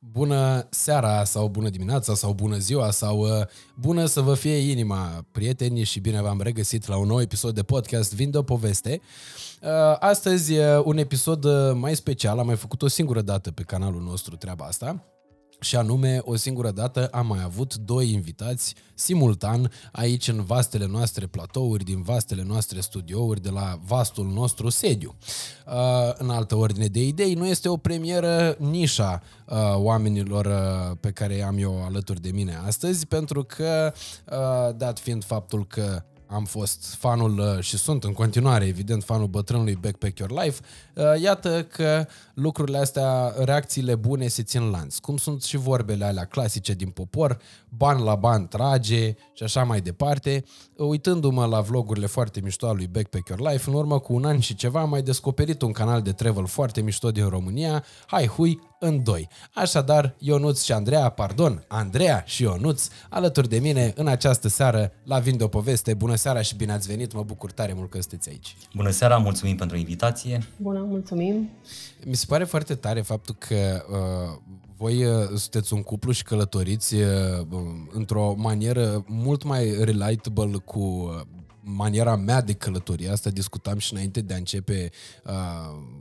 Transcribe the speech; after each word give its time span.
bună 0.00 0.66
seara 0.70 1.24
sau 1.24 1.48
bună 1.48 1.68
dimineața 1.68 2.14
sau 2.14 2.32
bună 2.32 2.58
ziua 2.58 2.90
sau 2.90 3.18
uh, 3.18 3.46
bună 3.74 4.06
să 4.06 4.20
vă 4.20 4.34
fie 4.34 4.56
inima, 4.70 5.24
prieteni 5.32 5.82
și 5.82 6.00
bine 6.00 6.22
v-am 6.22 6.40
regăsit 6.40 6.86
la 6.86 6.96
un 6.96 7.06
nou 7.06 7.20
episod 7.20 7.54
de 7.54 7.62
podcast 7.62 8.14
Vinde 8.14 8.38
o 8.38 8.42
poveste. 8.42 9.00
Uh, 9.62 9.68
astăzi 9.98 10.58
uh, 10.58 10.82
un 10.84 10.98
episod 10.98 11.44
uh, 11.44 11.72
mai 11.74 11.96
special, 11.96 12.38
am 12.38 12.46
mai 12.46 12.56
făcut 12.56 12.82
o 12.82 12.88
singură 12.88 13.20
dată 13.20 13.50
pe 13.50 13.62
canalul 13.62 14.02
nostru 14.02 14.36
treaba 14.36 14.64
asta. 14.64 15.04
Și 15.60 15.76
anume, 15.76 16.20
o 16.24 16.36
singură 16.36 16.70
dată 16.70 17.06
am 17.06 17.26
mai 17.26 17.42
avut 17.44 17.74
doi 17.74 18.12
invitați 18.12 18.74
simultan 18.94 19.70
aici 19.92 20.28
în 20.28 20.44
vastele 20.44 20.86
noastre 20.86 21.26
platouri, 21.26 21.84
din 21.84 22.02
vastele 22.02 22.42
noastre 22.46 22.80
studiouri, 22.80 23.42
de 23.42 23.50
la 23.50 23.78
vastul 23.84 24.26
nostru 24.26 24.68
sediu. 24.68 25.14
Uh, 25.66 25.72
în 26.14 26.30
altă 26.30 26.56
ordine 26.56 26.86
de 26.86 27.06
idei, 27.06 27.34
nu 27.34 27.46
este 27.46 27.68
o 27.68 27.76
premieră 27.76 28.56
nișa 28.58 29.22
uh, 29.46 29.56
oamenilor 29.74 30.46
uh, 30.46 30.96
pe 31.00 31.10
care 31.10 31.42
am 31.42 31.58
eu 31.58 31.84
alături 31.84 32.20
de 32.20 32.30
mine 32.30 32.58
astăzi, 32.66 33.06
pentru 33.06 33.42
că, 33.42 33.92
dat 34.76 34.98
fiind 34.98 35.24
faptul 35.24 35.66
că 35.66 36.02
am 36.30 36.44
fost 36.44 36.94
fanul 36.98 37.38
uh, 37.38 37.62
și 37.62 37.76
sunt 37.76 38.04
în 38.04 38.12
continuare, 38.12 38.66
evident, 38.66 39.04
fanul 39.04 39.26
bătrânului 39.26 39.78
Backpack 39.80 40.18
Your 40.18 40.30
Life, 40.30 40.60
uh, 40.60 40.89
iată 41.22 41.62
că 41.64 42.06
lucrurile 42.34 42.78
astea, 42.78 43.34
reacțiile 43.44 43.94
bune 43.94 44.26
se 44.26 44.42
țin 44.42 44.70
lanț. 44.70 44.98
Cum 44.98 45.16
sunt 45.16 45.42
și 45.42 45.56
vorbele 45.56 46.04
alea 46.04 46.24
clasice 46.24 46.72
din 46.72 46.88
popor, 46.88 47.38
ban 47.68 48.02
la 48.02 48.14
ban 48.14 48.48
trage 48.48 49.14
și 49.32 49.42
așa 49.42 49.64
mai 49.64 49.80
departe. 49.80 50.44
Uitându-mă 50.76 51.44
la 51.44 51.60
vlogurile 51.60 52.06
foarte 52.06 52.40
mișto 52.40 52.68
al 52.68 52.76
lui 52.76 52.86
Backpack 52.86 53.28
Your 53.28 53.50
Life, 53.50 53.70
în 53.70 53.74
urmă 53.74 53.98
cu 53.98 54.14
un 54.14 54.24
an 54.24 54.40
și 54.40 54.54
ceva 54.54 54.80
am 54.80 54.88
mai 54.88 55.02
descoperit 55.02 55.62
un 55.62 55.72
canal 55.72 56.02
de 56.02 56.12
travel 56.12 56.46
foarte 56.46 56.80
mișto 56.80 57.10
din 57.10 57.28
România, 57.28 57.84
Hai 58.06 58.26
Hui, 58.26 58.60
în 58.78 59.02
doi. 59.02 59.28
Așadar, 59.54 60.14
Ionuț 60.18 60.62
și 60.62 60.72
Andreea, 60.72 61.08
pardon, 61.08 61.64
Andreea 61.68 62.22
și 62.26 62.42
Ionuț, 62.42 62.88
alături 63.08 63.48
de 63.48 63.58
mine 63.58 63.92
în 63.96 64.06
această 64.06 64.48
seară 64.48 64.92
la 65.04 65.18
Vin 65.18 65.36
de 65.36 65.44
o 65.44 65.48
poveste. 65.48 65.94
Bună 65.94 66.14
seara 66.14 66.42
și 66.42 66.56
bine 66.56 66.72
ați 66.72 66.88
venit, 66.88 67.12
mă 67.12 67.22
bucur 67.22 67.52
tare 67.52 67.72
mult 67.72 67.90
că 67.90 68.00
sunteți 68.00 68.28
aici. 68.28 68.56
Bună 68.74 68.90
seara, 68.90 69.16
mulțumim 69.16 69.56
pentru 69.56 69.76
invitație. 69.76 70.46
Bună, 70.56 70.86
mulțumim. 70.90 71.50
Mi 72.04 72.14
se 72.14 72.24
pare 72.28 72.44
foarte 72.44 72.74
tare 72.74 73.00
faptul 73.00 73.34
că 73.38 73.84
uh, 73.90 74.38
voi 74.76 75.04
uh, 75.04 75.28
sunteți 75.28 75.72
un 75.72 75.82
cuplu 75.82 76.12
și 76.12 76.22
călătoriți 76.22 76.94
uh, 76.94 77.06
într-o 77.92 78.34
manieră 78.36 79.04
mult 79.06 79.42
mai 79.42 79.84
relatable 79.84 80.56
cu 80.64 80.80
uh, 80.80 81.20
maniera 81.60 82.16
mea 82.16 82.40
de 82.40 82.52
călătorie, 82.52 83.10
asta 83.10 83.30
discutam 83.30 83.78
și 83.78 83.92
înainte 83.92 84.20
de 84.20 84.34
a 84.34 84.36
începe 84.36 84.90
uh, 85.24 85.32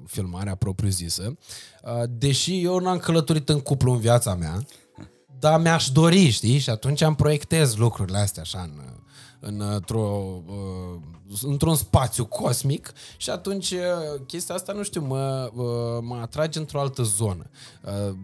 filmarea 0.05 0.55
propriu-zisă, 0.55 1.37
uh, 1.83 2.03
deși 2.09 2.63
eu 2.63 2.79
n-am 2.79 2.97
călătorit 2.97 3.49
în 3.49 3.59
cuplu 3.59 3.91
în 3.91 3.99
viața 3.99 4.35
mea, 4.35 4.63
dar 5.39 5.61
mi-aș 5.61 5.89
dori, 5.89 6.29
știi? 6.29 6.57
Și 6.57 6.69
atunci 6.69 7.01
am 7.01 7.15
proiectez 7.15 7.75
lucrurile 7.75 8.17
astea 8.17 8.41
așa 8.41 8.61
în, 8.61 8.88
într-o, 9.39 10.41
uh, 10.47 10.99
într-un 11.41 11.75
spațiu 11.75 12.25
cosmic 12.25 12.91
și 13.17 13.29
atunci 13.29 13.71
uh, 13.71 13.79
chestia 14.27 14.55
asta, 14.55 14.73
nu 14.73 14.83
știu, 14.83 15.01
mă, 15.01 15.49
uh, 15.53 15.63
mă 16.01 16.19
atrage 16.21 16.59
într-o 16.59 16.79
altă 16.79 17.03
zonă. 17.03 17.49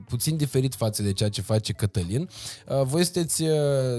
Puțin 0.08 0.38
diferit 0.38 0.76
față 0.76 1.04
de 1.04 1.14
ceea 1.14 1.30
ce 1.30 1.42
face 1.42 1.74
Cătălin. 1.74 2.30
Voi 2.84 3.04
sunteți 3.04 3.44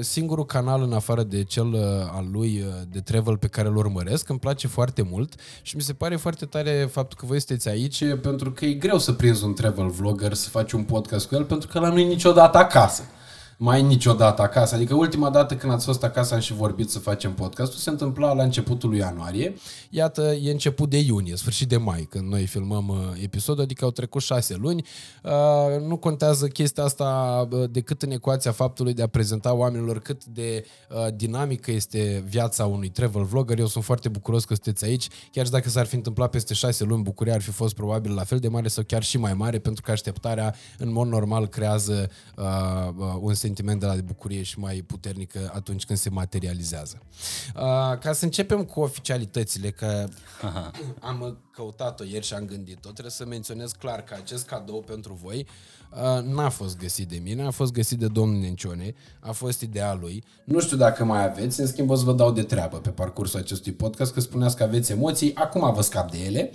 singurul 0.01 0.45
canal 0.45 0.83
în 0.83 0.93
afară 0.93 1.23
de 1.23 1.45
cel 1.45 1.75
al 2.13 2.29
lui 2.31 2.65
de 2.91 3.01
travel 3.01 3.37
pe 3.37 3.47
care 3.47 3.69
îl 3.69 3.77
urmăresc. 3.77 4.29
Îmi 4.29 4.39
place 4.39 4.67
foarte 4.67 5.03
mult 5.03 5.35
și 5.63 5.77
mi 5.77 5.83
se 5.83 5.93
pare 5.93 6.17
foarte 6.17 6.45
tare 6.45 6.89
faptul 6.93 7.19
că 7.19 7.27
voi 7.27 7.39
sunteți 7.39 7.69
aici 7.69 8.05
pentru 8.23 8.53
că 8.53 8.65
e 8.65 8.73
greu 8.73 8.99
să 8.99 9.13
prinzi 9.13 9.45
un 9.45 9.55
travel 9.55 9.89
vlogger, 9.89 10.35
să 10.35 10.49
faci 10.49 10.73
un 10.73 10.83
podcast 10.83 11.27
cu 11.27 11.35
el 11.35 11.45
pentru 11.45 11.69
că 11.69 11.79
la 11.79 11.89
nu 11.89 11.99
e 11.99 12.05
niciodată 12.05 12.59
acasă 12.59 13.03
mai 13.57 13.83
niciodată 13.83 14.43
acasă. 14.43 14.75
Adică 14.75 14.95
ultima 14.95 15.31
dată 15.31 15.57
când 15.57 15.73
ați 15.73 15.85
fost 15.85 16.05
acasă 16.05 16.35
am 16.35 16.41
și 16.41 16.53
vorbit 16.53 16.91
să 16.91 16.99
facem 16.99 17.35
podcastul, 17.35 17.79
se 17.79 17.91
întâmpla 17.91 18.33
la 18.33 18.43
începutul 18.43 18.89
lui 18.89 18.99
ianuarie. 18.99 19.55
Iată, 19.91 20.23
e 20.43 20.51
început 20.51 20.91
de 20.91 20.99
iunie, 20.99 21.37
sfârșit 21.37 21.69
de 21.69 21.77
mai, 21.77 22.07
când 22.11 22.29
noi 22.29 22.47
filmăm 22.47 22.89
uh, 22.89 22.97
episodul, 23.23 23.63
adică 23.63 23.85
au 23.85 23.91
trecut 23.91 24.23
șase 24.23 24.55
luni. 24.55 24.85
Uh, 25.23 25.81
nu 25.87 25.97
contează 25.97 26.47
chestia 26.47 26.85
asta 26.85 27.49
uh, 27.51 27.71
decât 27.71 28.03
în 28.03 28.11
ecuația 28.11 28.53
faptului 28.53 28.95
de 28.95 29.03
a 29.03 29.07
prezenta 29.07 29.55
oamenilor 29.55 29.99
cât 29.99 30.25
de 30.25 30.65
dinamică 31.15 31.71
este 31.71 32.25
viața 32.29 32.67
unui 32.67 32.89
travel 32.89 33.23
vlogger. 33.23 33.59
Eu 33.59 33.67
sunt 33.67 33.85
foarte 33.85 34.09
bucuros 34.09 34.45
că 34.45 34.55
sunteți 34.55 34.85
aici, 34.85 35.09
chiar 35.33 35.45
și 35.45 35.51
dacă 35.51 35.69
s-ar 35.69 35.87
fi 35.87 35.95
întâmplat 35.95 36.31
peste 36.31 36.55
șase 36.55 36.85
luni, 36.85 37.03
bucuria 37.03 37.35
ar 37.35 37.41
fi 37.41 37.51
fost 37.51 37.75
probabil 37.75 38.15
la 38.15 38.25
fel 38.25 38.39
de 38.39 38.49
mare 38.49 38.69
sau 38.69 38.85
chiar 38.87 39.03
și 39.03 39.19
mai 39.19 39.35
mare, 39.35 39.59
pentru 39.59 39.83
că 39.83 39.91
așteptarea 39.91 40.55
în 40.79 40.93
mod 40.93 41.09
normal 41.09 41.47
creează 41.47 42.11
uh, 42.37 43.15
un 43.21 43.35
sentiment 43.47 43.81
de 43.81 43.87
la 43.87 43.95
de 43.95 44.01
bucurie 44.01 44.43
și 44.43 44.59
mai 44.59 44.85
puternică 44.87 45.51
atunci 45.55 45.85
când 45.85 45.99
se 45.99 46.11
materializează. 46.11 46.99
Uh, 47.57 47.99
ca 47.99 48.13
să 48.13 48.25
începem 48.25 48.65
cu 48.65 48.81
oficialitățile, 48.81 49.71
că 49.71 50.09
Aha. 50.43 50.71
am 51.01 51.39
căutat-o 51.53 52.05
ieri 52.05 52.27
și 52.27 52.35
am 52.35 52.45
gândit-o, 52.45 52.91
trebuie 52.91 53.11
să 53.11 53.27
menționez 53.27 53.73
clar 53.73 54.03
că 54.03 54.15
acest 54.19 54.47
cadou 54.47 54.81
pentru 54.81 55.19
voi 55.23 55.47
uh, 55.91 56.23
n-a 56.25 56.49
fost 56.49 56.79
găsit 56.79 57.09
de 57.09 57.21
mine, 57.23 57.43
a 57.43 57.51
fost 57.51 57.73
găsit 57.73 57.99
de 57.99 58.07
domnul 58.07 58.41
Nencione, 58.41 58.95
a 59.21 59.33
fost 59.33 59.61
ideea 59.61 59.95
lui. 59.95 60.25
Nu 60.45 60.61
știu 60.61 60.77
dacă 60.77 61.05
mai 61.05 61.25
aveți, 61.25 61.61
în 61.61 61.67
schimb 61.67 61.91
o 61.91 61.95
să 61.95 62.05
vă 62.05 62.13
dau 62.13 62.33
de 62.33 62.43
treabă 62.43 62.77
pe 62.77 62.91
parcursul 62.91 63.39
acestui 63.39 63.73
podcast, 63.73 64.13
că 64.13 64.21
spuneați 64.21 64.57
că 64.57 64.63
aveți 64.63 64.93
emoții, 64.93 65.35
acum 65.35 65.73
vă 65.75 65.83
scap 65.83 66.11
de 66.11 66.19
ele. 66.19 66.51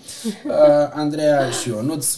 Uh, 0.46 0.52
Andreea 0.94 1.50
și 1.50 1.70
Ionuț 1.70 2.18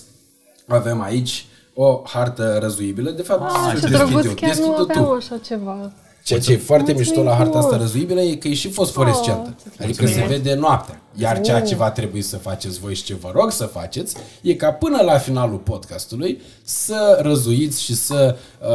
avem 0.67 1.01
aici 1.01 1.45
o 1.73 2.01
hartă 2.05 2.57
răzuibilă. 2.61 3.09
De 3.09 3.21
fapt, 3.21 3.51
ah, 3.51 3.79
ce 3.81 3.87
drăguț, 3.87 4.25
chiar 4.33 4.55
nu 4.55 4.73
aveam 4.73 5.11
așa 5.11 5.37
ceva. 5.37 5.91
Ceea 6.23 6.39
ce 6.39 6.51
e 6.51 6.57
foarte 6.57 6.93
Mulțumim 6.93 7.19
mișto 7.19 7.29
la 7.29 7.35
harta 7.35 7.57
asta 7.57 7.77
răzuibilă 7.77 8.21
e 8.21 8.35
că 8.35 8.47
e 8.47 8.53
și 8.53 8.71
fosforescentă. 8.71 9.55
Oh, 9.65 9.83
adică 9.83 10.05
se 10.05 10.25
vede 10.27 10.53
noaptea. 10.53 11.01
Iar 11.15 11.41
ceea 11.41 11.61
ce 11.61 11.75
va 11.75 11.91
trebui 11.91 12.21
să 12.21 12.37
faceți 12.37 12.79
voi 12.79 12.95
și 12.95 13.03
ce 13.03 13.15
vă 13.15 13.31
rog 13.33 13.51
să 13.51 13.65
faceți 13.65 14.15
e 14.41 14.53
ca 14.53 14.71
până 14.71 15.01
la 15.01 15.17
finalul 15.17 15.57
podcastului 15.57 16.41
să 16.63 17.19
răzuiți 17.21 17.83
și 17.83 17.95
să 17.95 18.35
uh, 18.59 18.69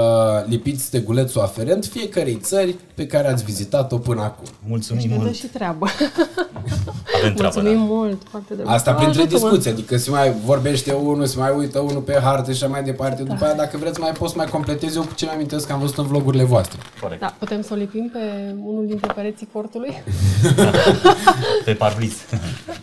lipiți 0.48 0.84
stegulețul 0.84 1.40
aferent 1.40 1.84
fiecarei 1.84 2.38
țări 2.42 2.76
pe 2.94 3.06
care 3.06 3.28
ați 3.28 3.44
vizitat-o 3.44 3.98
până 3.98 4.20
acum. 4.20 4.46
Mulțumim 4.66 5.08
deci 5.08 5.18
mult! 5.18 5.34
și 5.34 5.46
treabă. 5.46 5.86
Avem 7.18 7.34
treabă, 7.34 7.60
Mulțumim 7.60 7.78
da. 7.78 7.94
mult, 7.94 8.22
foarte 8.30 8.54
de 8.54 8.62
Asta 8.66 8.92
printre 8.92 9.24
discuții, 9.24 9.70
adică 9.70 9.96
se 9.96 10.10
mai 10.10 10.34
vorbește 10.44 10.92
unul, 10.92 11.26
se 11.26 11.38
mai 11.38 11.54
uită 11.56 11.78
unul 11.78 12.00
pe 12.00 12.18
hartă 12.22 12.52
și 12.52 12.62
așa 12.62 12.72
mai 12.72 12.82
departe. 12.82 13.22
Da. 13.22 13.32
După 13.32 13.44
aia, 13.44 13.54
dacă 13.54 13.76
vreți, 13.76 14.00
mai 14.00 14.12
poți 14.12 14.36
mai 14.36 14.46
completezi 14.46 14.96
eu 14.96 15.02
cu 15.02 15.14
ce 15.14 15.24
mi-amintesc 15.24 15.66
că 15.66 15.72
am 15.72 15.78
văzut 15.78 15.98
în 15.98 16.06
vlogurile 16.06 16.44
voastre. 16.44 16.78
Corect. 17.00 17.20
Da, 17.20 17.34
putem 17.38 17.62
să 17.62 17.68
o 17.72 17.76
lipim 17.76 18.10
pe 18.12 18.54
unul 18.64 18.86
dintre 18.86 19.12
pereții 19.14 19.48
cortului? 19.52 20.02
pe 21.64 21.72
parbriz. 21.72 22.12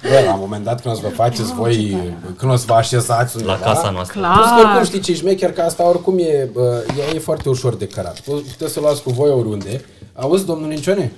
Bă, 0.01 0.21
la 0.25 0.33
un 0.33 0.39
moment 0.39 0.63
dat 0.63 0.81
când 0.81 0.93
o 0.93 0.97
să 0.97 1.07
vă 1.07 1.13
faceți 1.13 1.49
oh, 1.51 1.55
voi, 1.57 1.97
când 2.37 2.51
o 2.51 2.55
să 2.55 2.63
vă 2.67 2.73
așezați 2.73 3.35
undeva, 3.35 3.53
La 3.53 3.59
casa 3.59 3.89
noastră. 3.89 4.19
Clar. 4.19 4.33
Plus 4.33 4.45
că 4.45 4.67
oricum 4.67 4.83
știi 4.83 4.99
ce 4.99 5.13
șmecher, 5.13 5.53
că 5.53 5.61
asta 5.61 5.87
oricum 5.87 6.17
e, 6.17 6.49
ea 6.99 7.13
e 7.13 7.19
foarte 7.19 7.49
ușor 7.49 7.75
de 7.75 7.87
cărat. 7.87 8.19
Puteți 8.19 8.73
să 8.73 8.79
o 8.79 8.81
luați 8.81 9.03
cu 9.03 9.09
voi 9.09 9.29
oriunde. 9.29 9.85
Auzi, 10.13 10.45
domnul 10.45 10.67
Nincione? 10.67 11.11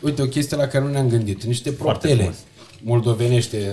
Uite, 0.00 0.22
o 0.22 0.26
chestie 0.26 0.56
la 0.56 0.66
care 0.66 0.84
nu 0.84 0.90
ne-am 0.90 1.08
gândit. 1.08 1.44
Niște 1.44 1.72
proptele 1.72 2.34
moldovenește. 2.82 3.72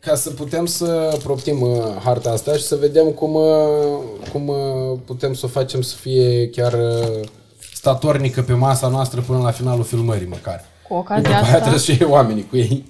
ca 0.00 0.14
să 0.14 0.30
putem 0.30 0.66
să 0.66 1.18
proptim 1.22 1.60
uh, 1.60 1.78
harta 2.04 2.30
asta 2.30 2.52
și 2.52 2.62
să 2.62 2.76
vedem 2.76 3.10
cum, 3.10 3.34
uh, 3.34 3.98
cum 4.32 4.48
uh, 4.48 4.98
putem 5.04 5.34
să 5.34 5.46
o 5.46 5.48
facem 5.48 5.82
să 5.82 5.96
fie 5.96 6.48
chiar 6.48 6.72
uh, 6.72 7.28
statornică 7.72 8.42
pe 8.42 8.52
masa 8.52 8.88
noastră 8.88 9.20
până 9.20 9.38
la 9.38 9.50
finalul 9.50 9.84
filmării 9.84 10.26
măcar. 10.26 10.64
Cu 10.88 10.94
ocazia 10.94 11.40
asta... 11.40 11.58
trebuie 11.58 11.80
să 11.80 12.06
oamenii 12.08 12.46
cu 12.46 12.56
ei. 12.56 12.84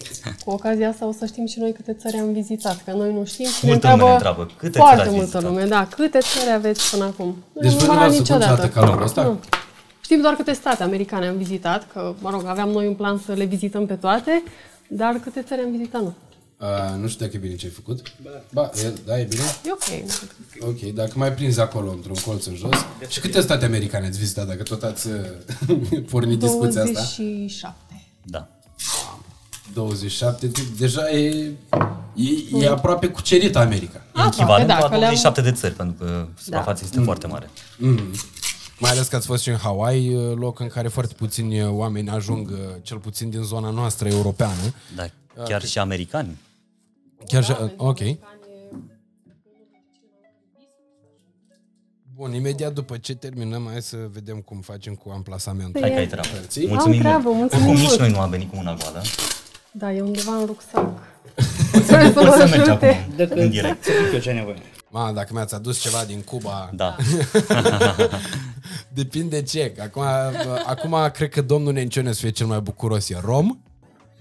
Cu 0.44 0.50
ocazia 0.50 0.88
asta 0.88 1.06
o 1.06 1.12
să 1.12 1.26
știm 1.26 1.46
și 1.46 1.58
noi 1.58 1.72
câte 1.72 1.92
țări 1.92 2.16
am 2.16 2.32
vizitat, 2.32 2.84
că 2.84 2.92
noi 2.92 3.12
nu 3.12 3.24
știm 3.24 3.46
și 3.46 3.66
multă 3.66 3.86
ne 3.86 3.92
întreabă, 3.92 4.12
întreabă 4.12 4.50
câte 4.56 4.78
foarte 4.78 5.02
țări 5.02 5.14
multă 5.14 5.40
lume, 5.40 5.64
da, 5.64 5.86
câte 5.86 6.18
țări 6.18 6.54
aveți 6.54 6.90
până 6.90 7.04
acum. 7.04 7.36
Deci 7.52 7.72
nu 7.72 7.78
vreau 7.78 8.10
niciodată 8.10 8.68
ca 8.68 8.84
lor 8.84 9.02
ăsta? 9.02 9.22
Nu. 9.22 9.38
Știm 10.00 10.20
doar 10.20 10.34
câte 10.34 10.52
state 10.52 10.82
americane 10.82 11.26
am 11.26 11.36
vizitat, 11.36 11.86
că, 11.92 12.14
mă 12.20 12.30
rog, 12.30 12.44
aveam 12.46 12.68
noi 12.68 12.86
un 12.86 12.94
plan 12.94 13.22
să 13.24 13.32
le 13.32 13.44
vizităm 13.44 13.86
pe 13.86 13.94
toate, 13.94 14.42
dar 14.88 15.20
câte 15.22 15.42
țări 15.42 15.60
am 15.60 15.70
vizitat, 15.70 16.00
nu. 16.02 16.14
Uh, 16.58 17.00
nu 17.00 17.08
știu 17.08 17.24
dacă 17.24 17.36
e 17.36 17.40
bine 17.40 17.54
ce 17.54 17.66
ai 17.66 17.72
făcut. 17.72 18.02
Ba, 18.22 18.30
ba 18.52 18.70
e, 18.84 18.92
da, 19.06 19.20
e 19.20 19.24
bine? 19.24 19.42
E 19.64 19.72
ok. 19.72 20.10
Ok, 20.68 20.94
dacă 20.94 21.12
mai 21.14 21.32
prinzi 21.32 21.60
acolo 21.60 21.90
într-un 21.90 22.16
colț 22.24 22.44
în 22.44 22.54
jos. 22.54 22.86
Și 23.08 23.20
câte 23.20 23.40
state 23.40 23.64
americane 23.64 24.06
ați 24.06 24.18
vizitat, 24.18 24.46
dacă 24.46 24.62
tot 24.62 24.82
ați 24.82 25.08
pornit 26.10 26.38
discuția 26.38 26.82
asta? 26.82 26.92
27. 26.92 27.74
Da. 28.22 28.48
27, 29.72 30.50
deja 30.78 31.10
e, 31.10 31.52
e, 32.14 32.60
e 32.60 32.68
aproape 32.68 33.08
cucerit 33.08 33.56
America. 33.56 34.02
E 34.14 34.20
echivalent 34.26 34.68
da, 34.68 34.78
la 34.78 34.88
27 34.88 35.40
de 35.40 35.52
țări, 35.52 35.74
pentru 35.74 36.04
că 36.04 36.26
suprafața 36.38 36.80
da. 36.80 36.84
este 36.84 36.98
mm. 36.98 37.04
foarte 37.04 37.26
mare. 37.26 37.50
Mm. 37.78 38.00
Mai 38.78 38.90
ales 38.90 39.08
că 39.08 39.16
ați 39.16 39.26
fost 39.26 39.42
și 39.42 39.48
în 39.48 39.56
Hawaii, 39.56 40.34
loc 40.34 40.60
în 40.60 40.68
care 40.68 40.88
foarte 40.88 41.14
puțini 41.14 41.64
oameni 41.66 42.10
ajung, 42.10 42.50
cel 42.82 42.98
puțin 42.98 43.30
din 43.30 43.42
zona 43.42 43.70
noastră 43.70 44.08
europeană. 44.08 44.74
Da, 44.96 45.04
chiar 45.44 45.64
și 45.64 45.78
americani. 45.78 46.38
Chiar 47.26 47.44
și, 47.44 47.52
ok. 47.76 47.98
Bun, 52.18 52.34
imediat 52.34 52.72
după 52.72 52.96
ce 52.96 53.14
terminăm, 53.14 53.68
hai 53.70 53.82
să 53.82 53.96
vedem 54.12 54.36
cum 54.40 54.60
facem 54.60 54.94
cu 54.94 55.10
amplasamentul. 55.10 55.80
Hai 55.80 55.90
că 55.90 55.96
ai 55.96 56.06
treabă. 56.06 56.28
Hărții. 56.28 56.68
Mulțumim 56.68 56.98
treabă, 56.98 57.30
mult. 57.30 57.38
mulțumim 57.38 57.66
Oricum, 57.66 57.80
nici 57.80 57.88
mult. 57.88 58.00
noi 58.00 58.10
nu 58.10 58.20
am 58.20 58.30
venit 58.30 58.50
cu 58.50 58.56
una 58.58 58.74
goală. 58.74 59.02
Da, 59.72 59.92
e 59.92 60.00
undeva 60.00 60.34
în 60.36 60.46
rucsac. 60.46 60.88
Sper 61.84 62.06
să 62.06 62.12
Poți 62.12 62.24
nu 62.24 62.30
să 62.32 62.38
mergi 62.38 62.54
acum, 62.70 62.70
ajute. 62.70 63.08
Dacă 63.16 63.34
în 63.34 63.50
direct. 63.50 63.84
Să 63.84 63.90
zic 64.04 64.12
eu 64.14 64.20
ce 64.20 64.28
ai 64.28 64.34
nevoie. 64.34 64.56
Ma, 64.90 65.12
dacă 65.12 65.28
mi-ați 65.32 65.54
adus 65.54 65.78
ceva 65.78 66.04
din 66.06 66.20
Cuba, 66.20 66.70
Da. 66.74 66.96
depinde 68.98 69.42
ce. 69.42 69.74
Acum, 69.80 70.02
acum 70.66 70.96
cred 71.12 71.28
că 71.28 71.40
domnul 71.42 71.72
Nencione 71.72 72.12
să 72.12 72.20
fie 72.20 72.30
cel 72.30 72.46
mai 72.46 72.60
bucuros. 72.60 73.08
E 73.08 73.18
rom? 73.24 73.58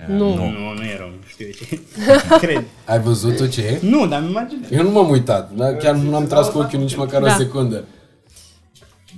Nu. 0.06 0.36
Nu, 0.36 0.74
nu 0.76 0.84
e 0.84 0.96
rău, 0.98 1.10
știu 1.28 1.46
eu 1.46 1.52
ce. 1.52 1.80
Cred. 2.46 2.64
Ai 2.86 3.00
văzut 3.00 3.36
tu 3.38 3.48
ce 3.48 3.62
e? 3.62 3.80
Nu, 3.82 4.08
dar 4.08 4.20
îmi 4.20 4.30
imaginez. 4.30 4.72
Eu 4.72 4.84
nu 4.84 4.90
m-am 4.90 5.10
uitat, 5.10 5.52
da? 5.56 5.74
chiar 5.76 5.96
nu 5.96 6.16
am 6.16 6.28
tras 6.28 6.50
cu 6.50 6.58
ochiul 6.58 6.80
nici 6.80 6.96
măcar 6.96 7.22
o 7.22 7.26
Da. 7.26 7.36
secundă. 7.36 7.84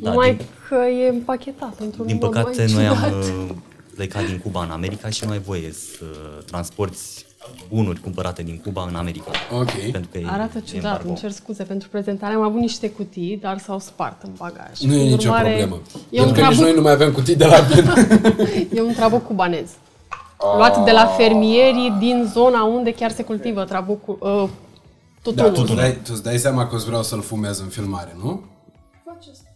Da, 0.01 0.09
Numai 0.09 0.35
din- 0.35 0.45
că 0.69 0.75
e 1.05 1.09
împachetat 1.09 1.73
într-un 1.79 2.05
Din 2.05 2.17
mod 2.21 2.29
păcate, 2.31 2.65
mai 2.65 2.73
noi 2.73 2.87
am 2.87 2.95
ciudat. 2.95 3.23
uh, 3.23 3.55
plecat 3.95 4.25
din 4.25 4.37
Cuba 4.39 4.63
în 4.63 4.69
America 4.69 5.09
și 5.09 5.25
nu 5.25 5.31
ai 5.31 5.39
voie 5.39 5.71
să 5.71 6.03
uh, 6.03 6.43
transporti 6.45 6.97
bunuri 7.69 7.99
cumpărate 7.99 8.43
din 8.43 8.57
Cuba 8.63 8.85
în 8.89 8.95
America. 8.95 9.31
Ok. 9.51 9.71
Pentru 9.91 10.09
că 10.11 10.17
e 10.17 10.23
Arată 10.27 10.57
e 10.57 10.61
ciudat, 10.61 10.83
embargo. 10.83 11.07
îmi 11.07 11.17
cer 11.17 11.31
scuze 11.31 11.63
pentru 11.63 11.89
prezentare. 11.89 12.33
Am 12.33 12.41
avut 12.41 12.59
niște 12.59 12.89
cutii, 12.89 13.37
dar 13.41 13.57
s-au 13.57 13.79
spart 13.79 14.21
în 14.23 14.29
bagaj. 14.37 14.79
Nu 14.79 14.93
e 14.93 14.97
Prin 14.97 15.09
nicio 15.09 15.27
urmare, 15.29 15.49
problemă. 15.49 15.81
E 16.09 16.19
un, 16.21 16.25
Pentru 16.25 16.41
că 16.41 16.47
nici 16.47 16.57
trabuc, 16.57 16.59
noi 16.59 16.73
nu 16.73 16.81
mai 16.81 16.91
avem 16.91 17.11
cutii 17.11 17.35
de 17.35 17.45
la 17.45 17.59
vin. 17.59 17.85
e 18.77 18.81
un 18.81 18.93
trabuc 18.93 19.25
cubanez. 19.25 19.69
Luat 20.57 20.83
de 20.83 20.91
la 20.91 21.05
fermierii 21.05 21.95
din 21.99 22.29
zona 22.33 22.63
unde 22.63 22.93
chiar 22.93 23.11
se 23.11 23.23
cultivă 23.23 23.63
trabucul, 23.63 24.17
uh, 24.19 24.49
Da, 25.33 25.43
tutunul. 25.43 25.53
tu 25.53 25.61
îți 25.61 25.75
dai, 25.75 25.91
tu 25.91 26.11
îți 26.13 26.23
dai 26.23 26.37
seama 26.37 26.67
că 26.67 26.75
îți 26.75 26.85
vreau 26.85 27.03
să-l 27.03 27.21
fumez 27.21 27.59
în 27.59 27.67
filmare, 27.67 28.15
nu? 28.21 28.41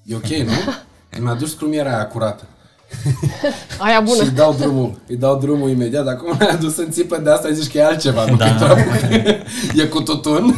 E 0.05 0.15
ok, 0.15 0.27
nu? 0.27 0.51
Îmi 1.19 1.29
aduci 1.29 1.47
scrumiera 1.49 1.89
aia 1.95 2.07
curată. 2.07 2.43
Aia 3.85 4.01
bună. 4.01 4.15
Și 4.15 4.29
îi 4.29 4.35
dau 4.35 4.53
drumul, 4.53 5.01
îi 5.07 5.15
dau 5.15 5.39
drumul 5.39 5.69
imediat. 5.69 6.07
Acum 6.07 6.35
ai 6.39 6.47
adus 6.47 6.77
în 6.77 6.91
țipă 6.91 7.17
de 7.17 7.29
asta, 7.29 7.51
zici 7.51 7.71
că 7.71 7.77
e 7.77 7.85
altceva, 7.85 8.25
nu 8.25 8.35
da. 8.35 8.45
că 8.45 8.51
e 8.51 8.57
trabuc. 8.57 8.93
E 9.75 9.85
cu 9.85 10.01
tutun. 10.01 10.55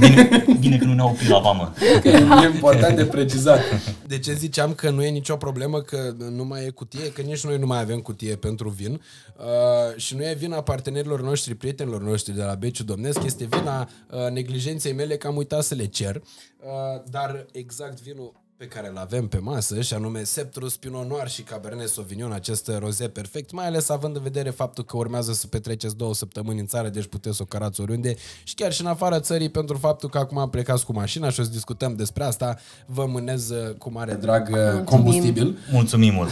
Bine 0.60 0.78
că 0.78 0.86
nu 0.86 0.94
ne-au 0.94 1.08
oprit 1.08 1.30
la 1.30 1.40
vamă. 1.40 1.74
Că 2.02 2.08
e 2.08 2.46
important 2.54 2.96
de 2.96 3.06
precizat. 3.06 3.60
De 4.08 4.20
ce 4.20 4.34
ziceam 4.34 4.74
că 4.74 4.90
nu 4.90 5.04
e 5.04 5.10
nicio 5.10 5.36
problemă 5.36 5.80
că 5.80 6.14
nu 6.32 6.46
mai 6.46 6.66
e 6.66 6.70
cutie? 6.70 7.12
Că 7.12 7.22
nici 7.22 7.46
noi 7.46 7.58
nu 7.58 7.66
mai 7.66 7.82
avem 7.82 8.00
cutie 8.00 8.36
pentru 8.36 8.70
vin. 8.70 9.02
Uh, 9.38 9.96
și 9.96 10.16
nu 10.16 10.22
e 10.22 10.36
vina 10.40 10.62
partenerilor 10.62 11.22
noștri, 11.22 11.56
prietenilor 11.56 12.02
noștri 12.02 12.36
de 12.36 12.44
la 12.44 12.54
Beciu 12.54 12.84
Domnesc, 12.84 13.24
este 13.24 13.48
vina 13.50 13.90
uh, 14.10 14.32
neglijenței 14.32 14.94
mele 14.94 15.18
că 15.18 15.28
am 15.28 15.36
uitat 15.36 15.64
să 15.64 15.76
le 15.76 15.86
cer. 15.86 16.16
Uh, 16.16 17.02
dar 17.10 17.46
exact 17.52 18.02
vinul 18.02 18.34
pe 18.58 18.68
care 18.68 18.88
îl 18.90 18.98
avem 18.98 19.28
pe 19.28 19.38
masă, 19.38 19.82
și 19.82 19.94
anume 19.94 20.24
Septrus 20.24 20.78
Pinot 20.78 21.08
Noir 21.08 21.28
și 21.28 21.42
Cabernet 21.42 21.88
Sauvignon, 21.88 22.32
acest 22.32 22.72
roze 22.80 23.08
perfect, 23.08 23.52
mai 23.52 23.66
ales 23.66 23.90
având 23.90 24.16
în 24.16 24.22
vedere 24.22 24.50
faptul 24.50 24.84
că 24.84 24.98
urmează 24.98 25.34
să 25.34 25.48
petreceți 25.48 25.96
două 25.96 26.14
săptămâni 26.14 26.60
în 26.60 26.66
țară, 26.66 26.90
deci 26.90 27.06
puteți 27.06 27.36
să 27.36 27.42
o 27.42 27.46
cărați 27.46 27.82
oriunde 27.82 28.16
și 28.44 28.54
chiar 28.54 28.74
și 28.74 28.82
în 28.82 28.88
afara 28.88 29.20
țării, 29.20 29.50
pentru 29.50 29.78
faptul 29.78 30.10
că 30.10 30.18
acum 30.18 30.50
plecați 30.50 30.86
cu 30.86 30.94
mașina 30.94 31.30
și 31.30 31.40
o 31.40 31.44
să 31.44 31.50
discutăm 31.50 31.96
despre 31.96 32.24
asta, 32.24 32.58
vă 32.86 33.06
mânez 33.06 33.50
uh, 33.50 33.76
cu 33.78 33.92
mare 33.92 34.14
drag 34.14 34.50
uh, 34.52 34.84
combustibil. 34.84 35.58
Mulțumim 35.72 36.14
mult. 36.14 36.30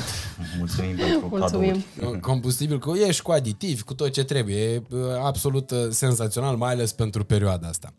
Mulțumim 0.58 0.96
pentru 1.08 1.28
Mulțumim. 1.30 1.84
cadouri. 1.96 2.20
Combustibil 2.20 2.80
cu 2.80 2.96
e 2.96 3.12
și 3.12 3.22
cu 3.22 3.32
aditivi, 3.32 3.84
cu 3.84 3.94
tot 3.94 4.12
ce 4.12 4.24
trebuie. 4.24 4.74
E 4.74 4.84
uh, 4.90 5.00
absolut 5.24 5.72
uh, 5.72 5.78
senzațional, 5.90 6.56
mai 6.56 6.72
ales 6.72 6.92
pentru 6.92 7.24
perioada 7.24 7.68
asta. 7.68 7.94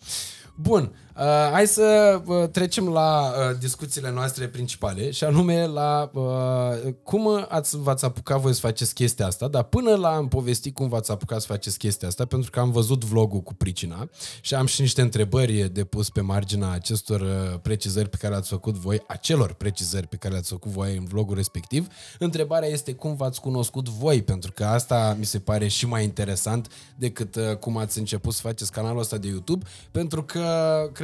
Bun, 0.54 0.92
uh, 1.16 1.50
hai 1.52 1.66
să 1.66 2.20
uh, 2.26 2.48
trecem 2.48 2.88
la 2.88 3.20
uh, 3.26 3.58
discuțiile 3.58 4.10
noastre 4.10 4.48
principale 4.48 5.10
și 5.10 5.24
anume 5.24 5.66
la 5.66 6.10
uh, 6.14 6.92
cum 7.02 7.46
ați, 7.48 7.78
v-ați 7.78 8.04
apucat 8.04 8.40
voi 8.40 8.52
să 8.52 8.60
faceți 8.60 8.94
chestia 8.94 9.26
asta, 9.26 9.48
dar 9.48 9.62
până 9.62 9.94
la 9.94 10.08
am 10.08 10.28
povestit 10.28 10.74
cum 10.74 10.88
v-ați 10.88 11.10
apucat 11.10 11.40
să 11.40 11.46
faceți 11.46 11.78
chestia 11.78 12.08
asta, 12.08 12.24
pentru 12.24 12.50
că 12.50 12.60
am 12.60 12.70
văzut 12.70 13.04
vlogul 13.04 13.40
cu 13.40 13.54
pricina 13.54 14.08
și 14.40 14.54
am 14.54 14.66
și 14.66 14.80
niște 14.80 15.00
întrebări 15.00 15.68
de 15.72 15.84
pus 15.84 16.10
pe 16.10 16.20
marginea 16.20 16.70
acestor 16.70 17.20
uh, 17.20 17.58
precizări 17.62 18.08
pe 18.08 18.16
care 18.16 18.32
le-ați 18.32 18.48
făcut 18.48 18.74
voi, 18.74 19.02
acelor 19.06 19.52
precizări 19.52 20.06
pe 20.06 20.16
care 20.16 20.32
le-ați 20.32 20.48
făcut 20.48 20.70
voi 20.70 20.96
în 20.96 21.04
vlogul 21.04 21.34
respectiv. 21.34 21.86
Întrebarea 22.18 22.68
este 22.68 22.92
cum 22.94 23.16
v-ați 23.16 23.40
cunoscut 23.40 23.88
voi, 23.88 24.22
pentru 24.22 24.52
că 24.52 24.64
asta 24.64 25.16
mi 25.18 25.24
se 25.24 25.38
pare 25.38 25.68
și 25.68 25.86
mai 25.86 26.04
interesant 26.04 26.68
decât 26.96 27.36
uh, 27.36 27.56
cum 27.56 27.76
ați 27.76 27.98
început 27.98 28.34
să 28.34 28.40
faceți 28.40 28.72
canalul 28.72 29.00
ăsta 29.00 29.16
de 29.16 29.28
YouTube, 29.28 29.66
pentru 29.90 30.22
că 30.22 30.44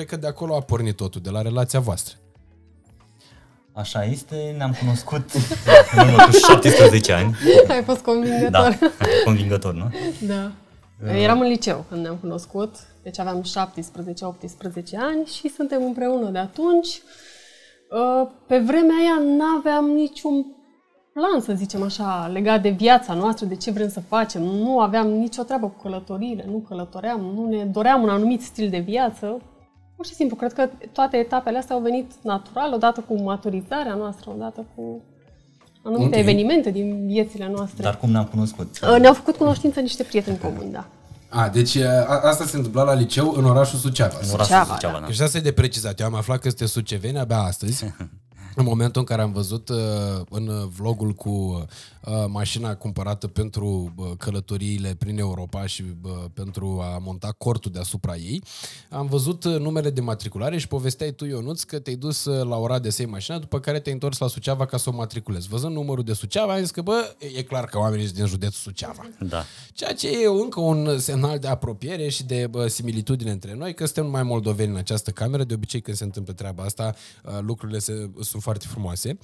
cred 0.04 0.20
că 0.20 0.26
de 0.26 0.32
acolo 0.32 0.56
a 0.56 0.60
pornit 0.60 0.96
totul, 0.96 1.20
de 1.20 1.30
la 1.30 1.42
relația 1.42 1.80
voastră. 1.80 2.14
Așa 3.72 4.04
este, 4.04 4.54
ne-am 4.56 4.76
cunoscut 4.80 5.30
în 5.96 6.08
urmă 6.08 6.24
cu 6.24 6.30
17 6.50 7.12
ani. 7.12 7.36
Ai 7.68 7.82
fost 7.82 8.00
convingător. 8.00 8.50
Da, 8.50 8.88
convingător, 9.24 9.74
nu? 9.74 9.90
Da. 10.26 10.50
Eram 11.14 11.40
în 11.40 11.46
liceu 11.46 11.84
când 11.88 12.02
ne-am 12.02 12.16
cunoscut, 12.16 12.74
deci 13.02 13.18
aveam 13.18 13.42
17-18 13.42 13.46
ani 14.96 15.24
și 15.26 15.48
suntem 15.48 15.84
împreună 15.84 16.30
de 16.30 16.38
atunci. 16.38 16.88
Uh, 17.90 18.28
Pe 18.46 18.58
vremea 18.58 18.96
aia 18.96 19.36
n-aveam 19.36 19.84
niciun 19.84 20.46
plan, 21.12 21.40
să 21.40 21.52
zicem 21.52 21.82
așa, 21.82 22.30
legat 22.32 22.62
de 22.62 22.68
viața 22.68 23.14
noastră, 23.14 23.46
de 23.46 23.56
ce 23.56 23.70
vrem 23.70 23.88
să 23.88 24.00
facem. 24.00 24.42
Nu 24.42 24.80
aveam 24.80 25.08
nicio 25.08 25.42
treabă 25.42 25.66
cu 25.66 25.82
călătoriile, 25.82 26.44
nu 26.46 26.64
călătoream, 26.68 27.20
nu 27.20 27.48
ne 27.48 27.64
doream 27.64 28.02
un 28.02 28.08
anumit 28.08 28.42
stil 28.42 28.70
de 28.70 28.78
viață. 28.78 29.40
Pur 30.00 30.08
și 30.08 30.14
simplu, 30.14 30.36
cred 30.36 30.52
că 30.52 30.68
toate 30.92 31.16
etapele 31.16 31.58
astea 31.58 31.74
au 31.74 31.80
venit 31.82 32.10
natural, 32.22 32.72
odată 32.72 33.04
cu 33.08 33.22
maturizarea 33.22 33.94
noastră, 33.94 34.30
odată 34.34 34.66
cu 34.74 35.02
anumite 35.82 36.14
Ok. 36.14 36.20
evenimente 36.20 36.70
din 36.70 37.06
viețile 37.06 37.48
noastre. 37.54 37.82
Dar 37.82 37.96
cum 37.98 38.10
ne-am 38.10 38.24
cunoscut? 38.24 38.78
Uh, 38.82 38.96
Ne-au 39.00 39.14
făcut 39.14 39.36
cunoștință 39.36 39.80
niște 39.80 40.02
prieteni 40.02 40.38
comuni, 40.38 40.72
da. 40.72 40.86
A, 41.28 41.48
deci 41.48 41.76
a, 41.76 42.20
asta 42.22 42.44
se 42.44 42.56
întâmpla 42.56 42.82
la 42.82 42.94
liceu 42.94 43.32
în 43.36 43.44
orașul 43.44 43.78
Suceava. 43.78 44.14
În 44.22 44.28
orașul 44.32 44.44
Suceava, 44.44 44.74
Suceava, 44.74 44.98
da. 44.98 45.06
Că 45.06 45.12
și 45.12 45.22
asta 45.22 45.38
e 45.38 45.40
de 45.40 45.52
precizat. 45.52 46.00
Eu 46.00 46.06
am 46.06 46.14
aflat 46.14 46.38
că 46.40 46.48
sunteți 46.48 46.72
suceveni 46.72 47.18
abia 47.18 47.38
astăzi. 47.38 47.84
În 48.54 48.64
momentul 48.64 49.00
în 49.00 49.06
care 49.06 49.22
am 49.22 49.32
văzut 49.32 49.68
uh, 49.68 49.76
în 50.30 50.68
vlogul 50.68 51.12
cu 51.12 51.30
uh, 51.30 52.24
mașina 52.26 52.74
cumpărată 52.74 53.26
pentru 53.26 53.92
uh, 53.96 54.10
călătoriile 54.18 54.94
prin 54.98 55.18
Europa 55.18 55.66
și 55.66 55.84
uh, 56.02 56.10
pentru 56.32 56.80
a 56.82 56.98
monta 56.98 57.34
cortul 57.38 57.72
deasupra 57.72 58.16
ei, 58.16 58.42
am 58.90 59.06
văzut 59.06 59.44
uh, 59.44 59.58
numele 59.58 59.90
de 59.90 60.00
matriculare 60.00 60.58
și 60.58 60.68
povesteai 60.68 61.12
tu, 61.12 61.24
Ionuț, 61.24 61.62
că 61.62 61.78
te-ai 61.78 61.96
dus 61.96 62.24
uh, 62.24 62.46
la 62.46 62.56
Oradea 62.56 62.90
să 62.90 63.02
iei 63.02 63.10
mașina, 63.10 63.38
după 63.38 63.60
care 63.60 63.80
te-ai 63.80 63.94
întors 63.94 64.18
la 64.18 64.26
Suceava 64.26 64.66
ca 64.66 64.76
să 64.76 64.90
o 64.90 64.92
matriculezi. 64.92 65.48
Văzând 65.48 65.74
numărul 65.74 66.04
de 66.04 66.12
Suceava, 66.12 66.52
am 66.52 66.60
zis 66.60 66.70
că, 66.70 66.82
bă, 66.82 67.16
e 67.36 67.42
clar 67.42 67.64
că 67.64 67.78
oamenii 67.78 68.04
sunt 68.04 68.16
din 68.16 68.26
județul 68.26 68.60
Suceava. 68.72 69.08
Da. 69.18 69.44
Ceea 69.72 69.94
ce 69.94 70.08
e 70.08 70.26
încă 70.26 70.60
un 70.60 70.98
semnal 70.98 71.38
de 71.38 71.48
apropiere 71.48 72.08
și 72.08 72.24
de 72.24 72.46
bă, 72.50 72.66
similitudine 72.66 73.30
între 73.30 73.54
noi, 73.54 73.74
că 73.74 73.84
suntem 73.84 74.04
numai 74.04 74.22
moldoveni 74.22 74.70
în 74.70 74.76
această 74.76 75.10
cameră. 75.10 75.44
De 75.44 75.54
obicei, 75.54 75.80
când 75.80 75.96
se 75.96 76.04
întâmplă 76.04 76.32
treaba 76.32 76.62
asta, 76.62 76.94
uh, 77.24 77.38
lucrurile 77.40 77.78
se, 77.78 78.10
sunt 78.20 78.42
foarte 78.50 78.66
frumoase. 78.70 79.18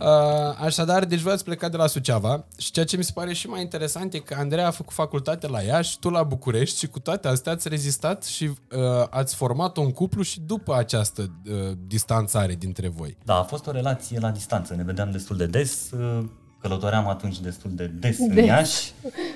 Uh, 0.00 0.64
Așadar, 0.64 1.04
deci 1.04 1.20
voi 1.20 1.32
ați 1.32 1.44
plecat 1.44 1.70
de 1.70 1.76
la 1.76 1.86
Suceava 1.86 2.44
și 2.58 2.70
ceea 2.70 2.84
ce 2.84 2.96
mi 2.96 3.04
se 3.04 3.10
pare 3.14 3.32
și 3.32 3.46
mai 3.46 3.60
interesant 3.60 4.14
e 4.14 4.18
că 4.18 4.34
Andreea 4.38 4.66
a 4.66 4.70
făcut 4.70 4.92
facultate 4.92 5.48
la 5.48 5.60
Iași, 5.60 5.98
tu 5.98 6.08
la 6.08 6.22
București 6.22 6.78
și 6.78 6.86
cu 6.86 7.00
toate 7.00 7.28
astea 7.28 7.52
ați 7.52 7.68
rezistat 7.68 8.24
și 8.24 8.44
uh, 8.44 9.06
ați 9.10 9.34
format 9.34 9.76
un 9.76 9.90
cuplu 9.90 10.22
și 10.22 10.40
după 10.40 10.74
această 10.74 11.30
uh, 11.50 11.72
distanțare 11.86 12.54
dintre 12.54 12.88
voi. 12.88 13.16
Da, 13.24 13.38
a 13.38 13.42
fost 13.42 13.66
o 13.66 13.70
relație 13.70 14.18
la 14.18 14.30
distanță. 14.30 14.74
Ne 14.74 14.82
vedeam 14.82 15.10
destul 15.10 15.36
de 15.36 15.46
des. 15.46 15.90
uh, 15.90 16.24
Călătoream 16.68 17.08
atunci 17.08 17.38
destul 17.40 17.70
de 17.74 17.90
des, 18.00 18.18
în 18.18 18.34
Des. 18.34 18.44
Iași. 18.46 18.92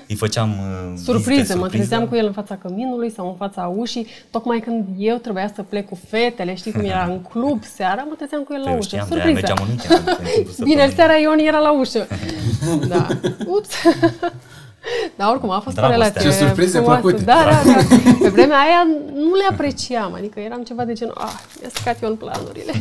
Îi 0.07 0.15
făceam 0.15 0.49
uh, 0.49 0.89
vizite 0.91 1.11
Surprize, 1.11 1.53
mă 1.53 1.59
surpriză. 1.59 1.67
trezeam 1.87 2.07
cu 2.07 2.15
el 2.15 2.25
în 2.25 2.31
fața 2.31 2.55
căminului 2.55 3.11
sau 3.11 3.27
în 3.27 3.35
fața 3.35 3.73
ușii, 3.77 4.07
tocmai 4.31 4.59
când 4.59 4.85
eu 4.97 5.15
trebuia 5.17 5.51
să 5.55 5.63
plec 5.63 5.89
cu 5.89 5.99
fetele, 6.09 6.55
știi 6.55 6.71
cum 6.71 6.83
era 6.83 7.03
în 7.03 7.19
club 7.21 7.63
seara, 7.75 8.01
mă 8.09 8.15
trezeam 8.15 8.41
cu 8.43 8.53
el 8.53 8.61
la 8.63 8.69
Eu 8.71 8.77
ușă. 8.77 8.87
știam, 8.87 9.07
de-aia 9.09 9.23
Surpriză. 9.23 9.53
mergeam 9.53 9.67
în 9.69 9.75
weekend. 9.77 10.07
în 10.07 10.25
timpul 10.33 10.53
Bine, 10.69 10.85
săptămânii. 10.87 10.95
seara 10.95 11.13
Ion 11.17 11.39
era 11.39 11.59
la 11.59 11.79
ușă. 11.79 12.07
da. 12.87 13.07
Ups. 13.45 13.69
Dar 15.17 15.29
oricum 15.29 15.49
a 15.49 15.59
fost 15.59 15.75
Dragostea. 15.75 15.97
o 15.99 16.01
relație 16.03 16.21
Ce 16.29 16.45
surprize 16.45 16.77
frumoasă. 16.77 17.01
plăcute. 17.01 17.23
Da, 17.23 17.43
da, 17.43 17.71
da. 17.71 17.77
Pe 18.23 18.29
vremea 18.29 18.57
aia 18.57 18.87
nu 19.13 19.33
le 19.35 19.45
apreciam, 19.51 20.13
adică 20.13 20.39
eram 20.39 20.63
ceva 20.63 20.85
de 20.85 20.93
genul, 20.93 21.13
ah, 21.17 21.33
mi-a 21.59 21.69
stricat 21.69 22.01
Ion 22.01 22.15
planurile. 22.15 22.71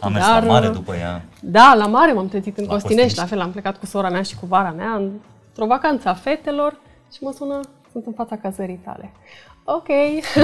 Am 0.00 0.12
mers 0.12 0.24
Dar, 0.26 0.42
la 0.42 0.48
mare 0.52 0.66
uh, 0.68 0.72
după 0.72 0.94
ea. 0.94 1.24
Da, 1.40 1.74
la 1.76 1.86
mare 1.86 2.12
m-am 2.12 2.28
trezit 2.28 2.58
în 2.58 2.64
La 2.64 2.72
Costinești, 2.72 3.02
Costinești. 3.02 3.18
la 3.18 3.24
fel 3.26 3.40
am 3.40 3.50
plecat 3.52 3.78
cu 3.78 3.86
sora 3.86 4.10
mea 4.10 4.22
și 4.22 4.36
cu 4.36 4.46
vara 4.46 4.70
mea 4.70 4.94
într-o 4.94 5.66
vacanță 5.66 6.08
a 6.08 6.14
fetelor 6.14 6.80
și 7.12 7.18
mă 7.22 7.32
sună, 7.36 7.60
sunt 7.92 8.06
în 8.06 8.12
fața 8.12 8.36
cazării 8.36 8.80
tale. 8.84 9.10
Ok. 9.64 9.86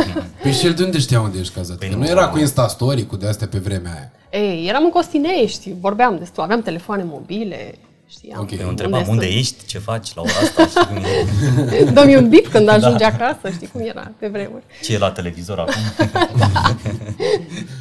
Păi 0.42 0.52
și 0.52 0.66
el 0.66 0.72
de 0.74 0.84
unde 0.84 0.98
știa 0.98 1.20
unde 1.20 1.38
ești 1.38 1.54
cazat? 1.54 1.76
Păi 1.78 1.88
Că 1.88 1.94
nu, 1.94 2.00
nu 2.00 2.08
era 2.08 2.24
nu. 2.24 2.30
cu 2.30 2.38
Instastory, 2.38 3.06
cu 3.06 3.16
de-astea 3.16 3.46
pe 3.46 3.58
vremea 3.58 3.92
aia. 3.92 4.10
Ei, 4.44 4.68
eram 4.68 4.84
în 4.84 4.90
Costinești, 4.90 5.74
vorbeam 5.80 6.16
destul, 6.18 6.42
aveam 6.42 6.62
telefoane 6.62 7.02
mobile, 7.04 7.74
știam. 8.12 8.40
Ok. 8.40 8.50
Eu 8.50 8.68
întrebam 8.68 9.04
unde 9.08 9.24
sunt. 9.26 9.36
ești, 9.38 9.66
ce 9.66 9.78
faci 9.78 10.14
la 10.14 10.22
ora 10.22 10.32
asta, 10.42 10.66
știi 10.66 10.86
cum 10.86 10.96
e, 11.72 11.90
Dă-mi 11.92 12.16
un 12.16 12.28
bip 12.28 12.46
când 12.46 12.68
ajungi 12.68 13.02
acasă, 13.02 13.50
știi 13.50 13.66
cum 13.66 13.80
era 13.80 14.12
pe 14.18 14.28
vremuri. 14.28 14.62
ce 14.82 14.92
e 14.94 14.98
la 14.98 15.10
televizor 15.10 15.58
acum. 15.58 15.82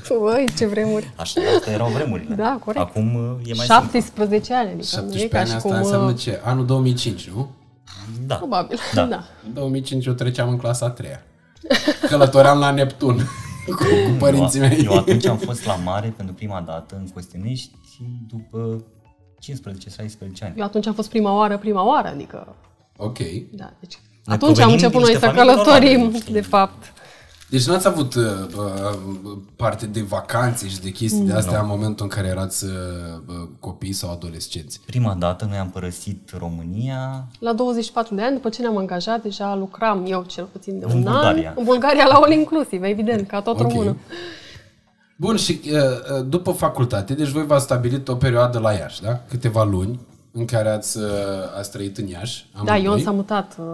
Ui, 0.26 0.46
ce 0.58 0.66
vremuri. 0.68 1.12
Așa, 1.16 1.42
astea 1.56 1.74
erau 1.74 1.88
vremurile. 1.90 2.36
Da, 2.36 2.60
corect. 2.64 2.84
Acum 2.86 3.16
uh, 3.16 3.50
e 3.50 3.54
mai 3.54 3.66
17 3.66 4.54
ani, 4.54 4.70
adică 4.70 5.02
nu 5.02 5.14
e 5.14 5.28
17 5.28 5.28
ca 5.28 5.40
ani 5.40 5.48
și 5.50 5.56
asta 5.56 5.68
cum... 5.70 5.78
înseamnă 5.78 6.12
uh, 6.12 6.18
ce? 6.18 6.40
Anul 6.44 6.66
2005, 6.66 7.28
nu? 7.28 7.32
simplu. 7.34 8.26
Da. 8.28 8.36
Probabil, 8.36 8.78
Da. 8.94 9.04
da. 9.06 9.24
În 9.46 9.54
2005 9.54 10.06
eu 10.06 10.14
treceam 10.14 10.50
în 10.50 10.58
clasa 10.58 10.86
a 10.86 10.90
treia. 10.90 11.24
Călătoream 12.10 12.60
la 12.60 12.72
Neptun 12.72 13.16
cu, 13.66 13.74
cu 13.74 14.12
părinții 14.20 14.60
eu, 14.62 14.68
mei. 14.68 14.84
eu 14.84 14.94
atunci 14.98 15.26
am 15.26 15.38
fost 15.38 15.66
la 15.66 15.76
mare 15.76 16.14
pentru 16.18 16.36
prima 16.36 16.62
dată 16.66 16.96
în 16.96 17.08
Costinești 17.14 17.72
după 18.28 18.84
15-16 19.44 20.44
ani. 20.44 20.54
Eu 20.58 20.64
atunci 20.64 20.88
am 20.88 20.94
fost 20.94 21.10
prima 21.10 21.36
oară, 21.36 21.58
prima 21.58 21.86
oară, 21.88 22.08
adică... 22.08 22.56
Ok. 22.98 23.18
Da, 23.52 23.74
deci 23.80 23.98
Noi 24.26 24.36
atunci 24.36 24.60
am 24.60 24.70
provenim 24.70 24.72
început 24.74 24.92
din 24.92 25.02
noi 25.02 25.12
să 25.20 25.26
niște 25.26 25.26
familii 25.28 25.54
călătorim, 25.64 25.98
normale, 26.00 26.20
știi? 26.20 26.34
de 26.34 26.42
fapt. 26.42 26.94
Deci 27.50 27.66
n-ați 27.68 27.88
avut 27.88 28.14
uh, 28.16 28.24
uh, 28.58 29.38
parte 29.56 29.86
de 29.86 30.02
vacanțe 30.02 30.68
și 30.68 30.80
de 30.80 30.90
chestii 30.90 31.22
de 31.26 31.34
astea 31.34 31.60
în 31.60 31.68
momentul 31.68 32.06
în 32.06 32.12
care 32.12 32.28
erați 32.28 32.66
uh, 32.66 32.72
uh, 33.28 33.48
copii 33.60 33.94
sau 33.94 34.12
adolescenți. 34.12 34.80
Prima 34.86 35.14
dată 35.14 35.46
noi 35.50 35.58
am 35.58 35.70
părăsit 35.70 36.32
România 36.38 37.28
La 37.40 37.54
24 37.54 38.16
de 38.16 38.22
ani, 38.22 38.34
după 38.36 38.50
ce 38.50 38.62
ne-am 38.62 38.78
angajat, 38.78 39.22
deja 39.22 39.56
lucram 39.56 40.06
eu 40.08 40.24
cel 40.28 40.46
puțin 40.52 40.80
de 40.80 40.86
În 40.86 40.92
un 40.92 41.02
Bulgaria. 41.04 41.50
an. 41.50 41.56
În 41.58 41.64
Bulgaria 41.64 42.06
la 42.06 42.14
All 42.16 42.32
Inclusiv, 42.32 42.84
evident, 42.84 43.28
ca 43.28 43.42
tot 43.42 43.60
Ok. 43.60 43.72
română. 43.72 43.98
Bun, 45.22 45.36
și 45.38 45.60
uh, 45.66 45.72
uh, 45.72 46.26
după 46.28 46.52
facultate, 46.52 47.14
deci 47.14 47.28
voi 47.28 47.46
v-ați 47.46 47.64
stabilit 47.64 48.08
o 48.08 48.16
perioadă 48.16 48.60
la 48.60 48.72
Iași, 48.72 49.02
da? 49.02 49.20
Câteva 49.30 49.64
luni 49.64 50.00
în 50.32 50.46
care 50.46 50.70
ați, 50.70 50.98
uh, 50.98 51.04
ați 51.58 51.72
trăit 51.72 51.98
în 51.98 52.08
Iași. 52.08 52.46
Da, 52.54 52.60
amândoi. 52.74 52.84
Ion 52.84 53.00
s-a 53.04 53.12
mutat 53.12 53.56
uh, 53.60 53.66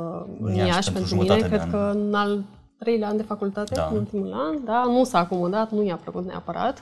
în 0.42 0.54
Iași 0.54 0.68
Iași 0.68 0.92
pentru 0.92 0.92
pentru 0.94 1.08
jumătate 1.16 1.36
mine, 1.44 1.48
de 1.50 1.56
cred 1.56 1.62
an. 1.62 1.70
că 1.70 1.98
în 2.00 2.14
al 2.14 2.44
treilea 2.80 3.08
an 3.08 3.18
de 3.18 3.24
facultate, 3.24 3.74
Da. 3.76 3.88
în 3.92 3.98
ultimul 3.98 4.34
an, 4.34 4.64
da, 4.66 4.84
nu 4.92 5.04
s-a 5.04 5.20
acomodat, 5.20 5.72
nu 5.72 5.84
i-a 5.84 5.96
plăcut 6.04 6.26
neapărat 6.26 6.82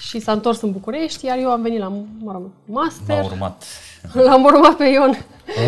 și 0.00 0.18
s-a 0.20 0.32
întors 0.32 0.60
în 0.60 0.72
București, 0.72 1.26
iar 1.26 1.38
eu 1.38 1.50
am 1.50 1.62
venit 1.62 1.78
la, 1.78 1.88
mă 2.18 2.32
rog, 2.32 2.42
m-a 2.66 2.82
master, 2.82 3.24
urmat. 3.24 3.62
l-am 4.26 4.44
urmat 4.44 4.76
pe 4.76 4.84
Ion. 4.84 5.10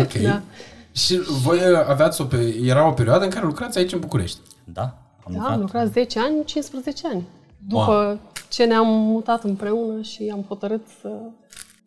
Ok. 0.01 0.13
Da. 0.13 0.41
Și 0.91 1.19
voi 1.43 1.57
uh, 1.57 1.85
aveați 1.87 2.21
o, 2.21 2.23
pe- 2.23 2.55
era 2.63 2.87
o 2.87 2.91
perioadă 2.91 3.23
în 3.23 3.29
care 3.29 3.45
lucrați 3.45 3.77
aici 3.77 3.93
în 3.93 3.99
București. 3.99 4.39
Da, 4.63 4.81
am 4.81 4.91
Da, 5.25 5.31
lucrat. 5.33 5.51
am 5.53 5.59
lucrat 5.59 5.87
10 5.91 6.19
ani, 6.19 6.43
15 6.45 7.07
ani. 7.07 7.23
După 7.67 7.91
Wow. 7.91 8.19
ce 8.49 8.65
ne-am 8.65 8.87
mutat 8.87 9.43
împreună 9.43 10.01
și 10.01 10.29
am 10.33 10.43
hotărât 10.47 10.87
să... 11.01 11.09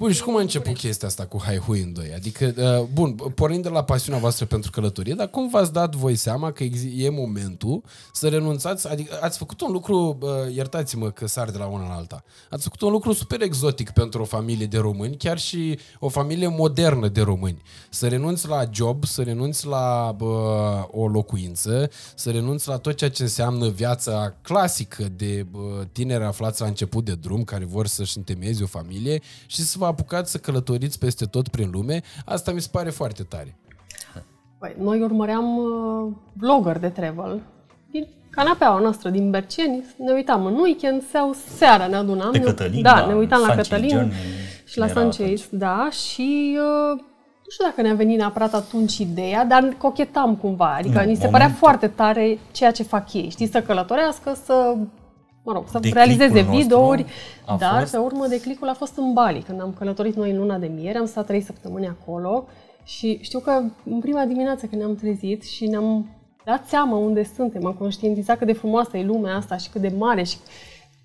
Bun, 0.01 0.13
și 0.13 0.23
cum 0.23 0.37
a 0.37 0.41
început 0.41 0.77
chestia 0.77 1.09
asta 1.09 1.27
cu 1.27 1.41
Hai 1.45 1.57
Hui 1.57 1.81
în 1.81 1.93
doi? 1.93 2.13
Adică, 2.15 2.55
uh, 2.57 2.87
bun, 2.93 3.15
pornind 3.15 3.63
de 3.63 3.69
la 3.69 3.85
pasiunea 3.85 4.21
voastră 4.21 4.45
pentru 4.45 4.71
călătorie, 4.71 5.15
dar 5.15 5.29
cum 5.29 5.49
v-ați 5.49 5.73
dat 5.73 5.95
voi 5.95 6.17
seama 6.17 6.53
că 6.53 6.65
exi- 6.65 6.95
e 6.97 7.11
momentul 7.11 7.83
să 8.13 8.29
renunțați? 8.29 8.89
Adică 8.89 9.19
ați 9.21 9.39
făcut 9.39 9.61
un 9.61 9.73
lucru, 9.73 10.19
uh, 10.21 10.55
iertați-mă 10.55 11.11
că 11.11 11.27
sar 11.27 11.51
de 11.51 11.59
la 11.59 11.67
una 11.67 11.89
la 11.89 11.95
alta, 11.95 12.25
ați 12.51 12.63
făcut 12.63 12.81
un 12.81 12.91
lucru 12.91 13.13
super 13.13 13.43
exotic 13.43 13.91
pentru 13.91 14.23
o 14.23 14.25
familie 14.25 14.67
de 14.67 14.79
români, 14.79 15.17
chiar 15.17 15.39
și 15.39 15.79
o 15.99 16.09
familie 16.09 16.49
modernă 16.49 17.09
de 17.09 17.21
români. 17.21 17.63
Să 17.91 18.09
renunți 18.09 18.49
la 18.49 18.65
job, 18.73 19.05
să 19.05 19.23
renunți 19.23 19.67
la 19.67 20.15
bă, 20.17 20.87
o 20.91 21.09
locuință, 21.09 21.91
să 22.15 22.31
renunți 22.31 22.69
la 22.69 22.77
tot 22.77 22.95
ceea 22.95 23.11
ce 23.11 23.23
înseamnă 23.23 23.69
viața 23.69 24.35
clasică 24.43 25.09
de 25.17 25.47
bă, 25.51 25.87
tineri 25.93 26.25
aflați 26.25 26.61
la 26.61 26.67
început 26.67 27.05
de 27.05 27.15
drum, 27.15 27.45
care 27.45 27.65
vor 27.65 27.87
să-și 27.87 28.17
întemeieze 28.17 28.63
o 28.63 28.67
familie 28.67 29.23
și 29.47 29.63
să 29.63 29.79
vă 29.79 29.89
apucați 29.91 30.31
să 30.31 30.39
călătoriți 30.39 30.99
peste 30.99 31.25
tot 31.25 31.49
prin 31.49 31.69
lume, 31.73 32.01
asta 32.25 32.53
mi 32.53 32.61
se 32.61 32.69
pare 32.73 32.91
foarte 32.91 33.23
tare. 33.23 33.57
Băi, 34.59 34.75
noi 34.81 35.03
urmăream 35.03 35.57
uh, 35.57 36.13
vlogger 36.33 36.79
de 36.79 36.89
travel. 36.89 37.41
Din 37.91 38.07
canapeaua 38.31 38.79
noastră 38.81 39.11
din 39.11 39.31
Berceni, 39.31 39.85
ne 39.99 40.13
uitam 40.13 40.47
în 40.47 40.55
weekend 40.55 41.03
sau 41.13 41.35
seara 41.57 41.87
ne 41.87 41.97
adunam. 41.97 42.31
Pe 42.31 42.39
ne- 42.39 42.45
Cătălin, 42.45 42.83
da, 42.83 42.95
da, 42.95 43.07
ne 43.07 43.15
uitam 43.15 43.41
la 43.41 43.47
Sanchez 43.47 43.69
Cătălin 43.69 43.89
Journey 43.91 44.13
și 44.65 44.79
la 44.79 44.85
era 44.87 45.01
Sanchez, 45.01 45.47
da, 45.51 45.89
și 45.91 46.59
uh, 46.59 46.99
nu 47.45 47.51
știu 47.51 47.65
dacă 47.65 47.83
ne-a 47.83 47.95
venit 47.95 48.19
neapărat 48.19 48.55
atunci 48.55 48.99
ideea, 48.99 49.45
dar 49.45 49.75
cochetam 49.79 50.37
cumva, 50.37 50.75
adică 50.75 51.01
Nu, 51.01 51.07
ni 51.07 51.15
se 51.15 51.25
momentul- 51.25 51.31
părea 51.31 51.49
foarte 51.59 51.87
tare 51.89 52.39
ceea 52.53 52.71
ce 52.71 52.83
fac 52.83 53.13
ei, 53.13 53.29
știi, 53.31 53.49
să 53.49 53.63
călătorească, 53.63 54.37
să 54.45 54.77
mă 55.45 55.53
rog, 55.53 55.65
să 55.67 55.73
Declicul 55.73 55.99
realizeze 55.99 56.41
nostru 56.41 56.57
videouri, 56.57 57.07
a 57.47 57.57
dar 57.57 57.81
fost- 57.81 57.91
pe 57.93 57.99
urmă 57.99 58.27
declicul 58.27 58.69
a 58.69 58.75
fost 58.75 58.97
în 58.97 59.13
Bali, 59.13 59.43
când 59.47 59.61
am 59.61 59.75
călătorit 59.79 60.17
noi 60.17 60.31
în 60.31 60.39
luna 60.39 60.59
de 60.59 60.67
miere, 60.75 60.99
am 60.99 61.07
stat 61.07 61.27
trei 61.27 61.41
săptămâni 61.41 61.87
acolo 61.87 62.45
și 62.85 63.19
știu 63.23 63.39
că 63.39 63.63
în 63.85 64.01
prima 64.01 64.25
dimineață 64.25 64.67
când 64.67 64.81
ne-am 64.83 64.95
trezit 64.95 65.43
și 65.43 65.67
ne-am 65.67 66.09
dat 66.45 66.67
seama 66.69 66.97
unde 66.97 67.25
suntem, 67.37 67.67
am 67.67 67.73
conștientizat 67.73 68.39
cât 68.39 68.47
de 68.47 68.53
frumoasă 68.53 68.97
e 68.97 69.05
lumea 69.05 69.37
asta 69.37 69.57
și 69.57 69.69
cât 69.71 69.81
de 69.81 69.93
mare 69.99 70.23
și 70.23 70.37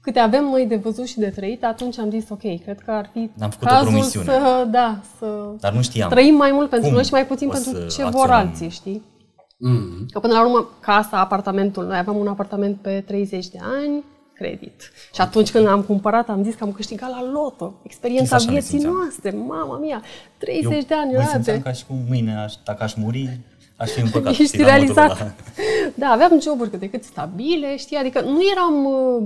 câte 0.02 0.20
avem 0.20 0.44
noi 0.44 0.66
de 0.66 0.76
văzut 0.76 1.06
și 1.08 1.18
de 1.20 1.30
trăit, 1.30 1.64
atunci 1.64 1.98
am 2.00 2.10
zis, 2.10 2.30
ok, 2.30 2.40
cred 2.64 2.80
că 2.86 2.92
ar 2.92 3.10
fi 3.14 3.30
Am 3.40 3.50
făcut 3.50 3.68
o 3.68 3.72
cazul 3.72 3.88
promisiune. 3.88 4.26
să, 4.26 4.68
da, 4.72 5.00
să 5.18 5.26
Dar 5.60 5.74
nu 5.74 5.82
știam. 5.82 6.10
trăim 6.10 6.36
mai 6.36 6.52
mult 6.52 6.70
pentru 6.70 6.88
cum 6.88 6.96
noi 6.96 7.06
și 7.06 7.12
mai 7.12 7.26
puțin 7.26 7.48
o 7.48 7.52
pentru 7.52 7.70
să 7.72 7.78
ce 7.96 8.02
vor 8.04 8.12
acționăm. 8.22 8.48
alții, 8.48 8.70
știi? 8.70 9.04
Mm. 9.58 10.06
Că 10.12 10.20
până 10.20 10.34
la 10.34 10.46
urmă, 10.46 10.70
casa, 10.80 11.18
apartamentul, 11.20 11.86
noi 11.86 11.98
aveam 11.98 12.18
un 12.18 12.28
apartament 12.28 12.78
pe 12.82 13.04
30 13.08 13.48
de 13.48 13.58
ani, 13.62 14.04
credit. 14.36 14.92
Și 15.14 15.22
atunci 15.22 15.52
când 15.52 15.68
am 15.68 15.82
cumpărat, 15.82 16.30
am 16.30 16.44
zis 16.44 16.56
că 16.56 16.64
am 16.64 16.72
câștigat 16.72 17.10
la 17.10 17.24
loto. 17.32 17.74
Experiența 17.84 18.36
Așa 18.36 18.46
ne 18.46 18.52
vieții 18.52 18.70
simțeam. 18.70 18.94
noastre, 18.94 19.30
mama 19.32 19.78
mea, 19.78 20.02
30 20.38 20.64
Eu 20.74 20.80
de 20.88 20.94
ani, 20.94 21.12
mă 21.12 21.18
rate. 21.18 21.32
simțeam 21.32 21.62
ca 21.62 21.72
și 21.72 21.86
cum 21.86 21.98
mâine, 22.10 22.36
aș, 22.38 22.54
dacă 22.64 22.84
aș 22.84 22.94
muri, 22.94 23.40
aș 23.76 23.90
fi 23.90 24.00
împăcat. 24.02 24.32
Ești 24.32 24.44
știi, 24.44 24.60
la 24.60 24.66
modul 24.78 24.94
realizat. 24.96 25.22
ăla. 25.22 25.32
Da, 26.02 26.08
aveam 26.08 26.40
joburi 26.42 26.70
cât 26.70 26.80
de 26.80 26.90
cât 26.90 27.04
stabile, 27.04 27.78
știi, 27.78 27.98
adică 27.98 28.22
nu 28.22 28.40
eram, 28.52 28.86
uh, 28.86 29.22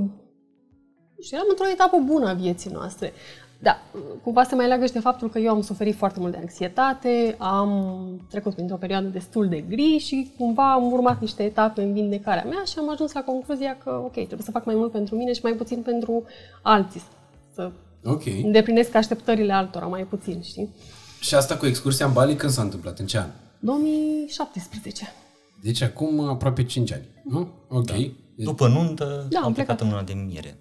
nu 1.15 1.21
știu, 1.23 1.37
eram 1.37 1.47
într-o 1.49 1.69
etapă 1.71 1.97
bună 2.05 2.29
a 2.29 2.33
vieții 2.33 2.71
noastre. 2.73 3.13
Da, 3.61 3.81
cumva 4.23 4.43
se 4.43 4.55
mai 4.55 4.67
leagă 4.67 4.85
și 4.85 4.91
de 4.91 4.99
faptul 4.99 5.29
că 5.29 5.39
eu 5.39 5.51
am 5.53 5.61
suferit 5.61 5.95
foarte 5.95 6.19
mult 6.19 6.31
de 6.31 6.37
anxietate, 6.37 7.35
am 7.37 8.21
trecut 8.29 8.53
printr-o 8.53 8.75
perioadă 8.75 9.07
destul 9.07 9.47
de 9.47 9.59
gri 9.69 9.97
și 9.97 10.31
cumva 10.37 10.73
am 10.73 10.91
urmat 10.91 11.21
niște 11.21 11.43
etape 11.43 11.81
în 11.81 11.93
vindecarea 11.93 12.43
mea 12.43 12.63
și 12.67 12.73
am 12.77 12.89
ajuns 12.89 13.11
la 13.13 13.21
concluzia 13.23 13.77
că, 13.83 13.89
ok, 13.89 14.11
trebuie 14.11 14.41
să 14.41 14.51
fac 14.51 14.65
mai 14.65 14.75
mult 14.75 14.91
pentru 14.91 15.15
mine 15.15 15.33
și 15.33 15.39
mai 15.43 15.51
puțin 15.53 15.81
pentru 15.81 16.23
alții. 16.61 17.01
Să 17.53 17.71
Ok. 18.05 18.25
îndeplinesc 18.25 18.95
așteptările 18.95 19.53
altora 19.53 19.85
mai 19.85 20.03
puțin, 20.03 20.41
știi? 20.41 20.69
Și 21.19 21.35
asta 21.35 21.57
cu 21.57 21.65
excursia 21.65 22.05
în 22.05 22.13
Bali 22.13 22.35
când 22.35 22.51
s-a 22.51 22.61
întâmplat? 22.61 22.99
În 22.99 23.05
ce 23.05 23.17
an? 23.17 23.27
2017. 23.59 25.13
Deci 25.61 25.81
acum 25.81 26.19
aproape 26.19 26.63
5 26.63 26.91
ani, 26.93 27.07
nu? 27.23 27.47
Ok. 27.67 27.85
Da. 27.85 27.95
După 28.35 28.67
nuntă, 28.67 29.25
Da, 29.29 29.39
am 29.39 29.45
am 29.45 29.53
plecat 29.53 29.75
plecat. 29.77 29.81
în 29.81 29.89
luna 29.89 30.03
de 30.03 30.25
miere. 30.27 30.57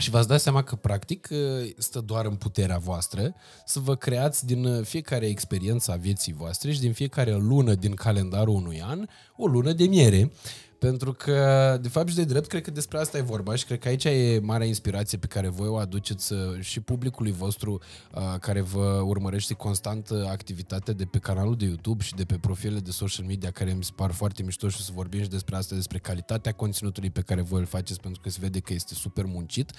Și 0.00 0.10
v-ați 0.10 0.28
dat 0.28 0.40
seama 0.40 0.62
că, 0.62 0.74
practic, 0.76 1.28
stă 1.76 2.00
doar 2.00 2.24
în 2.26 2.34
puterea 2.34 2.78
voastră 2.78 3.34
să 3.64 3.80
vă 3.80 3.96
creați 3.96 4.46
din 4.46 4.82
fiecare 4.82 5.26
experiență 5.26 5.92
a 5.92 5.96
vieții 5.96 6.32
voastre 6.32 6.72
și 6.72 6.80
din 6.80 6.92
fiecare 6.92 7.32
lună 7.32 7.74
din 7.74 7.94
calendarul 7.94 8.54
unui 8.54 8.82
an 8.82 9.06
o 9.36 9.46
lună 9.46 9.72
de 9.72 9.84
miere. 9.84 10.32
Pentru 10.78 11.12
că, 11.12 11.78
de 11.80 11.88
fapt 11.88 12.08
și 12.08 12.14
de 12.14 12.24
drept, 12.24 12.46
cred 12.46 12.62
că 12.62 12.70
despre 12.70 12.98
asta 12.98 13.18
e 13.18 13.20
vorba 13.20 13.54
și 13.54 13.64
cred 13.64 13.78
că 13.78 13.88
aici 13.88 14.04
e 14.04 14.40
marea 14.42 14.66
inspirație 14.66 15.18
pe 15.18 15.26
care 15.26 15.48
voi 15.48 15.68
o 15.68 15.76
aduceți 15.76 16.32
uh, 16.32 16.38
și 16.60 16.80
publicului 16.80 17.32
vostru 17.32 17.80
uh, 18.14 18.34
care 18.40 18.60
vă 18.60 19.02
urmărește 19.04 19.54
constant 19.54 20.10
uh, 20.10 20.28
activitatea 20.28 20.94
de 20.94 21.04
pe 21.04 21.18
canalul 21.18 21.56
de 21.56 21.64
YouTube 21.64 22.02
și 22.02 22.14
de 22.14 22.24
pe 22.24 22.38
profilele 22.40 22.78
de 22.78 22.90
social 22.90 23.26
media 23.26 23.50
care 23.50 23.72
mi 23.72 23.84
se 23.84 23.90
par 23.94 24.12
foarte 24.12 24.42
mișto 24.42 24.68
și 24.68 24.76
o 24.80 24.82
să 24.82 24.90
vorbim 24.94 25.22
și 25.22 25.28
despre 25.28 25.56
asta, 25.56 25.74
despre 25.74 25.98
calitatea 25.98 26.52
conținutului 26.52 27.10
pe 27.10 27.20
care 27.20 27.40
voi 27.40 27.60
îl 27.60 27.66
faceți 27.66 28.00
pentru 28.00 28.20
că 28.20 28.30
se 28.30 28.38
vede 28.40 28.60
că 28.60 28.72
este 28.72 28.94
super 28.94 29.24
muncit, 29.24 29.70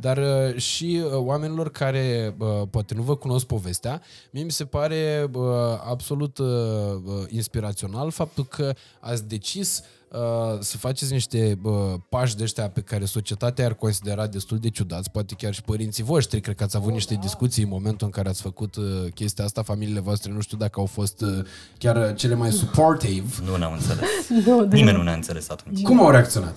dar 0.00 0.16
uh, 0.16 0.56
și 0.56 1.02
uh, 1.04 1.12
oamenilor 1.12 1.70
care 1.70 2.34
uh, 2.38 2.62
poate 2.70 2.94
nu 2.94 3.02
vă 3.02 3.16
cunosc 3.16 3.46
povestea, 3.46 4.02
mie 4.30 4.42
mi 4.42 4.50
se 4.50 4.64
pare 4.64 5.30
uh, 5.32 5.44
absolut 5.84 6.38
uh, 6.38 6.46
uh, 6.46 7.24
inspirațional 7.28 8.10
faptul 8.10 8.44
că 8.44 8.74
ați 9.00 9.28
decis 9.28 9.78
uh, 9.78 9.84
să 10.60 10.76
faceți 10.76 11.12
niște 11.12 11.58
uh, 11.62 11.72
pași 12.08 12.36
de 12.36 12.42
ăștia 12.42 12.68
pe 12.70 12.80
care 12.80 13.04
societatea 13.04 13.64
ar 13.66 13.74
considera 13.74 14.26
destul 14.26 14.58
de 14.58 14.68
ciudați, 14.70 15.10
poate 15.10 15.34
chiar 15.34 15.54
și 15.54 15.62
părinții 15.62 16.02
voștri, 16.04 16.40
cred 16.40 16.54
că 16.56 16.62
ați 16.62 16.76
avut 16.76 16.92
niște 16.92 17.14
discuții 17.14 17.62
în 17.62 17.68
momentul 17.68 18.06
în 18.06 18.12
care 18.12 18.28
ați 18.28 18.42
făcut 18.42 18.76
uh, 18.76 18.84
chestia 19.14 19.44
asta, 19.44 19.62
familiile 19.62 20.00
voastre 20.00 20.32
nu 20.32 20.40
știu 20.40 20.56
dacă 20.56 20.80
au 20.80 20.86
fost 20.86 21.20
uh, 21.20 21.44
chiar 21.78 21.96
uh, 21.96 22.16
cele 22.16 22.34
mai 22.34 22.50
supportive. 22.52 23.34
Nu 23.44 23.56
ne-am 23.56 23.72
înțeles. 23.72 24.08
Nu, 24.46 24.64
de- 24.64 24.76
Nimeni 24.76 24.96
nu 24.96 25.02
ne-a 25.02 25.14
înțeles 25.14 25.50
atunci. 25.50 25.82
Cum 25.82 26.00
au 26.00 26.10
reacționat? 26.10 26.54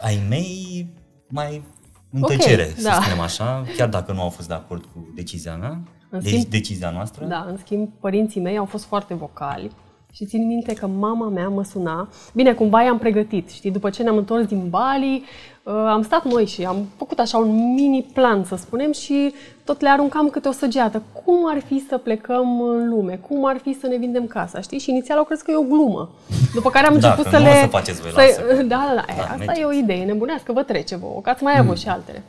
Ai 0.00 0.26
mei 0.28 0.88
mai 1.28 1.62
în 2.10 2.20
tăcere, 2.20 2.74
să 2.76 2.82
da. 2.82 2.92
spunem 3.00 3.20
așa, 3.20 3.64
chiar 3.76 3.88
dacă 3.88 4.12
nu 4.12 4.20
au 4.22 4.28
fost 4.28 4.48
de 4.48 4.54
acord 4.54 4.82
cu 4.84 5.12
decizia 5.14 5.56
mea, 5.56 5.80
În 6.10 6.20
de- 6.22 6.28
schimb- 6.30 6.48
decizia 6.48 6.90
noastră. 6.90 7.24
Da, 7.24 7.46
în 7.48 7.56
schimb, 7.64 7.88
părinții 8.00 8.40
mei 8.40 8.56
au 8.58 8.64
fost 8.64 8.84
foarte 8.84 9.14
vocali 9.14 9.70
Și 10.18 10.26
țin 10.26 10.46
minte 10.46 10.72
că 10.74 10.86
mama 10.86 11.28
mea 11.28 11.48
mă 11.48 11.64
suna. 11.64 12.08
Bine, 12.34 12.52
cumva 12.52 12.82
i-am 12.82 12.98
pregătit, 12.98 13.50
știi? 13.50 13.70
După 13.70 13.90
ce 13.90 14.02
ne-am 14.02 14.16
întors 14.16 14.46
din 14.46 14.66
Bali, 14.68 15.24
uh, 15.62 15.72
am 15.74 16.02
stat 16.02 16.24
noi 16.24 16.46
și 16.46 16.64
am 16.64 16.86
făcut 16.96 17.18
așa 17.18 17.38
un 17.38 17.74
mini 17.74 18.06
plan, 18.14 18.44
să 18.44 18.56
spunem, 18.56 18.92
și 18.92 19.34
tot 19.64 19.80
le 19.80 19.88
aruncam 19.88 20.28
câte 20.28 20.48
o 20.48 20.52
săgeată. 20.52 21.02
Cum 21.24 21.48
ar 21.48 21.60
fi 21.66 21.84
să 21.88 21.98
plecăm 21.98 22.60
în 22.60 22.88
lume? 22.88 23.20
Cum 23.28 23.46
ar 23.46 23.58
fi 23.62 23.76
să 23.80 23.86
ne 23.86 23.96
vindem 23.96 24.26
casa, 24.26 24.60
știi? 24.60 24.78
Și 24.78 24.90
inițial 24.90 25.18
au 25.18 25.24
crezut 25.24 25.44
că 25.44 25.50
e 25.50 25.56
o 25.56 25.62
glumă. 25.62 26.10
După 26.54 26.70
care 26.70 26.86
am 26.86 26.98
Da, 26.98 27.08
început 27.08 27.30
că 27.30 27.36
să 27.36 27.42
nu 27.42 27.48
o 27.48 27.52
le... 27.52 27.60
să 27.60 27.66
faceți 27.66 28.00
voi, 28.00 28.10
să- 28.10 28.44
lasă. 28.48 28.62
Da, 28.72 28.76
da, 28.88 28.94
da. 28.94 29.04
Da, 29.16 29.22
Asta 29.22 29.34
mergeți. 29.38 29.60
e 29.60 29.64
o 29.64 29.72
idee 29.72 30.04
nebunească, 30.04 30.52
vă 30.52 30.62
trece 30.62 30.96
vouă, 30.96 31.20
că 31.20 31.30
ați 31.30 31.42
mai 31.42 31.58
avut 31.58 31.78
și 31.78 31.88
altele. 31.88 32.22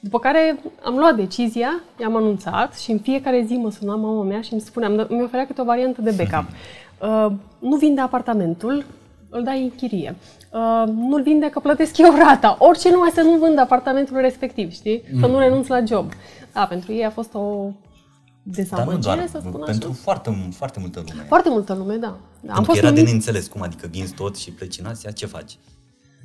După 0.00 0.18
care 0.18 0.58
am 0.84 0.96
luat 0.96 1.14
decizia, 1.16 1.68
i-am 2.00 2.16
anunțat 2.16 2.78
și 2.78 2.90
în 2.90 2.98
fiecare 2.98 3.44
zi 3.46 3.54
mă 3.54 3.70
suna 3.70 3.94
mama 3.94 4.22
mea 4.22 4.40
și 4.40 4.52
îmi 4.52 4.62
spunea, 4.62 4.88
îmi 4.88 5.06
mi 5.08 5.22
oferea 5.22 5.46
câte 5.46 5.60
o 5.60 5.64
variantă 5.64 6.00
de 6.00 6.14
backup. 6.16 6.48
Uh, 7.04 7.32
nu 7.58 7.76
vinde 7.76 8.00
apartamentul, 8.00 8.84
îl 9.28 9.42
dai 9.42 9.62
în 9.62 9.70
chirie. 9.70 10.16
Uh, 10.52 10.84
nu-l 10.92 11.22
vinde 11.22 11.48
că 11.50 11.60
plătesc 11.60 11.98
eu 11.98 12.14
rata. 12.28 12.56
Orice 12.58 12.90
numai 12.90 13.10
să 13.14 13.20
nu 13.20 13.36
vând 13.38 13.58
apartamentul 13.58 14.16
respectiv, 14.16 14.72
știi? 14.72 15.02
Să 15.20 15.26
nu 15.26 15.38
renunț 15.38 15.66
la 15.66 15.84
job. 15.84 16.12
Da, 16.52 16.66
pentru 16.66 16.92
ei 16.92 17.04
a 17.04 17.10
fost 17.10 17.34
o 17.34 17.38
Dar 17.40 17.72
nu 18.44 18.52
dezamăgire, 18.52 19.00
doar, 19.14 19.26
să 19.28 19.38
spun 19.46 19.62
pentru 19.64 19.88
așa. 19.90 19.98
foarte, 20.02 20.48
foarte 20.56 20.80
multă 20.80 21.04
lume. 21.08 21.24
Foarte 21.28 21.48
multă 21.48 21.74
lume, 21.74 21.96
da. 21.96 22.16
da 22.40 22.52
Pentru 22.52 22.72
că 22.72 22.78
era 22.78 22.90
de 22.90 23.00
numit- 23.00 23.04
neînțeles 23.04 23.46
cum, 23.46 23.62
adică 23.62 23.86
vinzi 23.86 24.14
tot 24.14 24.36
și 24.36 24.50
pleci 24.52 24.78
în 24.78 24.86
Asia, 24.86 25.10
ce 25.10 25.26
faci? 25.26 25.58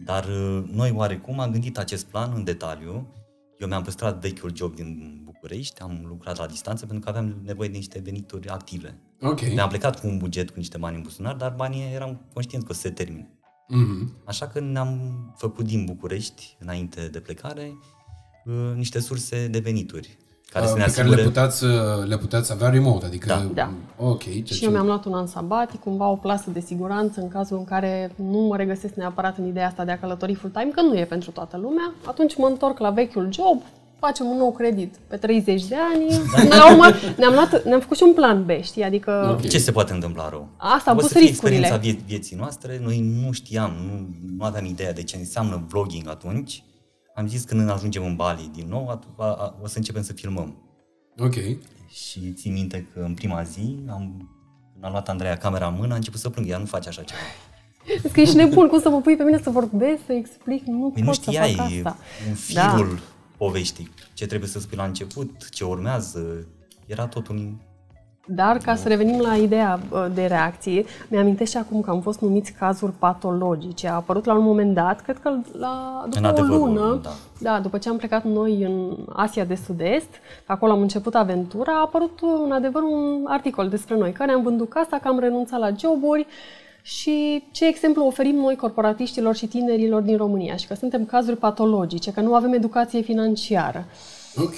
Dar 0.05 0.23
uh, 0.25 0.63
noi 0.71 0.93
oarecum 0.95 1.39
am 1.39 1.51
gândit 1.51 1.77
acest 1.77 2.05
plan 2.05 2.31
în 2.35 2.43
detaliu. 2.43 3.07
Eu 3.59 3.67
mi-am 3.67 3.81
păstrat 3.83 4.21
vechiul 4.21 4.51
job 4.55 4.75
din 4.75 5.21
București, 5.25 5.81
am 5.81 6.05
lucrat 6.07 6.37
la 6.37 6.45
distanță 6.45 6.85
pentru 6.85 7.03
că 7.03 7.09
aveam 7.17 7.35
nevoie 7.45 7.69
de 7.69 7.75
niște 7.77 8.01
venituri 8.03 8.47
active. 8.47 8.95
Ok. 9.21 9.41
Mi-am 9.53 9.69
plecat 9.69 9.99
cu 9.99 10.07
un 10.07 10.17
buget, 10.17 10.49
cu 10.49 10.57
niște 10.57 10.77
bani 10.77 10.95
în 10.95 11.01
buzunar, 11.01 11.35
dar 11.35 11.53
banii 11.57 11.93
eram 11.93 12.21
conștient 12.33 12.63
că 12.63 12.71
o 12.71 12.73
să 12.73 12.79
se 12.79 12.89
termine. 12.89 13.29
Mhm. 13.67 14.13
Așa 14.25 14.47
că 14.47 14.59
ne-am 14.59 14.99
făcut 15.37 15.65
din 15.65 15.85
București, 15.85 16.55
înainte 16.59 17.07
de 17.11 17.19
plecare, 17.19 17.77
uh, 18.45 18.75
niște 18.75 18.99
surse 18.99 19.47
de 19.47 19.59
venituri 19.59 20.17
care 20.51 20.65
să 20.65 20.75
ne 20.77 20.83
Uh, 20.83 20.85
pe 20.85 20.91
care 20.91 21.07
le 21.07 21.13
asigure... 21.13 21.31
puteți, 21.31 21.63
uh, 21.63 22.07
le 22.07 22.17
puteți 22.17 22.51
avea 22.51 22.69
remote, 22.69 23.05
adică... 23.05 23.27
Da. 23.27 23.49
Da. 23.53 23.71
Ok. 23.97 24.23
ce 24.43 24.53
Și 24.53 24.63
eu 24.65 24.71
mi-am 24.71 24.85
luat 24.85 25.05
un 25.05 25.13
an 25.13 25.27
sabatic, 25.27 25.79
cumva 25.79 26.07
o 26.07 26.15
plasă 26.15 26.49
de 26.49 26.59
siguranță 26.59 27.21
în 27.21 27.27
cazul 27.27 27.57
în 27.57 27.63
care 27.63 28.11
nu 28.15 28.39
mă 28.39 28.55
regăsesc 28.55 28.93
neapărat 28.93 29.37
în 29.37 29.45
ideea 29.45 29.67
asta 29.67 29.85
de 29.85 29.91
a 29.91 29.99
călători 29.99 30.33
full-time, 30.33 30.71
că 30.71 30.81
nu 30.81 30.97
e 30.97 31.05
pentru 31.05 31.31
toată 31.31 31.57
lumea. 31.57 31.93
Atunci 32.05 32.37
mă 32.37 32.47
întorc 32.47 32.79
la 32.79 32.89
vechiul 32.89 33.29
job, 33.31 33.61
facem 33.99 34.25
un 34.25 34.37
nou 34.37 34.51
credit 34.51 34.95
pe 35.07 35.17
30 35.17 35.65
de 35.65 35.75
ani. 35.93 36.05
Până 36.35 36.55
la 36.55 36.71
urmă 36.71 36.85
ne-am, 37.17 37.33
luat, 37.33 37.63
ne-am 37.65 37.79
făcut 37.79 37.97
și 37.97 38.03
un 38.03 38.13
plan 38.13 38.45
B, 38.45 38.49
știi? 38.61 38.83
Adică 38.83 39.37
Ok. 39.39 39.47
Ce 39.49 39.57
se 39.57 39.71
poate 39.71 39.93
întâmpla 39.93 40.29
rău? 40.29 40.47
Asta, 40.57 40.91
am 40.91 40.97
o 40.97 40.99
pus 40.99 41.09
să 41.09 41.17
fie 41.17 41.27
riscurile. 41.27 41.57
experiența 41.57 41.89
vie- 41.97 42.03
vieții 42.07 42.35
noastre. 42.35 42.79
Noi 42.83 42.99
nu 43.23 43.31
știam, 43.31 43.71
nu, 43.71 44.07
nu 44.37 44.43
aveam 44.43 44.65
ideea 44.65 44.93
de 44.93 45.03
ce 45.03 45.17
înseamnă 45.17 45.63
vlogging 45.67 46.07
atunci. 46.09 46.63
Am 47.15 47.27
zis 47.27 47.43
că 47.43 47.55
când 47.55 47.69
ajungem 47.69 48.03
în 48.05 48.15
Bali 48.15 48.49
din 48.55 48.65
nou, 48.69 48.87
atu- 48.89 49.13
a, 49.17 49.25
a, 49.25 49.55
o 49.61 49.67
să 49.67 49.77
începem 49.77 50.01
să 50.03 50.13
filmăm. 50.13 50.55
Ok. 51.17 51.33
Și 51.89 52.31
țin 52.33 52.53
minte 52.53 52.87
că 52.93 52.99
în 52.99 53.13
prima 53.13 53.43
zi 53.43 53.75
am, 53.89 54.29
când 54.73 54.85
a 54.85 54.89
luat 54.89 55.09
Andreea 55.09 55.35
camera 55.37 55.67
în 55.67 55.75
mână, 55.79 55.93
a 55.93 55.95
început 55.95 56.19
să 56.19 56.29
plângă. 56.29 56.51
Ea 56.51 56.57
nu 56.57 56.65
face 56.65 56.89
așa 56.89 57.01
ceva. 57.01 57.19
Zic 58.01 58.11
că 58.11 58.21
ești 58.21 58.35
nebun, 58.35 58.67
cum 58.67 58.79
să 58.79 58.89
mă 58.89 59.01
pui 59.01 59.15
pe 59.15 59.23
mine 59.23 59.39
să 59.43 59.49
vorbesc, 59.49 59.99
să 60.05 60.13
explic, 60.13 60.63
nu 60.65 60.89
Păi 60.93 61.01
nu 61.01 61.07
pot 61.07 61.15
să 61.23 61.31
știai 61.31 61.53
fac 61.53 61.65
asta. 61.65 61.97
un 62.29 62.35
Da. 62.53 62.75
Firul 63.39 63.51
poveștii. 63.51 63.89
Ce 64.13 64.25
trebuie 64.25 64.49
să 64.49 64.59
spui 64.59 64.77
la 64.77 64.83
început, 64.83 65.49
ce 65.49 65.63
urmează. 65.63 66.47
Era 66.85 67.07
tot 67.07 67.27
un... 67.27 67.53
Dar 68.31 68.57
ca 68.57 68.75
să 68.75 68.87
revenim 68.87 69.19
la 69.19 69.35
ideea 69.35 69.79
uh, 69.91 70.05
de 70.13 70.25
reacție, 70.25 70.85
mi-amintesc 71.07 71.51
și 71.51 71.57
acum 71.57 71.81
că 71.81 71.89
am 71.89 72.01
fost 72.01 72.19
numiți 72.21 72.51
cazuri 72.51 72.91
patologice. 72.91 73.87
A 73.87 73.93
apărut 73.93 74.25
la 74.25 74.33
un 74.33 74.43
moment 74.43 74.73
dat, 74.73 75.01
cred 75.01 75.19
că 75.19 75.29
la, 75.51 76.03
după 76.03 76.17
În 76.17 76.25
o 76.25 76.27
adevărul, 76.27 76.57
lună, 76.57 76.99
da. 77.03 77.09
da, 77.39 77.59
după 77.59 77.77
ce 77.77 77.89
am 77.89 77.97
plecat 77.97 78.23
noi 78.23 78.63
în 78.63 78.97
Asia 79.13 79.45
de 79.45 79.55
Sud-Est, 79.55 80.09
acolo 80.45 80.71
am 80.71 80.81
început 80.81 81.15
aventura, 81.15 81.71
a 81.71 81.81
apărut 81.81 82.19
uh, 82.21 82.29
în 82.45 82.51
adevăr 82.51 82.81
un 82.81 83.25
articol 83.27 83.69
despre 83.69 83.97
noi, 83.97 84.11
că 84.11 84.25
ne-am 84.25 84.41
vândut 84.41 84.69
casa, 84.69 84.99
că 84.99 85.07
am 85.07 85.19
renunțat 85.19 85.59
la 85.59 85.69
joburi 85.79 86.27
și 86.81 87.43
ce 87.51 87.67
exemplu 87.67 88.05
oferim 88.05 88.35
noi 88.35 88.55
corporatiștilor 88.55 89.35
și 89.35 89.47
tinerilor 89.47 90.01
din 90.01 90.17
România 90.17 90.55
și 90.55 90.67
că 90.67 90.73
suntem 90.73 91.05
cazuri 91.05 91.37
patologice, 91.37 92.11
că 92.11 92.21
nu 92.21 92.33
avem 92.35 92.53
educație 92.53 93.01
financiară. 93.01 93.85
Ok. 94.37 94.55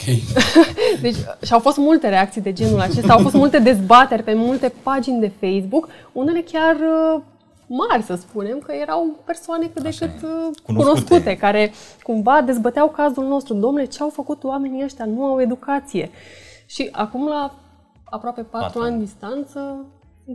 Deci, 1.02 1.16
și 1.46 1.54
au 1.54 1.60
fost 1.60 1.78
multe 1.78 2.10
reacții 2.10 2.42
de 2.42 2.54
genul 2.54 2.80
acesta, 2.80 3.14
au 3.14 3.20
fost 3.20 3.36
multe 3.36 3.60
dezbateri 3.60 4.24
pe 4.24 4.34
multe 4.34 4.74
pagini 4.84 5.20
de 5.20 5.32
Facebook, 5.40 5.90
unele 6.12 6.42
chiar 6.42 6.76
uh, 6.76 7.22
mari, 7.68 8.04
să 8.04 8.16
spunem, 8.16 8.60
că 8.60 8.72
erau 8.72 9.20
persoane 9.26 9.66
cât 9.74 9.82
de 9.82 9.88
Așa 9.88 10.06
cât 10.06 10.24
e. 10.24 10.26
uh, 10.26 10.32
Cunoscute. 10.66 10.74
cunoscute, 10.74 11.38
care 11.38 11.72
cumva 12.04 12.42
dezbăteau 12.42 12.90
cazul 12.90 13.28
nostru. 13.28 13.54
Domnule, 13.54 13.86
ce 13.86 14.02
au 14.04 14.10
făcut 14.10 14.44
oamenii 14.44 14.84
ăștia? 14.84 15.06
Nu 15.06 15.24
au 15.24 15.42
educație. 15.42 16.10
Și 16.66 16.90
acum, 16.92 17.28
la 17.28 17.54
aproape 18.04 18.42
patru 18.42 18.68
Patru 18.68 18.82
ani 18.82 18.92
ani. 18.94 19.04
distanță, 19.04 19.86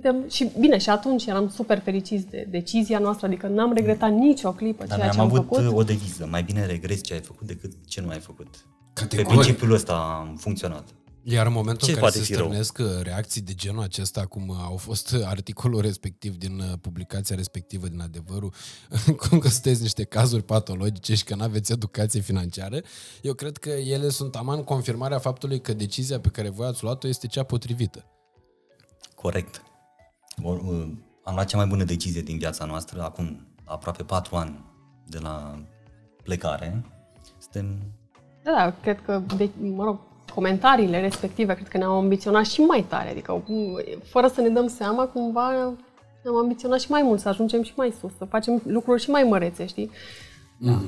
suntem... 0.00 0.28
Și 0.28 0.50
bine, 0.60 0.78
și 0.78 0.90
atunci 0.90 1.26
eram 1.26 1.48
super 1.48 1.80
fericiți 1.80 2.26
de 2.26 2.46
decizia 2.50 2.98
noastră, 2.98 3.26
adică 3.26 3.46
n-am 3.46 3.72
regretat 3.72 4.12
nicio 4.12 4.52
clipă 4.52 4.84
Dar 4.84 4.96
ceea 4.98 5.06
noi 5.06 5.14
ce 5.14 5.20
am 5.20 5.26
am 5.26 5.34
avut 5.34 5.46
făcut. 5.48 5.76
o 5.78 5.82
deviză. 5.82 6.26
Mai 6.30 6.42
bine 6.42 6.66
regrezi 6.66 7.02
ce 7.02 7.12
ai 7.14 7.20
făcut 7.20 7.46
decât 7.46 7.72
ce 7.86 8.00
nu 8.00 8.08
ai 8.08 8.18
făcut. 8.18 8.48
Pe 8.50 9.00
Categoric. 9.02 9.38
principiul 9.40 9.72
ăsta 9.72 9.92
am 9.92 10.36
funcționat. 10.36 10.88
Iar 11.28 11.46
în 11.46 11.52
momentul 11.52 11.86
Ce 11.86 11.92
în 11.92 11.98
care 11.98 12.10
se 12.10 12.16
poate 12.18 12.32
fi 12.32 12.34
rău? 12.34 12.44
stârnesc 12.44 12.78
uh, 12.78 12.86
reacții 13.02 13.40
de 13.40 13.54
genul 13.54 13.82
acesta, 13.82 14.26
cum 14.26 14.48
uh, 14.48 14.56
au 14.64 14.76
fost 14.76 15.10
uh, 15.10 15.20
articolul 15.24 15.80
respectiv 15.80 16.36
din 16.36 16.58
uh, 16.58 16.72
publicația 16.80 17.36
respectivă 17.36 17.86
din 17.88 18.00
adevărul, 18.00 18.52
cum 19.28 19.38
că 19.38 19.48
sunteți 19.48 19.82
niște 19.82 20.04
cazuri 20.04 20.42
patologice 20.42 21.14
și 21.14 21.24
că 21.24 21.34
nu 21.34 21.42
aveți 21.42 21.72
educație 21.72 22.20
financiară, 22.20 22.80
eu 23.22 23.32
cred 23.34 23.56
că 23.56 23.70
ele 23.70 24.08
sunt 24.08 24.34
aman 24.36 24.64
confirmarea 24.64 25.18
faptului 25.18 25.60
că 25.60 25.72
decizia 25.72 26.20
pe 26.20 26.28
care 26.28 26.48
voi 26.48 26.66
ați 26.66 26.82
luat-o 26.82 27.08
este 27.08 27.26
cea 27.26 27.42
potrivită. 27.42 28.04
Corect. 29.14 29.62
Or, 30.42 30.56
uh, 30.56 30.86
am 31.24 31.34
luat 31.34 31.46
cea 31.46 31.56
mai 31.56 31.66
bună 31.66 31.84
decizie 31.84 32.20
din 32.20 32.38
viața 32.38 32.64
noastră, 32.64 33.02
acum 33.02 33.46
aproape 33.64 34.02
patru 34.02 34.36
ani 34.36 34.64
de 35.06 35.18
la 35.22 35.58
plecare. 36.22 36.84
Suntem 37.38 37.78
Da, 38.42 38.52
da, 38.52 38.74
cred 38.82 39.00
că, 39.04 39.22
de, 39.36 39.50
mă 39.74 39.84
rog, 39.84 39.98
comentariile 40.34 41.00
respective, 41.00 41.54
cred 41.54 41.68
că 41.68 41.78
ne-au 41.78 41.98
ambiționat 41.98 42.46
și 42.46 42.60
mai 42.60 42.84
tare. 42.88 43.10
Adică, 43.10 43.32
m, 43.46 43.80
fără 44.04 44.28
să 44.28 44.40
ne 44.40 44.48
dăm 44.48 44.66
seama, 44.66 45.06
cumva 45.06 45.50
ne-am 46.22 46.36
ambiționat 46.36 46.80
și 46.80 46.90
mai 46.90 47.02
mult, 47.02 47.20
să 47.20 47.28
ajungem 47.28 47.62
și 47.62 47.72
mai 47.76 47.94
sus, 48.00 48.16
să 48.16 48.24
facem 48.24 48.62
lucruri 48.64 49.02
și 49.02 49.10
mai 49.10 49.22
mărețe, 49.22 49.66
știi? 49.66 49.90
Da. 50.58 50.80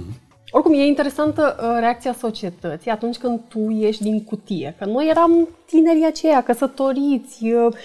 Oricum, 0.50 0.72
e 0.72 0.86
interesantă 0.86 1.56
uh, 1.60 1.76
reacția 1.80 2.12
societății 2.12 2.90
atunci 2.90 3.16
când 3.16 3.40
tu 3.48 3.70
ieși 3.70 4.02
din 4.02 4.24
cutie. 4.24 4.74
Că 4.78 4.84
noi 4.84 5.08
eram 5.08 5.48
tinerii 5.66 6.06
aceia, 6.06 6.42
căsătoriți, 6.42 7.44
uh, 7.44 7.66
uh, 7.66 7.76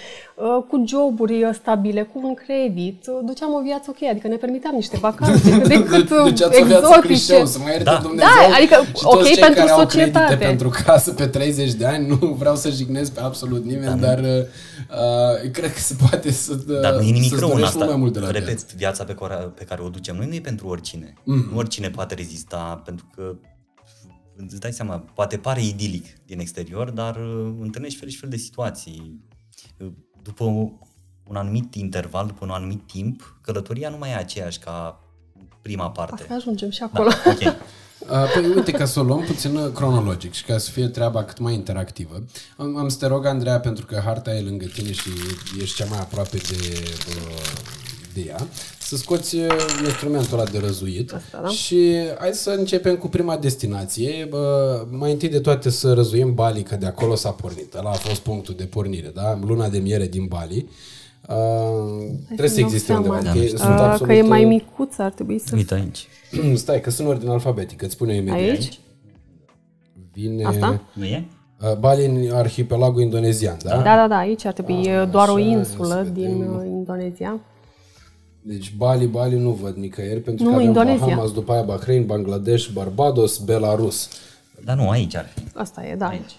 cu 0.68 0.84
joburi 0.86 1.44
uh, 1.44 1.50
stabile, 1.52 2.02
cu 2.02 2.20
un 2.24 2.34
credit, 2.34 3.06
uh, 3.06 3.18
duceam 3.24 3.52
o 3.54 3.62
viață 3.62 3.86
ok, 3.90 4.08
adică 4.10 4.28
ne 4.28 4.36
permiteam 4.36 4.74
niște 4.74 4.96
vacanțe 4.96 5.50
cât 5.50 5.68
de 5.68 5.82
cât 5.84 6.10
uh, 6.10 6.24
deci 6.24 6.42
ați 6.42 6.60
o 6.62 6.64
viață 6.64 6.86
exotice. 6.86 7.06
clișeu, 7.06 7.46
să 7.46 7.58
mă 7.58 7.68
ierte 7.68 7.82
Da. 7.84 7.98
Dumnezeu. 8.02 8.28
Da, 8.48 8.54
adică, 8.56 8.74
și 8.98 9.04
ok, 9.04 9.12
toți 9.14 9.28
cei 9.32 9.38
pentru 9.42 9.58
care 9.60 9.70
au 9.70 9.78
societate. 9.80 10.24
credite 10.26 10.46
pentru 10.46 10.68
casă 10.84 11.12
pe 11.12 11.26
30 11.26 11.72
de 11.72 11.86
ani, 11.86 12.06
nu 12.08 12.16
vreau 12.26 12.56
să 12.56 12.70
jignesc 12.70 13.12
pe 13.12 13.20
absolut 13.20 13.64
nimeni, 13.64 14.00
dar 14.00 14.18
uh, 14.18 14.26
uh, 14.26 15.50
cred 15.50 15.72
că 15.72 15.78
se 15.78 15.96
poate 16.08 16.30
să 16.32 16.54
Dar 16.54 16.94
nu 16.94 17.00
e 17.00 17.04
nimic 17.04 17.28
să-ți 17.28 17.40
rău 17.40 17.48
în 17.50 17.54
dorești 17.54 17.76
mult 17.76 17.82
asta. 17.82 17.84
mai 17.84 17.96
mult 17.96 18.12
de 18.12 18.18
la 18.18 18.30
Repet, 18.30 18.46
viață. 18.46 18.74
viața 18.76 19.04
pe 19.04 19.14
care, 19.14 19.34
pe 19.34 19.64
care 19.64 19.82
o 19.82 19.88
ducem 19.88 20.16
noi 20.16 20.26
nu 20.26 20.34
e 20.34 20.40
pentru 20.40 20.66
oricine. 20.68 21.14
Mhm. 21.24 21.48
Nu 21.52 21.56
oricine 21.58 21.90
poate 21.90 22.14
rezista, 22.14 22.82
pentru 22.84 23.06
că 23.14 23.34
îți 24.36 24.60
dai 24.60 24.72
seama, 24.72 25.04
poate 25.14 25.36
pare 25.36 25.62
idilic 25.64 26.06
din 26.26 26.38
exterior, 26.40 26.90
dar 26.90 27.16
uh, 27.16 27.54
întâlnești 27.60 27.98
fel 27.98 28.08
și 28.08 28.18
fel 28.18 28.28
de 28.28 28.36
situații. 28.36 29.20
Uh, 30.26 30.32
După 30.34 30.44
un 31.24 31.36
anumit 31.36 31.74
interval, 31.74 32.26
după 32.26 32.44
un 32.44 32.50
anumit 32.50 32.86
timp, 32.86 33.36
călătoria 33.40 33.88
nu 33.88 33.98
mai 33.98 34.10
e 34.10 34.14
aceeași 34.14 34.58
ca 34.58 35.00
prima 35.62 35.90
parte. 35.90 36.22
Asta 36.22 36.34
ajungem 36.34 36.70
și 36.70 36.78
Da, 36.78 36.84
acolo. 36.92 37.10
ok. 37.26 37.54
Uh, 38.10 38.10
Păi 38.34 38.46
uite, 38.46 38.70
ca 38.70 38.84
să 38.84 39.00
o 39.00 39.02
luăm 39.02 39.20
puțin 39.20 39.56
uh, 39.56 39.72
cronologic 39.72 40.32
și 40.32 40.44
ca 40.44 40.58
să 40.58 40.70
fie 40.70 40.88
treaba 40.88 41.24
cât 41.24 41.38
mai 41.38 41.54
interactivă, 41.54 42.24
am, 42.56 42.76
am 42.76 42.88
să 42.88 42.98
te 42.98 43.06
rog, 43.06 43.26
Andreea, 43.26 43.60
pentru 43.60 43.86
că 43.86 44.00
harta 44.04 44.34
e 44.34 44.40
lângă 44.40 44.66
tine 44.66 44.92
și 44.92 45.10
ești 45.60 45.76
cea 45.76 45.84
mai 45.84 45.98
aproape 45.98 46.36
de, 46.36 46.82
uh, 47.08 47.52
de 48.14 48.20
ea, 48.20 48.46
să 48.84 48.96
scoți 48.96 49.36
uh, 49.36 49.46
instrumentul 49.84 50.38
ăla 50.38 50.48
de 50.48 50.58
răzuit 50.58 51.12
Asta, 51.12 51.40
da. 51.42 51.48
și 51.48 51.92
hai 52.18 52.30
să 52.32 52.50
începem 52.50 52.96
cu 52.96 53.08
prima 53.08 53.36
destinație. 53.36 54.28
Uh, 54.32 54.38
mai 54.90 55.10
întâi 55.12 55.28
de 55.28 55.40
toate 55.40 55.70
să 55.70 55.92
răzuim 55.92 56.34
Bali, 56.34 56.62
că 56.62 56.76
de 56.76 56.86
acolo 56.86 57.14
s-a 57.14 57.30
pornit. 57.30 57.74
Ăla 57.74 57.90
a 57.90 57.92
fost 57.92 58.20
punctul 58.20 58.54
de 58.56 58.64
pornire, 58.64 59.10
da? 59.14 59.38
Luna 59.46 59.68
de 59.68 59.78
miere 59.78 60.06
din 60.06 60.26
Bali. 60.26 60.68
Uh, 61.28 61.36
trebuie 62.26 62.48
să 62.48 62.54
Îmi 62.60 62.64
dau 62.64 62.64
existe 62.64 62.86
seama. 62.92 63.00
undeva. 63.00 63.22
Da, 63.22 63.30
că 63.32 63.38
e- 63.38 63.46
știu. 63.46 63.56
sunt 63.58 63.70
Uh, 63.74 63.80
absolut, 63.80 64.06
că 64.08 64.12
e 64.14 64.22
mai 64.22 64.42
uh, 64.42 64.48
micuț, 64.48 64.98
ar 64.98 65.10
trebui 65.10 65.38
să... 65.38 65.54
Uite 65.56 65.74
aici. 65.74 66.06
Stai, 66.54 66.80
că 66.80 66.90
sunt 66.90 67.06
în 67.06 67.12
ordine 67.14 67.30
alfabetică, 67.32 67.84
îți 67.84 67.94
spune 67.94 68.12
eu 68.14 68.20
imediat. 68.20 68.38
Aici? 68.50 68.78
Vine... 70.12 70.44
Asta? 70.44 70.80
Nu 70.92 71.04
e? 71.04 71.24
Uh, 71.62 71.76
Bali 71.78 72.04
în 72.04 72.32
arhipelagul 72.32 73.02
indonezian, 73.02 73.56
da? 73.62 73.76
Da, 73.76 73.82
da, 73.96 74.06
da, 74.08 74.16
aici 74.16 74.44
ar 74.44 74.52
trebui 74.52 74.82
e 74.86 75.04
doar 75.10 75.28
o 75.28 75.34
așa, 75.34 75.44
insulă 75.44 76.02
să 76.04 76.10
din 76.12 76.38
vedem. 76.38 76.54
uh, 76.56 76.66
Indonezia. 76.66 77.40
Deci 78.46 78.74
Bali, 78.76 79.06
Bali 79.06 79.36
nu 79.38 79.50
văd 79.50 79.76
nicăieri, 79.76 80.20
pentru 80.20 80.44
Nu, 80.44 80.50
că 80.50 80.54
avem 80.56 80.66
Indonezia. 80.68 81.06
Bahamas, 81.06 81.32
după 81.32 81.52
aia 81.52 81.62
Bahrain, 81.62 82.06
Bangladesh, 82.06 82.68
Barbados, 82.72 83.38
Belarus. 83.38 84.08
Dar 84.64 84.76
nu, 84.76 84.88
aici 84.90 85.16
ar 85.16 85.26
fi. 85.34 85.42
Asta 85.54 85.86
e, 85.86 85.94
da, 85.94 86.06
aici. 86.06 86.32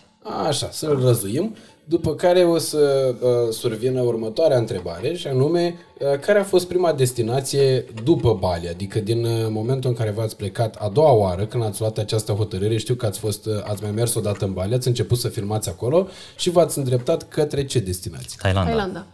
Așa, 0.47 0.69
să-l 0.71 0.99
răzuim. 1.01 1.55
După 1.87 2.15
care 2.15 2.43
o 2.43 2.57
să 2.57 3.13
uh, 3.21 3.29
survină 3.53 4.01
următoarea 4.01 4.57
întrebare 4.57 5.13
și 5.13 5.27
anume, 5.27 5.75
uh, 5.99 6.19
care 6.19 6.39
a 6.39 6.43
fost 6.43 6.67
prima 6.67 6.93
destinație 6.93 7.85
după 8.03 8.37
Bali? 8.39 8.67
Adică 8.69 8.99
din 8.99 9.25
uh, 9.25 9.47
momentul 9.49 9.89
în 9.89 9.95
care 9.95 10.11
v-ați 10.11 10.35
plecat 10.35 10.75
a 10.79 10.89
doua 10.89 11.11
oară, 11.11 11.45
când 11.45 11.63
ați 11.63 11.79
luat 11.79 11.97
această 11.97 12.31
hotărâre, 12.31 12.77
știu 12.77 12.95
că 12.95 13.05
ați, 13.05 13.19
fost, 13.19 13.45
uh, 13.45 13.53
ați 13.63 13.83
mai 13.83 13.91
mers 13.91 14.15
odată 14.15 14.45
în 14.45 14.53
Bali, 14.53 14.73
ați 14.73 14.87
început 14.87 15.17
să 15.17 15.27
filmați 15.27 15.69
acolo 15.69 16.07
și 16.37 16.49
v-ați 16.49 16.77
îndreptat 16.77 17.27
către 17.27 17.65
ce 17.65 17.79
destinație? 17.79 18.37
Thailanda. 18.37 18.69
Thailanda. 18.69 19.05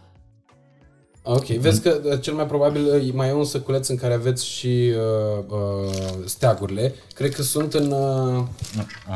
Ok, 1.24 1.44
vezi 1.46 1.80
că 1.80 2.00
uh, 2.04 2.20
cel 2.20 2.34
mai 2.34 2.46
probabil 2.46 2.94
uh, 2.94 3.12
mai 3.12 3.28
e 3.28 3.32
un 3.32 3.44
săculeț 3.44 3.88
în 3.88 3.96
care 3.96 4.14
aveți 4.14 4.46
și 4.46 4.92
uh, 4.96 5.44
uh, 5.48 6.24
steagurile. 6.24 6.94
Cred 7.14 7.34
că 7.34 7.42
sunt 7.42 7.74
în, 7.74 7.90
uh, 7.90 8.44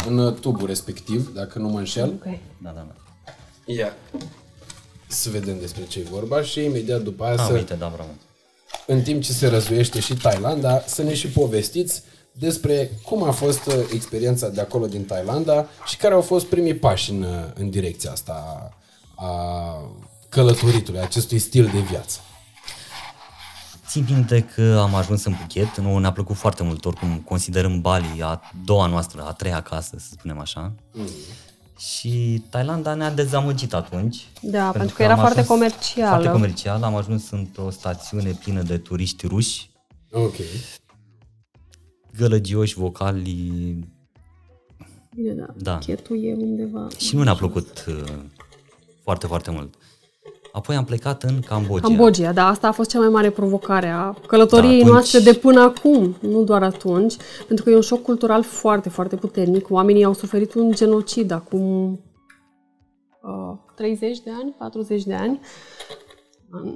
în 0.07 0.19
uh, 0.19 0.35
tubul 0.35 0.66
respectiv, 0.66 1.35
dacă 1.35 1.59
nu 1.59 1.69
mă 1.69 1.79
înșel. 1.79 2.09
Ok. 2.09 2.25
Da, 2.62 2.71
da, 2.75 2.87
da. 2.88 2.95
Ia. 3.73 3.92
Să 5.09 5.31
vedem 5.31 5.59
despre 5.61 5.83
ce 5.88 5.99
e 5.99 6.07
vorba 6.11 6.42
și 6.42 6.64
imediat 6.64 7.03
după 7.03 7.25
aia 7.25 7.33
Ah, 7.35 7.45
să, 7.47 7.53
uite, 7.53 7.75
da, 7.75 7.92
bravo. 7.95 8.11
în 8.87 9.03
timp 9.03 9.23
ce 9.23 9.33
se 9.33 9.47
răzuiește 9.47 10.01
și 10.01 10.14
Thailanda, 10.14 10.83
să 10.87 11.03
ne 11.03 11.14
și 11.14 11.29
povestiți 11.29 12.03
despre 12.33 12.90
cum 13.03 13.23
a 13.23 13.31
fost 13.31 13.66
uh, 13.66 13.75
experiența 13.92 14.49
de 14.49 14.61
acolo 14.61 14.87
din 14.87 15.05
Thailanda 15.05 15.66
și 15.87 15.97
care 15.97 16.14
au 16.14 16.21
fost 16.21 16.47
primii 16.47 16.75
pași 16.75 17.11
în, 17.11 17.23
uh, 17.23 17.45
în 17.55 17.71
direcția 17.71 18.11
asta 18.11 18.69
a 19.14 19.31
călătoritului, 20.37 21.01
acestui 21.01 21.38
stil 21.38 21.70
de 21.72 21.79
viață. 21.79 22.20
Țin 23.87 24.07
minte 24.11 24.40
că 24.55 24.79
am 24.83 24.94
ajuns 24.94 25.25
în 25.25 25.33
Phuket, 25.33 25.77
nu 25.77 25.99
ne-a 25.99 26.12
plăcut 26.12 26.37
foarte 26.37 26.62
mult, 26.62 26.85
oricum 26.85 27.18
considerăm 27.18 27.81
Bali 27.81 28.22
a 28.22 28.40
doua 28.64 28.87
noastră, 28.87 29.22
a 29.22 29.33
treia 29.33 29.61
casă, 29.61 29.96
să 29.99 30.09
spunem 30.11 30.38
așa. 30.38 30.75
Mm. 30.92 31.09
Și 31.79 32.42
Thailanda 32.51 32.94
ne-a 32.94 33.11
dezamăgit 33.11 33.75
atunci. 33.75 34.27
Da, 34.40 34.70
pentru 34.70 34.94
că 34.94 35.03
era 35.03 35.12
am 35.12 35.18
foarte 35.18 35.40
ajuns 35.40 35.59
comercială. 35.59 36.09
Foarte 36.09 36.29
comercial, 36.29 36.83
am 36.83 36.94
ajuns 36.94 37.31
într-o 37.31 37.70
stațiune 37.70 38.31
plină 38.31 38.62
de 38.62 38.79
turiști 38.79 39.27
ruși, 39.27 39.70
Ok. 40.11 40.35
gălăgioși, 42.16 42.75
vocali 42.75 43.79
Bine, 45.14 45.33
da. 45.33 45.46
Da. 45.57 45.79
Chetul 45.79 46.25
e 46.25 46.35
undeva... 46.35 46.88
și 46.99 47.16
nu 47.16 47.22
ne-a 47.22 47.35
plăcut 47.35 47.85
uh, 47.88 48.12
foarte, 49.03 49.27
foarte 49.27 49.51
mult. 49.51 49.75
Apoi 50.57 50.77
am 50.77 50.85
plecat 50.85 51.23
în 51.23 51.40
Cambodgia. 51.40 51.87
Cambodgia, 51.87 52.33
da, 52.33 52.49
asta 52.49 52.69
a 52.69 52.73
fost 52.73 52.90
cea 52.90 52.99
mai 52.99 53.09
mare 53.09 53.31
provocare 53.31 53.88
a 53.88 54.14
călătoriei 54.27 54.71
Da, 54.71 54.77
atunci- 54.77 54.92
noastre 54.92 55.19
de 55.19 55.33
până 55.33 55.61
acum, 55.61 56.16
nu 56.21 56.42
doar 56.45 56.62
atunci, 56.62 57.16
pentru 57.47 57.64
că 57.64 57.71
e 57.71 57.75
un 57.75 57.81
șoc 57.81 58.03
cultural 58.03 58.42
foarte, 58.42 58.88
foarte 58.88 59.16
puternic. 59.16 59.71
Oamenii 59.71 60.05
au 60.05 60.12
suferit 60.14 60.55
un 60.55 60.73
genocid 60.73 61.31
acum 61.31 62.01
uh, 63.23 63.57
30 63.75 64.19
de 64.21 64.31
ani, 64.40 64.55
40 64.59 65.05
de 65.05 65.14
ani, 65.14 65.40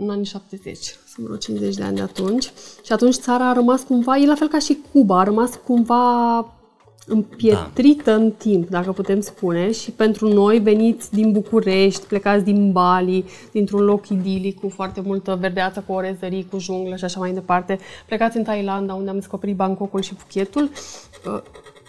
în 0.01 0.11
anii 0.11 0.25
70, 0.25 0.99
sunt 1.07 1.27
vreo 1.27 1.37
50 1.38 1.75
de 1.75 1.83
ani 1.83 1.97
de 1.97 2.03
atunci. 2.03 2.53
Și 2.85 2.93
atunci 2.93 3.14
țara 3.14 3.49
a 3.49 3.53
rămas 3.53 3.83
cumva, 3.83 4.16
e 4.16 4.27
la 4.27 4.35
fel 4.35 4.49
ca 4.49 4.59
și 4.59 4.79
Cuba, 4.93 5.21
a 5.21 5.23
rămas 5.25 5.61
cumva 5.66 6.38
împietrită 7.11 8.14
în 8.14 8.31
timp, 8.31 8.68
dacă 8.68 8.92
putem 8.92 9.20
spune, 9.20 9.73
și 9.73 9.90
pentru 9.90 10.29
noi 10.29 10.59
veniți 10.59 11.12
din 11.12 11.33
București, 11.33 12.07
plecați 12.07 12.44
din 12.44 12.73
Bali, 12.73 13.25
dintr-un 13.53 13.81
loc 13.81 14.09
idilic 14.09 14.61
cu 14.61 14.68
foarte 14.68 15.01
multă 15.01 15.37
verdeață, 15.40 15.85
cu 15.87 15.92
orezării, 15.92 16.46
cu 16.51 16.59
junglă 16.59 16.96
și 16.96 17.05
așa 17.05 17.20
mai 17.20 17.33
departe, 17.33 17.79
plecați 18.07 18.37
în 18.37 18.42
Thailanda, 18.42 18.94
unde 18.94 19.11
am 19.11 19.16
descoperit 19.16 19.57
Bangkokul 19.57 20.03
și 20.03 20.14
Phuketul, 20.14 20.62
uh, 21.27 21.42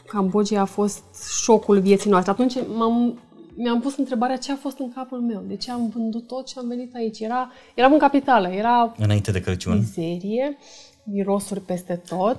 Cambodgia 0.08 0.62
a 0.62 0.66
fost 0.66 1.04
șocul 1.44 1.80
vieții 1.80 2.10
noastre. 2.10 2.32
Atunci 2.32 2.54
m-am, 2.76 3.20
mi-am 3.56 3.80
pus 3.80 3.98
întrebarea 3.98 4.38
ce 4.38 4.52
a 4.52 4.56
fost 4.56 4.80
în 4.80 4.92
capul 4.94 5.20
meu, 5.20 5.44
de 5.48 5.56
ce 5.56 5.72
am 5.72 5.92
vândut 5.94 6.28
tot 6.28 6.48
și 6.48 6.56
am 6.58 6.68
venit 6.68 6.96
aici. 6.96 7.20
Era, 7.20 7.52
eram 7.76 7.94
în 7.94 8.00
capitală, 8.00 8.48
era 8.48 8.96
Înainte 8.98 9.32
de 9.32 9.40
Crăciun. 9.42 9.78
mizerie, 9.78 10.58
mirosuri 11.04 11.60
peste 11.60 12.02
tot. 12.10 12.38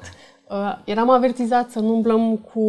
Uh, 0.53 0.79
eram 0.85 1.11
avertizat 1.11 1.71
să 1.71 1.79
nu 1.79 1.95
umblăm 1.95 2.37
cu 2.37 2.61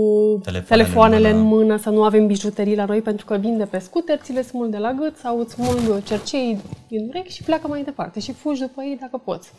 Telefoanele 0.43 0.83
telefoanele 0.83 1.29
în 1.29 1.37
în 1.37 1.41
mână. 1.41 1.55
mână, 1.55 1.77
să 1.77 1.89
nu 1.89 2.03
avem 2.03 2.27
bijuterii 2.27 2.75
la 2.75 2.85
noi, 2.85 3.01
pentru 3.01 3.25
că 3.25 3.37
vin 3.37 3.57
de 3.57 3.63
pe 3.63 3.79
scooter, 3.79 4.19
ți 4.23 4.31
le 4.31 4.41
smul 4.41 4.69
de 4.69 4.77
la 4.77 4.93
gât 4.93 5.17
sau 5.17 5.39
îți 5.39 5.53
smulg 5.53 6.03
cercei 6.03 6.59
din 6.87 7.07
urechi 7.07 7.33
și 7.33 7.43
pleacă 7.43 7.67
mai 7.67 7.83
departe 7.83 8.19
și 8.19 8.33
fugi 8.33 8.59
după 8.59 8.81
ei 8.81 8.97
dacă 8.99 9.21
poți. 9.25 9.51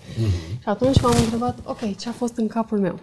Și 0.62 0.68
atunci 0.68 1.00
m-am 1.00 1.14
întrebat, 1.22 1.58
ok, 1.64 1.96
ce 1.96 2.08
a 2.08 2.12
fost 2.12 2.36
în 2.36 2.46
capul 2.46 2.78
meu? 2.78 2.98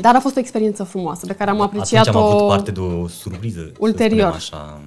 Dar 0.00 0.14
a 0.14 0.20
fost 0.20 0.36
o 0.36 0.38
experiență 0.38 0.84
frumoasă, 0.84 1.26
pe 1.26 1.34
care 1.34 1.50
am 1.50 1.60
Atunci 1.60 1.82
apreciat-o... 1.82 2.18
am 2.18 2.24
avut 2.24 2.48
parte 2.48 2.70
de 2.70 2.80
o 2.80 3.08
surpriză. 3.08 3.72
ulterior. 3.78 4.32
Să 4.32 4.38
spunem 4.40 4.64
așa. 4.64 4.80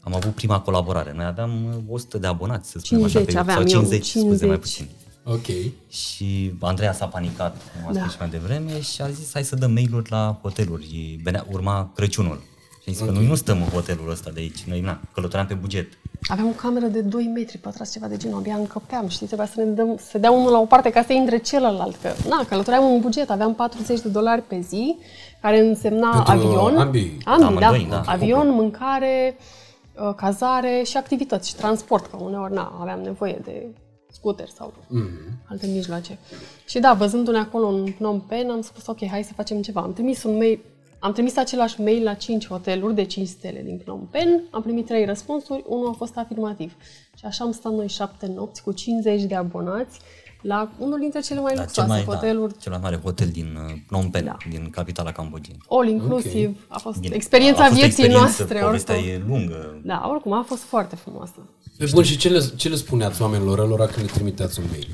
Am 0.00 0.14
avut 0.14 0.32
prima 0.32 0.60
colaborare. 0.60 1.12
Noi 1.16 1.24
aveam 1.24 1.50
uh, 1.88 1.94
100 1.94 2.18
de 2.18 2.26
abonați, 2.26 2.70
să 2.70 2.78
spunem 2.78 3.06
50 3.06 3.34
așa. 3.34 3.40
aveam 3.40 3.66
sau 3.66 3.80
eu, 3.80 3.88
50, 3.88 4.06
scuze, 4.06 4.46
mai 4.46 4.56
50. 4.56 4.60
puțin. 4.60 5.05
Ok. 5.28 5.46
Și 5.88 6.52
Andreea 6.60 6.92
s-a 6.92 7.06
panicat, 7.06 7.56
cum 7.56 7.88
a 7.88 7.92
Da. 7.92 7.98
spus 8.00 8.12
și 8.12 8.18
mai 8.18 8.28
devreme, 8.28 8.80
și 8.80 9.02
a 9.02 9.08
zis 9.10 9.30
hai 9.32 9.42
să 9.44 9.56
dăm 9.56 9.72
mail-uri 9.72 10.10
la 10.10 10.38
hoteluri. 10.42 11.18
Venea, 11.22 11.46
urma 11.50 11.90
Crăciunul. 11.94 12.40
Și 12.82 12.88
a 12.88 12.92
zis 12.92 13.00
că 13.00 13.10
noi 13.10 13.26
nu 13.26 13.34
stăm 13.34 13.56
în 13.62 13.68
hotelul 13.68 14.10
ăsta 14.10 14.30
de 14.30 14.40
aici. 14.40 14.62
Noi 14.62 14.80
na, 14.80 15.00
călătoream 15.12 15.46
pe 15.46 15.54
buget. 15.54 15.88
Aveam 16.28 16.46
o 16.48 16.50
cameră 16.50 16.86
de 16.86 17.00
2 17.00 17.24
metri 17.34 17.58
pătrați, 17.58 17.92
ceva 17.92 18.06
de 18.06 18.16
genul, 18.16 18.38
abia 18.38 18.54
încăpeam, 18.54 19.08
știi, 19.08 19.26
trebuia 19.26 19.46
să 19.46 19.54
ne 19.60 19.64
dăm, 19.64 19.96
să 20.10 20.18
dea 20.18 20.30
unul 20.30 20.50
la 20.52 20.58
o 20.58 20.64
parte 20.64 20.90
ca 20.90 21.02
să 21.02 21.12
intre 21.12 21.38
celălalt, 21.38 21.96
că, 22.02 22.08
na, 22.28 22.44
călătoream 22.48 22.92
în 22.92 23.00
buget, 23.00 23.30
aveam 23.30 23.54
40 23.54 24.00
de 24.00 24.08
dolari 24.08 24.42
pe 24.42 24.60
zi, 24.60 24.96
care 25.42 25.60
însemna 25.60 26.22
Pentru 26.22 26.46
avion, 26.46 26.76
ambii. 26.76 27.18
ambii 27.24 27.58
da, 27.60 27.66
Amândoi, 27.66 27.86
da. 27.90 28.00
avion, 28.06 28.50
mâncare, 28.50 29.36
uh, 30.08 30.14
cazare 30.16 30.82
și 30.84 30.96
activități 30.96 31.48
și 31.48 31.54
transport, 31.54 32.06
că 32.06 32.16
uneori, 32.20 32.52
na, 32.52 32.78
aveam 32.80 33.00
nevoie 33.00 33.40
de 33.44 33.66
scooter 34.18 34.48
sau 34.48 34.72
mm-hmm. 34.72 35.48
alte 35.48 35.66
mijloace. 35.66 36.18
Și 36.66 36.78
da, 36.78 36.92
văzându-ne 36.92 37.38
acolo 37.38 37.66
în 37.66 37.92
Phnom 37.92 38.20
Penh, 38.20 38.50
am 38.50 38.60
spus, 38.60 38.86
ok, 38.86 39.06
hai 39.06 39.24
să 39.24 39.32
facem 39.32 39.62
ceva. 39.62 39.80
Am 39.80 39.92
trimis 39.92 40.22
un 40.22 40.36
mail, 40.36 40.60
am 40.98 41.12
trimis 41.12 41.36
același 41.36 41.80
mail 41.80 42.02
la 42.02 42.14
5 42.14 42.46
hoteluri 42.46 42.94
de 42.94 43.04
5 43.04 43.28
stele 43.28 43.62
din 43.62 43.78
Phnom 43.78 44.06
Penh, 44.10 44.42
am 44.50 44.62
primit 44.62 44.86
3 44.86 45.04
răspunsuri, 45.04 45.64
unul 45.66 45.88
a 45.88 45.92
fost 45.92 46.16
afirmativ. 46.16 46.72
Și 47.18 47.24
așa 47.24 47.44
am 47.44 47.52
stat 47.52 47.72
noi 47.72 47.88
7 47.88 48.26
nopți 48.26 48.62
cu 48.62 48.72
50 48.72 49.22
de 49.22 49.34
abonați 49.34 50.00
la 50.42 50.70
unul 50.78 50.98
dintre 50.98 51.20
cele 51.20 51.40
mai 51.40 51.54
Da, 51.54 51.60
luxoase 51.60 51.90
cel 51.90 52.04
mai, 52.04 52.14
hoteluri, 52.14 52.52
da, 52.52 52.58
cel 52.60 52.72
mai 52.72 52.80
mare 52.82 52.96
hotel 53.02 53.28
din 53.28 53.58
uh, 53.66 53.74
Phnom 53.86 54.10
Penh, 54.10 54.24
Da. 54.24 54.36
din 54.48 54.70
capitala 54.70 55.12
Cambodgiei. 55.12 55.58
all 55.68 55.88
inclusive. 55.88 56.56
A 56.68 56.78
fost 56.78 56.98
Bine, 57.00 57.14
experiența 57.14 57.60
a 57.60 57.66
fost 57.66 57.78
o 57.78 57.80
vieții 57.80 58.04
experiență, 58.04 58.36
noastre. 58.38 58.58
Povestea 58.58 58.94
oricum. 58.94 59.12
e 59.12 59.24
lungă. 59.28 59.80
Da, 59.84 60.06
oricum 60.10 60.32
a 60.32 60.42
fost 60.42 60.62
foarte 60.62 60.96
frumoasă. 60.96 61.38
Pe 61.78 61.90
bun, 61.92 62.02
și 62.02 62.16
ce 62.16 62.28
le, 62.28 62.42
ce 62.56 62.68
le 62.68 62.76
spuneați 62.76 63.22
oamenilor 63.22 63.58
ălora 63.58 63.86
când 63.86 64.06
le 64.06 64.12
trimiteați 64.12 64.58
un 64.58 64.64
mail? 64.70 64.88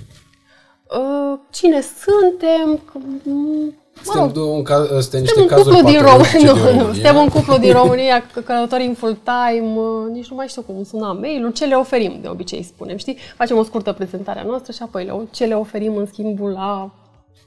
Uh, 0.98 1.38
cine 1.50 1.80
suntem? 1.80 2.80
Că, 2.92 2.98
mm, 3.22 3.74
mă 3.94 4.02
Suntem, 4.02 4.22
rog, 4.22 4.32
două, 4.32 4.54
un 4.56 4.62
ca, 4.62 4.76
suntem 5.00 5.20
niște 5.20 5.38
Suntem 5.38 5.42
un 5.42 5.46
cazuri 5.48 5.76
cuplu 5.76 5.90
din 5.90 6.00
patologice 6.00 6.36
România. 6.36 6.52
din 6.52 6.62
Nu, 6.62 6.70
nu, 6.72 6.78
România. 6.78 6.92
suntem 7.02 7.16
un 7.16 7.28
cuplu 7.28 7.56
din 7.58 7.72
România, 7.72 8.26
că 8.32 8.40
călătorim 8.48 8.94
full-time, 8.94 9.76
uh, 9.76 10.10
nici 10.12 10.28
nu 10.28 10.36
mai 10.36 10.48
știu 10.48 10.62
cum 10.62 10.84
suna 10.84 11.12
mail 11.12 11.52
ce 11.52 11.64
le 11.64 11.74
oferim, 11.74 12.18
de 12.22 12.28
obicei 12.28 12.62
spunem, 12.62 12.96
știi? 12.96 13.16
Facem 13.36 13.56
o 13.56 13.62
scurtă 13.64 13.92
prezentare 13.92 14.40
a 14.40 14.42
noastră 14.42 14.72
și 14.72 14.82
apoi 14.82 15.04
le, 15.04 15.28
ce 15.30 15.44
le 15.44 15.54
oferim 15.54 15.96
în 15.96 16.06
schimbul 16.06 16.50
la 16.50 16.90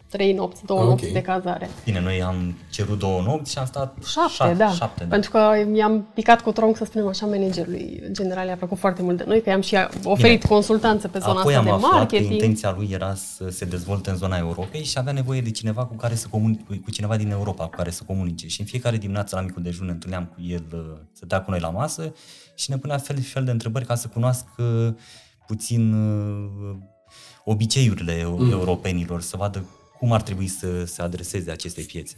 trei 0.10 0.34
nopți, 0.34 0.65
două 0.65 0.80
Ok. 0.80 0.88
nopți 0.88 1.12
de 1.12 1.22
cazare. 1.22 1.70
Bine, 1.84 2.00
noi 2.02 2.24
am 2.24 2.58
cerut 2.72 3.00
două 3.00 3.22
nopți 3.22 3.52
și 3.52 3.58
am 3.58 3.65
stat 3.65 3.98
Șapte, 4.06 4.34
șapte, 4.34 4.54
da. 4.54 4.70
șapte, 4.70 5.04
da. 5.04 5.10
Pentru 5.10 5.30
că 5.30 5.39
i-am 5.76 6.08
picat 6.13 6.41
cu 6.41 6.52
tronc, 6.52 6.78
să 6.78 6.86
spunem 6.86 7.08
așa, 7.08 7.26
managerului 7.26 8.04
general, 8.12 8.48
i-a 8.48 8.56
plăcut 8.56 8.78
foarte 8.78 9.02
mult 9.02 9.18
de 9.18 9.24
noi, 9.28 9.41
că 9.41 9.50
i-am 9.50 9.62
și 9.62 9.76
oferit 10.04 10.39
Bine. 10.39 10.52
consultanță 10.54 11.08
pe 11.08 11.20
zona 11.20 11.39
Apoi 11.39 11.56
asta 11.56 11.58
am 11.60 11.65
de 11.65 11.72
aflat 11.72 11.91
că 11.91 11.98
marketing. 11.98 12.32
intenția 12.32 12.74
lui 12.78 12.89
era 12.91 13.13
să 13.13 13.50
se 13.50 13.65
dezvolte 13.65 14.10
în 14.10 14.15
zona 14.15 14.38
Europei 14.38 14.84
și 14.84 14.98
avea 14.98 15.13
nevoie 15.13 15.41
de 15.41 15.52
cineva 15.52 15.86
cu 15.86 15.96
care 15.96 16.15
să 16.15 16.28
comunice, 16.30 16.63
cu 16.84 16.91
cineva 16.91 17.18
din 17.18 17.32
Europa 17.32 17.63
cu 17.63 17.76
care 17.76 17.89
să 17.89 18.04
comunice. 18.08 18.48
Și 18.48 18.60
în 18.60 18.65
fiecare 18.65 18.98
dimineață 18.98 19.36
la 19.36 19.41
micul 19.41 19.63
dejun 19.63 19.86
ne 19.86 19.91
întâlneam 19.91 20.26
cu 20.26 20.41
el, 20.48 20.63
uh, 20.74 20.80
stătea 21.13 21.41
cu 21.41 21.50
noi 21.50 21.60
la 21.60 21.70
masă 21.70 22.13
și 22.56 22.70
ne 22.70 22.78
punea 22.78 22.98
fel 22.98 23.15
și 23.22 23.32
fel 23.32 23.44
de 23.44 23.52
întrebări 23.52 23.86
ca 23.86 23.96
să 23.96 24.08
cunoască 24.08 24.96
puțin 25.48 25.94
uh, 25.94 26.76
obiceiurile 27.44 28.24
mm. 28.26 28.52
europenilor, 28.52 29.22
să 29.22 29.38
vadă 29.38 29.65
cum 29.99 30.12
ar 30.12 30.21
trebui 30.21 30.47
să 30.47 30.86
se 30.86 31.01
adreseze 31.01 31.51
acestei 31.51 31.84
piețe. 31.84 32.15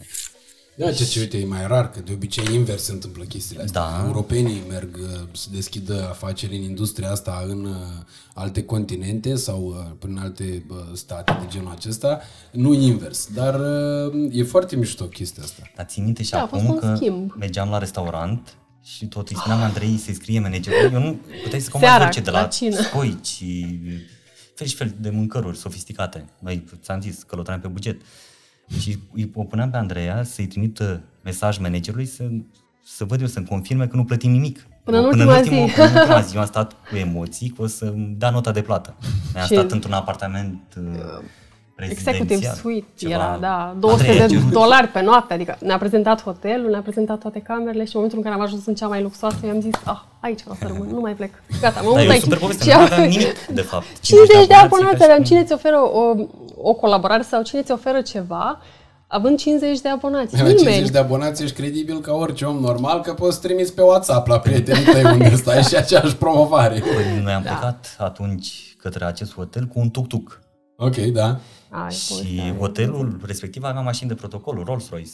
Da, 0.75 0.91
ce 0.91 1.05
ce 1.05 1.19
uite, 1.19 1.37
e 1.37 1.45
mai 1.45 1.67
rar, 1.67 1.89
că 1.89 1.99
de 1.99 2.11
obicei 2.13 2.53
invers 2.55 2.83
se 2.83 2.91
întâmplă 2.91 3.23
chestiile 3.23 3.63
astea. 3.63 3.81
Da. 3.81 4.03
Europenii 4.05 4.61
merg 4.69 4.97
uh, 5.01 5.07
să 5.31 5.47
deschidă 5.51 6.07
afaceri 6.09 6.55
în 6.55 6.61
industria 6.61 7.11
asta 7.11 7.43
în 7.47 7.65
uh, 7.65 7.75
alte 8.33 8.63
continente 8.63 9.35
sau 9.35 9.65
uh, 9.65 9.75
prin 9.99 10.17
alte 10.17 10.65
uh, 10.69 10.77
state 10.93 11.37
de 11.39 11.45
genul 11.49 11.71
acesta, 11.71 12.21
nu 12.51 12.73
invers. 12.73 13.27
Dar 13.33 13.59
uh, 13.59 14.29
e 14.31 14.43
foarte 14.43 14.75
mișto 14.75 15.05
chestia 15.05 15.43
asta. 15.43 15.61
Dar 15.75 15.85
țin 15.85 16.03
minte 16.03 16.23
și 16.23 16.29
Da, 16.31 16.41
a 16.41 16.47
fost 16.47 16.61
acum 16.63 16.73
un 16.73 16.79
că 16.79 16.93
schimb. 16.95 17.33
mergeam 17.37 17.69
la 17.69 17.77
restaurant 17.77 18.53
Și 18.83 19.05
tot 19.05 19.29
îi 19.29 19.35
spuneam 19.35 19.61
Andrei 19.61 19.97
să-i 19.97 20.13
scrie 20.13 20.39
managerul. 20.39 20.93
Eu 20.93 20.99
nu 20.99 21.19
puteai 21.43 21.61
să 21.61 21.69
comanzi 21.69 21.89
Seara, 21.89 22.03
orice 22.03 22.19
de 22.21 22.29
la 22.29 22.41
la 22.41 22.47
cină. 22.47 22.75
scoici, 22.81 23.43
fel 24.57 24.67
și 24.67 24.75
fel 24.75 24.93
de 24.99 25.09
mâncăruri 25.09 25.57
sofisticate. 25.57 26.25
Noi, 26.39 26.63
ți-am 26.81 27.01
zis, 27.01 27.23
călătoream 27.23 27.61
pe 27.61 27.67
buget. 27.67 28.01
Și 28.79 28.97
îi- 29.13 29.31
o 29.33 29.43
puneam 29.43 29.69
pe 29.69 29.77
Andreea 29.77 30.23
să-i 30.23 30.47
trimită 30.47 31.01
mesaj 31.23 31.57
managerului 31.57 32.05
să, 32.05 32.23
să 32.85 33.03
văd 33.05 33.21
eu, 33.21 33.27
să-mi 33.27 33.45
confirme 33.45 33.87
că 33.87 33.95
nu 33.95 34.03
plătim 34.05 34.31
nimic. 34.31 34.67
Până 34.83 34.97
în 34.97 35.09
Până 35.09 35.23
ultima 35.23 35.37
ultimul, 35.37 35.67
zi. 35.67 35.73
Până 35.73 35.87
în 35.89 35.95
ultima 35.97 36.21
zi, 36.21 36.35
eu 36.35 36.41
am 36.41 36.47
stat 36.47 36.75
cu 36.89 36.95
emoții 36.95 37.49
că 37.49 37.61
o 37.61 37.67
să 37.67 37.93
dea 37.95 38.29
nota 38.29 38.51
de 38.51 38.61
plată. 38.61 38.95
Noi 39.33 39.41
am 39.41 39.47
Și- 39.47 39.53
stat 39.53 39.71
într-un 39.71 39.93
apartament 39.93 40.61
uh, 40.77 40.83
Executive 41.77 42.11
prezidențial. 42.17 42.55
Suite 42.55 42.87
Ceva- 42.97 43.13
era, 43.13 43.37
da, 43.41 43.75
200 43.79 44.03
Andrei 44.07 44.23
a 44.23 44.27
de 44.27 44.33
cerut- 44.35 44.51
dolari 44.51 44.87
pe 44.87 45.01
noapte, 45.01 45.33
adică 45.33 45.57
ne-a 45.59 45.77
prezentat 45.77 46.21
hotelul, 46.23 46.69
ne-a 46.69 46.81
prezentat 46.81 47.19
toate 47.19 47.39
camerele 47.39 47.83
și 47.85 47.95
în 47.95 48.01
momentul 48.01 48.17
în 48.17 48.23
care 48.23 48.35
am 48.35 48.41
ajuns 48.41 48.65
în 48.65 48.75
cea 48.75 48.87
mai 48.87 49.01
luxoasă, 49.01 49.37
i-am 49.45 49.61
zis, 49.61 49.73
ah, 49.83 49.99
aici 50.19 50.39
vreau 50.41 50.57
să 50.61 50.67
rămân, 50.67 50.87
nu 50.93 50.99
mai 50.99 51.13
plec, 51.13 51.31
gata, 51.61 51.81
mă 51.81 51.89
Da, 51.89 51.95
mut 51.95 52.03
e 52.05 52.07
o 52.07 52.11
aici. 52.11 52.21
super 52.21 52.37
poveste, 52.37 52.63
Și 52.63 52.69
nu 52.69 52.75
am- 52.75 52.81
aveam 52.83 53.01
nimic, 53.09 53.45
de 53.45 53.61
fapt. 53.61 53.85
50 54.01 54.47
de 54.47 54.53
abonați 54.53 54.91
ca 54.91 54.97
și 54.97 55.03
aveam, 55.03 55.17
cum- 55.17 55.25
cine 55.27 55.43
ți 55.43 55.53
oferă 55.53 55.77
o, 55.77 56.13
o 56.69 56.73
colaborare 56.73 57.21
sau 57.23 57.41
cine 57.41 57.61
ți 57.61 57.71
oferă 57.71 58.01
ceva, 58.01 58.59
având 59.07 59.37
50 59.37 59.79
de 59.79 59.89
abonați, 59.89 60.33
La 60.33 60.39
50 60.39 60.65
nimeni. 60.67 60.89
de 60.89 60.97
abonați 60.97 61.43
ești 61.43 61.55
credibil 61.55 61.99
ca 62.01 62.13
orice 62.13 62.45
om 62.45 62.57
normal 62.59 63.01
că 63.01 63.13
poți 63.13 63.41
trimiți 63.41 63.73
pe 63.73 63.81
WhatsApp 63.81 64.27
la 64.27 64.39
prietenii 64.39 64.83
tăi 64.83 65.03
unde 65.03 65.35
stai 65.35 65.63
și 65.63 65.75
aceeași 65.75 66.15
promovare. 66.15 66.79
Păi, 66.79 67.21
noi 67.23 67.33
am 67.33 67.41
Da. 67.43 67.49
plecat 67.51 67.95
atunci 67.97 68.75
către 68.77 69.05
acest 69.05 69.33
hotel 69.35 69.63
cu 69.63 69.79
un 69.79 69.89
tuk-tuk. 69.89 70.39
Ok, 70.77 70.95
da. 70.95 71.37
Ai, 71.69 71.91
Și 71.91 72.13
povestea. 72.13 72.53
hotelul 72.53 73.19
respectiv 73.25 73.63
avea 73.63 73.81
mașini 73.81 74.09
de 74.09 74.15
protocol, 74.15 74.63
Rolls-Royce. 74.63 75.11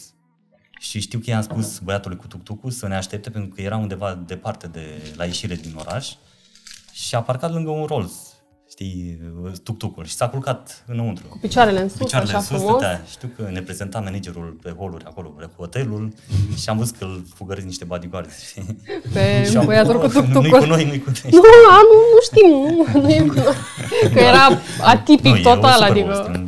Și 0.78 1.00
știu 1.00 1.18
că 1.18 1.30
i-am 1.30 1.42
spus 1.42 1.78
băiatului 1.78 2.16
cu 2.16 2.26
tuk-tuk 2.26 2.72
să 2.72 2.86
ne 2.88 2.96
aștepte 2.96 3.30
pentru 3.30 3.54
că 3.54 3.60
era 3.60 3.76
undeva 3.76 4.14
departe 4.14 4.66
de 4.66 5.12
la 5.16 5.24
ieșire 5.24 5.54
din 5.54 5.74
oraș 5.78 6.12
și 6.92 7.14
a 7.14 7.22
parcat 7.22 7.52
lângă 7.52 7.70
un 7.70 7.84
Rolls, 7.84 8.33
știi, 8.74 9.18
tuk-tukul 9.62 10.04
și 10.04 10.14
s-a 10.14 10.28
culcat 10.28 10.84
înăuntru. 10.86 11.38
Picioarele 11.40 11.80
în 11.80 11.88
sus, 11.88 11.98
Picioarele 11.98 12.30
așa 12.30 12.38
în 12.40 12.44
sus 12.44 12.56
frumos. 12.56 12.70
stătea. 12.80 13.02
Știu 13.10 13.30
că 13.36 13.48
ne 13.50 13.60
prezenta 13.62 14.00
managerul 14.00 14.58
pe 14.62 14.70
holuri 14.78 15.04
acolo, 15.04 15.28
pe 15.28 15.48
hotelul 15.56 16.12
și 16.56 16.68
am 16.68 16.78
văzut 16.78 16.96
că 16.96 17.04
îl 17.04 17.24
fugăresc 17.34 17.66
niște 17.66 17.84
bodyguards. 17.84 18.54
Pe 19.12 19.22
Și 19.50 19.56
am- 19.56 19.64
băiatul 19.64 19.98
cu 19.98 20.06
Nu-i 20.06 20.10
cu 20.24 20.32
tuctucul. 20.32 20.66
noi, 20.66 20.84
nu-i 20.84 20.98
cu 21.02 21.10
noi. 21.22 21.32
Nu, 21.32 21.40
a, 21.70 21.78
nu, 21.90 21.96
nu 22.14 22.20
știm, 22.22 22.50
nu, 22.92 23.00
nu 23.00 23.10
e 23.10 23.18
cu 23.20 23.34
noi. 23.46 23.54
Că 24.12 24.18
era 24.20 24.48
atipic 24.82 25.24
Nu, 25.32 25.36
e 25.36 25.40
o 25.50 25.54
total, 25.54 25.72
super 25.72 25.90
adică... 25.90 26.06
poveste. 26.06 26.46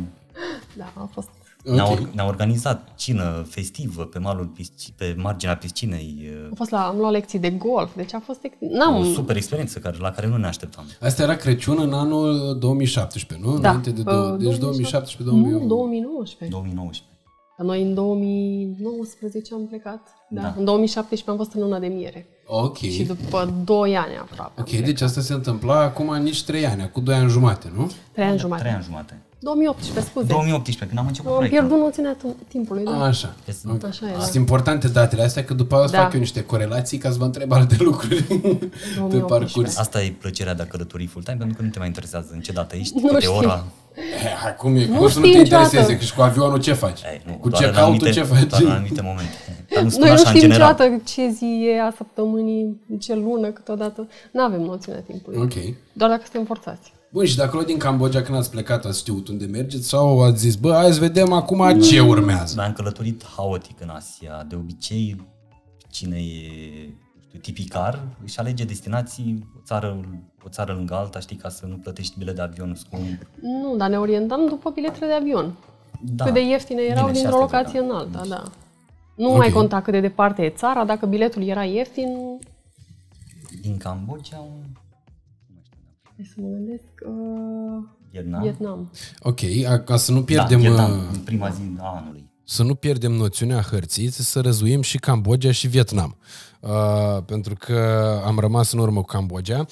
Da, 0.73 0.91
a 0.95 1.09
fost... 1.13 1.27
Ne-a, 1.75 1.85
Ok. 1.85 1.91
or- 1.91 2.09
ne-a 2.13 2.25
organizat 2.27 2.87
cină 2.95 3.45
festivă 3.49 4.03
pe 4.03 4.19
malul 4.19 4.51
pisci- 4.59 4.93
pe 4.97 5.15
marginea 5.17 5.57
piscinei. 5.57 6.29
A 6.51 6.55
fost 6.55 6.69
la, 6.71 6.87
am 6.87 6.97
luat 6.97 7.11
lecții 7.11 7.39
de 7.39 7.49
golf, 7.49 7.95
deci 7.95 8.13
a 8.13 8.19
fost... 8.25 8.39
ex- 8.43 8.55
O 8.61 8.77
N-am... 8.77 9.03
super 9.13 9.35
experiență 9.35 9.79
care, 9.79 9.97
la 9.99 10.11
care 10.11 10.27
nu 10.27 10.37
ne 10.37 10.47
așteptam. 10.47 10.83
Asta 11.01 11.23
era 11.23 11.35
Crăciun 11.35 11.77
în 11.79 11.93
anul 11.93 12.57
2017, 12.59 13.47
nu? 13.47 13.57
Da. 13.59 13.69
Înainte 13.69 13.89
de 13.91 14.01
două, 14.01 14.31
uh, 14.31 14.37
deci 14.37 14.57
2017 14.57 15.23
2018 15.23 15.61
Nu, 15.63 15.67
2019. 15.75 16.57
2019. 16.57 17.15
Dar 17.57 17.65
Noi 17.67 17.81
în 17.81 17.93
2019 17.93 19.53
am 19.53 19.67
plecat. 19.67 20.07
Da. 20.29 20.41
Da. 20.41 20.53
În 20.57 20.63
2017 20.63 21.29
am 21.29 21.37
fost 21.37 21.53
în 21.53 21.61
luna 21.61 21.79
de 21.79 21.87
miere. 21.87 22.27
Ok. 22.45 22.77
Și 22.77 23.03
după 23.03 23.53
2 23.63 23.97
ani 23.97 24.17
aproape. 24.21 24.61
Ok, 24.61 24.69
deci 24.69 25.01
asta 25.01 25.21
se 25.21 25.33
întâmpla 25.33 25.79
acum 25.81 26.15
nici 26.15 26.43
3 26.43 26.65
ani, 26.65 26.81
acum 26.81 27.03
2 27.03 27.15
ani 27.15 27.29
jumate, 27.29 27.71
nu? 27.75 27.91
3 28.11 28.25
ani 28.27 28.37
jumate. 28.39 28.61
Trei 28.61 28.73
ani 28.73 28.83
jumate. 28.83 29.21
2018, 29.39 29.99
scuze. 30.09 30.25
2018, 30.27 30.85
când 30.85 30.99
am 30.99 31.07
început 31.07 31.29
Am 31.31 31.35
proiectul. 31.37 31.59
pierdut 31.67 31.83
noțiunea 31.85 32.15
t- 32.17 32.47
timpului, 32.47 32.83
da. 32.83 33.03
Așa. 33.03 33.33
Este- 33.45 33.67
Așa 33.87 34.05
e, 34.07 34.11
da. 34.13 34.19
Sunt 34.19 34.33
importante 34.35 34.87
datele 34.87 35.21
astea, 35.23 35.43
că 35.43 35.53
după 35.53 35.75
aia 35.75 35.83
o 35.83 35.87
să 35.87 35.95
Da. 35.95 36.01
fac 36.01 36.13
eu 36.13 36.19
niște 36.19 36.43
corelații 36.43 36.97
ca 36.97 37.09
să 37.11 37.17
vă 37.17 37.23
întreb 37.23 37.51
alte 37.51 37.75
lucruri 37.79 38.23
pe 38.23 38.33
2018. 38.97 39.25
parcurs. 39.27 39.77
Asta 39.77 40.01
e 40.03 40.13
plăcerea 40.19 40.53
de 40.53 40.61
a 40.61 40.65
călători 40.65 41.05
full-time, 41.05 41.37
pentru 41.37 41.57
că 41.57 41.63
nu 41.63 41.69
te 41.69 41.77
mai 41.79 41.87
interesează 41.87 42.27
în 42.33 42.39
ce 42.39 42.51
dată 42.51 42.75
ești, 42.75 42.99
Nu 42.99 43.07
câte 43.07 43.19
știu. 43.19 43.35
ora. 43.35 43.63
Eh, 43.95 44.45
acum 44.47 44.75
e, 44.75 44.85
Nu 44.85 44.97
cum 44.97 45.07
să 45.09 45.19
nu 45.19 45.25
știi 45.25 45.35
te 45.35 45.41
niciodată. 45.41 45.63
intereseze, 45.63 45.97
că 45.97 46.03
și 46.03 46.13
cu 46.15 46.21
avionul 46.21 46.59
ce 46.59 46.73
faci? 46.73 46.99
Ei, 47.11 47.21
nu, 47.25 47.33
cu 47.33 47.49
doar 47.49 47.63
în 47.63 47.67
check-out-ul 47.69 47.93
anumite- 47.93 48.19
ce 48.19 48.23
faci? 48.23 48.43
Doar 48.49 48.61
în 48.61 48.69
anumite 48.69 49.01
momente. 49.01 49.35
Dar 49.73 49.83
nu 49.83 49.89
spun 49.95 50.01
Noi 50.01 50.09
nu 50.09 50.15
așa 50.15 50.29
în 50.29 50.35
știm 50.35 50.49
general. 50.49 50.71
niciodată 50.71 51.01
ce 51.05 51.29
zi 51.29 51.67
e 51.75 51.81
a 51.81 51.91
săptămânii, 51.97 52.81
ce 52.99 53.15
lună, 53.15 53.47
câteodată. 53.47 54.07
Nu 54.31 54.41
avem 54.43 54.61
noțiunea 54.61 55.01
timpului. 55.01 55.37
Ok. 55.41 55.53
Doar 55.93 56.09
dacă 56.09 56.21
suntem 56.23 56.45
forțați. 56.45 56.93
Bun, 57.11 57.25
și 57.25 57.35
de 57.35 57.43
acolo 57.43 57.63
din 57.63 57.77
Cambodgia, 57.77 58.21
când 58.21 58.37
ați 58.37 58.49
plecat, 58.51 58.85
ați 58.85 58.99
știut 58.99 59.27
unde 59.27 59.45
mergeți 59.45 59.87
sau 59.87 60.21
ați 60.21 60.39
zis, 60.39 60.55
bă, 60.55 60.73
hai 60.73 60.91
să 60.93 60.99
vedem 60.99 61.31
acum 61.31 61.79
ce 61.79 61.99
urmează? 61.99 62.53
Noi 62.55 62.65
am 62.65 62.73
călătorit 62.73 63.25
haotic 63.35 63.81
în 63.81 63.89
Asia. 63.89 64.45
De 64.49 64.55
obicei, 64.55 65.27
cine 65.89 66.17
e 66.17 66.89
nu 67.15 67.21
știu, 67.27 67.39
tipicar, 67.39 68.03
își 68.23 68.39
alege 68.39 68.63
destinații 68.63 69.47
o 69.57 69.59
țară, 69.65 69.99
o 70.45 70.49
țară 70.49 70.73
lângă 70.73 70.93
alta, 70.95 71.19
știi, 71.19 71.35
ca 71.35 71.49
să 71.49 71.65
nu 71.65 71.75
plătești 71.75 72.17
bilet 72.17 72.35
de 72.35 72.41
avion 72.41 72.75
scump. 72.75 73.27
Nu, 73.41 73.75
dar 73.77 73.89
ne 73.89 73.97
orientam 73.99 74.47
după 74.47 74.69
biletele 74.69 75.05
de 75.05 75.13
avion. 75.13 75.53
Da. 76.01 76.23
Cât 76.23 76.33
de 76.33 76.41
ieftine 76.41 76.81
erau 76.81 77.05
Bine, 77.05 77.17
și 77.17 77.21
dintr-o 77.23 77.43
asta 77.43 77.57
locație 77.57 77.81
vreau. 77.81 77.95
în 77.95 78.13
alta, 78.15 78.27
da. 78.29 78.43
Nu 79.15 79.29
Ok. 79.31 79.37
mai 79.37 79.49
conta 79.49 79.81
cât 79.81 79.93
de 79.93 79.99
departe 79.99 80.43
e 80.43 80.49
țara, 80.49 80.85
dacă 80.85 81.05
biletul 81.05 81.43
era 81.43 81.63
ieftin, 81.63 82.39
Din 83.61 83.77
Cambodgia, 83.77 84.37
un 84.39 84.63
hai 86.17 86.25
să 86.25 86.35
mă 86.37 86.47
gândesc, 86.47 86.83
uh, 87.05 87.83
Vietnam. 88.11 88.41
Vietnam. 88.41 88.91
Ok, 89.19 89.39
a- 89.67 89.79
ca 89.79 89.97
să 89.97 90.11
nu 90.11 90.17
Da, 90.19 90.23
pierdem... 90.25 90.59
Vietnam, 90.59 90.91
uh, 90.91 90.97
în 91.13 91.19
prima 91.19 91.49
zi 91.49 91.61
a 91.79 91.95
anului. 92.01 92.29
să 92.43 92.63
nu 92.63 92.75
pierdem 92.75 93.11
noțiunea 93.11 93.61
hărții, 93.61 94.11
să 94.11 94.41
răzuim 94.41 94.81
și 94.81 94.97
Cambodgia 94.97 95.51
și 95.51 95.67
Vietnam. 95.67 96.17
Uh, 96.59 97.23
pentru 97.25 97.55
că 97.59 97.77
am 98.25 98.39
rămas 98.39 98.71
în 98.71 98.79
urmă 98.79 98.99
cu 98.99 99.05
Cambodgia 99.05 99.65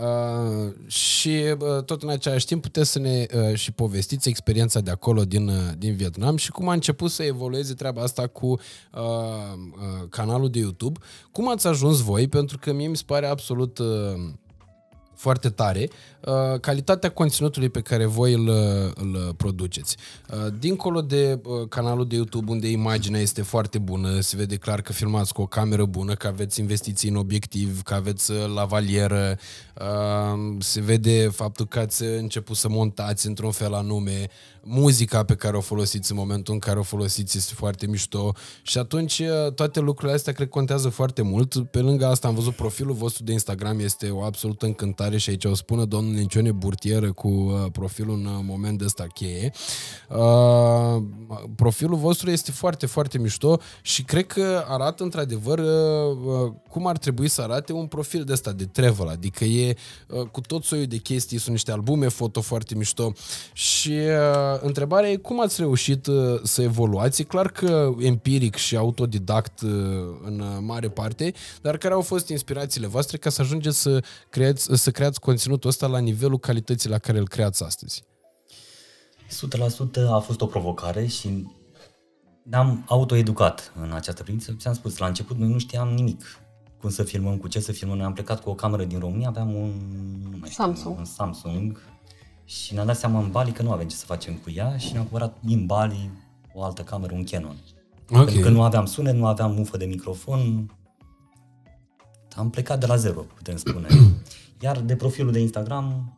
uh, 0.00 0.72
și 0.86 1.28
uh, 1.58 1.82
tot 1.84 2.02
în 2.02 2.08
același 2.08 2.46
timp 2.46 2.62
puteți 2.62 2.90
să 2.90 2.98
ne 2.98 3.26
uh, 3.34 3.54
și 3.54 3.72
povestiți 3.72 4.28
experiența 4.28 4.80
de 4.80 4.90
acolo 4.90 5.24
din, 5.24 5.48
uh, 5.48 5.54
din 5.78 5.94
Vietnam 5.94 6.36
și 6.36 6.50
cum 6.50 6.68
a 6.68 6.72
început 6.72 7.10
să 7.10 7.22
evolueze 7.22 7.74
treaba 7.74 8.02
asta 8.02 8.26
cu 8.26 8.46
uh, 8.46 8.58
uh, 8.94 10.08
canalul 10.08 10.50
de 10.50 10.58
YouTube. 10.58 10.98
Cum 11.32 11.48
ați 11.48 11.66
ajuns 11.66 12.00
voi? 12.00 12.28
Pentru 12.28 12.58
că 12.58 12.72
mie 12.72 12.88
mi 12.88 12.96
se 12.96 13.02
pare 13.06 13.26
absolut... 13.26 13.78
Uh, 13.78 13.86
foarte 15.16 15.50
tare, 15.50 15.88
uh, 15.88 16.15
calitatea 16.60 17.10
conținutului 17.10 17.68
pe 17.68 17.80
care 17.80 18.04
voi 18.04 18.32
îl, 18.32 18.48
îl 18.94 19.34
produceți. 19.36 19.96
Uh, 20.30 20.52
Dincolo 20.58 21.00
de 21.00 21.40
uh, 21.44 21.68
canalul 21.68 22.06
de 22.06 22.14
YouTube 22.14 22.50
unde 22.50 22.68
imaginea 22.68 23.20
este 23.20 23.42
foarte 23.42 23.78
bună, 23.78 24.20
se 24.20 24.36
vede 24.36 24.56
clar 24.56 24.80
că 24.80 24.92
filmați 24.92 25.32
cu 25.32 25.42
o 25.42 25.46
cameră 25.46 25.84
bună, 25.84 26.14
că 26.14 26.26
aveți 26.26 26.60
investiții 26.60 27.08
în 27.08 27.16
obiectiv, 27.16 27.82
că 27.82 27.94
aveți 27.94 28.30
uh, 28.30 28.36
lavalieră, 28.54 29.38
uh, 29.80 30.56
se 30.58 30.80
vede 30.80 31.28
faptul 31.28 31.66
că 31.66 31.78
ați 31.78 32.02
început 32.02 32.56
să 32.56 32.68
montați 32.68 33.26
într-un 33.26 33.50
fel 33.50 33.74
anume, 33.74 34.28
muzica 34.66 35.22
pe 35.24 35.34
care 35.34 35.56
o 35.56 35.60
folosiți 35.60 36.10
în 36.10 36.16
momentul 36.16 36.54
în 36.54 36.60
care 36.60 36.78
o 36.78 36.82
folosiți 36.82 37.36
este 37.36 37.54
foarte 37.54 37.86
mișto 37.86 38.32
și 38.62 38.78
atunci 38.78 39.18
uh, 39.18 39.52
toate 39.52 39.80
lucrurile 39.80 40.16
astea 40.16 40.32
cred 40.32 40.48
că 40.48 40.52
contează 40.52 40.88
foarte 40.88 41.22
mult. 41.22 41.70
Pe 41.70 41.80
lângă 41.80 42.06
asta 42.06 42.28
am 42.28 42.34
văzut 42.34 42.54
profilul 42.54 42.94
vostru 42.94 43.24
de 43.24 43.32
Instagram, 43.32 43.78
este 43.80 44.10
o 44.10 44.22
absolută 44.22 44.66
încântare 44.66 45.16
și 45.16 45.30
aici 45.30 45.44
o 45.44 45.54
spună 45.54 45.84
domnul 45.84 46.15
Nincione 46.16 46.52
Burtieră 46.52 47.12
cu 47.12 47.28
uh, 47.28 47.70
profilul 47.72 48.14
în 48.14 48.24
uh, 48.24 48.40
moment 48.42 48.80
ăsta 48.80 49.06
cheie. 49.14 49.52
Uh, 50.08 51.02
profilul 51.56 51.96
vostru 51.96 52.30
este 52.30 52.52
foarte, 52.52 52.86
foarte 52.86 53.18
mișto 53.18 53.60
și 53.82 54.02
cred 54.02 54.26
că 54.26 54.64
arată 54.68 55.02
într-adevăr 55.02 55.58
uh, 55.58 55.66
uh, 56.26 56.52
cum 56.70 56.86
ar 56.86 56.98
trebui 56.98 57.28
să 57.28 57.42
arate 57.42 57.72
un 57.72 57.86
profil 57.86 58.24
de 58.24 58.32
ăsta 58.32 58.52
de 58.52 58.64
travel, 58.64 59.08
adică 59.08 59.44
e 59.44 59.76
uh, 60.08 60.20
cu 60.20 60.40
tot 60.40 60.64
soiul 60.64 60.86
de 60.86 60.96
chestii, 60.96 61.38
sunt 61.38 61.50
niște 61.50 61.72
albume 61.72 62.08
foto 62.08 62.40
foarte 62.40 62.74
mișto 62.74 63.12
și 63.52 63.90
uh, 63.90 64.60
întrebarea 64.60 65.10
e 65.10 65.16
cum 65.16 65.40
ați 65.40 65.60
reușit 65.60 66.06
uh, 66.06 66.40
să 66.42 66.62
evoluați? 66.62 67.20
E 67.20 67.24
clar 67.24 67.48
că 67.48 67.94
empiric 67.98 68.54
și 68.54 68.76
autodidact 68.76 69.60
uh, 69.60 69.70
în 70.24 70.40
uh, 70.40 70.46
mare 70.60 70.88
parte, 70.88 71.32
dar 71.62 71.76
care 71.76 71.94
au 71.94 72.00
fost 72.00 72.28
inspirațiile 72.28 72.86
voastre 72.86 73.16
ca 73.16 73.30
să 73.30 73.40
ajungeți 73.40 73.80
să 73.80 74.02
creați, 74.28 74.68
să 74.72 74.90
creați 74.90 75.20
conținutul 75.20 75.70
ăsta 75.70 75.86
la 75.86 75.98
nivelul 76.06 76.38
calității 76.38 76.88
la 76.90 76.98
care 76.98 77.18
îl 77.18 77.28
creați 77.28 77.62
astăzi? 77.62 78.04
100% 79.26 80.08
a 80.08 80.18
fost 80.18 80.40
o 80.40 80.46
provocare 80.46 81.06
și 81.06 81.46
ne-am 82.42 82.84
autoeducat 82.88 83.72
în 83.80 83.92
această 83.92 84.22
privință. 84.22 84.56
Ți-am 84.58 84.74
spus, 84.74 84.98
la 84.98 85.06
început 85.06 85.36
noi 85.36 85.48
nu 85.48 85.58
știam 85.58 85.88
nimic. 85.88 86.24
Cum 86.80 86.90
să 86.90 87.02
filmăm, 87.02 87.36
cu 87.36 87.48
ce 87.48 87.60
să 87.60 87.72
filmăm. 87.72 87.96
Noi 87.96 88.06
am 88.06 88.12
plecat 88.12 88.42
cu 88.42 88.50
o 88.50 88.54
cameră 88.54 88.84
din 88.84 88.98
România, 88.98 89.28
aveam 89.28 89.54
un, 89.54 89.72
nu 90.30 90.36
mai 90.40 90.50
știu, 90.50 90.64
Samsung. 90.64 90.98
un 90.98 91.04
Samsung 91.04 91.80
și 92.44 92.74
ne-am 92.74 92.86
dat 92.86 92.96
seama 92.96 93.18
în 93.18 93.30
Bali 93.30 93.52
că 93.52 93.62
nu 93.62 93.72
avem 93.72 93.88
ce 93.88 93.96
să 93.96 94.04
facem 94.04 94.34
cu 94.34 94.50
ea 94.50 94.76
și 94.76 94.92
ne-am 94.92 95.04
cumpărat 95.04 95.36
din 95.40 95.66
Bali 95.66 96.10
o 96.52 96.62
altă 96.62 96.82
cameră, 96.82 97.14
un 97.14 97.24
Canon. 97.24 97.56
Ok. 98.10 98.24
Pentru 98.24 98.40
că 98.40 98.48
nu 98.48 98.62
aveam 98.62 98.86
sunet, 98.86 99.14
nu 99.14 99.26
aveam 99.26 99.54
mufă 99.54 99.76
de 99.76 99.84
microfon. 99.84 100.70
Am 102.36 102.50
plecat 102.50 102.80
de 102.80 102.86
la 102.86 102.96
zero, 102.96 103.20
putem 103.20 103.56
spune. 103.56 103.86
Iar 104.60 104.80
de 104.80 104.96
profilul 104.96 105.32
de 105.32 105.38
Instagram 105.40 106.12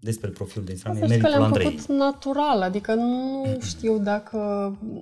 despre 0.00 0.28
profilul 0.30 0.64
de 0.64 0.72
Instagram, 0.72 1.00
e 1.02 1.04
Asta 1.04 1.14
și 1.14 1.20
că 1.20 1.26
meritul 1.28 1.40
le-am 1.40 1.52
Andrei. 1.52 1.76
făcut 1.78 1.96
natural, 1.98 2.62
adică 2.62 2.94
nu 2.94 3.44
știu 3.62 3.98
dacă... 3.98 4.38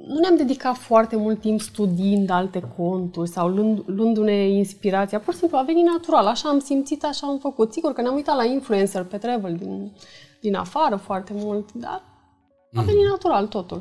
Nu 0.07 0.19
ne-am 0.19 0.37
dedicat 0.37 0.77
foarte 0.77 1.17
mult 1.17 1.41
timp 1.41 1.61
studiind 1.61 2.31
alte 2.31 2.61
conturi 2.77 3.29
sau 3.29 3.49
luând, 3.49 3.83
luându-ne 3.87 4.49
inspirația. 4.49 5.19
Pur 5.21 5.33
și 5.33 5.39
simplu 5.39 5.57
a 5.59 5.63
venit 5.63 5.85
natural, 5.85 6.27
așa 6.27 6.49
am 6.49 6.59
simțit, 6.59 7.05
așa 7.05 7.27
am 7.27 7.39
făcut. 7.39 7.73
Sigur 7.73 7.93
că 7.93 8.01
ne-am 8.01 8.15
uitat 8.15 8.37
la 8.37 8.45
influencer 8.45 9.03
pe 9.05 9.17
travel 9.17 9.57
din, 9.57 9.93
din 10.41 10.55
afară 10.55 10.97
foarte 10.97 11.33
mult, 11.37 11.73
dar 11.73 12.03
a 12.75 12.81
Mhm. 12.81 12.85
venit 12.85 13.05
natural 13.07 13.47
totul. 13.47 13.81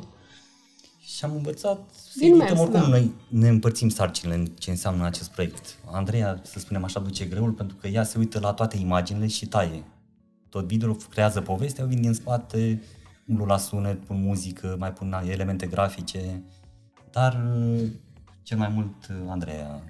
Și 1.06 1.24
am 1.24 1.34
învățat 1.34 1.78
să 1.92 2.12
Din 2.18 2.28
edităm 2.28 2.46
mers, 2.46 2.60
oricum. 2.60 2.80
da. 2.80 2.86
Noi 2.88 3.12
ne 3.28 3.48
împărțim 3.48 3.88
sarcinile 3.88 4.34
în 4.38 4.46
ce 4.58 4.70
înseamnă 4.70 5.04
acest 5.04 5.30
proiect. 5.30 5.78
Andreea, 5.92 6.40
să 6.42 6.58
spunem 6.58 6.84
așa, 6.84 7.00
duce 7.00 7.24
greul 7.24 7.50
pentru 7.52 7.76
că 7.80 7.88
ea 7.88 8.04
se 8.04 8.18
uită 8.18 8.38
la 8.40 8.52
toate 8.52 8.76
imaginile 8.76 9.26
și 9.26 9.46
taie. 9.46 9.84
Tot 10.48 10.64
video 10.66 10.92
creează 11.10 11.40
povestea, 11.40 11.82
eu 11.82 11.88
vin 11.90 12.00
din 12.00 12.12
spate, 12.12 12.82
umblu 13.26 13.44
la 13.44 13.56
sunet, 13.58 14.04
pun 14.04 14.22
muzică, 14.22 14.76
mai 14.78 14.92
pun 14.92 15.14
elemente 15.28 15.66
grafice, 15.66 16.42
dar 17.10 17.44
uh, 17.56 17.82
cel 18.42 18.58
mai 18.58 18.68
mult 18.68 18.94
uh, 19.10 19.16
Andreea 19.28 19.82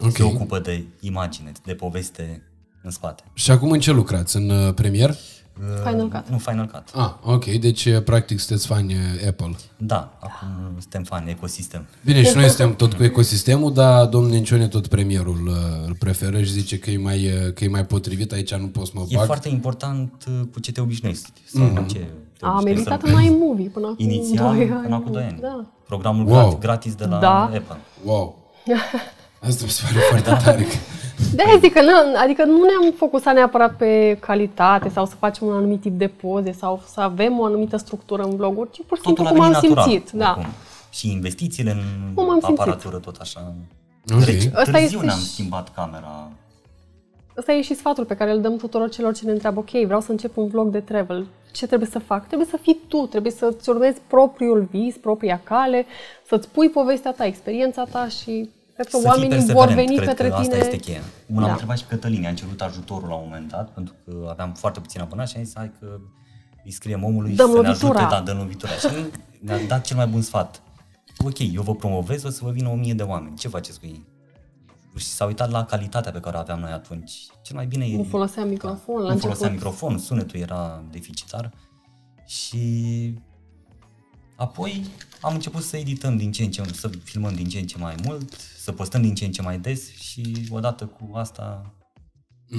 Ok. 0.00 0.16
se 0.16 0.22
ocupă 0.22 0.58
de 0.58 0.84
imagine, 1.00 1.52
de 1.64 1.74
poveste 1.74 2.42
în 2.82 2.90
spate. 2.90 3.22
Și 3.34 3.50
acum 3.50 3.70
în 3.70 3.80
ce 3.80 3.92
lucrați? 3.92 4.36
În 4.36 4.50
uh, 4.50 4.74
premier? 4.74 5.14
Final 5.84 6.08
Cut. 6.08 6.24
Nu, 6.28 6.38
Final 6.38 6.66
Cut. 6.66 6.82
Ah, 6.94 7.10
ok, 7.22 7.44
deci 7.44 7.84
uh, 7.84 8.02
practic 8.02 8.38
sunteți 8.38 8.66
fani 8.66 8.92
uh, 8.94 9.26
Apple. 9.28 9.56
Da, 9.76 10.18
acum 10.20 10.48
uh, 10.64 10.80
suntem 10.80 11.02
fani 11.02 11.30
ecosistem. 11.30 11.86
Bine, 12.04 12.22
și 12.22 12.34
noi 12.36 12.46
suntem 12.48 12.74
tot 12.74 12.92
cu 12.94 13.02
ecosistemul, 13.04 13.72
dar 13.72 14.06
domnul 14.06 14.30
Nencione 14.30 14.68
tot 14.68 14.86
premierul 14.86 15.46
uh, 15.46 15.86
îl 15.86 15.94
preferă 15.98 16.42
și 16.42 16.50
zice 16.52 16.78
că 16.78 16.90
e 16.90 16.98
mai, 16.98 17.26
uh, 17.26 17.52
că 17.54 17.64
e 17.64 17.68
mai 17.68 17.84
potrivit, 17.86 18.32
aici 18.32 18.54
nu 18.54 18.66
pot 18.66 18.86
să 18.86 18.92
mă 18.94 19.04
E 19.08 19.16
bag. 19.16 19.24
foarte 19.26 19.48
important 19.48 20.24
uh, 20.28 20.40
cu 20.52 20.60
ce 20.60 20.72
te 20.72 20.80
obișnuiești 20.80 21.30
sau 21.54 21.68
mm-hmm. 21.68 21.86
ce 21.86 21.98
te 22.38 22.44
Am 22.44 22.52
obișnuiești 22.52 22.80
editat 22.80 23.00
să 23.10 23.16
în 23.16 23.22
iMovie 23.22 23.68
până 23.68 23.86
acum 23.86 24.04
Inițial, 24.10 24.54
2 24.54 24.62
ani. 24.70 24.82
până 24.82 24.94
acum 24.94 25.12
2 25.12 25.22
ani. 25.22 25.38
Da. 25.40 25.66
Programul 25.86 26.26
Wow. 26.26 26.40
wow. 26.40 26.58
gratis 26.60 26.94
de 26.94 27.04
la 27.04 27.18
Da. 27.18 27.42
Apple. 27.42 27.76
Wow! 28.04 28.38
Asta 29.48 29.64
mi 29.64 29.70
se 29.70 29.82
pare 29.86 29.98
foarte 30.08 30.44
tare. 30.44 30.66
de 31.34 31.42
zic 31.60 31.72
că 31.72 31.82
nu, 31.82 31.90
adică 32.22 32.44
nu 32.44 32.56
ne-am 32.64 32.92
focusat 32.96 33.34
neapărat 33.34 33.76
pe 33.76 34.16
calitate 34.20 34.88
sau 34.88 35.06
să 35.06 35.14
facem 35.18 35.46
un 35.46 35.52
anumit 35.54 35.80
tip 35.80 35.98
de 35.98 36.06
poze 36.06 36.52
sau 36.52 36.82
să 36.92 37.00
avem 37.00 37.38
o 37.38 37.44
anumită 37.44 37.76
structură 37.76 38.22
în 38.22 38.36
vloguri, 38.36 38.70
ci 38.70 38.80
pur 38.86 38.96
și 38.96 39.02
simplu 39.04 39.24
Totul 39.24 39.36
cum 39.38 39.44
a 39.44 39.46
am 39.46 39.52
venit 39.60 39.68
natural. 39.76 39.90
simțit. 39.96 40.10
Da. 40.10 40.30
oricum. 40.36 40.52
Și 40.90 41.10
investițiile 41.12 41.70
în 41.70 42.14
Cum 42.14 42.30
am 42.30 42.38
simțit. 42.40 42.58
aparatură 42.58 42.96
tot 42.96 43.16
așa. 43.20 43.52
Ok. 44.14 44.24
Deci, 44.24 44.44
Ăsta 44.44 44.62
târziu 44.62 44.84
este 44.84 45.04
ne-am 45.04 45.18
și- 45.18 45.24
schimbat 45.32 45.74
camera. 45.74 46.28
Ăsta 47.38 47.52
e 47.52 47.62
și 47.62 47.74
sfatul 47.74 48.04
pe 48.04 48.14
care 48.16 48.30
îl 48.30 48.40
dăm 48.40 48.56
tuturor 48.56 48.88
celor 48.90 49.14
ce 49.14 49.24
ne 49.24 49.32
întreabă, 49.32 49.58
ok, 49.58 49.70
vreau 49.84 50.00
să 50.00 50.10
încep 50.10 50.36
un 50.36 50.46
vlog 50.48 50.68
de 50.68 50.80
travel. 50.80 51.26
Ce 51.52 51.66
trebuie 51.66 51.88
să 51.92 51.98
fac? 51.98 52.26
Trebuie 52.26 52.48
să 52.50 52.56
fii 52.62 52.78
tu, 52.88 53.06
trebuie 53.06 53.32
să-ți 53.32 53.68
urmezi 53.68 54.00
propriul 54.06 54.68
vis, 54.70 54.96
propria 54.96 55.40
cale, 55.44 55.86
să-ți 56.28 56.48
pui 56.48 56.68
povestea 56.68 57.12
ta, 57.12 57.24
experiența 57.24 57.84
ta 57.84 58.08
și 58.08 58.50
cred 58.80 58.92
că 58.92 58.98
să 58.98 59.02
fii 59.02 59.08
oamenii 59.08 59.28
vor 59.52 59.66
perseverent, 59.66 59.74
veni 59.74 59.96
cred 59.96 60.08
către 60.08 60.28
că 60.28 60.34
tine. 60.40 60.54
asta 60.54 60.56
este 60.66 60.76
cheia. 60.76 61.00
Una 61.26 61.40
Da. 61.40 61.46
am 61.46 61.50
întrebat 61.50 61.78
și 61.78 61.84
pe 61.84 61.94
Cătălin, 61.94 62.26
am 62.26 62.34
cerut 62.34 62.60
ajutorul 62.60 63.08
la 63.08 63.14
un 63.14 63.22
moment 63.24 63.48
dat, 63.50 63.70
pentru 63.70 63.94
că 64.04 64.26
aveam 64.30 64.52
foarte 64.52 64.80
puțin 64.80 65.00
abonați 65.00 65.30
și 65.30 65.36
am 65.38 65.44
zis, 65.44 65.54
hai 65.56 65.72
că 65.80 66.00
îi 66.64 66.70
scriem 66.70 67.04
omului 67.04 67.34
Dăm 67.34 67.46
și 67.46 67.52
să 67.52 67.58
lovitura. 67.62 67.92
ne 67.92 67.98
ajute, 68.04 68.14
da, 68.14 68.20
dăm 68.20 68.36
lovitura. 68.36 68.72
Și 68.72 68.86
ne-a 69.40 69.58
dat 69.66 69.84
cel 69.84 69.96
mai 69.96 70.06
bun 70.06 70.22
sfat. 70.22 70.62
Ok, 71.24 71.38
eu 71.52 71.62
vă 71.62 71.74
promovez, 71.74 72.24
o 72.24 72.30
să 72.30 72.40
vă 72.42 72.50
vină 72.50 72.68
o 72.68 72.74
mie 72.74 72.94
de 72.94 73.02
oameni. 73.02 73.36
Ce 73.36 73.48
faceți 73.48 73.80
cu 73.80 73.86
ei? 73.86 74.06
Și 74.96 75.06
s-a 75.06 75.24
uitat 75.24 75.50
la 75.50 75.64
calitatea 75.64 76.12
pe 76.12 76.20
care 76.20 76.36
o 76.36 76.40
aveam 76.40 76.60
noi 76.60 76.70
atunci. 76.70 77.12
Cel 77.42 77.56
mai 77.56 77.66
bine 77.66 77.84
e... 77.86 77.96
Nu 77.96 78.02
foloseam 78.04 78.48
microfon 78.48 78.94
la 78.94 79.00
nu 79.00 79.06
început. 79.06 79.20
foloseam 79.20 79.52
microfon, 79.52 79.98
sunetul 79.98 80.40
era 80.40 80.82
deficitar 80.90 81.50
și 82.26 82.64
apoi 84.36 84.86
am 85.20 85.34
început 85.34 85.62
să 85.62 85.76
edităm 85.76 86.16
din 86.16 86.32
ce 86.32 86.42
în 86.42 86.50
ce, 86.50 86.62
să 86.72 86.90
filmăm 87.04 87.34
din 87.34 87.48
ce 87.48 87.58
în 87.58 87.66
ce 87.66 87.78
mai 87.78 87.94
mult, 88.04 88.32
să 88.58 88.72
postăm 88.72 89.02
din 89.02 89.14
ce 89.14 89.24
în 89.24 89.30
ce 89.30 89.42
mai 89.42 89.58
des 89.58 89.90
și 89.94 90.46
odată 90.50 90.84
cu 90.84 91.16
asta 91.16 91.74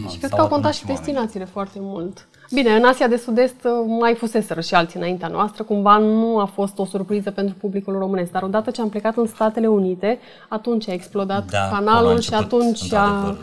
Și 0.09 0.17
cred 0.17 0.31
că 0.31 0.41
au 0.41 0.47
contat 0.47 0.73
și 0.73 0.85
destinațiile 0.85 1.45
foarte 1.45 1.77
mult. 1.81 2.27
Bine, 2.53 2.75
în 2.75 2.83
Asia 2.83 3.07
de 3.07 3.17
Sud-Est 3.17 3.63
uh, 3.63 3.71
mai 3.99 4.15
fuseseră 4.15 4.61
și 4.61 4.73
alții 4.73 4.99
înaintea 4.99 5.27
noastră, 5.27 5.63
cumva 5.63 5.97
nu 5.97 6.39
a 6.39 6.45
fost 6.45 6.77
o 6.77 6.85
surpriză 6.85 7.31
pentru 7.31 7.55
publicul 7.55 7.97
românesc, 7.97 8.31
dar 8.31 8.43
odată 8.43 8.71
ce 8.71 8.81
am 8.81 8.89
plecat 8.89 9.17
în 9.17 9.27
Statele 9.27 9.67
Unite, 9.67 10.19
atunci 10.49 10.87
a 10.87 10.93
explodat 10.93 11.51
Da, 11.51 11.61
acolo 11.63 11.75
a 11.75 11.79
canalul 11.79 12.19
și 12.19 12.33
început, 12.33 12.61
atunci 12.61 12.91
a, 12.93 13.03
într-adevăr, 13.05 13.37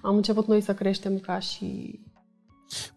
am 0.00 0.16
început 0.16 0.46
noi 0.46 0.60
să 0.60 0.74
creștem 0.74 1.18
ca 1.18 1.38
și... 1.38 1.98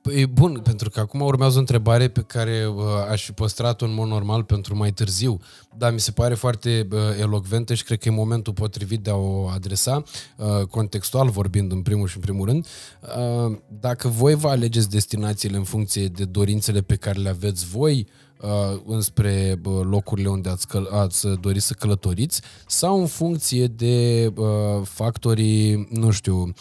Păi 0.02 0.22
e 0.22 0.26
bun, 0.26 0.60
pentru 0.64 0.90
că 0.90 1.00
acum 1.00 1.22
urmează 1.22 1.56
o 1.56 1.60
întrebare 1.60 2.08
pe 2.08 2.22
care 2.22 2.68
uh, 2.76 2.84
aș 3.10 3.26
fi 3.26 3.32
păstrat-o 3.32 3.86
în 3.86 3.94
mod 3.94 4.08
normal 4.08 4.44
pentru 4.44 4.76
mai 4.78 4.92
târziu, 4.92 5.40
dar 5.78 5.94
mi 5.94 6.00
se 6.00 6.12
pare 6.12 6.34
foarte 6.34 6.88
uh, 6.92 7.00
elocventă 7.20 7.74
și 7.74 7.84
cred 7.84 8.00
că 8.00 8.08
e 8.08 8.12
momentul 8.12 8.54
potrivit 8.54 9.00
de 9.00 9.10
a 9.10 9.16
o 9.16 9.48
adresa, 9.48 10.04
uh, 10.38 10.66
contextual 10.66 11.30
vorbind 11.30 11.72
în 11.72 11.82
primul 11.82 12.08
și 12.08 12.16
în 12.16 12.22
primul 12.22 12.46
rând. 12.46 12.68
Uh, 13.02 13.58
dacă 13.80 14.08
voi 14.08 14.36
vă 14.36 14.48
alegeți 14.48 14.90
destinațiile 14.90 15.58
în 15.58 15.64
funcție 15.64 16.08
de 16.08 16.26
dorințele 16.26 16.82
pe 16.82 16.96
care 16.96 17.20
le 17.20 17.30
aveți 17.30 17.66
voi, 17.66 18.08
uh, 18.42 18.82
înspre 18.86 19.60
uh, 19.66 19.82
locurile 19.84 20.30
unde 20.30 20.50
ați, 20.50 20.68
căl- 20.68 20.90
ați 20.92 21.28
dori 21.28 21.60
să 21.60 21.74
călătoriți 21.74 22.42
sau 22.68 23.00
în 23.00 23.08
funcție 23.08 23.68
de 23.68 24.28
uh, 24.36 24.46
factorii, 24.84 25.88
nu 25.92 26.12
știu, 26.12 26.54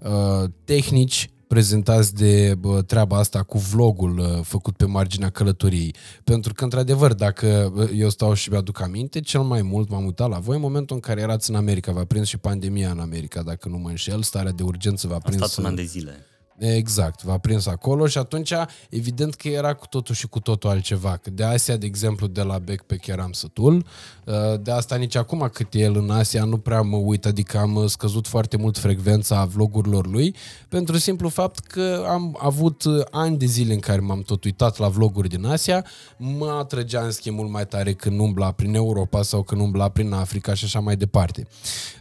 uh, 0.00 0.44
tehnici 0.64 1.30
prezentați 1.52 2.14
de 2.14 2.54
bă, 2.58 2.82
treaba 2.82 3.18
asta 3.18 3.42
cu 3.42 3.58
vlogul 3.58 4.18
uh, 4.18 4.40
făcut 4.42 4.76
pe 4.76 4.84
marginea 4.84 5.30
călătoriei. 5.30 5.94
Pentru 6.24 6.54
că, 6.54 6.64
într-adevăr, 6.64 7.14
dacă 7.14 7.72
uh, 7.74 7.90
eu 7.94 8.08
stau 8.08 8.34
și 8.34 8.50
mi-aduc 8.50 8.80
aminte, 8.80 9.20
cel 9.20 9.40
mai 9.40 9.62
mult 9.62 9.88
m-am 9.88 10.04
uitat 10.04 10.28
la 10.28 10.38
voi 10.38 10.54
în 10.54 10.60
momentul 10.60 10.96
în 10.96 11.02
care 11.02 11.20
erați 11.20 11.50
în 11.50 11.56
America. 11.56 11.92
V-a 11.92 12.04
prins 12.04 12.28
și 12.28 12.38
pandemia 12.38 12.90
în 12.90 12.98
America, 12.98 13.42
dacă 13.42 13.68
nu 13.68 13.76
mă 13.76 13.88
înșel, 13.88 14.22
starea 14.22 14.52
de 14.52 14.62
urgență 14.62 15.06
v-a 15.06 15.14
Am 15.14 15.20
prins... 15.20 15.36
stat 15.36 15.56
un 15.58 15.64
an 15.64 15.70
uh, 15.72 15.78
de 15.78 15.84
zile. 15.84 16.24
Exact, 16.60 17.22
v-a 17.22 17.38
prins 17.38 17.66
acolo 17.66 18.06
și 18.06 18.18
atunci 18.18 18.52
evident 18.90 19.34
că 19.34 19.48
era 19.48 19.74
cu 19.74 19.86
totul 19.86 20.14
și 20.14 20.28
cu 20.28 20.40
totul 20.40 20.70
altceva. 20.70 21.16
Că 21.16 21.30
de 21.30 21.44
Asia, 21.44 21.76
de 21.76 21.86
exemplu, 21.86 22.26
de 22.26 22.42
la 22.42 22.58
backpack 22.58 23.06
eram 23.06 23.32
sătul, 23.32 23.86
uh, 24.24 24.34
de 24.62 24.70
asta 24.70 24.96
nici 24.96 25.16
acum 25.16 25.50
cât 25.52 25.74
e 25.74 25.78
el 25.78 25.96
în 25.96 26.10
Asia 26.10 26.44
nu 26.44 26.58
prea 26.58 26.80
mă 26.80 26.96
uit, 26.96 27.26
adică 27.26 27.58
am 27.58 27.74
uh, 27.74 27.88
scăzut 27.88 28.26
foarte 28.26 28.56
mult 28.56 28.78
frecvența 28.78 29.44
vlogurilor 29.44 30.06
lui, 30.06 30.34
pentru 30.68 30.98
simplu 30.98 31.28
fapt 31.28 31.58
că 31.58 32.06
am 32.08 32.38
avut 32.40 32.84
uh, 32.84 33.04
ani 33.10 33.38
de 33.38 33.46
zile 33.46 33.72
în 33.72 33.80
care 33.80 34.00
m-am 34.00 34.20
tot 34.20 34.44
uitat 34.44 34.78
la 34.78 34.88
vloguri 34.88 35.28
din 35.28 35.46
Asia, 35.46 35.84
mă 36.16 36.56
atrăgea 36.58 37.00
în 37.00 37.10
schimb 37.10 37.36
mult 37.36 37.50
mai 37.50 37.66
tare 37.66 37.92
când 37.92 38.20
umbla 38.20 38.52
prin 38.52 38.74
Europa 38.74 39.22
sau 39.22 39.42
când 39.42 39.60
umbla 39.60 39.88
prin 39.88 40.12
Africa 40.12 40.54
și 40.54 40.64
așa 40.64 40.80
mai 40.80 40.96
departe. 40.96 41.46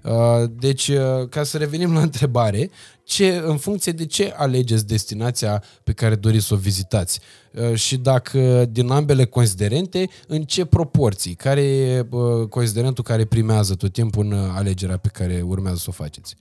Uh, 0.04 0.50
Deci, 0.60 0.88
uh, 0.88 1.28
ca 1.30 1.44
să 1.44 1.58
revenim 1.58 1.94
la 1.94 2.02
întrebare, 2.02 2.70
ce, 3.10 3.42
în 3.46 3.58
funcție 3.58 3.92
de 3.92 4.06
ce 4.06 4.34
alegeți 4.38 4.88
destinația 4.88 5.64
pe 5.84 5.94
care 5.94 6.16
doriți 6.16 6.46
să 6.46 6.54
o 6.54 6.58
vizitați. 6.58 7.20
Uh, 7.54 7.74
și 7.74 7.98
dacă 7.98 8.66
din 8.66 8.92
ambele 8.92 9.26
considerente, 9.26 10.10
în 10.28 10.42
ce 10.42 10.66
proporții, 10.66 11.34
care 11.34 11.62
e 11.62 12.08
uh, 12.10 12.48
considerentul 12.50 13.04
care 13.04 13.26
primează 13.26 13.76
tot 13.76 13.92
timpul 13.92 14.26
în 14.26 14.32
uh, 14.32 14.40
alegerea 14.56 14.98
pe 14.98 15.10
care 15.14 15.42
urmează 15.42 15.78
să 15.78 15.86
o 15.90 15.92
faceți. 15.92 16.38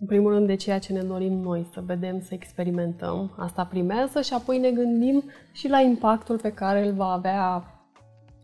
În 0.00 0.06
primul 0.06 0.32
rând 0.32 0.46
de 0.46 0.54
ceea 0.54 0.78
ce 0.78 0.92
ne 0.92 1.02
dorim 1.02 1.32
noi, 1.32 1.66
să 1.72 1.82
vedem, 1.86 2.20
să 2.20 2.34
experimentăm, 2.34 3.34
asta 3.38 3.64
primează 3.64 4.20
și 4.20 4.32
apoi 4.32 4.58
ne 4.58 4.70
gândim 4.70 5.24
și 5.52 5.68
la 5.68 5.80
impactul 5.80 6.38
pe 6.38 6.50
care 6.50 6.86
îl 6.86 6.92
va 6.92 7.12
avea 7.12 7.64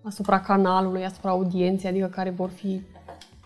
asupra 0.03 0.41
canalului, 0.41 1.05
asupra 1.05 1.31
audienței, 1.31 1.91
adică 1.91 2.07
care 2.07 2.31
vor 2.31 2.51
fi 2.51 2.81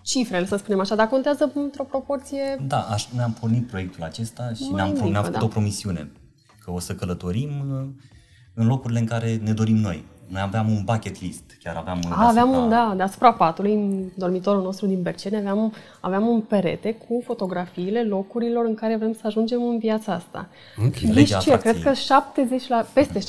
cifrele, 0.09 0.47
să 0.47 0.57
spunem 0.57 0.81
așa, 0.81 0.95
dar 0.95 1.07
contează 1.07 1.51
într-o 1.55 1.83
proporție 1.85 2.65
Da, 2.67 2.81
aș, 2.81 3.07
ne-am 3.17 3.37
pornit 3.41 3.67
proiectul 3.67 4.03
acesta 4.03 4.51
și 4.55 4.63
Mai 4.63 4.73
ne-am, 4.75 4.89
mică, 4.93 5.09
ne-am 5.09 5.25
făcut 5.25 5.39
da. 5.39 5.45
o 5.45 5.49
promisiune 5.49 6.11
că 6.65 6.71
o 6.71 6.79
să 6.79 6.95
călătorim 6.95 7.51
uh, 7.73 7.87
în 8.55 8.67
locurile 8.67 8.99
în 8.99 9.05
care 9.07 9.41
ne 9.45 9.53
dorim 9.53 9.77
noi. 9.77 10.05
Noi 10.27 10.41
aveam 10.41 10.69
un 10.71 10.83
bucket 10.85 11.21
list, 11.21 11.43
chiar 11.63 11.77
aveam... 11.77 11.99
uh, 12.05 12.13
A, 12.17 12.29
aveam 12.29 12.49
deasupra- 12.51 12.63
un, 12.63 12.69
da, 12.69 12.93
deasupra 12.97 13.33
patului, 13.33 13.73
în 13.75 14.05
dormitorul 14.15 14.63
nostru 14.63 14.87
din 14.87 15.03
Berceni, 15.03 15.37
aveam, 15.37 15.73
aveam 16.01 16.27
un 16.27 16.41
perete 16.41 16.93
cu 17.09 17.23
fotografiile 17.25 18.03
locurilor 18.03 18.65
în 18.65 18.75
care 18.75 18.97
vrem 18.97 19.13
să 19.13 19.21
ajungem 19.23 19.63
în 19.63 19.79
viața 19.79 20.13
asta. 20.13 20.49
Ok. 20.87 20.95
Și 20.95 21.07
Legea 21.07 21.39
ce? 21.39 21.45
Cred 21.51 21.59
atracției. 21.59 21.85
că 21.85 21.93
70 21.93 22.69
la, 22.69 22.87
peste 22.93 23.19
70% 23.19 23.25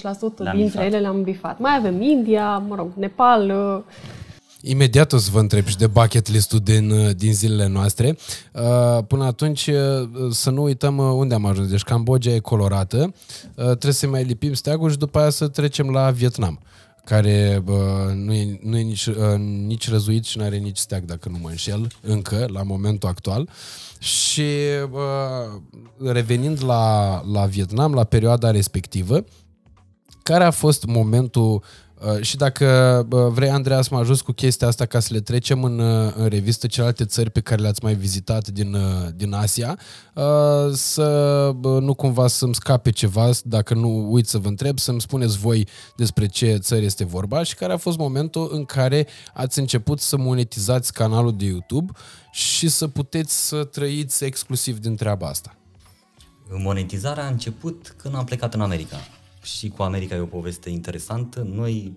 Le-am 0.00 0.16
dintre 0.36 0.62
bifat. 0.62 0.84
ele 0.84 0.98
le-am 0.98 1.22
bifat. 1.22 1.58
Mai 1.58 1.76
avem 1.76 2.00
India, 2.02 2.58
mă 2.58 2.74
rog, 2.74 2.90
Nepal, 2.94 3.50
uh, 3.50 3.82
Imediat 4.66 5.12
o 5.12 5.18
să 5.18 5.30
vă 5.32 5.38
întreb 5.38 5.66
și 5.66 5.76
de 5.76 5.86
bucket 5.86 6.28
list-ul 6.28 6.58
din, 6.58 6.90
uh, 6.90 7.16
din 7.16 7.34
zilele 7.34 7.66
noastre. 7.66 8.16
Uh, 8.52 9.04
Până 9.06 9.24
atunci 9.24 9.66
uh, 9.66 10.08
să 10.30 10.50
nu 10.50 10.62
uităm 10.62 10.98
uh, 10.98 11.04
unde 11.04 11.34
am 11.34 11.46
ajuns. 11.46 11.68
Deci 11.68 11.82
Cambodgia 11.82 12.30
e 12.30 12.38
colorată, 12.38 13.14
uh, 13.54 13.64
trebuie 13.64 13.92
să 13.92 14.06
mai 14.06 14.24
lipim 14.24 14.52
steagul 14.52 14.90
și 14.90 14.96
după 14.96 15.18
aia 15.18 15.30
să 15.30 15.48
trecem 15.48 15.90
la 15.90 16.10
Vietnam. 16.10 16.60
care 17.04 17.60
bă, 17.64 18.12
nu, 18.14 18.32
e, 18.32 18.58
nu 18.62 18.78
e 18.78 18.82
nici, 18.82 19.06
uh, 19.06 19.16
nici 19.66 19.90
răzuit 19.90 20.24
și 20.24 20.38
nu 20.38 20.44
are 20.44 20.56
nici 20.56 20.76
steag, 20.76 21.04
dacă 21.04 21.28
nu 21.28 21.38
mă 21.40 21.48
înșel, 21.48 21.86
încă, 22.00 22.46
la 22.52 22.62
momentul 22.62 23.08
actual. 23.08 23.48
Și 23.98 24.44
bă, 24.90 25.46
revenind 25.98 26.64
la, 26.64 27.22
la 27.32 27.44
Vietnam, 27.44 27.94
la 27.94 28.04
perioada 28.04 28.50
respectivă, 28.50 29.24
care 30.22 30.44
a 30.44 30.50
fost 30.50 30.84
momentul 30.84 31.52
Uh, 31.54 31.83
și 32.20 32.36
dacă 32.36 32.66
uh, 33.10 33.26
vrei, 33.32 33.50
Andreea, 33.50 33.82
să 33.82 33.88
mă 33.92 33.98
ajut 33.98 34.20
cu 34.20 34.32
chestia 34.32 34.68
asta 34.68 34.86
ca 34.86 35.00
să 35.00 35.12
le 35.12 35.20
trecem 35.20 35.64
în, 35.64 35.78
uh, 35.78 36.12
în 36.16 36.28
revistă 36.28 36.66
celelalte 36.66 37.04
țări 37.04 37.30
pe 37.30 37.40
care 37.40 37.62
le-ați 37.62 37.84
mai 37.84 37.94
vizitat 37.94 38.48
din, 38.48 38.76
din 39.14 39.32
Asia, 39.32 39.78
să 40.72 41.50
nu 41.62 41.94
cumva 41.94 42.26
să-mi 42.26 42.54
scape 42.54 42.90
ceva, 42.90 43.30
dacă 43.44 43.74
nu 43.74 44.12
uit 44.12 44.26
să 44.26 44.38
vă 44.38 44.48
întreb, 44.48 44.78
să-mi 44.78 45.00
spuneți 45.00 45.38
voi 45.38 45.68
despre 45.96 46.26
ce 46.26 46.56
țări 46.56 46.84
este 46.84 47.04
vorba 47.04 47.42
și 47.42 47.54
care 47.54 47.72
a 47.72 47.76
fost 47.76 47.98
momentul 47.98 48.48
în 48.52 48.64
care 48.64 49.06
ați 49.34 49.58
început 49.58 50.00
să 50.00 50.16
monetizați 50.16 50.92
canalul 50.92 51.36
de 51.36 51.44
YouTube 51.44 51.92
și 52.32 52.68
să 52.68 52.88
puteți 52.88 53.46
să 53.46 53.64
trăiți 53.64 54.24
exclusiv 54.24 54.78
din 54.78 54.96
treaba 54.96 55.26
asta. 55.26 55.56
Monetizarea 56.48 57.24
a 57.24 57.28
început 57.28 57.94
când 57.96 58.14
am 58.14 58.24
plecat 58.24 58.54
în 58.54 58.60
America 58.60 58.96
și 59.44 59.68
cu 59.68 59.82
America 59.82 60.14
e 60.14 60.20
o 60.20 60.26
poveste 60.26 60.70
interesantă. 60.70 61.46
Noi 61.52 61.92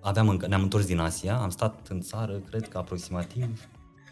aveam 0.00 0.28
încă, 0.28 0.46
ne-am 0.46 0.62
întors 0.62 0.86
din 0.86 0.98
Asia, 0.98 1.36
am 1.36 1.50
stat 1.50 1.86
în 1.88 2.00
țară, 2.00 2.40
cred 2.50 2.68
că 2.68 2.78
aproximativ 2.78 3.68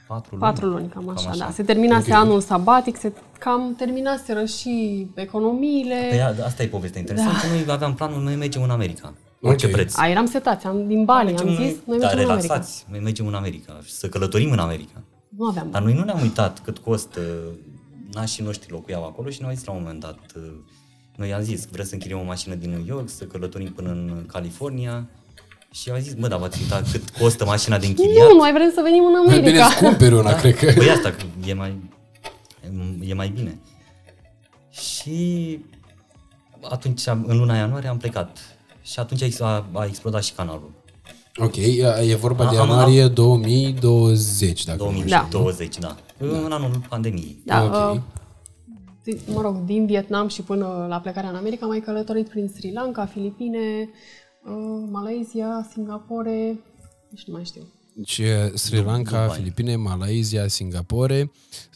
patru 0.07 0.37
luni. 0.37 0.43
Patru 0.43 0.67
luni, 0.67 0.89
cam 0.89 1.09
așa, 1.09 1.23
cam 1.23 1.31
așa. 1.31 1.45
da. 1.45 1.51
Se 1.51 1.63
terminase 1.63 2.11
okay. 2.11 2.23
anul 2.23 2.41
sabatic, 2.41 2.97
se 2.97 3.13
cam 3.39 3.75
terminaseră 3.77 4.45
și 4.45 5.07
economiile. 5.15 6.07
Păi 6.09 6.21
asta 6.21 6.63
e 6.63 6.67
povestea 6.67 7.01
interesantă. 7.01 7.47
Da. 7.47 7.49
Noi 7.49 7.65
aveam 7.69 7.95
planul, 7.95 8.23
noi 8.23 8.37
mergem 8.37 8.63
în 8.63 8.71
America. 8.71 9.15
Orice 9.41 9.67
okay. 9.67 9.81
preț. 9.81 9.99
A, 9.99 10.09
eram 10.09 10.27
setați, 10.27 10.67
am, 10.67 10.87
din 10.87 11.05
Bali, 11.05 11.35
am 11.37 11.49
zis, 11.49 11.75
noi 11.85 11.99
da, 11.99 12.07
mergem 12.07 12.25
în 12.25 12.31
America. 12.31 12.65
noi 12.91 13.01
mergem 13.01 13.27
în 13.27 13.35
America, 13.35 13.79
să 13.87 14.09
călătorim 14.09 14.51
în 14.51 14.59
America. 14.59 15.03
Nu 15.29 15.47
aveam 15.47 15.71
Dar 15.71 15.83
noi 15.83 15.95
nu 15.95 16.05
ne-am 16.05 16.21
uitat 16.21 16.61
cât 16.61 16.79
costă, 16.79 17.21
nașii 18.13 18.45
noștri 18.45 18.71
locuiau 18.71 19.05
acolo 19.05 19.31
și 19.31 19.41
ne-au 19.41 19.55
zis 19.55 19.65
la 19.65 19.73
un 19.73 19.79
moment 19.81 20.01
dat, 20.01 20.19
noi 21.17 21.33
am 21.33 21.43
zis, 21.43 21.67
vrem 21.71 21.85
să 21.85 21.95
închiriem 21.95 22.19
o 22.19 22.25
mașină 22.25 22.55
din 22.55 22.71
New 22.71 22.85
York, 22.87 23.09
să 23.09 23.25
călătorim 23.25 23.73
până 23.73 23.91
în 23.91 24.25
California. 24.27 25.09
Și 25.73 25.91
au 25.91 25.99
zis, 25.99 26.15
mă, 26.15 26.29
dar 26.29 26.39
v-ați 26.39 26.61
uitat 26.63 26.91
cât 26.91 27.11
costă 27.11 27.45
mașina 27.45 27.79
de 27.79 27.87
închiriat? 27.87 28.29
Nu, 28.29 28.37
noi 28.37 28.51
vrem 28.53 28.71
să 28.75 28.81
venim 28.83 29.05
în 29.05 29.15
America. 29.15 29.41
Mai 29.41 29.51
bine 29.51 29.63
îți 29.63 29.77
cumperi 29.77 30.15
una, 30.15 30.31
da. 30.31 30.37
cred 30.37 30.57
că. 30.57 30.73
Păi 30.77 30.91
asta 30.91 31.15
e 31.47 31.55
mai, 31.55 31.79
e 33.01 33.15
mai 33.15 33.29
bine. 33.29 33.59
Și 34.71 35.59
atunci, 36.63 37.07
în 37.07 37.39
luna 37.39 37.57
ianuarie, 37.57 37.89
am 37.89 37.97
plecat. 37.97 38.39
Și 38.83 38.99
atunci 38.99 39.41
a, 39.41 39.67
a 39.73 39.85
explodat 39.85 40.25
și 40.25 40.33
canalul. 40.33 40.71
Ok, 41.37 41.57
e 42.09 42.17
vorba 42.21 42.47
a, 42.47 42.51
de 42.51 42.55
ianuarie 42.55 43.03
am, 43.03 43.13
2020, 43.13 44.65
dacă 44.65 44.79
2020, 44.79 45.79
da. 45.79 45.97
da. 46.19 46.27
În 46.27 46.53
anul 46.53 46.81
pandemiei. 46.89 47.39
Da, 47.45 47.65
okay. 47.65 48.03
Uh, 49.07 49.21
mă 49.35 49.41
rog, 49.41 49.57
din 49.57 49.87
Vietnam 49.87 50.29
și 50.29 50.43
până 50.43 50.87
la 50.89 51.01
plecarea 51.01 51.31
în 51.31 51.37
America, 51.37 51.65
am 51.65 51.71
mai 51.71 51.81
călătorit 51.81 52.29
prin 52.29 52.49
Sri 52.49 52.73
Lanka, 52.73 53.07
Filipine, 53.07 53.89
uh, 54.45 54.89
Malaysia, 54.91 55.67
Singapore, 55.71 56.61
nici 57.11 57.27
nu 57.27 57.33
mai 57.33 57.45
știu. 57.45 57.63
Deci 57.99 58.21
Sri 58.55 58.83
Lanka, 58.83 59.21
Dubai. 59.23 59.37
Filipine, 59.37 59.77
Malaysia, 59.77 60.49
Singapore. 60.49 61.31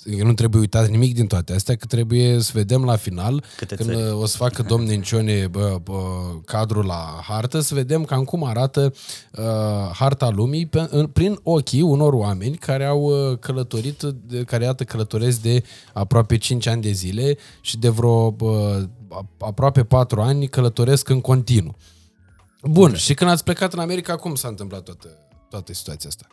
Nu 0.04 0.32
trebuie 0.32 0.60
uitat 0.60 0.88
nimic 0.88 1.14
din 1.14 1.26
toate 1.26 1.52
astea, 1.52 1.76
că 1.76 1.86
trebuie 1.86 2.38
să 2.40 2.50
vedem 2.54 2.84
la 2.84 2.96
final, 2.96 3.44
Câte 3.56 3.74
când 3.74 3.90
țări? 3.90 4.10
o 4.10 4.26
să 4.26 4.36
facă 4.36 4.62
domn 4.62 4.84
Nencione 4.84 5.46
bă, 5.46 5.78
bă, 5.82 5.98
cadrul 6.44 6.84
la 6.84 7.20
hartă, 7.22 7.60
să 7.60 7.74
vedem 7.74 8.04
cam 8.04 8.24
cum 8.24 8.44
arată 8.44 8.94
uh, 9.32 9.44
harta 9.92 10.28
lumii 10.28 10.66
pe, 10.66 10.86
în, 10.90 11.06
prin 11.06 11.38
ochii 11.42 11.82
unor 11.82 12.12
oameni 12.12 12.56
care 12.56 12.84
au 12.84 13.02
uh, 13.02 13.38
călătorit, 13.38 14.02
de, 14.02 14.42
care 14.42 14.64
iată 14.64 14.84
călătoresc 14.84 15.40
de 15.40 15.62
aproape 15.92 16.36
5 16.36 16.66
ani 16.66 16.82
de 16.82 16.90
zile 16.90 17.36
și 17.60 17.78
de 17.78 17.88
vreo 17.88 18.30
bă, 18.30 18.86
aproape 19.38 19.84
4 19.84 20.20
ani 20.20 20.48
călătoresc 20.48 21.08
în 21.08 21.20
continuu. 21.20 21.76
Bun, 22.62 22.84
okay. 22.84 22.98
și 22.98 23.14
când 23.14 23.30
ați 23.30 23.44
plecat 23.44 23.72
în 23.72 23.78
America, 23.78 24.16
cum 24.16 24.34
s-a 24.34 24.48
întâmplat 24.48 24.82
toată 24.82 25.08
toată 25.51 25.72
situația 25.72 26.09
asta. 26.09 26.26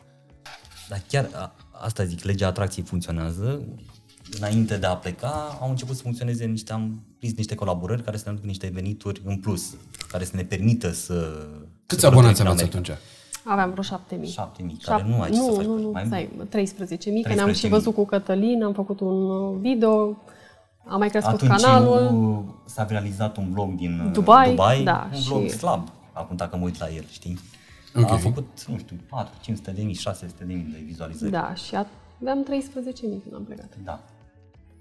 Dar 0.89 1.01
chiar 1.07 1.29
a, 1.33 1.55
asta 1.71 2.03
zic, 2.03 2.23
legea 2.23 2.47
atracției 2.47 2.85
funcționează. 2.85 3.61
Înainte 4.37 4.77
de 4.77 4.85
a 4.85 4.95
pleca, 4.95 5.57
au 5.61 5.69
început 5.69 5.95
să 5.95 6.01
funcționeze 6.01 6.45
niște, 6.45 6.73
am 6.73 7.03
prins 7.17 7.33
niște 7.33 7.55
colaborări 7.55 8.03
care 8.03 8.17
să 8.17 8.23
ne 8.25 8.31
aducă 8.31 8.47
niște 8.47 8.69
venituri 8.73 9.21
în 9.25 9.37
plus, 9.37 9.75
care 10.07 10.23
să 10.23 10.35
ne 10.35 10.43
permită 10.43 10.91
să... 10.91 11.47
Câți 11.85 12.05
abonați 12.05 12.41
aveți 12.41 12.63
atunci? 12.63 12.89
Aveam 13.43 13.69
vreo 13.69 13.83
7000. 13.83 14.29
7000, 14.29 14.77
care 14.83 15.03
nu 15.07 15.21
ai 15.21 15.31
ce 15.31 15.37
nu, 15.37 15.45
să 15.45 15.51
faci. 15.51 15.65
Nu, 15.65 15.77
nu, 15.77 15.93
stai, 16.05 16.29
13.000, 16.45 17.27
că 17.27 17.33
ne-am 17.33 17.53
și 17.53 17.67
văzut 17.67 17.93
cu 17.93 18.05
Cătălin, 18.05 18.63
am 18.63 18.73
făcut 18.73 18.99
un 18.99 19.59
video, 19.61 20.23
am 20.85 20.99
mai 20.99 21.09
crescut 21.09 21.33
Atunci 21.33 21.61
canalul. 21.61 22.45
s-a 22.65 22.85
realizat 22.89 23.37
un 23.37 23.51
vlog 23.51 23.75
din 23.75 24.09
Dubai, 24.13 24.49
Dubai 24.49 24.83
da, 24.83 25.09
un 25.13 25.19
vlog 25.19 25.43
și... 25.43 25.49
slab, 25.49 25.87
acum 26.13 26.35
dacă 26.35 26.57
mă 26.57 26.63
uit 26.63 26.79
la 26.79 26.89
el, 26.89 27.05
știi? 27.09 27.39
Okay. 27.95 28.09
Am 28.11 28.19
făcut, 28.19 28.65
nu 28.67 28.77
știu, 28.77 28.97
4, 29.09 29.33
500 29.41 29.71
de 29.71 29.81
mii, 29.81 29.93
600 29.93 30.43
de 30.45 30.53
mii 30.53 30.67
de 30.71 30.81
vizualizări. 30.85 31.31
Da, 31.31 31.53
și 31.53 31.75
aveam 32.21 32.43
13 32.43 33.05
mii 33.05 33.19
când 33.19 33.35
am 33.35 33.43
plecat. 33.43 33.77
Da. 33.83 34.03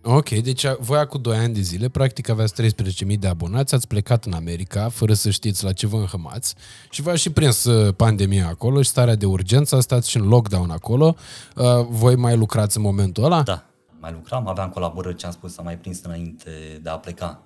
Ok, 0.09 0.29
deci 0.29 0.67
voi 0.79 1.07
cu 1.07 1.19
2 1.19 1.37
ani 1.37 1.55
de 1.55 1.61
zile, 1.61 1.89
practic 1.89 2.29
aveați 2.29 2.63
13.000 2.63 3.19
de 3.19 3.27
abonați, 3.27 3.75
ați 3.75 3.87
plecat 3.87 4.25
în 4.25 4.33
America 4.33 4.89
fără 4.89 5.13
să 5.13 5.31
știți 5.31 5.65
la 5.65 5.73
ce 5.73 5.87
vă 5.87 5.97
înhămați 5.97 6.55
și 6.91 7.03
v-a 7.03 7.15
și 7.15 7.31
prins 7.31 7.65
uh, 7.65 7.95
pandemia 7.95 8.49
acolo 8.49 8.83
și 8.83 8.89
starea 8.89 9.15
de 9.15 9.27
urgență, 9.27 9.81
stați 9.81 10.11
și 10.11 10.17
în 10.17 10.29
lockdown 10.29 10.71
acolo. 10.71 11.17
Uh, 11.57 11.65
voi 11.89 12.17
mai 12.17 12.37
lucrați 12.37 12.77
în 12.77 12.83
momentul 12.83 13.25
ăla? 13.25 13.43
Da, 13.43 13.65
mai 14.01 14.13
lucram, 14.13 14.49
aveam 14.49 14.69
colaborări, 14.71 15.17
ce 15.17 15.27
am 15.27 15.33
spus, 15.33 15.59
am 15.59 15.65
mai 15.65 15.79
prins 15.79 16.03
înainte 16.03 16.51
de 16.83 16.89
a 16.89 16.97
pleca, 16.99 17.43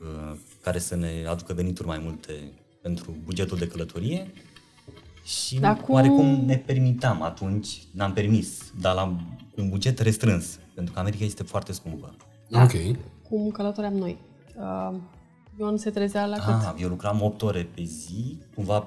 uh, 0.00 0.38
care 0.62 0.78
să 0.78 0.96
ne 0.96 1.10
aducă 1.28 1.52
venituri 1.52 1.88
mai 1.88 2.00
multe 2.02 2.32
pentru 2.82 3.16
bugetul 3.24 3.58
de 3.58 3.66
călătorie 3.66 4.32
și 5.28 5.58
Dar 5.58 5.76
cum... 5.76 5.94
oarecum 5.94 6.42
ne 6.44 6.56
permiteam 6.56 7.22
atunci, 7.22 7.68
n-am 7.90 8.12
permis, 8.12 8.72
dar 8.80 8.94
la 8.94 9.16
un 9.56 9.68
buget 9.68 9.98
restrâns, 9.98 10.58
pentru 10.74 10.92
că 10.92 10.98
America 10.98 11.24
este 11.24 11.42
foarte 11.42 11.72
scumpă. 11.72 12.14
Da. 12.48 12.62
Ok. 12.62 12.72
Cum 13.28 13.50
călătoream 13.50 13.94
noi. 13.94 14.18
Uh, 14.56 14.96
Ion 15.58 15.76
se 15.76 15.90
trezea 15.90 16.26
la 16.26 16.36
cât? 16.36 16.54
Ah, 16.54 16.72
eu 16.76 16.88
lucram 16.88 17.22
8 17.22 17.42
ore 17.42 17.68
pe 17.74 17.82
zi, 17.82 18.38
cumva 18.54 18.84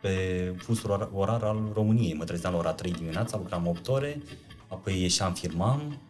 pe 0.00 0.54
fusul 0.56 0.90
orar, 0.90 1.08
orar 1.12 1.42
al 1.42 1.70
României. 1.74 2.14
Mă 2.14 2.24
trezeam 2.24 2.52
la 2.52 2.58
ora 2.58 2.72
3 2.72 2.92
dimineața, 2.92 3.36
lucram 3.36 3.66
8 3.66 3.88
ore, 3.88 4.22
apoi 4.68 5.00
ieșeam, 5.00 5.32
firmam, 5.32 6.00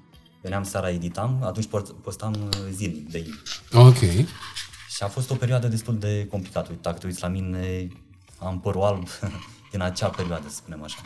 veneam 0.42 0.62
seara, 0.62 0.90
editam, 0.90 1.38
atunci 1.42 1.68
postam 2.02 2.34
zilnic 2.70 3.10
de 3.10 3.18
ei. 3.18 3.34
Ok. 3.72 4.26
Și 4.88 5.02
a 5.02 5.08
fost 5.08 5.30
o 5.30 5.34
perioadă 5.34 5.68
destul 5.68 5.98
de 5.98 6.26
complicată. 6.30 6.66
Uite, 6.70 6.82
dacă 6.82 6.98
te 6.98 7.06
uiți 7.06 7.22
la 7.22 7.28
mine, 7.28 7.88
am 8.38 8.60
părul 8.60 8.82
alb 8.82 9.08
din 9.74 9.82
acea 9.82 10.08
perioadă, 10.08 10.48
să 10.48 10.54
spunem 10.54 10.82
așa. 10.82 11.00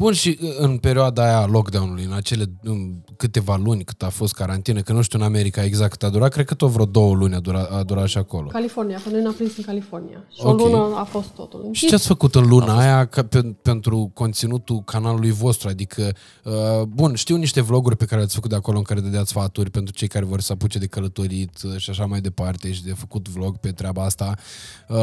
Bun, 0.00 0.12
și 0.12 0.38
uh, 0.42 0.48
în 0.58 0.78
perioada 0.78 1.22
aia 1.24 1.46
lockdown-ului, 1.46 2.04
în 2.04 2.12
acele 2.12 2.44
în 2.62 2.92
câteva 3.16 3.56
luni 3.56 3.84
cât 3.84 4.02
a 4.02 4.08
fost 4.08 4.34
carantină, 4.34 4.80
că 4.80 4.92
nu 4.92 5.02
știu 5.02 5.18
în 5.18 5.24
America 5.24 5.64
exact 5.64 5.90
cât 5.90 6.02
a 6.02 6.08
durat, 6.08 6.32
cred 6.32 6.46
că 6.46 6.54
tot 6.54 6.70
vreo 6.70 6.84
două 6.84 7.14
luni 7.14 7.34
a 7.34 7.40
durat, 7.40 7.70
a 7.70 7.82
durat 7.82 8.08
și 8.08 8.18
acolo. 8.18 8.46
California, 8.46 9.00
că 9.04 9.08
noi 9.10 9.20
ne-am 9.20 9.32
prins 9.32 9.56
în 9.56 9.64
California. 9.64 10.24
Și 10.32 10.40
okay. 10.42 10.64
o 10.64 10.68
lună 10.68 10.96
a 10.96 11.04
fost 11.04 11.28
totul. 11.28 11.68
Și 11.72 11.86
ce 11.86 11.94
ați 11.94 12.06
făcut 12.06 12.34
în 12.34 12.48
luna 12.48 12.78
aia 12.78 13.04
ca 13.04 13.22
pe, 13.22 13.42
pentru 13.62 14.10
conținutul 14.14 14.82
canalului 14.84 15.30
vostru? 15.30 15.68
Adică, 15.68 16.12
uh, 16.44 16.82
bun, 16.82 17.14
știu 17.14 17.36
niște 17.36 17.60
vloguri 17.60 17.96
pe 17.96 18.04
care 18.04 18.16
le-ați 18.16 18.34
făcut 18.34 18.50
de 18.50 18.56
acolo 18.56 18.78
în 18.78 18.84
care 18.84 19.00
dădeați 19.00 19.28
sfaturi 19.28 19.70
pentru 19.70 19.94
cei 19.94 20.08
care 20.08 20.24
vor 20.24 20.40
să 20.40 20.52
apuce 20.52 20.78
de 20.78 20.86
călătorit 20.86 21.62
uh, 21.62 21.76
și 21.76 21.90
așa 21.90 22.06
mai 22.06 22.20
departe 22.20 22.72
și 22.72 22.84
de 22.84 22.92
făcut 22.92 23.28
vlog 23.28 23.56
pe 23.56 23.70
treaba 23.70 24.04
asta. 24.04 24.34
Uh, 24.88 24.96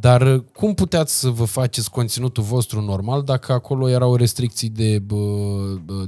dar 0.00 0.44
cum 0.52 0.74
puteați 0.74 1.18
să 1.18 1.28
vă 1.28 1.44
faceți 1.44 1.90
conținutul 1.90 2.42
vostru 2.42 2.80
normal 2.80 3.22
dacă 3.22 3.52
acolo 3.52 3.88
erau 3.88 4.14
restricții 4.14 4.38
de, 4.74 5.02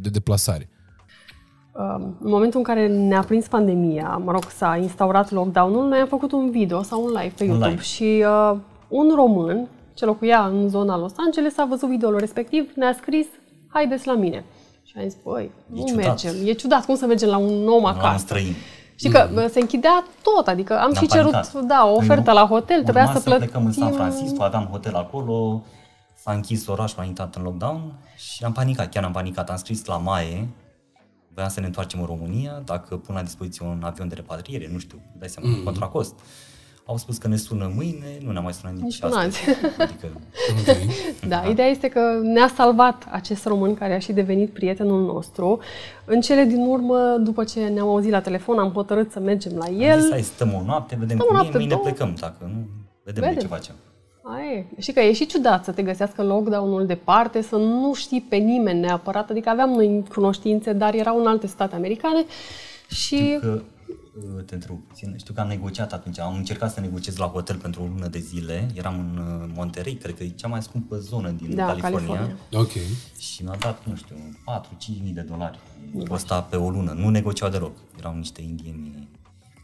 de 0.01 0.09
deplasare? 0.09 0.69
Um, 1.73 2.17
în 2.21 2.31
momentul 2.31 2.59
în 2.59 2.65
care 2.65 2.87
ne-a 2.89 3.23
prins 3.23 3.47
pandemia, 3.47 4.21
mă 4.25 4.33
rog, 4.33 4.43
s-a 4.51 4.79
instaurat 4.83 5.31
lockdown-ul, 5.31 5.89
noi 5.89 5.99
am 5.99 6.07
făcut 6.07 6.33
un 6.33 6.51
video 6.51 6.83
sau 6.83 7.05
un 7.05 7.09
live 7.09 7.33
pe 7.37 7.45
YouTube 7.45 7.69
live. 7.69 7.83
și 7.83 8.25
uh, 8.53 8.59
un 8.89 9.13
român 9.15 9.69
ce 9.95 10.05
locuia 10.05 10.47
în 10.47 10.69
zona 10.69 10.99
Los 10.99 11.13
Angeles 11.17 11.59
a 11.59 11.65
văzut 11.65 11.89
videoul 11.89 12.19
respectiv, 12.19 12.73
ne-a 12.75 12.93
scris, 12.93 13.27
haideți 13.69 14.07
la 14.07 14.15
mine. 14.15 14.45
Și 14.85 14.95
am 14.97 15.03
zis, 15.03 15.17
băi, 15.25 15.51
nu 15.67 15.85
ciudat. 15.87 16.05
mergem, 16.05 16.35
e 16.45 16.53
ciudat, 16.53 16.85
cum 16.85 16.95
să 16.95 17.07
mergem 17.07 17.29
la 17.29 17.37
un 17.37 17.69
om 17.69 17.85
acasă? 17.85 18.07
La 18.07 18.13
un 18.13 18.19
străin. 18.19 18.55
Și 18.95 19.09
că 19.09 19.29
mm. 19.33 19.49
se 19.49 19.61
închidea 19.61 20.05
tot, 20.23 20.47
adică 20.47 20.81
am 20.81 20.95
și 20.95 21.07
cerut 21.07 21.53
da, 21.53 21.87
o 21.87 21.95
ofertă 21.95 22.33
la 22.33 22.47
hotel, 22.47 22.83
trebuia 22.83 23.11
să 23.13 23.21
plătim. 23.21 23.45
plecăm 23.45 23.65
în 23.65 23.73
San 23.73 23.93
Francisco, 23.93 24.43
aveam 24.43 24.69
hotel 24.71 24.95
acolo, 24.95 25.63
s-a 26.23 26.33
închis 26.33 26.67
orașul, 26.67 27.01
a 27.01 27.05
intrat 27.05 27.35
în 27.37 27.43
lockdown 27.43 27.93
și 28.17 28.45
am 28.45 28.53
panicat, 28.53 28.91
chiar 28.91 29.05
am 29.05 29.13
panicat. 29.13 29.51
Am 29.51 29.57
scris 29.57 29.85
la 29.85 29.97
Mae, 29.97 30.49
voiam 31.35 31.51
să 31.51 31.61
ne 31.61 31.67
întoarcem 31.67 32.01
în 32.01 32.07
România, 32.07 32.63
dacă 32.65 32.97
pun 32.97 33.15
la 33.15 33.23
dispoziție 33.23 33.67
un 33.67 33.83
avion 33.83 34.09
de 34.09 34.15
repatriere, 34.15 34.69
nu 34.73 34.79
știu, 34.79 34.99
dai 35.19 35.29
seama, 35.29 35.49
mm-hmm. 35.49 35.65
contra 35.65 35.87
cost. 35.87 36.15
Au 36.87 36.97
spus 36.97 37.17
că 37.19 37.29
ne 37.29 37.37
sună 37.37 37.73
mâine, 37.75 38.19
nu 38.21 38.33
ne-a 38.33 38.41
mai 38.41 38.53
sunat 38.53 38.75
nici, 38.75 38.83
Nici 38.83 38.93
și 38.93 39.01
până 39.01 39.15
astăzi. 39.15 39.39
Adică, 39.79 40.07
Ok. 40.51 40.77
Da, 41.29 41.49
ideea 41.49 41.69
este 41.69 41.89
că 41.89 42.01
ne-a 42.23 42.49
salvat 42.55 43.07
acest 43.11 43.47
român 43.47 43.75
care 43.75 43.95
a 43.95 43.99
și 43.99 44.13
devenit 44.13 44.53
prietenul 44.53 45.05
nostru. 45.05 45.59
În 46.05 46.21
cele 46.21 46.45
din 46.45 46.67
urmă, 46.67 47.17
după 47.21 47.45
ce 47.45 47.61
ne-am 47.61 47.89
auzit 47.89 48.11
la 48.11 48.21
telefon, 48.21 48.59
am 48.59 48.71
hotărât 48.73 49.11
să 49.11 49.21
mergem 49.21 49.53
la 49.57 49.67
el... 49.69 49.81
el. 49.81 50.01
zis, 50.01 50.11
hai, 50.11 50.23
stăm 50.23 50.55
o 50.55 50.63
noapte, 50.65 50.97
vedem 50.99 51.17
Stăm 51.17 51.21
o 51.21 51.25
cum 51.27 51.37
noapte, 51.37 51.55
e, 51.55 51.59
mâine 51.59 51.75
două. 51.75 51.83
plecăm, 51.83 52.15
dacă 52.21 52.37
nu, 52.41 52.67
vedem, 53.05 53.23
Vedem. 53.23 53.35
de 53.35 53.41
ce 53.41 53.47
facem. 53.47 53.75
Aia 54.23 54.53
e. 54.53 54.67
Știi 54.79 54.93
că 54.93 55.01
e 55.01 55.13
și 55.13 55.27
ciudat 55.27 55.65
să 55.65 55.73
te 55.73 55.83
găsească 55.83 56.23
lockdown-ul 56.23 56.87
departe, 56.87 57.41
să 57.41 57.57
nu 57.57 57.95
știi 57.95 58.21
pe 58.21 58.37
nimeni 58.37 58.81
neapărat. 58.81 59.31
Adică 59.31 59.49
aveam 59.49 59.71
noi 59.71 60.05
cunoștințe, 60.15 60.73
dar 60.73 60.95
erau 60.95 61.21
în 61.21 61.27
alte 61.27 61.47
state 61.47 61.75
americane 61.75 62.25
și... 62.89 63.39
Că, 63.41 63.63
uh, 64.17 64.45
te 64.45 64.55
întreb 64.55 64.77
puțin, 64.89 65.15
știu 65.19 65.35
că 65.35 65.41
am 65.41 65.49
negociat 65.49 65.93
atunci, 65.93 66.19
am 66.19 66.37
încercat 66.37 66.73
să 66.73 66.81
negociez 66.81 67.17
la 67.17 67.27
hotel 67.27 67.57
pentru 67.57 67.83
o 67.83 67.87
lună 67.87 68.07
de 68.07 68.19
zile, 68.19 68.71
eram 68.75 68.99
în 68.99 69.19
uh, 69.19 69.51
Monterey, 69.55 69.95
cred 69.95 70.15
că 70.15 70.23
e 70.23 70.29
cea 70.29 70.49
mai 70.49 70.63
scumpă 70.63 70.97
zonă 70.97 71.31
din 71.31 71.55
Da, 71.55 71.67
California, 71.67 71.99
California. 71.99 72.37
Ok. 72.53 72.71
și 73.19 73.43
mi-a 73.43 73.57
dat, 73.61 73.87
nu 73.87 73.95
știu, 73.95 74.17
4-5 74.97 75.03
mii 75.03 75.13
de 75.13 75.21
dolari 75.21 75.59
costa 76.09 76.41
pe 76.41 76.57
o 76.57 76.71
lună, 76.71 76.93
nu 76.93 77.09
negociau 77.09 77.51
deloc, 77.51 77.73
erau 77.99 78.15
niște 78.15 78.43
indieni 78.43 79.09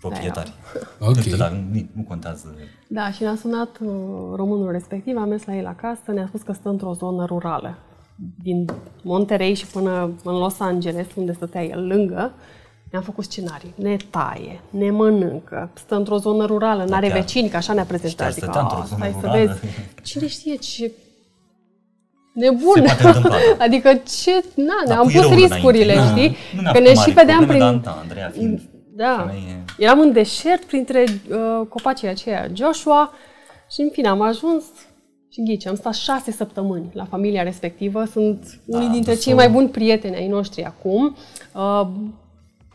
proprietari. 0.00 0.52
Ok. 0.98 1.14
Nu 1.14 1.20
știu, 1.20 1.36
dar 1.36 1.50
nu, 1.50 1.80
nu 1.92 2.02
contează. 2.08 2.56
Da, 2.88 3.10
și 3.10 3.22
ne-a 3.22 3.36
sunat 3.40 3.68
uh, 3.80 3.88
românul 4.34 4.70
respectiv, 4.72 5.16
am 5.16 5.28
mers 5.28 5.44
la 5.44 5.56
el 5.56 5.66
acasă, 5.66 6.12
ne-a 6.12 6.26
spus 6.26 6.42
că 6.42 6.52
stă 6.52 6.68
într-o 6.68 6.92
zonă 6.92 7.24
rurală. 7.24 7.78
Din 8.42 8.66
Monterey 9.02 9.54
și 9.54 9.66
până 9.66 10.10
în 10.24 10.34
Los 10.34 10.60
Angeles, 10.60 11.06
unde 11.14 11.32
stătea 11.32 11.64
el 11.64 11.86
lângă, 11.86 12.32
ne-am 12.90 13.02
făcut 13.02 13.24
scenarii. 13.24 13.74
Ne 13.76 13.96
taie, 14.10 14.60
ne 14.70 14.90
mănâncă, 14.90 15.70
stă 15.74 15.94
într-o 15.94 16.16
zonă 16.16 16.44
rurală, 16.44 16.84
n-are 16.84 17.08
chiar. 17.08 17.18
vecini, 17.18 17.48
că 17.48 17.56
așa 17.56 17.72
ne-a 17.72 17.84
prezentat. 17.84 18.18
Chiar 18.26 18.32
Zic, 18.32 18.42
stătea 18.42 18.60
într-o 18.60 18.78
"A, 18.78 18.84
zonă 18.84 18.96
stai 19.00 19.16
să 19.20 19.26
rurală." 19.26 19.46
vezi. 19.46 19.60
Cine 20.02 20.26
știe 20.26 20.54
ce 20.56 20.92
nebun. 22.34 22.72
Se 22.74 22.80
poate 22.80 23.06
întâmpla, 23.06 23.30
da. 23.58 23.64
adică 23.64 23.88
ce, 24.22 24.30
na, 24.54 24.64
Dar 24.86 24.86
ne-am 24.86 25.06
cu 25.06 25.10
pus 25.12 25.20
răul 25.20 25.34
riscurile, 25.34 25.92
înainte. 25.92 26.20
știi? 26.20 26.36
Nu 26.56 26.60
ne-a 26.60 26.72
că 26.72 26.78
ne 26.78 26.84
făcut 26.86 27.00
și 27.02 27.08
mari 27.08 27.18
vedeam 27.20 27.38
probleme, 27.44 27.68
prin... 27.70 27.80
dar, 27.82 27.94
da, 27.94 28.00
Andreea 28.00 28.30
fiind 28.30 28.60
Da. 28.98 29.16
femeie, 29.26 29.64
Eram 29.78 30.00
în 30.00 30.12
deșert 30.12 30.64
printre 30.64 31.04
uh, 31.30 31.66
copacii 31.68 32.08
aceia 32.08 32.48
Joshua 32.54 33.12
și 33.70 33.80
în 33.80 33.88
fine 33.92 34.08
am 34.08 34.20
ajuns 34.20 34.64
și 35.32 35.42
ghici, 35.42 35.66
am 35.66 35.74
stat 35.74 35.94
șase 35.94 36.30
săptămâni 36.30 36.90
la 36.92 37.04
familia 37.04 37.42
respectivă. 37.42 38.04
Sunt 38.04 38.60
Da, 38.64 38.76
unii 38.78 38.88
dintre 38.88 39.12
dus-o- 39.12 39.24
cei 39.24 39.34
mai 39.34 39.48
buni 39.48 39.68
prieteni 39.68 40.16
ai 40.16 40.28
noștri 40.28 40.64
acum. 40.64 41.16
Uh, 41.54 41.86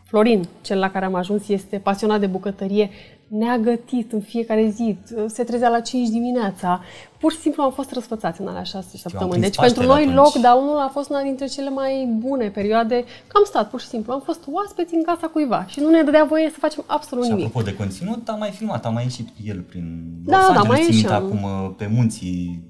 Florin, 0.06 0.44
cel 0.60 0.78
la 0.78 0.90
care 0.90 1.04
am 1.04 1.14
ajuns, 1.14 1.48
este 1.48 1.78
pasionat 1.78 2.20
de 2.20 2.26
bucătărie. 2.26 2.90
Ne-a 3.28 3.58
gătit 3.58 4.12
în 4.12 4.20
fiecare 4.20 4.68
zi, 4.68 4.96
se 5.26 5.44
trezea 5.44 5.68
la 5.68 5.80
5 5.80 6.08
dimineața. 6.08 6.80
Pur 7.20 7.32
și 7.32 7.38
simplu 7.38 7.62
am 7.62 7.70
fost 7.72 7.92
răsfățați 7.92 8.40
în 8.40 8.46
alea 8.46 8.62
șase 8.62 8.96
săptămâni. 8.96 9.30
prins 9.30 9.44
Deci 9.46 9.56
pentru 9.56 9.74
Paștele 9.86 9.86
noi 9.86 10.02
atunci. 10.02 10.16
lockdown-ul 10.34 10.78
a 10.78 10.88
fost 10.92 11.10
una 11.10 11.22
dintre 11.22 11.46
cele 11.46 11.70
mai 11.70 12.14
bune 12.18 12.48
perioade. 12.48 13.04
Că 13.26 13.32
am 13.36 13.42
stat, 13.44 13.70
pur 13.70 13.80
și 13.80 13.86
simplu. 13.86 14.12
Am 14.12 14.20
fost 14.24 14.40
oaspeți 14.52 14.94
în 14.94 15.02
casa 15.02 15.26
cuiva 15.26 15.64
și 15.66 15.80
nu 15.80 15.90
ne 15.90 16.02
dădea 16.02 16.24
voie 16.28 16.48
să 16.50 16.56
facem 16.60 16.84
absolut 16.86 17.24
Și 17.24 17.30
nimic. 17.30 17.46
apropo 17.46 17.64
de 17.70 17.74
conținut, 17.76 18.28
am 18.28 18.38
mai 18.38 18.50
filmat, 18.50 18.86
am 18.86 18.92
mai 18.94 19.02
ieșit 19.02 19.26
cu 19.26 19.34
el 19.44 19.60
prin 19.60 20.02
Da, 20.24 20.36
Los 20.36 20.46
da, 20.46 20.52
Angeles, 20.60 20.68
mai 20.68 20.80
țin 20.84 20.94
minte 20.94 21.08
ieșeam. 21.12 21.24
acum 21.24 21.42
uh, 21.42 21.70
pe 21.76 21.90
munții. 21.94 22.62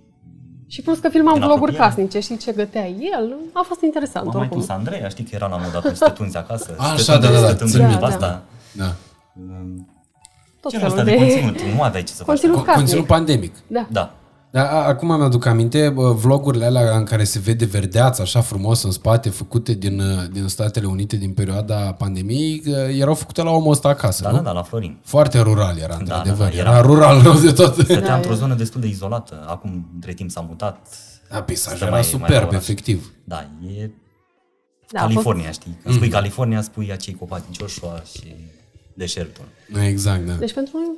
Și 0.66 0.82
plus 0.82 0.98
că 0.98 1.08
filmam 1.08 1.32
Din 1.34 1.42
vloguri 1.42 1.70
apropiere. 1.70 1.94
casnice, 1.94 2.20
știi 2.20 2.36
ce 2.36 2.52
gătea 2.52 2.88
el, 2.88 3.34
a 3.52 3.62
fost 3.62 3.80
interesant 3.82 4.26
Am 4.26 4.30
mai 4.32 4.40
oricum. 4.40 4.58
pus 4.60 4.68
Andreea, 4.68 5.08
știi 5.08 5.24
că 5.24 5.30
era 5.34 5.46
la 5.46 5.56
mod 5.56 5.76
atunci 5.76 5.96
stătunzi 5.96 6.36
acasă. 6.36 6.74
Așa, 6.78 6.96
stătunzi, 6.96 7.26
da, 7.26 7.32
da, 7.34 7.40
da, 7.40 7.46
stătunzi 7.48 7.72
țin 7.74 7.82
în 7.82 7.88
minte. 7.88 8.04
asta. 8.04 8.42
Da, 8.72 8.84
Da. 8.84 8.94
Um, 10.64 10.70
Tot 10.70 10.80
Genul 10.80 10.88
felul 10.88 10.98
ăsta 10.98 11.10
de 11.10 11.24
de... 11.34 11.40
conținut, 11.42 11.74
nu 11.76 11.82
aveai 11.82 12.02
ce 12.02 12.12
să 12.12 12.16
faci. 12.24 12.26
Conținut 12.26 12.54
Co- 12.62 12.64
casnic. 12.64 12.76
Conținut 12.76 13.06
pandemic. 13.06 13.54
Da. 13.66 13.86
Da. 13.90 14.14
Da, 14.50 14.62
a- 14.70 14.86
acum 14.86 15.16
mi-aduc 15.16 15.46
aminte, 15.46 15.88
bă, 15.90 16.12
vlogurile 16.12 16.64
alea 16.64 16.96
în 16.96 17.04
care 17.04 17.24
se 17.24 17.38
vede 17.38 17.64
verdeața 17.64 18.22
așa 18.22 18.40
frumos 18.40 18.82
în 18.82 18.90
spate, 18.90 19.28
făcute 19.30 19.72
din, 19.72 20.00
uh, 20.00 20.22
din 20.32 20.48
Statele 20.48 20.86
Unite 20.86 21.16
din 21.16 21.32
perioada 21.32 21.74
pandemiei, 21.92 22.62
uh, 22.66 22.74
erau 23.00 23.14
făcute 23.14 23.42
la 23.42 23.50
omul 23.50 23.70
ăsta 23.72 23.88
acasă, 23.88 24.22
Da, 24.22 24.30
nu? 24.30 24.36
da, 24.36 24.42
da, 24.42 24.52
la 24.52 24.62
Florin. 24.62 24.98
Foarte 25.04 25.40
rural 25.40 25.78
era, 25.78 25.96
într-adevăr. 25.98 26.48
da, 26.50 26.56
era, 26.58 26.70
era- 26.70 26.80
rural 26.80 27.22
rău 27.22 27.34
de 27.38 27.52
tot. 27.52 27.72
Stătea 27.74 28.00
Da, 28.00 28.14
într-o 28.14 28.32
e. 28.32 28.36
zonă 28.36 28.54
destul 28.54 28.80
de 28.80 28.86
izolată. 28.86 29.44
Acum, 29.46 29.88
între 29.94 30.12
timp, 30.12 30.30
s-a 30.30 30.40
mutat. 30.48 30.86
Da, 31.30 31.42
peisajul 31.42 31.76
Stă 31.76 31.86
era 31.86 31.94
mai- 31.96 32.04
mai 32.10 32.20
la 32.20 32.26
superb, 32.26 32.48
oraș. 32.48 32.62
efectiv. 32.62 33.12
Da, 33.24 33.46
e 33.76 33.90
Da, 34.92 35.00
a 35.00 35.02
fost- 35.02 35.12
California, 35.14 35.50
știi? 35.50 35.78
Când 35.82 35.94
spui 35.94 36.08
California, 36.08 36.62
spui 36.62 36.92
acei 36.92 37.14
copaci 37.14 37.42
Joshua 37.58 38.02
și 38.12 38.34
deșertul. 38.94 39.44
Exact, 39.86 40.26
da. 40.26 40.32
Deci 40.32 40.52
pentru 40.52 40.76
noi 40.78 40.90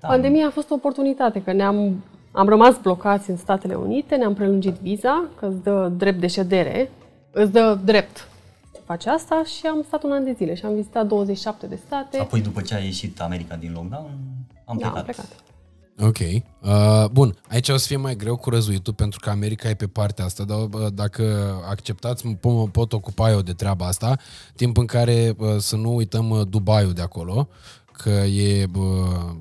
Da, 0.00 0.08
pandemia 0.08 0.46
a 0.46 0.50
fost 0.50 0.70
o 0.70 0.74
oportunitate, 0.74 1.42
că 1.42 1.52
ne-am 1.52 2.04
am 2.32 2.48
rămas 2.48 2.78
blocați 2.82 3.30
în 3.30 3.36
Statele 3.36 3.74
Unite, 3.74 4.16
ne-am 4.16 4.34
prelungit 4.34 4.74
viza, 4.74 5.28
că 5.38 5.46
îți 5.46 5.62
dă 5.62 5.92
drept 5.96 6.20
de 6.20 6.26
ședere, 6.26 6.90
îți 7.30 7.52
dă 7.52 7.78
drept 7.84 8.28
să 8.72 8.80
faci 8.84 9.06
asta 9.06 9.42
și 9.44 9.66
am 9.66 9.82
stat 9.86 10.02
un 10.02 10.12
an 10.12 10.24
de 10.24 10.32
zile 10.32 10.54
și 10.54 10.64
am 10.64 10.74
vizitat 10.74 11.06
27 11.06 11.66
de 11.66 11.78
state. 11.86 12.18
Apoi, 12.18 12.40
după 12.40 12.60
ce 12.60 12.74
a 12.74 12.78
ieșit 12.78 13.20
America 13.20 13.56
din 13.56 13.72
lockdown, 13.72 14.10
am 14.64 14.76
Da, 14.78 14.88
plecat. 14.88 14.96
am 14.96 15.02
plecat. 15.04 15.28
Ok. 16.00 16.18
Uh, 16.18 17.04
bun, 17.12 17.36
aici 17.48 17.68
o 17.68 17.76
să 17.76 17.86
fie 17.86 17.96
mai 17.96 18.16
greu 18.16 18.36
cu 18.36 18.50
răzuitul 18.50 18.92
pentru 18.92 19.18
că 19.22 19.30
America 19.30 19.68
e 19.68 19.74
pe 19.74 19.86
partea 19.86 20.24
asta, 20.24 20.44
dar 20.44 20.58
uh, 20.58 20.86
dacă 20.94 21.54
acceptați, 21.68 22.26
mă 22.26 22.32
pot, 22.32 22.52
mă 22.52 22.68
pot 22.68 22.92
ocupa 22.92 23.30
eu 23.30 23.40
de 23.40 23.52
treaba 23.52 23.86
asta, 23.86 24.18
timp 24.56 24.76
în 24.76 24.86
care 24.86 25.34
uh, 25.38 25.56
să 25.58 25.76
nu 25.76 25.94
uităm 25.94 26.30
uh, 26.30 26.46
Dubaiul 26.48 26.92
de 26.92 27.02
acolo, 27.02 27.48
că 27.92 28.10
e, 28.10 28.66
uh, 28.76 29.34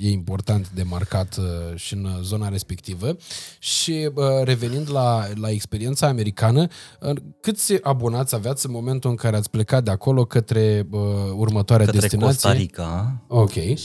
e 0.00 0.10
important 0.10 0.70
de 0.70 0.82
marcat 0.82 1.36
uh, 1.36 1.44
și 1.74 1.94
în 1.94 2.08
zona 2.22 2.48
respectivă. 2.48 3.16
Și 3.58 4.10
uh, 4.14 4.24
revenind 4.42 4.90
la, 4.90 5.24
la 5.34 5.50
experiența 5.50 6.06
americană, 6.06 6.66
uh, 7.00 7.16
câți 7.40 7.82
abonați 7.82 8.34
aveați 8.34 8.66
în 8.66 8.72
momentul 8.72 9.10
în 9.10 9.16
care 9.16 9.36
ați 9.36 9.50
plecat 9.50 9.84
de 9.84 9.90
acolo 9.90 10.24
către 10.24 10.86
uh, 10.90 11.00
următoarea 11.34 11.86
Către 11.86 12.00
destinație? 12.00 12.32
Costa 12.32 12.52
Rica, 12.52 13.22
Ok. 13.28 13.52
70.000 13.52 13.76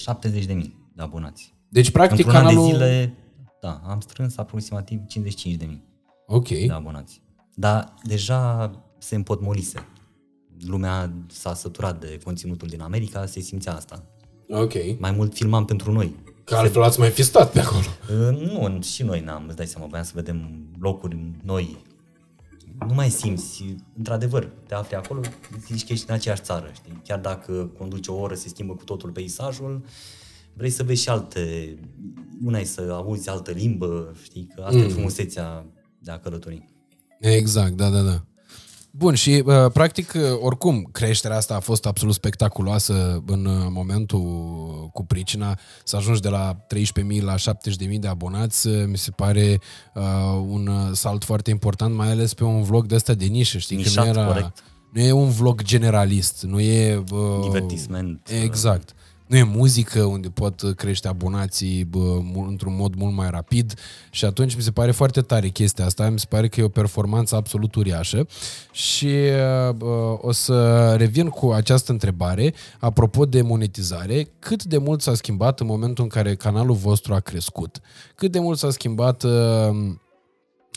de 0.94 1.02
abonați. 1.02 1.54
Deci, 1.72 1.92
practic, 1.92 2.26
Într-un 2.26 2.36
an 2.36 2.44
canalul... 2.46 2.68
de 2.68 2.74
zile, 2.74 3.14
da, 3.62 3.82
am 3.86 4.00
strâns 4.00 4.38
aproximativ 4.38 5.00
55.000 5.60 5.68
Ok. 6.28 6.48
de 6.48 6.72
abonați. 6.72 7.22
Dar 7.56 7.94
deja 8.04 8.72
se 8.98 9.16
împotmolise. 9.16 9.86
Lumea 10.68 11.14
s-a 11.28 11.54
săturat 11.54 12.00
de 12.00 12.20
conținutul 12.24 12.68
din 12.68 12.82
America, 12.82 13.26
se 13.26 13.40
simțea 13.40 13.76
asta. 13.76 14.04
Ok. 14.50 14.74
Mai 15.00 15.12
mult 15.12 15.34
filmam 15.34 15.66
pentru 15.66 15.92
noi. 15.92 16.16
Că 16.44 16.56
altfel 16.56 16.84
ați 16.84 17.00
mai 17.00 17.10
fi 17.10 17.24
stat 17.24 17.52
pe 17.52 17.60
acolo. 17.60 17.86
Uh, 18.30 18.38
Nu, 18.40 18.82
și 18.82 19.04
noi 19.04 19.22
n-am, 19.22 19.44
îți 19.48 19.56
dai 19.56 19.68
seama, 19.68 19.88
voiam 19.88 20.06
să 20.06 20.12
vedem 20.16 20.68
locuri 20.80 21.18
noi. 21.44 21.78
Nu 22.88 22.94
mai 22.94 23.10
simți, 23.10 23.76
într-adevăr, 23.98 24.52
te 24.68 24.74
afli 24.76 24.96
acolo, 24.96 25.22
zici 25.68 25.86
că 25.86 25.94
ești 25.94 26.06
în 26.08 26.14
aceeași 26.16 26.42
țară, 26.42 26.72
știi? 26.74 27.02
Chiar 27.06 27.20
dacă 27.20 27.72
conduci 27.78 28.08
o 28.08 28.14
oră, 28.14 28.34
se 28.34 28.48
schimbă 28.50 28.74
cu 28.74 28.84
totul 28.84 29.10
peisajul, 29.10 29.84
vrei 30.54 30.70
să 30.70 30.84
vezi 30.84 31.02
și 31.02 31.10
alte, 31.10 31.76
una 32.44 32.60
e 32.60 32.64
să 32.64 32.90
auzi 32.92 33.30
altă 33.30 33.52
limbă, 33.52 34.16
știi? 34.24 34.48
Că 34.56 34.62
asta 34.62 34.78
mm. 34.78 34.84
e 34.84 34.88
frumusețea 34.88 35.66
de 36.00 36.12
a 36.12 36.20
călători. 36.20 36.70
Exact, 37.20 37.72
da, 37.72 37.90
da, 37.90 38.02
da. 38.02 38.26
Bun, 38.94 39.14
și 39.14 39.44
uh, 39.46 39.72
practic, 39.74 40.14
uh, 40.16 40.22
oricum, 40.42 40.90
creșterea 40.92 41.38
asta 41.38 41.56
a 41.56 41.60
fost 41.60 41.86
absolut 41.86 42.14
spectaculoasă 42.14 43.24
în 43.26 43.46
uh, 43.46 43.68
momentul 43.70 44.20
cu 44.94 45.06
pricina. 45.06 45.60
Să 45.84 45.96
ajungi 45.96 46.22
de 46.22 46.30
la 46.30 46.66
13.000 47.18 47.22
la 47.22 47.36
70.000 47.36 48.00
de 48.00 48.08
abonați, 48.08 48.68
uh, 48.68 48.84
mi 48.88 48.98
se 48.98 49.12
pare 49.12 49.60
uh, 49.94 50.04
un 50.48 50.68
uh, 50.68 50.90
salt 50.94 51.24
foarte 51.24 51.50
important, 51.50 51.96
mai 51.96 52.12
ales 52.12 52.34
pe 52.34 52.44
un 52.44 52.64
vlog 52.64 52.86
de 52.86 52.96
ăsta 52.96 53.14
de 53.14 53.26
nișă, 53.26 53.58
știi? 53.58 53.76
că 53.76 53.82
Nișat, 53.82 54.04
nu, 54.04 54.10
era, 54.10 54.26
corect. 54.26 54.64
nu 54.92 55.02
e 55.02 55.12
un 55.12 55.30
vlog 55.30 55.62
generalist, 55.62 56.44
nu 56.44 56.60
e... 56.60 57.04
Uh, 57.12 57.42
Divertisment. 57.42 58.30
Exact. 58.44 58.96
Nu 59.32 59.38
e 59.38 59.44
muzică 59.44 60.04
unde 60.04 60.30
pot 60.30 60.74
crește 60.76 61.08
abonații 61.08 61.84
bă, 61.84 62.20
mu- 62.22 62.46
într-un 62.48 62.76
mod 62.76 62.96
mult 62.96 63.16
mai 63.16 63.30
rapid 63.30 63.74
și 64.10 64.26
atunci 64.26 64.56
mi 64.56 64.62
se 64.62 64.72
pare 64.72 64.92
foarte 64.92 65.22
tare 65.22 65.48
chestia 65.48 65.86
asta, 65.86 66.10
mi 66.10 66.20
se 66.20 66.26
pare 66.30 66.48
că 66.48 66.60
e 66.60 66.64
o 66.64 66.70
performanță 66.70 67.36
absolut 67.36 67.76
uriașă 67.76 68.28
și 68.72 69.10
bă, 69.76 70.18
o 70.22 70.32
să 70.32 70.94
revin 70.98 71.30
cu 71.30 71.52
această 71.52 71.92
întrebare 71.92 72.54
apropo 72.80 73.26
de 73.26 73.42
monetizare, 73.42 74.28
cât 74.40 74.64
de 74.64 74.78
mult 74.78 75.02
s-a 75.02 75.14
schimbat 75.14 75.60
în 75.60 75.66
momentul 75.66 76.04
în 76.04 76.10
care 76.10 76.36
canalul 76.36 76.76
vostru 76.76 77.14
a 77.14 77.20
crescut? 77.20 77.80
Cât 78.16 78.32
de 78.32 78.40
mult 78.40 78.58
s-a 78.58 78.70
schimbat 78.70 79.24
uh, 79.24 79.32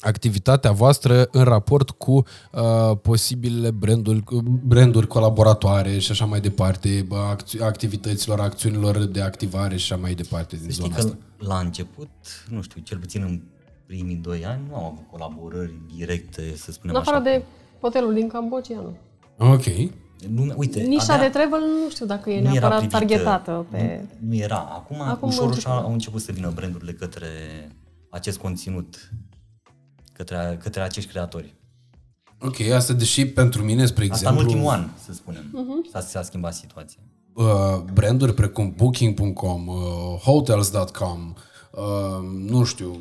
activitatea 0.00 0.72
voastră 0.72 1.28
în 1.30 1.42
raport 1.44 1.90
cu 1.90 2.12
uh, 2.12 2.96
posibilele 3.02 3.70
branduri, 3.70 4.22
branduri 4.64 5.06
colaboratoare 5.06 5.98
și 5.98 6.10
așa 6.10 6.24
mai 6.24 6.40
departe, 6.40 7.04
bă, 7.08 7.16
acți- 7.16 7.62
activităților, 7.62 8.40
acțiunilor 8.40 8.98
de 9.04 9.20
activare 9.20 9.76
și 9.76 9.92
așa 9.92 10.00
mai 10.02 10.14
departe 10.14 10.56
din 10.56 10.70
Știi 10.70 10.82
zona 10.82 10.94
că 10.94 11.00
asta. 11.00 11.16
la 11.38 11.58
început, 11.58 12.08
nu 12.48 12.62
știu, 12.62 12.80
cel 12.80 12.98
puțin 12.98 13.22
în 13.22 13.40
primii 13.86 14.16
doi 14.16 14.44
ani, 14.46 14.60
nu 14.68 14.76
am 14.76 14.84
avut 14.84 15.04
colaborări 15.10 15.74
directe, 15.96 16.52
să 16.56 16.72
spunem 16.72 16.94
În 16.94 17.00
afară 17.00 17.16
așa. 17.16 17.24
de 17.36 17.42
hotelul 17.80 18.14
din 18.14 18.28
Cambodgia, 18.28 18.74
nu. 18.74 18.96
Ok. 19.52 19.64
Lume, 20.36 20.54
uite, 20.56 20.80
Nișa 20.82 21.14
abia- 21.16 21.20
de 21.22 21.28
travel 21.28 21.58
nu 21.60 21.90
știu 21.90 22.06
dacă 22.06 22.30
e 22.30 22.40
nu 22.40 22.40
era 22.40 22.50
neapărat 22.52 22.78
privită, 22.78 22.98
targetată 22.98 23.66
pe... 23.70 24.00
Nu, 24.20 24.28
nu 24.28 24.34
era. 24.34 24.56
Acum, 24.56 25.00
Acum 25.00 25.08
Acum 25.10 25.28
ușor, 25.28 25.42
au 25.42 25.48
ușor 25.48 25.54
început. 25.72 25.84
au 25.86 25.92
început 25.92 26.20
să 26.20 26.32
vină 26.32 26.50
brandurile 26.54 26.92
către 26.92 27.26
acest 28.10 28.38
conținut, 28.38 29.10
către, 30.16 30.58
către 30.62 30.80
acești 30.80 31.10
creatori. 31.10 31.54
Ok, 32.40 32.60
asta 32.60 32.92
deși 32.92 33.26
pentru 33.26 33.62
mine, 33.62 33.86
spre 33.86 34.02
Asta 34.10 34.14
exemplu... 34.14 34.40
în 34.40 34.46
ultimul 34.46 34.72
an, 34.72 34.88
să 35.04 35.12
spunem. 35.12 35.44
Mhm. 35.52 35.88
S-a, 35.90 36.00
s-a 36.00 36.22
schimbat 36.22 36.54
situația. 36.54 37.00
uh, 37.34 37.44
branduri 37.92 38.34
precum 38.34 38.74
Booking.com, 38.76 39.66
uh, 39.66 39.76
Hotels.com, 40.24 41.34
uh, 41.70 41.82
nu 42.48 42.64
știu, 42.64 43.00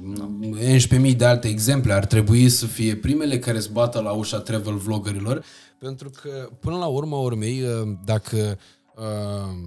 11.000 1.01 1.15
de 1.17 1.25
alte 1.25 1.47
exemple 1.47 1.93
ar 1.93 2.05
trebui 2.05 2.49
să 2.49 2.65
fie 2.65 2.95
primele 2.95 3.39
care 3.39 3.59
să 3.59 3.69
bată 3.71 3.99
la 3.99 4.11
ușa 4.11 4.39
travel 4.39 4.75
vloggerilor, 4.75 5.43
pentru 5.79 6.09
că 6.21 6.49
până 6.59 6.77
la 6.77 6.85
urma 6.85 7.17
urmei, 7.17 7.61
uh, 7.61 7.93
dacă 8.05 8.57
uh, 8.95 9.57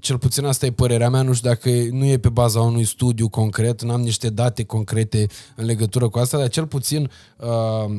cel 0.00 0.18
puțin 0.18 0.44
asta 0.44 0.66
e 0.66 0.70
părerea 0.70 1.10
mea, 1.10 1.22
nu 1.22 1.32
știu 1.32 1.48
dacă 1.48 1.70
nu 1.90 2.04
e 2.04 2.18
pe 2.18 2.28
baza 2.28 2.60
unui 2.60 2.84
studiu 2.84 3.28
concret, 3.28 3.82
n-am 3.82 4.00
niște 4.00 4.30
date 4.30 4.64
concrete 4.64 5.26
în 5.56 5.64
legătură 5.64 6.08
cu 6.08 6.18
asta, 6.18 6.38
dar 6.38 6.48
cel 6.48 6.66
puțin 6.66 7.10
uh, 7.36 7.90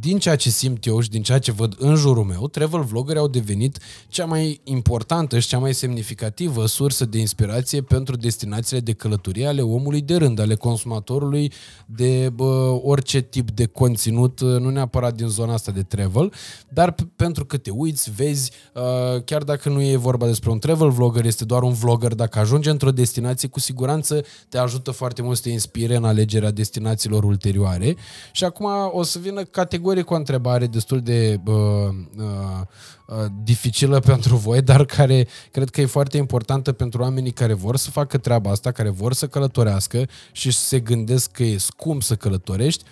din 0.00 0.18
ceea 0.18 0.36
ce 0.36 0.50
simt 0.50 0.86
eu 0.86 1.00
și 1.00 1.10
din 1.10 1.22
ceea 1.22 1.38
ce 1.38 1.52
văd 1.52 1.74
în 1.78 1.94
jurul 1.94 2.24
meu, 2.24 2.48
travel 2.48 2.82
vloggeri 2.82 3.18
au 3.18 3.28
devenit 3.28 3.78
cea 4.08 4.24
mai 4.24 4.60
importantă 4.64 5.38
și 5.38 5.48
cea 5.48 5.58
mai 5.58 5.74
semnificativă 5.74 6.66
sursă 6.66 7.04
de 7.04 7.18
inspirație 7.18 7.82
pentru 7.82 8.16
destinațiile 8.16 8.80
de 8.80 8.92
călătorie 8.92 9.46
ale 9.46 9.60
omului 9.60 10.00
de 10.00 10.16
rând, 10.16 10.38
ale 10.38 10.54
consumatorului 10.54 11.52
de 11.86 12.30
bă, 12.34 12.80
orice 12.82 13.20
tip 13.20 13.50
de 13.50 13.66
conținut, 13.66 14.40
nu 14.40 14.70
neapărat 14.70 15.14
din 15.14 15.28
zona 15.28 15.52
asta 15.52 15.72
de 15.72 15.82
travel, 15.82 16.32
dar 16.68 16.92
p- 16.92 17.16
pentru 17.16 17.44
că 17.44 17.56
te 17.56 17.70
uiți, 17.70 18.10
vezi, 18.10 18.50
uh, 18.74 19.22
chiar 19.24 19.42
dacă 19.42 19.68
nu 19.68 19.82
e 19.82 19.96
vorba 19.96 20.26
despre 20.26 20.50
un 20.50 20.58
travel 20.58 20.90
vlogger, 20.90 21.24
este 21.24 21.44
doar 21.44 21.62
un 21.62 21.72
vlogger, 21.72 22.14
dacă 22.14 22.38
ajunge 22.38 22.70
într-o 22.70 22.90
destinație, 22.90 23.48
cu 23.48 23.60
siguranță 23.60 24.24
te 24.48 24.58
ajută 24.58 24.90
foarte 24.90 25.22
mult 25.22 25.36
să 25.36 25.42
te 25.42 25.50
inspire 25.50 25.96
în 25.96 26.04
alegerea 26.04 26.50
destinațiilor 26.50 27.24
ulterioare. 27.24 27.96
Și 28.32 28.44
acum 28.44 28.66
o 28.92 29.02
să 29.02 29.18
vină 29.18 29.42
categoric 29.76 30.10
o 30.10 30.14
întrebare 30.14 30.66
destul 30.66 31.00
de 31.00 31.40
uh, 31.44 31.54
uh, 31.54 32.24
uh, 33.06 33.24
dificilă 33.42 34.00
pentru 34.00 34.36
voi, 34.36 34.62
dar 34.62 34.84
care 34.84 35.26
cred 35.50 35.70
că 35.70 35.80
e 35.80 35.86
foarte 35.86 36.16
importantă 36.16 36.72
pentru 36.72 37.02
oamenii 37.02 37.30
care 37.30 37.52
vor 37.52 37.76
să 37.76 37.90
facă 37.90 38.18
treaba 38.18 38.50
asta, 38.50 38.72
care 38.72 38.88
vor 38.88 39.12
să 39.12 39.26
călătorească 39.26 40.08
și 40.32 40.50
se 40.50 40.80
gândesc 40.80 41.30
că 41.30 41.42
e 41.42 41.56
scump 41.58 42.02
să 42.02 42.14
călătorești. 42.14 42.84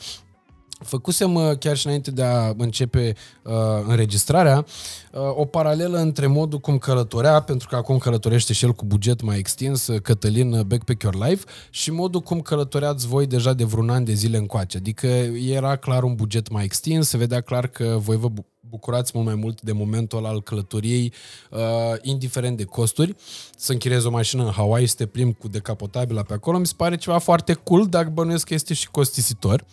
Făcusem 0.85 1.35
uh, 1.35 1.59
chiar 1.59 1.77
și 1.77 1.87
înainte 1.87 2.11
de 2.11 2.23
a 2.23 2.53
începe 2.57 3.15
uh, 3.43 3.53
înregistrarea 3.87 4.67
uh, 5.13 5.21
o 5.35 5.45
paralelă 5.45 5.99
între 5.99 6.27
modul 6.27 6.59
cum 6.59 6.79
călătorea, 6.79 7.41
pentru 7.41 7.69
că 7.69 7.77
acum 7.77 7.99
călătorește 7.99 8.53
și 8.53 8.65
el 8.65 8.73
cu 8.73 8.85
buget 8.85 9.23
mai 9.23 9.39
extins, 9.39 9.87
uh, 9.87 10.01
Cătălin 10.01 10.53
uh, 10.53 10.61
Backpack 10.65 11.03
Your 11.03 11.15
Life, 11.15 11.45
și 11.71 11.91
modul 11.91 12.21
cum 12.21 12.41
călătoreați 12.41 13.07
voi 13.07 13.27
deja 13.27 13.53
de 13.53 13.65
vreun 13.65 13.91
an 13.91 14.05
de 14.05 14.13
zile 14.13 14.37
încoace. 14.37 14.77
Adică 14.77 15.07
era 15.07 15.77
clar 15.77 16.03
un 16.03 16.15
buget 16.15 16.51
mai 16.51 16.65
extins, 16.65 17.09
se 17.09 17.17
vedea 17.17 17.41
clar 17.41 17.67
că 17.67 17.97
voi 17.99 18.17
vă 18.17 18.29
bu- 18.29 18.47
bucurați 18.69 19.13
mult 19.15 19.27
mai 19.27 19.35
mult 19.35 19.61
de 19.61 19.73
momentul 19.73 20.19
ăla 20.19 20.29
al 20.29 20.43
călătoriei, 20.43 21.13
uh, 21.51 21.59
indiferent 22.03 22.57
de 22.57 22.65
costuri. 22.65 23.15
Să 23.57 23.73
închiriezi 23.73 24.07
o 24.07 24.11
mașină 24.11 24.45
în 24.45 24.51
Hawaii, 24.51 24.87
să 24.87 24.95
te 24.97 25.07
plimbi 25.07 25.35
cu 25.39 25.49
decapotabila 25.49 26.23
pe 26.23 26.33
acolo, 26.33 26.59
mi 26.59 26.67
se 26.67 26.73
pare 26.77 26.97
ceva 26.97 27.19
foarte 27.19 27.53
cool, 27.53 27.87
dar 27.87 28.09
bănuiesc 28.09 28.47
că 28.47 28.55
este 28.55 28.75
și 28.75 28.91
costisitor. 28.91 29.65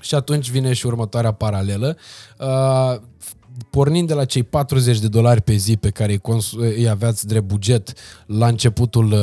Și 0.00 0.14
atunci 0.14 0.50
vine 0.50 0.72
și 0.72 0.86
următoarea 0.86 1.32
paralelă. 1.32 1.96
Uh, 2.38 3.00
pornind 3.70 4.08
de 4.08 4.14
la 4.14 4.24
cei 4.24 4.42
40 4.42 4.98
de 4.98 5.08
dolari 5.08 5.40
pe 5.42 5.52
zi 5.54 5.76
pe 5.76 5.90
care 5.90 6.12
îi, 6.12 6.18
cons- 6.18 6.56
îi 6.56 6.88
aveați 6.88 7.26
drept 7.26 7.46
buget 7.46 7.92
la 8.26 8.46
începutul 8.46 9.04
uh, 9.04 9.18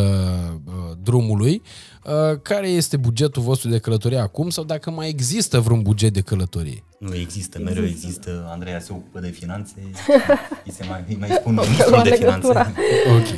uh, 0.65 0.73
drumului, 1.03 1.61
uh, 2.05 2.39
care 2.41 2.67
este 2.67 2.97
bugetul 2.97 3.41
vostru 3.41 3.69
de 3.69 3.78
călătorie 3.78 4.17
acum 4.17 4.49
sau 4.49 4.63
dacă 4.63 4.91
mai 4.91 5.09
există 5.09 5.59
vreun 5.59 5.82
buget 5.82 6.13
de 6.13 6.21
călătorie? 6.21 6.84
Nu 6.99 7.15
există, 7.15 7.59
mereu 7.59 7.86
există. 7.86 8.47
Andreea 8.51 8.80
se 8.80 8.91
ocupă 8.91 9.19
de 9.19 9.30
finanțe, 9.30 9.73
îi 10.65 10.71
se 10.71 10.86
mai, 10.89 11.03
îi 11.07 11.17
mai 11.19 11.30
spun 11.30 11.53
ministrul 11.53 12.01
de 12.03 12.09
legătura. 12.09 12.63
finanțe. 12.63 12.82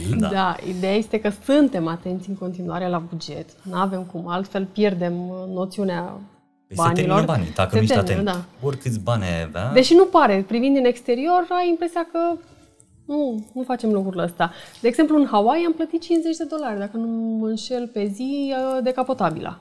Ok. 0.10 0.20
Da. 0.20 0.28
Da. 0.28 0.34
da, 0.34 0.56
ideea 0.68 0.94
este 0.94 1.20
că 1.20 1.32
suntem 1.46 1.88
atenți 1.88 2.30
în 2.30 2.36
continuare 2.36 2.88
la 2.90 2.98
buget. 2.98 3.50
Nu 3.62 3.76
avem 3.76 4.04
cum, 4.04 4.28
altfel 4.28 4.66
pierdem 4.66 5.30
uh, 5.30 5.36
noțiunea 5.54 6.20
Păi 6.68 6.78
se 6.78 6.84
termină 6.94 7.08
banilor. 7.16 7.26
banii, 7.36 7.52
dacă 7.56 7.70
Se 7.70 7.76
nu 7.76 7.82
ești 7.82 7.96
termină, 7.96 8.30
atent. 8.30 8.46
Da. 8.62 8.68
Oricâți 8.68 9.00
bani 9.00 9.24
ai 9.24 9.42
avea, 9.42 9.72
Deși 9.74 9.94
nu 9.94 10.06
pare, 10.06 10.44
privind 10.48 10.76
din 10.76 10.86
exterior, 10.86 11.46
ai 11.50 11.70
impresia 11.70 12.08
că 12.12 12.20
nu, 13.06 13.46
nu 13.54 13.64
facem 13.64 13.92
lucrul 13.92 14.20
ăsta. 14.20 14.52
De 14.82 14.88
exemplu, 14.88 15.18
în 15.18 15.28
Hawaii 15.32 15.66
am 15.66 15.74
plătit 15.74 16.02
50 16.02 16.36
de 16.38 16.44
dolari, 16.50 16.80
dacă 16.80 16.98
nu 16.98 17.08
mă 17.40 17.48
înșel 17.48 17.88
pe 17.94 18.06
zi, 18.14 18.54
uh, 18.58 18.84
decapotabila. 18.84 19.60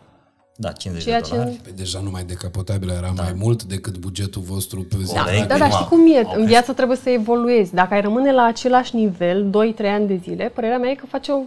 da, 0.57 0.73
50 0.73 1.05
Ceea 1.07 1.21
de 1.21 1.27
ce... 1.27 1.35
dolari. 1.35 1.61
Păi 1.63 1.73
deja 1.77 2.01
numai 2.01 2.25
decapotabilă 2.25 2.93
era 2.93 3.13
da. 3.17 3.23
mai 3.23 3.33
mult 3.37 3.63
decât 3.63 3.97
bugetul 3.99 4.43
vostru 4.43 4.81
pe 4.83 4.97
zi. 5.03 5.15
Da, 5.15 5.23
Corect. 5.23 5.49
da, 5.49 5.59
dar 5.59 5.61
Acum, 5.71 5.73
știi 5.77 5.87
cum 5.89 6.07
e? 6.07 6.17
au 6.17 6.19
În 6.19 6.25
crescut. 6.25 6.47
viață 6.47 6.73
trebuie 6.73 6.97
să 6.97 7.11
evoluezi. 7.11 7.75
Dacă 7.75 7.95
ai 7.95 8.01
rămâne 8.01 8.33
la 8.33 8.43
același 8.45 8.97
nivel 8.97 9.51
2-3 9.51 9.85
ani 9.87 10.07
de 10.07 10.21
zile, 10.23 10.51
părerea 10.55 10.79
mea 10.79 10.91
e 10.91 10.95
că 10.95 11.07
faci 11.07 11.29
o 11.29 11.39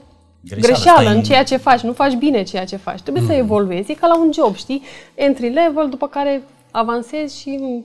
Greșeală, 0.43 0.67
greșeală, 0.73 0.99
stai 1.01 1.11
în 1.11 1.17
în- 1.17 1.23
ceea 1.23 1.43
ce 1.43 1.57
faci. 1.57 1.81
Nu 1.81 1.93
faci 1.93 2.13
bine 2.15 2.43
ceea 2.43 2.65
ce 2.65 2.75
faci. 2.75 3.01
Trebuie 3.01 3.23
să 3.23 3.33
evoluezi. 3.33 3.91
E 3.91 3.95
ca 3.95 4.07
la 4.07 4.17
un 4.19 4.31
job, 4.33 4.55
știi? 4.55 4.81
Entry 5.15 5.49
level, 5.49 5.89
după 5.89 6.07
care 6.07 6.43
avansezi 6.71 7.39
și 7.39 7.83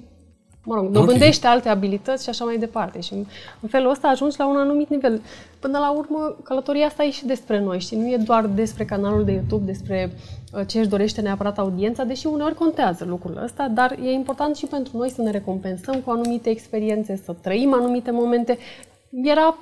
mă 0.65 0.75
rog, 0.75 0.89
dobândești 0.91 1.47
alte 1.47 1.69
abilități 1.69 2.23
și 2.23 2.29
așa 2.29 2.45
mai 2.45 2.57
departe. 2.57 3.01
Și 3.01 3.13
în 3.13 3.25
în 3.61 3.69
felul 3.69 3.91
ăsta 3.91 4.09
ajungi 4.09 4.37
la 4.39 4.47
un 4.49 4.57
anumit 4.57 4.89
nivel. 4.89 5.21
Până 5.59 5.79
la 5.79 5.91
urmă, 5.91 6.37
călătoria 6.43 6.87
asta 6.87 7.03
e 7.05 7.11
și 7.11 7.27
despre 7.27 7.61
noi, 7.61 7.81
știi? 7.81 7.97
Nu 7.97 8.07
e 8.09 8.17
doar 8.17 8.47
despre 8.47 8.85
canalul 8.85 9.25
de 9.25 9.33
YouTube, 9.33 9.65
despre 9.65 10.13
uh, 10.55 10.61
ce 10.67 10.79
își 10.79 10.89
dorește 10.89 11.21
neapărat 11.21 11.59
audiența, 11.59 12.05
deși 12.05 12.27
uneori 12.27 12.55
contează 12.55 13.05
lucrul 13.09 13.41
ăsta, 13.45 13.69
dar 13.69 13.97
e 14.05 14.11
important 14.11 14.57
și 14.57 14.67
pentru 14.67 14.97
noi 14.97 15.11
să 15.11 15.23
ne 15.23 15.31
recompensăm 15.31 15.95
cu 16.01 16.11
anumite 16.11 16.51
experiențe, 16.51 17.21
să 17.25 17.35
trăim 17.41 17.75
anumite 17.75 18.11
momente. 18.11 18.59
Era, 19.23 19.57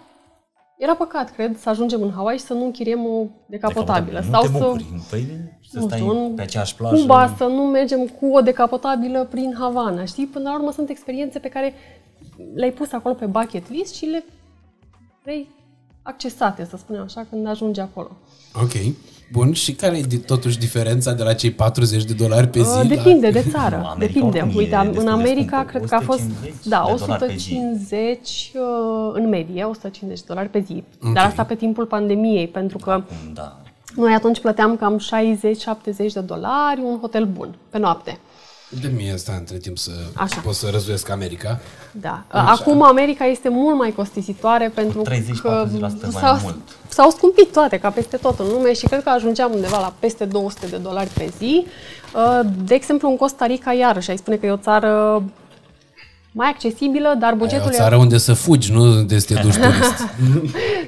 era 0.82 0.94
păcat, 0.94 1.34
cred, 1.34 1.58
să 1.58 1.68
ajungem 1.68 2.02
în 2.02 2.12
Hawaii 2.12 2.38
și 2.38 2.44
să 2.44 2.52
nu 2.52 2.64
închiriem 2.64 3.04
o 3.06 3.26
decapotabilă. 3.46 4.20
Nu 4.24 4.30
sau 4.30 4.42
te 4.42 4.48
să, 4.48 4.58
bucuri. 4.58 4.84
Păi 5.10 5.26
să 5.68 5.78
nu 5.78 5.86
stai 5.86 5.98
știu, 5.98 6.24
în 6.24 6.34
pe 6.34 6.42
aceeași 6.42 6.76
plajă. 6.76 6.96
Cuba 6.96 7.34
să 7.36 7.44
nu 7.44 7.62
mergem 7.62 8.06
cu 8.06 8.26
o 8.26 8.40
decapotabilă 8.40 9.24
prin 9.24 9.54
Havana, 9.58 10.04
știi? 10.04 10.26
Până 10.26 10.48
la 10.48 10.54
urmă 10.54 10.72
sunt 10.72 10.88
experiențe 10.88 11.38
pe 11.38 11.48
care 11.48 11.74
le-ai 12.54 12.70
pus 12.70 12.92
acolo 12.92 13.14
pe 13.14 13.26
bucket 13.26 13.70
list 13.70 13.94
și 13.94 14.04
le 14.04 14.24
vrei 15.22 15.48
accesate, 16.02 16.64
să 16.64 16.76
spunem 16.76 17.02
așa, 17.02 17.26
când 17.30 17.46
ajungi 17.46 17.80
acolo. 17.80 18.10
Ok. 18.54 18.72
Bun, 19.32 19.52
și 19.52 19.72
care 19.72 19.96
e 19.96 20.00
di- 20.08 20.16
totuși 20.18 20.58
diferența 20.58 21.12
de 21.12 21.22
la 21.22 21.32
cei 21.32 21.50
40 21.50 22.04
de 22.04 22.12
dolari 22.12 22.46
pe 22.48 22.62
zi? 22.62 22.68
Uh, 22.68 22.76
la... 22.88 22.94
Depinde 22.94 23.30
de 23.30 23.44
țară. 23.50 23.76
Nu, 23.76 23.86
America 23.86 23.96
depinde. 24.14 24.38
oricum 24.38 24.58
e 24.58 24.62
Uite, 24.62 24.74
am- 24.74 24.86
destul 24.86 25.08
în 25.08 25.14
de 25.16 25.20
America 25.22 25.56
scumpă. 25.56 25.70
cred 25.70 25.84
că 25.88 25.94
a 25.94 26.00
fost 26.00 26.18
150 26.20 26.66
da, 26.66 26.84
de 26.86 26.94
dolari 27.04 27.26
pe 27.26 27.34
zi. 27.36 27.52
150 27.52 28.52
uh, 28.54 29.10
în 29.12 29.28
medie, 29.28 29.62
150 29.64 30.18
de 30.20 30.24
dolari 30.28 30.48
pe 30.48 30.60
zi. 30.60 30.84
Dar 31.14 31.26
asta 31.26 31.44
pe 31.44 31.54
timpul 31.54 31.84
pandemiei, 31.86 32.48
pentru 32.48 32.78
că 32.78 33.02
Da. 33.34 33.56
noi 33.96 34.12
atunci 34.12 34.40
plăteam 34.40 34.76
cam 34.76 34.98
60-70 34.98 36.12
de 36.12 36.20
dolari 36.20 36.80
un 36.84 36.98
hotel 37.00 37.24
bun 37.24 37.54
pe 37.70 37.78
noapte. 37.78 38.18
De 38.80 38.88
mie 38.96 39.12
asta 39.12 39.32
între 39.38 39.56
timp 39.56 39.78
să 39.78 39.90
Așa. 40.14 40.40
pot 40.40 40.54
să 40.54 40.68
răzuiesc 40.70 41.08
America. 41.10 41.60
Da. 41.90 42.22
Acum 42.28 42.82
America 42.82 43.24
este 43.24 43.48
mult 43.48 43.76
mai 43.76 43.92
costisitoare 43.92 44.68
pentru 44.74 45.02
30-40% 45.02 45.04
că 45.42 45.66
mai 45.80 46.10
s-au, 46.10 46.38
mult. 46.42 46.56
s-au 46.88 47.10
scumpit 47.10 47.52
toate, 47.52 47.78
ca 47.78 47.90
peste 47.90 48.16
tot 48.16 48.38
în 48.38 48.46
lume 48.48 48.72
și 48.72 48.86
cred 48.86 49.02
că 49.02 49.08
ajungeam 49.10 49.52
undeva 49.54 49.80
la 49.80 49.92
peste 49.98 50.24
200 50.24 50.66
de 50.66 50.76
dolari 50.76 51.08
pe 51.10 51.32
zi. 51.38 51.66
Uh, 52.14 52.40
De 52.64 52.74
exemplu, 52.74 53.08
în 53.08 53.16
Costa 53.16 53.46
Rica, 53.46 53.72
iarăși, 53.72 54.10
ai 54.10 54.16
spune 54.18 54.36
că 54.36 54.46
e 54.46 54.50
o 54.50 54.56
țară 54.56 55.22
mai 56.34 56.48
accesibilă, 56.48 57.16
dar 57.18 57.32
E 57.32 57.36
bugetul 57.36 57.68
o 57.68 57.74
țară 57.74 57.96
unde 57.96 58.18
să 58.18 58.32
fugi, 58.32 58.72
nu 58.72 58.80
unde 58.82 59.18
să 59.18 59.34
te 59.34 59.40
duci 59.40 59.54
turist. 59.64 60.08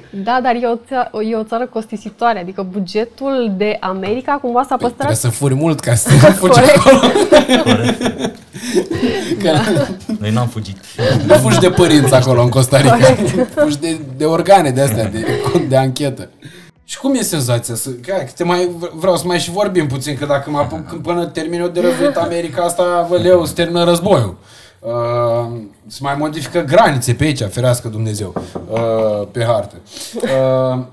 Da, 0.09 0.39
dar 0.43 0.55
e 0.55 0.65
o, 0.67 0.75
țară, 0.87 1.09
e 1.29 1.35
o 1.35 1.43
țară 1.43 1.65
costisitoare, 1.65 2.39
adică 2.39 2.67
bugetul 2.71 3.53
de 3.57 3.77
America 3.79 4.31
cumva 4.41 4.61
s-a 4.61 4.67
Păi, 4.75 4.77
păstrat 4.77 4.95
trebuie 4.95 5.17
să 5.17 5.29
furi 5.29 5.53
mult 5.53 5.79
ca 5.79 5.95
să 5.95 6.09
te 6.09 6.15
fugi 6.41 6.59
Corect. 6.59 6.75
acolo. 6.77 6.99
Că 9.41 9.51
Noi 10.19 10.31
n-am 10.31 10.47
fugit. 10.47 10.77
nu 11.27 11.33
fugi 11.33 11.59
de 11.59 11.69
părinți 11.69 12.13
acolo 12.13 12.41
în 12.41 12.49
Costa 12.49 12.77
Rica. 12.81 12.97
Fugi 13.55 13.79
de, 13.79 13.99
de 14.17 14.25
organe 14.25 14.69
de 14.69 14.81
astea, 14.81 15.05
de, 15.09 15.25
de 15.67 15.75
anchetă. 15.77 16.29
Și 16.87 16.97
cum 16.97 17.13
e 17.15 17.21
senzația? 17.21 17.75
Să, 17.75 17.89
că, 17.89 18.13
că 18.17 18.31
te 18.35 18.43
mai, 18.43 18.69
vreau 18.93 19.15
să 19.17 19.23
mai 19.27 19.39
și 19.39 19.51
vorbim 19.51 19.87
puțin, 19.87 20.17
că 20.17 20.25
dacă 20.25 20.49
mă 20.49 20.57
apuc 20.57 20.87
când 20.87 21.01
până 21.01 21.25
termin 21.25 21.59
eu 21.59 21.67
de 21.67 21.79
războit 21.81 22.15
America 22.15 22.63
asta, 22.63 23.05
vă 23.09 23.17
leu, 23.17 23.45
se 23.45 23.53
termină 23.53 23.83
războiul. 23.83 24.37
Uh, 24.85 25.57
se 25.87 25.99
mai 26.01 26.15
modifică 26.17 26.59
granițe 26.61 27.13
pe 27.13 27.23
aici, 27.23 27.43
ferească 27.43 27.87
Dumnezeu, 27.87 28.33
uh, 28.71 29.27
pe 29.31 29.43
hartă. 29.43 29.75
Uh, 30.15 30.83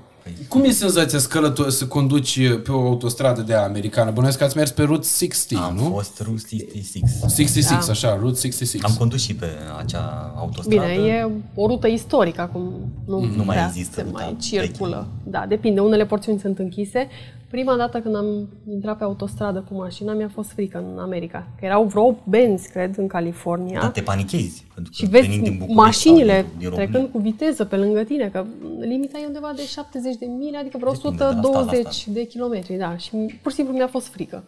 Cum 0.47 0.63
e 0.63 0.69
senzația 0.71 1.19
să, 1.19 1.27
călăto- 1.27 1.67
să 1.67 1.85
conduci 1.85 2.39
pe 2.63 2.71
o 2.71 2.79
autostradă 2.87 3.41
de 3.41 3.53
aia 3.53 3.63
americană? 3.63 4.11
Bănuiesc 4.11 4.37
că 4.37 4.43
ați 4.43 4.57
mers 4.57 4.71
pe 4.71 4.83
Route 4.83 5.07
60, 5.19 5.57
Am 5.57 5.75
nu? 5.75 5.83
fost 5.83 6.21
Route 6.25 6.47
66. 6.49 7.17
66, 7.27 7.85
Da. 7.85 7.91
așa, 7.91 8.17
Route 8.19 8.35
66. 8.39 8.77
Am 8.85 8.95
condus 8.97 9.21
și 9.21 9.35
pe 9.35 9.45
acea 9.83 10.33
autostradă. 10.37 10.91
Bine, 10.91 11.07
e 11.07 11.27
o 11.55 11.67
rută 11.67 11.87
istorică 11.87 12.41
acum. 12.41 12.73
Nu, 13.05 13.19
Nu 13.19 13.43
mai 13.43 13.55
prea 13.55 13.65
există 13.67 13.93
se 13.95 14.01
ruta 14.01 14.17
mai 14.17 14.25
veche. 14.25 14.39
circulă. 14.39 15.07
Da, 15.23 15.45
depinde. 15.47 15.79
Unele 15.79 16.05
porțiuni 16.05 16.39
sunt 16.39 16.59
închise. 16.59 17.07
Prima 17.53 17.75
dată 17.75 17.99
când 17.99 18.15
am 18.15 18.49
intrat 18.69 18.97
pe 18.97 19.03
autostradă 19.03 19.65
cu 19.69 19.73
mașina, 19.75 20.13
mi-a 20.13 20.29
fost 20.29 20.51
frică 20.51 20.77
în 20.77 20.99
America. 20.99 21.47
Că 21.59 21.65
erau 21.65 21.83
vreo 21.83 22.17
benzi, 22.29 22.69
cred, 22.69 22.97
în 22.97 23.07
California. 23.07 23.79
Da, 23.79 23.89
te 23.89 24.01
panichezi. 24.01 24.65
Pentru 24.73 24.91
că 24.91 24.97
Și 24.97 25.09
vezi 25.09 25.27
venind 25.27 25.43
din 25.43 25.51
București 25.57 25.81
mașinile 25.81 26.33
sau 26.41 26.49
din, 26.49 26.57
din 26.57 26.69
România, 26.69 26.89
trecând 26.89 27.11
cu 27.11 27.19
viteză 27.19 27.65
pe 27.65 27.75
lângă 27.75 28.03
tine, 28.03 28.29
că 28.29 28.45
limita 28.79 29.19
e 29.19 29.25
undeva 29.25 29.51
de 29.55 29.65
70 29.65 30.15
de 30.15 30.25
mile, 30.25 30.57
adică 30.57 30.77
vreo 30.77 30.91
Depinde 30.91 31.17
de 31.17 31.23
la 31.23 31.29
stat 31.29 31.43
la 31.43 31.49
120 31.49 31.93
stat. 31.93 32.13
de 32.13 32.25
kilometri, 32.25 32.75
da. 32.75 32.97
Și 32.97 33.09
pur 33.41 33.51
și 33.51 33.57
simplu 33.57 33.73
mi-a 33.73 33.87
fost 33.87 34.07
frică. 34.07 34.43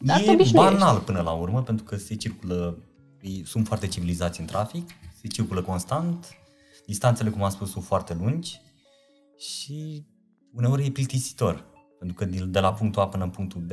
Dar 0.00 0.20
te 0.20 0.30
E 0.30 0.32
obișnuiești. 0.32 0.78
banal 0.78 0.98
până 0.98 1.20
la 1.20 1.30
urmă, 1.32 1.62
pentru 1.62 1.84
că 1.84 1.96
se 1.96 2.14
circulă, 2.14 2.78
ei 3.22 3.42
sunt 3.46 3.66
foarte 3.66 3.86
civilizați 3.86 4.40
în 4.40 4.46
trafic, 4.46 4.88
se 5.20 5.28
circulă 5.28 5.62
constant, 5.62 6.26
distanțele, 6.86 7.30
cum 7.30 7.42
am 7.42 7.50
spus, 7.50 7.70
sunt 7.70 7.84
foarte 7.84 8.16
lungi 8.20 8.60
și 9.38 10.04
uneori 10.54 10.86
e 10.86 10.90
plictisitor. 10.90 11.67
Pentru 11.98 12.16
că 12.16 12.24
de- 12.24 12.44
de 12.48 12.60
la 12.60 12.72
punctul 12.72 13.02
A 13.02 13.06
până 13.06 13.24
în 13.24 13.30
punctul 13.30 13.60
B 13.60 13.70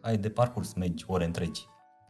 ai 0.00 0.16
de 0.16 0.28
parcurs, 0.28 0.72
mergi 0.76 1.04
ore 1.06 1.24
întregi. 1.24 1.60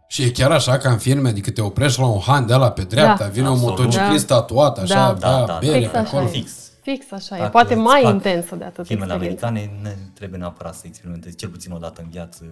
Și 0.08 0.22
e 0.22 0.30
chiar 0.30 0.50
așa 0.50 0.76
ca 0.76 0.90
în 0.90 0.98
filme, 0.98 1.28
adică 1.28 1.50
te 1.50 1.60
oprești 1.60 2.00
la 2.00 2.06
un 2.06 2.20
han 2.20 2.46
de 2.46 2.54
la 2.54 2.70
pe 2.70 2.82
dreapta, 2.82 3.24
Da. 3.24 3.30
vine 3.30 3.46
un 3.48 3.52
Absolut. 3.52 3.78
motociclist 3.78 4.26
tatuat, 4.26 4.78
așa, 4.78 4.94
Da. 4.94 5.12
da, 5.12 5.38
Da, 5.38 5.44
da, 5.46 5.58
bere 5.60 5.78
Fix 5.78 5.90
pe 5.90 5.96
așa 5.98 6.08
acolo. 6.08 6.24
e. 6.24 6.28
Fix. 6.28 6.50
Fix 6.82 7.12
așa 7.12 7.36
e. 7.36 7.38
Dacă 7.38 7.50
Poate 7.50 7.74
îți 7.74 7.82
mai 7.82 8.00
plac 8.00 8.12
intensă 8.12 8.54
de 8.56 8.64
atât 8.64 8.86
Filmele 8.86 9.12
experiența. 9.12 9.46
americane 9.46 9.80
ne 9.82 9.96
trebuie 10.14 10.38
neapărat 10.38 10.74
să 10.74 10.82
experimentezi 10.86 11.36
cel 11.36 11.48
puțin 11.48 11.72
o 11.72 11.78
dată 11.78 12.00
în 12.04 12.08
viață 12.10 12.44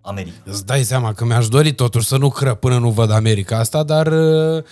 America. 0.00 0.36
Îți 0.44 0.66
dai 0.66 0.82
seama 0.82 1.12
că 1.12 1.24
mi-aș 1.24 1.48
dori 1.48 1.72
totuși 1.72 2.06
să 2.06 2.16
nu 2.16 2.28
crăp 2.28 2.60
până 2.60 2.78
nu 2.78 2.90
văd 2.90 3.10
America 3.10 3.58
asta, 3.58 3.82
dar 3.82 4.06
uh, 4.06 4.56
uh, 4.56 4.62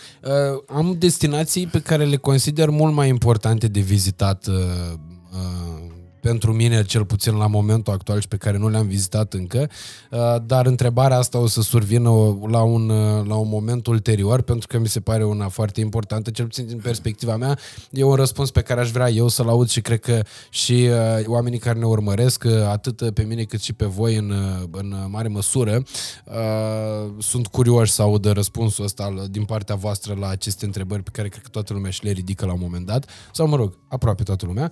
am 0.76 0.94
destinații 0.98 1.66
pe 1.66 1.80
care 1.80 2.04
le 2.04 2.16
consider 2.16 2.68
mult 2.68 2.94
mai 2.94 3.08
importante 3.08 3.68
de 3.68 3.80
vizitat 3.80 4.46
uh, 4.46 4.54
uh, 4.54 5.85
pentru 6.26 6.52
mine, 6.52 6.84
cel 6.84 7.04
puțin 7.04 7.36
la 7.36 7.46
momentul 7.46 7.92
actual 7.92 8.20
și 8.20 8.28
pe 8.28 8.36
care 8.36 8.58
nu 8.58 8.68
le-am 8.68 8.86
vizitat 8.86 9.32
încă, 9.32 9.70
uh, 10.10 10.18
dar 10.46 10.66
întrebarea 10.66 11.18
asta 11.18 11.38
o 11.38 11.46
să 11.46 11.62
survină 11.62 12.10
la 12.48 12.62
un, 12.62 12.88
uh, 12.88 13.26
la 13.26 13.34
un 13.34 13.48
moment 13.48 13.86
ulterior, 13.86 14.42
pentru 14.42 14.66
că 14.66 14.78
mi 14.78 14.88
se 14.88 15.00
pare 15.00 15.24
una 15.24 15.48
foarte 15.48 15.80
importantă, 15.80 16.30
cel 16.30 16.44
puțin 16.44 16.66
din 16.66 16.78
perspectiva 16.78 17.36
mea, 17.36 17.58
e 17.90 18.02
un 18.02 18.14
răspuns 18.14 18.50
pe 18.50 18.60
care 18.60 18.80
aș 18.80 18.90
vrea 18.90 19.10
eu 19.10 19.28
să-l 19.28 19.48
aud 19.48 19.68
și 19.68 19.80
cred 19.80 20.00
că 20.00 20.22
și 20.50 20.88
uh, 20.90 21.26
oamenii 21.26 21.58
care 21.58 21.78
ne 21.78 21.84
urmăresc, 21.84 22.44
uh, 22.46 22.52
atât 22.68 23.10
pe 23.10 23.22
mine 23.22 23.42
cât 23.42 23.60
și 23.60 23.72
pe 23.72 23.84
voi 23.84 24.16
în, 24.16 24.30
uh, 24.30 24.68
în 24.70 24.94
mare 25.08 25.28
măsură, 25.28 25.82
uh, 26.24 27.12
sunt 27.18 27.46
curioși 27.46 27.92
să 27.92 28.02
audă 28.02 28.30
răspunsul 28.30 28.84
ăsta 28.84 29.02
al- 29.02 29.26
din 29.30 29.44
partea 29.44 29.74
voastră 29.74 30.16
la 30.20 30.28
aceste 30.28 30.64
întrebări 30.64 31.02
pe 31.02 31.10
care 31.12 31.28
cred 31.28 31.42
că 31.42 31.48
toată 31.48 31.72
lumea 31.72 31.90
și 31.90 32.04
le 32.04 32.10
ridică 32.10 32.46
la 32.46 32.52
un 32.52 32.60
moment 32.62 32.86
dat, 32.86 33.08
sau 33.32 33.46
mă 33.46 33.56
rog, 33.56 33.78
aproape 33.88 34.22
toată 34.22 34.46
lumea. 34.46 34.70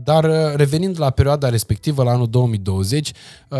Uh, 0.00 0.04
dar 0.04 0.24
uh, 0.24 0.54
revenind 0.54 0.98
la 0.98 1.10
perioada 1.10 1.48
respectivă, 1.48 2.02
la 2.02 2.10
anul 2.10 2.28
2020, 2.28 3.12
uh, 3.48 3.58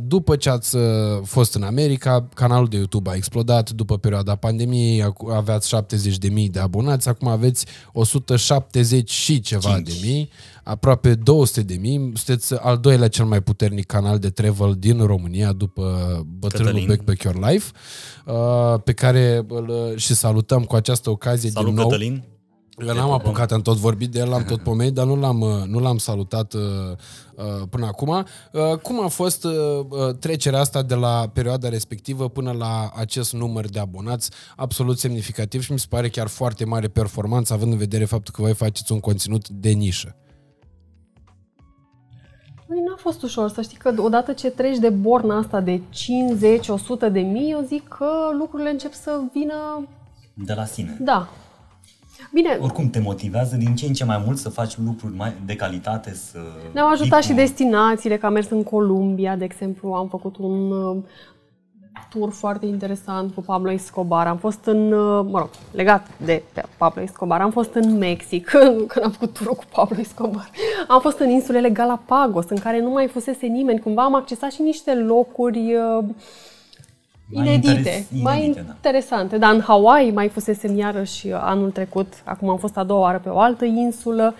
după 0.00 0.36
ce 0.36 0.50
ați 0.50 0.76
uh, 0.76 0.82
fost 1.22 1.54
în 1.54 1.62
America, 1.62 2.28
canalul 2.34 2.68
de 2.68 2.76
YouTube 2.76 3.10
a 3.10 3.14
explodat, 3.14 3.70
după 3.70 3.98
perioada 3.98 4.34
pandemiei 4.34 5.02
acu- 5.02 5.28
aveați 5.28 5.76
70.000 5.76 6.50
de 6.50 6.58
abonați, 6.58 7.08
acum 7.08 7.28
aveți 7.28 7.66
170 7.92 9.10
și 9.10 9.40
ceva 9.40 9.74
Cinci. 9.74 9.88
de 9.88 10.06
mii, 10.06 10.30
aproape 10.62 11.14
200 11.14 11.62
de 11.62 11.74
mii, 11.80 12.12
sunteți 12.14 12.54
al 12.54 12.78
doilea 12.78 13.08
cel 13.08 13.24
mai 13.24 13.40
puternic 13.40 13.86
canal 13.86 14.18
de 14.18 14.30
travel 14.30 14.74
din 14.78 15.06
România 15.06 15.52
după 15.52 15.82
bătrânul 16.38 16.72
Cătălin. 16.72 16.88
Backpack 16.88 17.22
Your 17.22 17.50
Life, 17.50 17.70
uh, 18.26 18.80
pe 18.84 18.92
care 18.92 19.44
îl 19.48 19.94
și 19.96 20.14
salutăm 20.14 20.62
cu 20.62 20.74
această 20.74 21.10
ocazie 21.10 21.50
Salut, 21.50 21.68
din 21.68 21.76
nou. 21.76 21.88
Cătălin! 21.88 22.31
Eu 22.78 22.94
n-am 22.94 23.10
apucat, 23.10 23.52
am 23.52 23.60
tot 23.62 23.76
vorbit 23.76 24.10
de 24.10 24.18
el, 24.18 24.28
l-am 24.28 24.44
tot 24.44 24.62
pomenit, 24.62 24.92
dar 24.94 25.06
nu 25.06 25.16
l-am, 25.16 25.40
uh, 25.40 25.62
nu 25.66 25.78
l-am 25.78 25.98
salutat 25.98 26.52
uh, 26.52 26.60
uh, 27.34 27.44
până 27.70 27.86
acum. 27.86 28.08
Uh, 28.52 28.78
cum 28.82 29.02
a 29.04 29.08
fost 29.08 29.44
uh, 29.44 29.52
uh, 29.88 30.14
trecerea 30.20 30.60
asta 30.60 30.82
de 30.82 30.94
la 30.94 31.30
perioada 31.32 31.68
respectivă 31.68 32.28
până 32.28 32.52
la 32.52 32.90
acest 32.96 33.32
număr 33.32 33.66
de 33.68 33.78
abonați 33.78 34.30
absolut 34.56 34.98
semnificativ 34.98 35.62
și 35.62 35.72
mi 35.72 35.78
se 35.78 35.86
pare 35.88 36.08
chiar 36.08 36.26
foarte 36.26 36.64
mare 36.64 36.88
performanță, 36.88 37.52
având 37.52 37.72
în 37.72 37.78
vedere 37.78 38.04
faptul 38.04 38.34
că 38.36 38.42
voi 38.42 38.54
faceți 38.54 38.92
un 38.92 39.00
conținut 39.00 39.48
de 39.48 39.70
nișă. 39.70 40.16
Păi 42.66 42.78
n-a 42.88 42.96
fost 42.96 43.22
ușor, 43.22 43.50
să 43.50 43.62
știi 43.62 43.76
că 43.78 43.94
odată 43.96 44.32
ce 44.32 44.50
treci 44.50 44.78
de 44.78 44.88
borna 44.88 45.38
asta 45.38 45.60
de 45.60 45.80
50-100 47.08 47.12
de 47.12 47.20
mii, 47.20 47.50
eu 47.50 47.64
zic 47.66 47.88
că 47.88 48.06
lucrurile 48.38 48.70
încep 48.70 48.92
să 48.92 49.20
vină, 49.32 49.88
De 50.34 50.52
la 50.52 50.64
sine. 50.64 50.96
da. 51.00 51.28
Bine, 52.32 52.58
Oricum 52.60 52.90
te 52.90 53.00
motivează 53.00 53.56
din 53.56 53.74
ce 53.74 53.86
în 53.86 53.92
ce 53.92 54.04
mai 54.04 54.22
mult 54.24 54.38
să 54.38 54.48
faci 54.48 54.76
lucruri 54.84 55.16
mai 55.16 55.32
de 55.46 55.56
calitate, 55.56 56.14
să... 56.14 56.38
ne-au 56.72 56.88
ajutat 56.88 57.18
vii 57.18 57.28
și 57.28 57.34
cu- 57.34 57.36
destinațiile, 57.40 58.16
că 58.16 58.26
am 58.26 58.32
mers 58.32 58.50
în 58.50 58.62
Columbia, 58.62 59.36
de 59.36 59.44
exemplu, 59.44 59.92
am 59.92 60.08
făcut 60.08 60.36
un 60.36 60.70
uh, 60.70 60.96
tur 62.10 62.30
foarte 62.32 62.66
interesant 62.66 63.34
cu 63.34 63.40
Pablo 63.40 63.70
Escobar. 63.70 64.26
Am 64.26 64.36
fost 64.36 64.64
în, 64.64 64.92
uh, 64.92 65.26
mă 65.30 65.38
rog, 65.38 65.48
legat 65.72 66.06
de 66.24 66.42
pe 66.52 66.62
Pablo 66.76 67.02
Escobar, 67.02 67.40
am 67.40 67.50
fost 67.50 67.74
în 67.74 67.98
Mexic, 67.98 68.48
când 68.88 69.04
am 69.04 69.10
făcut 69.10 69.32
turul 69.38 69.54
cu 69.54 69.64
Pablo 69.72 69.96
Escobar. 70.00 70.50
Am 70.88 71.00
fost 71.00 71.18
în 71.18 71.28
insulele 71.28 71.70
Galapagos, 71.70 72.48
în 72.48 72.58
care 72.58 72.80
nu 72.80 72.90
mai 72.90 73.06
fusese 73.08 73.46
nimeni. 73.46 73.80
Cumva 73.80 74.02
am 74.04 74.14
accesat 74.14 74.52
și 74.52 74.62
niște 74.62 74.94
locuri 74.94 75.74
uh, 75.74 76.04
Mai 76.04 76.14
inedite, 77.32 77.70
interes- 77.70 78.04
mai 78.22 78.38
inedite, 78.44 78.60
da. 78.66 78.72
interesante. 78.74 79.38
Dar 79.38 79.54
în 79.54 79.60
Hawaii 79.60 80.10
mai 80.12 80.28
fusesem 80.28 80.76
iarăși 80.78 81.28
anul 81.32 81.70
trecut, 81.70 82.12
acum 82.24 82.48
am 82.48 82.58
fost 82.58 82.76
a 82.76 82.84
doua 82.84 83.00
oară 83.00 83.18
pe 83.18 83.28
o 83.28 83.38
altă 83.38 83.64
insulă. 83.64 84.34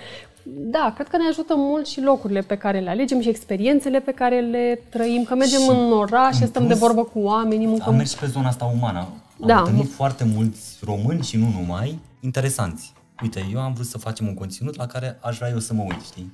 Da, 0.44 0.92
cred 0.94 1.08
că 1.08 1.16
ne 1.16 1.28
ajută 1.28 1.54
mult 1.56 1.86
și 1.86 2.00
locurile 2.00 2.40
pe 2.40 2.56
care 2.56 2.78
le 2.80 2.90
alegem 2.90 3.20
și 3.20 3.28
experiențele 3.28 4.00
pe 4.00 4.12
care 4.12 4.40
le 4.40 4.80
trăim, 4.88 5.24
că 5.24 5.34
mergem 5.34 5.60
Și 5.60 5.68
în 5.70 5.92
oraș, 5.92 6.40
în 6.40 6.46
stăm 6.46 6.62
de 6.66 6.68
plus, 6.68 6.78
vorbă 6.78 7.02
cu 7.04 7.18
oamenii, 7.18 7.64
Am 7.64 7.70
mâncăm... 7.70 7.94
mers 7.94 8.10
și 8.10 8.18
pe 8.18 8.26
zona 8.26 8.48
asta 8.48 8.64
umană. 8.76 8.98
Am 8.98 9.46
Da. 9.46 9.58
întâlnit 9.58 9.90
foarte 9.92 10.24
mulți 10.34 10.78
români 10.84 11.22
și 11.22 11.36
nu 11.36 11.46
numai, 11.60 11.98
interesanți. 12.20 12.92
Uite, 13.22 13.46
eu 13.52 13.60
am 13.60 13.72
vrut 13.72 13.86
să 13.86 13.98
facem 13.98 14.26
un 14.26 14.34
conținut 14.34 14.76
la 14.76 14.86
care 14.86 15.18
aș 15.20 15.36
vrea 15.36 15.50
eu 15.50 15.58
să 15.58 15.74
mă 15.74 15.82
uit, 15.82 16.00
știi? 16.04 16.32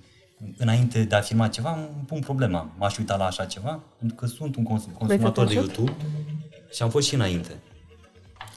Înainte 0.58 1.02
de 1.02 1.14
a 1.14 1.20
filma 1.20 1.48
ceva, 1.48 1.72
îmi 1.72 2.04
pun 2.06 2.18
problema. 2.20 2.66
M-aș 2.78 2.98
uita 2.98 3.16
la 3.16 3.24
așa 3.24 3.44
ceva, 3.44 3.78
pentru 3.98 4.16
că 4.16 4.26
sunt 4.26 4.56
un 4.56 4.62
cons- 4.62 4.88
consumator 4.98 5.46
de 5.46 5.58
ajut? 5.58 5.74
YouTube 5.76 5.92
și 6.72 6.82
am 6.82 6.90
fost 6.90 7.08
și 7.08 7.14
înainte. 7.14 7.50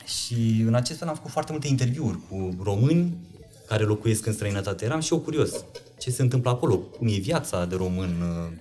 Și 0.06 0.64
în 0.68 0.74
acest 0.74 1.00
fel 1.00 1.08
am 1.08 1.16
făcut 1.16 1.32
foarte 1.32 1.52
multe 1.52 1.68
interviuri 1.68 2.20
cu 2.30 2.58
români 2.64 3.18
care 3.68 3.84
locuiesc 3.84 4.26
în 4.26 4.34
străinătate. 4.34 4.86
Eram 4.86 5.00
și 5.00 5.14
eu 5.14 5.20
curios. 5.20 5.66
Ce 6.00 6.12
se 6.12 6.22
întâmplă 6.22 6.50
acolo? 6.50 6.78
Cum 6.78 7.08
e 7.08 7.12
viața 7.18 7.66
de 7.66 7.76
român? 7.76 8.22
uh, 8.22 8.58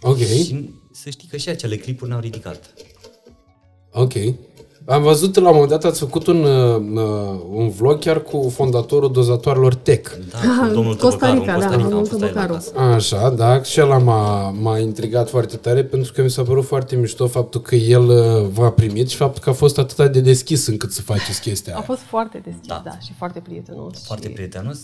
Ok, 0.00 0.18
Și 0.18 0.70
să 0.92 1.10
știi 1.10 1.28
că 1.28 1.36
și 1.36 1.48
acele 1.48 1.76
clipuri 1.76 2.08
ne-au 2.08 2.20
ridicat. 2.22 2.74
ok. 3.92 4.12
Am 4.86 5.02
văzut 5.02 5.34
la 5.38 5.48
un 5.48 5.52
moment 5.52 5.70
dat 5.70 5.84
ați 5.84 5.98
făcut 5.98 6.26
un, 6.26 6.42
uh, 6.44 6.76
uh, 6.94 7.40
un 7.50 7.68
vlog 7.68 7.98
chiar 7.98 8.22
cu 8.22 8.48
fondatorul 8.54 9.12
dozatoarelor 9.12 9.74
tech. 9.74 10.12
Da, 10.30 10.66
cu 10.66 10.72
domnul 10.74 10.96
Costa 10.96 11.18
Tăbăcaru, 11.28 11.40
Rica, 11.40 11.52
în 11.54 11.58
Costa 11.60 11.70
da, 11.70 11.76
Rica, 11.76 11.84
am 11.84 11.90
domnul 11.90 12.06
fost 12.06 12.20
la 12.20 12.26
el 12.26 12.32
Tăbăcaru. 12.32 12.52
acasă. 12.52 12.78
Așa, 12.78 13.30
da, 13.30 13.62
și 13.62 13.80
ăla 13.80 13.98
m-a, 13.98 14.50
m-a 14.50 14.78
intrigat 14.78 15.28
foarte 15.30 15.56
tare 15.56 15.84
pentru 15.84 16.12
că 16.12 16.22
mi 16.22 16.30
s-a 16.30 16.42
părut 16.42 16.64
foarte 16.64 16.96
mișto 16.96 17.26
faptul 17.26 17.60
că 17.60 17.74
el 17.74 18.08
uh, 18.08 18.48
v-a 18.52 18.70
primit 18.70 19.08
și 19.08 19.16
faptul 19.16 19.42
că 19.42 19.50
a 19.50 19.52
fost 19.52 19.78
atât 19.78 20.12
de 20.12 20.20
deschis 20.20 20.66
încât 20.66 20.92
să 20.92 21.02
faceți 21.02 21.40
chestia 21.40 21.72
A 21.72 21.76
aia. 21.76 21.84
fost 21.84 22.00
foarte 22.00 22.38
deschis, 22.44 22.66
da, 22.66 22.80
Da. 22.84 22.90
da 22.90 22.98
și 22.98 23.12
foarte 23.12 23.40
prietenos. 23.40 24.04
Foarte 24.06 24.26
și... 24.28 24.32
prietenos. 24.32 24.78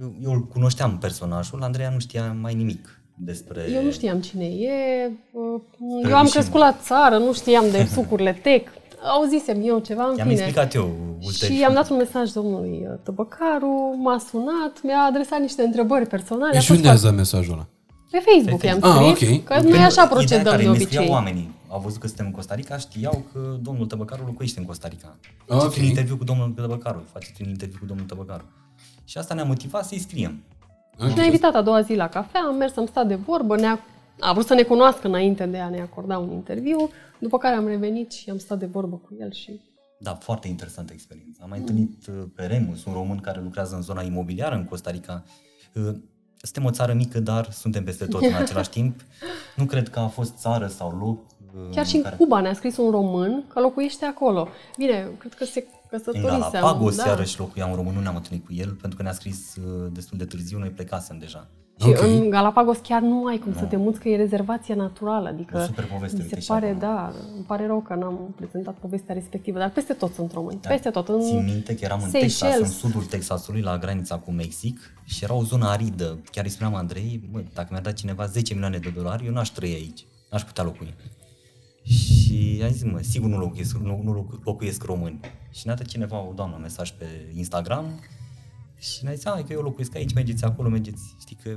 Eu, 0.00 0.14
eu 0.22 0.30
îl 0.32 0.40
cunoșteam 0.52 0.98
personajul, 0.98 1.62
Andreea 1.62 1.90
nu 1.90 1.98
știa 1.98 2.36
mai 2.40 2.54
nimic 2.54 3.00
despre... 3.18 3.64
Eu 3.74 3.82
nu 3.84 3.90
știam 3.90 4.20
cine 4.20 4.44
e, 4.44 5.10
uh, 5.32 5.60
eu 5.80 5.98
Spre 6.00 6.12
am 6.12 6.20
rușine. 6.22 6.40
crescut 6.40 6.60
la 6.60 6.76
țară, 6.82 7.16
nu 7.16 7.32
știam 7.32 7.64
de 7.70 7.86
sucurile 7.94 8.38
tech. 8.42 8.70
Auzisem 9.02 9.60
eu 9.64 9.78
ceva, 9.78 10.02
în 10.04 10.16
I-am 10.16 10.28
fine. 10.28 10.32
explicat 10.40 10.74
eu 10.74 10.84
ulterior. 11.24 11.56
Și 11.56 11.58
i-am 11.60 11.74
dat 11.74 11.90
un 11.90 11.96
mesaj 11.96 12.30
domnului 12.30 12.86
uh, 12.90 12.98
Tăbăcaru, 13.02 13.94
m-a 14.02 14.18
sunat, 14.18 14.80
mi-a 14.82 14.98
adresat 15.08 15.40
niște 15.40 15.62
întrebări 15.62 16.06
personale. 16.06 16.56
a 16.56 16.60
Și 16.60 16.66
fost 16.66 16.78
unde 16.78 16.90
ați 16.90 17.00
foarte- 17.00 17.16
dat 17.16 17.26
mesajul 17.26 17.52
ăla? 17.54 17.66
Pe 18.10 18.22
Facebook 18.30 18.60
Pe 18.60 18.66
i-am 18.66 18.78
Facebook. 18.78 19.16
scris, 19.16 19.28
Ah, 19.28 19.34
ok. 19.36 19.44
că 19.44 19.52
Pentru 19.52 19.70
noi 19.70 19.78
așa 19.78 19.90
Ideea 19.90 20.06
procedăm 20.06 20.44
care 20.44 20.56
de 20.56 20.62
ne 20.62 20.68
obicei. 20.68 20.86
scriau 20.86 21.10
oamenii. 21.12 21.54
Au 21.68 21.80
văzut 21.80 22.00
că 22.00 22.06
suntem 22.06 22.26
în 22.26 22.32
Costa 22.32 22.54
Rica, 22.54 22.76
știau 22.78 23.24
că 23.32 23.40
domnul 23.62 23.86
Tăbăcaru 23.86 24.22
locuiește 24.26 24.58
în 24.60 24.66
Costa 24.66 24.88
Rica. 24.88 25.16
Ok. 25.48 25.60
Faceți 25.60 25.80
un 25.80 25.84
interviu 25.86 26.16
cu 26.16 26.24
domnul 26.24 26.48
Tăbăcaru, 26.56 27.02
faceți 27.12 27.42
un 27.42 27.48
interviu 27.48 27.76
cu 27.80 27.86
domnul 27.86 28.06
Tăbăcaru. 28.06 28.44
Și 29.04 29.18
asta 29.18 29.34
ne-a 29.34 29.44
motivat 29.44 29.84
să-i 29.84 29.98
scriem. 29.98 30.42
Și 31.08 31.14
ne-a 31.14 31.24
invitat 31.24 31.54
a 31.54 31.62
doua 31.62 31.80
zi 31.80 31.94
la 31.94 32.08
cafea, 32.08 32.40
am 32.48 32.56
mers, 32.56 32.76
am 32.76 32.86
stat 32.86 33.06
de 33.06 33.14
vorbă, 33.14 33.56
ne-a, 33.56 33.80
a 34.20 34.32
vrut 34.32 34.46
să 34.46 34.54
ne 34.54 34.62
cunoască 34.62 35.06
înainte 35.06 35.46
de 35.46 35.58
a 35.58 35.68
ne 35.68 35.80
acorda 35.80 36.18
un 36.18 36.32
interviu, 36.32 36.90
după 37.18 37.38
care 37.38 37.54
am 37.54 37.66
revenit 37.66 38.12
și 38.12 38.30
am 38.30 38.38
stat 38.38 38.58
de 38.58 38.66
vorbă 38.66 38.96
cu 38.96 39.16
el 39.20 39.32
și 39.32 39.60
Da, 39.98 40.14
foarte 40.14 40.48
interesantă 40.48 40.92
experiență. 40.92 41.40
Am 41.42 41.48
mai 41.48 41.58
întâlnit 41.58 42.06
uh, 42.06 42.14
pe 42.34 42.46
Remus, 42.46 42.84
un 42.84 42.92
român 42.92 43.18
care 43.18 43.40
lucrează 43.40 43.74
în 43.74 43.82
zona 43.82 44.02
imobiliară 44.02 44.54
în 44.54 44.64
Costa 44.64 44.90
Rica. 44.90 45.24
Uh, 45.74 45.94
Suntem 46.40 46.64
o 46.64 46.70
țară 46.70 46.92
mică, 46.92 47.20
dar 47.20 47.50
suntem 47.50 47.84
peste 47.84 48.06
tot 48.06 48.22
în 48.22 48.34
același 48.42 48.70
timp. 48.70 49.00
Nu 49.56 49.64
cred 49.64 49.88
că 49.88 49.98
a 49.98 50.06
fost 50.06 50.36
țară 50.36 50.66
sau 50.66 50.98
loc 50.98 51.18
uh, 51.54 51.74
Chiar 51.74 51.86
și 51.86 51.96
în 51.96 52.02
care... 52.02 52.16
Cuba 52.16 52.40
ne-a 52.40 52.54
scris 52.54 52.76
un 52.76 52.90
român 52.90 53.44
că 53.52 53.60
locuiește 53.60 54.04
acolo. 54.04 54.48
Bine, 54.76 55.08
cred 55.18 55.34
că 55.34 55.44
se 55.44 55.66
În 55.90 55.98
căsătorisem. 55.98 56.50
Galapagos, 56.52 56.96
da. 56.96 57.06
iarăși 57.06 57.38
locuia 57.38 57.66
un 57.66 57.74
român, 57.74 57.94
nu 57.94 58.00
ne-am 58.00 58.16
întâlnit 58.16 58.44
cu 58.44 58.52
el, 58.52 58.70
pentru 58.70 58.96
că 58.96 59.02
ne-a 59.02 59.12
scris 59.12 59.56
uh, 59.56 59.92
destul 59.92 60.18
de 60.18 60.24
târziu, 60.24 60.58
noi 60.58 60.68
plecasem 60.68 61.18
deja. 61.18 61.48
Și 61.80 61.86
Ok. 61.88 62.00
în 62.02 62.30
Galapagos 62.30 62.78
chiar 62.82 63.00
nu 63.02 63.24
ai 63.24 63.38
cum 63.38 63.54
să 63.54 63.64
te 63.64 63.76
muți, 63.76 64.00
că 64.00 64.08
e 64.08 64.16
rezervație 64.16 64.74
naturală. 64.74 65.28
Adică 65.28 65.56
O 65.58 65.60
super 65.60 65.84
poveste, 65.84 66.16
mi 66.16 66.22
uite, 66.22 66.34
se 66.34 66.40
și 66.40 66.46
pare, 66.46 66.66
acum. 66.66 66.78
da, 66.78 67.12
îmi 67.34 67.44
pare 67.44 67.66
rău 67.66 67.80
că 67.80 67.94
n-am 67.94 68.34
prezentat 68.36 68.74
povestea 68.74 69.14
respectivă, 69.14 69.58
dar 69.58 69.70
peste 69.70 69.92
tot 69.92 70.12
sunt 70.14 70.32
români. 70.32 70.58
Peste 70.68 70.90
tot. 70.90 71.08
În... 71.08 71.18
Da. 71.18 71.24
Țin 71.24 71.44
minte 71.44 71.74
că 71.74 71.84
eram 71.84 72.00
în 72.04 72.10
Texas, 72.10 72.32
Seychelles. 72.38 72.68
în 72.68 72.74
sudul 72.74 73.02
Texasului, 73.04 73.60
la 73.60 73.78
granița 73.78 74.16
cu 74.18 74.30
Mexic 74.30 74.78
și 75.04 75.24
era 75.24 75.34
o 75.34 75.42
zonă 75.42 75.66
aridă. 75.66 76.18
Chiar 76.30 76.44
îi 76.44 76.50
spuneam 76.50 76.74
Andrei, 76.74 77.28
mă, 77.32 77.42
dacă 77.54 77.68
mi-ar 77.70 77.82
da 77.82 77.92
cineva 77.92 78.24
10 78.26 78.52
milioane 78.52 78.78
de 78.78 78.92
dolari, 78.96 79.26
eu 79.26 79.32
n-aș 79.32 79.48
trăi 79.48 79.72
aici, 79.74 80.06
n-aș 80.30 80.42
putea 80.42 80.64
locui. 80.64 80.94
Și 81.82 82.60
a 82.64 82.68
zis, 82.68 82.82
mă, 82.82 82.98
sigur 83.02 83.28
nu 83.28 83.38
locuiesc, 83.38 83.76
nu, 83.76 84.00
nu 84.04 84.12
locu- 84.12 84.40
locuiesc 84.44 84.84
români. 84.84 85.20
Și 85.50 85.62
ne-a 85.66 85.74
dat 85.74 85.86
cineva, 85.86 86.18
o 86.28 86.32
doamnă, 86.34 86.54
un 86.54 86.60
mesaj 86.62 86.90
pe 86.90 87.04
Instagram 87.34 87.84
și 88.94 89.04
ne-a 89.04 89.12
zis, 89.14 89.24
"Ai, 89.24 89.44
că 89.44 89.52
eu 89.52 89.60
locuiesc 89.62 89.94
aici, 89.94 90.14
mergeți 90.14 90.44
acolo, 90.44 90.68
mergeți. 90.68 91.14
Știi 91.20 91.36
că 91.42 91.56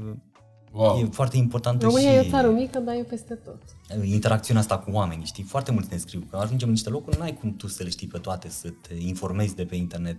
Wow. 0.71 0.99
e 0.99 1.05
foarte 1.11 1.38
importantă 1.38 1.86
România 1.86 2.09
și 2.11 2.15
e 2.17 2.19
o 2.27 2.30
țară 2.30 2.49
mică, 2.49 2.80
dar 2.80 2.95
e 2.95 3.01
peste 3.03 3.34
tot. 3.34 3.61
interacțiunea 4.03 4.61
asta 4.61 4.77
cu 4.77 4.91
oamenii, 4.91 5.25
știi? 5.25 5.43
Foarte 5.43 5.71
mulți 5.71 5.88
ne 5.91 5.97
scriu 5.97 6.19
că 6.30 6.38
ajungem 6.38 6.67
în 6.67 6.73
niște 6.73 6.89
locuri, 6.89 7.17
n-ai 7.17 7.34
cum 7.34 7.55
tu 7.55 7.67
să 7.67 7.84
le 7.84 7.89
știi 7.89 8.07
pe 8.07 8.17
toate, 8.17 8.49
să 8.49 8.69
te 8.88 8.93
informezi 8.93 9.55
de 9.55 9.65
pe 9.65 9.75
internet. 9.75 10.17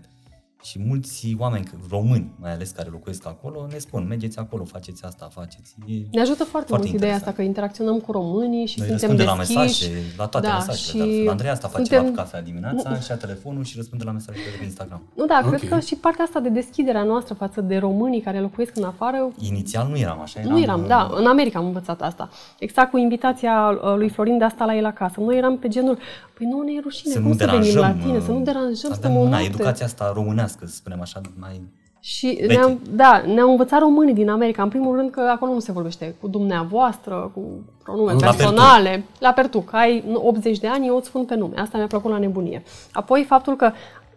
Și 0.62 0.78
mulți 0.86 1.34
oameni 1.38 1.70
români, 1.90 2.30
mai 2.40 2.52
ales 2.52 2.70
care 2.70 2.88
locuiesc 2.92 3.26
acolo, 3.26 3.66
ne 3.72 3.78
spun, 3.78 4.06
mergeți 4.08 4.38
acolo, 4.38 4.64
faceți 4.64 5.04
asta, 5.04 5.28
faceți. 5.32 5.74
E... 5.86 5.92
Ne 6.12 6.20
ajută 6.20 6.44
foarte, 6.44 6.68
Foarte 6.68 6.86
mult 6.86 6.98
ideea 6.98 7.12
interesant. 7.12 7.20
asta 7.22 7.32
că 7.32 7.42
interacționăm 7.42 7.98
cu 7.98 8.12
românii 8.12 8.66
și 8.66 8.78
Noi 8.78 8.88
suntem 8.88 9.08
răspundem 9.08 9.26
la 9.26 9.36
deschiși. 9.36 9.58
mesaje, 9.88 10.14
la 10.16 10.26
toate 10.26 10.46
da, 10.46 10.52
mesajele. 10.52 10.76
și 10.76 10.96
de 10.96 11.02
altfel. 11.02 11.28
Andrei 11.28 11.50
asta 11.50 11.68
face 11.68 11.84
suntem... 11.84 12.04
la 12.14 12.22
cafea 12.22 12.42
dimineața 12.42 12.98
și 13.00 13.12
a 13.12 13.16
telefonul 13.16 13.64
și 13.64 13.76
răspunde 13.76 14.04
la 14.04 14.10
mesajele 14.12 14.44
de 14.50 14.56
pe 14.58 14.64
Instagram. 14.64 15.02
Nu, 15.14 15.26
da, 15.26 15.40
Ok. 15.44 15.48
cred 15.56 15.68
că 15.70 15.80
și 15.80 15.94
partea 15.94 16.24
asta 16.24 16.40
de 16.40 16.48
deschiderea 16.48 17.02
noastră 17.02 17.34
față 17.34 17.60
de 17.60 17.76
românii 17.76 18.20
care 18.20 18.40
locuiesc 18.40 18.76
în 18.76 18.84
afară 18.84 19.28
Inițial 19.38 19.88
nu 19.88 19.96
eram 19.98 20.20
așa, 20.20 20.40
eram, 20.40 20.52
Nu 20.52 20.60
eram, 20.60 20.80
uh, 20.80 20.86
da, 20.86 21.10
în 21.14 21.26
America 21.26 21.58
am 21.58 21.64
învățat 21.66 22.02
asta. 22.02 22.28
Exact 22.58 22.90
cu 22.90 22.96
invitația 22.98 23.68
uh, 23.84 23.94
lui 23.96 24.08
Florin 24.08 24.38
de 24.38 24.44
asta 24.44 24.64
la 24.64 24.74
el 24.76 24.84
acasă. 24.84 25.20
Noi 25.20 25.36
eram 25.36 25.58
pe 25.58 25.68
genul, 25.68 25.98
păi 26.38 26.46
nu 26.46 26.62
ne 26.62 26.72
e 26.72 26.80
rușine, 26.82 27.12
Să 27.12 27.18
cum 27.20 27.28
nu 27.28 27.36
să 27.36 27.44
venim 27.44 27.60
deranjăm. 27.60 27.80
la 27.98 28.04
tine, 28.04 28.20
să 28.20 28.30
nu 28.30 28.38
uh, 28.38 28.44
deranjăm, 28.44 28.90
avem, 28.92 28.96
stăm 28.96 29.16
o 29.16 29.22
na, 29.22 29.28
noapte. 29.28 29.46
educația 29.46 29.86
asta 29.86 30.12
românească, 30.14 30.48
să 30.58 30.66
spunem 30.66 31.00
așa, 31.00 31.20
mai 31.38 31.60
Și 32.00 32.26
veche. 32.40 32.54
ne-am, 32.54 32.80
da, 32.90 33.22
ne-au 33.26 33.50
învățat 33.50 33.80
românii 33.80 34.14
din 34.14 34.28
America. 34.28 34.62
În 34.62 34.68
primul 34.68 34.96
rând 34.96 35.10
că 35.10 35.20
acolo 35.20 35.52
nu 35.52 35.58
se 35.58 35.72
vorbește 35.72 36.14
cu 36.20 36.28
dumneavoastră, 36.28 37.30
cu 37.34 37.40
pronume 37.82 38.12
La 38.12 38.18
personale. 38.18 39.04
La 39.18 39.32
pertuc. 39.32 39.72
Ai 39.72 40.04
80 40.12 40.58
de 40.58 40.68
ani, 40.68 40.86
eu 40.86 40.96
îți 40.96 41.06
spun 41.06 41.24
pe 41.24 41.34
nume. 41.34 41.58
Asta 41.60 41.78
mi-a 41.78 41.86
plăcut 41.86 42.10
la 42.10 42.18
nebunie. 42.18 42.62
Apoi 42.92 43.24
faptul 43.24 43.56
că 43.56 43.72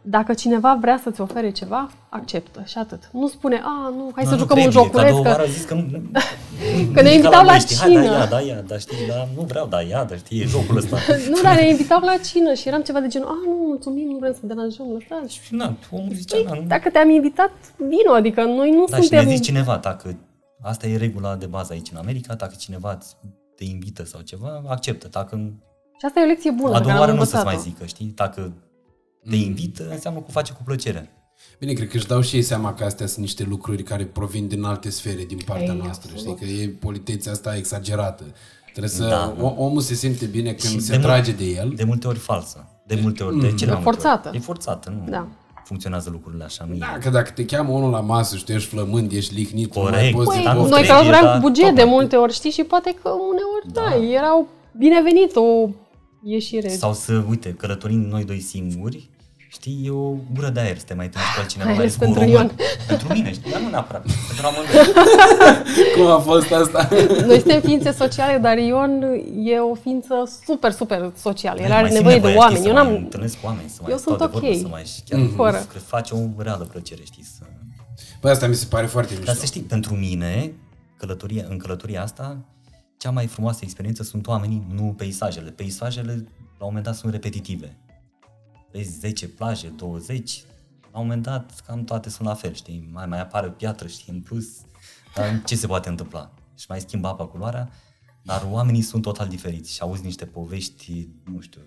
dacă 0.05 0.33
cineva 0.33 0.77
vrea 0.81 0.99
să-ți 1.03 1.21
ofere 1.21 1.49
ceva, 1.51 1.89
acceptă 2.09 2.63
și 2.65 2.77
atât. 2.77 3.09
Nu 3.11 3.27
spune, 3.27 3.61
a, 3.63 3.89
nu, 3.89 4.11
hai 4.15 4.23
Nu, 4.23 4.29
să 4.29 4.35
nu 4.35 4.41
jucăm 4.41 4.57
un 4.57 4.69
trebuie, 4.69 4.83
joculeț. 4.83 5.05
Ca 5.05 5.09
două 5.11 5.23
Că... 5.23 5.29
oară 5.29 5.41
a 5.41 5.45
zis 5.45 5.63
că 5.63 5.73
nu... 5.73 5.83
Că 6.93 7.01
ne 7.01 7.07
ca 7.09 7.13
invitau 7.15 7.43
la 7.45 7.51
noi, 7.51 7.59
știi, 7.59 7.77
Hai, 7.77 7.89
cină. 7.89 8.01
da, 8.03 8.09
ia, 8.17 8.25
da, 8.25 8.39
ia, 8.39 8.61
dar 8.61 8.79
știi, 8.79 9.07
da, 9.07 9.27
nu 9.35 9.41
vreau, 9.41 9.67
da, 9.67 9.81
ia, 9.81 10.03
dar 10.03 10.17
știi, 10.17 10.41
e 10.41 10.45
jocul 10.45 10.77
ăsta. 10.77 10.97
Nu, 11.33 11.41
dar 11.43 11.55
ne 11.55 11.67
invitau 11.69 11.99
la 12.01 12.15
cină 12.17 12.53
și 12.53 12.67
eram 12.67 12.81
ceva 12.81 12.99
de 12.99 13.07
genul, 13.07 13.27
a, 13.27 13.33
nu, 13.45 13.55
mulțumim, 13.67 14.07
nu 14.11 14.17
vrem 14.17 14.33
să 14.33 14.39
deranjăm, 14.43 14.85
lăsați. 14.91 15.33
Și 15.43 15.55
na, 15.55 15.75
omul 15.91 16.13
zicea, 16.13 16.35
Păi, 16.35 16.45
na, 16.45 16.53
nu. 16.53 16.61
dacă 16.67 16.89
te-am 16.89 17.09
invitat, 17.09 17.51
vino, 17.77 18.13
adică 18.15 18.43
noi 18.43 18.69
nu 18.71 18.85
Da, 18.89 18.95
și 18.95 19.01
suntem... 19.01 19.25
ne-a 19.25 19.35
zis 19.35 19.45
cineva, 19.45 19.77
dacă 19.81 20.17
asta 20.61 20.87
e 20.87 20.97
regula 20.97 21.35
de 21.35 21.45
bază 21.45 21.73
aici 21.73 21.89
în 21.91 21.97
America, 21.97 22.33
dacă 22.35 22.53
cineva 22.57 22.97
îți- 22.99 23.15
te 23.55 23.63
invită 23.63 24.03
sau 24.03 24.21
ceva, 24.21 24.63
acceptă. 24.67 25.07
Dacă 25.11 25.35
Și 25.99 26.05
asta 26.05 26.19
e 26.19 26.23
o 26.23 26.27
lecție 26.27 26.51
bună 26.51 26.75
a 26.75 26.77
pe 26.77 26.77
care 26.77 26.83
doua 26.83 26.93
am 26.95 26.99
oară 26.99 27.11
nu 27.13 27.21
o 27.21 27.23
să-ți 27.23 27.35
învățat-o. 27.35 27.63
mai 27.63 27.71
zică, 27.73 27.85
știi? 27.85 28.11
Dacă 28.15 28.53
te 29.30 29.36
invită, 29.36 29.88
înseamnă 29.91 30.19
că 30.19 30.26
o 30.28 30.32
face 30.32 30.53
cu 30.53 30.61
plăcere. 30.65 31.09
Bine, 31.59 31.74
cred 31.74 31.88
că 31.89 31.97
își 31.97 32.07
dau 32.07 32.21
și 32.21 32.36
ei 32.36 32.41
seama 32.41 32.74
că 32.74 32.84
astea 32.84 33.07
sunt 33.07 33.19
niște 33.19 33.43
lucruri 33.43 33.84
care 33.84 34.05
provin 34.05 34.47
din 34.47 34.63
alte 34.63 34.89
sfere 34.89 35.24
din 35.24 35.39
partea 35.45 35.74
Ei, 35.74 35.78
noastră. 35.84 36.09
absolut. 36.13 36.38
Știi 36.38 36.55
că 36.55 36.61
e 36.61 36.67
politețea 36.67 37.32
asta 37.32 37.55
exagerată. 37.55 38.24
Trebuie 38.71 38.89
să... 38.91 39.07
Da. 39.07 39.36
O, 39.39 39.53
omul 39.57 39.82
se 39.82 39.93
simte 39.93 40.26
bine 40.26 40.53
când 40.53 40.74
Și 40.74 40.80
se 40.80 40.91
de 40.91 40.97
mult- 40.97 41.07
trage 41.09 41.32
de 41.32 41.43
el. 41.45 41.74
De 41.76 41.84
multe 41.84 42.07
ori 42.07 42.19
falsă. 42.19 42.67
De 42.88 42.99
multe 43.01 43.24
ori, 43.24 43.39
de 43.39 43.53
cele 43.53 43.71
mai 43.71 43.82
multe 43.84 43.99
Forțată. 43.99 44.28
ori. 44.28 44.38
E 44.38 44.39
forțată, 44.39 44.89
nu 45.03 45.09
Da. 45.11 45.28
funcționează 45.65 46.09
lucrurile 46.09 46.43
așa. 46.43 46.65
Nu 46.67 46.74
e. 46.74 46.78
Da, 46.78 46.97
că 47.01 47.09
dacă 47.09 47.32
te 47.32 47.45
cheamă 47.45 47.71
unul 47.71 47.91
la 47.91 47.99
masă 47.99 48.36
și 48.38 48.43
tu 48.43 48.51
ești 48.51 48.69
flămând, 48.69 49.11
ești 49.11 49.34
lihnit, 49.34 49.76
nu 49.76 49.82
mai 49.82 49.91
Corect. 49.91 50.13
poți 50.15 50.28
Păi, 50.28 50.38
să 50.38 50.43
dar 50.43 50.55
nu 50.55 50.59
Noi 50.61 50.69
trebuie, 50.69 50.88
călătoream 50.88 51.24
dar 51.24 51.36
cu 51.36 51.41
buget 51.47 51.65
tot 51.65 51.76
de 51.76 51.84
mai- 51.84 51.91
multe 51.93 52.15
ori, 52.15 52.34
știi, 52.34 52.51
și 52.51 52.63
poate 52.63 52.95
că 53.01 53.09
uneori, 53.09 53.71
da, 53.99 54.05
erau 54.17 54.47
binevenit 54.78 55.36
o 55.36 55.69
ieșire. 56.24 56.67
Sau 56.69 56.93
să, 56.93 57.24
uite, 57.30 57.49
călătorim 57.53 57.99
noi 58.01 58.24
doi 58.24 58.39
singuri, 58.39 59.09
știi, 59.53 59.81
e 59.85 59.89
o 59.89 60.13
gură 60.33 60.49
de 60.49 60.59
aer 60.59 60.77
să 60.77 60.83
te 60.85 60.93
mai 60.93 61.05
întâlni 61.05 61.27
cu 61.35 61.39
altcineva, 61.39 61.69
Mai 61.69 61.77
mai 61.77 61.85
ales 61.85 61.97
ales 61.97 62.09
cu 62.09 62.19
un 62.19 62.25
pentru 62.25 62.35
român. 62.35 62.51
Pentru 62.87 63.13
mine, 63.13 63.33
știi, 63.33 63.51
dar 63.51 63.61
nu 63.61 63.69
neapărat. 63.69 64.05
Pentru 64.27 64.45
amândoi. 64.47 64.93
Cum 65.95 66.05
a 66.05 66.19
fost 66.19 66.51
asta? 66.51 66.89
Noi 67.25 67.39
suntem 67.39 67.61
ființe 67.61 67.91
sociale, 67.91 68.37
dar 68.37 68.57
Ion 68.57 68.91
e 69.43 69.59
o 69.59 69.75
ființă 69.75 70.13
super, 70.45 70.71
super 70.71 71.11
socială. 71.17 71.61
El 71.61 71.67
Mai 71.67 71.77
are 71.77 71.87
simt 71.87 71.97
nevoie 71.97 72.19
de 72.19 72.27
nevoia, 72.27 72.37
oameni. 72.37 72.59
Știi, 72.59 72.69
Eu 72.69 72.75
să 72.75 72.83
mai 72.83 72.91
n-am... 72.93 73.03
întâlnesc 73.03 73.39
cu 73.39 73.45
oameni, 73.45 73.69
să 73.69 73.79
mai 73.81 73.91
Eu 73.91 73.97
stau 73.97 74.17
sunt 74.17 74.31
de 74.31 74.37
vorbă, 74.39 74.47
ok. 74.47 74.61
să 74.61 74.67
mai 74.67 74.83
chiar 75.05 75.19
Fără. 75.35 75.57
Fără. 75.57 75.79
face 75.85 76.13
o 76.13 76.41
reală 76.41 76.63
plăcere, 76.63 77.01
știi, 77.03 77.23
să... 77.23 77.43
Păi 78.19 78.31
asta 78.31 78.47
mi 78.47 78.55
se 78.55 78.65
pare 78.69 78.85
foarte 78.85 79.11
mișto. 79.11 79.25
Dar 79.25 79.35
să 79.35 79.45
știi, 79.45 79.61
pentru 79.61 79.93
mine, 79.95 80.53
călătoria, 80.97 81.45
în 81.49 81.57
călătoria 81.57 82.01
asta, 82.01 82.37
cea 82.97 83.11
mai 83.11 83.27
frumoasă 83.27 83.59
experiență 83.63 84.03
sunt 84.03 84.27
oamenii, 84.27 84.63
nu 84.73 84.93
peisajele. 84.97 85.49
Peisajele, 85.49 86.13
la 86.59 86.65
un 86.65 86.71
moment 86.71 86.85
dat, 86.85 86.95
sunt 86.95 87.11
repetitive. 87.11 87.77
Vezi 88.74 88.99
10 88.99 89.28
plaje, 89.28 89.67
20, 89.67 90.43
la 90.91 90.99
un 90.99 91.05
moment 91.05 91.24
dat, 91.24 91.59
cam 91.65 91.84
toate 91.84 92.09
sunt 92.09 92.28
la 92.28 92.34
fel, 92.34 92.53
știi? 92.53 92.89
Mai, 92.91 93.05
mai 93.05 93.19
apare 93.19 93.47
o 93.47 93.49
piatră, 93.49 93.88
știi, 93.88 94.13
în 94.13 94.21
plus, 94.21 94.47
dar 95.15 95.41
ce 95.45 95.55
se 95.55 95.67
poate 95.67 95.89
întâmpla? 95.89 96.34
Și 96.57 96.65
mai 96.69 96.82
schimbă 96.82 97.07
apa 97.07 97.28
culoarea, 97.28 97.69
dar 98.24 98.47
oamenii 98.49 98.82
sunt 98.82 99.01
total 99.01 99.28
diferiți 99.28 99.74
și 99.74 99.82
auzi 99.82 100.03
niște 100.03 100.26
povești, 100.26 101.07
nu 101.26 101.39
știu, 101.39 101.61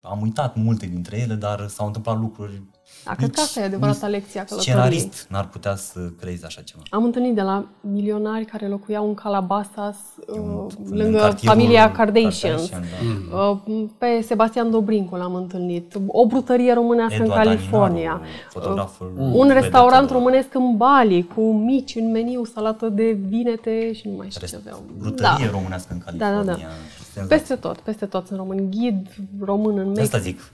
am 0.00 0.20
uitat 0.20 0.56
multe 0.56 0.86
dintre 0.86 1.18
ele, 1.18 1.34
dar 1.34 1.68
s-au 1.68 1.86
întâmplat 1.86 2.18
lucruri 2.18 2.62
Da, 3.04 3.14
cred 3.14 3.30
că 3.30 3.40
asta 3.40 3.60
e 3.60 3.64
adevărata 3.64 4.06
lecție 4.06 4.40
a 4.40 4.44
călătoriei. 4.44 4.74
Scenarist 4.76 5.26
n-ar 5.30 5.48
putea 5.48 5.74
să 5.76 6.00
creezi 6.20 6.44
așa 6.44 6.60
ceva. 6.60 6.82
Am 6.90 7.04
întâlnit 7.04 7.34
de 7.34 7.40
la 7.42 7.64
milionari 7.80 8.44
care 8.44 8.68
locuiau 8.68 9.06
în 9.08 9.14
Calabasas, 9.14 9.96
uh, 10.26 10.36
în 10.36 10.96
lângă 10.96 11.18
cartierul 11.18 11.56
familia 11.58 11.92
Kardashians. 11.92 12.68
Kardashian, 12.68 12.84
da. 13.30 13.36
Uh, 13.38 13.88
Pe 13.98 14.20
Sebastian 14.26 14.70
Dobrincu 14.70 15.16
l-am 15.16 15.34
întâlnit, 15.34 15.94
o 16.06 16.26
brutărie 16.26 16.72
românească 16.72 17.14
Eduard 17.22 17.30
în 17.38 17.44
California, 17.44 18.10
Daninaru, 18.10 18.24
fotograful 18.50 19.12
uh, 19.18 19.30
un 19.34 19.48
restaurant 19.48 19.92
vedetelor. 20.00 20.22
românesc 20.22 20.54
în 20.54 20.76
Bali, 20.76 21.26
cu 21.34 21.52
mici 21.52 21.94
în 21.94 22.10
meniu, 22.10 22.44
salată 22.44 22.88
de 22.88 23.18
vinete 23.28 23.92
și 23.92 24.08
nu 24.08 24.14
mai 24.16 24.26
știu 24.30 24.46
ce 24.46 24.54
Rest- 24.54 24.60
aveau. 24.66 24.82
Brutărie 24.98 25.44
Da. 25.46 25.50
românească 25.50 25.88
în 25.92 25.98
Da, 25.98 26.04
California. 26.24 26.52
da, 26.54 26.60
da. 26.60 26.68
Senzație. 27.12 27.36
Peste 27.36 27.54
tot, 27.54 27.76
peste 27.78 28.06
tot 28.06 28.26
sunt 28.26 28.38
români. 28.38 28.68
Ghid 28.70 29.06
român 29.40 29.78
în 29.78 29.94
De 29.94 30.00
asta 30.00 30.16
Mexic. 30.16 30.36
zic, 30.40 30.52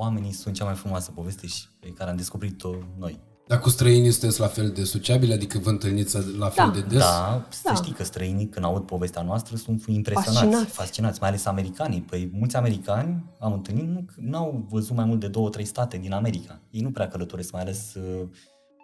oamenii 0.00 0.32
sunt 0.32 0.54
cea 0.54 0.64
mai 0.64 0.74
frumoasă 0.74 1.10
poveste 1.14 1.46
și 1.46 1.62
pe 1.80 1.88
care 1.88 2.10
am 2.10 2.16
descoperit-o 2.16 2.70
noi. 2.98 3.18
Dar 3.46 3.58
cu 3.58 3.68
străinii 3.68 4.10
sunteți 4.10 4.40
la 4.40 4.46
fel 4.46 4.68
de 4.70 4.84
sociabili? 4.84 5.32
Adică 5.32 5.58
vă 5.58 5.68
întâlniți 5.70 6.16
la 6.38 6.48
fel 6.48 6.66
Da. 6.66 6.72
de 6.74 6.80
des? 6.80 6.98
Da, 6.98 7.46
să 7.48 7.60
Da. 7.64 7.74
știi 7.74 7.92
că 7.92 8.04
străinii, 8.04 8.46
când 8.48 8.64
aud 8.64 8.82
povestea 8.82 9.22
noastră, 9.22 9.56
sunt 9.56 9.84
impresionați, 9.86 10.24
Fascinați. 10.32 10.50
fascinați, 10.54 10.76
fascinați 10.76 11.18
mai 11.20 11.28
ales 11.28 11.44
americanii. 11.46 12.00
Păi 12.00 12.30
mulți 12.32 12.56
americani, 12.56 13.24
am 13.38 13.52
întâlnit, 13.52 13.86
nu 13.86 14.04
n-au 14.16 14.64
văzut 14.68 14.96
mai 14.96 15.04
mult 15.04 15.20
de 15.20 15.28
două, 15.28 15.48
trei 15.48 15.64
state 15.64 15.96
din 15.98 16.12
America. 16.12 16.60
Ei 16.70 16.80
nu 16.80 16.90
prea 16.90 17.08
călătoresc, 17.08 17.52
mai 17.52 17.60
ales 17.62 17.94
uh, 17.94 18.26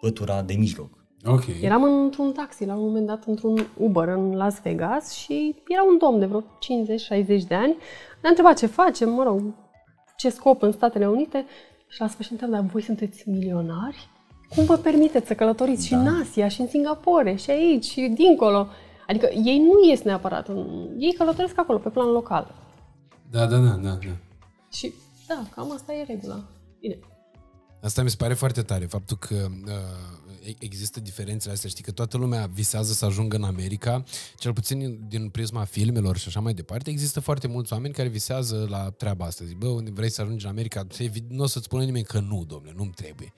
pătura 0.01 0.41
de 0.41 0.53
mijloc. 0.53 0.89
Ok. 1.25 1.43
Eram 1.61 1.83
într-un 1.83 2.31
taxi 2.31 2.65
la 2.65 2.75
un 2.75 2.83
moment 2.83 3.05
dat, 3.07 3.23
într-un 3.27 3.67
Uber 3.77 4.07
în 4.07 4.35
Las 4.35 4.61
Vegas 4.63 5.11
și 5.11 5.55
era 5.67 5.83
un 5.83 5.97
domn 5.97 6.19
de 6.19 6.25
vreo 6.25 6.41
50-60 6.41 7.47
de 7.47 7.55
ani. 7.55 7.75
Ne-a 8.21 8.29
întrebat 8.29 8.57
ce 8.57 8.65
facem, 8.65 9.09
mă 9.09 9.23
rog, 9.23 9.41
ce 10.17 10.29
scop 10.29 10.61
în 10.61 10.71
Statele 10.71 11.07
Unite 11.07 11.45
și 11.87 12.01
la 12.01 12.07
sfârșit 12.07 12.43
am 12.43 12.49
dar 12.49 12.61
voi 12.61 12.81
sunteți 12.81 13.29
milionari? 13.29 14.09
Cum 14.49 14.65
vă 14.65 14.75
permiteți 14.75 15.27
să 15.27 15.35
călătoriți 15.35 15.85
și 15.85 15.93
în 15.93 16.07
Asia, 16.07 16.47
și 16.47 16.61
în 16.61 16.67
Singapore, 16.67 17.35
și 17.35 17.49
aici, 17.49 17.85
și 17.85 18.13
dincolo? 18.15 18.67
Adică 19.07 19.29
ei 19.43 19.59
nu 19.59 19.89
ies 19.89 20.01
neapărat, 20.01 20.47
în... 20.47 20.89
ei 20.97 21.13
călătoresc 21.13 21.59
acolo, 21.59 21.77
pe 21.77 21.89
plan 21.89 22.07
local. 22.07 22.55
Da, 23.31 23.45
da, 23.45 23.57
da, 23.57 23.69
da, 23.69 23.89
da. 23.89 24.15
Și 24.71 24.93
da, 25.27 25.43
cam 25.55 25.71
asta 25.71 25.93
e 25.93 26.03
regula. 26.03 26.43
Bine, 26.79 26.99
Asta 27.81 28.03
mi 28.03 28.09
se 28.09 28.15
pare 28.17 28.33
foarte 28.33 28.61
tare, 28.61 28.85
faptul 28.85 29.17
că 29.17 29.35
uh, 29.65 29.71
există 30.59 30.99
diferențele 30.99 31.53
astea. 31.53 31.69
Știi 31.69 31.83
că 31.83 31.91
toată 31.91 32.17
lumea 32.17 32.49
visează 32.53 32.93
să 32.93 33.05
ajungă 33.05 33.35
în 33.35 33.43
America, 33.43 34.03
cel 34.37 34.53
puțin 34.53 34.99
din 35.07 35.29
prisma 35.29 35.63
filmelor 35.63 36.17
și 36.17 36.27
așa 36.27 36.39
mai 36.39 36.53
departe. 36.53 36.89
Există 36.89 37.19
foarte 37.19 37.47
mulți 37.47 37.73
oameni 37.73 37.93
care 37.93 38.07
visează 38.07 38.65
la 38.69 38.89
treaba 38.89 39.25
asta. 39.25 39.45
Zic, 39.45 39.57
bă, 39.57 39.67
unde 39.67 39.91
vrei 39.91 40.09
să 40.09 40.21
ajungi 40.21 40.45
în 40.45 40.51
America? 40.51 40.87
Nu 41.27 41.43
o 41.43 41.47
să-ți 41.47 41.65
spună 41.65 41.83
nimeni 41.83 42.05
că 42.05 42.19
nu, 42.19 42.45
domnule, 42.47 42.73
nu-mi 42.75 42.91
trebuie. 42.95 43.33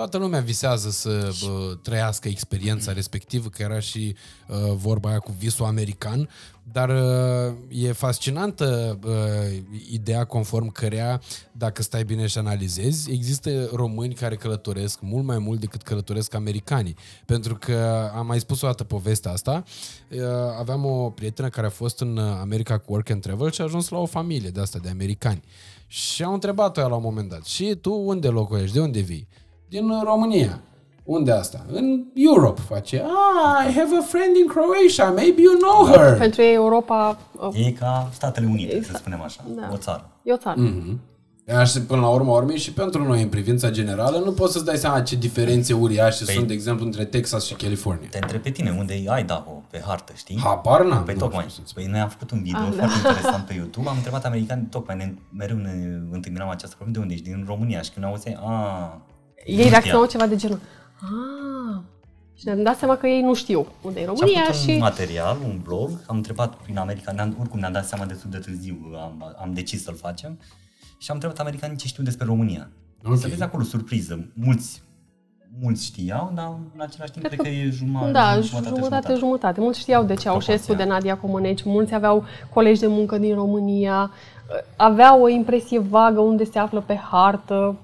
Toată 0.00 0.18
lumea 0.18 0.40
visează 0.40 0.90
să 0.90 1.32
bă, 1.44 1.76
trăiască 1.82 2.28
experiența 2.28 2.92
respectivă, 2.92 3.48
că 3.48 3.62
era 3.62 3.80
și 3.80 4.16
uh, 4.48 4.56
vorba 4.74 5.08
aia 5.08 5.18
cu 5.18 5.34
visul 5.38 5.64
american, 5.64 6.28
dar 6.72 6.88
uh, 6.88 7.54
e 7.68 7.92
fascinantă 7.92 8.98
uh, 9.04 9.12
ideea 9.90 10.24
conform 10.24 10.72
cărea, 10.72 11.20
dacă 11.52 11.82
stai 11.82 12.04
bine 12.04 12.26
și 12.26 12.38
analizezi, 12.38 13.10
există 13.10 13.68
români 13.72 14.14
care 14.14 14.36
călătoresc 14.36 15.00
mult 15.00 15.24
mai 15.24 15.38
mult 15.38 15.60
decât 15.60 15.82
călătoresc 15.82 16.34
americanii. 16.34 16.96
Pentru 17.26 17.56
că 17.56 18.10
am 18.14 18.26
mai 18.26 18.40
spus 18.40 18.62
o 18.62 18.66
dată 18.66 18.84
povestea 18.84 19.32
asta, 19.32 19.62
uh, 20.10 20.18
aveam 20.58 20.84
o 20.84 21.10
prietenă 21.10 21.48
care 21.48 21.66
a 21.66 21.70
fost 21.70 22.00
în 22.00 22.18
America 22.18 22.78
cu 22.78 22.92
Work 22.92 23.10
and 23.10 23.22
Travel 23.22 23.50
și 23.50 23.60
a 23.60 23.64
ajuns 23.64 23.88
la 23.88 23.98
o 23.98 24.06
familie 24.06 24.50
de 24.50 24.60
asta 24.60 24.78
de 24.78 24.88
americani. 24.88 25.42
Și 25.86 26.22
au 26.22 26.32
întrebat-o 26.32 26.80
ea 26.80 26.86
la 26.86 26.96
un 26.96 27.02
moment 27.02 27.28
dat, 27.28 27.44
și 27.44 27.74
tu 27.80 27.92
unde 27.92 28.28
locuiești, 28.28 28.74
de 28.74 28.80
unde 28.80 29.00
vii? 29.00 29.28
Din 29.70 30.00
România. 30.04 30.60
Unde 31.04 31.32
asta? 31.32 31.64
În 31.72 32.04
Europe 32.14 32.60
face. 32.68 33.02
Ah, 33.04 33.68
I 33.68 33.72
have 33.78 33.96
a 34.00 34.02
friend 34.02 34.36
in 34.36 34.46
Croatia, 34.46 35.10
maybe 35.10 35.40
you 35.42 35.54
know 35.60 35.86
her. 35.96 36.18
Pentru 36.18 36.42
ei 36.42 36.54
Europa 36.54 37.18
uh, 37.40 37.66
E 37.66 37.70
ca 37.72 38.08
Statele 38.12 38.46
Unite, 38.46 38.62
exact. 38.74 38.84
să 38.84 38.90
Exact. 38.90 39.00
spunem 39.00 39.20
așa, 39.22 39.44
Da. 39.60 39.68
o 39.72 39.76
țară. 39.76 40.10
e 40.22 40.32
o 40.32 40.36
țară. 40.36 40.60
Mhm. 40.60 41.00
Așa, 41.56 41.80
până 41.86 42.00
la 42.00 42.08
urmă, 42.08 42.32
urmei 42.32 42.58
și 42.58 42.72
pentru 42.72 43.02
noi, 43.04 43.22
în 43.22 43.28
privința 43.28 43.70
generală, 43.70 44.18
nu 44.24 44.32
poți 44.32 44.52
să-ți 44.52 44.64
dai 44.64 44.76
seama 44.76 45.00
ce 45.00 45.16
diferențe 45.16 45.72
uriașe 45.72 46.24
Păi- 46.24 46.34
sunt, 46.34 46.46
de 46.46 46.52
exemplu, 46.52 46.84
între 46.84 47.04
Texas 47.04 47.44
și 47.46 47.54
California. 47.54 48.08
Te 48.10 48.18
întreb 48.22 48.42
pe 48.42 48.50
tine, 48.50 48.74
unde 48.78 48.94
e 48.94 49.20
Idaho 49.20 49.62
pe 49.70 49.82
hartă, 49.86 50.12
știi? 50.16 50.38
Habar 50.42 50.84
n-am. 50.84 51.02
Păi 51.04 51.14
nu 51.14 51.20
tocmai. 51.20 51.44
știu 51.48 51.62
să-ți 51.62 51.74
Păi 51.74 51.86
noi 51.90 52.00
am 52.00 52.08
făcut 52.08 52.30
un 52.30 52.42
video 52.42 52.60
Ah, 52.60 52.72
foarte 52.76 52.96
interesant 52.96 53.44
pe 53.44 53.54
YouTube, 53.54 53.88
am 53.88 53.96
întrebat 53.96 54.24
americani, 54.24 54.66
tocmai 54.70 54.96
ne, 54.96 55.12
mereu 55.36 55.56
ne 55.56 55.72
întâlneam 56.10 56.48
această 56.48 56.74
problemă, 56.76 56.92
de 56.96 56.98
unde 57.02 57.14
ești? 57.14 57.26
Din 57.28 57.44
România. 57.46 57.80
Și 57.82 57.90
când 57.90 58.04
ne 58.04 58.10
auzeai, 58.10 58.36
a 58.40 59.00
Ei 59.44 59.68
reacționau 59.68 60.06
ceva 60.06 60.26
de 60.26 60.36
genul. 60.36 60.60
Ah. 61.00 61.80
Și 62.34 62.46
ne-am 62.46 62.62
dat 62.62 62.78
seama 62.78 62.96
că 62.96 63.06
ei 63.06 63.20
nu 63.22 63.34
știu 63.34 63.66
unde 63.82 64.00
e 64.00 64.02
Și 64.02 64.08
am 64.08 64.14
România 64.18 64.42
făcut 64.44 64.60
și... 64.60 64.70
un 64.70 64.78
material, 64.78 65.36
un 65.44 65.60
blog, 65.62 65.90
am 66.06 66.16
întrebat 66.16 66.54
prin 66.54 66.78
America, 66.78 67.12
ne-am, 67.12 67.36
oricum 67.40 67.58
ne-am 67.58 67.72
dat 67.72 67.86
seama 67.86 68.04
destul 68.04 68.30
de 68.30 68.38
târziu, 68.38 68.76
am, 68.94 69.34
am 69.40 69.52
decis 69.52 69.82
să-l 69.82 69.94
facem, 69.94 70.38
și 70.98 71.10
am 71.10 71.14
întrebat 71.14 71.38
americanii 71.38 71.76
ce 71.76 71.86
știu 71.86 72.02
despre 72.02 72.26
România. 72.26 72.70
Ok. 73.04 73.18
Să 73.18 73.28
vezi 73.28 73.42
acolo 73.42 73.62
surpriză, 73.62 74.28
mulți, 74.34 74.82
mulți 75.60 75.84
știau, 75.84 76.32
dar 76.34 76.46
în 76.74 76.80
același 76.80 77.12
timp 77.12 77.26
Cred 77.26 77.40
cred 77.40 77.52
că 77.52 77.58
e 77.58 77.70
jumătate, 77.70 78.12
Da, 78.12 78.20
jumătate, 78.20 78.46
jumătate, 78.46 78.68
jumătate. 78.68 78.84
jumătate, 78.84 79.14
jumătate. 79.14 79.60
Mulți 79.60 79.78
știau 79.78 80.04
de 80.04 80.14
Ceaușescu, 80.14 80.66
Proporția. 80.66 80.84
de 80.84 80.90
Nadia 80.90 81.16
Comăneci, 81.16 81.62
mulți 81.64 81.94
aveau 81.94 82.24
colegi 82.52 82.80
de 82.80 82.86
muncă 82.86 83.18
din 83.18 83.34
România, 83.34 84.10
aveau 84.76 85.22
o 85.22 85.28
impresie 85.28 85.78
vagă 85.78 86.20
unde 86.20 86.44
se 86.44 86.58
află 86.58 86.80
pe 86.80 86.94
hartă, 86.94 87.76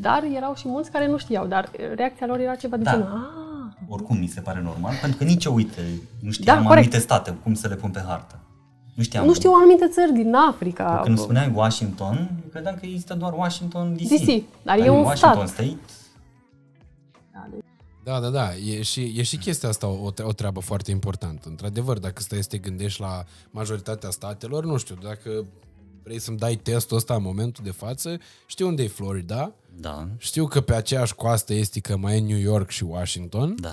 dar 0.00 0.24
erau 0.34 0.54
și 0.54 0.68
mulți 0.68 0.90
care 0.90 1.06
nu 1.08 1.18
știau, 1.18 1.46
dar 1.46 1.70
reacția 1.94 2.26
lor 2.26 2.38
era 2.38 2.54
ceva 2.54 2.76
de 2.76 2.82
Da. 2.82 2.90
genul, 2.90 3.06
ah, 3.06 3.70
Oricum 3.88 4.16
mi 4.18 4.26
se 4.26 4.40
pare 4.40 4.60
normal, 4.62 4.94
pentru 5.00 5.18
că 5.18 5.24
nici 5.24 5.44
eu, 5.44 5.54
uite, 5.54 5.82
nu 6.20 6.30
știam 6.30 6.56
Da, 6.56 6.62
corect. 6.68 6.86
anumite 6.86 6.98
state, 6.98 7.36
cum 7.42 7.54
să 7.54 7.68
le 7.68 7.74
pun 7.74 7.90
pe 7.90 8.02
hartă. 8.06 8.38
Nu 8.94 9.02
știam. 9.02 9.26
nu 9.26 9.34
știu 9.34 9.50
anumite 9.52 9.88
țări 9.88 10.12
din 10.12 10.34
Africa. 10.34 10.94
Când 11.02 11.06
îmi 11.08 11.18
spuneai 11.18 11.52
Washington, 11.54 12.16
eu 12.42 12.48
credeam 12.50 12.74
că 12.80 12.86
există 12.86 13.14
doar 13.14 13.32
Washington 13.32 13.96
DC. 13.96 14.08
DC, 14.08 14.42
dar 14.62 14.78
e 14.78 14.88
un 14.88 14.98
Washington 15.04 15.46
stat. 15.46 15.48
State, 15.48 15.76
Da, 18.04 18.20
da, 18.20 18.28
da. 18.28 18.54
E 18.54 18.82
și, 18.82 19.14
e 19.16 19.22
și 19.22 19.36
chestia 19.36 19.68
asta 19.68 19.86
o, 19.86 20.10
tre- 20.10 20.24
o 20.24 20.32
treabă 20.32 20.60
foarte 20.60 20.90
importantă. 20.90 21.48
Într-adevăr, 21.48 21.98
dacă 21.98 22.22
stai 22.22 22.42
să 22.42 22.48
te 22.48 22.58
gândești 22.58 23.00
la 23.00 23.24
majoritatea 23.50 24.10
statelor, 24.10 24.64
nu 24.64 24.76
știu, 24.76 24.94
dacă 25.02 25.44
vrei 26.02 26.18
să-mi 26.18 26.36
dai 26.38 26.54
testul 26.54 26.96
ăsta 26.96 27.14
în 27.14 27.22
momentul 27.22 27.64
de 27.64 27.70
față, 27.70 28.18
știu 28.46 28.66
unde 28.66 28.82
e 28.82 28.88
Florida, 28.88 29.52
da, 29.80 30.06
știu 30.18 30.46
că 30.46 30.60
pe 30.60 30.74
aceeași 30.74 31.14
coastă 31.14 31.54
estică 31.54 31.96
mai 31.96 32.16
e 32.16 32.20
New 32.20 32.38
York 32.38 32.70
și 32.70 32.84
Washington 32.84 33.54
da. 33.60 33.70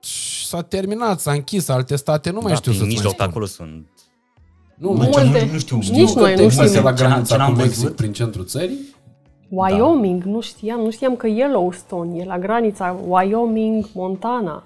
și 0.00 0.46
s-a 0.46 0.62
terminat, 0.62 1.20
s-a 1.20 1.32
închis, 1.32 1.68
alte 1.68 1.96
state 1.96 2.30
nu 2.30 2.40
mai 2.40 2.50
da, 2.52 2.56
știu 2.58 2.70
prin 2.72 2.82
să-ți 2.82 2.94
mai 2.94 2.94
mijloc 3.02 3.12
spun. 3.12 3.26
acolo 3.30 3.44
sunt. 3.46 3.86
Nu, 4.76 4.90
Nu, 4.92 4.96
mai 4.96 5.08
Multe. 5.12 5.44
nu, 5.46 5.52
nu 5.52 5.58
știu. 5.58 5.76
Nici 5.76 6.08
știu 6.08 6.20
noi 6.20 6.34
că 6.34 6.42
nu 6.42 6.48
Texas 6.48 6.66
știm. 6.68 6.80
e 6.80 6.82
la 6.82 6.92
Ce 6.92 7.02
n-am- 7.02 7.10
granița 7.10 7.34
ce 7.34 7.40
n-am 7.40 7.52
cu 7.52 7.56
Mexic 7.58 7.80
văzut? 7.82 7.96
prin 7.96 8.12
centrul 8.12 8.44
țării. 8.44 8.78
Wyoming, 9.48 10.22
nu 10.22 10.40
știam, 10.40 10.80
nu 10.80 10.90
știam 10.90 11.16
că 11.16 11.26
Yellowstone 11.26 12.18
e 12.18 12.24
la 12.24 12.38
granița 12.38 13.00
Wyoming-Montana. 13.08 14.64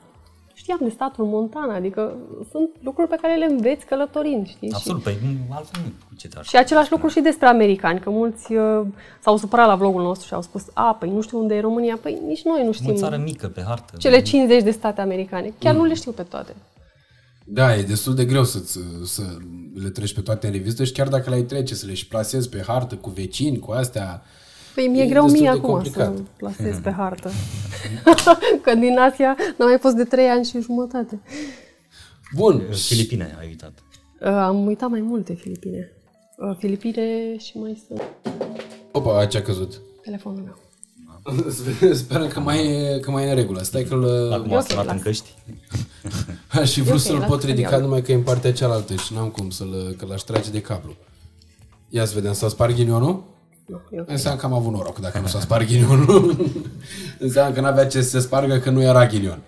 Știam 0.67 0.81
de 0.89 0.95
statul 0.95 1.25
Montana, 1.25 1.75
adică 1.75 2.17
sunt 2.51 2.69
lucruri 2.83 3.09
pe 3.09 3.19
care 3.23 3.37
le 3.37 3.45
înveți 3.45 3.87
călătorind, 3.87 4.47
știi? 4.47 4.69
Și- 4.69 4.75
Absolut, 4.77 5.03
păi 5.03 5.17
nu, 5.23 5.55
altfel 5.55 5.81
nu, 5.85 5.91
cu 6.09 6.14
ce 6.17 6.29
te 6.29 6.39
Și 6.43 6.57
același 6.57 6.91
lucru 6.91 7.09
și 7.09 7.21
despre 7.21 7.47
americani, 7.47 8.01
că 8.01 8.11
mulți 8.11 8.53
uh, 8.53 8.87
s-au 9.23 9.37
supărat 9.37 9.67
la 9.67 9.75
vlogul 9.77 10.03
nostru 10.03 10.27
și 10.27 10.35
au 10.35 10.43
spus, 10.43 10.64
a, 10.73 10.95
păi 10.95 11.11
nu 11.11 11.21
știu 11.21 11.39
unde 11.39 11.55
e 11.55 11.61
România, 11.61 11.99
păi 12.03 12.19
nici 12.27 12.43
noi 12.43 12.62
nu 12.62 12.69
O 12.69 12.73
știm 12.73 12.95
țară 12.95 13.17
mică 13.17 13.47
pe 13.49 13.62
hartă. 13.67 13.97
cele 13.99 14.23
50 14.23 14.62
de 14.62 14.71
state 14.71 15.01
americane. 15.01 15.53
Chiar 15.59 15.75
nu 15.75 15.85
le 15.85 15.95
știu 15.95 16.11
pe 16.12 16.23
toate. 16.23 16.55
Da, 17.45 17.77
e 17.77 17.83
destul 17.83 18.14
de 18.14 18.25
greu 18.25 18.45
să, 18.45 18.59
să 19.05 19.23
le 19.75 19.89
treci 19.89 20.14
pe 20.14 20.21
toate 20.21 20.47
în 20.47 20.53
revistă 20.53 20.85
și 20.85 20.93
chiar 20.93 21.09
dacă 21.09 21.31
le-ai 21.31 21.43
trece, 21.43 21.75
să 21.75 21.87
le 21.87 21.95
și 21.95 22.07
plasezi 22.09 22.49
pe 22.49 22.62
hartă 22.67 22.95
cu 22.95 23.11
vecini, 23.11 23.59
cu 23.59 23.73
astea. 23.73 24.23
Păi 24.77 24.87
mi-e 24.87 25.03
E 25.03 25.07
greu 25.07 25.22
destul 25.22 25.41
mie 25.41 25.51
de 25.51 25.57
acum 25.59 25.70
complicat. 25.70 26.16
să 26.16 26.22
plasez 26.37 26.77
pe 26.83 26.91
hartă. 26.91 27.31
că 28.64 28.74
din 28.74 28.99
Asia 28.99 29.37
n-am 29.59 29.68
mai 29.68 29.79
fost 29.79 29.95
de 29.95 30.05
3 30.05 30.27
ani 30.29 30.45
și 30.45 30.61
jumătate. 30.61 31.20
Bun, 32.35 32.62
Filipine, 32.72 33.37
ai 33.41 33.47
uitat. 33.47 33.72
Uh, 34.20 34.29
am 34.29 34.66
uitat 34.66 34.89
mai 34.91 35.01
multe 35.01 35.35
Filipine. 35.35 35.93
Uh, 36.37 36.57
Filipine 36.59 37.37
și 37.39 37.59
mai 37.59 37.83
sunt 37.87 38.03
opa, 38.93 39.27
ce 39.27 39.39
a 39.39 39.43
căzut? 39.43 39.81
telefonul 40.03 40.43
meu. 40.43 40.57
Sper 41.95 42.27
că 42.29 42.41
mai, 42.41 42.66
e, 42.66 42.99
că 43.01 43.11
mai 43.11 43.24
e 43.27 43.29
în 43.29 43.35
regulă. 43.35 43.62
Stai 43.62 43.83
că 43.83 43.95
Acum 44.33 44.51
E 44.51 44.55
a 44.55 44.59
ok, 44.59 44.66
sunat 44.68 44.85
în 44.85 44.91
lasă. 44.91 45.03
căști. 45.03 45.35
aș 46.61 46.72
fi 46.72 46.81
vrut 46.81 46.95
ok, 46.95 47.01
să-l 47.01 47.14
lasă 47.14 47.27
pot 47.27 47.41
să 47.41 47.47
ridica 47.47 47.70
iau. 47.70 47.81
numai 47.81 48.03
că 48.03 48.12
e 48.12 48.14
în 48.14 48.22
partea 48.22 48.53
cealaltă 48.53 48.95
și 48.95 49.14
n-am 49.14 49.29
cum 49.29 49.51
să-l, 49.51 49.95
că 49.99 50.07
l-aș 50.09 50.20
trage 50.20 50.51
de 50.51 50.61
cablu. 50.61 50.95
Ia 51.89 52.05
să 52.05 52.14
vedem, 52.14 52.33
s-a 52.33 52.49
spart 52.49 52.74
ghinionul? 52.74 53.22
Nu, 53.67 53.81
e 53.91 54.01
ok. 54.01 54.11
Înseamnă 54.11 54.41
că 54.41 54.47
am 54.47 54.53
avut 54.53 54.73
noroc 54.73 54.99
dacă 54.99 55.19
nu 55.19 55.27
s-a 55.27 55.41
spart 55.41 55.67
ghinionul. 55.67 56.37
Înseamnă 57.19 57.55
că 57.55 57.61
n-avea 57.61 57.87
ce 57.87 58.03
să 58.03 58.09
se 58.09 58.19
spargă 58.19 58.57
că 58.57 58.71
nu 58.71 58.83
era 58.83 59.07
ghinion. 59.07 59.43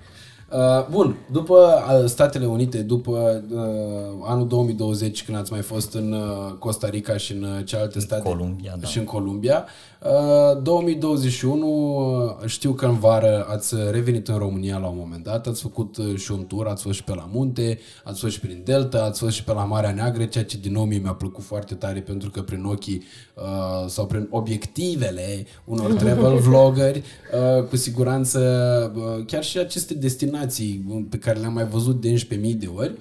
Uh, 0.53 0.87
bun, 0.91 1.17
după 1.33 1.83
uh, 2.01 2.09
Statele 2.09 2.47
Unite, 2.47 2.79
după 2.79 3.45
uh, 3.51 4.27
anul 4.29 4.47
2020, 4.47 5.25
când 5.25 5.39
ați 5.39 5.53
mai 5.53 5.61
fost 5.61 5.95
în 5.95 6.13
uh, 6.13 6.53
Costa 6.59 6.89
Rica 6.89 7.17
și 7.17 7.33
în 7.33 7.43
uh, 7.43 7.65
celelalte 7.65 8.01
state 8.01 8.23
Columbia, 8.23 8.77
da. 8.81 8.87
și 8.87 8.99
în 8.99 9.05
Columbia, 9.05 9.67
uh, 10.03 10.63
2021 10.63 11.67
uh, 11.67 12.47
știu 12.47 12.73
că 12.73 12.87
în 12.87 12.99
vară 12.99 13.47
ați 13.49 13.75
revenit 13.91 14.29
în 14.29 14.37
România 14.37 14.79
la 14.79 14.87
un 14.87 14.97
moment 14.99 15.25
dat, 15.25 15.47
ați 15.47 15.63
făcut 15.63 15.97
uh, 15.97 16.17
și 16.17 16.33
un 16.33 16.47
tur, 16.47 16.67
ați 16.67 16.83
fost 16.83 16.95
și 16.95 17.05
pe 17.05 17.15
la 17.15 17.29
munte, 17.33 17.79
ați 18.05 18.21
fost 18.21 18.33
și 18.33 18.41
prin 18.41 18.61
Delta, 18.65 19.05
ați 19.05 19.21
fost 19.21 19.35
și 19.35 19.45
pe 19.45 19.53
la 19.53 19.65
Marea 19.65 19.93
Neagră, 19.93 20.25
ceea 20.25 20.45
ce 20.45 20.59
din 20.59 20.73
nou 20.73 20.85
mie 20.85 20.99
mi-a 20.99 21.13
plăcut 21.13 21.45
foarte 21.45 21.75
tare 21.75 22.01
pentru 22.01 22.31
că 22.31 22.43
prin 22.43 22.65
ochii 22.65 23.03
uh, 23.35 23.89
sau 23.89 24.07
prin 24.07 24.29
obiectivele 24.31 25.47
unor 25.65 25.93
travel 26.03 26.37
vloggeri, 26.37 27.03
uh, 27.59 27.65
cu 27.65 27.77
siguranță 27.77 28.41
uh, 28.97 29.25
chiar 29.27 29.45
și 29.45 29.59
aceste 29.59 29.95
destinații 29.95 31.07
pe 31.11 31.19
care 31.19 31.39
le-am 31.39 31.53
mai 31.53 31.67
văzut 31.67 32.01
de 32.01 32.15
11.000 32.15 32.41
de 32.57 32.71
ori, 32.75 32.95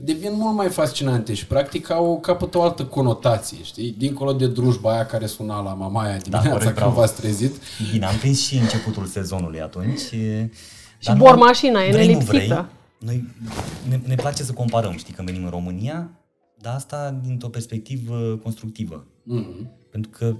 devin 0.00 0.32
mult 0.32 0.54
mai 0.54 0.68
fascinante 0.68 1.34
și 1.34 1.46
practic 1.46 1.90
au 1.90 2.20
capătă 2.20 2.58
o 2.58 2.62
altă 2.62 2.84
conotație, 2.84 3.62
știi? 3.62 3.94
Dincolo 3.98 4.32
de 4.32 4.46
drujba 4.46 4.92
aia 4.92 5.06
care 5.06 5.26
suna 5.26 5.62
la 5.62 5.72
mamaia 5.72 6.16
dimineața 6.16 6.48
corect, 6.48 6.64
când 6.64 6.76
bravo. 6.76 7.00
v-ați 7.00 7.20
trezit. 7.20 7.52
Bine, 7.92 8.06
am 8.06 8.16
prins 8.16 8.40
și 8.40 8.56
începutul 8.56 9.06
sezonului 9.06 9.60
atunci. 9.60 10.00
Și 10.98 11.12
bormașina 11.16 11.84
e 11.84 11.92
nelipsită. 11.92 12.68
noi 12.98 13.24
ne, 13.88 14.00
ne 14.06 14.14
place 14.14 14.42
să 14.42 14.52
comparăm, 14.52 14.96
știi, 14.96 15.14
când 15.14 15.28
venim 15.28 15.44
în 15.44 15.50
România, 15.50 16.10
dar 16.58 16.74
asta 16.74 17.18
dintr-o 17.22 17.48
perspectivă 17.48 18.38
constructivă. 18.42 19.06
Mm-hmm. 19.06 19.90
Pentru 19.90 20.10
că 20.10 20.36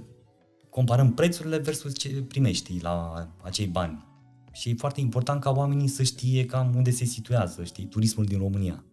comparăm 0.69 1.13
prețurile 1.13 1.57
versus 1.57 1.97
ce 1.97 2.09
primești 2.09 2.79
la 2.81 3.27
acei 3.41 3.65
bani. 3.65 4.05
Și 4.51 4.69
e 4.69 4.75
foarte 4.77 4.99
important 4.99 5.41
ca 5.41 5.51
oamenii 5.51 5.87
să 5.87 6.03
știe 6.03 6.45
cam 6.45 6.73
unde 6.75 6.91
se 6.91 7.05
situează, 7.05 7.63
știi, 7.63 7.85
turismul 7.85 8.25
din 8.25 8.37
România. 8.37 8.83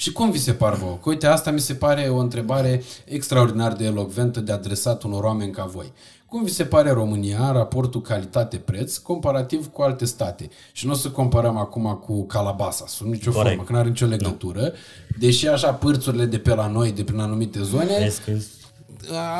Și 0.00 0.12
cum 0.12 0.30
vi 0.30 0.38
se 0.38 0.52
par 0.52 0.74
vouă? 0.74 0.98
Că 1.02 1.08
uite, 1.08 1.26
asta 1.26 1.50
mi 1.50 1.60
se 1.60 1.74
pare 1.74 2.08
o 2.08 2.16
întrebare 2.16 2.82
extraordinar 3.04 3.72
de 3.72 3.84
elocventă 3.84 4.40
de 4.40 4.52
adresat 4.52 5.02
unor 5.02 5.24
oameni 5.24 5.52
ca 5.52 5.64
voi. 5.64 5.92
Cum 6.26 6.44
vi 6.44 6.50
se 6.50 6.64
pare 6.64 6.90
România 6.90 7.46
în 7.46 7.52
raportul 7.52 8.00
calitate-preț 8.00 8.96
comparativ 8.96 9.72
cu 9.72 9.82
alte 9.82 10.04
state? 10.04 10.48
Și 10.72 10.86
nu 10.86 10.92
o 10.92 10.94
să 10.94 11.10
comparăm 11.10 11.56
acum 11.56 12.02
cu 12.06 12.26
Calabasa, 12.26 12.84
sub 12.86 13.06
nicio 13.06 13.30
Corect. 13.30 13.48
formă, 13.48 13.62
că 13.64 13.72
nu 13.72 13.78
are 13.78 13.88
nicio 13.88 14.06
legătură. 14.06 14.72
Deși 15.18 15.48
așa 15.48 15.72
pârțurile 15.72 16.24
de 16.24 16.38
pe 16.38 16.54
la 16.54 16.66
noi, 16.66 16.92
de 16.92 17.04
prin 17.04 17.18
anumite 17.18 17.62
zone, 17.62 17.98
Vezi 17.98 18.20
că 18.20 18.32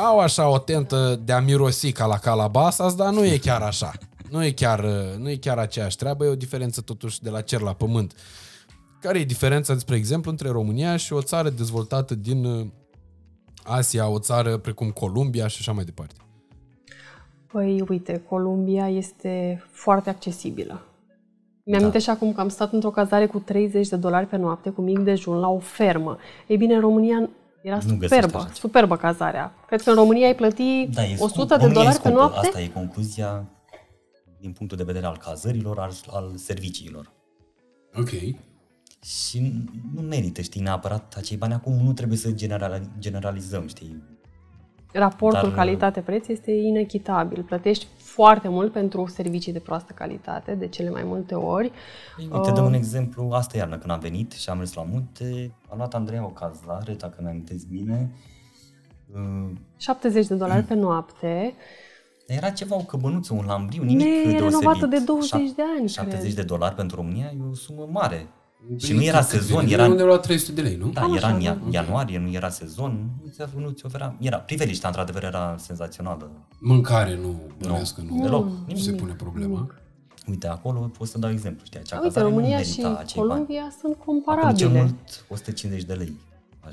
au 0.04 0.18
așa 0.18 0.48
o 0.48 0.58
tentă 0.58 1.20
de 1.24 1.32
a 1.32 1.40
mirosi 1.40 1.92
ca 1.92 2.06
la 2.06 2.18
Calabasas, 2.18 2.94
dar 2.94 3.12
nu 3.12 3.24
e 3.24 3.36
chiar 3.36 3.62
așa. 3.62 3.92
Nu 4.30 4.44
e 4.44 4.50
chiar, 4.50 4.84
nu 5.18 5.30
e 5.30 5.36
chiar 5.36 5.58
aceeași 5.58 5.96
treabă, 5.96 6.24
e 6.24 6.28
o 6.28 6.34
diferență 6.34 6.80
totuși 6.80 7.22
de 7.22 7.30
la 7.30 7.40
cer 7.40 7.60
la 7.60 7.72
pământ. 7.72 8.12
Care 9.00 9.18
e 9.18 9.24
diferența, 9.24 9.78
spre 9.78 9.96
exemplu, 9.96 10.30
între 10.30 10.48
România 10.48 10.96
și 10.96 11.12
o 11.12 11.22
țară 11.22 11.50
dezvoltată 11.50 12.14
din 12.14 12.44
uh, 12.44 12.66
Asia, 13.64 14.08
o 14.08 14.18
țară 14.18 14.56
precum 14.56 14.90
Columbia 14.90 15.46
și 15.46 15.56
așa 15.60 15.72
mai 15.72 15.84
departe? 15.84 16.14
Păi, 17.52 17.84
uite, 17.88 18.22
Columbia 18.28 18.88
este 18.88 19.64
foarte 19.70 20.10
accesibilă. 20.10 20.82
Mi-am 21.64 21.90
da. 21.90 21.98
și 21.98 22.10
acum 22.10 22.32
că 22.32 22.40
am 22.40 22.48
stat 22.48 22.72
într-o 22.72 22.90
cazare 22.90 23.26
cu 23.26 23.38
30 23.38 23.88
de 23.88 23.96
dolari 23.96 24.26
pe 24.26 24.36
noapte, 24.36 24.70
cu 24.70 24.80
mic 24.80 24.98
dejun, 24.98 25.36
la 25.36 25.48
o 25.48 25.58
fermă. 25.58 26.18
Ei 26.46 26.56
bine, 26.56 26.74
în 26.74 26.80
România 26.80 27.28
era 27.62 27.76
Nu 27.76 27.98
superbă, 28.00 28.48
superbă 28.54 28.96
cazarea. 28.96 29.54
Cred 29.66 29.82
că 29.82 29.90
în 29.90 29.96
România 29.96 30.26
ai 30.26 30.34
plăti 30.34 30.88
Da, 30.92 31.04
e 31.04 31.16
100 31.18 31.28
scump. 31.28 31.48
de 31.48 31.54
România 31.54 31.70
e 31.70 31.72
dolari 31.72 31.94
pe 31.96 32.00
scumpă. 32.00 32.18
noapte. 32.18 32.46
Asta 32.46 32.60
e 32.60 32.68
concluzia 32.68 33.44
din 34.40 34.52
punctul 34.52 34.76
de 34.78 34.84
vedere 34.84 35.06
al 35.06 35.16
cazărilor, 35.16 35.78
al, 35.78 35.92
al 36.10 36.32
serviciilor. 36.36 37.12
Ok. 37.98 38.10
Și 39.02 39.52
nu 39.94 40.00
merită, 40.00 40.40
știi, 40.40 40.60
neapărat 40.60 41.14
acei 41.16 41.36
bani. 41.36 41.52
Acum 41.52 41.72
nu 41.72 41.92
trebuie 41.92 42.18
să 42.18 42.30
general, 42.30 42.82
generalizăm, 42.98 43.66
știi. 43.66 44.02
Raportul 44.92 45.48
Dar- 45.48 45.54
calitate-preț 45.54 46.28
este 46.28 46.50
inechitabil. 46.50 47.42
Plătești 47.42 47.86
foarte 47.96 48.48
mult 48.48 48.72
pentru 48.72 49.06
servicii 49.06 49.52
de 49.52 49.58
proastă 49.58 49.92
calitate, 49.92 50.54
de 50.54 50.66
cele 50.66 50.90
mai 50.90 51.02
multe 51.04 51.34
ori. 51.34 51.70
Ei, 52.18 52.28
Uite, 52.32 52.50
dăm 52.50 52.64
un 52.64 52.72
exemplu. 52.72 53.30
Asta 53.30 53.56
iarnă, 53.56 53.78
când 53.78 53.90
am 53.90 53.98
venit 53.98 54.32
și 54.32 54.50
am 54.50 54.58
mers 54.58 54.72
la 54.72 54.82
munte, 54.82 55.52
a 55.68 55.76
luat 55.76 55.94
Andreea 55.94 56.24
o 56.24 56.28
cazare, 56.28 56.92
dacă 56.92 57.18
mi-am 57.22 57.44
bine. 57.70 58.10
Uh, 59.14 59.50
70 59.76 60.26
de 60.26 60.34
dolari 60.34 60.64
pe 60.64 60.74
noapte. 60.74 61.54
Era 62.26 62.50
ceva, 62.50 62.76
o 62.76 62.82
căbănuță, 62.82 63.34
un 63.34 63.44
lambriu, 63.46 63.82
nimic 63.82 64.06
deosebit. 64.06 64.32
Nerenovată 64.32 64.86
de 64.86 64.98
20 64.98 65.30
de 65.30 65.62
ani, 65.78 65.88
70 65.88 66.22
cred. 66.22 66.34
de 66.34 66.42
dolari 66.42 66.74
pentru 66.74 66.96
România 66.96 67.32
e 67.36 67.50
o 67.50 67.54
sumă 67.54 67.88
mare. 67.90 68.26
Și 68.78 68.92
nu 68.92 69.02
era 69.02 69.18
Cât 69.18 69.26
sezon, 69.28 69.58
vine? 69.64 69.72
era... 69.72 69.86
Unde 69.86 70.02
la 70.02 70.18
300 70.18 70.52
de 70.52 70.60
lei, 70.68 70.76
nu? 70.76 70.88
Da, 70.90 71.00
Cam 71.00 71.14
era 71.16 71.26
așa, 71.26 71.36
în 71.36 71.40
ia- 71.42 71.54
da. 71.70 71.70
ianuarie, 71.70 72.18
nu 72.18 72.30
era 72.32 72.48
sezon, 72.48 73.10
nu 73.24 73.30
ți, 73.30 73.42
nu 73.56 73.70
ți 73.70 73.86
oferea... 73.86 74.16
Era, 74.20 74.36
priveliștea, 74.38 74.88
într-adevăr, 74.88 75.24
era 75.24 75.56
senzațională. 75.58 76.30
Mâncare 76.60 77.16
nu, 77.16 77.40
bănuiesc 77.58 77.94
că 77.94 78.00
nu. 78.00 78.22
Deloc, 78.22 78.44
Nu 78.44 78.52
nimic. 78.66 78.82
se 78.82 78.92
pune 78.92 79.12
problema. 79.12 79.66
Uite, 80.28 80.48
acolo 80.48 80.78
pot 80.98 81.08
să 81.08 81.18
dau 81.18 81.30
exemplu, 81.30 81.64
știi, 81.64 81.78
acea 81.80 81.96
A, 81.96 82.00
Uite, 82.02 82.12
cazare 82.14 82.30
nu 82.32 82.36
România 82.36 82.56
merita 82.58 82.72
și 82.72 82.84
acei 82.84 82.94
bani. 83.22 83.28
Columbia 83.30 83.72
sunt 83.80 83.96
Acolo 84.00 84.16
cel 84.16 84.34
comparabile. 84.34 84.80
mult 84.80 85.24
150 85.28 85.82
de 85.84 85.94
lei. 85.94 86.12
Aș... 86.60 86.72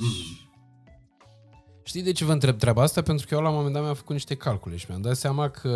Știi 1.83 2.03
de 2.03 2.11
ce 2.11 2.25
vă 2.25 2.31
întreb 2.31 2.57
treaba 2.57 2.81
asta? 2.81 3.01
Pentru 3.01 3.27
că 3.27 3.35
eu 3.35 3.41
la 3.41 3.49
un 3.49 3.55
moment 3.55 3.73
dat 3.73 3.83
mi-am 3.83 3.95
făcut 3.95 4.11
niște 4.13 4.35
calcule 4.35 4.75
și 4.75 4.85
mi-am 4.89 5.01
dat 5.01 5.15
seama 5.15 5.49
că 5.49 5.69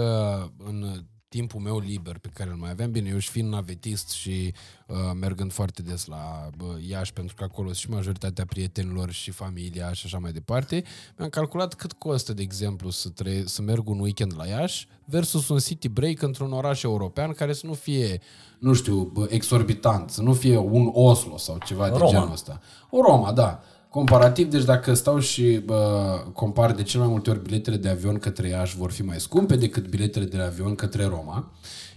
în 0.68 0.86
timpul 1.30 1.60
meu 1.60 1.80
liber 1.80 2.18
pe 2.18 2.30
care 2.34 2.50
îl 2.50 2.56
mai 2.56 2.70
aveam, 2.70 2.92
bine, 2.92 3.10
eu 3.10 3.18
și 3.18 3.30
fiind 3.30 3.50
navetist 3.50 4.10
și 4.10 4.54
uh, 4.88 4.96
mergând 5.20 5.52
foarte 5.52 5.82
des 5.82 6.06
la 6.06 6.50
uh, 6.62 6.88
Iași, 6.88 7.14
pentru 7.14 7.36
că 7.36 7.44
acolo 7.44 7.68
sunt 7.68 7.78
și 7.78 7.90
majoritatea 7.90 8.46
prietenilor 8.46 9.12
și 9.12 9.32
familia 9.32 9.94
și 9.94 10.06
așa 10.06 10.18
mai 10.18 10.32
departe, 10.32 10.84
mi-am 11.18 11.30
calculat 11.30 11.74
cât 11.74 11.94
costă, 11.94 12.34
de 12.34 12.42
exemplu, 12.42 12.90
să, 12.90 13.10
tre- 13.10 13.46
să 13.46 13.62
merg 13.62 13.90
un 13.90 14.00
weekend 14.00 14.34
la 14.38 14.46
Iași 14.46 14.88
versus 15.06 15.50
un 15.50 15.58
city 15.58 15.88
break 15.88 16.22
într-un 16.22 16.52
oraș 16.52 16.84
european 16.84 17.32
care 17.32 17.54
să 17.54 17.66
nu 17.66 17.74
fie, 17.74 18.22
nu 18.60 18.74
știu, 18.74 19.04
bă, 19.04 19.28
exorbitant, 19.30 20.10
să 20.10 20.22
nu 20.22 20.34
fie 20.34 20.58
un 20.58 20.90
Oslo 20.94 21.38
sau 21.38 21.58
ceva 21.66 21.90
de 21.90 21.98
Roma. 21.98 22.10
genul 22.10 22.32
ăsta. 22.32 22.62
O 22.90 23.02
Roma, 23.02 23.32
da. 23.32 23.64
Comparativ, 23.90 24.50
deci 24.50 24.64
dacă 24.64 24.94
stau 24.94 25.20
și 25.20 25.62
bă, 25.66 26.24
compar 26.34 26.72
de 26.72 26.84
cel 26.84 27.00
mai 27.00 27.10
multe 27.10 27.30
ori 27.30 27.44
biletele 27.44 27.78
de 27.78 27.90
avion 27.90 28.18
către 28.18 28.48
Iași 28.48 28.78
vor 28.78 28.92
fi 28.92 29.04
mai 29.04 29.20
scumpe 29.20 29.56
decât 29.56 29.88
biletele 29.88 30.26
de 30.26 30.38
avion 30.38 30.76
către 30.76 31.06
Roma, 31.06 31.52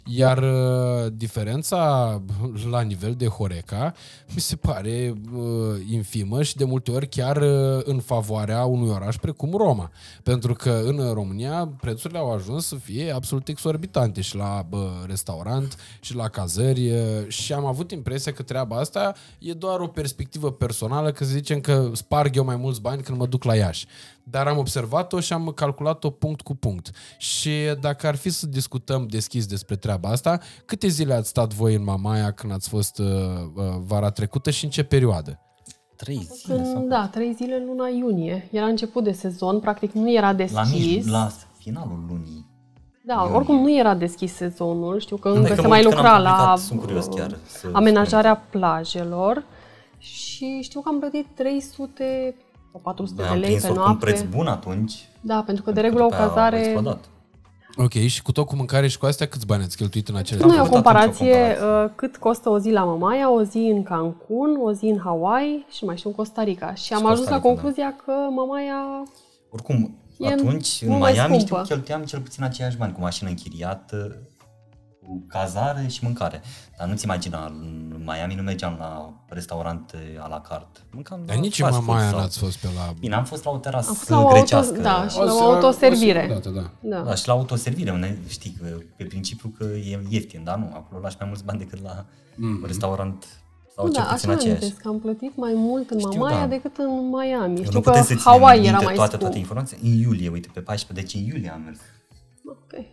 iar 0.05 0.39
uh, 0.39 1.13
diferența 1.13 2.23
la 2.71 2.81
nivel 2.81 3.15
de 3.15 3.27
Horeca 3.27 3.95
mi 4.35 4.41
se 4.41 4.57
pare 4.57 5.15
uh, 5.33 5.43
infimă 5.91 6.43
și 6.43 6.57
de 6.57 6.65
multe 6.65 6.91
ori 6.91 7.09
chiar 7.09 7.37
uh, 7.37 7.81
în 7.85 8.01
favoarea 8.01 8.65
unui 8.65 8.89
oraș 8.89 9.17
precum 9.17 9.55
Roma. 9.57 9.91
Pentru 10.23 10.55
că 10.55 10.83
în 10.85 11.13
România 11.13 11.73
prețurile 11.81 12.19
au 12.19 12.33
ajuns 12.33 12.67
să 12.67 12.75
fie 12.75 13.13
absolut 13.15 13.49
exorbitante 13.49 14.21
și 14.21 14.37
la 14.37 14.67
bă, 14.69 14.91
restaurant 15.07 15.77
și 16.01 16.15
la 16.15 16.29
cazări 16.29 16.91
uh, 16.91 16.99
și 17.29 17.53
am 17.53 17.65
avut 17.65 17.91
impresia 17.91 18.33
că 18.33 18.43
treaba 18.43 18.77
asta 18.77 19.15
e 19.39 19.53
doar 19.53 19.81
o 19.81 19.87
perspectivă 19.87 20.53
personală, 20.53 21.11
că 21.11 21.25
să 21.25 21.31
zicem 21.31 21.61
că 21.61 21.91
sparg 21.93 22.37
eu 22.37 22.45
mai 22.45 22.57
mulți 22.57 22.81
bani 22.81 23.03
când 23.03 23.19
mă 23.19 23.27
duc 23.27 23.45
la 23.45 23.55
Iași. 23.55 23.87
Dar 24.25 24.47
am 24.47 24.59
observat-o 24.59 25.21
și 25.21 25.33
am 25.33 25.53
calculat-o 25.55 26.11
punct 26.11 26.41
cu 26.41 26.55
punct. 26.55 26.91
Și 27.19 27.51
dacă 27.81 28.07
ar 28.07 28.17
fi 28.17 28.31
să 28.31 28.47
discutăm 28.47 29.07
deschis 29.07 29.47
despre 29.47 29.77
treaba 29.77 30.09
asta, 30.09 30.41
câte 30.65 30.89
zile 30.89 31.15
ați 31.15 31.29
stat 31.29 31.55
voi 31.55 31.75
în 31.75 31.85
Mamaia 31.85 32.31
când 32.31 32.53
ați 32.53 32.69
fost 32.69 32.99
uh, 32.99 33.07
uh, 33.07 33.65
vara 33.87 34.11
trecută 34.11 34.51
și 34.51 34.65
în 34.65 34.71
ce 34.71 34.83
perioadă? 34.83 35.41
Trei 35.97 36.29
zile 36.35 36.65
sau... 36.65 36.77
În, 36.77 36.89
da, 36.89 37.07
trei 37.07 37.35
zile 37.35 37.55
în 37.55 37.65
luna 37.65 37.89
iunie. 37.89 38.49
Era 38.53 38.67
început 38.67 39.05
de 39.05 39.13
sezon, 39.13 39.61
practic 39.61 39.93
nu 39.93 40.13
era 40.13 40.27
La, 40.27 40.35
deschis. 40.35 40.95
mic, 40.95 41.07
la 41.07 41.31
finalul 41.59 42.05
lunii. 42.09 42.51
Da, 43.05 43.31
oricum 43.35 43.57
nu 43.57 43.79
era 43.79 43.95
deschis 43.95 44.35
sezonul. 44.35 44.99
Știu 44.99 45.17
că 45.17 45.29
încă 45.29 45.41
Adică 45.41 45.55
se 45.55 45.61
mă 45.61 45.69
mai 45.69 45.79
uit 45.79 45.87
când 45.87 45.99
lucra 45.99 46.17
am 46.17 46.23
la 46.23 46.31
publicat, 46.31 46.59
sunt 46.59 46.81
curios 46.81 47.07
chiar 47.07 47.37
să 47.47 47.69
amenajarea 47.73 48.37
plajelor 48.37 49.45
și 49.99 50.61
știu 50.63 50.81
că 50.81 50.89
am 50.89 50.99
plătit 50.99 51.27
300 51.35 52.35
sau 52.73 52.81
400 52.85 53.23
de 53.23 53.29
Am 53.29 53.35
lei 53.39 53.43
prins 53.43 53.61
pe 53.63 53.67
oricum 53.67 53.83
un 53.83 53.89
noapte. 53.89 54.05
preț 54.05 54.23
bun 54.23 54.47
atunci. 54.47 55.09
Da, 55.21 55.43
pentru 55.47 55.63
că 55.65 55.71
de 55.73 55.81
pentru 55.81 55.99
regulă 55.99 56.05
o 56.05 56.09
după 56.09 56.21
aia 56.23 56.31
a 56.31 56.35
cazare... 56.35 56.59
explodat. 56.65 57.05
Ok, 57.77 57.93
și 57.93 58.23
cu 58.23 58.33
tot 58.33 58.47
cu 58.47 58.57
mâncare 58.57 58.89
și 58.89 58.99
cu 58.99 59.07
astea, 59.07 59.27
câți 59.27 59.47
bani 59.47 59.63
ați 59.63 59.77
cheltuit 59.77 60.09
în 60.09 60.17
acele 60.17 60.45
Nu 60.45 60.55
e 60.55 60.61
o 60.61 60.65
făcut 60.65 60.69
atunci 60.69 60.71
o 60.71 60.73
comparație, 60.83 61.31
comparație. 61.55 61.85
uh, 61.85 61.91
cât 61.95 62.17
costă 62.17 62.49
o 62.51 62.59
zi 62.59 62.71
la 62.71 62.85
Mamaia, 62.85 63.31
o 63.33 63.43
zi 63.43 63.59
în 63.59 63.83
Cancun, 63.83 64.59
o 64.63 64.73
zi 64.73 64.85
în 64.85 64.99
Hawaii 65.05 65.67
și 65.71 65.79
nu 65.81 65.87
mai 65.87 65.97
știu 65.97 66.09
în 66.11 66.17
Costa 66.17 66.43
Rica. 66.43 66.75
Și 66.75 66.93
am 66.93 66.99
Costa 66.99 67.13
ajuns 67.13 67.29
la 67.29 67.37
Rica, 67.37 67.49
da. 67.49 67.53
concluzia 67.55 67.95
că 68.05 68.13
Mamaia 68.37 69.03
Oricum, 69.51 69.97
E 70.19 70.27
atunci, 70.27 70.79
în 70.83 70.89
mult 70.89 71.01
mai 71.01 71.13
Miami, 71.13 71.35
știu 71.35 71.47
scumpă. 71.47 71.63
că 71.63 71.75
cheltuiam 71.75 72.03
cel 72.03 72.21
puțin 72.21 72.45
aceiași 72.45 72.77
bani 72.77 72.93
cu 72.93 73.01
mașină 73.01 73.29
închiriată, 73.29 74.17
cu 75.13 75.23
cazare 75.29 75.87
și 75.89 75.99
mâncare. 76.03 76.41
Dar 76.79 76.89
nu-ți 76.89 77.05
imagina, 77.05 77.45
în 77.47 78.03
Miami 78.05 78.35
nu 78.35 78.43
mergeam 78.43 78.77
la 78.79 79.13
restaurante 79.29 79.97
a 80.21 80.27
la 80.29 80.41
carte. 80.41 80.81
Mâncam 80.93 81.21
Dar 81.27 81.35
la 81.37 81.41
nici 81.41 81.59
în 81.59 81.65
fast 81.65 81.77
food 81.77 81.89
Mamaia 81.89 82.09
sau- 82.11 82.19
n-ați 82.19 82.39
fost 82.39 82.57
pe 82.59 82.67
la... 82.77 82.93
Bine, 83.01 83.15
am 83.15 83.25
fost 83.25 83.45
la 83.45 83.51
o 83.51 83.57
terasă 83.59 83.89
am 83.89 83.95
fost 83.95 84.09
la 84.09 84.17
o, 84.17 84.21
auto, 84.21 84.33
grecească. 84.35 84.81
da, 84.81 85.09
și 85.09 85.17
O 85.19 85.25
la 85.25 85.31
să- 85.31 85.37
o 85.43 85.45
autoservire. 85.51 86.19
o 86.19 86.23
singură 86.23 86.51
dată, 86.51 86.71
da. 86.81 86.97
Da. 86.97 87.03
Da, 87.03 87.15
și 87.15 87.27
la 87.27 87.33
autoservire, 87.33 87.91
unde 87.91 88.19
știi 88.29 88.57
că 88.61 88.67
pe 88.97 89.05
principiu 89.05 89.55
că 89.59 89.65
e 89.65 90.03
ieftin, 90.09 90.45
dar 90.45 90.57
nu, 90.57 90.71
acolo 90.75 91.01
lași 91.01 91.17
mai 91.19 91.29
mulți 91.29 91.45
bani 91.45 91.59
decât 91.59 91.83
la 91.83 92.05
Mhm. 92.37 92.47
un 92.61 92.63
restaurant 92.67 93.25
sau 93.75 93.87
Nu, 93.87 93.93
cel 93.93 94.03
da, 94.03 94.09
puțin 94.13 94.29
așa 94.31 94.39
aceeași. 94.39 94.61
amintesc 94.63 94.83
că 94.83 94.89
am 94.89 94.99
plătit 95.01 95.37
mai 95.37 95.53
mult 95.55 95.91
în 95.91 95.99
Știu, 95.99 96.19
Mamaia 96.19 96.39
da. 96.41 96.47
decât 96.47 96.77
în 96.77 97.09
Miami. 97.09 97.57
Eu 97.59 97.65
Știu 97.65 97.73
nu 97.73 97.81
că 97.81 97.89
putem 97.91 98.03
să 98.03 98.07
ținem 98.15 98.23
Hawaii 98.25 98.61
minte 98.61 98.75
era 98.75 98.85
mai 98.85 98.95
toate, 98.95 99.09
scump. 99.09 99.23
toate 99.23 99.39
informații. 99.39 99.79
În 99.83 99.91
iulie, 99.99 100.29
uite, 100.29 100.49
pe 100.53 100.61
14, 100.61 101.07
deci 101.07 101.23
în 101.23 101.29
iulie 101.29 101.51
am 101.53 101.61
mers. 101.61 101.79
Ok. 102.47 102.85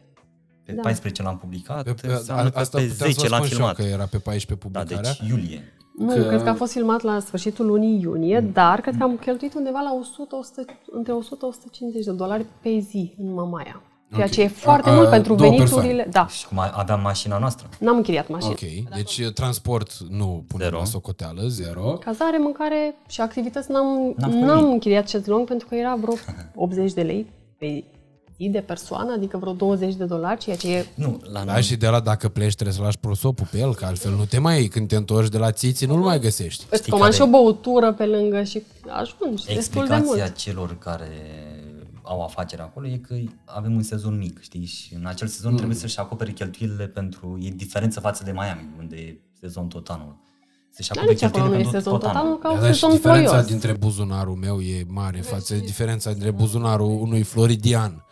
Pe 0.69 0.75
Da. 0.75 0.81
14 0.81 1.23
l-am 1.23 1.37
publicat, 1.37 1.83
Pe, 1.83 1.93
pe, 1.93 2.07
înseamnă 2.07 2.49
că 2.49 2.59
asta 2.59 2.77
pe 2.77 2.83
puteam 2.85 3.09
să 3.11 3.15
10 3.15 3.27
vă 3.27 3.35
l-am 3.35 3.43
spun 3.43 3.47
și 3.57 3.61
eu 3.61 3.67
filmat. 3.67 3.75
că 3.75 3.81
era 3.95 4.05
pe 4.11 4.17
14 4.17 4.45
Da, 4.69 4.79
publicarea. 4.79 5.11
deci 5.19 5.29
iulie. 5.29 5.73
Nu, 5.97 6.13
Că- 6.13 6.23
cred 6.27 6.43
că 6.43 6.49
a 6.49 6.53
fost 6.53 6.71
filmat 6.71 7.01
la 7.01 7.19
sfârșitul 7.19 7.65
lunii 7.65 7.99
iunie, 8.01 8.39
Mm. 8.39 8.49
dar 8.53 8.81
cred 8.81 8.95
că 8.97 9.03
am 9.03 9.17
cheltuit 9.17 9.53
undeva 9.53 9.79
la 9.79 9.93
100, 9.99 10.35
100 10.35 10.65
între 10.91 11.13
100-150 11.13 12.05
de 12.05 12.11
dolari 12.11 12.45
pe 12.61 12.79
zi 12.89 13.13
în 13.17 13.33
Mamaia. 13.33 13.81
Ceea 14.13 14.25
Ok. 14.25 14.31
ce 14.31 14.41
e 14.41 14.47
foarte 14.47 14.89
A- 14.89 14.91
a, 14.91 14.95
mult 14.95 15.09
pentru 15.09 15.35
două 15.35 15.49
veniturile. 15.49 16.03
persoane. 16.03 16.07
Da, 16.11 16.27
Și 16.27 16.47
cum 16.47 16.59
a- 16.59 16.71
aveam 16.75 17.01
mașina 17.01 17.37
noastră. 17.37 17.69
n-am 17.79 17.95
închiriat 17.95 18.27
mașină. 18.29 18.51
Ok, 18.51 18.89
deci 18.95 19.17
uh, 19.17 19.31
transport 19.33 19.91
nu 20.09 20.43
punem 20.47 20.67
Zero. 20.67 20.77
la 20.79 20.85
socoteală, 20.85 21.41
zero. 21.47 21.81
Cazare, 21.93 22.37
mâncare 22.37 22.95
și 23.07 23.21
activități 23.21 23.71
n-am, 23.71 23.85
N-am 24.17 24.29
făcut 24.31 24.45
n-am 24.45 24.55
nimic. 24.57 24.71
închiriat 24.73 25.09
șezlong 25.09 25.47
pentru 25.47 25.67
că 25.67 25.75
era 25.75 25.95
vreo 26.01 26.13
80 26.55 26.93
de 26.93 27.01
lei 27.01 27.27
pe 27.57 27.65
zi 27.65 27.83
de 28.47 28.59
persoană, 28.59 29.11
adică 29.13 29.37
vreo 29.37 29.53
20 29.53 29.93
de 29.95 30.05
dolari, 30.05 30.39
ceea 30.39 30.55
ce 30.55 30.75
e 30.75 30.85
Nu, 30.95 31.19
la 31.31 31.43
Da, 31.43 31.51
noi. 31.53 31.61
și 31.61 31.75
de 31.75 31.87
la 31.87 31.99
dacă 31.99 32.29
pleci 32.29 32.53
trebuie 32.53 32.75
să 32.75 32.81
lași 32.81 32.97
prosopul 32.97 33.47
pe 33.51 33.57
el, 33.57 33.75
că 33.75 33.85
altfel 33.85 34.11
nu 34.11 34.25
te 34.25 34.39
mai, 34.39 34.63
când 34.65 34.87
te 34.87 34.95
întorci 34.95 35.29
de 35.29 35.37
la 35.37 35.51
țiții, 35.51 35.87
nu-l 35.87 35.99
mai 36.01 36.19
găsești. 36.19 36.65
Îți 36.69 36.79
Știi 36.79 36.91
comand 36.91 37.11
care- 37.13 37.23
și 37.23 37.29
o 37.29 37.31
băutură 37.39 37.93
pe 37.93 38.05
lângă 38.05 38.43
și 38.43 38.63
ajungi 38.87 39.45
destul 39.45 39.53
de 39.53 39.53
Explicația 39.53 40.03
mult. 40.23 40.35
celor 40.35 40.77
care 40.77 41.07
au 42.01 42.21
afacere 42.23 42.61
acolo 42.61 42.87
e 42.87 42.97
că 42.97 43.15
avem 43.45 43.73
un 43.75 43.81
sezon 43.83 44.17
mic, 44.17 44.41
știi? 44.41 44.65
Și 44.65 44.93
în 44.93 45.05
acel 45.05 45.27
sezon 45.27 45.55
trebuie 45.55 45.75
să-și 45.77 45.99
acopere 45.99 46.31
cheltuielile 46.31 46.87
pentru... 46.87 47.37
E 47.41 47.49
diferență 47.49 47.99
față 47.99 48.23
de 48.23 48.31
Miami, 48.31 48.69
unde 48.79 48.95
e 48.95 49.17
sezon 49.39 49.67
tot 49.67 49.87
anul. 49.87 50.15
Să-și 50.71 50.89
Dar 50.89 50.97
acopere 50.97 51.13
nici 51.25 51.35
acolo 51.35 51.43
nu 51.47 51.53
e 51.53 51.57
cheltuielile 51.57 51.79
sezon 51.81 51.99
pentru 51.99 52.07
tot 52.17 52.25
anul, 52.25 52.37
ca 52.39 52.51
un 52.51 52.59
Da, 52.59 52.65
și 52.67 52.73
sezon 52.73 52.91
diferența 52.95 53.29
ploios. 53.29 53.47
dintre 53.47 53.73
buzunarul 53.73 54.35
meu 54.35 54.59
e 54.59 54.85
mare 54.87 55.19
față 55.21 55.53
de 55.53 55.59
diferența 55.59 56.11
dintre 56.11 56.31
buzunarul 56.31 56.97
unui 57.01 57.23
floridian 57.23 58.03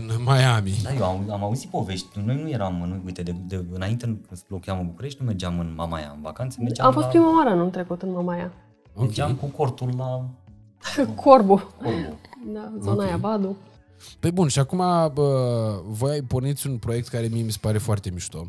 din 0.00 0.10
Miami. 0.24 0.80
Da, 0.82 0.94
eu 0.94 1.04
am, 1.04 1.30
am 1.30 1.42
auzit 1.44 1.70
povești. 1.70 2.06
Noi 2.24 2.42
nu 2.42 2.48
eram, 2.48 2.82
în, 2.82 3.02
uite, 3.04 3.22
de, 3.22 3.34
de, 3.46 3.64
înainte 3.72 4.04
când 4.04 4.40
locuiam 4.48 4.80
în 4.80 4.86
București, 4.86 5.18
nu 5.20 5.26
mergeam 5.26 5.58
în 5.58 5.72
Mamaia 5.76 6.12
în 6.14 6.22
vacanțe, 6.22 6.60
mergeam 6.60 6.86
Am 6.86 6.92
fost 6.92 7.04
la, 7.04 7.10
prima 7.10 7.36
oară 7.36 7.50
anul 7.50 7.70
trecut 7.70 8.02
în 8.02 8.10
Mamaia. 8.12 8.52
Ok. 8.94 9.00
mergeam 9.04 9.34
cu 9.34 9.46
cortul 9.46 9.94
la 9.96 10.24
Corbu. 11.22 11.74
Corbu. 11.82 12.18
Da, 12.52 12.72
zona 12.80 13.02
Ok. 13.02 13.02
aia, 13.02 13.16
Badu. 13.16 13.56
Păi 14.20 14.30
bun, 14.30 14.48
și 14.48 14.58
acum 14.58 14.78
bă, 15.12 15.80
voi 15.86 16.10
ai 16.10 16.20
porniți 16.20 16.66
un 16.66 16.76
proiect 16.78 17.08
care 17.08 17.26
mie 17.26 17.42
mi 17.42 17.50
se 17.52 17.58
pare 17.60 17.78
foarte 17.78 18.10
mișto. 18.10 18.46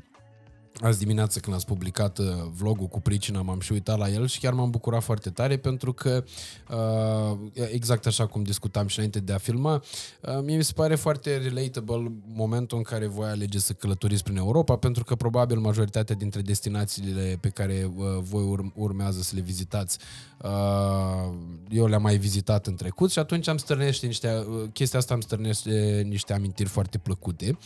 Azi 0.82 1.00
dimineață 1.00 1.40
când 1.40 1.56
ați 1.56 1.66
publicat 1.66 2.18
uh, 2.18 2.26
vlogul 2.58 2.88
cu 2.88 3.02
pricina 3.02 3.42
m-am 3.42 3.60
și 3.60 3.72
uitat 3.72 3.98
la 3.98 4.10
el 4.10 4.28
și 4.28 4.40
chiar 4.40 4.54
m-am 4.54 4.70
bucurat 4.70 5.04
foarte 5.04 5.30
tare 5.30 5.58
pentru 5.58 5.94
că 5.94 6.24
uh, 6.70 7.38
exact 7.72 8.06
așa 8.06 8.26
cum 8.26 8.44
discutam 8.44 8.88
și 8.88 8.98
înainte 8.98 9.20
de 9.20 9.34
a 9.34 9.38
filma, 9.38 9.84
uh, 10.22 10.40
mie 10.44 10.56
mi 10.56 10.64
se 10.64 10.74
pare 10.76 10.96
foarte 10.96 11.38
relatable 11.38 12.12
momentul 12.28 12.78
în 12.78 12.84
care 12.84 13.08
voi 13.08 13.28
alegeți 13.28 13.66
să 13.66 13.74
călătoriți 13.74 14.24
prin 14.24 14.38
Europa 14.38 14.76
pentru 14.76 15.04
că 15.04 15.16
probabil 15.16 15.58
majoritatea 15.58 16.16
dintre 16.16 16.42
destinațiile 16.42 17.38
pe 17.42 17.50
care 17.50 17.92
uh, 17.96 18.06
voi 18.20 18.44
ur- 18.44 18.72
urmează 18.76 19.22
să 19.22 19.36
le 19.36 19.42
vizitați 19.42 19.98
uh, 20.42 21.34
eu 21.70 21.88
le-am 21.88 22.02
mai 22.02 22.18
vizitat 22.18 22.68
în 22.68 22.76
trecut 22.76 23.12
și 23.12 23.20
atunci 23.20 23.48
am 23.48 23.58
stârnește 23.58 24.06
niște, 24.06 24.46
uh, 24.50 24.64
chestia 24.74 25.00
asta 25.00 25.14
îmi 25.14 25.24
stârnește 25.24 26.06
niște 26.08 26.34
amintiri 26.34 26.70
foarte 26.70 26.98
plăcute. 26.98 27.58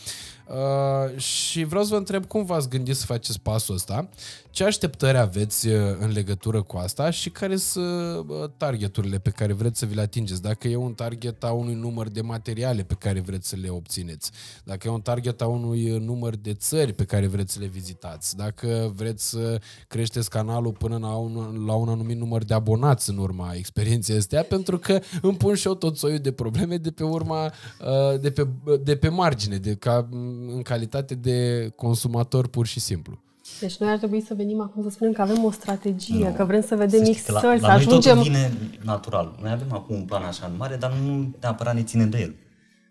Uh, 0.50 1.18
și 1.18 1.64
vreau 1.64 1.84
să 1.84 1.90
vă 1.90 1.96
întreb 1.96 2.26
cum 2.26 2.44
v-ați 2.44 2.68
gândit 2.68 2.96
să 2.96 3.06
faceți 3.06 3.40
pasul 3.40 3.74
ăsta, 3.74 4.08
ce 4.50 4.64
așteptări 4.64 5.18
aveți 5.18 5.68
uh, 5.68 5.74
în 5.98 6.12
legătură 6.12 6.62
cu 6.62 6.76
asta 6.76 7.10
și 7.10 7.30
care 7.30 7.56
sunt 7.56 8.28
uh, 8.28 8.50
targeturile 8.56 9.18
pe 9.18 9.30
care 9.30 9.52
vreți 9.52 9.78
să 9.78 9.86
vi 9.86 9.94
le 9.94 10.00
atingeți. 10.00 10.42
Dacă 10.42 10.68
e 10.68 10.76
un 10.76 10.92
target 10.92 11.44
a 11.44 11.52
unui 11.52 11.74
număr 11.74 12.08
de 12.08 12.20
materiale 12.20 12.82
pe 12.82 12.94
care 12.94 13.20
vreți 13.20 13.48
să 13.48 13.56
le 13.60 13.68
obțineți, 13.68 14.30
dacă 14.64 14.88
e 14.88 14.90
un 14.90 15.00
target 15.00 15.40
a 15.40 15.46
unui 15.46 15.90
uh, 15.90 16.00
număr 16.00 16.36
de 16.36 16.54
țări 16.54 16.92
pe 16.92 17.04
care 17.04 17.26
vreți 17.26 17.52
să 17.52 17.60
le 17.60 17.66
vizitați, 17.66 18.36
dacă 18.36 18.92
vreți 18.96 19.28
să 19.28 19.60
creșteți 19.88 20.30
canalul 20.30 20.72
până 20.72 20.98
la 20.98 21.14
un, 21.14 21.64
la 21.66 21.74
un 21.74 21.88
anumit 21.88 22.18
număr 22.18 22.44
de 22.44 22.54
abonați 22.54 23.10
în 23.10 23.16
urma 23.16 23.52
experienței 23.54 24.16
astea, 24.16 24.42
pentru 24.42 24.78
că 24.78 25.00
îmi 25.22 25.36
pun 25.36 25.54
și 25.54 25.66
eu 25.66 25.74
tot 25.74 25.96
soiul 25.96 26.18
de 26.18 26.32
probleme 26.32 26.76
de 26.76 26.90
pe 26.90 27.04
urma, 27.04 27.44
uh, 27.44 28.20
de 28.20 28.30
pe, 28.30 28.46
de 28.82 28.96
pe 28.96 29.08
margine, 29.08 29.56
de 29.56 29.74
ca, 29.74 30.08
în 30.48 30.62
calitate 30.62 31.14
de 31.14 31.68
consumator 31.76 32.48
pur 32.48 32.66
și 32.66 32.80
simplu. 32.80 33.22
Deci 33.60 33.76
noi 33.76 33.90
ar 33.90 33.98
trebui 33.98 34.20
să 34.20 34.34
venim 34.34 34.60
acum 34.60 34.82
să 34.82 34.88
spunem 34.88 35.12
că 35.12 35.22
avem 35.22 35.44
o 35.44 35.50
strategie, 35.50 36.32
că 36.32 36.44
vrem 36.44 36.62
să 36.62 36.76
vedem 36.76 37.04
Să 37.04 37.12
știi 37.12 37.32
mixări, 37.32 37.40
că 37.40 37.46
la, 37.46 37.56
să 37.56 37.60
la 37.60 37.66
noi 37.66 37.76
ajungem... 37.76 38.16
totul 38.16 38.32
vine 38.32 38.52
natural. 38.82 39.38
Noi 39.42 39.50
avem 39.50 39.72
acum 39.72 39.96
un 39.96 40.04
plan 40.04 40.22
așa 40.22 40.46
în 40.46 40.56
mare, 40.56 40.76
dar 40.76 40.92
nu 40.92 41.34
neapărat 41.40 41.74
ne 41.74 41.82
ținem 41.82 42.10
de 42.10 42.18
el. 42.20 42.34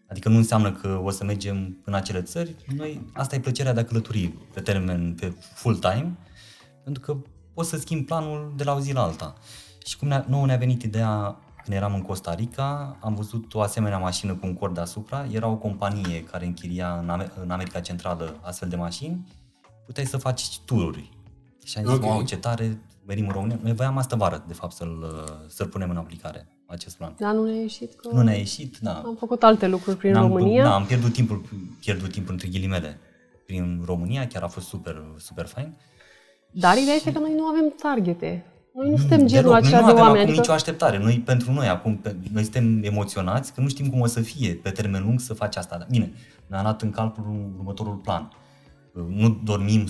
Adică 0.09 0.30
nu 0.30 0.35
înseamnă 0.35 0.71
că 0.71 1.01
o 1.03 1.09
să 1.09 1.23
mergem 1.23 1.77
în 1.85 1.93
acele 1.93 2.21
țări. 2.21 2.55
Noi, 2.76 3.09
asta 3.13 3.35
e 3.35 3.39
plăcerea 3.39 3.73
de 3.73 3.80
a 3.80 3.85
călători 3.85 4.34
pe 4.53 4.61
termen, 4.61 5.15
pe 5.19 5.34
full 5.53 5.76
time, 5.76 6.17
pentru 6.84 7.01
că 7.01 7.17
poți 7.53 7.69
să 7.69 7.77
schimbi 7.77 8.05
planul 8.05 8.53
de 8.57 8.63
la 8.63 8.73
o 8.73 8.80
zi 8.80 8.93
la 8.93 9.01
alta. 9.01 9.34
Și 9.85 9.97
cum 9.97 10.07
ne-a, 10.07 10.26
nouă 10.30 10.45
ne-a 10.45 10.57
venit 10.57 10.84
ideea 10.84 11.38
când 11.70 11.82
eram 11.82 11.94
în 11.94 12.02
Costa 12.02 12.34
Rica, 12.34 12.98
am 13.00 13.16
văzut 13.16 13.54
o 13.54 13.62
asemenea 13.62 13.98
mașină 13.98 14.34
cu 14.36 14.46
un 14.46 14.54
cord 14.54 14.74
deasupra. 14.74 15.26
Era 15.32 15.48
o 15.48 15.56
companie 15.56 16.24
care 16.24 16.46
închiria 16.46 16.98
în, 16.98 17.10
Amer- 17.10 17.34
în 17.41 17.52
America 17.52 17.80
Centrală 17.80 18.36
astfel 18.41 18.70
de 18.70 18.76
mașini. 18.76 19.28
Puteai 19.86 20.06
să 20.06 20.18
faci 20.18 20.60
tururi. 20.66 21.10
Și 21.64 21.78
am 21.78 21.84
zis, 21.84 21.94
Ok. 21.94 22.00
okay. 22.00 22.10
wow, 22.16 22.24
ce 22.24 22.38
tare, 22.38 22.82
venim 23.06 23.26
în 23.26 23.32
România. 23.32 23.60
Noi 23.62 23.74
voiam 23.74 23.98
astă 23.98 24.16
vară, 24.16 24.44
de 24.48 24.54
fapt, 24.54 24.74
să-l, 24.76 25.24
să-l 25.48 25.68
punem 25.68 25.90
în 25.90 25.98
aplicare, 25.98 26.48
acest 26.66 26.98
plan. 26.98 27.14
Dar 27.20 27.34
nu 27.34 27.46
ne-a 27.46 27.60
ieșit 27.62 27.94
că 27.96 28.10
Nu 28.12 28.22
ne-a 28.22 28.38
ieșit, 28.38 28.78
da. 28.82 28.94
am 29.06 29.16
făcut 29.20 29.44
alte 29.44 29.68
lucruri 29.68 29.98
prin 29.98 30.12
N-am- 30.12 30.28
România. 30.28 30.64
Da, 30.64 30.74
am 30.76 30.86
pierdut 30.86 31.14
timpul, 31.14 31.41
pierdut 31.80 32.12
timpul 32.12 32.32
între 32.34 32.48
ghilimele 32.48 33.00
prin 33.46 33.82
România, 33.86 34.28
chiar 34.28 34.44
a 34.44 34.48
fost 34.48 34.68
super, 34.68 35.02
super 35.18 35.46
fain. 35.46 35.74
Dar 36.52 36.78
ideea 36.78 36.96
este 36.96 37.12
că 37.12 37.20
noi 37.20 37.34
nu 37.36 37.44
avem 37.44 37.74
targete. 37.82 38.46
Noi 38.80 38.89
nu 38.89 38.97
suntem 38.97 39.27
genul 39.27 39.51
Deloc. 39.51 39.61
Noi 39.61 39.68
acela 39.68 39.80
nu 39.80 39.85
de 39.85 39.91
avem 39.91 40.01
oameni. 40.03 40.19
acum 40.19 40.30
Adică 40.30 40.39
nicio 40.39 40.51
așteptare. 40.51 40.97
Noi, 40.97 41.19
pentru 41.26 41.51
noi, 41.51 41.68
acum, 41.68 41.97
pe, 41.97 42.15
noi 42.31 42.43
suntem 42.43 42.84
emoționați 42.84 43.53
că 43.53 43.61
nu 43.61 43.68
știm 43.68 43.89
cum 43.89 43.99
o 43.99 44.06
să 44.06 44.22
fie 44.22 44.53
pe 44.53 44.69
termen 44.69 45.03
lung 45.03 45.19
să 45.19 45.34
faci 45.34 45.56
asta. 45.56 45.77
Dar, 45.77 45.88
Bine, 45.89 46.11
ne-am 46.47 46.61
luat 46.64 46.81
în 46.81 46.89
calcul 46.91 47.51
următorul 47.57 47.95
plan. 47.95 48.31
Nu 49.07 49.39
dormim 49.43 49.88
100% 49.88 49.89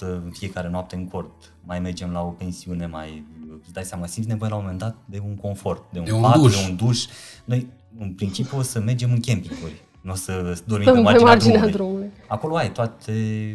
în 0.00 0.30
fiecare 0.32 0.68
noapte 0.68 0.96
în 0.96 1.08
cort. 1.08 1.54
Mai 1.64 1.80
mergem 1.80 2.10
la 2.10 2.20
o 2.20 2.28
pensiune, 2.28 2.86
mai... 2.86 3.26
Îți 3.62 3.72
dai 3.72 3.84
seama, 3.84 4.06
simți 4.06 4.28
nevoie 4.28 4.50
la 4.50 4.56
un 4.56 4.62
moment 4.62 4.80
dat 4.80 4.96
de 5.04 5.22
un 5.26 5.34
confort, 5.34 5.82
de 5.92 5.98
un, 5.98 6.04
De 6.04 6.12
un 6.12 6.20
pat, 6.20 6.36
duș. 6.36 6.60
de 6.64 6.66
un 6.70 6.76
duș. 6.76 7.04
Noi, 7.44 7.66
în 7.98 8.12
principiu, 8.12 8.58
o 8.58 8.62
să 8.62 8.80
mergem 8.80 9.10
în 9.10 9.20
campinguri. 9.20 9.82
Nu 10.00 10.12
o 10.12 10.14
să 10.14 10.32
dormim 10.66 10.88
Stăm 10.88 10.94
pe 10.94 11.00
pe 11.00 11.04
marginea, 11.04 11.30
marginea 11.32 11.58
drumului. 11.58 11.72
drumului. 11.72 12.10
Acolo 12.28 12.56
ai 12.56 12.72
toate 12.72 13.12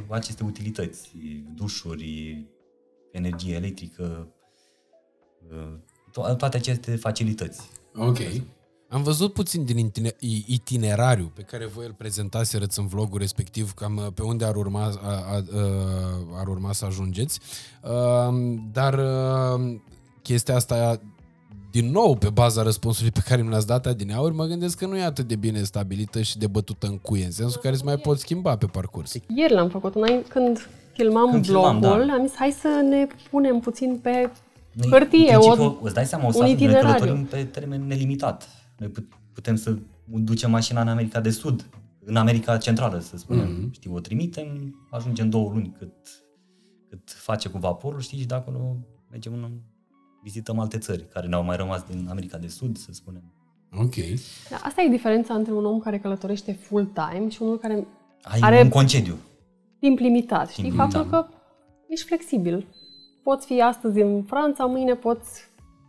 aceste 0.10 0.44
utilități, 0.44 1.12
dușuri, 1.56 2.46
energie 3.12 3.56
electrică, 3.56 4.28
to- 6.12 6.36
toate 6.38 6.58
aceste 6.58 6.96
facilități. 6.96 7.62
Ok. 7.96 8.18
Am 8.90 9.04
văzut 9.04 9.34
puțin 9.34 9.64
din 9.66 9.78
itine- 9.78 10.16
i- 10.20 10.44
itinerariu 10.48 11.32
pe 11.36 11.42
care 11.42 11.66
voi 11.66 11.86
îl 11.86 11.94
prezentaserăți 11.98 12.80
în 12.80 12.88
vlogul 12.88 13.20
respectiv, 13.20 13.74
cam 13.74 13.96
uh, 13.98 14.08
pe 14.14 14.22
unde 14.24 14.46
ar 14.46 14.56
urma, 14.56 14.84
a, 14.84 14.92
a, 15.08 15.12
a, 15.36 15.44
ar 16.40 16.48
urma 16.48 16.74
să 16.74 16.86
ajungeți. 16.86 17.40
Uh, 17.84 18.34
Dar 18.72 18.94
uh, 18.94 19.76
chestia 20.22 20.56
asta, 20.56 21.00
din 21.72 21.92
nou, 21.92 22.16
pe 22.16 22.30
baza 22.30 22.62
răspunsului 22.64 23.12
pe 23.12 23.20
care 23.26 23.42
mi 23.42 23.50
l-ați 23.50 23.68
dat 23.68 23.86
adineauri, 23.86 24.34
mă 24.36 24.46
gândesc 24.46 24.78
că 24.78 24.86
nu 24.86 24.98
e 24.98 25.04
atât 25.04 25.28
de 25.28 25.36
bine 25.36 25.64
stabilită 25.64 26.22
și 26.22 26.38
de 26.38 26.48
bătută 26.48 26.88
în 26.88 26.98
cuie, 26.98 27.26
în 27.26 27.32
sensul 27.32 27.62
care 27.62 27.76
se 27.76 27.84
mai 27.84 27.98
pot 27.98 28.20
schimba 28.20 28.58
pe 28.58 28.66
parcurs. 28.66 29.14
Ieri 29.36 29.54
l-am 29.54 29.70
făcut, 29.70 29.96
înainte, 29.96 30.28
când 30.30 30.70
filmam 30.94 31.32
Când 31.32 31.46
filmam, 31.46 31.80
vlogul, 31.80 32.06
da. 32.08 32.14
am 32.14 32.28
zis 32.28 32.36
hai 32.36 32.56
să 32.62 32.68
ne 32.90 33.08
punem 33.30 33.60
puțin 33.60 34.00
pe 34.02 34.30
Noi, 34.74 34.90
hârtie, 34.90 35.34
în 35.34 35.36
o, 35.36 35.40
principiu, 35.40 35.80
îți 35.82 35.94
dai 35.94 36.06
seama, 36.06 36.28
o 36.28 36.32
să 36.32 36.38
un 36.38 36.44
noi 36.44 36.52
itinerariu. 36.54 36.88
călătorim 36.92 37.26
pe 37.26 37.44
termen 37.44 37.88
nelimitat. 37.88 38.50
Noi 38.78 38.90
put- 38.90 39.12
putem 39.34 39.56
să 39.56 39.78
ducem 40.06 40.52
mașina 40.52 40.82
în 40.82 40.88
America 40.88 41.20
de 41.22 41.30
Sud, 41.30 41.66
în 42.04 42.16
America 42.16 42.58
Centrală, 42.58 43.00
să 43.00 43.18
spunem. 43.18 43.48
Mm-hmm. 43.48 43.72
Știi, 43.72 43.90
o 43.94 44.00
trimitem, 44.00 44.76
ajungem 44.90 45.30
două 45.30 45.50
luni 45.52 45.76
cât, 45.78 45.94
cât 46.90 47.12
face 47.12 47.50
cu 47.50 47.58
vaporul, 47.58 48.00
știi, 48.00 48.20
și 48.20 48.26
de 48.26 48.34
acolo 48.34 48.76
mergem 49.10 49.34
în, 49.34 49.50
vizităm 50.24 50.60
alte 50.60 50.78
țări 50.78 51.08
care 51.08 51.28
ne-au 51.28 51.44
mai 51.44 51.56
rămas 51.56 51.84
din 51.84 52.08
America 52.10 52.38
de 52.38 52.48
Sud, 52.48 52.78
să 52.78 52.88
spunem. 52.92 53.24
Ok. 53.78 53.96
Da, 54.50 54.56
asta 54.64 54.82
e 54.82 54.88
diferența 54.90 55.34
între 55.34 55.54
un 55.54 55.66
om 55.66 55.80
care 55.80 56.00
călătorește 56.00 56.52
full-time 56.54 57.30
și 57.30 57.42
unul 57.42 57.58
care 57.58 57.88
Ai 58.22 58.40
Are- 58.42 58.62
un 58.62 58.70
concediu. 58.70 59.16
timp 59.80 60.00
limitat. 60.00 60.50
Știi? 60.50 60.64
Timp 60.64 60.76
Faptul 60.76 61.00
limitat. 61.00 61.30
că 61.30 61.34
ești 61.88 62.06
flexibil. 62.06 62.66
Poți 63.24 63.46
fi 63.46 63.62
astăzi 63.62 64.00
în 64.02 64.24
Franța, 64.24 64.66
mâine 64.66 64.94
poți, 64.94 65.30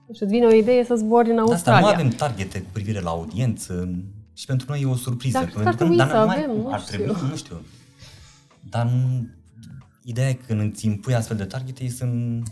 nu 0.07 0.15
știu, 0.15 0.27
îți 0.27 0.35
vine 0.35 0.47
o 0.47 0.52
idee 0.52 0.85
să 0.85 0.94
zbori 0.94 1.28
în 1.31 1.35
De 1.35 1.40
asta 1.40 1.52
Australia. 1.55 1.81
nu 1.81 1.86
avem 1.86 2.09
targete 2.09 2.61
cu 2.61 2.69
privire 2.73 3.01
la 3.01 3.11
audiență 3.11 3.89
și 4.35 4.47
pentru 4.47 4.66
noi 4.70 4.81
e 4.81 4.86
o 4.86 4.94
surpriză. 4.97 5.32
Dar 5.39 5.43
Pentru 5.43 5.62
ar 5.65 5.70
că- 5.70 5.77
trebui 5.77 5.97
dar 5.97 6.09
să 6.09 6.16
nu 6.16 6.24
mai- 6.27 6.36
avem, 6.44 6.57
nu 6.57 6.73
ar 6.73 6.81
știu. 6.81 6.98
trebui, 6.98 7.28
nu 7.31 7.36
știu. 7.36 7.61
Dar 8.70 8.86
nu, 8.86 9.27
ideea 10.05 10.28
e 10.28 10.32
că 10.32 10.43
când 10.47 10.73
îți 10.73 10.86
impui 10.86 11.15
astfel 11.15 11.36
de 11.36 11.44
targete 11.44 11.85
e 11.85 11.89
să 11.89 12.05
Pui 12.05 12.15
o 12.15 12.40
mai 12.40 12.43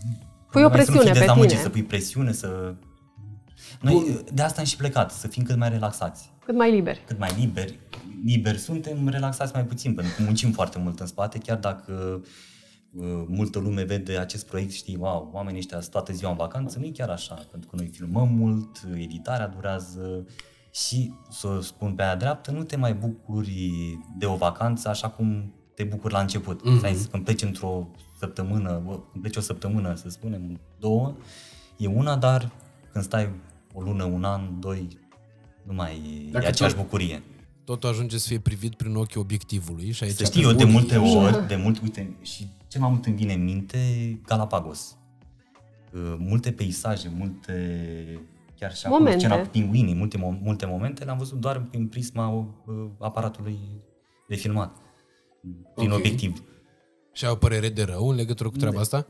să 0.53 0.61
nu 0.63 0.69
presiune 0.71 1.01
fii 1.03 1.13
pe 1.13 1.19
dezamăgit, 1.19 1.49
tine. 1.51 1.61
Să 1.63 1.69
pui 1.69 1.83
presiune, 1.83 2.33
să... 2.33 2.75
Noi 3.81 4.25
de 4.35 4.43
asta 4.43 4.61
am 4.61 4.67
și 4.67 4.77
plecat, 4.77 5.11
să 5.11 5.27
fim 5.29 5.43
cât 5.43 5.57
mai 5.57 5.69
relaxați, 5.69 6.31
Cât 6.45 6.57
mai 6.57 6.71
liberi. 6.71 7.03
cât 7.07 7.19
mai 7.19 7.31
liberi. 7.39 7.79
Liberi 8.25 8.59
suntem, 8.59 9.09
relaxați 9.09 9.53
mai 9.55 9.65
puțin, 9.65 9.95
pentru 9.95 10.13
că 10.17 10.23
muncim 10.23 10.53
foarte 10.53 10.79
mult 10.79 11.01
în 11.01 11.07
spate, 11.07 11.39
chiar 11.39 11.57
dacă 11.57 11.93
uh, 12.23 12.29
multă 13.27 13.59
lume 13.59 13.83
vede 13.83 14.17
acest 14.19 14.47
proiect, 14.47 14.73
știi, 14.73 14.97
wow, 15.01 15.31
oamenii 15.33 15.59
ăștia 15.59 15.81
sunt 15.81 15.93
toată 15.93 16.13
ziua 16.13 16.31
în 16.31 16.37
vacanță, 16.37 16.79
nu 16.79 16.85
e 16.85 16.91
chiar 16.91 17.09
așa, 17.09 17.35
pentru 17.51 17.71
că 17.71 17.77
noi 17.77 17.87
filmăm 17.89 18.29
mult, 18.29 18.87
editarea 18.97 19.47
durează 19.49 20.27
și, 20.73 21.13
să 21.31 21.47
o 21.47 21.61
spun 21.61 21.93
pe 21.95 22.03
aia 22.03 22.17
dreaptă, 22.17 22.51
nu 22.51 22.63
te 22.63 22.77
mai 22.77 22.95
bucuri 22.95 23.73
de 24.19 24.27
o 24.27 24.35
vacanță 24.37 24.89
așa 24.89 25.09
cum 25.09 25.53
te 25.75 25.85
bucuri 25.85 26.13
la 26.13 26.21
început. 26.21 26.61
Mm-hmm. 26.61 26.93
Zis, 26.95 27.07
când 27.07 27.25
pleci 27.25 27.43
într-o 27.43 27.89
săptămână, 28.19 28.83
bă, 28.87 28.91
când 29.13 29.23
pleci 29.23 29.37
o 29.37 29.41
săptămână, 29.41 29.95
să 29.95 30.09
spunem, 30.09 30.61
două, 30.79 31.17
e 31.77 31.87
una, 31.87 32.17
dar 32.17 32.53
când 32.93 33.05
stai 33.05 33.31
o 33.75 33.81
lună, 33.81 34.05
un 34.05 34.25
an, 34.25 34.61
doi, 34.61 34.89
nu 35.63 35.75
mai 35.75 36.25
e 36.27 36.31
Dacă 36.31 36.47
aceeași 36.47 36.75
tot- 36.75 36.83
bucurie. 36.83 37.23
Totul 37.65 37.89
ajunge 37.89 38.19
să 38.19 38.29
fie 38.29 38.39
privit 38.39 38.75
prin 38.75 38.95
ochii 38.95 39.21
obiectivului 39.21 39.91
și 39.93 40.05
aici... 40.05 40.15
Să 40.15 40.25
știi, 40.25 40.41
pe 40.43 40.47
eu 40.47 40.53
de 40.53 40.65
bun, 40.65 40.73
multe 40.73 40.95
ești- 40.95 41.17
ori, 41.17 41.47
de 41.47 41.57
mult, 41.57 41.81
uite, 41.83 42.17
și 42.23 42.49
ce 42.69 42.79
mai 42.79 42.91
mult 42.91 43.07
îmi 43.07 43.17
vine 43.17 43.33
în 43.33 43.45
minte, 43.45 43.79
Galapagos. 44.27 44.97
Uh, 45.95 46.15
Multe 46.19 46.53
peisaje, 46.53 47.09
multe, 47.17 48.21
chiar 48.59 48.75
și 48.75 48.87
acolo 48.87 48.99
Momente. 49.01 49.19
scena 49.25 49.41
cu 49.41 49.49
pinguinii, 49.49 49.95
multe, 49.95 50.17
mo- 50.19 50.41
multe 50.43 50.67
momente 50.67 51.05
le-am 51.05 51.19
văzut 51.19 51.39
doar 51.41 51.61
prin 51.61 51.87
prisma 51.89 52.29
uh, 52.29 52.87
aparatului 52.99 53.59
de 54.29 54.35
filmat, 54.35 54.77
prin 55.75 55.91
Ok. 55.91 55.97
obiectiv. 55.99 56.43
Și 57.13 57.25
ai 57.25 57.31
o 57.31 57.35
părere 57.35 57.69
de 57.69 57.83
rău 57.83 58.09
în 58.09 58.17
legătură 58.17 58.49
cu 58.49 58.57
treaba 58.57 58.81
asta? 58.81 59.07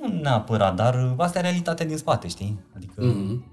Nu 0.00 0.20
neapărat, 0.20 0.74
dar 0.76 0.94
uh, 1.04 1.14
asta 1.16 1.38
e 1.38 1.42
realitatea 1.42 1.86
din 1.86 1.96
spate, 1.96 2.28
știi? 2.28 2.60
Adică 2.76 3.04
Mhm. 3.04 3.44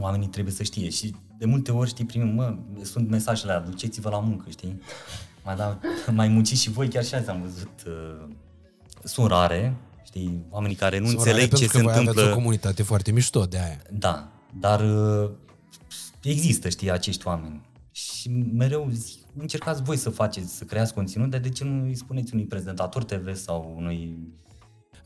oamenii 0.00 0.28
trebuie 0.28 0.54
să 0.54 0.62
știe 0.62 0.88
și 0.90 1.14
de 1.38 1.44
multe 1.46 1.72
ori, 1.72 1.88
știi, 1.88 2.04
primim, 2.04 2.34
mă, 2.34 2.56
sunt 2.82 3.08
mesajele 3.08 3.52
alea, 3.52 3.68
duceți-vă 3.68 4.08
la 4.10 4.18
muncă, 4.20 4.50
știi? 4.50 4.80
Mai, 5.44 5.56
da, 5.56 5.78
mai 6.12 6.28
munciți 6.28 6.60
și 6.62 6.70
voi, 6.70 6.88
chiar 6.88 7.04
și 7.04 7.14
azi 7.14 7.30
am 7.30 7.40
văzut, 7.42 7.82
uh, 7.86 8.28
sunt 9.04 9.26
rare, 9.26 9.76
știi, 10.04 10.44
oamenii 10.50 10.76
care 10.76 10.98
nu 10.98 11.06
Sunt 11.06 11.18
înțeleg 11.18 11.50
rare 11.50 11.56
ce 11.56 11.68
pentru 11.68 11.76
se 11.76 11.76
că 11.76 11.82
voi 11.82 11.92
aveți 11.92 12.08
întâmplă. 12.08 12.32
o 12.32 12.34
comunitate 12.34 12.82
foarte 12.82 13.12
mișto 13.12 13.44
de 13.44 13.58
aia. 13.58 13.78
Da, 13.90 14.28
Dar 14.60 14.80
uh, 14.80 15.30
există, 16.22 16.68
știi, 16.68 16.90
acești 16.90 17.26
oameni. 17.26 17.68
Și 17.90 18.28
mereu 18.54 18.88
zic, 18.92 19.18
încercați 19.38 19.82
voi 19.82 19.96
să 19.96 20.10
faceți, 20.10 20.56
să 20.56 20.64
creați 20.64 20.94
conținut, 20.94 21.30
dar 21.30 21.40
de 21.40 21.48
ce 21.48 21.64
nu 21.64 21.84
îi 21.84 21.94
spuneți 21.94 22.34
unui 22.34 22.44
prezentator 22.44 23.04
TV 23.04 23.36
sau 23.36 23.74
unui... 23.76 24.18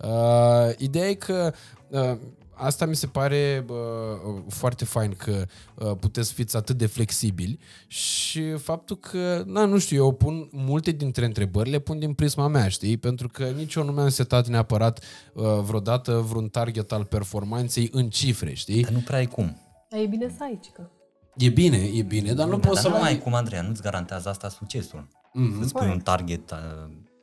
Uh, 0.01 0.75
ideea 0.79 1.09
e 1.09 1.15
că 1.15 1.53
uh, 1.89 2.19
asta 2.55 2.87
mi 2.87 2.97
se 2.97 3.07
pare 3.07 3.65
uh, 3.69 4.43
foarte 4.49 4.85
fain 4.85 5.15
că 5.17 5.45
uh, 5.75 5.97
puteți 6.01 6.33
fiți 6.33 6.57
atât 6.57 6.77
de 6.77 6.87
flexibili 6.87 7.59
și 7.87 8.53
faptul 8.57 8.97
că, 8.97 9.43
na, 9.47 9.65
nu 9.65 9.79
știu, 9.79 9.97
eu 9.97 10.13
pun 10.13 10.49
multe 10.53 10.91
dintre 10.91 11.25
întrebări, 11.25 11.71
le 11.71 11.79
pun 11.79 11.99
din 11.99 12.13
prisma 12.13 12.49
mea, 12.49 12.69
știi? 12.69 12.97
Pentru 12.97 13.29
că 13.29 13.45
nici 13.45 13.75
eu 13.75 13.85
nu 13.85 13.93
mi-am 13.93 14.09
setat 14.09 14.47
neapărat 14.47 15.05
uh, 15.33 15.45
vreodată 15.61 16.13
vreun 16.13 16.49
target 16.49 16.93
al 16.93 17.05
performanței 17.05 17.89
în 17.93 18.09
cifre, 18.09 18.55
știi? 18.55 18.83
Dar 18.83 18.93
nu 18.93 18.99
prea 18.99 19.19
ai 19.19 19.27
cum. 19.27 19.57
Dar 19.89 20.01
e 20.01 20.07
bine 20.07 20.29
să 20.37 20.43
ai, 20.43 20.59
cică. 20.63 20.91
E 21.37 21.49
bine, 21.49 21.77
e 21.77 22.03
bine, 22.03 22.33
dar 22.33 22.49
nu 22.49 22.59
poți 22.59 22.75
Dar 22.75 22.83
să 22.83 22.89
nu 22.89 22.95
mai 22.95 23.09
ai 23.09 23.13
ai... 23.15 23.19
cum, 23.19 23.35
Andreea, 23.35 23.63
nu-ți 23.63 23.83
garantează 23.83 24.29
asta 24.29 24.49
succesul. 24.49 25.09
Mhm. 25.33 25.63
Să 25.63 25.69
spui 25.69 25.89
un 25.89 26.01
target, 26.01 26.51
uh, 26.51 26.59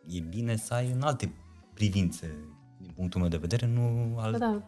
e 0.08 0.20
bine 0.20 0.56
să 0.56 0.74
ai 0.74 0.92
în 0.92 1.02
alte 1.02 1.34
privințe, 1.74 2.38
din 2.78 2.92
punctul 2.96 3.20
meu 3.20 3.30
de 3.30 3.38
vedere, 3.38 3.68
nu 3.68 4.16
al... 4.18 4.32
Da, 4.32 4.38
da. 4.38 4.62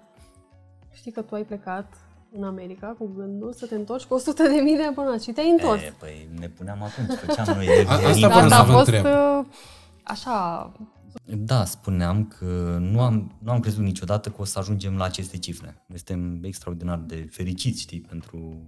Știi 0.93 1.11
că 1.11 1.21
tu 1.21 1.35
ai 1.35 1.43
plecat 1.45 1.93
în 2.31 2.43
America 2.43 2.87
cu 2.87 3.07
gândul 3.15 3.53
să 3.53 3.65
te 3.65 3.75
întorci 3.75 4.03
cu 4.03 4.13
100 4.13 4.43
de 4.43 4.61
mii 4.61 4.75
de 4.75 4.83
abonați 4.83 5.23
și 5.25 5.31
te-ai 5.31 5.49
întors. 5.49 5.81
E, 5.81 5.93
păi 5.99 6.29
ne 6.39 6.49
puneam 6.49 6.83
atunci, 6.83 7.17
făceam 7.19 7.55
noi 7.55 7.65
de 7.65 7.85
A- 7.87 7.91
asta 7.93 8.07
venit. 8.07 8.25
vreau 8.25 8.39
Dar 8.39 8.49
să 8.49 8.55
a 8.55 8.63
vă 8.63 8.71
fost 8.71 8.87
întreb. 8.87 9.05
uh, 9.05 9.45
așa, 10.03 10.71
Da, 11.37 11.65
spuneam 11.65 12.25
că 12.25 12.77
nu 12.81 13.01
am, 13.01 13.37
nu 13.43 13.51
am 13.51 13.59
crezut 13.59 13.83
niciodată 13.83 14.29
că 14.29 14.41
o 14.41 14.43
să 14.45 14.59
ajungem 14.59 14.95
la 14.97 15.03
aceste 15.03 15.37
cifre. 15.37 15.83
Noi 15.87 15.97
suntem 15.97 16.43
extraordinar 16.43 16.97
de 16.97 17.27
fericiți, 17.31 17.81
știi, 17.81 18.01
pentru 18.01 18.67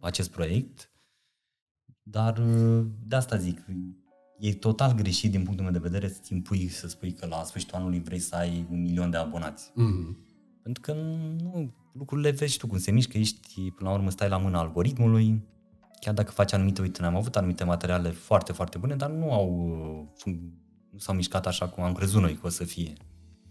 acest 0.00 0.30
proiect, 0.30 0.90
dar 2.02 2.40
de 3.06 3.16
asta 3.16 3.36
zic, 3.36 3.64
e 4.38 4.54
total 4.54 4.92
greșit 4.94 5.30
din 5.30 5.42
punctul 5.42 5.64
meu 5.64 5.72
de 5.72 5.88
vedere 5.88 6.08
să-ți 6.08 6.32
impui 6.32 6.68
să 6.68 6.88
spui 6.88 7.12
că 7.12 7.26
la 7.26 7.42
sfârșitul 7.44 7.78
anului 7.78 8.00
vrei 8.00 8.18
să 8.18 8.34
ai 8.36 8.66
un 8.70 8.80
milion 8.82 9.10
de 9.10 9.16
abonați. 9.16 9.70
Mhm. 9.74 10.18
Pentru 10.64 10.82
că 10.82 10.92
nu, 11.42 11.72
lucrurile 11.92 12.30
vezi 12.30 12.52
și 12.52 12.58
tu 12.58 12.66
cum 12.66 12.78
se 12.78 12.90
mișcă, 12.90 13.18
ești, 13.18 13.70
până 13.70 13.88
la 13.88 13.94
urmă 13.94 14.10
stai 14.10 14.28
la 14.28 14.36
mâna 14.38 14.58
algoritmului, 14.60 15.42
chiar 16.00 16.14
dacă 16.14 16.30
faci 16.30 16.52
anumite, 16.52 16.80
uite, 16.80 17.04
am 17.04 17.16
avut 17.16 17.36
anumite 17.36 17.64
materiale 17.64 18.10
foarte, 18.10 18.52
foarte 18.52 18.78
bune, 18.78 18.94
dar 18.96 19.10
nu 19.10 19.32
au, 19.32 19.48
uh, 19.48 20.06
fun- 20.22 20.52
nu 20.90 20.98
s-au 20.98 21.14
mișcat 21.14 21.46
așa 21.46 21.68
cum 21.68 21.82
am 21.82 21.92
crezut 21.92 22.20
noi 22.20 22.34
că 22.34 22.46
o 22.46 22.48
să 22.48 22.64
fie. 22.64 22.92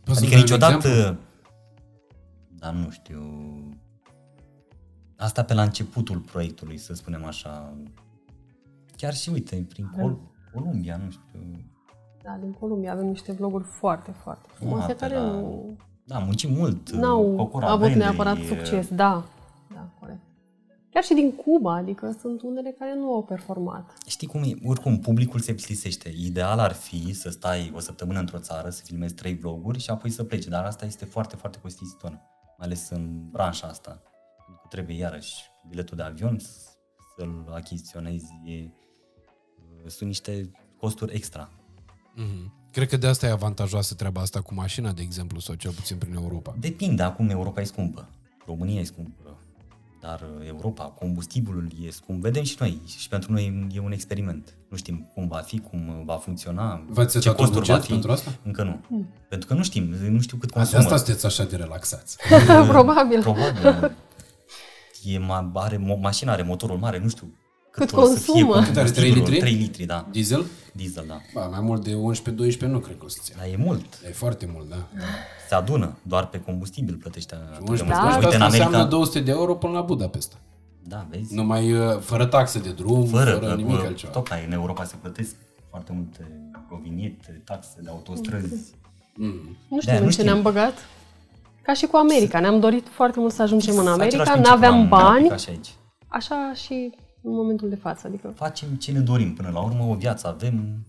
Poți 0.04 0.18
să 0.20 0.26
adică 0.26 0.30
dai 0.30 0.36
un 0.36 0.42
niciodată, 0.42 0.88
exemplu? 0.88 1.22
dar 2.50 2.74
nu 2.74 2.90
știu, 2.90 3.22
asta 5.18 5.44
pe 5.44 5.54
la 5.54 5.64
începutul 5.64 6.20
proiectului, 6.20 6.78
să 6.78 6.94
spunem 6.94 7.26
așa, 7.26 7.78
chiar 8.98 9.14
și 9.14 9.30
uite, 9.30 9.66
prin 9.70 9.90
Col- 9.98 10.20
Columbia, 10.54 10.98
nu 10.98 11.10
știu, 11.12 11.40
da, 12.24 12.38
din 12.42 12.52
Columbia 12.52 12.92
avem 12.92 13.06
niște 13.08 13.32
vloguri 13.32 13.64
foarte, 13.64 14.12
foarte 14.12 14.50
frumoase 14.54 14.94
pe 14.94 15.00
care 15.00 15.16
la- 15.16 15.32
nu 15.32 15.76
da, 16.06 16.16
am 16.16 16.24
muncit 16.24 16.50
mult, 16.50 16.90
n-au 16.92 17.34
Cocora 17.36 17.68
avut 17.68 17.80
Valley, 17.80 17.96
neapărat 17.98 18.38
e- 18.38 18.46
succes, 18.48 18.88
da. 18.88 19.26
Da, 19.74 19.90
corect. 20.00 20.20
Chiar 20.90 21.04
și 21.04 21.14
din 21.14 21.32
Cuba, 21.36 21.74
adică 21.76 22.16
sunt 22.20 22.42
unele 22.42 22.72
care 22.80 22.96
nu 22.96 23.14
au 23.14 23.24
performat. 23.24 23.94
Știi 24.08 24.28
cum 24.28 24.44
e? 24.44 24.54
Oricum, 24.66 25.00
publicul 25.00 25.40
se 25.40 25.54
plictisește. 25.54 26.14
Ideal 26.18 26.60
ar 26.60 26.72
fi 26.74 27.14
să 27.14 27.30
stai 27.30 27.72
o 27.76 27.80
săptămână 27.80 28.20
într-o 28.20 28.40
țară, 28.40 28.70
să 28.70 28.82
filmezi 28.86 29.14
trei 29.14 29.36
vloguri 29.36 29.80
și 29.80 29.90
apoi 29.90 30.10
să 30.10 30.24
pleci. 30.24 30.46
Dar 30.46 30.66
asta 30.66 30.86
este 30.86 31.06
foarte, 31.06 31.36
foarte 31.36 31.60
costisitor. 31.62 32.10
Mai 32.58 32.68
ales 32.68 32.90
în 32.90 33.30
branșa 33.30 33.68
asta. 33.68 34.02
Pentru 34.46 34.62
că 34.62 34.68
trebuie 34.70 34.96
iarăși 34.98 35.36
biletul 35.70 35.98
de 35.98 36.04
avion 36.04 36.40
s- 36.40 36.78
să-l 37.18 37.52
achiziționezi. 37.54 38.26
E, 38.46 38.70
sunt 39.88 40.08
niște 40.10 40.52
costuri 40.78 41.14
extra. 41.16 41.50
Mhm. 42.16 42.54
Cred 42.74 42.88
că 42.88 42.98
de 42.98 43.08
asta 43.08 43.26
e 43.26 43.30
avantajoasă 43.32 43.94
treaba 43.94 44.22
asta 44.22 44.42
cu 44.42 44.54
mașina, 44.54 44.92
de 44.92 45.02
exemplu, 45.02 45.40
sau 45.40 45.56
cel 45.56 45.72
puțin 45.72 45.98
prin 45.98 46.14
Europa. 46.14 46.56
Depinde, 46.60 47.04
acum 47.04 47.30
Europa 47.30 47.62
e 47.62 47.64
scumpă. 47.64 48.10
România 48.46 48.80
e 48.80 48.84
scumpă. 48.84 49.38
Dar 50.02 50.24
Europa, 50.48 50.84
combustibilul 50.84 51.68
e 51.86 51.92
scump. 51.92 52.22
Vedem 52.22 52.44
și 52.44 52.56
noi. 52.60 52.82
Și 52.98 53.08
pentru 53.10 53.32
noi 53.32 53.70
e 53.74 53.80
un 53.80 53.92
experiment. 53.92 54.54
Nu 54.70 54.78
știm 54.78 55.10
cum 55.14 55.28
va 55.28 55.38
fi, 55.38 55.60
cum 55.60 56.02
va 56.06 56.16
funcționa, 56.16 56.84
V-ați 56.90 57.12
ce 57.12 57.20
setat 57.20 57.40
un 57.40 57.46
costuri 57.46 57.66
va 57.66 57.74
buget 57.74 57.86
fi. 57.86 57.92
pentru 57.92 58.12
asta? 58.12 58.32
Încă 58.44 58.64
nu. 58.64 59.06
Pentru 59.30 59.48
că 59.48 59.54
nu 59.54 59.64
știm, 59.64 59.84
nu 60.10 60.22
știu 60.22 60.38
cât 60.38 60.48
De 60.52 60.54
consumă. 60.58 60.82
asta 60.82 60.98
sunteți 60.98 61.26
așa 61.26 61.44
de 61.44 61.56
relaxați. 61.56 62.18
Probabil. 62.68 63.20
Probabil. 63.22 63.96
E 65.04 65.18
ma, 65.18 65.52
are, 65.54 65.78
mo, 65.78 65.96
mașina 65.96 66.32
are 66.32 66.42
motorul 66.44 66.78
mare, 66.78 67.00
nu 67.00 67.10
știu 67.10 67.34
Cât 67.76 67.94
o 67.94 68.02
să 68.02 68.08
consumă. 68.08 68.54
fie 68.56 68.66
Cât 68.68 68.78
are, 68.78 68.90
trei 68.90 69.10
combustibilul. 69.10 69.24
litri? 69.30 69.40
3 69.40 69.54
litri, 69.54 69.86
da. 69.86 70.08
Diesel? 70.12 70.46
Diesel, 70.72 71.06
da. 71.08 71.22
Ba, 71.34 71.48
mai 71.48 71.60
mult 71.62 71.84
de 71.84 71.92
11-12 72.56 72.60
nu 72.60 72.80
cred 72.80 72.98
că 72.98 73.06
o 73.06 73.08
să 73.08 73.18
țină. 73.22 73.38
Dar 73.42 73.48
e 73.48 73.56
mult. 73.58 73.86
E 74.08 74.12
foarte 74.12 74.50
mult, 74.54 74.70
da. 74.70 74.88
Se 75.50 75.56
adună. 75.56 75.98
Doar 76.02 76.28
pe 76.28 76.40
combustibil 76.40 76.96
plătește 76.96 77.36
atât 77.36 77.66
de 77.66 77.72
11 77.72 77.84
mult. 77.84 77.96
Da. 77.98 78.10
da, 78.10 78.26
Uite, 78.26 78.36
în 78.36 78.42
asta 78.42 78.46
înseamnă 78.46 78.78
America... 78.78 78.96
200 78.96 79.20
de 79.20 79.32
euro 79.32 79.56
până 79.56 79.74
la 79.74 79.82
Budapesta. 79.82 80.36
Da, 80.88 81.06
vezi? 81.10 81.36
Numai 81.36 81.74
uh, 81.74 82.00
fără 82.00 82.26
taxe 82.26 82.60
de 82.60 82.70
drum, 82.72 83.06
Fără, 83.06 83.24
fără, 83.32 83.40
fără 83.46 83.56
nimic 83.56 83.76
uh, 83.80 83.84
altceva. 83.86 84.12
Tocmai 84.12 84.44
în 84.46 84.52
Europa 84.52 84.84
se 84.84 84.96
plătesc 85.02 85.36
foarte 85.70 85.92
multe 85.96 86.28
proviniete, 86.68 87.42
taxe 87.46 87.70
de 87.82 87.90
autostrăzi. 87.90 88.74
Mm. 89.16 89.58
Nu 89.70 89.80
știu 89.80 89.92
Da, 89.92 89.98
în 89.98 90.04
nu 90.04 90.10
ce 90.10 90.14
știm. 90.14 90.26
ne-am 90.26 90.42
băgat. 90.42 90.74
Ca 91.62 91.74
și 91.74 91.86
cu 91.86 91.96
America. 91.98 92.40
Ne-am 92.40 92.60
dorit 92.60 92.88
foarte 92.92 93.20
mult 93.20 93.34
să 93.34 93.42
ajungem 93.42 93.74
în 93.78 93.88
Același 93.88 94.00
America, 94.00 94.24
principiu 94.32 94.50
n-aveam 94.52 94.74
am 94.80 94.88
bani, 94.88 95.16
aplicat 95.18 95.40
și 95.40 95.50
aici. 95.50 95.70
așa 96.08 96.52
și 96.56 96.92
în 97.24 97.32
momentul 97.34 97.70
de 97.70 97.76
față. 97.76 98.08
Adică 98.08 98.32
Facem 98.36 98.70
ce 98.76 98.92
ne 98.92 99.00
dorim 99.00 99.34
până 99.34 99.50
la 99.54 99.62
urmă, 99.64 99.84
o 99.84 99.94
viață 99.96 100.28
avem. 100.28 100.86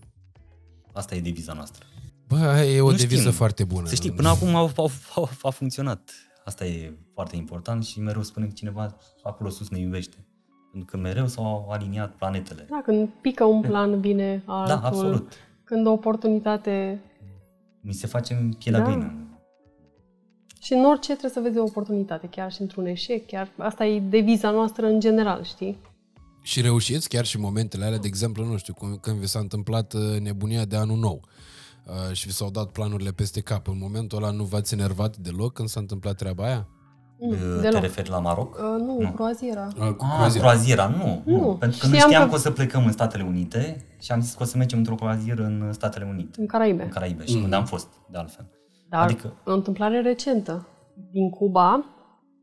Asta 0.93 1.15
e 1.15 1.19
deviza 1.21 1.53
noastră. 1.53 1.85
Bă, 2.27 2.61
e 2.61 2.81
o 2.81 2.91
Nu 2.91 2.97
deviză 2.97 3.21
știm. 3.21 3.31
foarte 3.31 3.63
bună. 3.63 3.87
Să 3.87 3.95
știi, 3.95 4.11
până 4.11 4.29
acum 4.29 4.55
a, 4.55 4.59
a, 4.75 4.83
a, 5.15 5.29
a 5.41 5.49
funcționat. 5.49 6.11
Asta 6.45 6.65
e 6.65 6.93
foarte 7.13 7.35
important 7.35 7.83
și 7.85 8.01
mereu 8.01 8.21
spune 8.21 8.45
că 8.45 8.51
cineva 8.51 8.95
acolo 9.23 9.49
sus 9.49 9.69
ne 9.69 9.79
iubește. 9.79 10.25
Pentru 10.71 10.89
că 10.91 11.01
mereu 11.01 11.27
s-au 11.27 11.67
aliniat 11.69 12.11
planetele. 12.15 12.65
da, 12.69 12.81
când 12.85 13.09
pică 13.21 13.43
un 13.43 13.61
plan, 13.61 13.99
vine 13.99 14.43
altul. 14.45 14.75
Da, 14.81 14.87
absolut. 14.87 15.33
Când 15.63 15.87
o 15.87 15.91
oportunitate... 15.91 16.99
Mi 17.81 17.93
se 17.93 18.07
face 18.07 18.49
pielea 18.57 18.79
Da. 18.79 18.85
găină. 18.85 19.13
Și 20.61 20.73
în 20.73 20.85
orice 20.85 21.11
trebuie 21.11 21.31
să 21.31 21.39
vezi 21.39 21.57
o 21.57 21.63
oportunitate, 21.63 22.27
chiar 22.27 22.51
și 22.51 22.61
într-un 22.61 22.85
eșec, 22.85 23.25
chiar 23.27 23.49
asta 23.57 23.85
e 23.85 23.99
deviza 23.99 24.51
noastră 24.51 24.85
în 24.85 24.99
general, 24.99 25.43
știi? 25.43 25.77
Și 26.45 26.61
reușiți 26.61 27.09
chiar 27.09 27.25
și 27.25 27.39
momentele 27.39 27.85
alea, 27.85 27.97
de 27.97 28.07
exemplu, 28.07 28.45
nu 28.45 28.57
știu, 28.57 28.73
cum, 28.73 28.97
când 29.01 29.17
vi 29.17 29.27
s-a 29.27 29.39
întâmplat 29.39 29.93
uh, 29.93 30.19
nebunia 30.19 30.65
de 30.65 30.75
anul 30.75 30.97
nou 30.97 31.21
uh, 31.85 32.15
și 32.15 32.27
vi 32.27 32.33
s-au 32.33 32.49
dat 32.49 32.65
planurile 32.71 33.11
peste 33.11 33.41
cap. 33.41 33.67
În 33.67 33.77
momentul 33.81 34.17
ăla 34.23 34.31
nu 34.31 34.43
v-ați 34.43 34.73
enervat 34.73 35.17
deloc 35.17 35.53
când 35.53 35.67
s-a 35.67 35.79
întâmplat 35.79 36.15
treaba 36.15 36.43
aia? 36.43 36.67
Nu, 37.19 37.29
Te 37.29 37.61
deloc. 37.61 37.81
referi 37.81 38.09
la 38.09 38.19
Maroc? 38.19 38.53
Uh, 38.55 38.61
nu, 38.79 38.97
Nu. 39.01 39.11
croaziera. 39.11 39.67
Uh, 39.79 39.93
cu 39.93 40.05
Ah, 40.05 40.13
croaziera. 40.15 40.47
croaziera, 40.47 40.87
nu, 40.87 41.21
nu. 41.25 41.39
Nu. 41.41 41.55
Pentru 41.55 41.77
că 41.79 41.85
nu 41.87 41.93
Știam 41.93 42.09
știam 42.09 42.23
că- 42.23 42.29
că... 42.29 42.35
o 42.35 42.37
să 42.37 42.51
plecăm 42.51 42.85
în 42.85 42.91
Statele 42.91 43.23
Unite 43.23 43.85
și 44.01 44.11
am 44.11 44.21
zis 44.21 44.33
că 44.33 44.43
o 44.43 44.45
să 44.45 44.57
mergem 44.57 44.77
într-o 44.77 44.95
croazieră 44.95 45.43
în 45.43 45.73
Statele 45.73 46.05
Unite, 46.09 46.39
În 46.39 46.45
Caraibe. 46.45 46.83
în 46.83 46.89
Caraibe 46.89 47.25
și 47.25 47.35
unde 47.35 47.55
am 47.55 47.65
fost, 47.65 47.87
de 48.11 48.17
altfel. 48.17 48.45
Dar 48.89 49.03
Adică- 49.03 49.27
adică... 49.27 49.51
o 49.51 49.53
întâmplare 49.53 50.01
recentă. 50.01 50.67
Din 51.11 51.29
Cuba, 51.29 51.85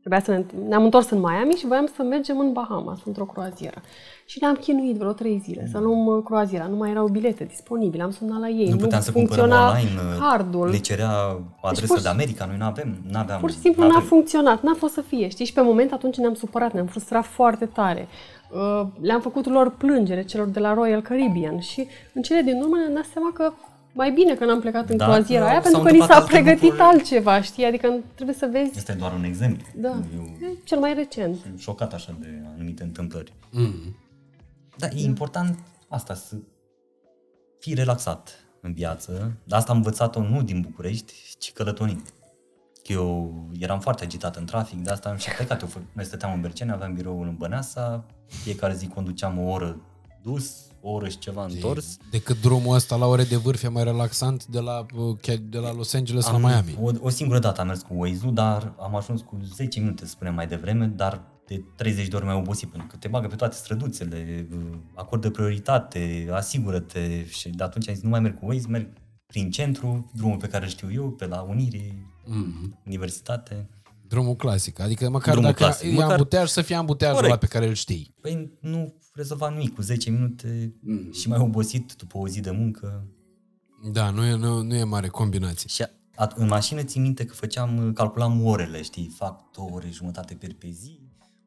trebuia 0.03 0.21
să 0.21 0.31
ne, 0.31 0.67
ne-am 0.67 0.83
întors 0.83 1.09
în 1.09 1.19
Miami 1.19 1.53
și 1.53 1.65
voiam 1.65 1.89
să 1.95 2.03
mergem 2.03 2.39
în 2.39 2.51
Bahamas, 2.51 2.99
într-o 3.05 3.23
croazieră. 3.23 3.81
Și 4.25 4.37
ne-am 4.41 4.55
chinuit 4.55 4.95
vreo 4.97 5.11
trei 5.11 5.41
zile 5.43 5.67
să 5.71 5.79
luăm 5.79 6.05
uh, 6.05 6.23
croaziera. 6.23 6.65
Nu 6.65 6.75
mai 6.75 6.89
erau 6.89 7.07
bilete 7.07 7.43
disponibile. 7.43 8.03
Am 8.03 8.11
sunat 8.11 8.39
la 8.39 8.47
ei. 8.49 8.69
Nu 8.69 8.75
puteam 8.75 9.01
să 9.01 9.11
cumpărăm 9.11 9.47
funcționa 9.49 9.69
online, 9.69 9.89
uh, 10.11 10.17
cardul. 10.19 10.69
ne 10.69 10.77
cerea 10.77 11.11
o 11.61 11.67
adresă 11.67 11.85
pur 11.87 11.97
și- 11.97 12.03
de 12.03 12.09
America, 12.09 12.45
noi 12.45 12.55
nu 12.59 12.65
avem, 12.65 12.95
nu 13.11 13.19
aveam. 13.19 13.39
Pur 13.39 13.51
și 13.51 13.57
simplu 13.57 13.87
n-a 13.87 13.99
funcționat, 13.99 14.61
n-a 14.63 14.73
fost 14.77 14.93
să 14.93 15.01
fie. 15.01 15.27
Știi, 15.27 15.45
și 15.45 15.53
pe 15.53 15.61
moment 15.61 15.91
atunci 15.91 16.17
ne-am 16.17 16.33
supărat, 16.33 16.73
ne-am 16.73 16.85
frustrat 16.85 17.25
foarte 17.25 17.65
tare. 17.65 18.07
Uh, 18.51 18.87
Le-am 19.01 19.21
făcut 19.21 19.45
lor 19.45 19.75
plângere 19.77 20.23
celor 20.23 20.47
de 20.47 20.59
la 20.59 20.73
Royal 20.73 21.01
Caribbean 21.01 21.59
și 21.59 21.87
în 22.13 22.21
cele 22.21 22.41
din 22.41 22.61
urmă 22.61 22.75
ne-am 22.77 22.93
dat 22.93 23.05
seama 23.13 23.31
că 23.33 23.51
mai 23.93 24.11
bine 24.11 24.35
că 24.35 24.45
n-am 24.45 24.59
plecat 24.59 24.89
în 24.89 24.97
Da, 24.97 25.05
croaziera 25.05 25.43
că 25.45 25.49
aia, 25.51 25.61
s-au 25.61 25.71
pentru 25.71 25.81
că 25.81 25.89
ni 25.91 25.99
întâmplat 25.99 26.17
s-a 26.17 26.23
alte 26.23 26.41
pregătit 26.41 26.61
lucruri. 26.69 26.81
altceva, 26.87 27.41
știi? 27.41 27.65
Adică 27.65 27.93
trebuie 28.15 28.35
să 28.35 28.49
vezi, 28.51 28.77
Este 28.77 28.93
doar 28.93 29.13
un 29.13 29.23
exemplu. 29.23 29.65
da, 29.75 29.89
Eu 30.15 30.21
e 30.47 30.57
cel 30.63 30.79
mai 30.79 30.93
recent. 30.93 31.37
sunt 31.41 31.59
șocat 31.59 31.93
așa 31.93 32.15
de 32.19 32.41
anumite 32.53 32.83
întâmplări. 32.83 33.33
Mm. 33.51 33.95
Da, 34.77 34.87
e 34.87 35.03
important 35.03 35.59
asta, 35.89 36.13
să 36.13 36.35
fii 37.59 37.73
relaxat 37.73 38.45
în 38.61 38.73
viață. 38.73 39.31
Dar 39.43 39.59
asta 39.59 39.71
am 39.71 39.77
învățat-o 39.77 40.21
nu 40.21 40.41
din 40.43 40.61
București, 40.61 41.13
ci 41.39 41.51
călătorind. 41.53 42.01
Că 42.83 42.91
eu 42.91 43.33
eram 43.59 43.79
foarte 43.79 44.03
agitat 44.03 44.35
în 44.35 44.45
trafic, 44.45 44.79
de 44.83 44.89
asta 44.89 45.09
am 45.09 45.17
și 45.17 45.29
plecat. 45.35 45.61
Eu, 45.61 45.67
fă- 45.67 45.93
noi 45.93 46.05
stăteam 46.05 46.33
în 46.33 46.41
Berceni, 46.41 46.71
aveam 46.71 46.93
biroul 46.93 47.27
în 47.27 47.35
Băneasa, 47.35 48.05
fiecare 48.43 48.73
zi 48.73 48.87
conduceam 48.87 49.39
o 49.39 49.49
oră 49.51 49.81
dus, 50.21 50.55
o 50.85 50.91
oră 50.91 51.07
și 51.07 51.17
ceva 51.17 51.45
întors. 51.45 51.97
Decât 52.09 52.41
drumul 52.41 52.75
ăsta 52.75 52.95
la 52.95 53.05
ore 53.05 53.23
de 53.23 53.35
vârf 53.35 53.63
e 53.63 53.67
mai 53.67 53.83
relaxant 53.83 54.45
de 54.45 54.59
la, 54.59 54.85
uh, 54.95 55.17
chiar 55.21 55.37
de 55.37 55.57
la 55.57 55.73
Los 55.73 55.93
Angeles 55.93 56.25
la 56.25 56.37
Miami. 56.37 56.77
O, 56.81 56.91
o 56.99 57.09
singură 57.09 57.39
dată 57.39 57.61
am 57.61 57.67
mers 57.67 57.81
cu 57.81 57.93
Waze-ul, 57.97 58.33
dar 58.33 58.73
am 58.79 58.95
ajuns 58.95 59.21
cu 59.21 59.37
10 59.55 59.79
minute, 59.79 60.05
să 60.05 60.11
spunem 60.11 60.33
mai 60.33 60.47
devreme, 60.47 60.85
dar 60.85 61.21
de 61.47 61.63
30 61.75 62.07
de 62.07 62.15
ori 62.15 62.25
mai 62.25 62.35
obosit, 62.35 62.69
pentru 62.69 62.87
că 62.87 62.95
te 62.95 63.07
bagă 63.07 63.27
pe 63.27 63.35
toate 63.35 63.55
străduțele, 63.55 64.47
acordă 64.93 65.29
prioritate, 65.29 66.27
asigură-te 66.31 67.25
și 67.25 67.49
de 67.49 67.63
atunci 67.63 67.87
am 67.87 67.93
zis, 67.93 68.03
nu 68.03 68.09
mai 68.09 68.19
merg 68.19 68.39
cu 68.39 68.45
Waze, 68.45 68.67
merg 68.67 68.87
prin 69.25 69.51
centru, 69.51 70.11
drumul 70.13 70.37
pe 70.37 70.47
care 70.47 70.63
îl 70.63 70.69
știu 70.69 70.91
eu, 70.91 71.09
pe 71.09 71.25
la 71.25 71.41
Unire, 71.41 72.11
mm-hmm. 72.23 72.85
Universitate. 72.85 73.69
Drumul 74.13 74.35
clasic, 74.35 74.79
adică 74.79 75.09
măcar 75.09 75.33
Drumul 75.33 75.49
dacă 75.51 75.63
clasic, 75.63 75.91
e 75.91 75.93
măcar- 75.93 76.11
ambuteaj 76.11 76.49
să 76.49 76.61
fie 76.61 76.75
ambuteajul 76.75 77.15
Corect. 77.15 77.33
ăla 77.33 77.41
pe 77.47 77.53
care 77.53 77.67
îl 77.67 77.73
știi. 77.73 78.13
Păi 78.21 78.51
nu 78.59 78.93
rezolva 79.13 79.49
nimic, 79.49 79.75
cu 79.75 79.81
10 79.81 80.09
minute 80.09 80.73
mm. 80.81 81.11
și 81.11 81.27
mai 81.27 81.39
obosit 81.39 81.93
după 81.97 82.17
o 82.17 82.27
zi 82.27 82.39
de 82.39 82.51
muncă. 82.51 83.07
Da, 83.91 84.09
nu 84.09 84.25
e, 84.25 84.35
nu, 84.35 84.61
nu 84.61 84.75
e 84.75 84.83
mare 84.83 85.07
combinație. 85.07 85.69
Și 85.69 85.85
a, 86.15 86.31
în 86.35 86.47
mașină 86.47 86.83
țin 86.83 87.01
minte 87.01 87.25
că 87.25 87.33
făceam, 87.33 87.91
calculam 87.93 88.45
orele, 88.45 88.81
știi, 88.81 89.11
fac 89.15 89.51
două 89.51 89.69
ore 89.73 89.89
jumătate 89.91 90.33
per 90.33 90.53
pe 90.53 90.69
zi, 90.69 90.99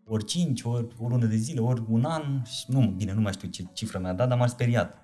ori 0.07 0.25
5, 0.25 0.63
ori 0.63 0.87
o 0.99 1.09
lună 1.09 1.27
de 1.27 1.37
zile, 1.37 1.61
ori 1.61 1.83
un 1.89 2.05
an, 2.05 2.43
și 2.45 2.65
nu, 2.67 2.95
bine, 2.97 3.13
nu 3.13 3.21
mai 3.21 3.33
știu 3.33 3.49
ce 3.49 3.65
cifră 3.73 3.99
mi-a 3.99 4.13
dat, 4.13 4.29
dar 4.29 4.39
m-a 4.39 4.47
speriat. 4.47 4.95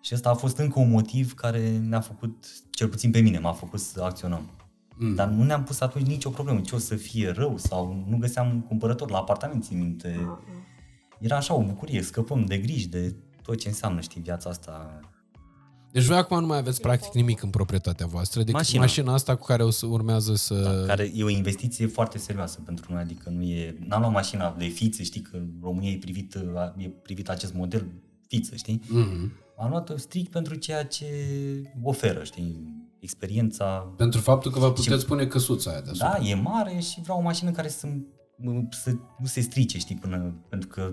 Și 0.00 0.14
ăsta 0.14 0.30
a 0.30 0.34
fost 0.34 0.56
încă 0.56 0.78
un 0.78 0.90
motiv 0.90 1.34
care 1.34 1.78
ne-a 1.78 2.00
făcut, 2.00 2.46
cel 2.70 2.88
puțin 2.88 3.10
pe 3.10 3.20
mine, 3.20 3.38
m-a 3.38 3.52
făcut 3.52 3.80
să 3.80 4.02
acționăm. 4.02 4.50
Mm. 4.98 5.14
Dar 5.14 5.28
nu 5.28 5.42
ne-am 5.42 5.64
pus 5.64 5.80
atunci 5.80 6.06
nicio 6.06 6.30
problemă, 6.30 6.60
ce 6.60 6.74
o 6.74 6.78
să 6.78 6.94
fie 6.94 7.30
rău 7.30 7.56
sau 7.56 8.04
nu 8.08 8.16
găseam 8.16 8.64
cumpărător 8.68 9.10
la 9.10 9.18
apartament, 9.18 9.64
țin 9.64 9.78
minte. 9.78 10.38
Era 11.18 11.36
așa 11.36 11.54
o 11.54 11.62
bucurie, 11.62 12.02
scăpăm 12.02 12.44
de 12.44 12.58
griji, 12.58 12.88
de 12.88 13.14
tot 13.42 13.58
ce 13.58 13.68
înseamnă, 13.68 14.00
știi, 14.00 14.20
viața 14.20 14.50
asta. 14.50 15.00
Deci 15.92 16.04
voi 16.04 16.16
acum 16.16 16.40
nu 16.40 16.46
mai 16.46 16.58
aveți 16.58 16.80
practic 16.80 17.12
nimic 17.12 17.42
în 17.42 17.50
proprietatea 17.50 18.06
voastră 18.06 18.38
decât 18.38 18.54
mașina, 18.54 18.80
Mașina. 18.80 19.04
mașina 19.04 19.14
asta 19.14 19.36
cu 19.36 19.46
care 19.46 19.62
o 19.62 19.70
să 19.70 19.86
urmează 19.86 20.34
să... 20.34 20.54
Da, 20.54 20.86
care 20.86 21.10
e 21.14 21.24
o 21.24 21.28
investiție 21.28 21.86
foarte 21.86 22.18
serioasă 22.18 22.60
pentru 22.64 22.92
noi, 22.92 23.00
adică 23.00 23.30
nu 23.30 23.42
e, 23.42 23.78
n-am 23.86 24.00
luat 24.00 24.12
mașina 24.12 24.54
de 24.58 24.66
fițe, 24.66 25.02
știi 25.02 25.20
că 25.20 25.36
în 25.36 25.48
România 25.62 25.90
e 25.90 25.96
privit, 25.96 26.34
e 26.76 26.88
privit 26.88 27.28
acest 27.28 27.54
model 27.54 27.86
fiță, 28.26 28.56
știi? 28.56 28.80
Mm-hmm. 28.84 29.46
Am 29.58 29.70
luat-o 29.70 29.96
strict 29.96 30.30
pentru 30.30 30.54
ceea 30.54 30.84
ce 30.84 31.06
oferă, 31.82 32.24
știi? 32.24 32.76
Experiența, 33.00 33.94
Pentru 33.96 34.20
faptul 34.20 34.50
că 34.50 34.58
vă 34.58 34.72
puteți 34.72 35.06
pune 35.06 35.26
căsuța 35.26 35.70
aia 35.70 35.80
deasupra. 35.80 36.18
da, 36.18 36.24
e 36.24 36.34
mare 36.34 36.78
și 36.78 37.00
vreau 37.00 37.18
o 37.18 37.22
mașină 37.22 37.50
care 37.50 37.68
să, 37.68 37.88
să 38.70 38.94
nu 39.18 39.26
se 39.26 39.40
strice, 39.40 39.78
știi, 39.78 39.96
până, 39.96 40.34
pentru 40.48 40.68
că 40.68 40.90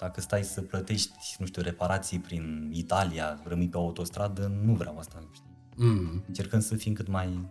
dacă 0.00 0.20
stai 0.20 0.42
să 0.42 0.60
plătești, 0.60 1.12
nu 1.38 1.46
știu, 1.46 1.62
reparații 1.62 2.18
prin 2.18 2.70
Italia, 2.72 3.40
rămâi 3.44 3.68
pe 3.68 3.76
autostradă, 3.76 4.60
nu 4.64 4.72
vreau 4.72 4.98
asta, 4.98 5.28
știi? 5.32 5.56
Mm. 5.76 6.24
Încercăm 6.26 6.60
să 6.60 6.74
fim 6.74 6.92
cât 6.92 7.08
mai 7.08 7.48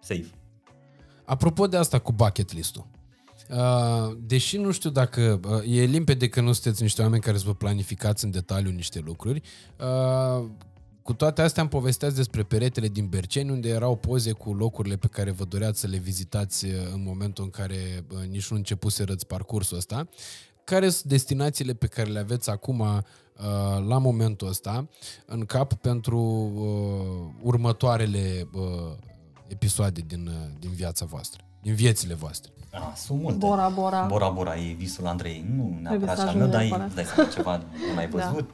safe. 0.00 0.30
Apropo 1.24 1.66
de 1.66 1.76
asta 1.76 1.98
cu 1.98 2.12
bucket 2.12 2.52
list-ul, 2.52 2.86
uh, 3.50 4.16
deși 4.20 4.56
nu 4.56 4.70
știu 4.70 4.90
dacă 4.90 5.40
uh, 5.48 5.76
e 5.76 5.84
limpede 5.84 6.28
că 6.28 6.40
nu 6.40 6.52
sunteți 6.52 6.82
niște 6.82 7.02
oameni 7.02 7.22
care 7.22 7.36
să 7.36 7.44
vă 7.46 7.54
planificați 7.54 8.24
în 8.24 8.30
detaliu 8.30 8.70
niște 8.70 9.00
lucruri, 9.04 9.42
uh, 9.78 10.48
cu 11.10 11.16
toate 11.16 11.42
astea 11.42 11.62
am 11.62 11.68
povesteați 11.68 12.14
despre 12.16 12.42
peretele 12.42 12.88
din 12.88 13.06
Berceni, 13.06 13.50
unde 13.50 13.68
erau 13.68 13.96
poze 13.96 14.32
cu 14.32 14.54
locurile 14.54 14.96
pe 14.96 15.06
care 15.06 15.30
vă 15.30 15.44
doreați 15.44 15.80
să 15.80 15.86
le 15.86 15.96
vizitați 15.96 16.64
uh, 16.64 16.72
în 16.94 17.02
momentul 17.06 17.44
în 17.44 17.50
care 17.50 18.04
uh, 18.14 18.28
nici 18.28 18.50
nu 18.50 18.56
începuserăți 18.56 19.26
parcursul 19.26 19.76
ăsta. 19.76 20.08
Care 20.64 20.88
sunt 20.88 21.04
destinațiile 21.04 21.72
pe 21.72 21.86
care 21.86 22.10
le 22.10 22.18
aveți 22.18 22.50
acum 22.50 22.80
uh, 22.80 22.98
la 23.88 23.98
momentul 23.98 24.48
ăsta 24.48 24.88
în 25.26 25.44
cap 25.44 25.72
pentru 25.72 26.18
uh, 26.18 27.32
următoarele 27.42 28.48
uh, 28.54 28.62
episoade 29.46 30.00
din, 30.06 30.26
uh, 30.26 30.34
din 30.58 30.70
viața 30.70 31.04
voastră, 31.04 31.44
din 31.62 31.74
viețile 31.74 32.14
voastre? 32.14 32.52
Ah, 32.72 32.92
sunt 32.96 33.20
multe. 33.20 33.38
Bora 33.38 33.68
Bora. 33.68 34.02
Bora 34.06 34.28
Bora 34.28 34.56
e 34.56 34.72
visul 34.72 35.06
Andrei. 35.06 35.44
Nu 35.56 35.78
neapărat 35.82 36.16
să 36.18 36.22
și 36.22 36.28
al 36.28 36.36
meu, 36.36 36.48
ajungem 36.48 36.50
dar 36.50 36.62
e, 36.62 36.66
neapărat. 36.68 36.94
dai 36.94 37.04
seama, 37.04 37.30
ceva 37.30 37.56
nu 37.56 37.94
mai 37.94 38.08
Da. 38.14 38.28
văzut. 38.28 38.50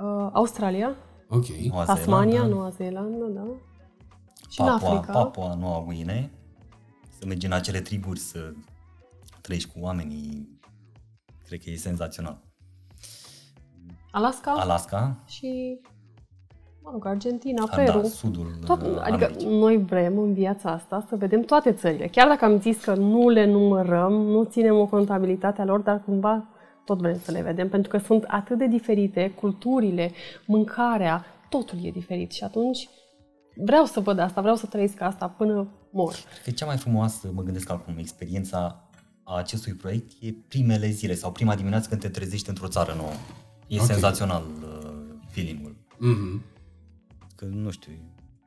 Uh, 0.00 0.30
Australia, 0.32 0.96
Ok. 1.30 1.46
Noua 1.46 1.84
Tasmania, 1.84 2.30
Zeelandă, 2.30 2.54
Noua 2.54 2.70
Zeelandă, 2.70 3.24
da. 3.24 3.42
Și 4.48 4.60
în 4.60 4.66
Papua, 4.66 4.88
Africa. 4.90 5.12
Papua 5.12 5.54
Noua 5.54 5.82
Guinee. 5.84 6.30
Să 7.18 7.26
mergi 7.26 7.46
în 7.46 7.52
acele 7.52 7.80
triburi 7.80 8.18
să 8.18 8.52
trăiești 9.40 9.70
cu 9.72 9.78
oamenii. 9.80 10.58
Cred 11.46 11.60
că 11.62 11.70
e 11.70 11.76
senzațional. 11.76 12.38
Alaska 14.10 14.50
Alaska, 14.52 15.16
și, 15.26 15.80
mă 16.82 16.90
rog, 16.92 17.06
Argentina, 17.06 17.64
da, 17.66 17.76
Peru. 17.76 18.02
sudul 18.02 18.58
Tot, 18.66 18.82
uh, 18.82 18.88
adică 19.00 19.24
Americii. 19.24 19.58
noi 19.58 19.76
vrem 19.84 20.18
în 20.18 20.32
viața 20.32 20.70
asta 20.70 21.04
să 21.08 21.16
vedem 21.16 21.40
toate 21.42 21.72
țările. 21.72 22.06
Chiar 22.06 22.28
dacă 22.28 22.44
am 22.44 22.60
zis 22.60 22.84
că 22.84 22.94
nu 22.94 23.28
le 23.28 23.46
numărăm, 23.46 24.12
nu 24.12 24.44
ținem 24.44 24.76
o 24.78 24.86
contabilitate 24.86 25.60
a 25.60 25.64
lor, 25.64 25.80
dar 25.80 26.02
cumva 26.04 26.48
tot 26.90 26.98
vrem 27.00 27.20
să 27.24 27.30
le 27.30 27.42
vedem, 27.42 27.68
pentru 27.68 27.90
că 27.90 27.98
sunt 27.98 28.24
atât 28.26 28.58
de 28.58 28.66
diferite, 28.66 29.30
culturile, 29.30 30.12
mâncarea, 30.46 31.24
totul 31.48 31.78
e 31.82 31.90
diferit 31.90 32.32
și 32.32 32.44
atunci 32.44 32.88
vreau 33.56 33.84
să 33.84 34.00
văd 34.00 34.18
asta, 34.18 34.40
vreau 34.40 34.56
să 34.56 34.66
trăiesc 34.66 35.00
asta 35.00 35.28
până 35.28 35.68
mor. 35.90 36.12
Cred 36.12 36.42
că 36.44 36.50
cea 36.50 36.66
mai 36.66 36.76
frumoasă, 36.76 37.30
mă 37.32 37.42
gândesc 37.42 37.70
acum, 37.70 37.98
experiența 37.98 38.88
a 39.24 39.36
acestui 39.36 39.72
proiect 39.72 40.10
e 40.20 40.34
primele 40.48 40.88
zile 40.88 41.14
sau 41.14 41.32
prima 41.32 41.54
dimineață 41.54 41.88
când 41.88 42.00
te 42.00 42.08
trezești 42.08 42.48
într-o 42.48 42.68
țară 42.68 42.94
nouă. 42.96 43.12
E 43.66 43.78
Ok. 43.78 43.86
senzațional 43.86 44.42
uh, 44.42 44.90
feeling-ul. 45.28 45.76
Mm-hmm. 45.94 46.42
că 47.34 47.44
nu 47.44 47.70
știu, 47.70 47.92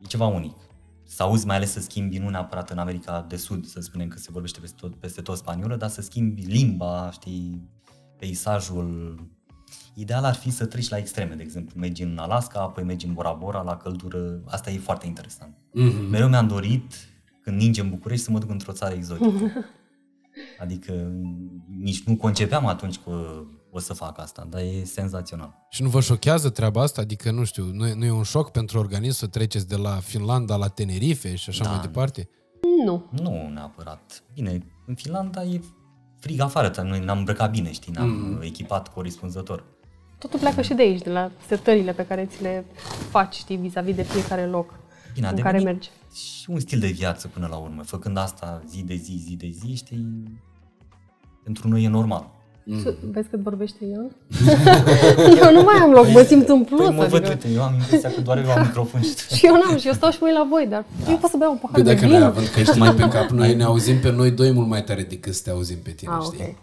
e 0.02 0.06
ceva 0.08 0.26
unic. 0.28 0.56
Să 1.04 1.24
auzi 1.24 1.46
mai 1.46 1.56
ales 1.56 1.72
să 1.72 1.80
schimbi, 1.80 2.18
nu 2.18 2.30
neapărat 2.30 2.70
în 2.70 2.78
America 2.78 3.26
de 3.28 3.36
Sud, 3.36 3.66
să 3.66 3.80
spunem 3.80 4.08
că 4.08 4.18
se 4.18 4.32
vorbește 4.32 4.60
peste 4.60 4.78
tot, 4.80 4.96
peste 4.96 5.22
tot 5.22 5.38
spaniolă, 5.38 5.76
dar 5.76 5.90
să 5.90 6.02
schimbi 6.02 6.42
limba, 6.42 7.10
știi, 7.12 7.70
peisajul. 8.18 9.20
Ideal 9.96 10.24
ar 10.24 10.36
fi 10.36 10.50
să 10.50 10.66
treci 10.66 10.90
la 10.90 10.98
extreme, 10.98 11.36
de 11.36 11.44
exemplu, 11.44 11.80
mergi 11.80 12.04
în 12.04 12.18
Alaska, 12.18 12.60
apoi 12.60 12.84
mergi 12.84 13.06
în 13.06 13.14
Bora 13.14 13.32
Bora, 13.32 13.62
la 13.62 13.78
căldură, 13.78 14.42
asta 14.46 14.70
e 14.72 14.78
foarte 14.78 15.08
interesant. 15.08 15.56
Mm-hmm. 15.56 16.10
Mereu 16.10 16.28
mi-am 16.28 16.48
dorit, 16.48 16.94
când 17.44 17.58
ninge 17.62 17.82
în 17.82 17.90
București, 17.90 18.26
să 18.26 18.32
mă 18.32 18.40
duc 18.40 18.50
într-o 18.50 18.72
țară 18.72 18.94
exotică. 18.94 19.52
Adică 20.64 21.12
nici 21.80 22.04
nu 22.04 22.16
concepeam 22.16 22.66
atunci 22.66 22.98
că 22.98 23.44
o 23.72 23.80
să 23.80 23.94
fac 23.94 24.20
asta, 24.20 24.48
dar 24.50 24.62
e 24.62 24.84
senzațional. 24.84 25.56
Și 25.70 25.82
nu 25.82 25.90
vă 25.90 26.02
șochează 26.02 26.50
treaba 26.50 26.82
asta? 26.82 27.02
Adică, 27.02 27.32
nu 27.32 27.44
știu, 27.44 27.64
nu 27.74 27.88
e, 27.88 27.94
nu 27.94 28.06
e 28.06 28.12
un 28.12 28.24
șoc 28.24 28.52
pentru 28.52 28.80
organism 28.80 29.18
să 29.18 29.28
treceți 29.28 29.68
de 29.68 29.76
la 29.76 29.96
Finlanda 29.96 30.56
la 30.56 30.68
Tenerife 30.68 31.36
și 31.36 31.50
așa 31.50 31.64
Da. 31.64 31.70
mai 31.70 31.80
departe? 31.80 32.30
Nu. 32.86 33.06
Nu 33.10 33.50
neapărat. 33.54 34.24
Bine, 34.34 34.66
în 34.86 34.96
Finlanda 34.96 35.44
e 35.44 35.62
frig 36.24 36.40
afară, 36.40 36.70
dar 36.70 36.86
noi 36.86 37.00
ne-am 37.00 37.18
îmbrăcat 37.18 37.52
bine, 37.52 37.72
știi, 37.72 37.92
ne-am 37.92 38.10
mm. 38.10 38.42
echipat 38.42 38.94
corespunzător. 38.94 39.64
Totul 40.18 40.40
pleacă 40.40 40.62
și 40.62 40.74
de 40.74 40.82
aici, 40.82 41.02
de 41.02 41.10
la 41.10 41.32
setările 41.48 41.94
pe 41.94 42.06
care 42.06 42.26
ți 42.26 42.42
le 42.42 42.66
faci, 43.10 43.36
știi, 43.36 43.58
vis-a-vis 43.58 43.96
de 43.96 44.04
fiecare 44.04 44.46
loc 44.46 44.74
Bine, 45.14 45.28
a 45.28 45.30
în 45.30 45.36
care 45.36 45.58
devenit 45.58 45.66
mergi. 45.66 45.90
și 46.14 46.50
un 46.50 46.60
stil 46.60 46.80
de 46.80 46.88
viață 46.88 47.28
până 47.28 47.48
la 47.48 47.56
urmă. 47.56 47.82
Făcând 47.82 48.18
asta 48.18 48.62
zi 48.68 48.84
de 48.84 48.96
zi, 48.96 49.24
zi 49.28 49.36
de 49.36 49.50
zi, 49.50 49.76
știi, 49.76 50.42
pentru 51.44 51.68
noi 51.68 51.84
e 51.84 51.88
normal. 51.88 52.32
Mm. 52.66 52.84
Vezi 53.12 53.28
cât 53.30 53.40
vorbește 53.40 53.78
Ion? 53.92 54.12
eu 55.44 55.52
nu 55.54 55.62
mai 55.62 55.76
am 55.82 55.92
loc, 55.92 56.08
mă 56.08 56.22
simt 56.28 56.48
în 56.48 56.64
plus. 56.64 56.80
Păi 56.88 56.96
mă 56.96 57.04
văd, 57.06 57.14
adică... 57.14 57.30
uite, 57.30 57.48
eu 57.56 57.62
am 57.64 57.74
impresia 57.74 58.10
că 58.10 58.22
doar 58.22 58.38
eu 58.38 58.52
am 58.52 58.62
microfon 58.62 59.02
și 59.02 59.14
tu. 59.16 59.34
Și 59.36 59.46
eu 59.46 59.54
n-am, 59.54 59.78
și 59.78 59.88
eu 59.88 59.94
stau 59.94 60.10
și 60.12 60.18
mă 60.22 60.28
uit 60.28 60.36
la 60.38 60.48
voi, 60.50 60.68
dar 60.70 60.86
da. 61.06 61.12
eu 61.12 61.18
pot 61.18 61.30
să 61.30 61.36
beau 61.40 61.52
un 61.52 61.58
pahar 61.58 61.74
Păi 61.76 61.84
de 61.84 61.94
dacă 61.94 62.06
vin. 62.06 62.18
noi 62.18 62.24
având 62.28 62.48
căștile 62.48 62.92
pe 62.92 63.08
cap, 63.08 63.30
noi 63.30 63.56
ne 63.60 63.64
auzim 63.64 64.00
pe 64.00 64.12
noi 64.12 64.32
doi 64.32 64.52
mult 64.52 64.68
mai 64.68 64.84
tare 64.84 65.02
decât 65.10 65.34
să 65.34 65.42
te 65.44 65.50
auzim 65.50 65.78
pe 65.84 65.90
tine, 65.92 66.12
Ah, 66.14 66.24
știi? 66.24 66.40
ok. 66.50 66.56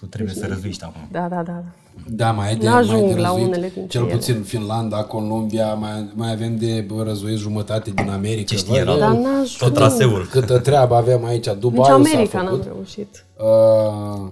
Tu 0.00 0.06
trebuie 0.06 0.34
să 0.34 0.46
răzuiești 0.48 0.84
acum. 0.84 1.08
Da, 1.12 1.20
da, 1.20 1.36
da. 1.36 1.42
da. 1.42 1.62
Da, 2.10 2.30
mai 2.32 2.52
e 2.52 2.54
de, 2.54 2.66
N-ajung 2.68 3.00
mai 3.02 3.10
e 3.10 3.14
de 3.14 3.20
la 3.20 3.28
răzuit. 3.28 3.46
unele 3.46 3.70
dintre 3.74 3.86
Cel 3.98 4.02
ele. 4.02 4.12
puțin 4.14 4.42
Finlanda, 4.42 4.96
Columbia, 5.02 5.74
mai, 5.74 6.10
mai 6.14 6.32
avem 6.32 6.56
de 6.56 6.84
bă, 6.92 7.02
răzuit 7.02 7.38
jumătate 7.38 7.90
din 7.90 8.08
America. 8.10 8.42
Ce 8.46 8.56
știi, 8.56 8.70
Vai, 8.72 8.80
era 8.80 8.92
bă, 8.92 8.98
Dar 8.98 9.10
n-ajung. 9.12 9.46
tot 9.58 9.74
traseul. 9.74 10.28
Câtă 10.30 10.58
treabă 10.58 10.94
avem 10.94 11.24
aici, 11.24 11.46
Dubai 11.58 11.78
Nici 11.78 11.86
s-a 11.86 11.94
America 12.14 12.38
n-am 12.42 12.46
făcut. 12.48 12.64
reușit. 12.64 13.24
Uh, 13.38 14.26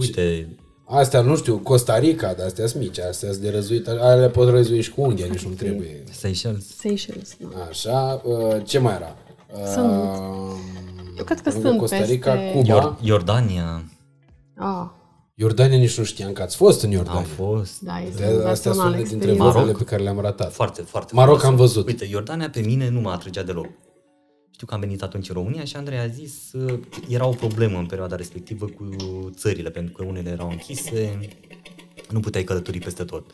Uite, 0.00 0.56
astea, 0.84 1.20
nu 1.20 1.36
știu, 1.36 1.56
Costa 1.58 1.98
Rica, 1.98 2.32
dar 2.32 2.46
astea 2.46 2.66
sunt 2.66 2.82
mici, 2.82 2.98
astea 2.98 3.30
sunt 3.30 3.42
de 3.42 3.50
răzuit, 3.50 3.88
alea 3.88 4.14
le 4.14 4.28
pot 4.28 4.48
răzui 4.48 4.80
și 4.80 4.90
cu 4.92 5.00
unghia, 5.00 5.26
nici 5.30 5.44
nu 5.44 5.50
trebuie. 5.54 6.02
Seychelles. 6.10 6.76
Seychelles, 6.78 7.36
da. 7.40 7.64
Așa, 7.68 8.20
uh, 8.24 8.56
ce 8.64 8.78
mai 8.78 8.94
era? 8.94 9.16
Uh, 9.54 9.66
Sunt. 9.74 9.90
Eu 11.18 11.24
cred 11.24 11.40
că 11.40 11.50
lângă 11.52 11.68
sunt 11.68 11.78
Costa 11.78 12.04
Rica, 12.04 12.32
peste- 12.32 12.52
Cuba. 12.58 12.96
Ior- 13.00 13.04
Iordania. 13.06 13.84
Ah, 14.56 14.86
Iordania 15.34 15.78
nici 15.78 15.98
nu 15.98 16.04
știam 16.04 16.32
că 16.32 16.42
ați 16.42 16.56
fost 16.56 16.82
în 16.82 16.90
Iordania. 16.90 17.18
Am 17.20 17.24
fost. 17.26 17.80
da, 17.80 17.98
este 18.06 18.16
De- 18.18 18.24
Astea 18.24 18.34
sunt 18.34 18.44
senzațional 18.44 18.86
unele 18.86 18.96
dintre 19.02 19.14
experiența. 19.16 19.44
vorbele 19.52 19.76
pe 19.78 19.84
care 19.84 20.02
le-am 20.02 20.20
ratat. 20.20 20.52
Foarte, 20.52 20.82
foarte 20.82 21.12
Maroc 21.14 21.38
frumos. 21.38 21.52
am 21.52 21.56
văzut. 21.60 21.86
Uite, 21.86 22.04
Iordania 22.10 22.50
pe 22.50 22.60
mine 22.60 22.88
nu 22.88 23.00
mă 23.00 23.10
atrăgea 23.10 23.42
deloc. 23.42 23.66
Știu 24.58 24.70
că 24.70 24.76
am 24.76 24.80
venit 24.80 25.02
atunci 25.02 25.28
în 25.28 25.34
România 25.34 25.64
și 25.64 25.76
Andrei 25.76 25.98
a 25.98 26.06
zis 26.06 26.52
uh, 26.52 26.80
era 27.08 27.26
o 27.26 27.30
problemă 27.30 27.78
în 27.78 27.86
perioada 27.86 28.16
respectivă 28.16 28.66
cu 28.66 28.88
țările, 29.30 29.70
pentru 29.70 29.92
că 29.92 30.04
unele 30.04 30.30
erau 30.30 30.50
închise. 30.50 31.18
nu 32.10 32.20
puteai 32.20 32.44
călători 32.44 32.78
peste 32.78 33.04
tot. 33.04 33.30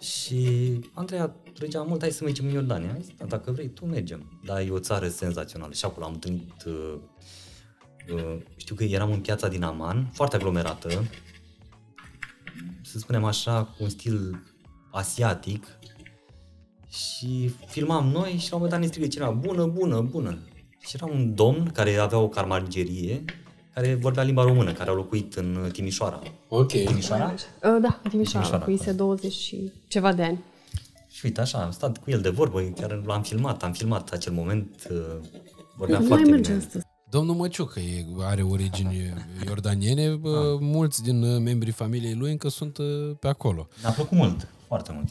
Și 0.00 0.48
Andreea 0.92 1.36
trăgea 1.54 1.82
mult, 1.82 2.00
hai 2.00 2.10
să 2.10 2.24
mergem 2.24 2.46
în 2.46 2.52
Iordania. 2.52 2.90
Am 2.90 3.00
zis, 3.00 3.14
da, 3.16 3.24
dacă 3.24 3.50
vrei, 3.50 3.68
tu 3.68 3.86
mergem. 3.86 4.40
Dar 4.44 4.60
e 4.60 4.70
o 4.70 4.78
țară 4.78 5.08
senzațională. 5.08 5.72
Și 5.72 5.84
acolo 5.84 6.06
am 6.06 6.12
întâlnit, 6.12 6.64
uh, 6.66 6.94
uh, 8.12 8.36
știu 8.56 8.74
că 8.74 8.84
eram 8.84 9.12
în 9.12 9.20
piața 9.20 9.48
din 9.48 9.62
Aman, 9.62 10.10
foarte 10.12 10.36
aglomerată, 10.36 11.04
să 12.82 12.98
spunem 12.98 13.24
așa, 13.24 13.64
cu 13.64 13.82
un 13.82 13.88
stil 13.88 14.42
asiatic, 14.90 15.66
și 16.92 17.48
filmam 17.66 18.08
noi 18.08 18.30
și 18.38 18.50
la 18.50 18.56
un 18.56 18.62
moment 18.62 18.70
dat 18.70 18.80
ne 18.80 18.86
strigă 18.86 19.06
cineva, 19.06 19.30
bună, 19.30 19.66
bună, 19.66 20.00
bună. 20.00 20.38
Și 20.78 20.90
era 20.94 21.06
un 21.06 21.34
domn 21.34 21.70
care 21.74 21.96
avea 21.96 22.18
o 22.18 22.28
carmagerie, 22.28 23.24
care 23.74 23.94
vorbea 23.94 24.22
limba 24.22 24.42
română, 24.42 24.72
care 24.72 24.90
a 24.90 24.92
locuit 24.92 25.34
în 25.34 25.68
Timișoara. 25.72 26.22
Ok. 26.48 26.68
Timișoara? 26.68 27.32
Uh, 27.34 27.60
Da, 27.62 28.00
în 28.02 28.10
Timișoara, 28.10 28.10
Timișoara, 28.10 28.58
locuise 28.58 28.92
20 28.92 29.32
și 29.32 29.72
ceva 29.88 30.12
de 30.12 30.22
ani. 30.22 30.38
Și 31.10 31.20
uite, 31.24 31.40
așa, 31.40 31.58
am 31.58 31.70
stat 31.70 31.98
cu 31.98 32.10
el 32.10 32.20
de 32.20 32.28
vorbă, 32.28 32.60
chiar 32.60 33.02
l-am 33.06 33.22
filmat, 33.22 33.62
am 33.62 33.72
filmat 33.72 34.10
acel 34.10 34.32
moment, 34.32 34.88
uh, 34.90 34.96
vorbea 35.76 35.98
Nu 35.98 36.06
mai 36.06 36.08
foarte 36.08 36.30
merge 36.30 36.50
bine. 36.50 36.64
astăzi. 36.64 36.84
Domnul 37.10 37.34
Măciucă 37.34 37.80
e, 37.80 38.04
are 38.20 38.42
origini 38.42 39.12
iordaniene, 39.46 40.08
bă, 40.14 40.56
mulți 40.60 41.02
din 41.02 41.22
uh, 41.22 41.40
membrii 41.42 41.72
familiei 41.72 42.14
lui 42.14 42.30
încă 42.30 42.48
sunt 42.48 42.78
uh, 42.78 42.86
pe 43.20 43.28
acolo. 43.28 43.68
Mi-a 43.82 43.90
plăcut 43.92 44.16
mult, 44.16 44.48
foarte 44.66 44.92
mult. 44.94 45.08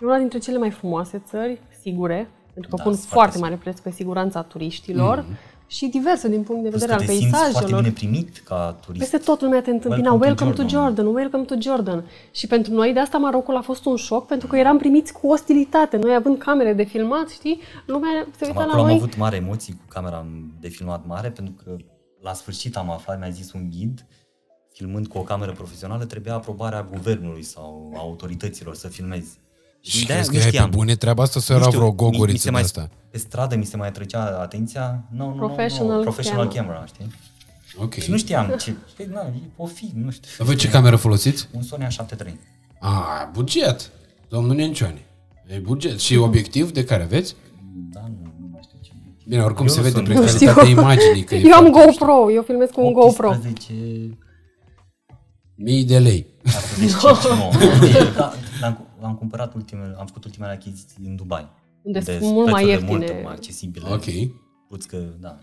E 0.00 0.04
una 0.06 0.18
dintre 0.18 0.38
cele 0.38 0.58
mai 0.58 0.70
frumoase 0.70 1.22
țări, 1.26 1.60
sigure, 1.80 2.28
pentru 2.52 2.70
că 2.70 2.76
Da, 2.76 2.82
pun 2.82 2.92
sunt 2.94 3.04
foarte 3.04 3.30
foarte 3.30 3.38
mare 3.38 3.54
preț 3.62 3.80
pe 3.80 3.90
siguranța 3.90 4.42
turiștilor 4.42 5.24
și 5.66 5.86
diverse 5.86 6.28
din 6.28 6.42
punct 6.42 6.62
de 6.62 6.68
Plus 6.68 6.80
vedere 6.80 6.98
că 6.98 7.02
al 7.02 7.08
te 7.08 7.14
simți 7.14 7.28
foarte 7.36 7.52
peisajelor. 7.52 7.80
bine 7.82 7.92
primit 7.94 8.38
ca 8.38 8.76
turist. 8.84 9.10
Peste 9.10 9.18
tot 9.30 9.40
lumea 9.40 9.62
te 9.62 9.70
întâmpina, 9.70 10.12
Welcome 10.12 10.26
welcome, 10.26 10.50
to 10.52 10.62
to, 10.62 10.68
Jordan. 10.68 11.06
welcome 11.06 11.44
to 11.44 11.54
Jordan. 11.60 12.04
Și 12.30 12.46
pentru 12.46 12.72
noi 12.72 12.92
de 12.92 13.00
asta 13.00 13.18
Marocul 13.18 13.56
a 13.56 13.60
fost 13.60 13.84
un 13.84 13.96
șoc, 13.96 14.26
pentru 14.26 14.46
că 14.46 14.56
eram 14.56 14.78
primiți 14.78 15.12
cu 15.12 15.26
ostilitate. 15.28 15.96
Noi 15.96 16.14
având 16.14 16.38
camere 16.38 16.72
de 16.72 16.82
filmat, 16.84 17.28
știi, 17.28 17.60
lumea 17.86 18.26
se 18.36 18.44
uita 18.46 18.58
la 18.58 18.62
Acolo 18.64 18.80
am 18.82 18.86
noi. 18.86 18.96
avut 18.96 19.16
mare 19.16 19.36
emoții 19.36 19.72
cu 19.72 19.84
camera 19.88 20.26
de 20.60 20.68
filmat 20.68 21.06
mare, 21.06 21.30
pentru 21.30 21.54
că 21.64 21.76
la 22.20 22.32
sfârșit 22.32 22.76
am 22.76 22.90
aflat, 22.90 23.18
mi-a 23.18 23.30
zis 23.30 23.52
un 23.52 23.70
ghid, 23.70 24.06
filmând 24.72 25.06
cu 25.06 25.18
o 25.18 25.22
cameră 25.22 25.52
profesională, 25.52 26.04
trebuia 26.04 26.34
aprobarea 26.34 26.88
guvernului 26.92 27.42
sau 27.42 27.92
a 27.96 27.98
autorităților 27.98 28.74
să 28.74 28.88
filmezi. 28.88 29.38
Și 29.80 30.06
de-aia 30.06 30.22
crezi 30.22 30.50
că 30.50 30.56
e 30.56 30.60
pe 30.60 30.66
bune 30.70 30.94
treaba 30.94 31.22
asta 31.22 31.40
sau 31.40 31.56
Nu 31.56 31.62
era 31.62 31.70
știu, 31.70 31.78
vreo 31.84 31.92
mi- 31.92 31.96
mi 32.10 32.12
gogoriță 32.16 32.38
se 32.38 32.44
de 32.44 32.50
mai, 32.50 32.62
asta? 32.62 32.88
Pe 33.10 33.18
stradă 33.18 33.56
mi 33.56 33.64
se 33.64 33.76
mai 33.76 33.92
trecea 33.92 34.38
atenția, 34.40 35.04
nu, 35.10 35.24
nu, 35.26 35.30
nu, 35.34 35.36
Professional 35.46 35.96
nu, 35.96 36.02
professional 36.02 36.46
camera. 36.48 36.62
camera, 36.62 36.86
știi? 36.86 37.10
Ok. 37.80 37.94
Și 37.94 38.10
nu 38.10 38.16
știam 38.16 38.54
ce, 38.58 38.74
păi, 38.96 39.08
na, 39.12 39.20
e 39.20 39.40
o 39.56 39.66
fi, 39.66 39.90
nu 39.94 40.10
știu. 40.10 40.30
Dar 40.38 40.46
voi 40.46 40.56
ce 40.56 40.68
cameră 40.68 40.96
folosiți? 40.96 41.48
Un 41.52 41.62
Sony 41.62 41.86
A73. 41.86 42.30
A, 42.80 43.30
buget. 43.32 43.90
Domnul 44.28 44.56
Nencioni. 44.56 45.04
E 45.46 45.56
buget. 45.58 45.98
Și 46.00 46.16
obiectiv 46.16 46.70
de 46.72 46.84
care 46.84 47.02
aveți? 47.02 47.34
Da, 47.92 48.00
nu, 48.00 48.32
nu 48.40 48.48
mai 48.52 48.60
știu 48.64 48.78
ce. 48.82 48.90
Bine, 49.28 49.42
oricum 49.42 49.66
Eu 49.66 49.72
se 49.72 49.76
nu 49.76 49.82
vede 49.82 49.94
sunt- 49.94 50.08
prin 50.08 50.18
Nu 50.20 50.24
calitatea 50.26 50.62
știu. 50.64 50.78
imaginii 50.80 51.24
că 51.24 51.34
e 51.34 51.40
Eu 51.44 51.52
am 51.52 51.70
foarte 51.70 51.86
mișto. 51.86 52.04
GoPro, 52.04 52.30
eu 52.32 52.42
filmez 52.42 52.68
cu 52.72 52.80
un 52.86 52.92
GoPro. 52.92 53.28
18, 53.28 53.72
Mii 55.54 55.84
de 55.84 55.98
lei. 55.98 56.26
45, 56.42 57.16
nu. 57.36 57.50
Da, 58.16 58.32
L-am, 59.00 59.08
l-am 59.10 59.14
cumpărat 59.14 59.54
ultimele, 59.54 59.94
am 59.98 60.06
făcut 60.06 60.24
ultimele 60.24 60.52
achiziții 60.52 60.96
din 61.02 61.16
Dubai. 61.16 61.48
Unde 61.82 62.00
sunt 62.00 62.16
sunt 62.20 62.32
mult 62.32 62.50
mai 62.50 62.62
prețurile 62.62 62.90
ieftine. 62.92 63.12
mult 63.12 63.24
mai 63.24 63.34
accesibile. 63.34 63.88
Ok. 63.92 64.04
Plus 64.68 64.84
că, 64.84 64.96
da. 65.20 65.38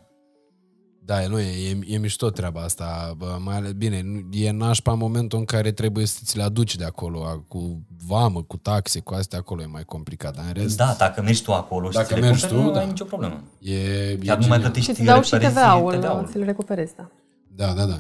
Da, 1.06 1.24
e, 1.24 1.28
nu, 1.28 1.40
e, 1.40 1.70
e, 1.70 1.80
e 1.94 1.98
mișto 1.98 2.30
treaba 2.30 2.62
asta. 2.62 3.14
Bă, 3.18 3.38
mai 3.44 3.56
ales, 3.56 3.72
bine, 3.72 4.02
nu- 4.02 4.28
e 4.38 4.52
nașpa 4.52 4.92
în 4.92 4.98
momentul 4.98 5.40
în 5.40 5.46
care 5.46 5.72
trebuie 5.72 6.06
să 6.06 6.20
ți 6.24 6.38
le 6.38 6.44
aduci 6.44 6.76
de 6.76 6.84
acolo, 6.84 7.26
a, 7.26 7.44
cu 7.48 7.82
vamă, 8.08 8.44
cu 8.44 8.58
taxe, 8.58 9.00
cu 9.00 9.14
astea 9.14 9.40
acolo 9.40 9.62
e 9.62 9.66
mai 9.66 9.84
complicat. 9.84 10.36
Dar 10.36 10.46
în 10.48 10.54
rest, 10.54 10.78
Da, 10.78 10.96
dacă 10.98 11.22
mergi 11.22 11.44
tu 11.44 11.54
acolo 11.54 11.90
și 11.90 11.96
Dacă 11.96 12.08
ți 12.08 12.14
le 12.14 12.20
mergi 12.20 12.40
cumperi, 12.40 12.62
tu, 12.62 12.68
nu 12.68 12.74
da. 12.74 12.80
ai 12.80 12.86
nicio 12.88 13.04
problemă. 13.06 13.44
e, 13.60 13.74
e 13.74 14.16
Chiar 14.16 14.18
nu 14.18 14.26
mai 14.26 14.38
genial. 14.42 14.60
plătești 14.60 14.84
Și 14.84 14.90
îți 14.90 15.04
dau 15.04 15.22
și 15.22 15.32
referenții 15.34 15.62
TVA-ul, 15.62 15.94
TVA-ul. 15.94 16.28
ți-l 16.28 16.44
recuperezi, 16.44 16.96
da. 16.96 17.10
Da, 17.56 17.74
da, 17.74 17.86
da. 17.86 18.00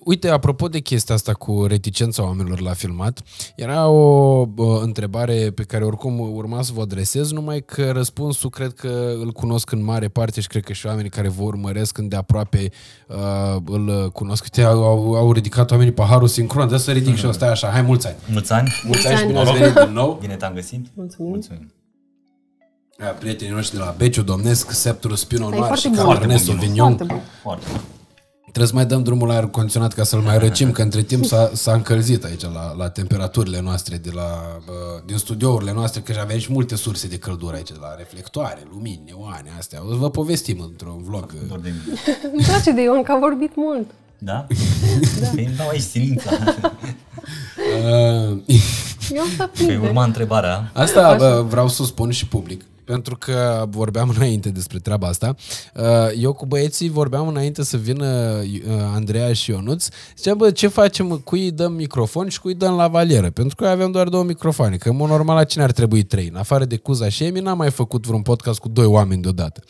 Uite, 0.00 0.28
apropo 0.28 0.68
de 0.68 0.78
chestia 0.78 1.14
asta 1.14 1.32
cu 1.32 1.64
reticența 1.66 2.22
oamenilor 2.22 2.60
la 2.60 2.72
filmat, 2.72 3.20
era 3.56 3.88
o 3.88 4.46
bă, 4.46 4.80
întrebare 4.82 5.50
pe 5.50 5.62
care 5.62 5.84
oricum 5.84 6.18
urma 6.18 6.62
să 6.62 6.72
vă 6.74 6.80
adresez, 6.80 7.32
numai 7.32 7.64
că 7.64 7.90
răspunsul 7.90 8.50
cred 8.50 8.72
că 8.72 9.14
îl 9.20 9.32
cunosc 9.32 9.70
în 9.70 9.84
mare 9.84 10.08
parte 10.08 10.40
și 10.40 10.46
cred 10.46 10.64
că 10.64 10.72
și 10.72 10.86
oamenii 10.86 11.10
care 11.10 11.28
vă 11.28 11.42
urmăresc 11.42 11.98
îndeaproape 11.98 12.70
uh, 13.08 13.56
îl 13.64 14.10
cunosc. 14.12 14.42
Uite, 14.42 14.62
au, 14.62 15.14
au 15.14 15.32
ridicat 15.32 15.70
oamenii 15.70 15.92
paharul 15.92 16.28
sincron, 16.28 16.68
de 16.68 16.76
să 16.76 16.92
ridic 16.92 17.16
și 17.16 17.24
eu, 17.24 17.32
stai 17.32 17.48
așa, 17.48 17.68
hai 17.68 17.82
mulți 17.82 18.06
ani. 18.06 18.16
Mulți 18.30 18.52
ani. 18.52 18.72
Mulți 18.84 19.06
ani 19.06 19.16
și 19.16 19.22
ani. 19.22 19.32
bine 19.32 19.40
ați 19.40 19.58
venit 19.58 19.74
din 19.74 19.92
nou. 19.92 20.18
Bine 20.20 20.34
te-am 20.34 20.54
găsit. 20.54 20.86
Mulțumim. 20.94 21.30
Mulțumim. 21.30 21.72
Aia, 22.98 23.10
Prietenii 23.10 23.54
noștri 23.54 23.76
de 23.76 23.82
la 23.82 23.94
Beciu 23.98 24.22
Domnesc, 24.22 24.70
Septurus 24.70 25.24
Pinot 25.24 25.52
E 25.52 25.56
Noir 25.56 25.66
foarte 25.66 25.88
și 25.88 25.94
bun. 25.94 25.96
Cabernet 25.96 26.40
Foarte 26.40 26.50
bun, 26.50 26.58
Sauvignon. 26.58 26.96
Foarte 26.96 27.14
bun. 27.14 27.22
Foarte 27.42 27.66
bun. 27.70 27.80
Trebuie 28.52 28.66
să 28.66 28.74
mai 28.74 28.86
dăm 28.86 29.02
drumul 29.02 29.28
la 29.28 29.34
aer 29.34 29.46
condiționat 29.46 29.92
ca 29.92 30.04
să-l 30.04 30.20
mai 30.20 30.38
răcim, 30.38 30.70
că 30.72 30.82
între 30.82 31.02
timp 31.02 31.24
s-a, 31.24 31.50
s-a 31.54 31.72
încălzit 31.72 32.24
aici 32.24 32.42
la, 32.42 32.74
la 32.76 32.88
temperaturile 32.88 33.60
noastre 33.60 33.96
de 33.96 34.10
la, 34.14 34.58
uh, 34.68 35.02
din 35.06 35.16
studiourile 35.16 35.72
noastre, 35.72 36.00
că 36.00 36.18
avem 36.20 36.38
și 36.38 36.52
multe 36.52 36.76
surse 36.76 37.06
de 37.08 37.18
căldură 37.18 37.56
aici, 37.56 37.68
de 37.70 37.76
la 37.80 37.94
reflectoare, 37.98 38.58
lumini, 38.72 39.00
neoane, 39.06 39.50
astea. 39.58 39.82
O 39.86 39.90
să 39.90 39.96
vă 39.96 40.10
povestim 40.10 40.60
într-un 40.60 41.02
vlog. 41.02 41.32
Doar 41.48 41.60
de 41.60 41.72
mine. 41.84 41.98
Îmi 42.32 42.44
place 42.46 42.72
de 42.72 42.82
Ion 42.82 43.02
că 43.02 43.12
a 43.12 43.18
vorbit 43.18 43.52
mult. 43.56 43.86
Da? 44.18 44.46
da. 45.20 45.26
Păi 45.34 45.44
îmi 45.44 45.56
dau 45.56 45.68
aici 45.68 45.82
silința. 45.82 46.30
Uh, 47.76 48.38
Eu 49.10 49.20
am 49.20 49.28
să 49.36 49.50
Păi 49.56 49.66
prinde. 49.66 49.86
urma 49.86 50.04
întrebarea. 50.04 50.70
Asta 50.74 51.14
bă, 51.16 51.44
vreau 51.48 51.68
să 51.68 51.82
o 51.82 51.84
spun 51.84 52.10
și 52.10 52.26
public, 52.26 52.64
pentru 52.86 53.16
că 53.16 53.66
vorbeam 53.68 54.12
înainte 54.16 54.48
despre 54.48 54.78
treaba 54.78 55.06
asta. 55.06 55.34
Uh, 55.74 55.82
Eu 56.18 56.32
cu 56.32 56.46
băieții 56.46 56.88
vorbeam 56.88 57.28
înainte 57.28 57.62
să 57.62 57.76
vină 57.76 58.06
uh, 58.06 58.72
Andreea 58.94 59.32
și 59.32 59.50
Ionuț. 59.50 59.88
Ziceam, 60.16 60.36
bă, 60.36 60.50
ce 60.50 60.68
facem, 60.68 61.20
cui 61.24 61.42
îi 61.44 61.50
dăm 61.50 61.72
microfon 61.72 62.28
și 62.28 62.40
cui 62.40 62.52
îi 62.52 62.58
dăm 62.58 62.74
la 62.74 62.88
valieră? 62.88 63.30
Pentru 63.30 63.56
că 63.56 63.66
avem 63.66 63.90
doar 63.90 64.08
două 64.08 64.22
microfoane, 64.22 64.76
că 64.76 64.88
în 64.88 64.96
mod 64.96 65.08
normal 65.08 65.36
la 65.36 65.44
cine 65.44 65.62
ar 65.62 65.72
trebui 65.72 66.02
trei? 66.02 66.28
În 66.28 66.36
afară 66.36 66.64
de 66.64 66.76
Cuza 66.76 67.08
și 67.08 67.24
Emi, 67.24 67.40
n-am 67.40 67.56
mai 67.56 67.70
făcut 67.70 68.06
vreun 68.06 68.22
podcast 68.22 68.58
cu 68.58 68.68
doi 68.68 68.86
oameni 68.86 69.22
deodată. 69.22 69.62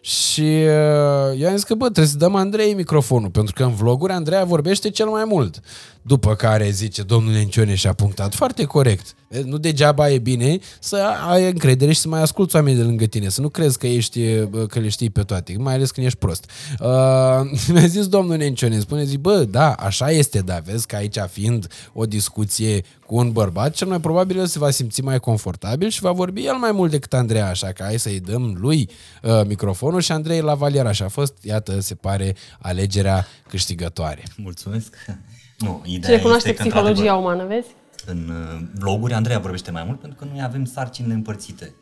Și 0.00 0.40
uh, 0.40 1.40
eu 1.40 1.48
am 1.48 1.54
zis 1.54 1.64
că, 1.64 1.74
bă, 1.74 1.84
trebuie 1.84 2.06
să 2.06 2.16
dăm 2.16 2.34
Andrei 2.34 2.74
microfonul, 2.74 3.30
pentru 3.30 3.54
că 3.54 3.62
în 3.62 3.74
vloguri 3.74 4.12
Andreea 4.12 4.44
vorbește 4.44 4.90
cel 4.90 5.06
mai 5.06 5.24
mult. 5.24 5.60
După 6.06 6.34
care 6.34 6.70
zice, 6.70 7.02
domnul 7.02 7.32
Nencione 7.32 7.74
și-a 7.74 7.92
punctat 7.92 8.34
foarte 8.34 8.64
corect. 8.64 9.14
Vezi, 9.28 9.48
Nu 9.48 9.58
degeaba 9.58 10.10
e 10.10 10.18
bine 10.18 10.58
să 10.80 11.04
ai 11.28 11.50
încredere 11.50 11.92
și 11.92 12.00
să 12.00 12.08
mai 12.08 12.20
asculți 12.20 12.56
oamenii 12.56 12.78
de 12.78 12.84
lângă 12.84 13.04
tine, 13.04 13.28
să 13.28 13.40
nu 13.40 13.48
crezi 13.48 13.78
că, 13.78 13.86
ești, 13.86 14.44
bă, 14.44 14.66
că 14.66 14.78
le 14.78 14.88
știi 14.88 15.10
pe 15.10 15.22
toate, 15.22 15.54
mai 15.58 15.74
ales 15.74 15.90
când 15.90 16.06
ești 16.06 16.18
prost. 16.18 16.50
Uh, 16.80 16.88
mi-a 17.72 17.86
zis 17.86 18.06
domnul 18.06 18.36
Nencione, 18.36 18.78
spune, 18.78 19.04
zi, 19.04 19.16
bă, 19.16 19.44
da, 19.44 19.72
așa 19.72 20.10
este, 20.10 20.38
da, 20.40 20.58
vezi 20.64 20.86
că 20.86 20.96
aici 20.96 21.18
fiind 21.30 21.66
o 21.92 22.04
discuție 22.04 22.84
cu 23.06 23.16
un 23.16 23.32
bărbat, 23.32 23.74
cel 23.74 23.88
mai 23.88 24.00
probabil 24.00 24.38
el 24.38 24.46
se 24.46 24.58
va 24.58 24.70
simți 24.70 25.02
mai 25.02 25.20
confortabil 25.20 25.88
și 25.88 26.00
va 26.00 26.12
vorbi 26.12 26.44
el 26.44 26.54
mai 26.54 26.72
mult 26.72 26.90
decât 26.90 27.12
Andreea, 27.12 27.48
așa 27.48 27.66
că 27.66 27.82
hai 27.82 27.98
să-i 27.98 28.20
dăm 28.20 28.56
lui 28.58 28.88
uh, 29.22 29.40
microfonul 29.46 30.00
și 30.00 30.12
Andrei 30.12 30.40
la 30.40 30.54
valier, 30.54 30.86
așa 30.86 31.04
a 31.04 31.08
fost, 31.08 31.34
iată, 31.42 31.80
se 31.80 31.94
pare 31.94 32.36
alegerea 32.58 33.26
câștigătoare. 33.48 34.22
Mulțumesc. 34.36 34.94
Nu, 35.58 35.80
Și 35.84 35.92
ideea 35.94 36.16
recunoaște 36.16 36.48
este 36.48 36.62
că, 36.62 36.68
psihologia 36.68 37.14
într-adevăr, 37.14 37.34
umană, 37.34 37.46
vezi? 37.46 37.68
în 38.06 38.28
uh, 38.28 38.66
vloguri 38.78 39.12
Andreea 39.12 39.38
vorbește 39.38 39.70
mai 39.70 39.84
mult 39.86 40.00
pentru 40.00 40.18
că 40.18 40.26
noi 40.32 40.42
avem 40.42 40.64
sarcinile 40.64 41.14
împărțite. 41.14 41.74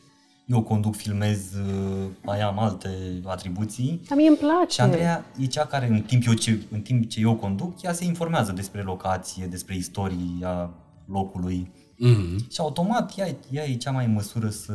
Eu 0.46 0.62
conduc, 0.62 0.96
filmez, 0.96 1.38
uh, 1.38 2.04
mai 2.22 2.40
am 2.40 2.58
alte 2.58 2.88
atribuții 3.24 4.00
Dar 4.08 4.16
mie 4.16 4.28
îmi 4.28 4.36
place. 4.36 4.74
și 4.74 4.80
Andreea 4.80 5.24
e 5.38 5.46
cea 5.46 5.66
care 5.66 5.86
în 5.88 6.00
timp, 6.00 6.26
eu 6.26 6.32
ce, 6.32 6.58
în 6.70 6.80
timp 6.80 7.08
ce 7.08 7.20
eu 7.20 7.34
conduc, 7.34 7.82
ea 7.82 7.92
se 7.92 8.04
informează 8.04 8.52
despre 8.52 8.82
locație, 8.82 9.46
despre 9.46 9.76
istoria 9.76 10.70
locului. 11.04 11.70
Mm-hmm. 11.94 12.50
Și 12.50 12.60
automat 12.60 13.12
ea, 13.18 13.26
ea 13.50 13.64
e 13.64 13.74
cea 13.76 13.90
mai 13.90 14.04
în 14.04 14.12
măsură 14.12 14.48
să... 14.48 14.72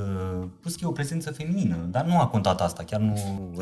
Plus 0.62 0.74
că 0.74 0.80
e 0.84 0.88
o 0.88 0.92
prezență 0.92 1.32
feminină, 1.32 1.76
dar 1.92 2.06
nu 2.06 2.20
a 2.20 2.28
contat 2.28 2.62
asta, 2.62 2.84
chiar 2.84 3.00
nu... 3.00 3.14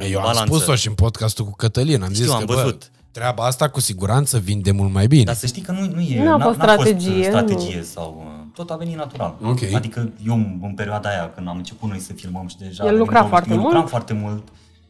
Eu 0.09 0.18
am 0.18 0.23
balanță. 0.26 0.53
spus-o 0.53 0.76
și 0.76 0.88
în 0.88 0.93
podcastul 0.93 1.45
cu 1.45 1.51
Cătălin, 1.51 2.01
am 2.01 2.11
Știu, 2.14 2.23
zis 2.23 2.34
am 2.34 2.39
că, 2.39 2.45
bă, 2.45 2.53
văzut. 2.53 2.91
Treaba 3.18 3.45
asta 3.45 3.69
cu 3.69 3.80
siguranță 3.80 4.38
vinde 4.38 4.72
mult 4.72 4.94
mai 4.94 5.07
bine. 5.07 5.23
Dar 5.23 5.35
să 5.35 5.45
știi 5.45 5.61
că 5.61 5.72
nu, 5.72 5.80
nu 5.94 5.99
e, 6.02 6.23
Nu 6.23 6.31
a 6.34 6.38
n-a- 6.38 6.45
fost 6.45 6.57
n-a 6.57 6.65
fost 6.65 6.80
strategie, 6.80 7.23
strategie 7.23 7.81
sau... 7.81 8.23
uh, 8.26 8.45
Tot 8.53 8.69
a 8.69 8.76
venit 8.76 8.95
natural. 8.95 9.35
Ok. 9.44 9.60
Adică 9.76 10.11
eu 10.27 10.34
în 10.61 10.73
perioada 10.76 11.10
aia 11.10 11.31
când 11.35 11.48
am 11.48 11.57
început 11.57 11.89
noi 11.89 11.99
să 11.99 12.14
filmăm 12.14 12.48
și 12.48 12.57
deja... 12.57 12.84
El 12.84 12.89
venim 12.89 12.99
lucra 12.99 13.18
două- 13.19 13.30
foarte 13.30 13.49
eu 13.52 13.56
lucram 13.57 13.77
mult. 13.77 13.89
foarte 13.89 14.14
mult. 14.14 14.48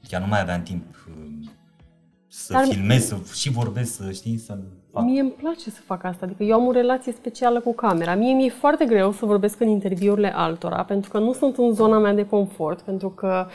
Chiar 0.08 0.22
nu 0.22 0.28
mai 0.28 0.42
aveam 0.42 0.62
timp 0.64 0.84
uh, 1.08 1.14
să 2.28 2.54
Dar- 2.54 2.64
filmez, 2.70 3.06
să 3.08 3.16
și 3.34 3.50
vorbesc, 3.50 3.96
să 3.96 4.12
știi, 4.12 4.38
să 4.38 4.58
fac. 4.94 5.04
Mie 5.04 5.20
îmi 5.22 5.30
place 5.32 5.70
să 5.70 5.80
fac 5.86 6.04
asta, 6.04 6.26
adică 6.26 6.44
eu 6.44 6.54
am 6.56 6.68
o 6.68 6.72
relație 6.72 7.12
specială 7.12 7.60
cu 7.60 7.74
camera. 7.74 8.16
Mie 8.16 8.34
mi-e 8.34 8.50
foarte 8.60 8.86
greu 8.86 9.12
să 9.12 9.26
vorbesc 9.26 9.60
în 9.60 9.68
interviurile 9.68 10.34
altora, 10.36 10.84
pentru 10.84 11.10
că 11.10 11.20
nu 11.20 11.34
sunt 11.34 11.58
în 11.58 11.74
zona 11.74 11.98
mea 12.00 12.14
de 12.14 12.26
confort, 12.26 12.82
pentru 12.82 13.10
că, 13.10 13.48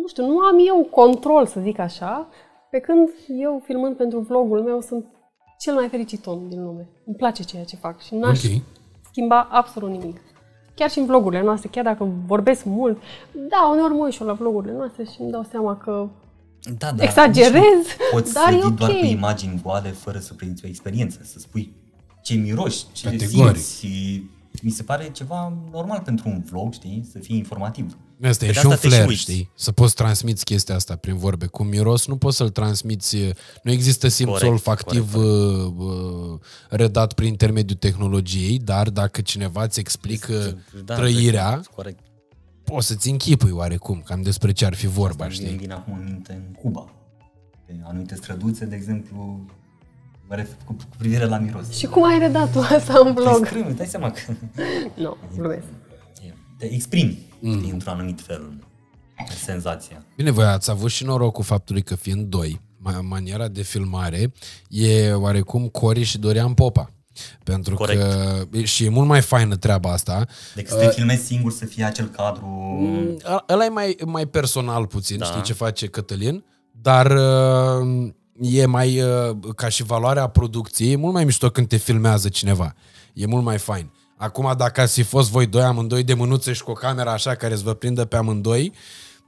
nu 0.00 0.06
știu, 0.08 0.26
nu 0.26 0.38
am 0.38 0.56
eu 0.66 0.88
control, 0.90 1.46
să 1.46 1.60
zic 1.60 1.78
așa, 1.78 2.28
pe 2.70 2.78
când 2.78 3.08
eu, 3.40 3.62
filmând 3.64 3.96
pentru 3.96 4.18
vlogul 4.20 4.62
meu, 4.62 4.80
sunt 4.80 5.04
cel 5.58 5.74
mai 5.74 5.88
fericit 5.88 6.26
om 6.26 6.48
din 6.48 6.64
lume. 6.64 6.88
Îmi 7.06 7.16
place 7.16 7.42
ceea 7.42 7.64
ce 7.64 7.76
fac 7.76 8.00
și 8.02 8.14
n-aș 8.14 8.44
Ok. 8.44 8.50
schimba 9.10 9.48
absolut 9.50 9.90
nimic. 9.90 10.20
Chiar 10.74 10.90
și 10.90 10.98
în 10.98 11.06
vlogurile 11.06 11.42
noastre, 11.42 11.68
chiar 11.72 11.84
dacă 11.84 12.12
vorbesc 12.26 12.64
mult, 12.64 12.98
da, 13.32 13.68
uneori 13.72 13.94
mă 13.94 14.04
uit 14.04 14.12
și 14.12 14.20
eu 14.22 14.26
la 14.26 14.32
vlogurile 14.32 14.72
noastre 14.72 15.04
și 15.04 15.20
îmi 15.20 15.30
dau 15.30 15.46
seama 15.50 15.76
că 15.76 16.08
Da, 16.78 16.90
da. 16.92 17.02
Exagerez, 17.02 17.52
nici 17.62 17.96
nu 17.98 18.18
Poți 18.18 18.32
dar 18.34 18.44
să 18.48 18.52
e 18.54 18.60
vii 18.60 18.70
doar 18.76 18.90
ok. 18.90 18.98
cu 18.98 19.04
imagini 19.04 19.60
goale 19.62 19.88
fără 19.88 20.18
să 20.18 20.34
prinzi 20.34 20.64
o 20.64 20.68
experiență, 20.68 21.18
să 21.22 21.38
spui 21.38 21.72
ce 22.22 22.34
miroși, 22.34 22.84
ce 22.92 23.04
Categoric. 23.10 23.56
simți. 23.56 23.78
Și 23.86 24.22
mi 24.62 24.70
se 24.70 24.82
pare 24.82 25.10
ceva 25.10 25.52
normal 25.70 26.00
pentru 26.04 26.28
un 26.28 26.42
vlog, 26.50 26.72
știi, 26.72 27.08
să 27.12 27.18
fie 27.18 27.36
informativ. 27.36 27.96
Asta 28.22 28.44
e 28.44 28.48
Pe 28.48 28.52
de 28.54 28.58
și 28.58 28.66
un 28.66 28.72
asta 28.72 28.88
te 28.88 28.94
flair, 28.94 29.08
uiți. 29.08 29.20
știi? 29.20 29.50
Să 29.54 29.72
poți 29.72 29.94
transmiți 29.94 30.44
chestia 30.44 30.74
asta 30.74 30.96
prin 30.96 31.16
vorbe. 31.16 31.46
Cu 31.46 31.62
miros 31.62 32.06
nu 32.06 32.16
poți 32.16 32.36
să-l 32.36 32.50
transmiți, 32.50 33.16
nu 33.62 33.70
există 33.70 34.08
simț 34.08 34.28
Corect, 34.30 34.50
olfactiv 34.50 35.14
uh, 35.14 35.24
uh, 35.76 36.38
redat 36.68 37.12
prin 37.12 37.28
intermediul 37.28 37.78
tehnologiei, 37.78 38.58
dar 38.58 38.90
dacă 38.90 39.20
cineva 39.20 39.62
îți 39.62 39.80
explică 39.80 40.58
Da, 40.84 40.94
trăirea, 40.94 41.60
Corect. 41.74 41.98
poți 42.64 42.86
să-ți 42.86 43.08
închipui 43.10 43.50
oarecum, 43.50 44.02
cam 44.04 44.22
despre 44.22 44.52
ce 44.52 44.64
ar 44.64 44.74
fi 44.74 44.86
vorba, 44.86 45.24
Asta 45.24 45.24
îmi 45.24 45.34
știi? 45.34 45.56
vine 45.56 45.72
acum 45.72 45.92
în 45.94 46.04
minte 46.04 46.32
în 46.32 46.52
Cuba. 46.62 46.92
Pe 47.66 47.80
anumite 47.84 48.14
străduțe, 48.14 48.64
de 48.64 48.74
exemplu, 48.76 49.44
mă 50.28 50.34
refer 50.34 50.56
cu, 50.64 50.72
cu 50.72 50.96
privire 50.98 51.24
la 51.26 51.38
miros. 51.38 51.70
și 51.70 51.86
cum 51.86 52.04
ai 52.04 52.18
redat 52.18 52.52
tu 52.52 52.58
asta 52.58 53.00
în 53.04 53.14
vlog? 53.14 53.38
Exprimi, 53.40 53.66
îți 53.68 53.76
dai 53.76 53.86
seama 53.86 54.10
că 54.10 54.20
Nu, 55.02 55.16
glumesc. 55.36 55.62
te 56.58 56.72
exprimi 56.72 57.18
mm. 57.40 57.58
știi, 57.58 57.70
într-un 57.70 57.92
anumit 57.92 58.20
fel 58.20 58.52
senzația. 59.44 60.04
Bine, 60.16 60.30
voi 60.30 60.44
ați 60.44 60.70
avut 60.70 60.90
și 60.90 61.04
norocul 61.04 61.44
faptului 61.44 61.82
că 61.82 61.94
fiind 61.94 62.24
doi, 62.26 62.60
ma- 62.88 63.00
maniera 63.08 63.48
de 63.48 63.62
filmare 63.62 64.32
e 64.68 65.12
oarecum 65.12 65.68
Cori 65.68 66.02
și 66.02 66.18
Dorian 66.18 66.54
Popa. 66.54 66.92
Pentru 67.44 67.74
Corect. 67.74 68.00
că 68.00 68.46
și 68.62 68.84
e 68.84 68.88
mult 68.88 69.08
mai 69.08 69.20
faină 69.20 69.56
treaba 69.56 69.92
asta. 69.92 70.26
Decât 70.54 70.70
să 70.70 70.78
te 70.78 70.88
filmezi 70.90 71.24
singur, 71.24 71.52
să 71.52 71.64
fie 71.64 71.84
acel 71.84 72.06
cadru... 72.06 72.46
A- 73.22 73.44
Ăla 73.48 73.64
e 73.64 73.68
mai, 73.68 73.96
mai 74.06 74.26
personal 74.26 74.86
puțin, 74.86 75.18
da. 75.18 75.24
Da. 75.24 75.30
știi 75.30 75.42
ce 75.42 75.52
face 75.52 75.86
Cătălin, 75.86 76.44
dar 76.72 77.10
uh, 77.10 78.08
e 78.40 78.66
mai, 78.66 79.02
uh, 79.02 79.36
ca 79.56 79.68
și 79.68 79.82
valoarea 79.82 80.26
producției, 80.26 80.92
e 80.92 80.96
mult 80.96 81.12
mai 81.12 81.24
mișto 81.24 81.50
când 81.50 81.68
te 81.68 81.76
filmează 81.76 82.28
cineva. 82.28 82.74
E 83.12 83.26
mult 83.26 83.44
mai 83.44 83.58
fain. 83.58 83.90
Acum, 84.16 84.54
dacă 84.56 84.80
ați 84.80 84.92
fi 84.94 85.02
fost 85.02 85.30
voi 85.30 85.46
doi 85.46 85.62
amândoi 85.62 86.02
de 86.04 86.14
mânuțe 86.14 86.52
și 86.52 86.62
cu 86.62 86.70
o 86.70 86.74
cameră 86.74 87.10
așa 87.10 87.34
care 87.34 87.56
să 87.56 87.62
vă 87.64 87.74
prindă 87.74 88.04
pe 88.04 88.16
amândoi, 88.16 88.72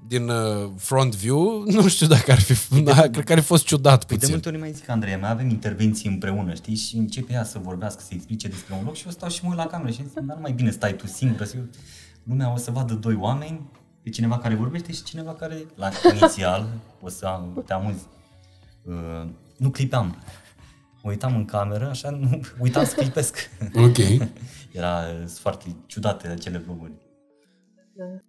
din 0.07 0.29
uh, 0.29 0.71
front 0.77 1.15
view, 1.15 1.63
nu 1.75 1.89
știu 1.89 2.07
dacă 2.07 2.33
ar 2.33 2.41
fi, 2.41 2.83
da, 2.83 3.01
cred 3.01 3.25
că 3.25 3.33
ar 3.33 3.39
fi 3.39 3.45
fost 3.45 3.65
ciudat 3.65 4.05
Păi 4.05 4.07
de 4.07 4.15
puțin. 4.15 4.31
multe 4.31 4.49
ori 4.49 4.59
mai 4.59 4.73
zic, 4.73 4.89
Andrei, 4.89 5.17
mai 5.21 5.31
avem 5.31 5.49
intervenții 5.49 6.09
împreună, 6.09 6.55
știi? 6.55 6.75
Și 6.77 6.97
începe 6.97 7.33
ea 7.33 7.45
să 7.45 7.59
vorbească, 7.63 8.01
să 8.03 8.09
explice 8.13 8.49
despre 8.49 8.75
un 8.79 8.85
loc 8.85 8.95
și 8.97 9.05
eu 9.07 9.11
stau 9.13 9.29
și 9.29 9.41
mă 9.43 9.49
uit 9.49 9.59
la 9.59 9.67
cameră 9.67 9.91
și 9.91 9.97
zic, 9.97 10.13
dar 10.15 10.37
nu 10.37 10.41
mai 10.43 10.53
bine 10.53 10.71
stai 10.71 10.93
tu 10.97 11.07
singur, 11.07 11.47
să 11.47 11.57
eu... 11.57 11.63
lumea 12.23 12.53
o 12.53 12.57
să 12.57 12.71
vadă 12.71 12.95
doi 12.95 13.15
oameni, 13.21 13.71
pe 14.03 14.11
cineva 14.11 14.39
care 14.39 14.55
vorbește 14.55 14.93
și 14.93 15.03
cineva 15.03 15.35
care, 15.35 15.67
la 15.75 15.89
inițial, 16.19 16.69
o 17.01 17.09
să 17.09 17.27
am- 17.27 17.63
te 17.67 17.73
amuzi. 17.73 18.03
Uh, 18.83 19.29
nu 19.57 19.71
clipeam. 19.71 20.17
Mă 21.03 21.11
uitam 21.11 21.37
în 21.37 21.45
cameră, 21.45 21.89
așa, 21.89 22.11
nu, 22.11 22.41
uitam 22.59 22.85
să 22.85 22.95
clipesc. 22.95 23.51
Ok. 23.75 23.97
Era 24.73 25.05
sunt 25.17 25.31
foarte 25.31 25.77
ciudate 25.87 26.29
acele 26.29 26.59
vloguri. 26.59 26.93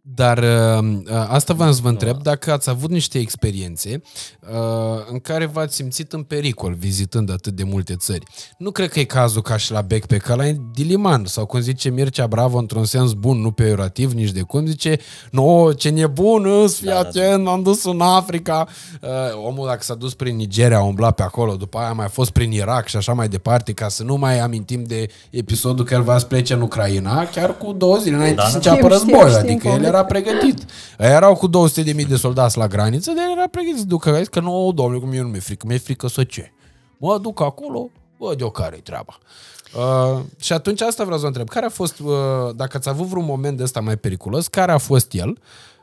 Dar 0.02 0.38
uh, 0.38 1.00
asta 1.28 1.54
v-am 1.54 1.74
să 1.74 1.80
vă 1.82 1.90
întreb 1.90 2.22
dacă 2.22 2.52
ați 2.52 2.70
avut 2.70 2.90
niște 2.90 3.18
experiențe 3.18 4.02
uh, 4.40 5.06
în 5.12 5.20
care 5.20 5.46
v-ați 5.46 5.76
simțit 5.76 6.14
în 6.14 6.24
pericol 6.24 6.74
vizitând 6.74 7.32
atât 7.32 7.54
de 7.54 7.64
multe 7.64 7.96
țări. 7.96 8.24
Nu 8.58 8.72
cred 8.72 8.90
că 8.90 9.00
e 9.00 9.04
cazul 9.04 9.42
ca 9.42 9.58
și 9.58 9.72
la 9.72 9.82
backpack, 9.82 10.30
ăla 10.30 10.48
e 10.48 10.58
diliman 10.74 11.26
sau 11.26 11.46
cum 11.46 11.60
zice 11.60 11.90
Mircea 11.90 12.28
Bravo 12.28 12.58
într-un 12.58 12.86
sens 12.86 13.14
bun, 13.14 13.42
nu 13.42 13.52
peiorativ 13.52 14.12
nici 14.12 14.32
de 14.32 14.42
cum, 14.42 14.66
zice 14.66 15.00
no, 15.32 15.74
ce 15.74 15.90
nebun 15.90 16.46
îs, 16.64 16.76
fii 16.76 16.88
Da, 16.88 16.94
da, 16.94 17.00
atent, 17.00 17.44
m-am 17.44 17.64
dus 17.64 17.84
în 17.84 18.02
Africa. 18.02 18.68
Uh, 19.02 19.10
omul 19.48 19.68
dacă 19.68 19.84
s-a 19.84 19.96
dus 19.96 20.14
prin 20.14 20.36
Nigeria, 20.36 20.78
a 20.78 20.84
umblat 20.84 21.16
pe 21.16 21.24
acolo, 21.24 21.56
după 21.56 21.78
aia 21.78 21.90
a 21.90 21.94
mai 21.94 22.08
fost 22.08 22.32
prin 22.32 22.52
Irak 22.52 22.88
și 22.88 22.96
așa 22.96 23.14
mai 23.14 23.28
departe, 23.28 23.74
ca 23.74 23.88
să 23.88 24.04
nu 24.04 24.16
mai 24.16 24.40
amintim 24.40 24.84
de 24.84 25.08
episodul 25.30 25.86
că 25.86 25.94
el 25.94 26.02
va 26.02 26.18
să 26.18 26.26
plece 26.26 26.54
în 26.54 26.62
Ucraina, 26.62 27.26
chiar 27.26 27.58
cu 27.58 27.74
două 27.74 27.98
zile 27.98 28.16
înainte 28.16 28.36
Da, 28.36 28.44
să 28.44 28.60
da, 28.60 28.72
înceapă 28.72 28.78
Știm, 28.78 28.98
știm, 28.98 29.20
războiul, 29.20 29.44
știm 29.44 29.58
adică 29.68 29.86
el 29.86 29.92
povestea. 29.92 30.00
era 30.00 30.06
pregătit. 30.06 30.72
Aia 30.98 31.12
erau 31.12 31.36
cu 31.36 31.50
200.000 31.50 32.08
de 32.08 32.16
soldați 32.16 32.58
la 32.58 32.68
graniță, 32.68 33.12
dar 33.12 33.24
el 33.26 33.38
era 33.38 33.48
pregătit 33.48 33.80
să 33.80 33.86
ducă, 33.86 34.12
vezi 34.12 34.30
că 34.30 34.40
nu, 34.40 34.72
domnule, 34.76 35.00
cum 35.00 35.10
mie 35.10 35.22
nu 35.22 35.28
mi-e 35.28 35.40
frică, 35.40 35.66
mi-e 35.68 35.78
frică 35.78 36.08
să 36.08 36.24
ce? 36.24 36.54
Mă 36.98 37.18
duc 37.18 37.42
acolo, 37.42 37.90
văd 38.18 38.42
eu 38.42 38.50
care-i 38.50 38.82
treaba. 38.82 39.18
Uh, 39.76 40.22
și 40.40 40.54
atunci 40.54 40.82
asta 40.82 41.04
vreau 41.04 41.18
să 41.18 41.24
vă 41.24 41.30
întreb. 41.30 41.50
Care 41.50 41.66
a 41.66 41.70
fost, 41.70 42.00
uh, 42.00 42.16
dacă 42.56 42.78
ați 42.78 42.90
avut 42.90 43.08
vreun 43.08 43.26
moment 43.26 43.58
de 43.58 43.64
ăsta 43.64 43.80
mai 43.80 43.98
periculos, 43.98 44.48
care 44.48 44.72
a 44.72 44.78
fost 44.78 45.14
el 45.14 45.38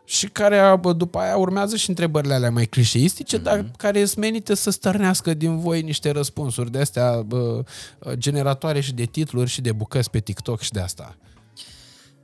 și 0.05 0.27
care 0.29 0.59
a, 0.59 0.77
bă, 0.77 0.93
după 0.93 1.19
aia 1.19 1.37
urmează 1.37 1.77
și 1.77 1.89
întrebările 1.89 2.35
alea 2.35 2.51
mai 2.51 2.65
clișeistice, 2.65 3.39
mm-hmm. 3.39 3.43
dar 3.43 3.71
care 3.77 4.01
îți 4.01 4.19
menită 4.19 4.55
să 4.55 4.71
stărnească 4.71 5.35
din 5.35 5.59
voi 5.59 5.83
niște 5.83 6.11
răspunsuri 6.11 6.71
de 6.71 6.79
astea 6.79 7.23
bă, 7.27 7.63
generatoare 8.13 8.81
și 8.81 8.95
de 8.95 9.05
titluri 9.05 9.51
și 9.51 9.61
de 9.61 9.73
bucăți 9.73 10.11
pe 10.11 10.19
TikTok 10.19 10.61
și 10.61 10.73
de 10.73 10.81
asta. 10.81 11.17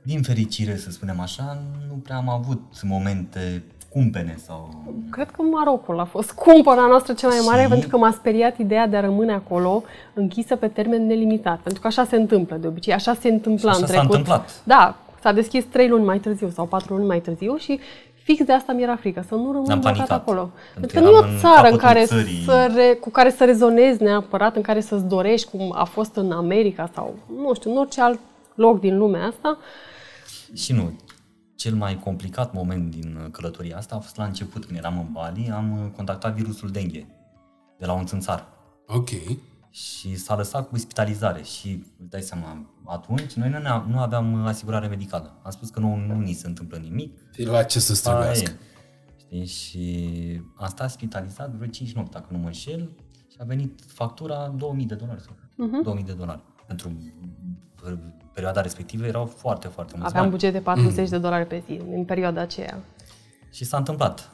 Din 0.05 0.21
fericire, 0.21 0.75
să 0.77 0.91
spunem 0.91 1.19
așa, 1.19 1.57
nu 1.89 1.95
prea 2.03 2.15
am 2.15 2.29
avut 2.29 2.61
momente 2.83 3.63
cumpene 3.89 4.35
sau... 4.45 4.83
Cred 5.09 5.29
că 5.31 5.41
Marocul 5.41 5.99
a 5.99 6.03
fost 6.03 6.31
cumpăra 6.31 6.85
noastră 6.89 7.13
cea 7.13 7.27
mai 7.27 7.37
mare 7.45 7.61
Și- 7.61 7.67
pentru 7.67 7.89
că 7.89 7.97
m-a 7.97 8.11
speriat 8.11 8.57
ideea 8.57 8.87
de 8.87 8.97
a 8.97 8.99
rămâne 9.01 9.33
acolo 9.33 9.83
închisă 10.13 10.55
pe 10.55 10.67
termen 10.67 11.05
nelimitat. 11.05 11.59
Pentru 11.59 11.81
că 11.81 11.87
așa 11.87 12.03
se 12.05 12.15
întâmplă 12.15 12.55
de 12.55 12.67
obicei, 12.67 12.93
așa 12.93 13.13
se 13.13 13.27
întâmpla 13.29 13.71
Și 13.71 13.77
așa 13.77 13.85
în 13.85 13.87
s-a 13.87 13.93
trecut. 13.93 14.09
întâmplat. 14.15 14.61
Da, 14.63 14.95
s-a 15.21 15.31
deschis 15.31 15.63
trei 15.65 15.87
luni 15.89 16.05
mai 16.05 16.19
târziu 16.19 16.49
sau 16.49 16.65
patru 16.65 16.95
luni 16.95 17.07
mai 17.07 17.19
târziu 17.19 17.55
și 17.57 17.79
fix 18.23 18.43
de 18.43 18.53
asta 18.53 18.71
mi-era 18.73 18.95
frică, 18.95 19.23
să 19.27 19.35
nu 19.35 19.51
rămân 19.51 19.63
N-am 19.67 19.79
blocat 19.79 19.95
panicat. 19.95 20.09
acolo. 20.19 20.51
Pentru 20.73 20.79
Pentru 20.79 20.99
că 20.99 21.03
că 21.03 21.05
nu 21.05 21.11
e 21.11 21.17
eram 21.17 21.29
o 21.29 21.33
în 21.33 21.39
țară 21.39 21.67
în 21.69 21.77
capătul 21.77 21.79
care 21.87 22.03
țării. 22.05 22.43
să 22.45 22.71
re, 22.75 22.93
cu 23.01 23.09
care 23.09 23.29
să 23.29 23.45
rezonezi 23.45 24.03
neapărat, 24.03 24.55
în 24.55 24.61
care 24.61 24.79
să-ți 24.81 25.05
dorești, 25.05 25.49
cum 25.57 25.73
a 25.77 25.83
fost 25.83 26.15
în 26.15 26.31
America 26.31 26.89
sau, 26.93 27.13
nu 27.41 27.53
știu, 27.53 27.71
în 27.71 27.77
orice 27.77 28.01
alt 28.01 28.19
loc 28.55 28.79
din 28.79 28.97
lumea 28.97 29.25
asta. 29.27 29.57
Și 30.53 30.73
nu, 30.73 30.99
cel 31.55 31.75
mai 31.75 31.99
complicat 31.99 32.53
moment 32.53 32.91
din 32.91 33.15
uh, 33.23 33.31
călătoria 33.31 33.77
asta 33.77 33.95
a 33.95 33.99
fost 33.99 34.15
la 34.17 34.25
început, 34.25 34.65
când 34.65 34.77
eram 34.77 34.99
în 34.99 35.11
Bali, 35.11 35.49
am 35.51 35.83
uh, 35.85 35.91
contactat 35.95 36.33
virusul 36.35 36.69
dengue 36.69 37.07
de 37.79 37.85
la 37.85 37.93
un 37.93 38.05
țânțar 38.05 38.47
Ok. 38.87 39.09
și 39.69 40.15
s-a 40.15 40.35
lăsat 40.35 40.69
cu 40.69 40.77
spitalizare 40.77 41.43
și 41.43 41.83
îți 41.99 42.09
dai 42.09 42.21
seama, 42.21 42.65
atunci 42.85 43.33
noi 43.33 43.49
nu, 43.49 43.57
ne- 43.57 43.83
nu 43.87 43.99
aveam 43.99 44.33
uh, 44.41 44.47
asigurare 44.47 44.87
medicală. 44.87 45.39
Am 45.43 45.51
spus 45.51 45.69
că 45.69 45.79
nu, 45.79 45.95
nu 45.95 46.19
ni 46.19 46.33
se 46.33 46.47
întâmplă 46.47 46.77
nimic, 46.77 47.17
La 47.37 47.63
ce 47.63 47.79
să 47.79 47.91
Aia 47.91 47.95
străbească? 47.97 48.51
e. 48.51 48.57
Știi? 49.17 49.45
Și 49.45 50.41
am 50.55 50.67
stat 50.67 50.91
spitalizat 50.91 51.49
vreo 51.51 51.67
5 51.67 51.93
nopți, 51.93 52.11
dacă 52.11 52.27
nu 52.31 52.37
mă 52.37 52.45
înșel, 52.45 52.89
și 53.31 53.37
a 53.41 53.43
venit 53.43 53.79
factura 53.87 54.47
2000 54.57 54.85
de 54.85 54.95
dolari. 54.95 55.21
Sau 55.21 55.35
Mhm. 55.57 55.81
2000 55.83 56.03
de 56.03 56.13
dolari. 56.13 56.41
Pentru 56.67 56.91
uh, 57.85 57.93
perioada 58.33 58.61
respectivă 58.61 59.05
erau 59.05 59.25
foarte, 59.25 59.67
foarte 59.67 59.93
mulți 59.95 60.09
Aveam 60.09 60.23
bani. 60.23 60.35
buget 60.35 60.53
de 60.53 60.59
40 60.59 61.09
de 61.09 61.17
dolari 61.17 61.45
pe 61.47 61.63
zi 61.65 61.79
în 61.95 62.05
perioada 62.05 62.41
aceea. 62.41 62.83
Și 63.51 63.65
s-a 63.65 63.77
întâmplat. 63.77 64.29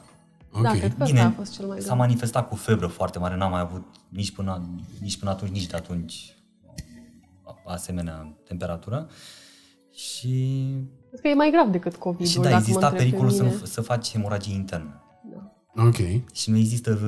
Ok. 0.52 0.62
Da, 0.62 0.70
cred 0.70 0.94
că 0.98 1.04
Bine, 1.04 1.18
asta 1.20 1.32
a 1.32 1.36
fost 1.36 1.52
cel 1.54 1.66
mai 1.66 1.78
s-a 1.80 1.84
greu. 1.84 1.96
manifestat 1.96 2.48
cu 2.48 2.54
febră 2.54 2.86
foarte 2.86 3.18
mare, 3.18 3.36
n-am 3.36 3.50
mai 3.50 3.60
avut 3.60 3.84
nici 4.08 4.32
până, 4.32 4.62
nici 5.00 5.18
până 5.18 5.30
atunci, 5.30 5.50
nici 5.50 5.66
de 5.66 5.76
atunci 5.76 6.36
asemenea 7.66 8.34
temperatură. 8.44 9.08
Și, 9.94 10.64
Cred 11.08 11.20
că 11.20 11.28
e 11.28 11.34
mai 11.34 11.50
grav 11.50 11.68
decât 11.68 11.96
COVID-ul, 11.96 12.26
și 12.26 12.36
da, 12.36 12.42
dacă 12.42 12.54
mă 12.54 12.60
exista 12.60 12.86
întrebi 12.86 13.10
pe 13.10 13.16
pericolul 13.16 13.36
să, 13.36 13.42
mine. 13.42 13.66
să 13.66 13.80
faci 13.80 14.10
hemoragie 14.10 14.54
internă. 14.54 15.02
Ok. 15.76 15.96
Și 16.32 16.50
nu 16.50 16.56
există 16.56 16.98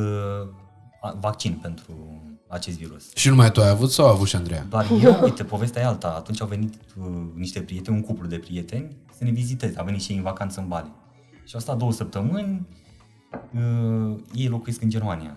uh, 1.02 1.12
vaccin 1.20 1.58
pentru 1.62 2.22
acest 2.54 2.78
virus. 2.78 3.14
Și 3.14 3.28
numai 3.28 3.52
tu 3.52 3.60
ai 3.60 3.68
avut 3.68 3.90
sau 3.90 4.06
a 4.06 4.10
avut 4.10 4.28
și 4.28 4.36
Andreea? 4.36 4.66
Doar 4.68 4.86
eu, 5.02 5.18
uite, 5.24 5.44
povestea 5.44 5.82
e 5.82 5.84
alta. 5.84 6.14
Atunci 6.16 6.40
au 6.40 6.46
venit 6.46 6.74
uh, 6.98 7.06
niște 7.34 7.60
prieteni, 7.60 7.96
un 7.96 8.02
cuplu 8.02 8.26
de 8.26 8.38
prieteni, 8.38 8.96
să 9.18 9.24
ne 9.24 9.30
viziteze. 9.30 9.78
Au 9.78 9.84
venit 9.84 10.02
și 10.02 10.10
ei 10.10 10.16
în 10.16 10.22
vacanță 10.22 10.60
în 10.60 10.68
Bali. 10.68 10.92
Și 11.44 11.54
au 11.54 11.60
stat 11.60 11.76
două 11.76 11.92
săptămâni, 11.92 12.66
uh, 13.54 14.16
ei 14.34 14.48
locuiesc 14.48 14.82
în 14.82 14.88
Germania. 14.88 15.36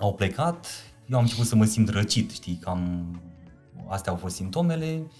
Au 0.00 0.14
plecat, 0.14 0.66
eu 1.06 1.16
am 1.16 1.22
început 1.22 1.46
să 1.46 1.56
mă 1.56 1.64
simt 1.64 1.88
răcit, 1.88 2.30
știi, 2.30 2.58
cam 2.62 3.06
astea 3.88 4.12
au 4.12 4.18
fost 4.18 4.34
simptomele. 4.34 5.10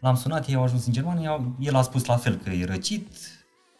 L-am 0.00 0.14
sunat, 0.14 0.48
ei 0.48 0.54
au 0.54 0.62
ajuns 0.62 0.86
în 0.86 0.92
Germania, 0.92 1.54
el 1.58 1.74
a 1.74 1.82
spus 1.82 2.04
la 2.04 2.16
fel 2.16 2.36
că 2.36 2.50
e 2.50 2.64
răcit, 2.64 3.06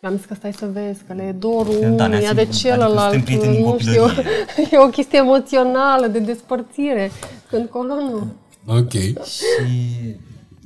Mi-am 0.05 0.17
zis 0.17 0.25
că 0.27 0.35
stai 0.35 0.53
să 0.53 0.67
vezi, 0.73 1.03
că 1.07 1.13
le 1.13 1.23
e 1.23 1.33
dorul 1.33 1.81
Da, 1.81 2.07
ne-a 2.07 2.17
unuia 2.19 2.33
de 2.33 2.45
simt- 2.45 2.51
celălalt. 2.61 2.99
adică 2.99 3.11
suntem 3.11 3.23
prieteni 3.25 3.53
din 3.57 3.65
nu 3.65 3.79
știu, 3.79 4.03
copilărie. 4.03 4.69
e 4.73 4.79
o 4.79 4.89
chestie 4.89 5.19
emoțională, 5.19 6.07
de 6.07 6.19
despărțire. 6.19 7.11
Când 7.49 7.69
colo 7.69 7.95
nu. 7.95 8.33
Ok. 8.67 8.91
Și 8.93 10.17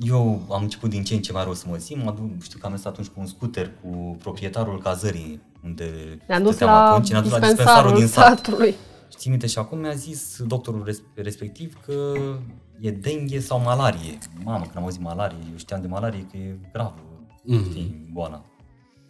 eu 0.01 0.41
am 0.51 0.63
început 0.63 0.91
din 0.91 1.05
ce 1.05 1.15
în 1.15 1.21
ce 1.21 1.33
mai 1.33 1.45
rău 1.45 1.55
să 1.55 1.65
mă 1.69 1.77
simt. 1.77 2.05
Mă 2.05 2.15
duc, 2.17 2.43
știu 2.43 2.59
că 2.59 2.67
am 2.67 2.73
mers 2.73 2.85
atunci 2.85 3.07
cu 3.07 3.13
un 3.17 3.27
scooter 3.27 3.71
cu 3.83 4.17
proprietarul 4.23 4.81
cazării 4.83 5.41
unde 5.65 5.85
Ne-am 6.27 6.43
dus 6.43 6.55
stăteam 6.55 6.77
la 6.77 6.91
atunci, 6.91 7.11
ne-a 7.11 7.21
dus 7.21 7.31
la 7.31 7.39
dispensarul 7.39 7.91
dispensarul 7.91 7.99
din 7.99 8.07
sat. 8.09 8.37
satului. 8.47 8.75
Și 9.11 9.17
țin 9.17 9.31
minte 9.31 9.47
și 9.47 9.59
acum 9.59 9.79
mi-a 9.79 9.93
zis 9.95 10.37
doctorul 10.47 10.83
res- 10.85 11.03
respectiv 11.15 11.77
că 11.87 12.13
e 12.81 12.91
dengue 12.91 13.41
sau 13.41 13.61
malarie. 13.65 14.19
Mamă, 14.45 14.63
când 14.63 14.77
am 14.77 14.83
auzit 14.83 15.01
malarie, 15.01 15.39
eu 15.51 15.57
știam 15.59 15.81
de 15.81 15.87
malarie 15.87 16.27
că 16.31 16.37
e 16.37 16.57
gravă, 16.73 16.95
mm. 17.43 17.65
știi, 17.71 18.09
boala. 18.13 18.43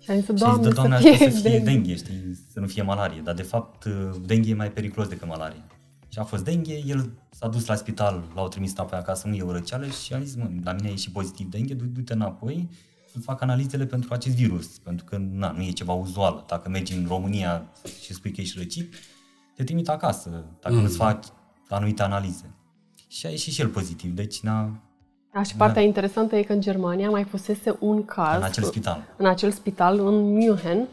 Și 0.08 0.14
am 0.14 0.20
zis, 0.20 0.26
Și 0.26 0.32
a 0.32 0.34
zis, 0.34 0.42
doamne, 0.44 0.68
"Da, 0.68 0.74
doamne, 0.74 1.00
să 1.00 1.08
aș 1.08 1.16
fie, 1.16 1.26
vrea 1.26 1.30
să 1.30 1.40
fie 1.40 1.50
dengue. 1.50 1.72
dengue, 1.72 1.96
știi, 1.96 2.38
să 2.52 2.60
nu 2.60 2.66
fie 2.66 2.82
malarie. 2.82 3.20
Dar 3.20 3.34
de 3.34 3.42
fapt 3.42 3.84
dengue 4.26 4.50
e 4.50 4.54
mai 4.54 4.72
periculos 4.72 5.08
decât 5.08 5.28
malarie. 5.28 5.64
Și 6.08 6.18
a 6.18 6.24
fost 6.24 6.44
dengue, 6.44 6.82
el 6.86 7.10
s-a 7.30 7.48
dus 7.48 7.66
la 7.66 7.74
spital, 7.74 8.24
l-au 8.34 8.48
trimis 8.48 8.70
înapoi 8.72 8.98
acasă, 8.98 9.28
nu 9.28 9.34
e 9.34 9.42
o 9.42 9.52
răceală 9.52 9.86
și 9.86 10.14
a 10.14 10.20
zis, 10.20 10.34
mă, 10.34 10.50
la 10.64 10.72
mine 10.72 10.86
a 10.86 10.90
ieșit 10.90 11.12
pozitiv 11.12 11.50
dengue, 11.50 11.74
du- 11.74 11.84
du-te 11.86 12.12
înapoi 12.12 12.68
să 13.12 13.18
fac 13.20 13.40
analizele 13.42 13.86
pentru 13.86 14.12
acest 14.14 14.34
virus, 14.34 14.66
pentru 14.78 15.04
că 15.04 15.16
na, 15.30 15.50
nu 15.50 15.62
e 15.62 15.70
ceva 15.70 15.92
uzual. 15.92 16.44
Dacă 16.48 16.68
mergi 16.68 16.92
în 16.96 17.04
România 17.08 17.68
și 18.02 18.12
spui 18.14 18.32
că 18.32 18.40
ești 18.40 18.58
răcit, 18.58 18.94
te 19.56 19.64
trimit 19.64 19.88
acasă, 19.88 20.44
dacă 20.60 20.74
mm. 20.74 20.84
îți 20.84 20.96
faci 20.96 21.24
anumite 21.68 22.02
analize. 22.02 22.54
Și 23.08 23.26
a 23.26 23.30
ieșit 23.30 23.52
și 23.52 23.60
el 23.60 23.68
pozitiv, 23.68 24.10
deci 24.14 24.40
na, 24.40 24.82
Da, 25.38 25.44
și 25.44 25.56
partea 25.56 25.82
interesantă 25.82 26.36
e 26.36 26.42
că 26.42 26.52
în 26.52 26.60
Germania 26.60 27.10
mai 27.10 27.24
fusese 27.24 27.76
un 27.80 28.04
caz 28.04 28.36
în 28.36 28.42
acel 28.42 28.64
spital. 28.64 29.04
în 29.16 29.26
acel 29.26 29.50
spital, 29.50 29.98
în 29.98 30.32
München, 30.32 30.88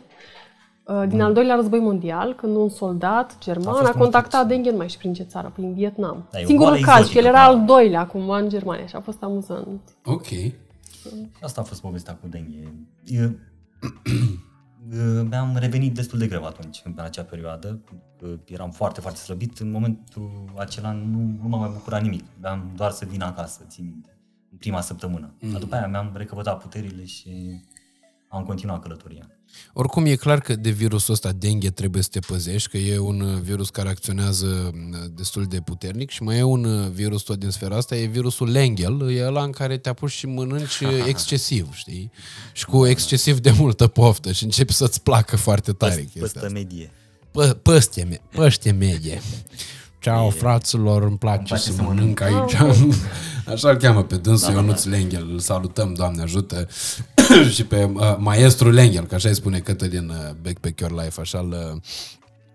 uh, 0.84 1.04
din 1.08 1.22
al 1.22 1.34
doilea 1.34 1.56
război 1.56 1.80
mondial, 1.80 2.34
când 2.36 2.56
un 2.56 2.70
soldat 2.70 3.38
german 3.40 3.76
A 3.76 3.80
a, 3.80 3.84
fost 3.84 3.98
contactat 3.98 4.40
mort. 4.40 4.48
dengue, 4.48 4.72
nu 4.72 4.78
mai 4.78 4.88
știu 4.88 5.00
prin 5.00 5.14
ce 5.14 5.24
țară, 5.24 5.52
prin 5.56 5.74
Vietnam. 5.74 6.28
Da, 6.32 6.40
e 6.40 6.44
o 6.44 6.46
Singurul 6.46 6.72
boală 6.72 6.86
caz, 6.86 6.96
și 6.96 7.02
exotică, 7.02 7.28
el 7.28 7.34
era 7.34 7.38
da. 7.38 7.44
al 7.44 7.66
doilea 7.66 8.06
cumva 8.08 8.38
în 8.38 8.50
Germania 8.50 8.86
și 8.86 8.96
a 8.96 9.00
fost 9.00 9.24
amuzant. 9.24 9.82
Ok. 10.06 10.26
Și 10.26 10.54
asta 11.42 11.62
a 11.62 11.64
fost 11.64 11.82
povestea 11.82 12.14
cu 12.14 12.28
dengue. 12.28 12.74
Eu, 13.06 13.30
mi-am 15.30 15.58
revenit 15.60 15.94
destul 15.94 16.20
de 16.20 16.28
greu 16.28 16.46
atunci, 16.46 16.82
în 16.86 16.94
acea 16.98 17.24
perioadă. 17.24 17.80
că 18.20 18.28
Eram 18.46 18.72
foarte, 18.72 19.02
foarte 19.02 19.20
slăbit. 19.20 19.60
În 19.60 19.72
momentul 19.72 20.54
acela 20.58 20.92
nu, 20.92 21.20
nu 21.42 21.48
m-a 21.48 21.58
mai 21.58 21.70
bucurat 21.74 22.02
nimic. 22.02 22.24
Aveam 22.38 22.72
doar 22.76 22.92
să 22.92 23.06
vin 23.06 23.22
acasă, 23.22 23.66
țin 23.68 23.84
minte, 23.86 24.10
în 24.12 24.15
prima 24.60 24.82
săptămână. 24.82 25.34
Mm. 25.40 25.52
Dar 25.52 25.60
după 25.60 25.76
aia 25.76 25.88
mi-am 25.88 26.12
recăpătat 26.16 26.62
puterile 26.62 27.06
și 27.06 27.30
am 28.28 28.44
continuat 28.44 28.82
călătoria. 28.82 29.30
Oricum 29.74 30.06
e 30.06 30.16
clar 30.16 30.40
că 30.40 30.56
de 30.56 30.70
virusul 30.70 31.14
ăsta 31.14 31.32
dengue 31.32 31.70
trebuie 31.70 32.04
să 32.04 32.10
te 32.12 32.20
păzești, 32.20 32.70
că 32.70 32.78
e 32.78 32.98
un 32.98 33.20
uh, 33.22 33.40
virus 33.42 33.70
care 33.70 33.90
acționează 33.90 34.46
uh, 34.74 35.00
destul 35.14 35.44
de 35.44 35.60
puternic 35.62 36.10
și 36.10 36.24
mai 36.24 36.38
e 36.38 36.44
un 36.44 36.64
uh, 36.64 36.90
virus 36.90 37.22
tot 37.22 37.40
din 37.40 37.50
sfera 37.50 37.76
asta, 37.76 37.96
e 37.96 38.06
virusul 38.06 38.52
Lengel, 38.52 39.12
e 39.12 39.26
ăla 39.26 39.44
în 39.44 39.52
care 39.52 39.78
te 39.78 39.90
apuci 39.90 40.12
și 40.12 40.26
mănânci 40.26 40.80
uh, 40.80 41.06
excesiv, 41.08 41.74
știi? 41.74 42.12
Și 42.54 42.66
cu 42.66 42.86
excesiv 42.86 43.40
de 43.40 43.52
multă 43.52 43.88
poftă 43.88 44.32
și 44.32 44.44
începi 44.44 44.74
să-ți 44.74 45.02
placă 45.02 45.36
foarte 45.36 45.72
tare 45.72 45.96
chestia 46.02 46.22
Păstă 46.22 46.40
asta. 46.40 46.52
medie. 46.52 46.92
Pă- 47.30 47.62
Păstie, 47.62 48.04
me- 48.04 48.22
păște 48.32 48.72
medie. 48.72 49.22
Ceau, 50.00 50.30
fraților, 50.30 51.04
îmi 51.04 51.18
place, 51.18 51.44
place 51.44 51.64
să 51.64 51.72
să 51.72 51.82
mănânc 51.82 52.22
aici. 52.22 52.56
Așa 53.48 53.70
îl 53.70 53.76
cheamă 53.76 54.04
pe 54.04 54.16
dânsul 54.16 54.54
da, 54.54 54.60
Ionuț 54.60 54.84
Lenghel. 54.84 55.30
Îl 55.32 55.40
salutăm, 55.40 55.94
Doamne 55.94 56.22
ajută. 56.22 56.68
și 57.56 57.66
pe 57.66 57.84
uh, 57.94 58.16
maestru 58.18 58.70
Lenghel, 58.70 59.06
că 59.06 59.16
așa 59.16 59.30
îi 59.30 59.36
spune 59.36 59.60
Cătălin 59.60 60.10
uh, 60.10 60.16
Backpack 60.42 60.80
Your 60.80 61.04
Life, 61.04 61.22
așa 61.22 61.40
îl 61.40 61.50
uh, 61.76 61.82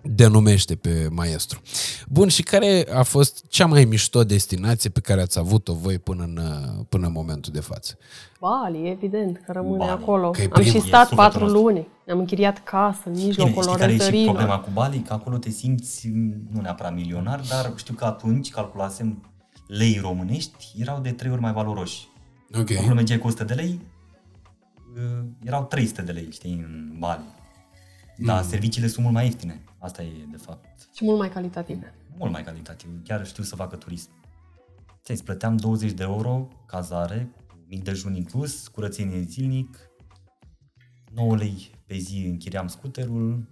denumește 0.03 0.75
pe 0.75 1.09
maestru. 1.11 1.61
Bun, 2.09 2.29
și 2.29 2.43
care 2.43 2.87
a 2.93 3.03
fost 3.03 3.45
cea 3.49 3.67
mai 3.67 3.85
mișto 3.85 4.25
destinație 4.25 4.91
pe 4.91 5.01
care 5.01 5.21
ați 5.21 5.39
avut-o 5.39 5.73
voi 5.75 5.99
până 5.99 6.23
în, 6.23 6.39
uh, 6.43 6.85
până 6.89 7.07
în 7.07 7.12
momentul 7.12 7.53
de 7.53 7.61
față? 7.61 7.97
Bali, 8.41 8.89
evident, 8.91 9.43
că 9.47 9.53
rămâne 9.53 9.77
Bali. 9.77 9.91
acolo. 9.91 10.31
Că 10.31 10.41
e 10.43 10.49
Am 10.53 10.61
prim- 10.62 10.71
și 10.71 10.77
e 10.77 10.81
stat 10.81 11.09
sufletul 11.09 11.17
patru 11.17 11.41
nostru. 11.41 11.61
luni. 11.62 11.87
Ne-am 12.05 12.19
închiriat 12.19 12.62
casă 12.65 13.01
în 13.05 13.12
Bine, 13.12 13.25
mijlocul 13.27 13.62
știi 13.62 13.77
care 13.77 13.93
e 13.93 13.95
și 13.95 14.01
orăzărilor. 14.01 14.35
problema 14.35 14.59
cu 14.61 14.69
Bali? 14.73 14.99
Că 15.07 15.12
acolo 15.12 15.37
te 15.37 15.51
simți 15.51 16.09
nu 16.53 16.61
neapărat 16.61 16.95
milionar, 16.95 17.41
dar 17.49 17.73
știu 17.77 17.95
că 17.95 18.05
atunci 18.05 18.51
calculasem 18.51 19.30
lei 19.70 19.98
românești 19.98 20.74
erau 20.78 21.01
de 21.01 21.12
trei 21.12 21.30
ori 21.30 21.40
mai 21.40 21.52
valoroși. 21.52 22.09
Ok. 22.59 22.70
Acolo 22.70 22.94
mergeai 22.94 23.18
cu 23.18 23.26
100 23.26 23.44
de 23.44 23.55
lei, 23.55 23.80
uh, 24.97 25.24
erau 25.44 25.64
300 25.64 26.02
de 26.02 26.12
lei, 26.12 26.30
știi, 26.30 26.52
în 26.52 26.97
Bali. 26.98 27.24
Dar 28.16 28.42
serviciile 28.42 28.86
sunt 28.86 29.02
mult 29.02 29.14
mai 29.16 29.24
ieftine. 29.24 29.60
Asta 29.78 30.02
e, 30.02 30.10
de 30.30 30.36
fapt, 30.36 30.88
Și 30.94 31.05
mult 31.05 31.18
mai 31.18 31.30
calitative. 31.30 31.94
mult 32.16 32.32
mai 32.32 32.42
calitativ. 32.44 33.02
Chiar 33.05 33.26
știu 33.26 33.42
să 33.42 33.55
facă 33.56 33.76
turism. 33.76 34.10
Ți 35.05 35.10
îți 35.10 35.24
plăteam 35.24 35.56
20 35.56 35.92
de 35.92 36.02
euro 36.02 36.48
cazare, 36.66 37.30
mic 37.66 37.84
dejun 37.84 38.14
inclus, 38.14 38.68
curățenie 38.68 39.20
zilnic, 39.20 39.78
9 41.12 41.36
lei 41.36 41.70
pe 41.86 41.97
zi 41.97 42.26
închiriam 42.26 42.66
scuterul, 42.68 43.48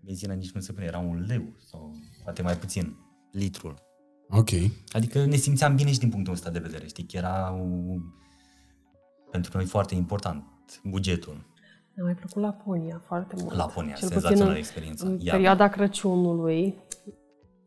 benzina 0.00 0.34
nici 0.34 0.50
nu 0.50 0.60
se 0.60 0.72
pune, 0.72 0.86
era 0.86 0.98
un 0.98 1.24
leu 1.26 1.42
sau 1.70 1.96
poate 2.24 2.42
mai 2.42 2.56
puțin, 2.56 2.96
litrul. 3.32 3.74
Ok. 4.30 4.48
Adică 4.92 5.24
ne 5.24 5.36
simțeam 5.36 5.74
bine 5.74 5.90
și 5.92 5.98
din 5.98 6.08
punctul 6.08 6.32
ăsta 6.32 6.50
de 6.50 6.58
vedere, 6.58 6.86
știi, 6.86 7.04
că 7.04 7.16
era 7.16 7.56
un, 7.60 8.00
pentru 9.30 9.50
noi 9.54 9.64
foarte 9.64 9.94
important, 9.94 10.44
bugetul. 10.84 11.52
Mi-a 11.94 12.04
mai 12.04 12.14
plăcut 12.14 12.42
Laponia 12.42 13.02
foarte 13.06 13.34
mult. 13.38 13.54
Laponia, 13.54 13.94
Cel 13.94 14.08
senzațională 14.08 14.44
puțin 14.44 14.58
experiență. 14.58 15.04
În 15.06 15.12
Iarna. 15.12 15.30
perioada 15.32 15.68
Crăciunului, 15.68 16.74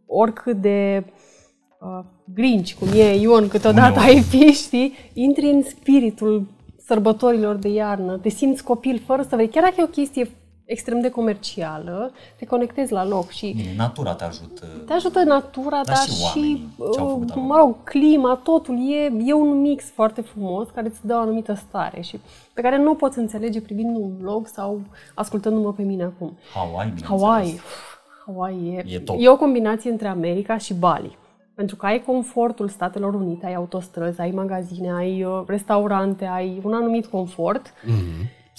oricât 0.05 0.61
de 0.61 1.05
uh, 1.79 2.05
grinci, 2.33 2.75
cum 2.75 2.87
e 2.87 3.15
Ion, 3.15 3.47
câteodată 3.47 3.99
Uneori. 3.99 4.15
ai 4.15 4.21
fi, 4.21 4.45
știi, 4.51 4.93
intri 5.13 5.49
în 5.49 5.63
spiritul 5.63 6.47
sărbătorilor 6.85 7.55
de 7.55 7.67
iarnă, 7.69 8.17
te 8.17 8.29
simți 8.29 8.63
copil 8.63 9.01
fără 9.05 9.21
să 9.21 9.35
vrei. 9.35 9.49
Chiar 9.49 9.63
dacă 9.63 9.75
e 9.77 9.83
o 9.83 9.87
chestie 9.87 10.29
extrem 10.67 10.99
de 11.01 11.09
comercială, 11.09 12.11
te 12.37 12.45
conectezi 12.45 12.91
la 12.91 13.05
loc 13.05 13.29
și 13.29 13.53
Bine, 13.55 13.73
natura 13.77 14.13
te 14.13 14.23
ajută. 14.23 14.65
te 14.85 14.93
ajută 14.93 15.23
natura, 15.23 15.69
Dar 15.83 15.83
dar 15.85 15.95
și 15.97 16.11
și, 16.11 16.23
oamenii 16.23 16.67
ce-au 16.93 17.05
uh, 17.05 17.11
făcut 17.11 17.29
acolo. 17.29 17.45
mă 17.45 17.55
rog, 17.57 17.83
clima, 17.83 18.39
totul 18.43 18.75
e, 18.91 19.11
e 19.25 19.33
un 19.33 19.61
mix 19.61 19.83
foarte 19.89 20.21
frumos 20.21 20.67
care 20.73 20.87
îți 20.87 21.05
dă 21.07 21.13
o 21.15 21.19
anumită 21.19 21.53
stare 21.53 22.01
și 22.01 22.19
pe 22.53 22.61
care 22.61 22.77
nu 22.77 22.91
o 22.91 22.93
poți 22.93 23.17
înțelege 23.17 23.61
privind 23.61 23.95
un 23.97 24.17
vlog 24.19 24.47
sau 24.47 24.81
ascultându-mă 25.13 25.73
pe 25.73 25.81
mine 25.81 26.03
acum. 26.03 26.37
Hawaii, 26.53 26.91
bineînțeles. 26.93 27.09
Hawaii. 27.21 27.53
Uf, 27.53 27.95
Hawaii 28.25 28.75
e, 28.75 28.83
E 28.95 28.99
top. 28.99 29.15
e 29.19 29.29
o 29.29 29.37
combinație 29.37 29.91
între 29.91 30.07
America 30.07 30.57
și 30.57 30.73
Bali. 30.73 31.17
Pentru 31.55 31.75
că 31.75 31.85
ai 31.85 32.03
confortul 32.05 32.67
Statelor 32.69 33.13
Unite, 33.13 33.45
ai 33.45 33.53
autostrăzi, 33.53 34.21
ai 34.21 34.31
magazine, 34.31 34.91
ai 34.93 35.23
uh, 35.23 35.43
restaurante, 35.47 36.25
ai 36.25 36.61
un 36.63 36.73
anumit 36.73 37.05
confort, 37.05 37.73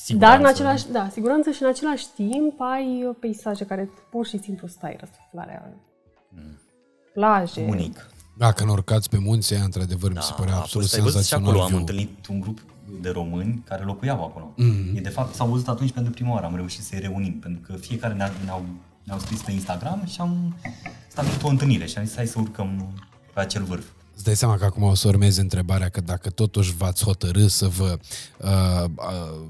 Siguranță. 0.04 0.36
dar 0.36 0.40
în 0.40 0.54
același, 0.54 0.86
da, 0.92 1.08
siguranță 1.12 1.50
și 1.50 1.62
în 1.62 1.68
același 1.68 2.06
timp 2.14 2.60
ai 2.60 3.04
uh, 3.08 3.16
peisaje 3.20 3.64
care 3.64 3.90
pur 4.10 4.26
și 4.26 4.38
simplu 4.38 4.66
stai 4.66 4.96
răsuflarea. 5.00 5.74
Plaje. 7.14 7.66
Unic. 7.68 8.10
Da, 8.36 8.52
când 8.52 8.70
urcați 8.70 9.08
pe 9.08 9.18
munți, 9.18 9.54
aia, 9.54 9.62
într-adevăr, 9.62 10.12
mi 10.12 10.22
se 10.22 10.32
părea 10.36 10.54
a 10.54 10.56
absolut 10.56 10.86
fost, 10.86 10.98
ai 10.98 11.04
văzut 11.04 11.24
și 11.24 11.34
acolo 11.34 11.46
senzațional. 11.46 11.80
am 11.80 11.86
view. 11.86 12.04
întâlnit 12.04 12.26
un 12.26 12.40
grup 12.40 12.58
de 13.00 13.08
români 13.08 13.62
care 13.68 13.84
locuiau 13.84 14.24
acolo. 14.24 14.54
Mm-hmm. 14.54 14.96
E, 14.96 15.00
de 15.00 15.08
fapt, 15.08 15.34
s-au 15.34 15.48
văzut 15.48 15.68
atunci 15.68 15.92
pentru 15.92 16.12
prima 16.12 16.32
oară, 16.32 16.46
am 16.46 16.54
reușit 16.54 16.84
să-i 16.84 16.98
reunim, 16.98 17.38
pentru 17.38 17.60
că 17.66 17.76
fiecare 17.76 18.14
ne-a, 18.14 18.30
ne-au, 18.44 18.64
ne-au 19.04 19.18
scris 19.18 19.42
pe 19.42 19.52
Instagram 19.52 20.02
și 20.06 20.20
am 20.20 20.56
stabilit 21.08 21.42
o 21.42 21.48
întâlnire 21.48 21.86
și 21.86 21.98
am 21.98 22.04
zis 22.04 22.16
hai 22.16 22.26
să 22.26 22.38
urcăm 22.38 22.94
pe 23.34 23.40
acel 23.40 23.62
vârf. 23.62 23.84
Îți 24.14 24.24
dai 24.24 24.36
seama 24.36 24.56
că 24.56 24.64
acum 24.64 24.82
o 24.82 24.94
să 24.94 25.08
urmeze 25.08 25.40
întrebarea 25.40 25.88
că 25.88 26.00
dacă 26.00 26.30
totuși 26.30 26.74
v-ați 26.76 27.04
hotărâ 27.04 27.46
să 27.46 27.68
vă 27.68 27.98
uh, 28.38 28.84
uh, 28.94 29.40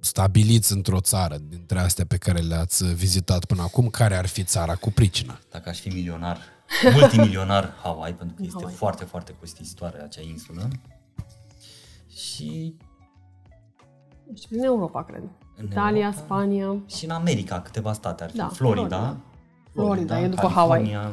stabiliți 0.00 0.72
într-o 0.72 1.00
țară 1.00 1.36
dintre 1.48 1.78
astea 1.80 2.04
pe 2.08 2.16
care 2.16 2.38
le-ați 2.40 2.84
vizitat 2.94 3.44
până 3.44 3.62
acum, 3.62 3.88
care 3.88 4.16
ar 4.16 4.26
fi 4.26 4.44
țara 4.44 4.74
cu 4.74 4.90
pricina? 4.90 5.38
Dacă 5.50 5.68
aș 5.68 5.78
fi 5.78 5.88
milionar, 5.88 6.38
multimilionar 6.98 7.74
Hawaii, 7.82 8.14
pentru 8.14 8.36
că 8.36 8.42
este 8.42 8.58
Hawaii. 8.58 8.76
foarte, 8.76 9.04
foarte 9.04 9.32
costisitoare 9.38 10.02
acea 10.02 10.20
insulă. 10.22 10.68
Și 12.08 12.74
Și 14.34 14.48
prin 14.48 14.62
Europa, 14.64 15.04
cred. 15.04 15.22
În 15.56 15.64
Italia, 15.64 16.04
Europa? 16.04 16.22
Spania. 16.24 16.76
Și 16.86 17.04
în 17.04 17.10
America 17.10 17.60
câteva 17.60 17.92
state 17.92 18.22
ar 18.24 18.30
fi 18.30 18.36
Da, 18.36 18.48
Florida, 18.48 18.86
Florida. 18.96 19.20
Florida, 19.72 20.20
e 20.20 20.28
după 20.28 20.40
California, 20.48 21.12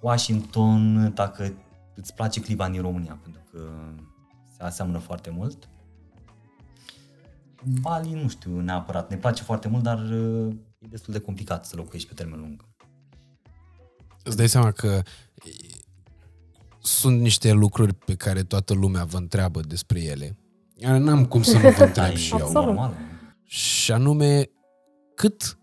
Washington, 0.00 1.12
dacă 1.14 1.54
îți 1.94 2.14
place 2.14 2.40
clima 2.40 2.68
din 2.68 2.80
România, 2.80 3.18
pentru 3.22 3.42
că 3.52 3.58
se 4.56 4.62
aseamănă 4.62 4.98
foarte 4.98 5.30
mult. 5.30 5.68
Bali, 7.80 8.12
nu 8.22 8.28
știu 8.28 8.60
neapărat, 8.60 9.10
ne 9.10 9.16
place 9.16 9.42
foarte 9.42 9.68
mult, 9.68 9.82
dar 9.82 9.98
uh, 9.98 10.54
e 10.78 10.86
destul 10.86 11.12
de 11.12 11.20
complicat 11.20 11.66
să 11.66 11.76
locuiești 11.76 12.08
pe 12.08 12.14
termen 12.14 12.38
lung. 12.38 12.64
Îți 14.22 14.36
dai 14.36 14.48
seama 14.48 14.70
că 14.70 15.02
sunt 16.80 17.20
niște 17.20 17.52
lucruri 17.52 17.94
pe 17.94 18.14
care 18.14 18.42
toată 18.42 18.74
lumea 18.74 19.04
vă 19.04 19.16
întreabă 19.16 19.60
despre 19.60 20.02
ele. 20.02 20.36
Iar 20.74 20.98
N-am 20.98 21.26
cum 21.26 21.42
să 21.42 21.58
nu 21.58 21.70
vă 21.70 21.82
întreb 21.82 22.04
Ai, 22.04 22.16
și 22.16 22.32
eu. 22.32 22.38
Absolut. 22.38 22.66
normal. 22.66 22.94
Și 23.44 23.92
anume, 23.92 24.50
cât 25.14 25.58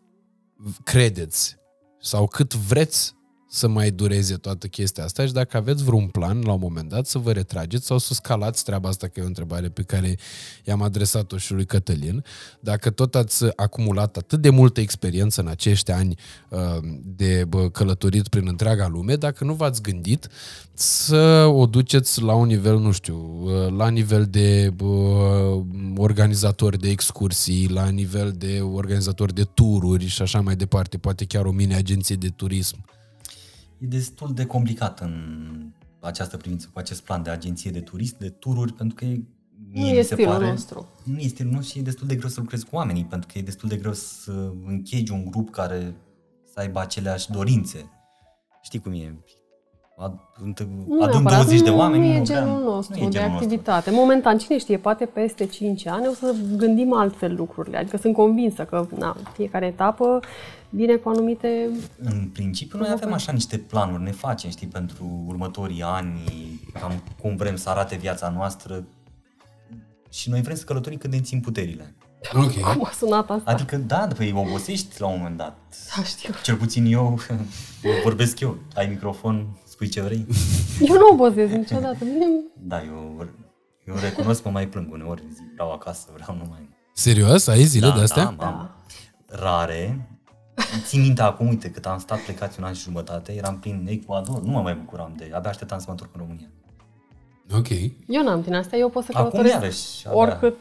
credeți 0.83 1.57
sau 1.99 2.27
cât 2.27 2.53
vreți 2.53 3.15
să 3.51 3.67
mai 3.67 3.91
dureze 3.91 4.35
toată 4.35 4.67
chestia 4.67 5.03
asta 5.03 5.25
și 5.25 5.33
dacă 5.33 5.57
aveți 5.57 5.83
vreun 5.83 6.07
plan 6.07 6.41
la 6.41 6.51
un 6.51 6.59
moment 6.61 6.89
dat 6.89 7.05
să 7.05 7.17
vă 7.17 7.31
retrageți 7.31 7.85
sau 7.85 7.97
să 7.97 8.13
scalați 8.13 8.63
treaba 8.63 8.89
asta, 8.89 9.07
că 9.07 9.19
e 9.19 9.23
o 9.23 9.25
întrebare 9.25 9.69
pe 9.69 9.81
care 9.81 10.17
i-am 10.63 10.81
adresat-o 10.81 11.37
și 11.37 11.53
lui 11.53 11.65
Cătălin. 11.65 12.23
Dacă 12.59 12.89
tot 12.89 13.15
ați 13.15 13.45
acumulat 13.55 14.17
atât 14.17 14.41
de 14.41 14.49
multă 14.49 14.79
experiență 14.79 15.41
în 15.41 15.47
acești 15.47 15.91
ani 15.91 16.15
uh, 16.49 16.59
de 17.03 17.45
bă, 17.47 17.69
călătorit 17.69 18.27
prin 18.27 18.47
întreaga 18.47 18.87
lume, 18.87 19.15
dacă 19.15 19.43
nu 19.43 19.53
v-ați 19.53 19.81
gândit 19.81 20.27
să 20.73 21.45
o 21.45 21.65
duceți 21.65 22.21
la 22.21 22.33
un 22.33 22.47
nivel, 22.47 22.79
nu 22.79 22.91
știu, 22.91 23.39
uh, 23.43 23.71
la 23.77 23.89
nivel 23.89 24.25
de 24.25 24.73
uh, 24.83 25.63
organizator 25.97 26.77
de 26.77 26.89
excursii, 26.89 27.67
la 27.69 27.87
nivel 27.87 28.33
de 28.37 28.61
organizator 28.61 29.31
de 29.31 29.43
tururi 29.43 30.07
și 30.07 30.21
așa 30.21 30.41
mai 30.41 30.55
departe, 30.55 30.97
poate 30.97 31.25
chiar 31.25 31.45
o 31.45 31.51
mini-agenție 31.51 32.15
de 32.15 32.27
turism. 32.27 32.85
E 33.79 33.85
destul 33.85 34.33
de 34.33 34.45
complicat 34.45 34.99
în 34.99 35.13
această 35.99 36.37
privință, 36.37 36.69
cu 36.73 36.79
acest 36.79 37.01
plan 37.01 37.23
de 37.23 37.29
agenție 37.29 37.71
de 37.71 37.81
turist, 37.81 38.17
de 38.17 38.29
tururi, 38.29 38.73
pentru 38.73 38.95
că 38.95 39.05
e, 39.05 39.15
Nu 39.15 39.81
mie 39.81 39.93
e 39.93 39.97
mi 39.97 40.03
se 40.03 40.13
stilul 40.13 40.31
pare, 40.31 40.49
nostru. 40.49 40.87
Nu 41.03 41.17
e 41.17 41.27
stilul 41.27 41.51
nostru 41.51 41.71
și 41.71 41.79
e 41.79 41.81
destul 41.81 42.07
de 42.07 42.15
greu 42.15 42.29
să 42.29 42.39
lucrezi 42.39 42.65
cu 42.65 42.75
oamenii, 42.75 43.05
pentru 43.05 43.29
că 43.31 43.37
e 43.37 43.41
destul 43.41 43.69
de 43.69 43.77
greu 43.77 43.93
să 43.93 44.53
închegi 44.65 45.11
un 45.11 45.25
grup 45.25 45.49
care 45.49 45.95
să 46.53 46.59
aibă 46.59 46.79
aceleași 46.79 47.31
dorințe. 47.31 47.89
Știi 48.61 48.79
cum 48.79 48.91
e? 48.91 49.19
Ad- 50.07 50.43
înt- 50.45 50.67
Nu 50.87 51.01
Adun 51.01 51.21
neapărat, 51.21 51.23
20 51.45 51.61
de 51.61 51.69
nu- 51.69 51.77
oameni, 51.77 52.03
nu 52.05 52.09
e 52.09 52.13
unul 52.13 52.25
genul 52.25 52.43
vrea- 52.55 52.63
nostru 52.73 52.99
nu 52.99 53.05
e 53.05 53.09
de 53.09 53.17
genul 53.17 53.35
activitate. 53.35 53.91
Momentan, 53.91 54.37
cine 54.37 54.57
știe, 54.57 54.77
poate 54.77 55.05
peste 55.05 55.45
5 55.45 55.85
ani 55.87 56.07
o 56.07 56.13
să 56.13 56.35
gândim 56.57 56.93
altfel 56.93 57.35
lucrurile. 57.35 57.77
Adică 57.77 57.97
sunt 57.97 58.13
convinsă 58.13 58.63
că 58.63 58.87
na, 58.97 59.15
fiecare 59.33 59.65
etapă 59.65 60.19
vine 60.69 60.95
cu 60.95 61.09
anumite... 61.09 61.69
În 62.03 62.29
principiu, 62.33 62.77
noi 62.79 62.89
avem 62.91 63.13
așa 63.13 63.31
niște 63.31 63.57
planuri, 63.57 64.03
ne 64.03 64.11
facem, 64.11 64.49
știi, 64.49 64.67
pentru 64.67 65.23
următorii 65.27 65.81
ani, 65.83 66.19
cam 66.79 67.03
cum 67.21 67.35
vrem 67.35 67.55
să 67.55 67.69
arate 67.69 67.95
viața 67.95 68.29
noastră 68.29 68.83
și 70.09 70.29
noi 70.29 70.41
vrem 70.41 70.55
să 70.55 70.63
călătorim 70.63 70.97
cât 70.97 71.09
de 71.09 71.15
ne 71.15 71.21
țin 71.21 71.39
puterile. 71.39 71.95
Ok. 72.33 72.59
Cum 72.73 72.85
a 72.85 72.91
sunat 72.97 73.29
asta? 73.29 73.51
Adică, 73.51 73.77
da, 73.77 74.05
după 74.07 74.23
ei 74.23 74.33
obosești 74.35 75.01
la 75.01 75.07
un 75.07 75.15
moment 75.17 75.37
dat. 75.37 75.57
Da, 75.95 76.03
știu. 76.03 76.33
Cel 76.43 76.55
puțin 76.55 76.85
eu 76.85 77.19
vorbesc 78.03 78.39
eu. 78.39 78.57
Ai 78.75 78.87
microfon, 78.87 79.57
spui 79.79 79.91
ce 79.91 80.01
vrei. 80.01 80.25
Eu 80.89 80.95
nu 80.95 81.07
obozesc 81.11 81.53
niciodată. 81.53 82.03
Mine... 82.03 82.25
Da, 82.53 82.83
eu, 82.83 83.27
eu 83.85 83.95
recunosc, 84.01 84.43
mă 84.43 84.51
mai 84.51 84.67
plâng 84.67 84.91
uneori, 84.91 85.23
zic, 85.33 85.53
vreau 85.53 85.71
acasă, 85.71 86.07
vreau 86.13 86.37
numai... 86.37 86.69
Serios? 86.93 87.47
Ai 87.47 87.63
zile 87.63 87.87
da, 87.87 87.95
de 87.95 88.01
astea? 88.01 88.35
Da, 88.37 88.45
am 88.45 88.71
rare. 89.25 90.09
Țin 90.83 91.01
minte 91.01 91.21
acum, 91.21 91.47
uite, 91.47 91.71
cât 91.71 91.85
am 91.85 91.99
stat 91.99 92.19
plecați 92.19 92.59
un 92.59 92.65
an 92.65 92.73
și 92.73 92.81
jumătate, 92.81 93.33
eram 93.33 93.59
prin 93.59 93.85
Ecuador, 93.89 94.41
nu 94.41 94.51
mă 94.51 94.61
mai 94.61 94.75
bucuram 94.75 95.13
de, 95.17 95.31
abia 95.33 95.49
așteptam 95.49 95.77
să 95.79 95.85
mă 95.87 95.91
întorc 95.91 96.09
în 96.13 96.19
România. 96.19 96.47
Ok. 97.55 97.69
Eu 98.07 98.23
n-am 98.23 98.41
din 98.41 98.55
astea, 98.55 98.77
eu 98.77 98.89
pot 98.89 99.03
să 99.03 99.11
Acum 99.13 99.29
călătoresc 99.29 99.53
iarăși, 99.53 100.07
abia. 100.07 100.19
oricât 100.19 100.57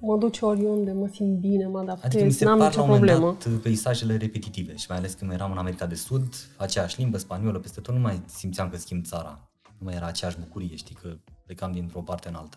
mă 0.00 0.16
duce 0.16 0.44
oriunde, 0.44 0.92
mă 0.92 1.08
simt 1.12 1.38
bine, 1.38 1.66
mă 1.66 1.78
Adică 1.78 1.98
mi 2.02 2.06
adaptez, 2.08 2.36
se 2.36 2.44
n-am 2.44 2.58
par 2.58 2.62
la 2.62 2.68
nicio 2.68 2.82
un 2.82 2.88
moment 2.88 3.10
problemă. 3.10 3.36
dat 3.44 3.62
peisajele 3.62 4.16
repetitive 4.16 4.76
și 4.76 4.86
mai 4.88 4.98
ales 4.98 5.12
când 5.12 5.32
eram 5.32 5.50
în 5.50 5.58
America 5.58 5.86
de 5.86 5.94
Sud, 5.94 6.34
aceeași 6.56 7.00
limbă, 7.00 7.18
spaniolă, 7.18 7.58
peste 7.58 7.80
tot, 7.80 7.94
nu 7.94 8.00
mai 8.00 8.22
simțeam 8.26 8.68
că 8.68 8.76
schimb 8.76 9.04
țara. 9.04 9.50
Nu 9.78 9.84
mai 9.86 9.94
era 9.94 10.06
aceeași 10.06 10.36
bucurie, 10.38 10.76
știi, 10.76 10.94
că 11.02 11.08
plecam 11.46 11.72
dintr-o 11.72 12.00
parte 12.00 12.28
în 12.28 12.34
alta. 12.34 12.56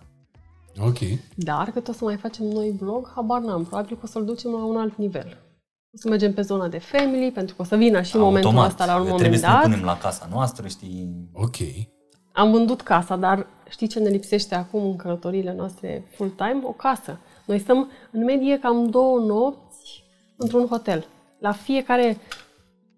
Ok. 0.80 0.98
Dar 1.36 1.70
cât 1.74 1.88
o 1.88 1.92
să 1.92 2.04
mai 2.04 2.18
facem 2.18 2.46
noi 2.46 2.76
blog, 2.80 3.12
habar 3.16 3.42
n-am. 3.42 3.64
Probabil 3.64 3.96
că 3.96 4.02
o 4.04 4.08
să-l 4.08 4.26
ducem 4.26 4.52
la 4.52 4.66
un 4.66 4.78
alt 4.78 4.96
nivel. 4.98 5.38
O 5.96 5.98
să 5.98 6.10
mergem 6.10 6.34
pe 6.34 6.42
zona 6.42 6.68
de 6.68 6.78
family, 6.78 7.32
pentru 7.32 7.56
că 7.56 7.62
o 7.62 7.66
să 7.66 7.76
vină 7.76 8.02
și 8.02 8.18
momentul 8.18 8.50
Automat, 8.50 8.70
ăsta 8.72 8.86
la 8.86 8.96
un 8.96 9.06
trebuie 9.06 9.22
moment 9.24 9.40
să 9.40 9.48
ne 9.48 9.54
dat. 9.54 9.62
punem 9.62 9.84
la 9.84 9.98
casa 9.98 10.28
noastră, 10.32 10.68
știi, 10.68 11.30
Ok. 11.34 11.56
Am 12.32 12.52
vândut 12.52 12.82
casa, 12.82 13.16
dar 13.16 13.48
știi 13.70 13.88
ce 13.88 14.00
ne 14.00 14.10
lipsește 14.10 14.56
acum 14.56 14.86
în 14.86 14.96
călătoriile 14.96 15.54
noastre 15.54 16.04
full-time? 16.16 16.60
O 16.64 16.72
casă. 16.72 17.20
Noi 17.46 17.60
stăm 17.60 17.90
în 18.12 18.24
medie 18.24 18.60
cam 18.60 18.90
două 18.90 19.20
nopți 19.20 20.04
într-un 20.38 20.66
hotel. 20.68 21.06
La 21.40 21.52
fiecare 21.52 22.18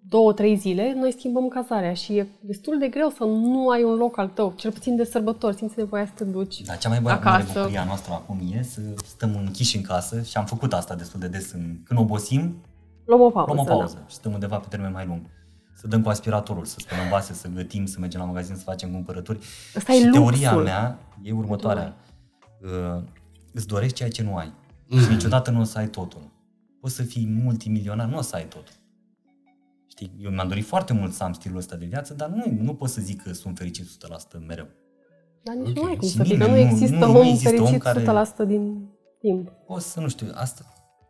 două, 0.09 0.33
trei 0.33 0.55
zile, 0.55 0.93
noi 0.95 1.11
schimbăm 1.11 1.47
cazarea 1.47 1.93
și 1.93 2.17
e 2.17 2.27
destul 2.41 2.77
de 2.79 2.87
greu 2.87 3.09
să 3.09 3.23
nu 3.23 3.69
ai 3.69 3.83
un 3.83 3.95
loc 3.95 4.17
al 4.17 4.27
tău, 4.27 4.53
cel 4.55 4.71
puțin 4.71 4.95
de 4.95 5.03
sărbători, 5.03 5.55
simți 5.55 5.73
nevoia 5.77 6.05
să 6.05 6.11
te 6.15 6.23
duci 6.23 6.61
Dar 6.61 6.77
cea 6.77 6.89
mai 6.89 6.99
mare, 6.99 7.19
mare 7.23 7.41
acasă. 7.41 7.59
bucurie 7.59 7.77
a 7.77 7.83
noastră 7.83 8.13
acum 8.13 8.39
e 8.53 8.61
să 8.63 8.81
stăm 9.05 9.35
închiși 9.35 9.75
în 9.77 9.81
casă 9.81 10.21
și 10.21 10.37
am 10.37 10.45
făcut 10.45 10.73
asta 10.73 10.95
destul 10.95 11.19
de 11.19 11.27
des. 11.27 11.51
În, 11.51 11.77
când 11.83 11.99
obosim, 11.99 12.55
Luăm 13.05 13.21
o 13.21 13.29
pauză. 13.29 13.53
luăm 13.53 13.65
o 13.65 13.69
da. 13.69 13.75
pauză 13.75 14.03
și 14.07 14.15
stăm 14.15 14.33
undeva 14.33 14.57
pe 14.57 14.65
termen 14.69 14.91
mai 14.91 15.05
lung. 15.05 15.21
Să 15.75 15.87
dăm 15.87 16.01
cu 16.01 16.09
aspiratorul, 16.09 16.65
să 16.65 16.75
spălăm 16.79 17.07
vase, 17.09 17.33
să 17.33 17.47
gătim, 17.47 17.85
să 17.85 17.97
mergem 17.99 18.19
la 18.19 18.25
magazin, 18.25 18.55
să 18.55 18.63
facem 18.63 18.91
cumpărături. 18.91 19.39
Ăsta 19.75 19.93
și 19.93 20.01
e 20.03 20.09
teoria 20.09 20.49
luxul. 20.49 20.63
mea 20.63 20.99
e 21.23 21.31
următoarea. 21.31 21.95
Uh, 22.61 23.01
îți 23.55 23.67
dorești 23.67 23.95
ceea 23.95 24.09
ce 24.09 24.23
nu 24.23 24.35
ai. 24.35 24.53
Și 24.89 25.09
niciodată 25.09 25.51
nu 25.51 25.59
o 25.59 25.63
să 25.63 25.77
ai 25.77 25.87
totul. 25.87 26.31
Poți 26.81 26.95
să 26.95 27.03
fii 27.03 27.27
multimilionar, 27.27 28.07
nu 28.07 28.17
o 28.17 28.21
să 28.21 28.35
ai 28.35 28.47
totul. 28.47 28.73
Știi, 29.87 30.11
eu 30.19 30.31
mi-am 30.31 30.47
dorit 30.47 30.65
foarte 30.65 30.93
mult 30.93 31.13
să 31.13 31.23
am 31.23 31.33
stilul 31.33 31.57
ăsta 31.57 31.75
de 31.75 31.85
viață, 31.85 32.13
dar 32.13 32.29
nu, 32.29 32.57
nu 32.61 32.75
pot 32.75 32.89
să 32.89 33.01
zic 33.01 33.21
că 33.21 33.33
sunt 33.33 33.57
fericit 33.57 33.85
100% 33.85 34.45
mereu. 34.47 34.67
Dar 35.43 35.55
nici 35.55 35.67
Ok. 35.69 35.75
nu 35.83 35.83
ai 35.89 35.95
cum 35.95 36.07
Și 36.07 36.13
să 36.15 36.23
fii, 36.23 36.37
că 36.37 36.43
nimeni 36.45 36.63
nu 36.63 36.65
nu- 36.65 36.71
există 36.71 36.95
nu- 36.95 37.05
un 37.05 37.11
nu 37.11 37.19
om 37.19 37.25
există 37.25 37.49
om 37.49 37.55
fericit 37.57 37.81
care- 37.81 37.99
100% 37.99 38.45
din 38.47 38.89
timp. 39.19 39.51
O 39.67 39.79
să, 39.79 39.99
nu 39.99 40.07
știu, 40.07 40.27
asta, 40.33 40.65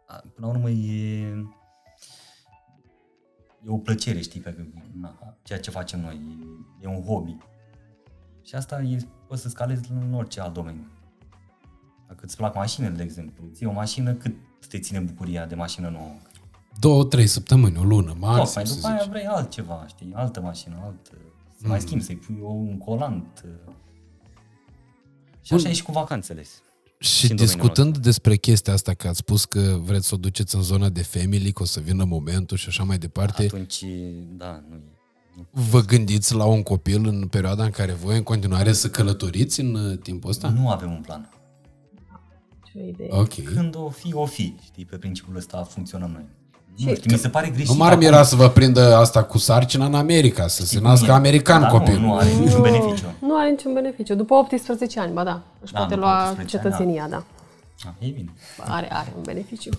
a, 0.07 0.13
până 0.33 0.47
la 0.47 0.53
urmă, 0.53 0.69
e, 0.69 1.27
e 3.65 3.67
o 3.67 3.77
plăcere, 3.77 4.19
știi, 4.21 4.39
pe 4.41 4.71
na, 5.01 5.37
ceea 5.43 5.59
ce 5.59 5.69
facem 5.71 5.99
noi, 6.01 6.15
e, 6.81 6.87
e 6.87 6.95
un 6.95 7.03
hobby. 7.03 7.37
Și 8.41 8.55
asta 8.55 8.81
e, 8.81 8.97
poți 9.27 9.41
să 9.41 9.49
scalezi 9.49 9.91
în 9.91 10.13
orice 10.13 10.41
alt 10.41 10.53
domeniu. 10.53 10.87
Dacă 12.07 12.19
îți 12.25 12.35
plac 12.37 12.55
mașinile, 12.55 12.93
de 12.93 13.03
exemplu, 13.03 13.43
ții 13.53 13.65
o 13.65 13.71
mașină, 13.71 14.13
cât 14.13 14.33
te 14.69 14.79
ține 14.79 14.99
bucuria 14.99 15.45
de 15.45 15.55
mașină 15.55 15.89
nouă? 15.89 16.11
Două, 16.79 17.03
trei 17.03 17.27
săptămâni, 17.27 17.77
o 17.77 17.83
lună, 17.83 18.15
maxim, 18.19 18.43
Tocmai, 18.45 18.65
să 18.67 18.75
după 18.75 18.87
aia 18.87 18.97
zici. 19.01 19.09
vrei 19.09 19.25
altceva, 19.25 19.85
știi, 19.87 20.11
altă 20.15 20.41
mașină, 20.41 20.75
altă, 20.83 21.09
să 21.61 21.67
mai 21.67 21.81
schimbi, 21.81 22.03
să-i 22.03 22.15
pui 22.15 22.37
o- 22.41 22.51
un 22.51 22.77
colant. 22.77 23.45
Și 25.41 25.53
așa 25.53 25.69
e 25.69 25.73
și 25.73 25.83
cu 25.83 25.91
vacanțele. 25.91 26.43
Și 26.99 27.23
în 27.31 27.35
domeniul 27.35 27.55
discutând 27.59 27.97
despre 27.97 28.35
chestia 28.35 28.73
asta, 28.73 28.93
că 28.93 29.07
ați 29.07 29.17
spus 29.17 29.45
că 29.45 29.77
vreți 29.81 30.07
să 30.07 30.15
o 30.15 30.17
duceți 30.17 30.55
în 30.55 30.61
zona 30.61 30.89
de 30.89 31.01
family, 31.03 31.51
că 31.51 31.61
o 31.61 31.65
să 31.65 31.79
vină 31.79 32.03
momentul 32.03 32.57
și 32.57 32.67
așa 32.67 32.83
mai 32.83 32.97
departe, 32.97 33.43
Atunci, 33.43 33.83
da, 34.37 34.63
nu 34.69 34.75
e. 34.75 35.45
vă 35.51 35.81
gândiți 35.81 36.33
la 36.33 36.45
un 36.45 36.63
copil 36.63 37.07
în 37.07 37.27
perioada 37.27 37.63
în 37.63 37.69
care 37.71 37.91
voi 37.91 38.17
în 38.17 38.23
continuare 38.23 38.73
să 38.73 38.89
călătoriți 38.89 39.59
în 39.59 39.75
uh, 39.75 39.97
timpul 39.99 40.29
ăsta? 40.29 40.49
Nu 40.49 40.69
avem 40.69 40.91
un 40.91 41.01
plan. 41.01 41.29
Ce 42.75 42.87
idee. 42.87 43.07
Ok. 43.11 43.43
Când 43.53 43.75
o 43.75 43.89
fi, 43.89 44.13
o 44.13 44.25
fi. 44.25 44.55
Știi, 44.63 44.85
pe 44.85 44.97
principiul 44.97 45.35
ăsta 45.35 45.63
funcționăm 45.63 46.11
noi. 46.11 46.25
Și- 46.77 46.85
nu 46.85 46.95
știu, 46.95 47.11
mi 47.13 47.17
se 47.17 47.29
pare 47.29 47.49
greșit. 47.49 47.69
Nu 47.69 47.75
m-ar 47.75 47.91
acum. 47.91 48.03
mira 48.03 48.23
să 48.23 48.35
vă 48.35 48.49
prindă 48.49 48.95
asta 48.95 49.23
cu 49.23 49.37
sarcina 49.37 49.85
în 49.85 49.93
America, 49.93 50.47
să 50.47 50.65
se 50.65 50.77
cum 50.77 50.87
nască 50.87 51.05
e. 51.11 51.13
american 51.13 51.61
da, 51.61 51.67
copil. 51.67 51.93
Nu, 51.99 52.05
nu 52.05 52.15
are 52.15 52.29
niciun 52.33 52.61
beneficiu. 52.61 53.05
Nu 53.21 53.37
are 53.37 53.49
niciun 53.49 53.73
beneficiu. 53.73 54.15
După 54.15 54.33
18 54.33 54.99
ani, 54.99 55.13
ba 55.13 55.23
da, 55.23 55.43
își 55.61 55.73
Da, 55.73 55.77
poate 55.79 55.93
după 55.93 56.05
lua 56.05 56.21
18 56.29 56.57
ani, 56.57 56.63
cetățenia, 56.65 57.07
da. 57.09 57.25
Ah, 57.85 58.07
e 58.07 58.09
bine. 58.09 58.33
Are, 58.59 58.93
are 58.93 59.13
un 59.15 59.21
beneficiu. 59.21 59.69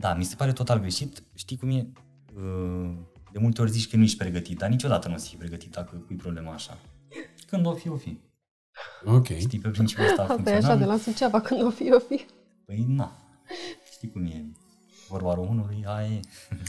Da, 0.00 0.14
mi 0.14 0.24
se 0.24 0.34
pare 0.34 0.52
total 0.52 0.80
greșit. 0.80 1.22
Știi 1.34 1.56
cum 1.56 1.68
e? 1.70 1.86
Uh, 2.36 2.90
De 3.32 3.38
multe 3.38 3.60
ori 3.60 3.70
zici 3.70 3.88
că 3.90 3.96
nu 3.96 4.02
ești 4.02 4.16
pregătit, 4.16 4.58
dar 4.58 4.68
niciodată 4.68 5.08
nu 5.08 5.14
o 5.14 5.16
să 5.16 5.26
fii 5.28 5.38
pregătit 5.38 5.70
dacă 5.70 6.02
pui 6.06 6.16
problema 6.16 6.52
așa. 6.52 6.78
Când 7.46 7.66
o 7.66 7.72
fi, 7.72 7.88
o 7.88 7.96
fi. 7.96 8.18
Ok. 9.04 9.26
Știi, 9.38 9.58
pe 9.58 9.68
principiul 9.68 10.06
ăsta 10.06 10.22
Asta 10.22 10.34
e 10.50 10.54
așa, 10.54 10.54
de 10.54 10.58
funcționăm. 10.60 10.88
la 10.88 10.96
Suceava, 11.02 11.40
când 11.40 11.62
o 11.62 11.70
fi, 11.70 11.92
o 11.92 11.98
fi. 11.98 12.24
Păi, 12.72 12.84
na. 12.88 13.12
Știi 13.92 14.10
cum 14.10 14.24
e? 14.24 14.44
Vorba 15.08 15.34
românului, 15.34 15.84
aia 15.86 16.06
e. 16.06 16.20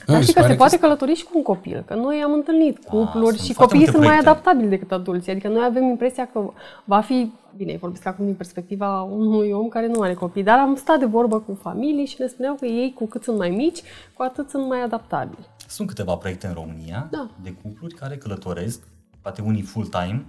Dar 0.05 0.15
mi 0.17 0.21
știi 0.21 0.25
se 0.25 0.33
că 0.33 0.39
pare 0.39 0.51
se 0.51 0.57
poate 0.57 0.79
călători 0.79 1.13
și 1.15 1.23
cu 1.23 1.31
un 1.35 1.43
copil, 1.43 1.83
că 1.87 1.93
noi 1.95 2.21
am 2.23 2.33
întâlnit 2.33 2.77
cupluri 2.83 3.35
sunt 3.35 3.47
și 3.47 3.53
foarte 3.53 3.73
copiii 3.73 3.77
multe 3.79 3.91
sunt 3.91 4.03
mai 4.03 4.17
proiecte. 4.17 4.29
adaptabili 4.29 4.69
decât 4.69 4.91
adulții. 4.91 5.31
Adică 5.31 5.47
noi 5.47 5.63
avem 5.65 5.83
impresia 5.83 6.27
că 6.27 6.49
va 6.83 7.01
fi, 7.01 7.31
bine, 7.55 7.77
vorbesc 7.77 8.05
acum 8.05 8.25
din 8.25 8.33
perspectiva 8.35 9.01
unui 9.01 9.51
om 9.51 9.67
care 9.67 9.87
nu 9.87 10.01
are 10.01 10.13
copii, 10.13 10.43
dar 10.43 10.59
am 10.59 10.75
stat 10.75 10.99
de 10.99 11.05
vorbă 11.05 11.39
cu 11.39 11.57
familii 11.61 12.05
și 12.05 12.15
ne 12.19 12.27
spuneau 12.27 12.55
că 12.55 12.65
ei, 12.65 12.93
cu 12.93 13.05
cât 13.05 13.23
sunt 13.23 13.37
mai 13.37 13.49
mici, 13.49 13.81
cu 14.13 14.21
atât 14.23 14.49
sunt 14.49 14.67
mai 14.67 14.81
adaptabili. 14.81 15.47
Sunt 15.67 15.87
câteva 15.87 16.15
proiecte 16.15 16.47
în 16.47 16.53
România 16.53 17.07
Da. 17.11 17.29
de 17.43 17.51
cupluri 17.61 17.93
care 17.93 18.17
călătoresc, 18.17 18.81
poate 19.21 19.41
unii 19.41 19.61
full-time, 19.61 20.25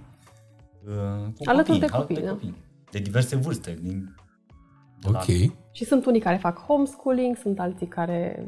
uh, 0.87 0.91
cu 1.37 1.43
Alături 1.49 1.79
copii, 1.79 1.79
de 1.79 1.85
alături 1.85 1.89
copii, 1.91 2.15
de 2.15 2.21
da. 2.21 2.29
copii. 2.31 2.55
De 2.91 2.99
diverse 2.99 3.35
vârste. 3.35 3.77
Din, 3.81 3.97
de 3.99 4.03
la- 4.05 4.23
Ok. 5.03 5.25
Și 5.71 5.85
sunt 5.85 6.05
unii 6.05 6.19
care 6.19 6.37
fac 6.37 6.59
homeschooling, 6.59 7.37
sunt 7.37 7.59
alții 7.59 7.87
care 7.87 8.47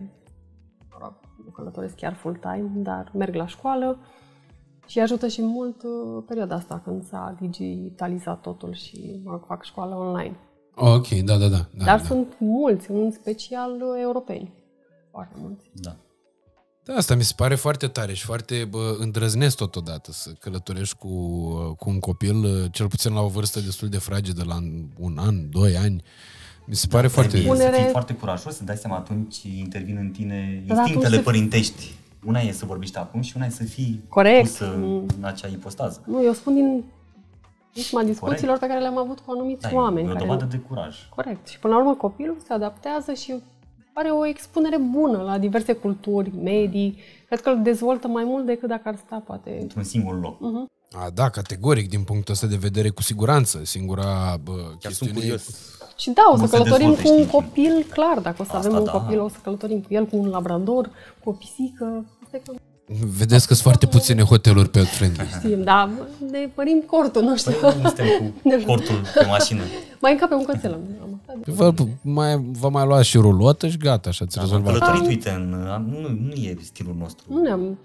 mă 0.90 0.98
rog, 1.00 1.14
nu 1.46 1.52
călătoresc 1.52 1.96
chiar 1.96 2.14
full-time, 2.14 2.72
dar 2.76 3.12
merg 3.14 3.36
la 3.36 3.48
școală 3.48 4.00
și 4.88 5.00
ajută 5.00 5.28
și 5.28 5.42
mult 5.42 5.84
uh, 5.84 6.24
perioada 6.28 6.56
asta 6.56 6.82
când 6.84 7.04
s-a 7.04 7.36
digitalizat 7.40 8.42
totul 8.42 8.74
și 8.74 9.22
mă 9.24 9.32
rog, 9.32 9.44
fac 9.46 9.64
școală 9.64 9.96
online. 9.96 10.40
Ok, 10.76 11.08
da, 11.08 11.38
da, 11.38 11.48
da. 11.48 11.58
da 11.74 11.86
Dar 11.86 12.00
da. 12.00 12.06
sunt 12.06 12.36
mulți, 12.40 12.92
în 12.92 13.12
special 13.12 13.72
uh, 13.72 14.02
europeni. 14.02 14.54
Foarte 15.12 15.36
mulți. 15.40 15.70
Da. 15.74 15.96
Da, 16.84 16.94
asta 16.94 17.16
mi 17.16 17.24
se 17.24 17.34
pare 17.36 17.56
foarte 17.56 17.88
tare 17.88 18.14
și 18.14 18.26
foarte 18.26 18.68
bă, 18.70 18.96
îndrăznesc 19.00 19.58
totodată 19.58 20.12
să 20.12 20.32
călătorești 20.40 20.96
cu, 20.96 21.08
cu 21.74 21.90
un 21.90 22.00
copil, 22.00 22.70
cel 22.72 22.88
puțin 22.88 23.14
la 23.14 23.22
o 23.22 23.28
vârstă 23.28 23.60
destul 23.60 23.88
de 23.88 23.98
fragedă, 23.98 24.44
la 24.44 24.58
un 24.98 25.18
an, 25.18 25.50
doi 25.50 25.78
ani. 25.78 26.04
Mi 26.68 26.76
se 26.76 26.88
pare 26.90 27.08
foarte... 27.08 27.30
Trebuie 27.32 27.56
să 27.56 27.64
Punere- 27.64 27.82
fii 27.82 27.92
foarte 27.92 28.14
curajos, 28.14 28.56
să 28.56 28.64
dai 28.64 28.76
seama 28.76 28.96
atunci 28.98 29.44
intervin 29.44 29.98
în 30.00 30.10
tine 30.10 30.36
Dar 30.38 30.52
atunci 30.78 30.78
instinctele 30.78 31.16
se- 31.16 31.22
părintești. 31.22 31.96
Una 32.26 32.40
e 32.40 32.52
să 32.52 32.66
vorbești 32.66 32.98
acum 32.98 33.22
și 33.22 33.34
una 33.36 33.46
e 33.46 33.50
să 33.50 33.64
fii 33.64 34.04
Corect. 34.10 34.48
pusă 34.48 34.74
Mm. 34.78 35.06
în 35.18 35.24
acea 35.24 35.48
ipostază. 35.48 36.02
Nu, 36.06 36.24
eu 36.24 36.34
spun 36.34 36.54
din 36.54 36.84
prisma 37.72 38.04
discuțiilor 38.04 38.58
pe 38.58 38.68
care 38.68 38.80
le-am 38.80 38.98
avut 38.98 39.20
cu 39.20 39.32
anumiți 39.32 39.62
Da, 39.62 39.70
oameni. 39.74 40.08
e 40.08 40.10
o 40.10 40.14
care... 40.14 40.26
dovadă 40.26 40.46
de 40.46 40.58
curaj. 40.58 40.96
Corect. 41.16 41.48
Și 41.48 41.60
până 41.60 41.74
la 41.74 41.80
urmă 41.80 41.94
copilul 41.96 42.38
se 42.48 42.54
adaptează 42.54 43.14
și 43.14 43.34
are 43.94 44.10
o 44.10 44.26
expunere 44.26 44.78
bună 44.78 45.22
la 45.22 45.38
diverse 45.38 45.74
culturi, 45.74 46.32
medii. 46.44 46.98
Cred 47.28 47.42
că 47.42 47.50
îl 47.50 47.62
dezvoltă 47.64 48.08
mai 48.08 48.24
mult 48.24 48.46
decât 48.46 48.68
dacă 48.70 48.88
ar 48.90 48.96
sta, 49.06 49.24
poate. 49.26 49.58
Într-un 49.62 49.84
singur 49.84 50.20
loc. 50.22 50.40
Mhm. 50.40 50.66
A, 50.92 51.10
da, 51.14 51.30
categoric, 51.30 51.90
din 51.90 52.02
punctul 52.04 52.34
ăsta 52.34 52.48
de 52.48 52.56
vedere, 52.56 52.90
cu 52.90 53.02
siguranță. 53.02 53.60
Singura 53.64 54.38
bă, 54.44 54.52
Chiar 54.52 54.62
sunt 54.70 54.80
chestiune... 54.82 55.14
curios. 55.14 55.44
Și 55.98 56.10
da, 56.10 56.22
o 56.28 56.36
Cum 56.36 56.40
să 56.40 56.46
se 56.52 56.58
călătorim 56.58 56.88
dezvoltă 56.96 57.02
cu 57.02 57.08
un 57.10 57.24
știința. 57.24 57.32
copil, 57.38 57.86
clar, 57.94 58.20
dacă 58.22 58.36
o 58.40 58.44
să 58.44 58.52
Asta 58.56 58.58
avem 58.68 58.80
un 58.80 58.84
da. 58.86 58.92
copil, 58.92 59.20
o 59.22 59.30
să 59.30 59.36
călătorim 59.44 59.80
cu 59.82 59.94
el, 59.94 60.06
cu 60.06 60.18
un 60.18 60.28
labrador, 60.30 60.90
cu 61.24 61.30
o 61.30 61.32
pisică. 61.32 62.06
Asta 62.24 62.38
e 62.38 62.42
cam 62.46 62.56
Vedeți 63.18 63.48
că 63.48 63.54
sunt 63.54 63.64
foarte 63.66 63.86
puține 63.86 64.22
hoteluri 64.24 64.70
pet 64.70 64.86
friendly. 64.88 65.28
știm, 65.40 65.64
da, 65.64 65.90
ne 66.32 66.50
părim 66.56 66.84
cortul, 66.86 67.22
nu 67.22 67.38
știu. 67.38 67.52
Păi 67.62 67.76
nu 67.82 67.88
suntem 67.88 68.08
cu 68.42 68.66
cortul 68.72 69.02
pe 69.14 69.26
mașină. 69.26 69.62
Mai 70.02 70.12
încape 70.12 70.34
un 70.34 70.46
cățel. 70.46 70.74
am- 70.74 70.82
am 71.02 71.20
aflat 71.22 71.38
de- 71.46 71.52
Vă, 71.52 71.74
mai, 72.02 72.42
vă 72.60 72.70
mai 72.70 72.86
luați 72.86 73.08
și 73.08 73.18
rulotă 73.18 73.68
și 73.68 73.78
gata, 73.78 74.10
așa 74.10 74.26
ți 74.26 74.38
Am 74.40 74.44
rezolvat. 74.44 74.74
călătorit, 74.78 75.08
uite, 75.08 75.30
în, 75.30 75.50
nu, 75.90 76.00
nu 76.28 76.34
e 76.34 76.58
stilul 76.62 76.96
nostru. 77.00 77.26
Nu 77.30 77.42
ne-am 77.42 77.78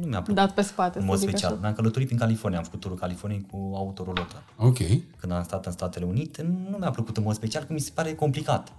Nu 0.00 0.06
mi-a 0.06 0.22
plăcut 0.22 0.34
dat 0.34 0.54
pe 0.54 0.62
spate, 0.62 0.98
în 0.98 1.04
să 1.04 1.10
mod 1.10 1.18
zic 1.18 1.28
special. 1.28 1.50
așa. 1.50 1.60
Mi-am 1.60 1.72
călătorit 1.72 2.06
prin 2.06 2.18
California, 2.18 2.58
am 2.58 2.64
făcut 2.64 2.80
turul 2.80 2.96
Californiei 2.96 3.46
cu 3.50 3.72
autorulotă. 3.74 4.42
Ok. 4.56 4.78
Când 5.16 5.32
am 5.32 5.42
stat 5.42 5.66
în 5.66 5.72
Statele 5.72 6.04
Unite, 6.04 6.42
nu 6.42 6.76
mi-a 6.76 6.90
plăcut 6.90 7.16
în 7.16 7.22
mod 7.22 7.34
special, 7.34 7.64
că 7.64 7.72
mi 7.72 7.80
se 7.80 7.90
pare 7.94 8.14
complicat. 8.14 8.72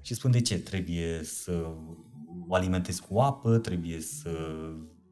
Și 0.00 0.14
spun 0.14 0.30
de 0.30 0.40
ce? 0.40 0.58
Trebuie 0.58 1.20
să 1.24 1.66
o 2.48 2.54
alimentezi 2.54 3.02
cu 3.02 3.18
apă, 3.18 3.58
trebuie 3.58 4.00
să 4.00 4.30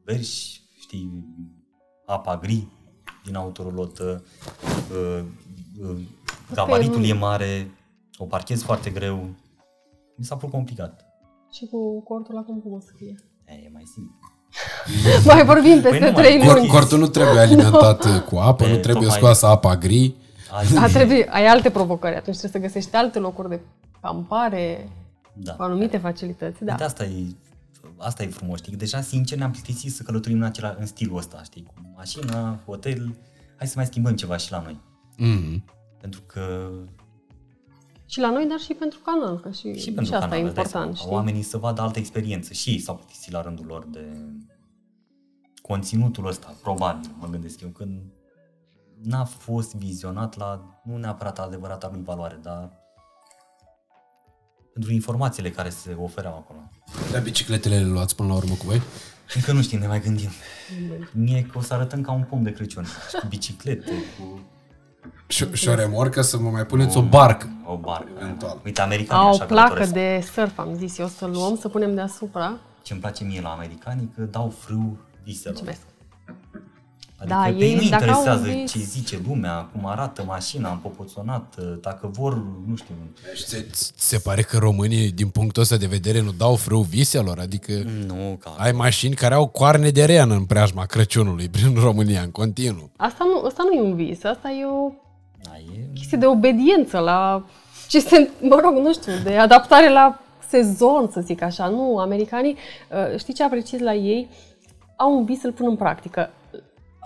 vergi, 0.03 0.61
știi, 0.79 1.25
apa 2.05 2.37
gri 2.37 2.67
din 3.23 3.35
autorulotă, 3.35 4.23
uh, 4.91 5.25
uh, 5.81 5.97
gabaritul 6.53 7.03
e 7.03 7.13
mare, 7.13 7.71
o 8.17 8.25
parchezi 8.25 8.63
foarte 8.63 8.89
greu. 8.89 9.29
Mi 10.15 10.25
s-a 10.25 10.35
părut 10.35 10.51
complicat. 10.51 11.05
Și 11.51 11.65
cu 11.65 12.01
cortul 12.01 12.37
acum 12.37 12.59
cum 12.59 12.71
o 12.71 12.79
să 12.79 12.91
fie? 12.95 13.15
E, 13.45 13.53
e 13.53 13.69
mai 13.73 13.83
simplu. 13.85 14.34
Mai 15.25 15.45
vorbim 15.45 15.81
Păi 15.81 15.91
peste 15.91 16.09
nu, 16.09 16.15
trei 16.15 16.37
mai- 16.37 16.47
Cor, 16.47 16.55
luni. 16.57 16.67
cortul 16.67 16.97
nu 16.99 17.07
trebuie 17.07 17.39
alimentat 17.47 18.25
cu 18.25 18.35
apă, 18.37 18.63
E, 18.63 18.69
nu 18.69 18.77
trebuie 18.77 18.93
tocmai- 19.03 19.17
scoasă 19.17 19.45
apa 19.45 19.75
gri. 19.75 20.15
Azi, 20.51 20.77
A, 20.77 20.87
trebuie, 20.87 21.27
ai 21.29 21.45
alte 21.47 21.69
provocări, 21.69 22.15
atunci 22.15 22.37
trebuie 22.37 22.61
să 22.61 22.67
găsești 22.67 22.95
alte 22.95 23.19
locuri 23.19 23.49
de 23.49 23.59
campare, 24.01 24.89
da. 25.33 25.53
cu 25.53 25.63
anumite 25.63 25.97
facilități. 25.97 26.63
Da. 26.63 26.71
Uite, 26.71 26.83
asta 26.83 27.03
e, 27.03 27.09
asta 27.97 28.23
e 28.23 28.27
frumos, 28.27 28.57
știi? 28.59 28.75
Deja, 28.77 29.01
sincer, 29.01 29.37
ne-am 29.37 29.51
plictisit 29.51 29.93
să 29.93 30.03
călătorim 30.03 30.37
în, 30.37 30.43
acela, 30.43 30.75
în 30.79 30.85
stilul 30.85 31.17
ăsta, 31.17 31.41
știi? 31.43 31.63
Cu 31.67 31.73
mașina, 31.95 32.59
hotel, 32.65 33.15
hai 33.57 33.67
să 33.67 33.73
mai 33.75 33.85
schimbăm 33.85 34.15
ceva 34.15 34.37
și 34.37 34.51
la 34.51 34.61
noi. 34.63 34.79
Mm. 35.17 35.63
Pentru 36.01 36.21
că 36.25 36.69
Și 38.05 38.19
la 38.19 38.29
noi, 38.29 38.45
dar 38.45 38.59
și 38.59 38.73
pentru 38.73 38.99
canal, 38.99 39.39
că 39.39 39.51
și, 39.51 39.73
și 39.73 39.91
pentru 39.91 40.13
asta 40.13 40.27
canal, 40.27 40.39
e 40.39 40.43
îți 40.43 40.53
dai 40.53 40.63
important, 40.63 40.67
seama, 40.67 40.93
știi? 40.93 41.09
oamenii 41.09 41.41
să 41.41 41.57
vadă 41.57 41.81
altă 41.81 41.99
experiență 41.99 42.53
și 42.53 42.69
ei 42.69 42.79
s-au 42.79 42.95
plictisit 42.95 43.31
la 43.31 43.41
rândul 43.41 43.65
lor 43.65 43.85
de 43.85 44.05
conținutul 45.61 46.27
ăsta, 46.27 46.55
probabil, 46.61 47.09
mă 47.19 47.27
gândesc 47.27 47.61
eu, 47.61 47.69
când 47.69 48.01
n-a 49.01 49.23
fost 49.23 49.75
vizionat 49.75 50.37
la, 50.37 50.79
nu 50.83 50.97
neapărat 50.97 51.39
adevărata 51.39 51.89
lui 51.93 52.03
valoare, 52.03 52.39
dar 52.41 52.83
pentru 54.73 54.93
informațiile 54.93 55.49
care 55.49 55.69
se 55.69 55.93
ofereau 55.93 56.33
acolo. 56.33 56.69
Dar 57.11 57.21
bicicletele 57.21 57.79
le 57.79 57.85
luați 57.85 58.15
până 58.15 58.27
la 58.27 58.35
urmă 58.35 58.53
cu 58.53 58.65
voi? 58.65 58.81
Încă 59.35 59.51
nu 59.51 59.61
știm, 59.61 59.79
ne 59.79 59.87
mai 59.87 60.01
gândim. 60.01 60.29
Mie 61.11 61.43
că 61.43 61.57
o 61.57 61.61
să 61.61 61.73
arătăm 61.73 62.01
ca 62.01 62.11
un 62.11 62.23
pom 62.23 62.43
de 62.43 62.51
Crăciun. 62.51 62.83
Și 62.83 63.19
cu 63.21 63.27
biciclete, 63.27 63.91
cu 63.91 64.39
Și, 65.27 65.47
și 65.53 65.67
o 65.69 65.73
remorcă 65.75 66.21
să 66.21 66.37
vă 66.37 66.49
mai 66.49 66.65
puneți 66.65 66.97
o 66.97 67.01
barcă. 67.01 67.49
o 67.65 67.77
barcă. 67.77 68.09
Eventual. 68.21 68.61
Uite, 68.65 68.81
americanii 68.81 69.23
Au 69.23 69.29
o 69.31 69.33
așa 69.33 69.45
placă 69.45 69.73
călătoresc. 69.73 69.93
de 69.93 70.27
surf, 70.33 70.57
am 70.59 70.73
zis 70.75 70.97
eu, 70.97 71.07
să 71.07 71.25
luăm, 71.25 71.57
să 71.57 71.69
punem 71.69 71.95
deasupra. 71.95 72.57
Ce 72.81 72.93
îmi 72.93 73.01
place 73.01 73.23
mie 73.23 73.41
la 73.41 73.49
americani, 73.49 74.11
că 74.15 74.21
dau 74.21 74.53
frâu 74.59 74.97
viselor. 75.23 75.53
Mulțumesc. 75.57 75.81
Adică 77.17 77.35
Da, 77.35 77.43
pe 77.43 77.49
ei 77.63 77.69
ei, 77.69 77.75
nu 77.75 77.89
dacă 77.89 78.03
au 78.03 78.09
interesează 78.09 78.47
un 78.47 78.61
vis- 78.61 78.71
ce 78.71 78.79
zice 78.79 79.19
lumea, 79.27 79.69
cum 79.71 79.85
arată 79.85 80.23
mașina 80.27 80.71
împopoțonată, 80.71 81.79
dacă 81.81 82.07
vor, 82.07 82.33
nu 82.67 82.75
știu, 82.75 82.93
Și 83.35 83.43
ți, 83.43 83.65
ți 83.71 83.91
se 83.95 84.17
pare 84.17 84.41
că 84.41 84.57
românii, 84.57 85.11
din 85.11 85.27
punctul 85.29 85.61
ăsta 85.61 85.77
de 85.77 85.85
vedere, 85.85 86.21
nu 86.21 86.31
dau 86.31 86.55
frâu 86.55 86.81
viselor? 86.81 87.39
Adică 87.39 87.71
nu, 88.07 88.37
ca... 88.39 88.55
ai 88.57 88.71
mașini 88.71 89.15
care 89.15 89.33
au 89.33 89.47
coarne 89.47 89.89
de 89.89 90.05
ren 90.05 90.31
în 90.31 90.45
preajma 90.45 90.85
Crăciunului 90.85 91.49
prin 91.55 91.75
România, 91.75 92.21
în 92.21 92.31
continuu. 92.31 92.89
Asta 92.97 93.23
nu, 93.23 93.45
asta 93.47 93.63
nu 93.71 93.77
e 93.77 93.81
un 93.81 93.95
vis, 93.95 94.23
asta 94.23 94.49
e 94.49 94.65
o 94.65 94.91
Da, 95.43 95.51
e... 95.57 95.87
chestie 95.93 96.17
de 96.17 96.25
obediență 96.25 96.97
la 96.99 97.45
ce 97.87 97.99
se, 97.99 98.29
mă 98.41 98.59
rog, 98.63 98.73
nu 98.77 98.93
știu, 98.93 99.13
de 99.23 99.37
adaptare 99.37 99.89
la 99.89 100.19
sezon, 100.49 101.09
să 101.11 101.21
zic 101.21 101.41
așa. 101.41 101.67
Nu, 101.67 101.97
americanii, 101.97 102.55
uh, 103.11 103.19
știi 103.19 103.33
ce 103.33 103.43
apreciez 103.43 103.79
la 103.81 103.93
ei? 103.93 104.29
Au 104.95 105.17
un 105.17 105.25
vis, 105.25 105.43
îl 105.43 105.51
pun 105.51 105.67
în 105.69 105.75
practică. 105.75 106.29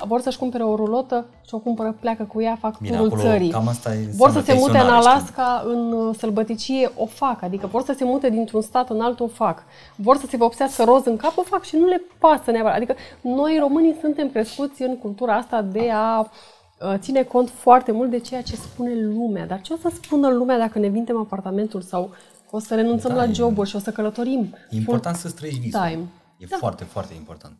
Vor 0.07 0.21
să-și 0.21 0.37
cumpere 0.37 0.63
o 0.63 0.75
rulotă 0.75 1.25
și 1.47 1.53
o 1.55 1.57
cumpără, 1.59 1.95
pleacă 1.99 2.23
cu 2.23 2.41
ea, 2.41 2.57
fac 2.59 2.79
Bine, 2.79 2.95
turul 2.95 3.05
acolo 3.11 3.21
țării. 3.21 3.49
cam 3.49 3.67
asta 3.67 3.93
e 3.93 4.07
Vor 4.15 4.29
să 4.29 4.37
înseamnă 4.37 4.41
se 4.63 4.67
mute 4.67 4.77
în 4.79 4.85
pensionare, 4.85 5.07
Alaska, 5.07 5.63
în 5.65 5.91
uh, 5.91 6.15
sălbăticie, 6.17 6.91
o 6.95 7.05
fac. 7.05 7.41
Adică 7.43 7.67
vor 7.67 7.81
să 7.83 7.93
se 7.97 8.03
mute 8.03 8.29
dintr-un 8.29 8.61
stat 8.61 8.89
în 8.89 9.01
altul, 9.01 9.25
o 9.25 9.29
fac. 9.29 9.63
Vor 9.95 10.17
să 10.17 10.25
se 10.29 10.37
vopsească 10.37 10.83
roz 10.83 11.05
în 11.05 11.17
cap, 11.17 11.37
o 11.37 11.41
fac 11.41 11.63
și 11.63 11.75
nu 11.75 11.85
le 11.85 12.01
pasă 12.19 12.51
neapărat. 12.51 12.75
Adică 12.77 12.95
noi 13.21 13.57
românii 13.59 13.95
suntem 14.01 14.29
crescuți 14.29 14.81
în 14.81 14.97
cultura 14.97 15.35
asta 15.35 15.61
de 15.61 15.89
a 15.93 16.19
uh, 16.19 16.93
ține 16.97 17.23
cont 17.23 17.49
foarte 17.49 17.91
mult 17.91 18.09
de 18.09 18.19
ceea 18.19 18.41
ce 18.41 18.55
spune 18.55 18.93
lumea. 18.95 19.45
Dar 19.47 19.61
ce 19.61 19.73
o 19.73 19.77
să 19.77 19.91
spună 20.01 20.27
lumea 20.29 20.57
dacă 20.57 20.79
ne 20.79 20.87
vindem 20.87 21.17
apartamentul 21.17 21.81
sau 21.81 22.09
că 22.49 22.55
o 22.55 22.59
să 22.59 22.75
renunțăm 22.75 23.11
Da, 23.11 23.17
la 23.17 23.23
e- 23.29 23.33
joburi 23.33 23.69
și 23.69 23.75
o 23.75 23.79
să 23.79 23.91
călătorim? 23.91 24.55
E 24.69 24.75
important 24.77 25.15
să 25.15 25.29
trăiești 25.29 25.61
visul. 25.61 25.79
time. 25.87 26.01
E 26.37 26.45
Da. 26.49 26.55
foarte, 26.59 26.83
foarte 26.83 27.13
important. 27.17 27.53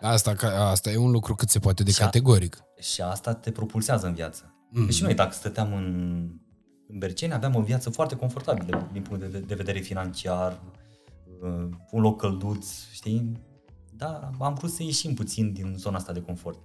Asta, 0.00 0.34
ca- 0.34 0.68
asta 0.70 0.90
e 0.90 0.96
un 0.96 1.10
lucru 1.10 1.34
cât 1.34 1.48
se 1.48 1.58
poate 1.58 1.82
de 1.82 1.90
Și 1.90 2.00
a- 2.02 2.04
categoric. 2.04 2.58
Și 2.80 3.00
asta 3.00 3.34
te 3.34 3.50
propulsează 3.50 4.06
în 4.06 4.14
viață. 4.14 4.54
Mhm. 4.70 4.80
Mm. 4.80 4.86
Deci 4.86 5.02
noi 5.02 5.14
dacă 5.14 5.32
stăteam 5.32 5.72
în, 5.74 5.84
în 6.88 6.98
Berceni 6.98 7.32
aveam 7.32 7.54
o 7.54 7.60
viață 7.60 7.90
foarte 7.90 8.16
confortabilă 8.16 8.88
din 8.92 9.02
punct 9.02 9.24
de, 9.30 9.38
de 9.38 9.54
vedere 9.54 9.78
financiar, 9.80 10.60
uh, 11.42 11.68
un 11.90 12.00
loc 12.00 12.20
călduț, 12.20 12.66
știi? 12.92 13.32
Dar 13.92 14.30
am 14.40 14.54
vrut 14.54 14.70
să 14.72 14.82
ieșim 14.82 15.14
puțin 15.14 15.52
din 15.52 15.74
zona 15.78 15.96
asta 15.96 16.12
de 16.12 16.20
confort. 16.20 16.58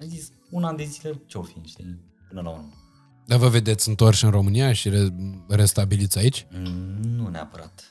Am 0.00 0.08
zis, 0.08 0.28
un 0.50 0.64
an 0.64 0.76
de 0.76 0.84
zile 0.84 1.20
ce-o 1.26 1.42
fi, 1.42 1.60
știi? 1.64 2.00
Până 2.28 2.40
la 2.40 2.48
urmă. 2.50 2.68
Dar 3.26 3.38
vă 3.38 3.48
vedeți 3.48 3.88
întorși 3.88 4.24
în 4.24 4.30
România 4.30 4.72
și 4.72 4.88
re- 4.88 5.14
restabiliți 5.48 6.18
aici? 6.18 6.46
Mm, 6.50 7.00
Nu 7.16 7.28
neapărat. 7.28 7.90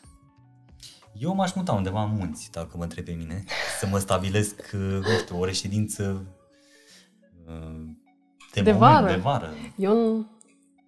Eu 1.22 1.36
m-aș 1.36 1.54
muta 1.54 1.72
undeva 1.72 2.04
în 2.04 2.16
munți, 2.18 2.50
dacă 2.52 2.78
mă 2.78 2.84
întreb 2.84 3.06
pe 3.06 3.12
mine, 3.12 3.44
să 3.80 3.88
mă 3.88 3.98
stabilesc, 3.98 4.56
uh, 4.74 4.80
nu 4.82 5.18
știu, 5.22 5.40
o 5.40 5.46
reședință 5.46 6.26
uh, 7.48 7.86
de, 8.54 8.62
De 8.62 8.72
moment, 8.72 8.92
vară. 8.92 9.08
de 9.08 9.16
vară. 9.16 9.50
Eu 9.76 9.94
nu, 9.94 10.28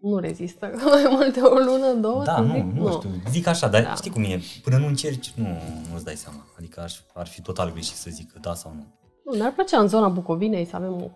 nu 0.01 0.17
rezistă 0.19 0.71
mai 0.89 1.05
mult 1.09 1.33
de 1.33 1.39
o 1.41 1.53
lună, 1.57 1.93
două, 1.93 2.23
Da, 2.23 2.35
să 2.35 2.41
nu, 2.41 2.53
zic, 2.53 2.63
nu, 2.63 2.91
știu, 2.91 3.09
zic 3.29 3.47
așa, 3.47 3.67
dar 3.67 3.83
Da. 3.83 3.95
știi 3.95 4.11
cum 4.11 4.23
e, 4.23 4.41
până 4.63 4.77
nu 4.77 4.85
încerci, 4.87 5.31
nu, 5.35 5.47
nu-ți 5.91 6.03
dai 6.03 6.15
seama. 6.15 6.45
Adică 6.57 6.81
aș, 6.81 6.99
ar 7.13 7.27
fi 7.27 7.41
total 7.41 7.71
greșit 7.71 7.95
să 7.95 8.09
zic 8.09 8.31
că 8.31 8.39
da 8.41 8.53
sau 8.53 8.73
nu. 8.75 8.85
Nu, 9.25 9.37
ne-ar 9.37 9.51
plăcea 9.51 9.79
în 9.79 9.87
zona 9.87 10.07
Bucovinei 10.07 10.65
să 10.65 10.75
avem 10.75 10.91
o 11.01 11.09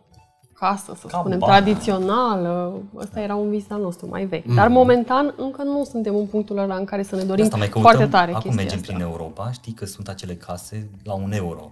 casă, 0.60 0.94
să 1.00 1.08
Ca 1.08 1.18
spunem, 1.18 1.40
Bana. 1.40 1.54
tradițională. 1.54 2.82
Ăsta 2.96 3.20
era 3.20 3.36
un 3.36 3.50
vis 3.50 3.66
al 3.70 3.82
nostru 3.82 4.08
mai 4.10 4.26
vechi. 4.26 4.54
Dar 4.56 4.68
momentan 4.68 5.34
încă 5.38 5.64
nu 5.64 5.84
suntem 5.84 6.16
în 6.16 6.26
punctul 6.26 6.58
ăla 6.58 6.76
în 6.76 6.86
care 6.86 7.04
să 7.04 7.16
ne 7.16 7.24
dorim 7.24 7.44
Asta 7.44 7.58
mai 7.58 7.70
căutăm, 7.70 7.90
foarte 7.92 8.08
tare 8.12 8.30
acum 8.32 8.42
chestia 8.42 8.62
mergem 8.62 8.80
asta. 8.80 8.92
prin 8.94 9.06
Europa, 9.06 9.52
știi 9.52 9.74
că 9.74 9.86
sunt 9.86 10.08
acele 10.08 10.36
case 10.36 10.90
la 11.04 11.14
un 11.14 11.32
euro. 11.32 11.72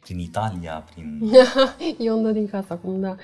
Prin 0.00 0.18
Italia, 0.18 0.84
prin... 0.92 1.30
Eu 2.06 2.14
îmi 2.14 2.24
dă 2.24 2.30
din 2.30 2.48
casă 2.48 2.66
acum, 2.72 3.00
da. 3.00 3.14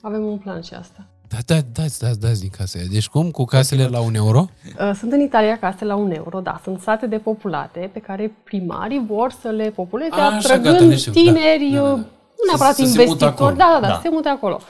Avem 0.00 0.24
un 0.24 0.38
plan 0.38 0.60
și 0.60 0.74
asta. 0.74 1.06
Da, 1.28 1.36
da, 1.46 1.60
dați, 1.72 1.98
dați, 2.00 2.20
dați 2.20 2.40
din 2.40 2.50
casă. 2.58 2.78
Deci 2.90 3.08
cum? 3.08 3.30
Cu 3.30 3.44
casele 3.44 3.86
la 3.86 4.00
un 4.00 4.14
euro? 4.14 4.44
Uh, 4.80 4.92
Sunt 4.98 5.12
în 5.12 5.20
Italia 5.20 5.58
case 5.58 5.84
la 5.84 5.94
un 5.94 6.10
euro, 6.10 6.40
da. 6.40 6.60
Sunt 6.62 6.80
sate 6.80 7.06
depopulate 7.06 7.90
pe 7.92 7.98
care 7.98 8.34
primarii 8.44 9.04
vor 9.06 9.30
să 9.40 9.48
le 9.48 9.70
populeze, 9.70 10.10
A, 10.14 10.24
așa, 10.26 10.36
atrăgând 10.36 10.74
gata, 10.74 10.84
ne 10.84 10.96
știu, 10.96 11.12
da. 11.12 11.20
tineri, 11.20 11.70
Da, 11.72 11.80
da, 11.82 11.94
da. 11.94 12.04
Uh, 12.34 12.40
nu 12.40 12.44
neapărat 12.46 12.74
Să- 12.74 12.82
să 12.84 12.90
se 12.90 12.96
mute 12.96 13.02
investitori, 13.02 13.32
acolo. 13.32 13.50
da, 13.56 13.68
da, 13.74 13.80
da, 13.80 13.86
Da. 13.86 13.94
să 13.94 14.00
se 14.02 14.08
mute 14.12 14.28
acolo. 14.28 14.60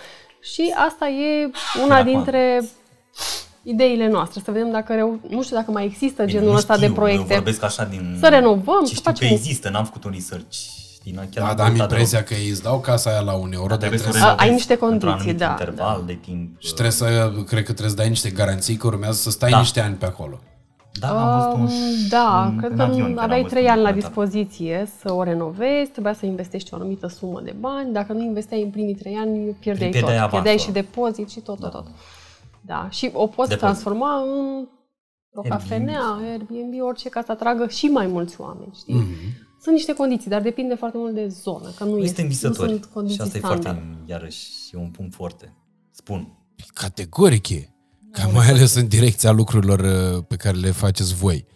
Și 0.41 0.75
asta 0.89 1.07
e 1.09 1.51
una 1.85 1.97
acum. 1.97 2.13
dintre 2.13 2.63
ideile 3.63 4.09
noastre, 4.09 4.41
să 4.45 4.51
vedem 4.51 4.71
dacă 4.71 4.95
reu... 4.95 5.19
nu 5.29 5.43
știu 5.43 5.57
dacă 5.57 5.71
mai 5.71 5.85
există 5.85 6.25
Bine, 6.25 6.39
genul 6.39 6.51
nu 6.53 6.57
ăsta 6.59 6.75
știu, 6.75 6.87
de 6.89 6.93
proiecte. 6.93 7.35
Vorbesc 7.35 7.63
așa 7.63 7.85
din... 7.85 8.17
Să 8.21 8.29
renovăm, 8.29 8.81
Ce 8.81 8.87
să 8.87 8.95
știu 8.95 9.11
facem- 9.11 9.29
că 9.29 9.35
există, 9.35 9.69
n-am 9.69 9.85
făcut 9.85 10.05
un 10.05 10.11
research. 10.15 10.55
Știi, 10.95 11.13
n- 11.13 11.17
chiar 11.17 11.27
Da, 11.33 11.41
n-am 11.45 11.57
dar 11.57 11.67
am 11.67 11.73
căutat 11.73 11.91
impresia 11.91 12.19
deloc. 12.21 12.39
că 12.39 12.45
ei 12.45 12.51
îți 12.51 12.63
dau 12.63 12.81
casa 12.81 13.11
aia 13.11 13.21
la 13.21 13.33
un 13.33 13.53
euro, 13.53 13.67
Dar 13.67 13.69
dar 13.69 13.79
trebuie 13.79 13.99
să 13.99 14.05
o 14.09 14.11
trebuie 14.11 14.29
să, 14.31 14.37
A, 14.37 14.41
ai 14.41 14.47
renovezi 14.47 14.69
niște 14.69 14.85
într-un 14.85 15.11
condiții, 15.11 15.31
anumit 15.31 15.39
da, 15.39 15.51
interval 15.51 16.03
de 16.07 16.19
timp. 16.25 16.61
și 16.61 16.73
trebuie 16.73 16.91
să, 16.93 17.05
cred 17.47 17.65
că 17.65 17.71
trebuie 17.73 17.89
să 17.89 17.97
dai 17.97 18.09
niște 18.09 18.31
garanții 18.31 18.77
că 18.77 18.87
urmează 18.87 19.17
să 19.21 19.31
stai 19.31 19.51
Da. 19.51 19.59
niște 19.59 19.81
ani 19.81 19.95
pe 19.95 20.05
acolo. 20.07 20.41
Da, 21.01 21.09
am 21.33 21.39
văzut 21.39 21.71
un, 21.71 21.77
Um, 21.77 22.09
da, 22.09 22.49
un, 22.53 22.57
cred 22.59 22.71
un 22.71 22.77
că 22.77 22.83
avion 22.83 23.05
când 23.05 23.19
am 23.19 23.25
aveai 23.25 23.41
văzut 23.43 23.53
trei 23.57 23.65
un 23.65 23.71
ani 23.71 23.81
la 23.83 23.93
documentar. 23.93 24.25
dispoziție 24.25 24.89
să 25.01 25.13
o 25.13 25.23
renovezi, 25.23 25.91
trebuia 25.91 26.13
să 26.13 26.27
investești 26.27 26.73
o 26.75 26.77
anumită 26.77 27.07
sumă 27.07 27.41
de 27.41 27.55
bani, 27.61 27.93
dacă 27.93 28.13
nu 28.13 28.23
investeai 28.23 28.63
în 28.63 28.71
primii 28.71 28.95
trei 28.95 29.15
ani, 29.15 29.39
pierdeai 29.51 29.91
Pierdeai 29.91 29.91
tot. 30.03 30.11
avansul. 30.11 30.29
Pierdeai 30.31 30.59
și 30.59 30.71
depozit 30.71 31.31
și 31.31 31.41
tot, 31.41 31.59
tot, 31.61 31.71
tot. 31.71 31.87
Da, 32.61 32.89
și 32.91 33.07
o 33.13 33.19
poți 33.19 33.33
Depozit. 33.35 33.59
transforma 33.59 34.17
în 34.21 34.29
o 35.37 35.41
Airbnb. 35.41 35.51
cafenea, 35.51 36.01
Airbnb, 36.31 36.81
orice 36.83 37.09
ca 37.09 37.23
să 37.23 37.33
atragă 37.33 37.69
și 37.69 37.87
mai 37.87 38.07
mulți 38.07 38.41
oameni, 38.41 38.73
știi? 38.79 38.95
Mhm. 38.95 39.15
Sunt 39.61 39.75
niște 39.75 39.93
condiții, 39.95 40.31
dar 40.31 40.43
depinde 40.43 40.75
foarte 40.75 40.97
mult 40.99 41.15
de 41.15 41.29
zonă, 41.29 41.69
că 41.79 41.85
nu, 41.85 41.91
Noi 41.91 42.03
este, 42.03 42.21
suntem 42.21 42.25
nu 42.25 42.31
visători 42.31 42.69
sunt 42.71 42.85
și 42.85 42.91
condiții 42.93 43.21
asta 43.21 43.39
standard. 43.39 43.65
e 43.65 43.69
foarte, 43.69 43.97
iarăși, 44.07 44.49
e 44.73 44.77
un 44.77 44.91
punct 44.91 45.15
foarte. 45.15 45.53
Spun. 45.91 46.29
Categoric 46.75 47.49
e. 47.49 47.74
Ca 48.15 48.27
mai 48.27 48.47
ales 48.49 48.75
în 48.75 48.89
direcția 48.89 49.31
lucrurilor 49.31 49.81
uh, 49.81 50.25
pe 50.29 50.37
care 50.37 50.57
le 50.57 50.71
faceți 50.71 51.15
voi. 51.15 51.47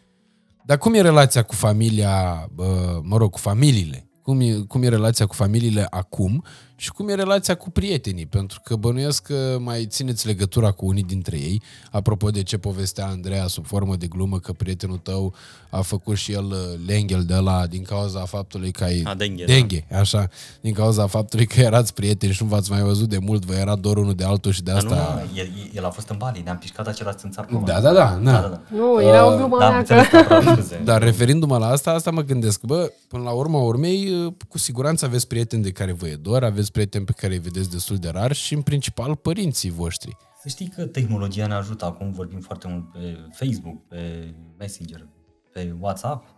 Dar 0.64 0.78
cum 0.78 0.94
e 0.94 1.00
relația 1.00 1.42
cu 1.42 1.54
familia, 1.54 2.48
uh, 2.56 2.66
mă 3.02 3.16
rog, 3.16 3.30
cu 3.30 3.38
familiile? 3.38 4.08
Cum 4.22 4.40
e, 4.40 4.52
cum 4.68 4.82
e 4.82 4.88
relația 4.88 5.26
cu 5.26 5.34
familiile 5.34 5.86
acum 5.90 6.44
și 6.80 6.92
cum 6.92 7.08
e 7.08 7.14
relația 7.14 7.54
cu 7.54 7.70
prietenii? 7.70 8.26
Pentru 8.26 8.60
că 8.64 8.76
bănuiesc 8.76 9.22
că 9.22 9.58
mai 9.60 9.86
țineți 9.86 10.26
legătura 10.26 10.70
cu 10.70 10.86
unii 10.86 11.02
dintre 11.02 11.36
ei. 11.36 11.62
Apropo 11.90 12.30
de 12.30 12.42
ce 12.42 12.58
povestea 12.58 13.06
Andreea 13.06 13.46
sub 13.46 13.66
formă 13.66 13.96
de 13.96 14.06
glumă 14.06 14.38
că 14.38 14.52
prietenul 14.52 14.98
tău 14.98 15.34
a 15.70 15.80
făcut 15.80 16.16
și 16.16 16.32
el 16.32 16.44
uh, 16.44 16.56
lenghel 16.86 17.24
de 17.24 17.34
la 17.34 17.66
din 17.66 17.82
cauza 17.82 18.20
faptului 18.20 18.70
că 18.70 18.84
ai... 18.84 19.02
A, 19.04 19.14
dengue, 19.14 19.44
da. 19.44 19.52
dengue 19.52 19.86
așa. 19.92 20.28
Din 20.60 20.72
cauza 20.72 21.06
faptului 21.06 21.46
că 21.46 21.60
erați 21.60 21.94
prieteni 21.94 22.32
și 22.32 22.42
nu 22.42 22.48
v-ați 22.48 22.70
mai 22.70 22.80
văzut 22.80 23.08
de 23.08 23.18
mult, 23.18 23.44
vă 23.44 23.54
era 23.54 23.76
dor 23.76 23.96
unul 23.96 24.14
de 24.14 24.24
altul 24.24 24.52
și 24.52 24.62
de 24.62 24.72
Dar 24.72 24.82
nu, 24.82 24.90
asta... 24.90 25.22
nu, 25.32 25.38
el, 25.38 25.48
el 25.72 25.84
a 25.84 25.90
fost 25.90 26.08
în 26.08 26.16
Bali, 26.16 26.40
ne-am 26.44 26.58
pișcat 26.58 26.86
același 26.86 27.16
țânțar 27.16 27.44
cu 27.44 27.62
Da, 27.66 27.80
da, 27.80 27.92
da, 27.92 28.18
na. 28.20 28.32
da, 28.32 28.40
da, 28.40 28.48
da. 28.48 28.60
Nu, 28.76 29.02
era 29.02 29.32
o 29.32 29.36
glumă 29.36 29.58
Da, 29.58 29.64
am 29.64 29.70
mea 29.70 29.78
înțeles 29.78 30.06
că... 30.06 30.16
că 30.16 30.24
vreau 30.38 30.54
scuze. 30.54 30.80
Dar 30.84 31.02
referindu-mă 31.02 31.58
la 31.58 31.66
asta, 31.66 31.90
asta 31.90 32.10
mă 32.10 32.22
gândesc, 32.22 32.62
bă, 32.62 32.92
până 33.08 33.22
la 33.22 33.30
urma 33.30 33.60
urmei, 33.60 34.34
cu 34.48 34.58
siguranță 34.58 35.04
aveți 35.04 35.26
prieteni 35.26 35.62
de 35.62 35.70
care 35.70 35.92
vă 35.92 36.08
e 36.08 36.14
dor, 36.14 36.44
aveți 36.44 36.67
prieteni 36.70 37.04
pe 37.04 37.12
care 37.12 37.32
îi 37.32 37.38
vedeți 37.38 37.70
destul 37.70 37.96
de 37.96 38.08
rar 38.08 38.32
și, 38.32 38.54
în 38.54 38.62
principal, 38.62 39.16
părinții 39.16 39.70
voștri. 39.70 40.16
Să 40.40 40.48
știi 40.48 40.68
că 40.68 40.86
tehnologia 40.86 41.46
ne 41.46 41.54
ajută. 41.54 41.84
Acum 41.84 42.12
vorbim 42.12 42.40
foarte 42.40 42.68
mult 42.68 42.92
pe 42.92 43.16
Facebook, 43.32 43.86
pe 43.88 44.34
Messenger, 44.58 45.08
pe 45.52 45.74
WhatsApp 45.80 46.36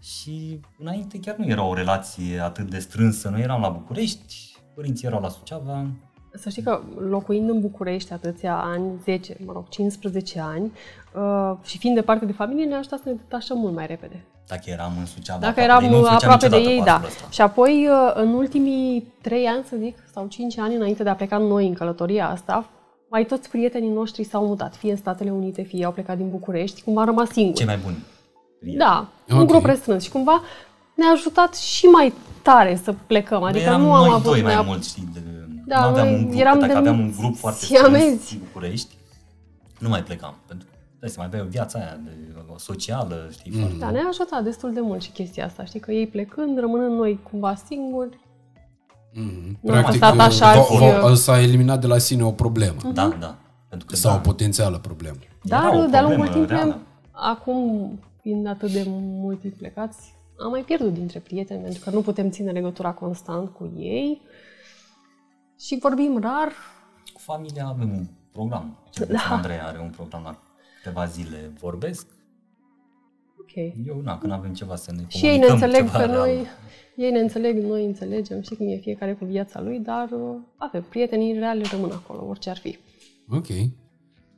și 0.00 0.60
înainte 0.78 1.18
chiar 1.18 1.36
nu 1.36 1.46
era 1.48 1.62
o 1.62 1.74
relație 1.74 2.38
atât 2.38 2.70
de 2.70 2.78
strânsă. 2.78 3.28
Noi 3.28 3.40
eram 3.40 3.60
la 3.60 3.68
București, 3.68 4.56
părinții 4.74 5.06
erau 5.06 5.20
la 5.20 5.28
Suceava, 5.28 5.86
Să 6.38 6.48
știi 6.48 6.62
că 6.62 6.80
locuind 7.10 7.48
în 7.50 7.60
București 7.60 8.12
atâția 8.12 8.56
ani, 8.64 8.84
10, 9.04 9.36
mă 9.46 9.52
rog, 9.52 9.68
15 9.68 10.40
ani, 10.40 10.72
uh, 11.14 11.52
și 11.64 11.78
fiind 11.78 11.96
departe 11.96 12.24
de 12.24 12.32
familie, 12.32 12.64
ne 12.64 12.74
ajută 12.74 12.96
să 12.96 13.02
ne 13.08 13.12
detașăm 13.12 13.58
mult 13.58 13.74
mai 13.74 13.86
repede. 13.86 14.24
dacă 14.48 14.62
eram 14.66 14.92
în 14.98 15.06
Suceava. 15.06 15.40
Dacă 15.40 15.60
aproape 15.60 15.80
de 15.80 15.86
eram 15.86 15.94
ei, 15.94 16.00
nu 16.00 16.04
făceam 16.04 16.30
aproape 16.32 16.48
de 16.48 16.56
niciodată 16.56 16.78
ei, 16.78 16.84
da. 16.84 16.92
pasul 16.92 17.06
ăsta. 17.08 17.26
Și 17.30 17.40
apoi, 17.40 17.88
uh, 17.90 18.12
în 18.14 18.34
ultimii 18.34 19.12
3 19.22 19.46
ani, 19.46 19.64
să 19.68 19.76
zic, 19.78 19.96
sau 20.12 20.26
5 20.26 20.58
ani 20.58 20.74
înainte 20.74 21.02
de 21.02 21.08
a 21.08 21.14
pleca 21.14 21.38
noi 21.38 21.66
în 21.66 21.74
călătoria 21.74 22.28
asta, 22.30 22.66
mai 23.08 23.24
toți 23.24 23.48
prietenii 23.50 23.90
noștri 23.90 24.24
s-au 24.24 24.46
mutat, 24.46 24.76
fie 24.76 24.90
în 24.90 24.96
Statele 24.96 25.30
Unite, 25.30 25.62
fie 25.62 25.84
au 25.84 25.92
plecat 25.92 26.16
din 26.16 26.28
București, 26.30 26.82
cumva 26.82 27.00
am 27.00 27.06
rămas 27.06 27.28
singuri. 27.28 27.56
Cei 27.56 27.66
mai 27.66 27.76
buni. 27.84 27.96
prieteni. 28.60 28.84
Da, 28.88 29.08
Ok. 29.32 29.38
un 29.40 29.46
grup 29.46 29.64
restrâns 29.64 30.02
și 30.02 30.10
cumva 30.10 30.40
ne-a 30.94 31.10
ajutat 31.12 31.54
și 31.56 31.84
mai 31.86 32.12
tare 32.42 32.80
să 32.82 32.94
plecăm. 33.06 33.40
Noi 33.40 33.48
Adică 33.48 33.64
eram 33.64 33.80
nu 33.80 33.92
am 33.94 34.04
noi 34.04 34.12
avut 34.14 34.30
doi 34.32 34.42
mai 34.42 34.54
neap- 34.54 34.66
mult, 34.66 34.84
știi, 34.84 35.08
de, 35.14 35.20
Da, 35.66 35.80
nu 35.80 35.86
aveam 35.86 36.06
noi 36.06 36.14
un 36.16 36.26
grup, 36.26 36.40
eram 36.40 36.54
că 36.54 36.60
dacă 36.60 36.72
de 36.72 36.78
aveam 36.78 36.94
un 36.98 37.02
mulți 37.04 37.18
grup 37.20 37.36
foarte 37.36 37.64
siamezi. 37.64 38.04
strâns 38.04 38.30
în 38.32 38.38
București, 38.38 38.94
nu 39.78 39.88
mai 39.88 40.02
plecam. 40.02 40.34
Pentru 40.46 40.66
că 40.70 40.74
dai 41.00 41.08
să 41.08 41.14
mai 41.18 41.26
aveai 41.26 41.42
o 41.42 41.48
viață 41.48 41.76
aia 41.78 42.00
de, 42.04 42.10
o 42.54 42.58
socială, 42.58 43.28
știi, 43.32 43.52
mm. 43.54 43.60
foarte... 43.60 43.76
Da, 43.78 43.90
ne-a 43.90 44.06
ajutat 44.08 44.42
destul 44.44 44.72
de 44.72 44.80
mult 44.80 45.02
și 45.02 45.10
chestia 45.10 45.44
asta. 45.44 45.64
Știi 45.64 45.80
că 45.80 45.92
ei 45.92 46.06
plecând, 46.06 46.58
rămânând 46.58 46.92
noi 46.98 47.20
cumva 47.30 47.54
singuri, 47.54 48.18
Mm-hmm. 49.18 49.56
Nu 49.60 49.72
am 49.74 49.92
stat 49.92 50.18
așa 50.18 50.52
și- 50.52 50.76
v- 50.78 51.10
v- 51.10 51.14
s-a 51.14 51.40
eliminat 51.40 51.80
de 51.80 51.86
la 51.86 51.98
sine 51.98 52.24
o 52.24 52.30
problemă. 52.30 52.76
Da, 52.92 53.16
da. 53.20 53.36
Pentru 53.68 53.86
că 53.86 53.96
Sau 53.96 54.10
da, 54.12 54.16
o 54.16 54.20
potențială 54.20 54.78
problemă. 54.78 55.16
Dar 55.42 55.64
Era 55.74 55.84
o 55.84 55.86
de-a 55.86 56.02
lungul 56.02 56.24
problemă 56.24 56.46
timpului, 56.46 56.56
reală. 56.56 56.78
acum, 57.10 57.90
fiind 58.20 58.46
atât 58.46 58.70
de 58.70 58.84
mult 58.88 59.40
timp 59.40 59.54
plecați, 59.54 60.14
am 60.44 60.50
mai 60.50 60.60
pierdut 60.60 60.92
dintre 60.92 61.18
prieteni, 61.18 61.62
pentru 61.62 61.80
că 61.84 61.90
nu 61.90 62.00
putem 62.00 62.30
ține 62.30 62.50
legătura 62.50 62.90
constant 62.92 63.48
cu 63.50 63.72
ei 63.76 64.20
și 65.58 65.78
vorbim 65.80 66.18
rar. 66.20 66.52
cu 67.12 67.20
familia 67.20 67.66
avem 67.66 67.90
un 67.90 68.06
program. 68.32 68.78
Cel 68.90 69.06
puțin 69.06 69.20
Andrei 69.28 69.58
are 69.58 69.78
un 69.78 69.90
program 69.90 70.22
la 70.22 70.38
câteva 70.82 71.06
zile 71.06 71.52
vorbesc. 71.58 72.06
Ok. 73.40 73.86
Eu, 73.86 74.00
na, 74.00 74.18
când 74.18 74.32
avem 74.32 74.54
ceva 74.54 74.76
să 74.76 74.92
ne 74.92 75.02
Și 75.08 75.26
ei 75.26 75.38
ne 75.38 75.46
comunicăm 75.46 75.54
înțeleg 75.54 75.90
ceva 75.90 75.98
pe 75.98 76.04
real. 76.04 76.18
noi, 76.18 76.46
ei 76.96 77.10
ne 77.10 77.18
înțeleg, 77.18 77.62
noi 77.62 77.84
înțelegem, 77.84 78.40
știi 78.42 78.56
cum 78.56 78.68
e 78.68 78.76
fiecare 78.76 79.14
cu 79.14 79.24
viața 79.24 79.60
lui, 79.60 79.78
dar 79.78 80.08
uh, 80.10 80.36
avem 80.56 80.82
prietenii 80.88 81.38
reale 81.38 81.62
rămân 81.70 81.90
acolo, 81.90 82.26
orice 82.28 82.50
ar 82.50 82.56
fi. 82.56 82.78
Ok. 83.28 83.46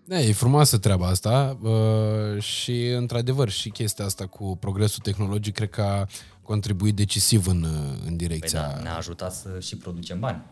Da, 0.05 0.21
e 0.21 0.33
frumoasă 0.33 0.79
treaba 0.79 1.07
asta 1.07 1.59
uh, 1.63 2.43
și, 2.43 2.87
într-adevăr, 2.87 3.49
și 3.49 3.71
chestia 3.71 4.05
asta 4.05 4.27
cu 4.27 4.57
progresul 4.57 5.03
tehnologic 5.03 5.55
cred 5.55 5.71
că 5.71 5.83
a 5.83 6.07
contribuit 6.43 6.97
decisiv 6.97 7.47
în, 7.47 7.63
uh, 7.63 7.71
în 8.01 8.07
Păi 8.07 8.17
direcția... 8.17 8.61
da, 8.61 8.83
ne-a 8.83 8.97
ajutat 8.97 9.33
să 9.33 9.49
și 9.61 9.77
producem 9.77 10.21
bani. 10.21 10.43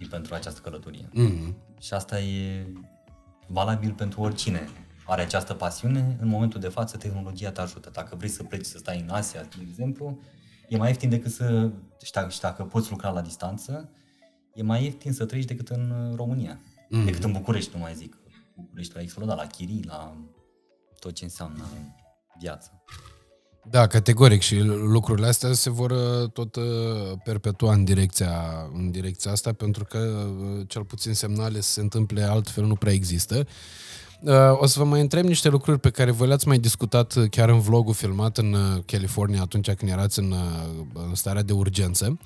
Știi, 0.00 0.12
pentru 0.12 0.34
această 0.34 0.60
călătorie. 0.60 1.08
Mm-hmm. 1.08 1.54
Și 1.80 1.94
asta 1.94 2.20
e 2.20 2.66
valabil 3.46 3.92
pentru 3.92 4.20
oricine 4.20 4.68
are 5.06 5.22
această 5.22 5.54
pasiune. 5.54 6.16
În 6.20 6.28
momentul 6.28 6.60
de 6.60 6.68
față, 6.68 6.96
tehnologia 6.96 7.50
te 7.50 7.60
ajută. 7.60 7.90
Dacă 7.92 8.16
vrei 8.16 8.28
să 8.28 8.42
pleci 8.42 8.64
să 8.64 8.78
stai 8.78 9.00
în 9.00 9.08
Asia, 9.08 9.42
de 9.42 9.66
exemplu, 9.68 10.18
e 10.68 10.76
mai 10.76 10.88
ieftin 10.88 11.08
decât 11.08 11.32
să... 11.32 11.70
Și 12.02 12.12
dacă, 12.12 12.30
și 12.30 12.40
dacă 12.40 12.64
poți 12.64 12.90
lucra 12.90 13.10
la 13.10 13.20
distanță, 13.20 13.90
e 14.54 14.62
mai 14.62 14.84
ieftin 14.84 15.12
să 15.12 15.24
trăiești 15.24 15.54
decât 15.54 15.68
în 15.68 15.90
uh, 15.90 16.16
România. 16.16 16.60
Mm-hmm. 16.60 17.04
Decât 17.04 17.24
în 17.24 17.32
București, 17.32 17.70
nu 17.74 17.80
mai 17.80 17.94
zic. 17.94 18.18
București 18.56 18.98
a 18.98 19.00
explodat 19.00 19.36
la 19.36 19.46
chirii, 19.46 19.84
la 19.86 20.16
tot 20.98 21.14
ce 21.14 21.24
înseamnă 21.24 21.62
viață. 22.38 22.82
Da, 23.64 23.86
categoric 23.86 24.40
și 24.40 24.58
lucrurile 24.64 25.26
astea 25.26 25.52
se 25.52 25.70
vor 25.70 25.90
uh, 25.90 26.30
tot 26.32 26.56
uh, 26.56 26.62
perpetua 27.24 27.72
în 27.72 27.84
direcția, 27.84 28.32
în 28.74 28.90
direcția 28.90 29.30
asta 29.30 29.52
pentru 29.52 29.84
că 29.84 29.98
uh, 29.98 30.64
cel 30.68 30.84
puțin 30.84 31.14
semnale 31.14 31.60
să 31.60 31.70
se 31.70 31.80
întâmple 31.80 32.22
altfel 32.22 32.64
nu 32.64 32.74
prea 32.74 32.92
există. 32.92 33.46
Uh, 34.20 34.58
O 34.58 34.66
să 34.66 34.78
vă 34.78 34.84
mai 34.84 35.00
întreb 35.00 35.24
niște 35.24 35.48
lucruri 35.48 35.78
pe 35.78 35.90
care 35.90 36.10
voi 36.10 36.26
le-ați 36.26 36.48
mai 36.48 36.58
discutat 36.58 37.14
uh, 37.14 37.30
chiar 37.30 37.48
în 37.48 37.60
vlogul 37.60 37.94
filmat 37.94 38.38
în 38.38 38.52
uh, 38.52 38.82
California 38.86 39.40
atunci 39.40 39.70
când 39.70 39.90
erați 39.90 40.18
în, 40.18 40.30
uh, 40.30 40.84
în 41.08 41.14
starea 41.14 41.42
de 41.42 41.52
urgență, 41.52 42.18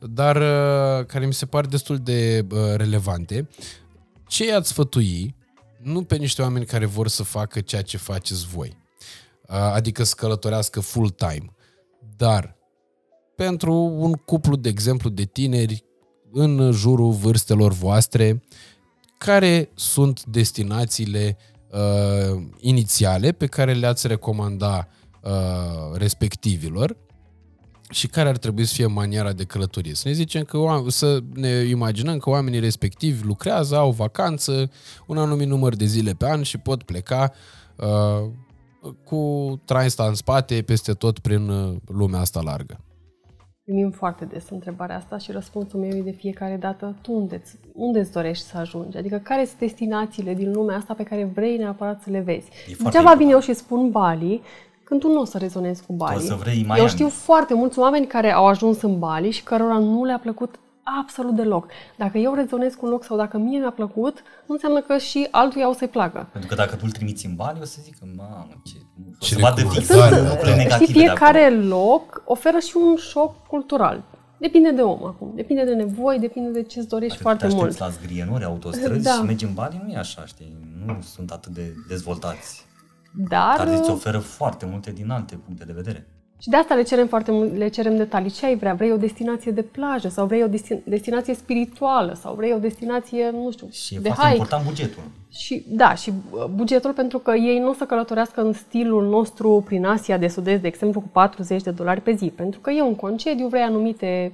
dar 0.00 0.36
uh, 0.36 1.06
care 1.06 1.26
mi 1.26 1.34
se 1.34 1.46
par 1.46 1.66
destul 1.66 1.98
de 1.98 2.46
uh, 2.50 2.58
relevante. 2.74 3.48
Ce 4.26 4.46
i-ați 4.46 4.68
sfătui, 4.68 5.34
nu 5.82 6.02
pe 6.02 6.16
niște 6.16 6.42
oameni 6.42 6.66
care 6.66 6.86
vor 6.86 7.08
să 7.08 7.22
facă 7.22 7.60
ceea 7.60 7.82
ce 7.82 7.96
faceți 7.96 8.46
voi, 8.46 8.76
adică 9.48 10.02
să 10.02 10.14
călătorească 10.16 10.80
full-time. 10.80 11.54
Dar 12.16 12.56
pentru 13.36 13.74
un 13.74 14.12
cuplu, 14.12 14.56
de 14.56 14.68
exemplu, 14.68 15.10
de 15.10 15.24
tineri 15.24 15.84
în 16.32 16.72
jurul 16.72 17.10
vârstelor 17.10 17.72
voastre, 17.72 18.42
care 19.18 19.70
sunt 19.74 20.24
destinațiile 20.24 21.36
uh, 21.70 22.42
inițiale 22.58 23.32
pe 23.32 23.46
care 23.46 23.72
le-ați 23.72 24.06
recomanda 24.06 24.88
uh, 25.22 25.30
respectivilor 25.94 26.96
și 27.90 28.06
care 28.06 28.28
ar 28.28 28.36
trebui 28.36 28.64
să 28.64 28.74
fie 28.74 28.86
maniera 28.86 29.32
de 29.32 29.44
călătorie. 29.44 29.94
Să 29.94 30.08
ne 30.08 30.14
zicem 30.14 30.42
că 30.42 30.58
oam- 30.58 30.88
să 30.88 31.18
ne 31.34 31.48
imaginăm 31.48 32.18
că 32.18 32.30
oamenii 32.30 32.60
respectivi 32.60 33.24
lucrează, 33.24 33.76
au 33.76 33.90
vacanță, 33.90 34.70
un 35.06 35.18
anumit 35.18 35.46
număr 35.46 35.76
de 35.76 35.84
zile 35.84 36.12
pe 36.12 36.26
an 36.26 36.42
și 36.42 36.58
pot 36.58 36.82
pleca 36.82 37.32
uh, 37.76 38.30
cu 39.04 39.52
traista 39.64 40.04
în 40.04 40.14
spate 40.14 40.62
peste 40.66 40.92
tot 40.92 41.18
prin 41.18 41.48
uh, 41.48 41.76
lumea 41.86 42.20
asta 42.20 42.40
largă. 42.44 42.80
Primim 43.64 43.90
foarte 43.90 44.24
des 44.24 44.48
întrebarea 44.50 44.96
asta 44.96 45.18
și 45.18 45.32
răspunsul 45.32 45.80
meu 45.80 45.88
e 45.88 46.00
de 46.02 46.10
fiecare 46.10 46.56
dată, 46.56 46.96
tu 47.02 47.12
unde, 47.12 47.42
unde 47.72 47.98
îți 47.98 48.12
dorești 48.12 48.44
să 48.44 48.58
ajungi? 48.58 48.96
Adică 48.96 49.16
care 49.16 49.44
sunt 49.44 49.58
destinațiile 49.58 50.34
din 50.34 50.52
lumea 50.52 50.76
asta 50.76 50.94
pe 50.94 51.02
care 51.02 51.30
vrei 51.34 51.56
neapărat 51.56 52.02
să 52.02 52.10
le 52.10 52.20
vezi? 52.20 52.46
foarte 52.50 52.72
Degeaba 52.72 52.98
important. 52.98 53.18
vin 53.18 53.30
eu 53.30 53.40
și 53.40 53.52
spun 53.54 53.90
Bali, 53.90 54.42
când 54.84 55.00
tu 55.00 55.08
nu 55.08 55.20
o 55.20 55.24
să 55.24 55.38
rezonezi 55.38 55.86
cu 55.86 55.92
Bali. 55.92 56.20
să 56.22 56.34
vrei 56.34 56.58
Eu 56.58 56.64
Miami. 56.74 56.88
știu 56.88 57.08
foarte 57.08 57.54
mulți 57.54 57.78
oameni 57.78 58.06
care 58.06 58.32
au 58.32 58.46
ajuns 58.46 58.82
în 58.82 58.98
Bali 58.98 59.30
și 59.30 59.42
cărora 59.42 59.78
nu 59.78 60.04
le-a 60.04 60.18
plăcut 60.18 60.58
absolut 61.00 61.34
deloc. 61.34 61.66
Dacă 61.96 62.18
eu 62.18 62.34
rezonez 62.34 62.74
cu 62.74 62.84
un 62.86 62.90
loc 62.90 63.04
sau 63.04 63.16
dacă 63.16 63.38
mie 63.38 63.58
mi-a 63.58 63.70
plăcut, 63.70 64.18
nu 64.46 64.54
înseamnă 64.54 64.80
că 64.80 64.98
și 64.98 65.28
altuia 65.30 65.68
o 65.68 65.72
să-i 65.72 65.88
placă. 65.88 66.28
Pentru 66.32 66.48
că 66.48 66.54
dacă 66.54 66.74
tu 66.74 66.80
îl 66.84 66.90
trimiți 66.90 67.26
în 67.26 67.34
Bali, 67.34 67.58
o 67.60 67.64
să 67.64 67.78
zică, 67.82 67.98
mamă, 68.16 68.48
ce... 68.64 68.74
O 69.10 69.16
Ce 69.18 69.34
să 69.34 69.40
vadă 69.40 69.60
fix 69.60 69.74
recomandare, 69.88 70.14
Sunt, 70.14 70.26
da. 70.26 70.30
lucrurile 70.32 70.54
știi, 70.56 70.64
negative 70.68 70.92
de 70.92 70.98
fiecare 70.98 71.44
acolo. 71.44 71.66
loc 71.66 72.22
oferă 72.24 72.58
și 72.58 72.76
un 72.76 72.96
șoc 72.96 73.46
cultural. 73.46 74.02
Depinde 74.38 74.70
de 74.70 74.82
om 74.82 75.04
acum, 75.04 75.32
depinde 75.34 75.64
de 75.64 75.74
nevoi, 75.74 76.18
depinde 76.18 76.50
de 76.50 76.62
ce-ți 76.62 76.88
dorești 76.88 77.12
Dacă 77.12 77.22
foarte 77.22 77.46
te 77.46 77.54
mult. 77.54 77.68
aștepți 77.70 77.80
la 78.00 78.02
zgrienuri, 78.02 78.44
autostrăzi 78.44 79.02
Da. 79.02 79.10
și 79.12 79.22
mergi 79.22 79.44
în 79.44 79.54
Bali, 79.54 79.80
nu 79.86 79.92
e 79.92 79.96
așa, 79.96 80.24
știi? 80.26 80.56
Nu 80.86 80.98
sunt 81.02 81.30
atât 81.30 81.52
de 81.52 81.74
dezvoltați. 81.88 82.66
Dar, 83.28 83.56
Dar 83.56 83.66
îți 83.80 83.90
oferă 83.90 84.18
foarte 84.18 84.66
multe 84.66 84.90
din 84.92 85.10
alte 85.10 85.34
puncte 85.44 85.64
de 85.64 85.72
vedere. 85.72 86.06
Și 86.38 86.48
de 86.48 86.56
asta 86.56 86.74
le 86.74 86.82
cerem 86.82 87.06
foarte 87.06 87.30
mult, 87.30 87.56
le 87.56 87.68
cerem 87.68 87.96
detalii. 87.96 88.30
Ce 88.30 88.46
ai 88.46 88.56
vrea? 88.56 88.74
Vrei 88.74 88.92
o 88.92 88.96
destinație 88.96 89.52
de 89.52 89.62
plajă 89.62 90.08
sau 90.08 90.26
vrei 90.26 90.42
o 90.42 90.48
desti- 90.48 90.84
destinație 90.84 91.34
spirituală 91.34 92.12
sau 92.20 92.34
vrei 92.34 92.52
o 92.52 92.58
destinație, 92.58 93.30
nu 93.30 93.50
știu, 93.50 93.66
Și 93.70 93.94
e 93.94 93.98
de 93.98 94.08
foarte 94.08 94.22
hike? 94.22 94.36
important 94.36 94.64
bugetul. 94.64 95.02
Și 95.30 95.64
da, 95.68 95.94
și 95.94 96.12
uh, 96.30 96.44
bugetul 96.54 96.92
pentru 96.92 97.18
că 97.18 97.34
ei 97.34 97.58
nu 97.58 97.68
o 97.68 97.72
să 97.72 97.84
călătorească 97.84 98.40
în 98.42 98.52
stilul 98.52 99.08
nostru 99.08 99.62
prin 99.66 99.84
Asia 99.84 100.16
de 100.18 100.28
Sud-Est, 100.28 100.60
de 100.62 100.66
exemplu, 100.68 101.00
cu 101.00 101.08
40 101.12 101.62
de 101.62 101.70
dolari 101.70 102.00
pe 102.00 102.12
zi. 102.12 102.26
Pentru 102.26 102.60
că 102.60 102.70
e 102.70 102.82
un 102.82 102.94
concediu, 102.94 103.48
vrei 103.48 103.62
anumite 103.62 104.32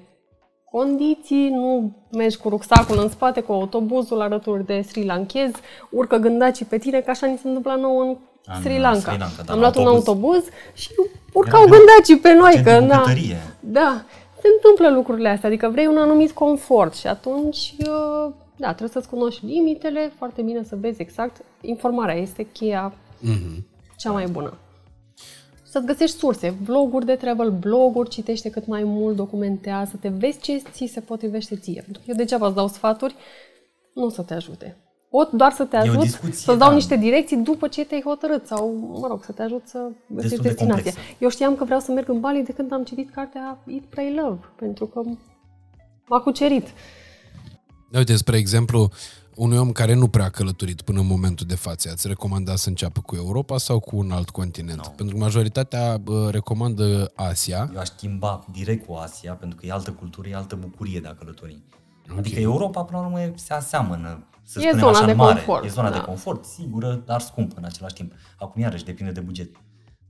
condiții, 0.70 1.48
nu 1.50 1.92
mergi 2.12 2.36
cu 2.36 2.48
rucsacul 2.48 2.98
în 3.02 3.08
spate, 3.08 3.40
cu 3.40 3.52
autobuzul 3.52 4.20
alături 4.20 4.66
de 4.66 4.80
Sri 4.80 5.04
Lankez, 5.04 5.50
urcă 5.90 6.16
gândacii 6.16 6.64
pe 6.64 6.78
tine, 6.78 7.00
că 7.00 7.10
așa 7.10 7.26
ni 7.26 7.36
se 7.38 7.46
întâmplă 7.48 7.74
nouă 7.80 8.02
în 8.02 8.16
În 8.46 8.60
Sri 8.62 8.78
Lanka. 8.78 9.10
Sri 9.10 9.18
Lanka, 9.18 9.42
da, 9.42 9.52
Am 9.52 9.58
la 9.58 9.64
luat 9.64 9.76
un 9.76 9.86
autobuz. 9.86 10.34
autobuz 10.34 10.44
și 10.74 10.90
urcau 11.32 11.62
Era 11.62 11.70
gândacii 11.76 12.18
pe 12.18 12.32
noi. 12.32 12.52
Gen 12.54 12.62
Că, 12.62 12.70
de 12.70 12.78
na, 12.86 12.96
bucătărie. 12.98 13.36
da, 13.60 14.04
se 14.40 14.48
întâmplă 14.56 14.90
lucrurile 14.96 15.28
astea, 15.28 15.48
adică 15.48 15.68
vrei 15.68 15.86
un 15.86 15.96
anumit 15.98 16.30
confort 16.32 16.94
și 16.94 17.06
atunci, 17.06 17.74
uh, 17.78 18.32
da, 18.56 18.68
trebuie 18.68 18.88
să-ți 18.88 19.08
cunoști 19.08 19.44
limitele, 19.46 20.12
foarte 20.18 20.42
bine 20.42 20.62
să 20.64 20.76
vezi 20.80 21.00
exact. 21.00 21.36
Informarea 21.60 22.14
este 22.14 22.42
cheia 22.42 22.92
Mhm. 23.18 23.66
cea 23.96 24.10
mai 24.10 24.26
bună. 24.26 24.56
Să-ți 25.62 25.86
găsești 25.86 26.16
surse, 26.16 26.54
vloguri 26.62 27.06
de 27.06 27.14
travel, 27.14 27.50
bloguri, 27.50 28.08
citește 28.08 28.50
cât 28.50 28.66
mai 28.66 28.82
mult, 28.84 29.16
documentează, 29.16 29.92
te 30.00 30.08
vezi 30.08 30.38
ce 30.40 30.62
ți 30.72 30.86
se 30.92 31.00
potrivește 31.00 31.56
ție. 31.56 31.80
Pentru 31.84 32.02
că 32.04 32.10
eu 32.10 32.16
degeaba 32.16 32.46
îți 32.46 32.54
dau 32.54 32.68
sfaturi, 32.68 33.14
nu 33.94 34.04
o 34.04 34.08
să 34.08 34.22
te 34.22 34.34
ajute. 34.34 34.76
Pot 35.16 35.30
doar 35.32 35.52
să 35.52 35.64
te 35.64 35.76
E 35.76 35.78
o 35.78 35.82
ajut, 35.82 36.00
discuție, 36.00 36.32
să-ți 36.34 36.58
dau 36.58 36.68
da. 36.68 36.74
niște 36.74 36.96
direcții 36.96 37.36
după 37.36 37.68
ce 37.68 37.84
te-ai 37.84 38.02
hotărât 38.04 38.46
sau, 38.46 38.96
mă 39.00 39.06
rog, 39.06 39.24
să 39.24 39.32
te 39.32 39.42
ajut 39.42 39.62
să 39.66 39.78
găsești 40.06 40.16
Destul 40.36 40.42
de 40.42 40.48
destinație. 40.48 40.82
complexă. 40.92 41.16
Eu 41.18 41.28
știam 41.28 41.56
că 41.56 41.64
vreau 41.64 41.80
să 41.80 41.92
merg 41.92 42.08
în 42.08 42.20
Bali 42.20 42.42
de 42.42 42.52
când 42.52 42.72
am 42.72 42.84
citit 42.84 43.10
cartea 43.10 43.58
Eat, 43.66 43.82
Pray, 43.82 44.14
Love, 44.22 44.40
pentru 44.56 44.86
că 44.86 45.00
m-a 46.08 46.20
cucerit. 46.20 46.66
Da, 47.90 47.98
uite, 47.98 48.16
spre 48.16 48.36
exemplu, 48.36 48.88
unui 49.34 49.58
om 49.58 49.72
care 49.72 49.94
nu 49.94 50.08
prea 50.08 50.24
a 50.24 50.28
călătorit 50.28 50.82
până 50.82 51.00
în 51.00 51.06
momentul 51.06 51.46
de 51.46 51.54
față, 51.54 51.88
ați 51.92 52.08
recomanda 52.08 52.56
să 52.56 52.68
înceapă 52.68 53.00
cu 53.00 53.16
Europa 53.16 53.58
sau 53.58 53.80
cu 53.80 53.96
un 53.96 54.10
alt 54.10 54.30
continent? 54.30 54.78
Nu. 54.86 54.92
Pentru 54.96 55.14
că 55.16 55.20
majoritatea 55.22 55.96
bă, 55.96 56.28
recomandă 56.30 57.12
Asia. 57.14 57.70
Eu 57.74 57.80
aș 57.80 57.88
schimba 57.88 58.44
direct 58.52 58.86
cu 58.86 58.92
Asia, 58.92 59.32
pentru 59.32 59.58
că 59.58 59.66
e 59.66 59.70
altă 59.72 59.90
cultură, 59.90 60.28
e 60.28 60.34
altă 60.34 60.56
bucurie 60.60 61.00
de 61.00 61.08
a 61.08 61.14
călători. 61.14 61.62
Adică 62.18 62.40
Europa, 62.40 62.82
până 62.82 62.98
la 62.98 63.04
urmă, 63.06 63.32
se 63.34 63.52
aseamănă, 63.54 64.26
să 64.42 64.58
E 64.60 64.62
spunem 64.62 64.78
zona 64.78 64.90
așa, 64.96 65.04
de 65.04 65.10
în 65.10 65.16
mare. 65.16 65.32
confort, 65.34 65.64
E 65.64 65.68
zona 65.68 65.90
da. 65.90 65.94
de 65.98 66.04
confort, 66.04 66.44
sigură, 66.44 67.02
dar 67.06 67.20
scumpă 67.20 67.54
în 67.58 67.64
același 67.64 67.94
timp. 67.94 68.12
Acum, 68.38 68.62
iarăși, 68.62 68.84
depinde 68.84 69.12
de 69.12 69.20
buget. 69.20 69.50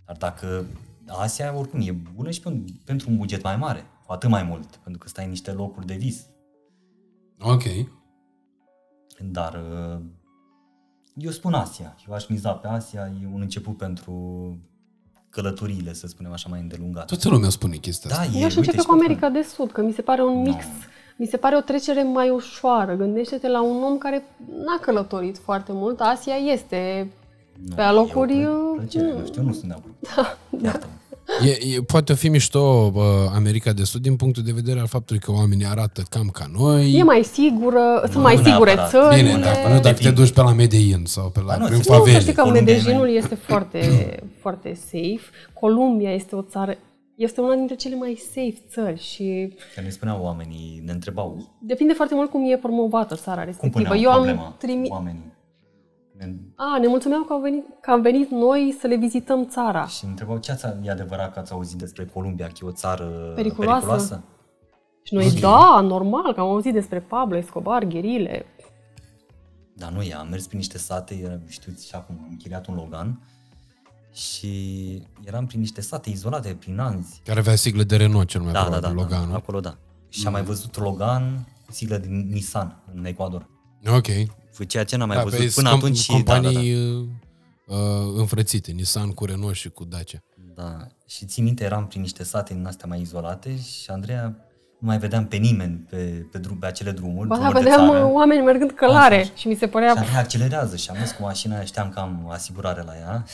Dar 0.07 0.17
dacă 0.17 0.67
Asia, 1.07 1.57
oricum, 1.57 1.81
e 1.83 1.93
bună 2.15 2.31
și 2.31 2.41
pen- 2.41 2.85
pentru 2.85 3.11
un 3.11 3.17
buget 3.17 3.43
mai 3.43 3.57
mare, 3.57 3.87
cu 4.07 4.13
atât 4.13 4.31
mai 4.31 4.43
mult, 4.43 4.77
pentru 4.77 5.03
că 5.03 5.09
stai 5.09 5.25
în 5.25 5.31
niște 5.31 5.53
locuri 5.53 5.87
de 5.87 5.95
vis. 5.95 6.27
Ok. 7.41 7.63
Dar 9.21 9.55
uh, 9.55 10.01
eu 11.15 11.31
spun 11.31 11.53
Asia. 11.55 11.97
Eu 12.09 12.15
aș 12.15 12.27
miza 12.29 12.53
pe 12.53 12.69
Asia. 12.69 13.13
E 13.23 13.27
un 13.33 13.41
început 13.41 13.77
pentru 13.77 14.57
călătoriile, 15.29 15.93
să 15.93 16.07
spunem 16.07 16.33
așa, 16.33 16.49
mai 16.49 16.61
îndelungate. 16.61 17.07
Toată 17.07 17.29
lumea 17.29 17.49
spune 17.49 17.77
chestia 17.77 18.11
Da, 18.11 18.17
asta. 18.21 18.37
e, 18.37 18.39
Eu 18.41 18.45
aș 18.47 18.55
uite, 18.57 18.59
începe 18.59 18.77
și 18.77 18.87
cu 18.87 18.97
pe 18.97 19.05
America 19.05 19.29
de 19.29 19.43
Sud, 19.43 19.71
că 19.73 19.83
mi 19.83 19.93
se 19.93 20.03
pare 20.03 20.23
un 20.23 20.41
mix, 20.43 20.65
mi 21.23 21.29
se 21.29 21.37
pare 21.37 21.57
o 21.57 21.61
trecere 21.61 22.03
mai 22.03 22.29
ușoară. 22.29 22.95
Gândește-te 22.95 23.49
la 23.49 23.63
un 23.63 23.83
om 23.83 23.99
care 23.99 24.25
n-a 24.67 24.79
călătorit 24.81 25.39
foarte 25.45 25.71
mult. 25.75 26.01
Asia 26.01 26.35
este 26.53 27.09
Nu, 27.69 27.75
pe 27.75 27.81
alocuri... 27.83 28.33
e 28.41 28.47
o 28.47 28.51
uh, 28.51 28.75
plăcere, 28.77 29.13
nu 29.19 29.27
știu, 29.27 29.41
eu 29.43 29.47
nu 29.49 29.53
sunt 29.53 29.65
de 29.71 29.75
acord. 29.79 29.95
Da, 30.63 30.73
da. 30.73 30.79
E, 31.47 31.75
e, 31.77 31.81
poate 31.83 32.15
fi 32.15 32.29
mișto 32.29 32.91
bă, 32.91 33.27
America 33.35 33.73
de 33.73 33.85
Sud 33.85 34.03
din 34.03 34.17
punctul 34.17 34.43
de 34.43 34.53
vedere 34.53 34.81
al 34.81 34.87
faptului 34.87 35.21
că 35.23 35.33
oamenii 35.33 35.67
arată 35.67 36.03
cam 36.11 36.29
ca 36.33 36.45
noi. 36.59 36.93
E 36.95 37.03
mai 37.03 37.23
sigură, 37.33 37.99
sunt 38.03 38.15
Nu 38.15 38.21
mai 38.21 38.37
sigure 38.37 38.75
neapărat. 38.75 38.91
țările. 38.91 39.23
Bine, 39.33 39.43
dacă, 39.43 39.69
nu 39.73 39.81
dacă 39.81 39.99
te 40.03 40.11
duci 40.11 40.33
pe 40.33 40.41
la 40.43 40.53
Medellin 40.53 41.03
sau 41.05 41.29
pe 41.29 41.41
la 41.41 41.47
Ba 41.47 41.57
nu, 41.57 41.65
prin 41.67 41.83
să- 41.83 41.91
Nu, 41.91 41.95
să 41.95 41.99
favele. 42.01 42.21
știi 42.21 42.33
că 42.33 42.43
Columbia 42.43 42.73
e 42.73 42.77
Medellинul 42.77 43.07
mai- 43.07 43.15
este 43.17 43.35
foarte, 43.35 43.81
foarte 44.43 44.75
safe. 44.75 45.21
Columbia 45.61 46.11
este 46.15 46.37
o 46.37 46.43
țară, 46.43 46.77
este 47.17 47.41
una 47.41 47.55
dintre 47.55 47.75
cele 47.77 47.95
mai 47.97 48.15
safe 48.15 48.63
țări 48.69 49.01
și 49.01 49.55
Că 49.75 49.81
ne 49.81 49.89
spuneau 49.89 50.23
oamenii, 50.23 50.83
ne 50.85 50.93
întrebau 50.93 51.57
depinde 51.61 51.93
foarte 51.93 52.15
mult 52.15 52.31
cum 52.31 52.51
e 52.51 52.57
promovată 52.57 53.15
țara 53.15 53.37
cum 53.37 53.45
respectivă. 53.45 53.89
puneau 53.89 54.03
Eu 54.03 54.11
am 54.11 54.15
problema 54.25 54.55
trimis... 54.59 54.91
oamenii. 54.91 55.31
Ne, 56.17 56.33
A, 56.57 56.79
ne 56.81 56.87
mulțumeau 56.87 57.23
că, 57.23 57.33
au 57.33 57.41
venit, 57.41 57.65
că 57.81 57.91
am 57.91 58.01
venit 58.01 58.31
noi 58.31 58.77
să 58.81 58.87
le 58.87 58.97
vizităm 58.97 59.47
țara. 59.47 59.87
și 59.87 60.05
ne 60.05 60.11
întrebau 60.11 60.39
ce 60.39 60.51
ați, 60.53 60.67
e 60.83 60.91
adevărat 60.91 61.33
că 61.33 61.39
ați 61.39 61.53
auzit 61.53 61.79
despre 61.79 62.05
Columbia, 62.05 62.47
că 62.47 62.53
e 62.63 62.67
o 62.67 62.71
țară 62.73 63.05
Periculoasă. 63.35 63.79
periculoasă? 63.87 64.25
Și 65.03 65.15
noi, 65.15 65.31
da, 65.41 65.81
normal, 65.81 66.33
că 66.35 66.41
am 66.41 66.49
auzit 66.49 66.73
despre 66.73 67.01
Pablo 67.01 67.37
Escobar, 67.37 67.85
gherile. 67.85 68.47
Dar 69.75 69.91
nu 69.93 70.03
e, 70.03 70.15
am 70.15 70.29
mers 70.29 70.47
prin 70.47 70.59
niște 70.59 70.79
sate, 70.79 71.15
era- 71.25 71.39
știți 71.49 71.87
și 71.87 71.95
acum, 71.95 72.17
am 72.23 72.27
închiriat 72.31 72.67
un 72.67 72.75
Logan 72.75 73.21
și 74.13 75.03
eram 75.25 75.47
prin 75.47 75.61
niște 75.61 75.81
sate 75.81 76.11
izolate, 76.11 76.55
prin 76.55 76.79
anzi. 76.79 77.21
Care 77.25 77.39
avea 77.39 77.55
siglă 77.55 77.83
de 77.83 77.97
Renault 77.97 78.29
cel 78.29 78.41
mai 78.41 78.53
Da, 78.53 78.59
da, 78.59 78.65
da, 78.69 78.71
probabil, 78.79 78.97
da, 78.97 79.03
Loganul. 79.03 79.35
acolo 79.35 79.61
da. 79.61 79.77
Și 80.09 80.27
am 80.27 80.33
mai 80.33 80.43
văzut 80.43 80.77
Logan 80.79 81.49
cu 81.67 81.73
siglă 81.73 81.97
din 81.97 82.29
Nissan 82.31 82.83
în 82.95 83.05
Ecuador. 83.05 83.49
Ok. 83.87 84.07
Ceea 84.69 84.85
ce 84.85 84.97
n-am 84.97 85.09
mai 85.09 85.17
Da, 85.17 85.23
văzut 85.23 85.39
pe 85.39 85.51
până 85.55 85.71
com- 85.71 85.77
atunci. 85.77 85.97
și- 85.99 86.11
da, 86.11 86.17
da, 86.17 86.23
da. 86.23 86.35
companii 86.49 86.75
uh, 86.75 87.05
uh, 87.67 87.77
înfrățite, 88.17 88.71
Nissan 88.73 89.11
cu 89.11 89.25
Renault 89.25 89.55
și 89.55 89.69
cu 89.69 89.85
Dacia. 89.85 90.19
Da, 90.55 90.77
și 91.07 91.25
țin 91.27 91.45
minte, 91.45 91.65
eram 91.65 91.87
prin 91.87 92.01
niște 92.01 92.25
sate 92.25 92.55
din 92.55 92.67
astea 92.67 92.89
mai 92.89 93.01
izolate 93.01 93.57
și 93.61 93.91
Andreea 93.91 94.25
nu 94.79 94.89
mai 94.89 94.99
vedeam 94.99 95.27
pe 95.27 95.37
nimeni 95.37 95.87
pe, 95.91 95.97
pe, 96.33 96.39
drum, 96.39 96.57
pe 96.59 96.67
acele 96.67 96.91
drumuri, 96.91 97.29
Ba 97.29 97.37
da, 97.37 97.41
drumuri 97.43 97.65
de 97.65 97.71
vedeam 97.71 97.89
țară. 97.91 98.05
uh, 98.05 98.11
oameni 98.13 98.45
mergând 98.45 98.71
călare 98.71 99.21
Așa. 99.21 99.33
și 99.35 99.49
mi 99.49 99.55
se 99.55 99.65
Și 99.65 99.71
părea... 99.71 99.91
Andreea 99.97 100.19
accelerează 100.19 100.77
și 100.77 100.91
am 100.91 100.97
mers 100.97 101.11
cu 101.11 101.23
mașina 101.23 101.55
aia, 101.57 101.65
știam 101.65 101.89
că 101.91 101.99
am 102.01 102.29
asigurare 102.31 102.83
la 102.83 102.97
ea 102.99 103.25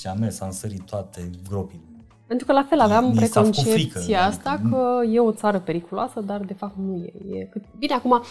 și 0.00 0.06
am 0.06 0.18
mers, 0.18 0.40
am 0.40 0.50
sărit 0.50 0.82
toate 0.82 1.30
gropile. 1.48 1.80
Pentru 2.26 2.46
că 2.46 2.52
la 2.52 2.62
fel 2.62 2.80
aveam 2.80 3.04
Mi 3.04 3.16
s-a 3.16 3.40
făcut 3.40 3.54
preconcepția 3.54 3.98
frică, 3.98 4.18
asta 4.18 4.50
adică- 4.50 4.68
că 4.68 5.06
e 5.12 5.20
o 5.20 5.32
țară 5.32 5.58
periculoasă, 5.58 6.20
dar 6.20 6.40
de 6.40 6.54
fapt 6.54 6.76
nu 6.76 6.94
e. 6.96 7.38
e 7.38 7.44
cât... 7.44 7.62
Bine, 7.78 7.94
acum, 7.94 8.22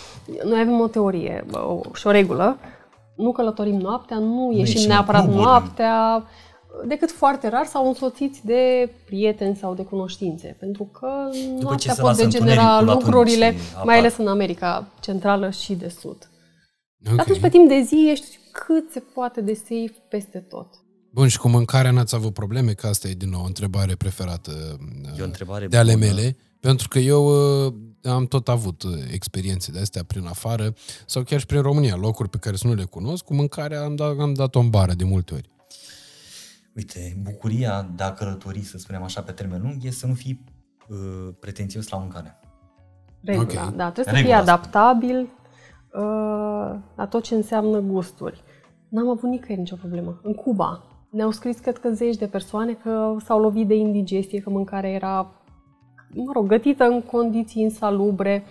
noi 0.44 0.60
avem 0.60 0.80
o 0.80 0.88
teorie 0.88 1.46
bă, 1.50 1.60
o, 1.60 1.82
și 1.94 2.08
o 2.08 2.12
regulă. 2.12 2.58
Nu 3.16 3.32
călătorim 3.32 3.76
noaptea, 3.76 4.18
nu 4.18 4.48
ieșim 4.52 4.60
ieșim 4.60 4.82
în 4.82 4.88
neapărat 4.88 5.22
cluburi. 5.22 5.44
noaptea, 5.44 6.26
decât 6.88 7.12
foarte 7.12 7.48
rar 7.48 7.66
sau 7.66 7.88
însoțiți 7.88 8.46
de 8.46 8.90
prieteni 9.06 9.56
sau 9.56 9.74
de 9.74 9.84
cunoștințe. 9.84 10.56
Pentru 10.60 10.84
că 10.84 11.30
ce 11.34 11.48
noaptea 11.60 11.94
se 11.94 12.02
pot 12.02 12.10
lasă 12.10 12.24
degenera 12.24 12.78
întunericul, 12.78 12.94
lucrurile, 12.94 13.46
atunci 13.46 13.62
apar. 13.74 13.86
mai 13.86 13.98
ales 13.98 14.18
în 14.18 14.28
America 14.28 14.88
Centrală 15.02 15.50
și 15.50 15.74
de 15.74 15.88
Sud. 15.88 16.30
Ok. 17.12 17.20
Atunci, 17.20 17.40
pe 17.40 17.50
timp 17.50 17.68
de 17.68 17.82
zi, 17.82 18.08
ești 18.12 18.40
cât 18.52 18.92
se 18.92 19.00
poate 19.00 19.42
de 19.42 19.54
safe 19.54 19.96
peste 20.10 20.40
tot. 20.40 20.68
Bun, 21.16 21.28
și 21.28 21.38
cu 21.40 21.48
mâncarea 21.48 21.92
n-ați 21.92 22.16
avut 22.16 22.34
probleme? 22.34 22.74
Că 22.74 22.88
asta 22.88 23.08
e 23.08 23.14
din 23.14 23.30
nou 23.30 23.42
o 23.42 23.46
întrebare 23.46 23.96
preferată 23.96 24.52
uh, 25.04 25.18
E 25.18 25.22
o 25.22 25.26
întrebare 25.26 25.68
de 25.68 25.78
ale 25.78 25.94
bună. 25.94 26.06
mele. 26.06 26.36
Pentru 26.60 26.88
că 26.88 27.00
eu 27.00 27.26
uh, 27.66 27.74
am 28.04 28.26
tot 28.26 28.48
avut 28.48 28.84
uh, 28.84 28.92
experiențe 29.12 29.72
de 29.72 29.80
astea 29.80 30.04
prin 30.04 30.26
afară 30.26 30.74
sau 31.06 31.24
chiar 31.24 31.40
și 31.40 31.46
prin 31.46 31.62
România, 31.62 31.96
locuri 31.96 32.30
pe 32.30 32.38
care 32.38 32.56
să 32.56 32.68
nu 32.68 32.74
le 32.74 32.84
cunosc. 32.84 33.24
Cu 33.24 33.34
mâncarea 33.34 33.84
am 33.84 33.96
dat, 33.96 34.20
am 34.20 34.34
dat 34.34 34.56
o 34.56 34.64
bară 34.64 34.94
de 34.94 35.04
multe 35.04 35.34
ori. 35.34 35.50
Uite, 36.76 37.18
bucuria 37.22 37.90
de 37.96 38.04
a 38.04 38.14
călători, 38.14 38.62
să 38.64 38.78
spunem 38.78 39.04
așa, 39.04 39.22
pe 39.22 39.32
termen 39.32 39.62
lung, 39.62 39.84
e 39.84 39.92
să 39.92 40.08
nu 40.08 40.14
fii 40.14 40.44
uh, 40.88 40.98
pretențios 41.40 41.88
la 41.88 41.98
mâncare. 41.98 42.40
Regula, 43.24 43.64
Ok. 43.66 43.76
da. 43.76 43.92
Trebuie 43.92 44.06
să 44.06 44.12
Regula 44.12 44.22
fii 44.22 44.32
asta. 44.34 44.52
adaptabil 44.54 45.18
uh, 45.20 46.80
la 46.96 47.08
tot 47.10 47.24
ce 47.24 47.36
înseamnă 47.36 47.80
gusturi. 47.80 48.44
N-am 48.90 49.10
avut 49.10 49.30
nicăieri 49.30 49.60
nicio 49.62 49.76
problemă. 49.76 50.20
În 50.24 50.34
Cuba 50.34 50.84
ne-au 51.16 51.32
scris, 51.32 51.60
cred 51.60 51.78
că 51.78 51.90
zeci 51.90 52.16
de 52.16 52.28
persoane 52.28 52.74
că 52.74 53.16
s-au 53.24 53.40
lovit 53.40 53.68
de 53.68 53.76
indigestie, 53.76 54.40
că 54.40 54.50
mâncarea 54.50 54.90
era, 54.90 55.32
mă 56.14 56.32
rog, 56.34 56.48
gătită 56.48 56.84
în 56.84 57.02
condiții 57.02 57.62
insalubre. 57.62 58.46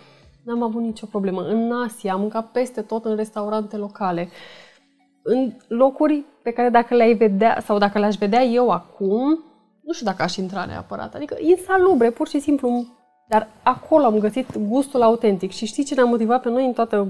N-am 0.44 0.62
avut 0.62 0.82
nicio 0.82 1.06
problemă. 1.06 1.42
În 1.42 1.72
Asia 1.72 2.12
am 2.12 2.20
mâncat 2.20 2.50
peste 2.50 2.80
tot 2.80 3.04
în 3.04 3.16
restaurante 3.16 3.76
locale. 3.76 4.28
În 5.22 5.52
locuri 5.68 6.24
pe 6.42 6.50
care 6.50 6.68
dacă 6.68 6.94
le-ai 6.94 7.14
vedea, 7.14 7.60
sau 7.60 7.78
dacă 7.78 7.98
le-aș 7.98 8.14
vedea 8.14 8.42
eu 8.42 8.70
acum, 8.70 9.44
nu 9.80 9.92
știu 9.92 10.06
dacă 10.06 10.22
aș 10.22 10.36
intra 10.36 10.64
neapărat. 10.64 11.14
Adică 11.14 11.36
insalubre, 11.40 12.10
pur 12.10 12.28
și 12.28 12.38
simplu 12.38 12.86
Dar 13.28 13.48
acolo 13.62 14.04
am 14.04 14.18
găsit 14.18 14.58
gustul 14.58 15.02
autentic. 15.02 15.50
Și 15.50 15.66
știi 15.66 15.84
ce 15.84 15.94
ne-a 15.94 16.04
motivat 16.04 16.42
pe 16.42 16.48
noi 16.48 16.66
în 16.66 16.72
toată 16.72 17.06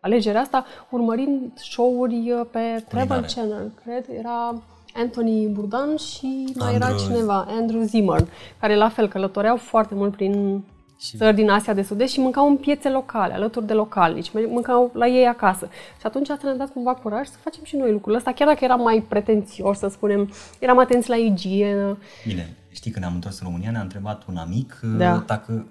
alegerea 0.00 0.40
asta? 0.40 0.64
Urmărind 0.90 1.52
show-uri 1.54 2.32
uh, 2.32 2.46
pe 2.50 2.84
Travel 2.88 3.06
Culinare. 3.06 3.32
Channel, 3.34 3.72
cred. 3.84 4.06
Era 4.18 4.54
Anthony 4.96 5.46
Bourdain 5.46 5.96
și 5.96 6.44
mai 6.58 6.74
era 6.74 6.86
Andrew- 6.86 6.98
cineva, 7.06 7.46
Andrew 7.48 7.82
Zimmern, 7.82 8.28
care 8.60 8.76
la 8.76 8.88
fel 8.88 9.08
călătoreau 9.08 9.56
foarte 9.56 9.94
mult 9.94 10.16
prin 10.16 10.62
Și- 10.98 11.16
țări 11.16 11.34
din 11.36 11.50
Asia 11.50 11.72
de 11.74 11.82
Sud-Est 11.82 12.12
și 12.12 12.20
mâncau 12.20 12.48
în 12.48 12.56
piețe 12.56 12.88
locale, 12.90 13.32
alături 13.34 13.66
de 13.66 13.72
localnici, 13.72 14.30
mâncau 14.48 14.90
la 14.94 15.06
ei 15.06 15.26
acasă. 15.26 15.68
Și 16.00 16.06
atunci 16.06 16.28
asta 16.28 16.46
ne-a 16.46 16.56
dat 16.56 16.72
cumva 16.72 16.94
curaj 16.94 17.26
să 17.26 17.36
facem 17.42 17.64
și 17.64 17.76
noi 17.76 17.92
lucrul 17.92 18.14
ăsta, 18.14 18.32
chiar 18.32 18.48
dacă 18.48 18.64
era 18.64 18.74
mai 18.74 19.04
pretențios, 19.08 19.78
să 19.78 19.88
spunem, 19.88 20.30
eram 20.58 20.78
atenți 20.78 21.08
la 21.08 21.16
igienă. 21.16 21.98
Bine, 22.26 22.56
știi 22.68 22.90
când 22.90 23.04
ne-am 23.04 23.14
întors 23.16 23.40
în 23.40 23.46
România, 23.46 23.70
ne-a 23.70 23.80
întrebat 23.80 24.22
un 24.28 24.36
amic 24.36 24.80
Da. 24.98 25.12
uh, 25.14 25.22
dacă... 25.26 25.66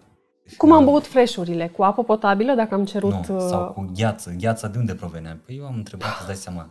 Cum 0.57 0.71
am 0.71 0.85
băut 0.85 1.05
freșurile? 1.07 1.67
Cu 1.75 1.83
apă 1.83 2.03
potabilă, 2.03 2.53
dacă 2.53 2.73
am 2.73 2.85
cerut... 2.85 3.11
Nu, 3.27 3.35
uh, 3.35 3.45
sau 3.49 3.71
cu 3.71 3.89
gheață. 3.95 4.33
Gheața 4.39 4.67
de 4.67 4.77
unde 4.77 4.93
provenea? 4.93 5.37
Păi 5.45 5.55
eu 5.59 5.65
am 5.65 5.73
întrebat, 5.75 6.09
îți 6.17 6.25
dai 6.25 6.35
seama. 6.35 6.69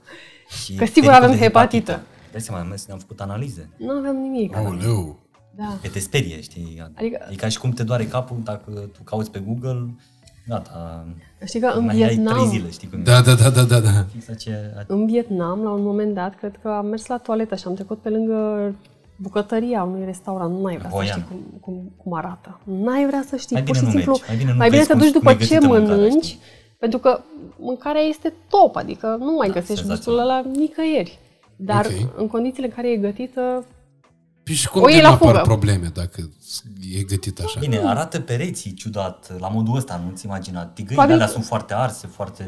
Și 0.64 0.74
Că 0.74 0.84
sigur 0.84 1.00
pericol 1.08 1.22
avem 1.24 1.30
de 1.38 1.42
hepatită. 1.44 2.00
Îți 2.34 2.44
dai 2.44 2.54
seama, 2.54 2.60
am 2.60 2.68
mers, 2.68 2.86
ne-am 2.86 2.98
făcut 2.98 3.20
analize. 3.20 3.68
Nu 3.76 3.90
aveam 3.90 4.16
nimic. 4.16 4.56
Aoleu. 4.56 5.18
Da. 5.56 5.78
Că 5.82 5.88
te 5.88 5.98
sperie, 5.98 6.40
știi? 6.40 6.82
Adică- 6.94 7.26
E 7.30 7.34
ca 7.34 7.48
și 7.48 7.58
cum 7.58 7.70
te 7.70 7.82
doare 7.82 8.06
capul 8.06 8.36
dacă 8.44 8.70
tu 8.92 9.02
cauți 9.04 9.30
pe 9.30 9.38
Google, 9.46 9.94
gata, 10.48 11.06
Știi 11.44 11.60
că 11.60 11.66
în 11.66 11.84
mai 11.84 11.94
ai 11.94 12.00
trei 12.02 12.14
Vietnam, 12.16 12.48
zile, 12.48 12.70
știi 12.70 12.88
cum 12.88 12.98
e? 12.98 13.02
Da, 13.02 13.20
da, 13.20 13.34
da, 13.34 13.50
da, 13.50 13.62
da, 13.62 13.80
da. 13.80 13.90
Fix 14.12 14.28
ace- 14.28 14.84
în 14.86 15.06
Vietnam, 15.06 15.62
la 15.62 15.70
un 15.70 15.82
moment 15.82 16.14
dat, 16.14 16.34
cred 16.38 16.58
că 16.62 16.68
am 16.68 16.86
mers 16.86 17.06
la 17.06 17.16
toaletă 17.18 17.54
și 17.54 17.64
am 17.66 17.74
trecut 17.74 17.98
pe 18.00 18.08
lângă 18.08 18.72
bucătăria 19.16 19.82
unui 19.82 20.04
restaurant. 20.04 20.52
Nu 20.54 20.60
mai 20.60 20.76
vrea 20.76 20.88
să 20.90 20.94
Voian. 20.96 21.10
știi 21.10 21.24
cum, 21.28 21.58
cum, 21.60 21.92
cum 21.96 22.14
arată. 22.14 22.60
N-ai 22.64 23.06
vrea 23.06 23.24
să 23.28 23.36
știi. 23.36 23.56
Mai 23.56 23.64
Pur 23.64 23.74
bine 23.74 23.88
și 23.90 23.94
nu 23.94 24.00
simplu, 24.00 24.12
mergi, 24.12 24.28
mai 24.28 24.36
bine 24.36 24.50
nu 24.50 24.56
mai 24.56 24.68
bine 24.68 24.76
vezi 24.80 24.88
te 24.90 24.94
cum- 24.94 25.02
duci 25.02 25.12
cum 25.12 25.20
după 25.20 25.30
e 25.32 25.46
ce 25.46 25.54
gătită 25.54 25.66
mâncarea, 25.72 25.96
mănânci, 25.96 26.24
știi? 26.24 26.38
pentru 26.78 26.98
că 26.98 27.20
mâncarea 27.58 28.00
este 28.02 28.32
top, 28.48 28.76
adică 28.76 29.16
nu 29.20 29.32
mai 29.38 29.48
Da, 29.48 29.52
găsești 29.52 29.84
senzațional. 29.84 29.96
gustul 29.96 30.18
ăla 30.18 30.58
nicăieri. 30.60 31.18
Dar 31.56 31.86
Ok. 31.86 32.10
în 32.20 32.26
condițiile 32.28 32.66
în 32.66 32.72
care 32.74 32.90
e 32.90 32.96
gătită, 32.96 33.64
Păi 34.44 34.54
și 34.54 34.68
cum 34.68 34.82
O 34.82 34.88
iei 34.88 34.96
de 34.96 35.02
la 35.02 35.08
nu 35.08 35.14
apar 35.14 35.28
fugă. 35.30 35.40
probleme 35.42 35.90
dacă 35.94 36.30
e 36.98 37.02
gătit 37.02 37.40
așa? 37.40 37.60
Bine, 37.60 37.78
arată 37.84 38.20
pereții 38.20 38.72
ciudat, 38.74 39.40
la 39.40 39.48
modul 39.48 39.76
ăsta, 39.76 40.00
nu-ți 40.08 40.24
imagina. 40.26 40.64
Tigăile 40.64 40.92
Probabil- 40.94 41.14
alea 41.14 41.26
sunt 41.26 41.44
foarte 41.44 41.74
arse, 41.74 42.06
foarte... 42.06 42.44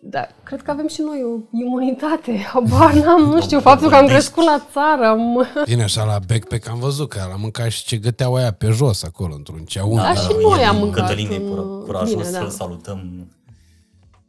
da, 0.00 0.26
cred 0.42 0.62
că 0.62 0.70
avem 0.70 0.88
și 0.88 1.00
noi 1.00 1.22
o 1.24 1.58
imunitate. 1.58 2.36
Habar 2.52 2.92
n-am, 2.94 3.20
nu 3.22 3.40
știu, 3.40 3.60
faptul 3.60 3.88
că 3.88 3.94
am 3.94 4.00
Domnești. 4.06 4.30
crescut 4.30 4.44
la 4.52 4.66
țară, 4.72 5.06
am... 5.06 5.46
Bine, 5.64 5.82
așa 5.82 6.04
la 6.04 6.18
backpack 6.26 6.68
am 6.68 6.78
văzut 6.78 7.08
că 7.08 7.20
am 7.32 7.40
mâncat 7.40 7.68
și 7.70 7.84
ce 7.84 7.96
găteau 7.96 8.34
aia 8.34 8.52
pe 8.52 8.66
jos 8.70 9.02
acolo, 9.02 9.34
într-un 9.34 9.64
ceaun. 9.64 9.96
Da, 9.96 10.14
și 10.14 10.30
el 10.32 10.40
noi 10.40 10.60
e 10.60 10.66
am 10.66 10.76
un 10.76 10.82
mâncat 10.82 11.06
Cătălin 11.08 11.30
e 11.32 11.36
în- 11.36 11.42
cura- 11.50 11.84
curajos 11.86 12.10
bine, 12.10 12.30
da. 12.30 12.38
să-l 12.38 12.48
salutăm. 12.48 13.26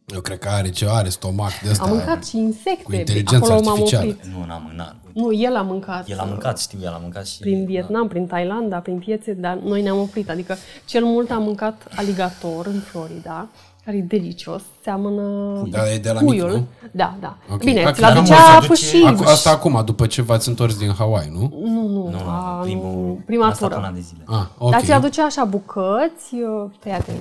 Eu 0.05 0.21
cred 0.21 0.39
că 0.39 0.49
are 0.49 0.69
ce 0.69 0.87
are 0.89 1.09
stomac 1.09 1.59
de 1.63 1.69
ăsta. 1.69 1.83
Am 1.83 1.89
mâncat 1.89 2.25
și 2.25 2.37
insecte. 2.37 2.83
cu 2.83 2.93
inteligență 2.95 3.35
Acolo 3.35 3.59
m-am 3.61 3.67
artificială. 3.73 4.05
oprit. 4.09 4.25
Nu, 4.25 4.45
n-am, 4.45 4.71
n-am. 4.75 4.95
Nu, 5.13 5.33
el 5.33 5.55
a 5.55 5.61
mâncat. 5.61 6.09
El 6.09 6.19
a 6.19 6.23
mâncat, 6.23 6.59
știu, 6.59 6.79
el 6.83 6.91
a 6.93 6.99
mâncat 7.01 7.27
și... 7.27 7.39
Prin 7.39 7.65
Vietnam, 7.65 8.07
prin 8.07 8.25
Thailanda, 8.27 8.77
prin 8.77 8.97
piețe, 8.99 9.33
dar 9.33 9.55
noi 9.65 9.81
ne-am 9.81 9.97
oprit. 9.99 10.29
Adică 10.29 10.55
cel 10.85 11.03
mult 11.03 11.31
am 11.31 11.43
mâncat 11.43 11.87
aligator 11.95 12.65
în 12.65 12.79
Florida, 12.79 13.47
care 13.85 13.97
e 13.97 14.01
delicios, 14.01 14.61
seamănă 14.83 15.23
Da, 15.69 15.91
e 15.93 15.97
de 15.97 16.11
la 16.11 16.19
mic, 16.21 16.29
puiul. 16.29 16.49
nu? 16.49 16.65
Da, 16.91 17.15
da. 17.19 17.37
Ok. 17.51 17.63
Bine, 17.63 17.81
Ac- 17.89 17.93
ți-l 17.93 18.01
dar 18.01 18.13
nu 18.13 18.19
aducea 18.19 18.35
mă, 18.35 18.61
se 18.61 18.67
duce- 18.67 18.67
fâșiv. 18.67 19.05
Acu- 19.05 19.23
asta 19.29 19.49
acum, 19.49 19.81
după 19.85 20.07
ce 20.07 20.21
v-ați 20.21 20.47
întors 20.49 20.77
din 20.77 20.93
Hawaii, 20.97 21.29
nu? 21.31 21.51
Nu, 21.63 21.87
nu, 21.87 22.09
Nu, 22.09 22.17
a, 22.27 22.55
nu, 22.57 22.61
primul, 22.63 23.17
prima 23.25 23.47
a 23.47 23.53
stat 23.53 23.67
tură. 23.67 23.79
un 23.79 23.85
an 23.85 23.93
de 23.93 23.99
zile. 23.99 24.23
Ah, 24.25 24.45
ok. 24.57 24.71
Dar 24.71 24.81
ți 24.81 24.91
aducea 24.91 25.23
așa 25.23 25.43
bucăți 25.43 26.33
uh, 26.35 26.69
tăiate. 26.79 27.11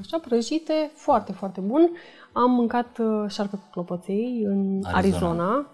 Așa, 0.00 0.18
prăjite, 0.18 0.90
foarte, 0.94 1.32
foarte 1.32 1.60
bun. 1.60 1.90
Am 2.32 2.50
mâncat 2.50 2.98
uh, 2.98 3.24
șarpe 3.30 3.56
cu 3.56 3.68
clopoței 3.70 4.42
în 4.46 4.80
Arizona. 4.84 4.96
Arizona. 4.96 5.28
Arizona. 5.44 5.66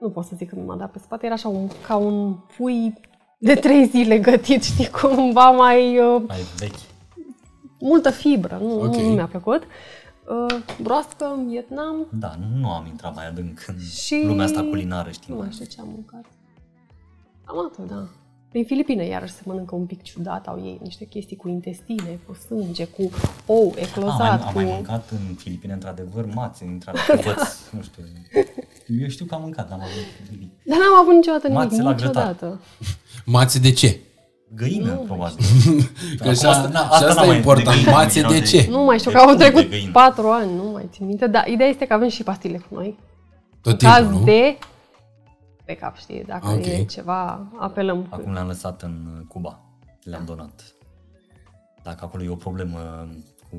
Nu 0.00 0.10
pot 0.10 0.24
să 0.24 0.32
zic 0.36 0.48
că 0.48 0.56
m-a 0.66 0.76
dat 0.76 0.90
pe 0.90 0.98
spate. 0.98 1.24
Era 1.24 1.34
așa 1.34 1.48
un, 1.48 1.68
ca 1.86 1.96
un 1.96 2.32
pui 2.56 2.94
de 3.38 3.54
trei 3.54 3.86
zile 3.86 4.18
gătit, 4.18 4.62
știi, 4.72 4.88
cumva 4.90 5.50
mai... 5.50 5.98
Uh, 5.98 6.22
Mai 6.26 6.38
vechi. 6.58 6.74
multă 7.80 8.10
fibră. 8.10 8.58
Nu, 8.62 8.80
Ok. 8.80 8.94
nu, 8.94 9.08
nu 9.08 9.14
mi-a 9.14 9.26
plăcut. 9.26 9.62
Uh, 10.28 10.56
broască 10.82 11.32
în 11.36 11.48
Vietnam. 11.48 12.06
Da, 12.12 12.32
nu, 12.40 12.58
nu 12.60 12.70
am 12.72 12.86
intrat 12.86 13.14
mai 13.14 13.28
adânc 13.28 13.64
în 13.66 13.74
Și- 13.78 14.22
lumea 14.26 14.44
asta 14.44 14.62
culinară, 14.62 15.10
știi. 15.10 15.32
Nu 15.34 15.38
mai 15.40 15.48
știu 15.50 15.64
ce 15.64 15.80
am 15.80 15.88
mâncat. 15.88 16.24
Am 17.44 17.58
atât, 17.58 17.88
da. 17.88 18.06
Prin 18.54 18.66
Filipine, 18.66 19.04
iarăși, 19.06 19.32
se 19.32 19.40
mănâncă 19.44 19.74
un 19.74 19.86
pic 19.86 20.02
ciudat. 20.02 20.46
Au 20.46 20.60
ei 20.64 20.78
niște 20.82 21.04
chestii 21.04 21.36
cu 21.36 21.48
intestine, 21.48 22.20
cu 22.26 22.34
sânge, 22.34 22.84
cu 22.84 23.10
ou 23.46 23.62
Am 23.76 23.82
eclozat, 23.82 24.18
mai, 24.18 24.28
am 24.28 24.38
cu... 24.38 24.50
mai 24.54 24.64
mâncat 24.64 25.10
în 25.10 25.34
Filipine, 25.34 25.72
într-adevăr, 25.72 26.24
mațe, 26.34 26.64
într-adevăr, 26.64 27.36
nu 27.70 27.82
știu. 27.82 28.02
Eu 29.02 29.08
știu 29.08 29.24
că 29.24 29.34
am 29.34 29.40
mâncat, 29.42 29.70
n-am 29.70 29.80
avut 29.80 30.30
nimic. 30.30 30.50
Dar 30.64 30.78
n-am 30.78 31.00
avut 31.00 31.14
niciodată 31.14 31.48
nimic, 31.48 31.62
Mațe 31.70 31.82
la 31.82 31.94
grătar. 31.94 32.26
niciodată. 32.26 32.60
Mațe 33.24 33.58
de 33.58 33.72
ce? 33.72 33.98
Găină, 34.56 34.90
probabil. 34.94 35.44
Că 36.18 36.28
așa, 36.28 36.34
și 36.40 36.46
asta 36.46 37.14
n-am 37.14 37.24
e 37.24 37.26
mai- 37.26 37.36
important. 37.36 37.76
găină, 37.76 37.90
Mațe 37.90 38.18
erau 38.18 38.30
de 38.32 38.40
ce? 38.40 38.66
Nu 38.70 38.84
mai 38.84 38.98
știu, 38.98 39.10
De 39.10 39.16
că 39.16 39.22
au 39.22 39.28
pui 39.28 39.36
de 39.36 39.44
trecut 39.44 39.70
găină. 39.70 39.90
patru 39.92 40.28
ani, 40.28 40.54
nu 40.54 40.70
mai 40.72 40.88
țin 40.92 41.06
minte. 41.06 41.26
Dar 41.26 41.46
ideea 41.46 41.68
este 41.68 41.86
că 41.86 41.92
avem 41.92 42.08
și 42.08 42.22
pastile 42.22 42.58
cu 42.68 42.74
noi. 42.74 42.98
Tot 43.62 43.82
În 43.82 43.88
caz 43.88 43.98
timpul, 43.98 44.18
nu? 44.18 44.24
de 44.24 44.58
pe 45.64 45.74
cap, 45.74 45.96
știi, 45.96 46.24
dacă 46.24 46.48
Ok. 46.48 46.66
e 46.66 46.84
ceva, 46.84 47.48
apelăm. 47.58 48.06
Acum 48.10 48.32
le-am 48.32 48.46
lăsat 48.46 48.82
în 48.82 49.24
Cuba. 49.28 49.60
Le-am 50.02 50.24
donat. 50.24 50.74
Dacă 51.82 52.04
acolo 52.04 52.22
e 52.22 52.28
o 52.28 52.34
problemă 52.34 53.08
cu 53.50 53.56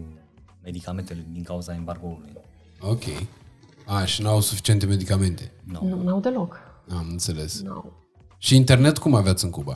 medicamentele 0.63 1.25
din 1.31 1.43
cauza 1.43 1.73
embargoului. 1.73 2.33
Ok. 2.79 3.03
A, 3.85 4.05
și 4.05 4.21
n-au 4.21 4.39
suficiente 4.39 4.85
medicamente. 4.85 5.51
Nu, 5.63 6.03
n-au 6.03 6.19
deloc. 6.19 6.59
Am 6.89 7.07
înțeles. 7.09 7.61
N-au. 7.61 7.93
Și 8.37 8.55
internet 8.55 8.97
cum 8.97 9.13
aveați 9.13 9.43
în 9.43 9.49
Cuba? 9.49 9.73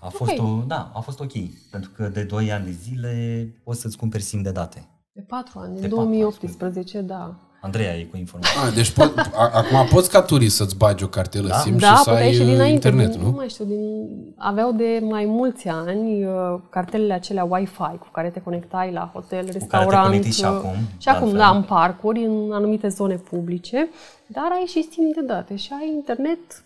A 0.00 0.08
fost, 0.08 0.38
o, 0.38 0.62
da, 0.66 0.90
a 0.94 1.00
fost 1.00 1.20
ok. 1.20 1.32
Pentru 1.70 1.90
că 1.90 2.08
de 2.08 2.22
2 2.24 2.52
ani 2.52 2.64
de 2.64 2.70
zile 2.70 3.54
poți 3.64 3.80
să-ți 3.80 3.96
cumperi 3.96 4.22
sim 4.22 4.42
de 4.42 4.50
date. 4.50 4.88
De 5.12 5.20
patru 5.20 5.58
ani, 5.58 5.80
De 5.80 5.86
în 5.86 5.90
patru 5.90 5.98
ani, 5.98 6.08
2018, 6.08 7.00
da. 7.00 7.36
Andreea 7.66 7.94
e 7.96 8.02
cu 8.04 8.16
informații. 8.16 8.58
A, 8.60 8.70
deci 8.70 8.90
pot, 8.90 9.16
a, 9.34 9.50
acum 9.54 9.86
poți 9.90 10.10
ca 10.10 10.22
turist 10.22 10.56
să-ți 10.56 10.76
bagi 10.76 11.04
o 11.04 11.06
cartelă 11.08 11.48
Da? 11.48 11.54
SIM 11.58 11.76
Da, 11.76 11.90
și 11.94 12.02
să 12.02 12.10
puteai 12.10 12.26
ai 12.26 12.32
și 12.34 12.40
uh, 12.40 12.46
dinainte. 12.46 12.72
internet, 12.88 13.10
din, 13.10 13.20
nu? 13.20 13.30
mai 13.30 13.48
știu, 13.48 13.64
din, 13.64 14.06
aveau 14.36 14.72
de 14.72 15.00
mai 15.02 15.24
mulți 15.24 15.68
ani 15.68 16.24
uh, 16.24 16.32
cartelele 16.70 17.12
acelea 17.12 17.44
Wi-Fi 17.44 17.96
cu 17.98 18.08
care 18.12 18.30
te 18.30 18.40
conectai 18.40 18.92
la 18.92 19.10
hotel, 19.12 19.38
care 19.38 19.50
te 19.52 19.58
restaurant. 19.58 20.04
conectezi 20.06 20.38
și 20.38 20.44
uh, 20.44 20.50
acum, 20.50 20.74
Și 20.98 21.04
de 21.04 21.10
acum, 21.10 21.22
altfel. 21.22 21.38
da, 21.40 21.48
în 21.50 21.62
parcuri, 21.62 22.24
în 22.24 22.52
anumite 22.52 22.88
zone 22.88 23.14
publice, 23.16 23.88
dar 24.26 24.48
ai 24.60 24.64
și 24.66 24.86
schimb 24.90 25.14
de 25.14 25.20
date 25.26 25.56
și 25.56 25.70
ai 25.80 25.88
internet 25.94 26.64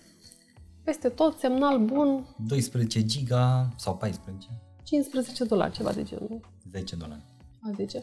peste 0.85 1.09
tot, 1.09 1.39
semnal 1.39 1.79
bun, 1.79 2.27
12 2.49 3.05
giga 3.05 3.69
sau 3.77 3.97
14, 3.97 4.47
15 4.85 5.45
dolari, 5.45 5.73
ceva 5.73 5.91
de 5.91 6.03
genul. 6.03 6.41
10 6.73 6.97
dolari. 6.97 7.21
A 7.63 7.71
10. 7.77 8.03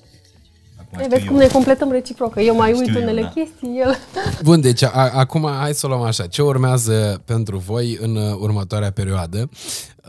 Acum 0.79 0.99
E, 0.99 1.03
știu 1.03 1.09
vezi 1.09 1.23
eu. 1.25 1.31
cum 1.31 1.37
ne 1.39 1.47
completăm 1.47 1.91
reciproc, 1.91 2.33
că 2.33 2.41
eu 2.41 2.55
mai 2.55 2.71
uit 2.73 2.81
Știu 2.87 2.95
eu, 2.97 3.01
unele 3.01 3.21
da. 3.21 3.27
chestii, 3.27 3.79
el... 3.79 3.95
Bun, 4.43 4.61
deci 4.61 4.83
a, 4.83 5.09
acum 5.13 5.47
hai 5.59 5.73
să 5.73 5.85
o 5.85 5.89
luăm 5.89 6.01
așa. 6.01 6.27
Ce 6.27 6.41
urmează 6.41 7.21
pentru 7.25 7.57
voi 7.57 7.97
în 8.01 8.15
uh, 8.15 8.35
următoarea 8.39 8.91
perioadă? 8.91 9.49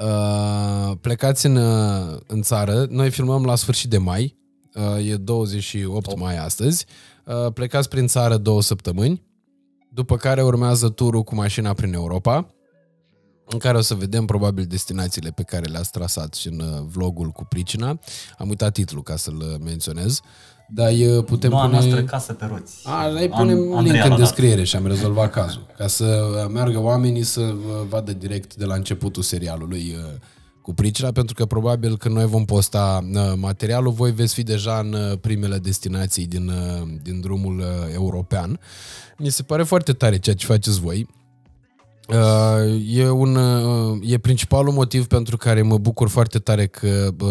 Uh, 0.03 0.97
plecați 1.01 1.47
în, 1.47 1.57
uh, 1.57 2.19
în 2.27 2.43
țară. 2.43 2.87
Noi 2.91 3.11
filmăm 3.11 3.45
la 3.45 3.55
sfârșit 3.55 3.91
de 3.91 3.99
mai. 3.99 4.37
Uh, 4.75 5.11
e 5.11 5.17
28 5.17 6.17
mai 6.19 6.37
astăzi. 6.39 6.87
Uh, 7.25 7.53
plecați 7.53 7.89
prin 7.89 8.07
țară 8.07 8.37
două 8.37 8.63
săptămâni. 8.63 9.27
După 9.91 10.17
care 10.17 10.43
urmează 10.43 10.89
turul 10.89 11.23
cu 11.23 11.35
mașina 11.35 11.73
prin 11.73 11.93
Europa 11.93 12.47
în 13.51 13.59
care 13.59 13.77
o 13.77 13.81
să 13.81 13.95
vedem 13.95 14.25
probabil 14.25 14.65
destinațiile 14.65 15.31
pe 15.31 15.43
care 15.43 15.65
le-ați 15.67 15.91
trasat 15.91 16.35
și 16.35 16.49
în 16.49 16.61
uh, 16.61 16.85
vlogul 16.87 17.29
cu 17.29 17.45
pricina. 17.45 17.99
Am 18.39 18.49
uitat 18.49 18.73
titlul 18.73 19.03
ca 19.03 19.17
să-l 19.17 19.37
uh, 19.37 19.61
menționez. 19.65 20.21
Dar 20.71 20.93
uh, 20.93 21.25
putem 21.25 21.51
Noua 21.51 21.65
pune... 21.65 21.73
noastră 21.79 22.03
casă 22.03 22.33
pe 22.33 22.47
roți. 22.51 22.75
A, 22.85 23.07
îi 23.09 23.29
An- 23.31 23.39
punem 23.39 23.59
Andreea 23.59 23.81
link 23.81 23.97
l-a 23.97 24.03
în 24.03 24.09
dat. 24.11 24.19
descriere 24.19 24.65
și 24.65 24.77
am 24.77 24.87
rezolvat 24.87 25.31
cazul. 25.31 25.67
Ca 25.77 25.87
să 25.87 26.27
meargă 26.53 26.81
oamenii 26.81 27.23
să 27.23 27.41
uh, 27.41 27.55
vadă 27.89 28.13
direct 28.13 28.55
de 28.55 28.65
la 28.65 28.75
începutul 28.75 29.23
serialului 29.23 29.95
uh, 29.97 30.13
cu 30.63 30.75
pricina, 30.75 31.13
pentru 31.13 31.35
că 31.35 31.47
probabil 31.47 31.97
când 31.97 32.15
noi 32.15 32.27
vom 32.27 32.45
posta 32.45 33.09
uh, 33.13 33.21
materialul, 33.37 33.93
voi 33.93 34.13
veți 34.13 34.35
fi 34.35 34.43
deja 34.43 34.79
în 34.79 34.93
uh, 34.93 35.19
primele 35.21 35.59
destinații 35.59 36.27
din, 36.27 36.49
uh, 36.49 36.89
din 37.03 37.21
drumul 37.21 37.59
uh, 37.59 37.65
european. 37.95 38.61
Mi 39.19 39.29
se 39.29 39.43
pare 39.43 39.63
foarte 39.63 39.93
tare 39.93 40.19
ceea 40.19 40.37
ce 40.37 40.47
faceți 40.47 40.81
voi. 40.81 41.09
Uh, 42.09 42.17
E, 42.87 43.09
un, 43.09 43.37
uh, 43.37 43.99
e 44.03 44.19
principalul 44.19 44.73
motiv 44.73 45.07
pentru 45.07 45.37
care 45.37 45.63
mă 45.63 45.79
bucur 45.79 46.09
foarte 46.09 46.39
tare 46.39 46.67
că 46.67 47.09
uh, 47.21 47.29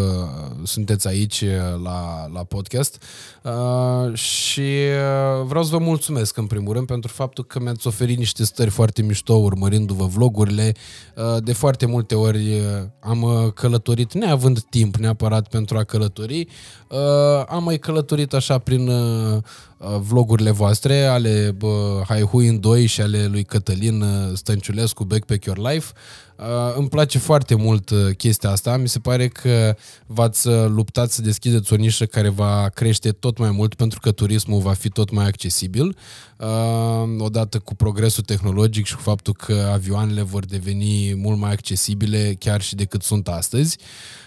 sunteți 0.63 1.07
aici 1.07 1.41
uh, 1.41 1.81
la, 1.83 2.27
la 2.33 2.43
podcast 2.43 3.03
uh, 3.43 4.13
și 4.13 4.61
uh, 4.61 5.45
vreau 5.45 5.63
să 5.63 5.69
vă 5.71 5.77
mulțumesc 5.77 6.37
în 6.37 6.45
primul 6.45 6.73
rând 6.73 6.87
pentru 6.87 7.11
faptul 7.11 7.43
că 7.43 7.59
mi-ați 7.59 7.87
oferit 7.87 8.17
niște 8.17 8.43
stări 8.43 8.69
foarte 8.69 9.01
mișto 9.01 9.33
urmărindu-vă 9.33 10.05
vlogurile. 10.05 10.73
Uh, 11.15 11.43
de 11.43 11.53
foarte 11.53 11.85
multe 11.85 12.15
ori 12.15 12.59
uh, 12.59 12.63
am 12.99 13.21
uh, 13.21 13.53
călătorit 13.53 14.13
neavând 14.13 14.59
timp 14.59 14.95
neapărat 14.95 15.47
pentru 15.47 15.77
a 15.77 15.83
călători, 15.83 16.47
uh, 16.87 17.43
am 17.47 17.63
mai 17.63 17.77
călătorit 17.77 18.33
așa 18.33 18.57
prin 18.57 18.87
uh, 18.87 19.37
uh, 19.77 19.97
vlogurile 19.99 20.51
voastre 20.51 21.05
ale 21.05 21.55
bă, 21.57 22.01
Haihui 22.07 22.47
în 22.47 22.59
2 22.59 22.85
și 22.85 23.01
ale 23.01 23.25
lui 23.25 23.43
Cătălin 23.43 24.01
uh, 24.01 24.33
Stănciulescu 24.33 25.03
Backpack 25.03 25.45
Your 25.45 25.57
Life. 25.57 25.93
Uh, 26.37 26.75
îmi 26.75 26.89
place 26.89 27.17
foarte 27.17 27.55
mult 27.55 27.89
uh, 27.89 28.15
chestia 28.17 28.49
asta. 28.49 28.77
Mi 28.77 28.87
se 28.87 28.99
pare 28.99 29.27
că 29.27 29.75
v-ați 30.05 30.47
uh, 30.47 30.65
luptat 30.67 31.11
să 31.11 31.21
deschideți 31.21 31.73
o 31.73 31.75
nișă 31.75 32.05
care 32.05 32.29
va 32.29 32.69
crește 32.73 33.11
tot 33.11 33.37
mai 33.37 33.51
mult 33.51 33.73
pentru 33.73 33.99
că 33.99 34.11
turismul 34.11 34.61
va 34.61 34.73
fi 34.73 34.89
tot 34.89 35.11
mai 35.11 35.25
accesibil. 35.25 35.97
Uh, 36.37 37.15
odată 37.19 37.59
cu 37.59 37.75
progresul 37.75 38.23
tehnologic 38.23 38.85
și 38.85 38.95
cu 38.95 39.01
faptul 39.01 39.33
că 39.33 39.69
avioanele 39.73 40.21
vor 40.21 40.45
deveni 40.45 41.13
mult 41.15 41.37
mai 41.37 41.51
accesibile 41.51 42.35
chiar 42.39 42.61
și 42.61 42.75
decât 42.75 43.03
sunt 43.03 43.27
astăzi 43.27 43.77
uh, 43.79 44.26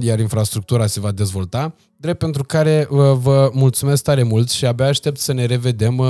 iar 0.00 0.18
infrastructura 0.18 0.86
se 0.86 1.00
va 1.00 1.10
dezvolta, 1.10 1.74
drept 1.96 2.18
pentru 2.18 2.44
care 2.44 2.86
uh, 2.90 2.98
vă 3.12 3.50
mulțumesc 3.52 4.02
tare 4.02 4.22
mult 4.22 4.50
și 4.50 4.66
abia 4.66 4.86
aștept 4.86 5.18
să 5.18 5.32
ne 5.32 5.44
revedem 5.44 5.98
uh, 5.98 6.06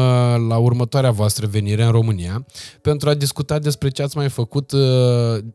la 0.48 0.56
următoarea 0.56 1.10
voastră 1.10 1.46
venire 1.46 1.82
în 1.82 1.90
România 1.90 2.46
pentru 2.80 3.08
a 3.08 3.14
discuta 3.14 3.58
despre 3.58 3.88
ce 3.88 4.02
ați 4.02 4.16
mai 4.16 4.28
făcut, 4.28 4.72
uh, 4.72 4.80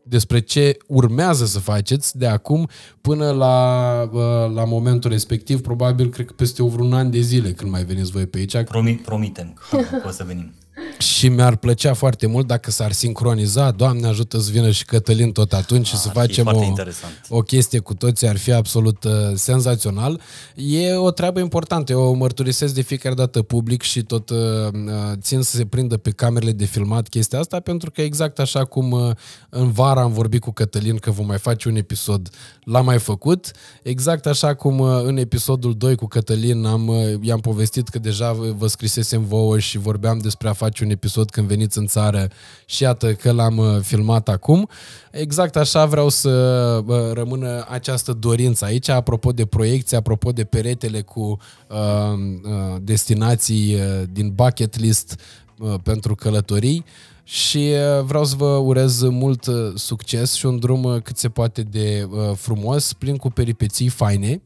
despre 0.02 0.40
ce 0.40 0.76
urmează 0.86 1.44
să 1.44 1.58
faceți 1.58 2.18
de 2.18 2.26
acum 2.26 2.68
până 3.00 3.30
la, 3.30 4.08
uh, 4.12 4.54
la 4.54 4.64
momentul 4.64 5.10
respectiv, 5.10 5.60
probabil 5.60 6.08
cred 6.10 6.26
că 6.26 6.32
peste 6.36 6.62
vreun 6.62 6.92
an 6.92 7.10
de 7.10 7.20
zile 7.20 7.52
când 7.52 7.70
mai 7.70 7.84
veniți 7.84 8.10
voi 8.10 8.26
pe 8.26 8.38
aici, 8.38 8.56
Promi, 8.56 8.94
promitem 9.04 9.54
că 9.70 9.78
o 10.08 10.10
să 10.10 10.24
venim. 10.26 10.52
Și 10.98 11.28
mi-ar 11.28 11.56
plăcea 11.56 11.94
foarte 11.94 12.26
mult 12.26 12.46
dacă 12.46 12.70
s-ar 12.70 12.92
sincroniza, 12.92 13.70
Doamne 13.70 14.06
ajută 14.06 14.38
să 14.38 14.50
vină 14.50 14.70
și 14.70 14.84
Cătălin 14.84 15.32
tot 15.32 15.52
atunci 15.52 15.86
și 15.86 15.96
să 15.96 16.08
Ar 16.08 16.12
fi 16.12 16.18
facem 16.18 16.44
foarte 16.44 16.64
o, 16.64 16.66
interesant. 16.66 17.12
o 17.28 17.40
chestie 17.40 17.78
cu 17.78 17.94
toții, 17.94 18.28
ar 18.28 18.36
fi 18.36 18.52
absolut 18.52 19.04
uh, 19.04 19.12
senzațional. 19.34 20.20
E 20.54 20.94
o 20.94 21.10
treabă 21.10 21.40
importantă, 21.40 21.92
eu 21.92 22.00
o 22.00 22.12
mărturisesc 22.12 22.74
de 22.74 22.80
fiecare 22.80 23.14
dată 23.14 23.42
public 23.42 23.82
și 23.82 24.02
tot 24.02 24.30
uh, 24.30 24.38
uh, 24.72 24.90
țin 25.20 25.42
să 25.42 25.56
se 25.56 25.64
prindă 25.64 25.96
pe 25.96 26.10
camerele 26.10 26.52
de 26.52 26.64
filmat 26.64 27.08
chestia 27.08 27.38
asta, 27.38 27.60
pentru 27.60 27.90
că 27.90 28.02
exact 28.02 28.38
așa 28.38 28.64
cum 28.64 28.90
uh, 28.90 29.10
în 29.48 29.70
vara 29.70 30.00
am 30.00 30.12
vorbit 30.12 30.40
cu 30.40 30.50
Cătălin 30.50 30.96
că 30.96 31.10
vom 31.10 31.26
mai 31.26 31.38
face 31.38 31.68
un 31.68 31.76
episod, 31.76 32.30
l-am 32.64 32.84
mai 32.84 32.98
făcut, 32.98 33.50
exact 33.82 34.26
așa 34.26 34.54
cum 34.54 34.78
uh, 34.78 35.02
în 35.04 35.16
episodul 35.16 35.74
2 35.76 35.94
cu 35.94 36.06
Cătălin 36.06 36.64
am, 36.64 36.88
uh, 36.88 36.96
i-am 37.20 37.40
povestit 37.40 37.88
că 37.88 37.98
deja 37.98 38.32
vă 38.32 38.50
vă 38.62 38.66
scrisesem 38.68 39.24
vouă 39.24 39.58
și 39.58 39.78
vorbeam 39.78 40.18
despre 40.18 40.48
a 40.48 40.52
face 40.62 40.84
un 40.84 40.90
episod 40.90 41.30
când 41.30 41.46
veniți 41.46 41.78
în 41.78 41.86
țară 41.86 42.28
și 42.66 42.82
iată 42.82 43.12
că 43.12 43.32
l-am 43.32 43.56
uh, 43.56 43.80
filmat 43.80 44.28
acum. 44.28 44.68
Exact 45.10 45.56
așa 45.56 45.86
vreau 45.86 46.08
să 46.08 46.30
uh, 46.86 47.12
rămână 47.12 47.66
această 47.68 48.12
dorință 48.12 48.64
aici, 48.64 48.88
apropo 48.88 49.32
de 49.32 49.46
proiecție, 49.46 49.96
apropo 49.96 50.32
de 50.32 50.44
peretele 50.44 51.00
cu 51.00 51.20
uh, 51.20 51.76
uh, 52.42 52.76
destinații 52.80 53.74
uh, 53.74 54.02
din 54.12 54.32
bucket 54.34 54.78
list 54.78 55.20
uh, 55.58 55.74
pentru 55.82 56.14
călătorii 56.14 56.84
și 57.24 57.72
uh, 57.98 58.04
vreau 58.04 58.24
să 58.24 58.34
vă 58.36 58.56
urez 58.56 59.02
mult 59.02 59.46
uh, 59.46 59.72
succes 59.74 60.32
și 60.32 60.46
un 60.46 60.58
drum 60.58 60.84
uh, 60.84 61.02
cât 61.02 61.16
se 61.16 61.28
poate 61.28 61.62
de 61.62 62.08
uh, 62.10 62.36
frumos, 62.36 62.92
plin 62.92 63.16
cu 63.16 63.30
peripeții 63.30 63.88
faine 63.88 64.42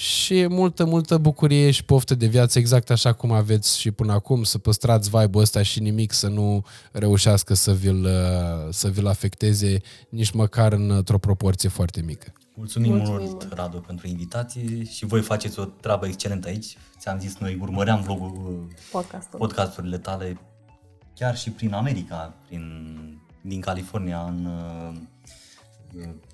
și 0.00 0.46
multă, 0.46 0.84
multă 0.84 1.18
bucurie 1.18 1.70
și 1.70 1.84
poftă 1.84 2.14
de 2.14 2.26
viață, 2.26 2.58
exact 2.58 2.90
așa 2.90 3.12
cum 3.12 3.32
aveți 3.32 3.78
și 3.78 3.90
până 3.90 4.12
acum, 4.12 4.42
să 4.42 4.58
păstrați 4.58 5.10
vibe-ul 5.10 5.42
ăsta 5.42 5.62
și 5.62 5.80
nimic 5.80 6.12
să 6.12 6.28
nu 6.28 6.64
reușească 6.92 7.54
să 7.54 7.72
vi-l, 7.72 8.04
uh, 8.04 8.68
să 8.70 8.88
vi-l 8.88 9.06
afecteze 9.06 9.80
nici 10.08 10.30
măcar 10.30 10.72
într-o 10.72 11.18
proporție 11.18 11.68
foarte 11.68 12.00
mică. 12.02 12.32
Mulțumim, 12.54 12.90
Mulțumim 12.90 13.18
mult, 13.18 13.30
mult. 13.30 13.52
Radu, 13.52 13.76
pentru 13.80 14.06
invitație 14.06 14.84
și 14.84 15.06
voi 15.06 15.20
faceți 15.20 15.58
o 15.58 15.64
treabă 15.64 16.06
excelentă 16.06 16.48
aici. 16.48 16.76
Ți-am 16.98 17.18
zis, 17.18 17.36
noi 17.36 17.58
urmăream 17.60 18.02
vlogul, 18.02 18.68
Podcastul. 18.90 19.38
podcasturile 19.38 19.98
tale 19.98 20.40
chiar 21.14 21.36
și 21.36 21.50
prin 21.50 21.72
America, 21.72 22.34
prin, 22.46 22.96
din 23.42 23.60
California 23.60 24.20
în 24.20 24.44
uh, 24.44 24.96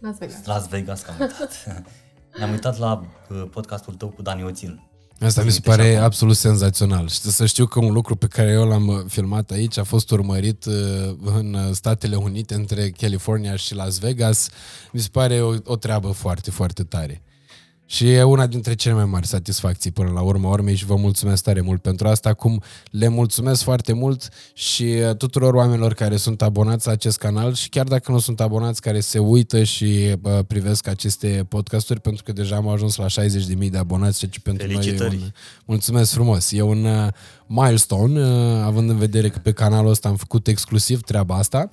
Las 0.00 0.18
Vegas. 0.18 0.44
Las 0.44 0.68
Vegas, 0.68 1.02
că 1.02 1.10
am 1.10 1.16
uitat. 1.20 1.82
Ne-am 2.38 2.50
uitat 2.50 2.78
la 2.78 3.02
uh, 3.28 3.44
podcastul 3.50 3.94
tău 3.94 4.08
cu 4.08 4.22
Dani 4.22 4.44
Oțil. 4.44 4.80
Asta 5.20 5.42
mi 5.42 5.50
se 5.50 5.56
Uite 5.56 5.70
și 5.70 5.76
pare 5.76 5.92
acum. 5.94 6.04
absolut 6.04 6.36
senzațional. 6.36 7.08
Și 7.08 7.18
să 7.18 7.46
știu 7.46 7.66
că 7.66 7.78
un 7.78 7.92
lucru 7.92 8.16
pe 8.16 8.26
care 8.26 8.50
eu 8.50 8.68
l-am 8.68 8.86
uh, 8.86 8.98
filmat 9.08 9.50
aici 9.50 9.78
a 9.78 9.84
fost 9.84 10.10
urmărit 10.10 10.64
uh, 10.64 10.74
în 11.24 11.54
uh, 11.54 11.72
Statele 11.72 12.16
Unite, 12.16 12.54
între 12.54 12.90
California 12.90 13.56
și 13.56 13.74
Las 13.74 13.98
Vegas. 13.98 14.48
Mi 14.92 15.00
se 15.00 15.08
pare 15.12 15.40
o, 15.40 15.54
o 15.64 15.76
treabă 15.76 16.10
foarte, 16.10 16.50
foarte 16.50 16.82
tare. 16.82 17.22
Și 17.86 18.10
e 18.10 18.22
una 18.22 18.46
dintre 18.46 18.74
cele 18.74 18.94
mai 18.94 19.04
mari 19.04 19.26
satisfacții 19.26 19.90
până 19.90 20.10
la 20.10 20.20
urma 20.20 20.50
urmei 20.50 20.74
și 20.74 20.84
vă 20.84 20.96
mulțumesc 20.96 21.42
tare 21.42 21.60
mult 21.60 21.82
pentru 21.82 22.08
asta. 22.08 22.28
Acum 22.28 22.62
le 22.90 23.08
mulțumesc 23.08 23.62
foarte 23.62 23.92
mult 23.92 24.28
și 24.52 24.82
uh, 24.82 25.16
tuturor 25.16 25.54
oamenilor 25.54 25.94
care 25.94 26.16
sunt 26.16 26.42
abonați 26.42 26.86
la 26.86 26.92
acest 26.92 27.18
canal 27.18 27.54
și 27.54 27.68
chiar 27.68 27.86
dacă 27.86 28.12
nu 28.12 28.18
sunt 28.18 28.40
abonați, 28.40 28.80
care 28.80 29.00
se 29.00 29.18
uită 29.18 29.62
și 29.62 30.16
uh, 30.22 30.38
privesc 30.46 30.86
aceste 30.86 31.46
podcasturi, 31.48 32.00
pentru 32.00 32.22
că 32.22 32.32
deja 32.32 32.56
am 32.56 32.68
ajuns 32.68 32.96
la 32.96 33.06
60.000 33.06 33.70
de 33.70 33.78
abonați, 33.78 34.18
ceea 34.18 34.30
ce 34.30 34.40
pentru 34.40 34.66
noi 34.66 34.76
e 34.76 34.80
Felicitări. 34.80 35.16
un, 35.16 35.30
Mulțumesc 35.64 36.12
frumos. 36.12 36.52
E 36.52 36.62
un 36.62 36.84
uh, 36.84 37.08
milestone, 37.46 38.20
uh, 38.20 38.62
având 38.64 38.90
în 38.90 38.96
vedere 38.96 39.28
că 39.28 39.38
pe 39.42 39.52
canalul 39.52 39.90
ăsta 39.90 40.08
am 40.08 40.16
făcut 40.16 40.46
exclusiv 40.46 41.00
treaba 41.00 41.34
asta. 41.34 41.68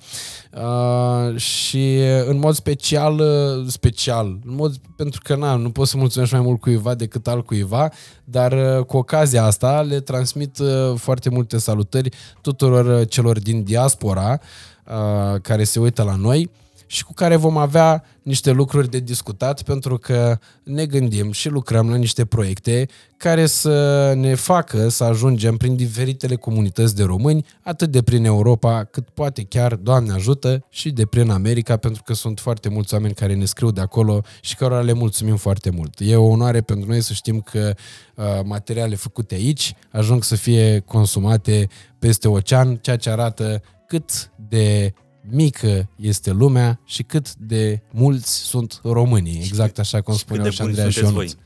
Uh, 0.52 1.36
și 1.36 1.96
uh, 1.98 2.26
în 2.26 2.38
mod 2.38 2.54
special, 2.54 3.18
uh, 3.18 3.66
special, 3.68 4.26
în 4.26 4.54
mod, 4.54 4.76
pentru 4.96 5.20
că 5.24 5.36
na, 5.36 5.54
nu 5.54 5.70
pot 5.70 5.88
să 5.88 5.96
mulțumesc 5.96 6.32
mai 6.32 6.40
mult 6.40 6.60
cuiva 6.60 6.94
decât 6.94 7.26
al 7.26 7.42
cuiva, 7.42 7.90
dar 8.24 8.52
uh, 8.52 8.84
cu 8.84 8.96
ocazia 8.96 9.44
asta 9.44 9.82
le 9.82 10.00
transmit 10.00 10.58
uh, 10.58 10.94
foarte 10.96 11.30
multe 11.30 11.58
salutări 11.58 12.08
tuturor 12.40 13.00
uh, 13.00 13.08
celor 13.08 13.38
din 13.38 13.62
diaspora 13.62 14.40
uh, 14.86 15.40
care 15.40 15.64
se 15.64 15.80
uită 15.80 16.02
la 16.02 16.14
noi 16.14 16.50
și 16.86 17.04
cu 17.04 17.12
care 17.12 17.36
vom 17.36 17.56
avea 17.56 18.04
niște 18.22 18.50
lucruri 18.50 18.90
de 18.90 18.98
discutat 18.98 19.62
pentru 19.62 19.98
că 19.98 20.38
ne 20.62 20.86
gândim 20.86 21.32
și 21.32 21.48
lucrăm 21.48 21.90
la 21.90 21.96
niște 21.96 22.24
proiecte 22.24 22.88
care 23.16 23.46
să 23.46 24.12
ne 24.16 24.34
facă 24.34 24.88
să 24.88 25.04
ajungem 25.04 25.56
prin 25.56 25.76
diferitele 25.76 26.34
comunități 26.34 26.96
de 26.96 27.02
români, 27.02 27.46
atât 27.62 27.90
de 27.90 28.02
prin 28.02 28.24
Europa, 28.24 28.84
cât 28.84 29.08
poate 29.08 29.42
chiar, 29.42 29.74
Doamne 29.74 30.12
ajută, 30.12 30.64
și 30.68 30.90
de 30.90 31.06
prin 31.06 31.30
America, 31.30 31.76
pentru 31.76 32.02
că 32.02 32.14
sunt 32.14 32.40
foarte 32.40 32.68
mulți 32.68 32.94
oameni 32.94 33.14
care 33.14 33.34
ne 33.34 33.44
scriu 33.44 33.70
de 33.70 33.80
acolo 33.80 34.22
și 34.40 34.56
cărora 34.56 34.80
le 34.80 34.92
mulțumim 34.92 35.36
foarte 35.36 35.70
mult. 35.70 35.94
E 35.98 36.16
o 36.16 36.24
onoare 36.24 36.60
pentru 36.60 36.88
noi 36.88 37.00
să 37.00 37.12
știm 37.12 37.40
că 37.40 37.74
uh, 38.14 38.24
materiale 38.44 38.94
făcute 38.94 39.34
aici 39.34 39.74
ajung 39.90 40.24
să 40.24 40.36
fie 40.36 40.82
consumate 40.86 41.68
peste 41.98 42.28
ocean, 42.28 42.76
ceea 42.76 42.96
ce 42.96 43.10
arată 43.10 43.62
cât 43.86 44.30
de 44.48 44.94
mică 45.30 45.88
este 45.96 46.30
lumea 46.30 46.80
și 46.84 47.02
cât 47.02 47.34
de 47.34 47.82
mulți 47.90 48.36
sunt 48.36 48.80
românii, 48.82 49.42
exact 49.44 49.78
așa 49.78 50.00
cum 50.00 50.12
cât 50.14 50.22
spuneau 50.22 50.44
de 50.44 50.50
și 50.50 50.56
buni 50.56 50.68
Andreea 50.68 50.90
și 50.90 50.98
sunteți 50.98 51.14
Ionuț. 51.16 51.32
voi. 51.32 51.42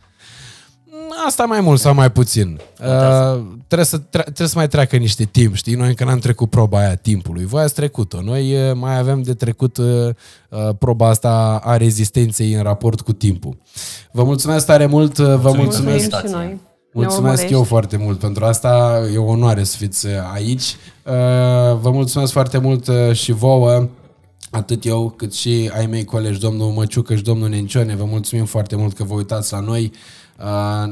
Asta 1.27 1.45
mai 1.45 1.61
mult 1.61 1.81
sau 1.81 1.95
mai 1.95 2.11
puțin. 2.13 2.49
Uh, 2.49 2.87
Contează. 2.87 3.59
trebuie, 3.67 3.87
să, 3.87 3.99
tre- 3.99 4.23
trebuie 4.23 4.49
să 4.49 4.57
mai 4.57 4.69
treacă 4.69 4.97
niște 4.97 5.25
timp, 5.25 5.55
știi? 5.55 5.75
Noi 5.75 5.89
încă 5.89 6.05
n-am 6.05 6.19
trecut 6.19 6.51
proba 6.51 6.79
aia 6.79 6.95
timpului. 6.95 7.45
Voi 7.45 7.63
ați 7.63 7.75
trecut-o. 7.75 8.23
Noi 8.23 8.69
uh, 8.69 8.75
mai 8.77 8.99
avem 8.99 9.23
de 9.23 9.35
trecut 9.35 9.77
uh, 9.77 9.87
uh, 10.49 10.69
proba 10.79 11.09
asta 11.09 11.61
a 11.65 11.77
rezistenței 11.77 12.53
în 12.53 12.63
raport 12.63 13.01
cu 13.01 13.13
timpul. 13.13 13.57
Vă 14.13 14.25
mulțumesc 14.25 14.67
tare 14.67 14.87
mult, 14.87 15.19
uh, 15.19 15.25
vă 15.27 15.35
Mulțumim. 15.35 15.63
mulțumesc. 15.65 16.11
Mulțumim 16.11 16.61
Mulțumesc 17.03 17.51
eu 17.51 17.63
foarte 17.63 17.97
mult 17.97 18.19
pentru 18.19 18.45
asta. 18.45 19.01
E 19.13 19.19
o 19.19 19.25
onoare 19.25 19.65
să 19.65 19.77
fiți 19.77 20.07
uh, 20.07 20.13
aici. 20.33 20.63
Uh, 20.63 21.13
vă 21.81 21.91
mulțumesc 21.91 22.33
foarte 22.33 22.59
mult 22.59 22.89
uh, 22.89 23.13
și 23.13 23.33
vouă 23.33 23.89
atât 24.51 24.85
eu 24.85 25.15
cât 25.17 25.35
și 25.35 25.71
ai 25.77 25.87
mei 25.87 26.05
colegi, 26.05 26.41
domnul 26.41 26.71
Măciucă 26.71 27.15
și 27.15 27.23
domnul 27.23 27.49
Nencione, 27.49 27.97
vă 27.97 28.05
mulțumim 28.05 28.45
foarte 28.45 28.77
mult 28.77 28.93
că 28.93 29.05
vă 29.05 29.15
uitați 29.15 29.53
la 29.53 29.61
noi. 29.61 29.93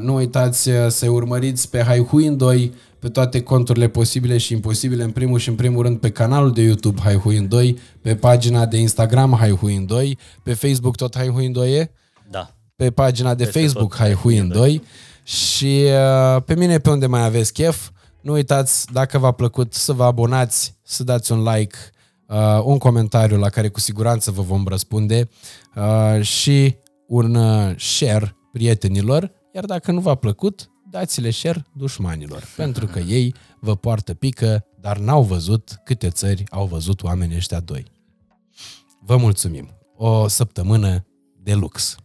Nu 0.01 0.15
uitați 0.15 0.69
să 0.87 1.09
urmăriți 1.09 1.69
pe 1.69 1.83
Haihuin2 1.83 2.69
pe 2.99 3.09
toate 3.09 3.41
conturile 3.41 3.87
posibile 3.87 4.37
și 4.37 4.53
imposibile, 4.53 5.03
în 5.03 5.11
primul 5.11 5.39
și 5.39 5.49
în 5.49 5.55
primul 5.55 5.83
rând 5.83 5.97
pe 5.97 6.09
canalul 6.09 6.51
de 6.51 6.61
YouTube 6.61 7.01
Haihuin2, 7.01 7.73
pe 8.01 8.15
pagina 8.15 8.65
de 8.65 8.77
Instagram 8.77 9.39
Haihuin2, 9.43 10.17
pe 10.43 10.53
Facebook 10.53 10.95
tot 10.95 11.17
Haihuin2 11.17 11.67
e? 11.67 11.91
Da. 12.29 12.51
Pe 12.75 12.91
pagina 12.91 13.35
de 13.35 13.43
Peste 13.43 13.59
Facebook 13.59 13.97
Haihuin2 13.97 14.81
și 15.27 15.83
uh, 15.85 16.43
pe 16.43 16.55
mine 16.55 16.77
pe 16.79 16.89
unde 16.89 17.07
mai 17.07 17.23
aveți 17.25 17.53
chef. 17.53 17.89
Nu 18.21 18.33
uitați, 18.33 18.91
dacă 18.91 19.17
v-a 19.17 19.31
plăcut, 19.31 19.73
să 19.73 19.93
vă 19.93 20.03
abonați, 20.03 20.75
să 20.83 21.03
dați 21.03 21.31
un 21.31 21.43
like, 21.43 21.77
uh, 22.27 22.61
un 22.63 22.77
comentariu 22.77 23.37
la 23.37 23.49
care 23.49 23.69
cu 23.69 23.79
siguranță 23.79 24.31
vă 24.31 24.41
vom 24.41 24.67
răspunde 24.67 25.29
uh, 25.75 26.21
și 26.21 26.75
un 27.07 27.35
uh, 27.35 27.75
share 27.77 28.35
prietenilor, 28.51 29.31
iar 29.53 29.65
dacă 29.65 29.91
nu 29.91 29.99
v-a 29.99 30.15
plăcut, 30.15 30.69
dați-le 30.89 31.29
share 31.29 31.65
dușmanilor, 31.73 32.43
pentru 32.55 32.85
că 32.85 32.99
ei 32.99 33.35
vă 33.59 33.75
poartă 33.75 34.13
pică, 34.13 34.65
dar 34.79 34.97
n-au 34.97 35.23
văzut 35.23 35.81
câte 35.83 36.09
țări 36.09 36.43
au 36.49 36.65
văzut 36.65 37.03
oamenii 37.03 37.35
ăștia 37.35 37.59
doi. 37.59 37.85
Vă 39.01 39.17
mulțumim! 39.17 39.69
O 39.95 40.27
săptămână 40.27 41.05
de 41.43 41.53
lux! 41.53 41.97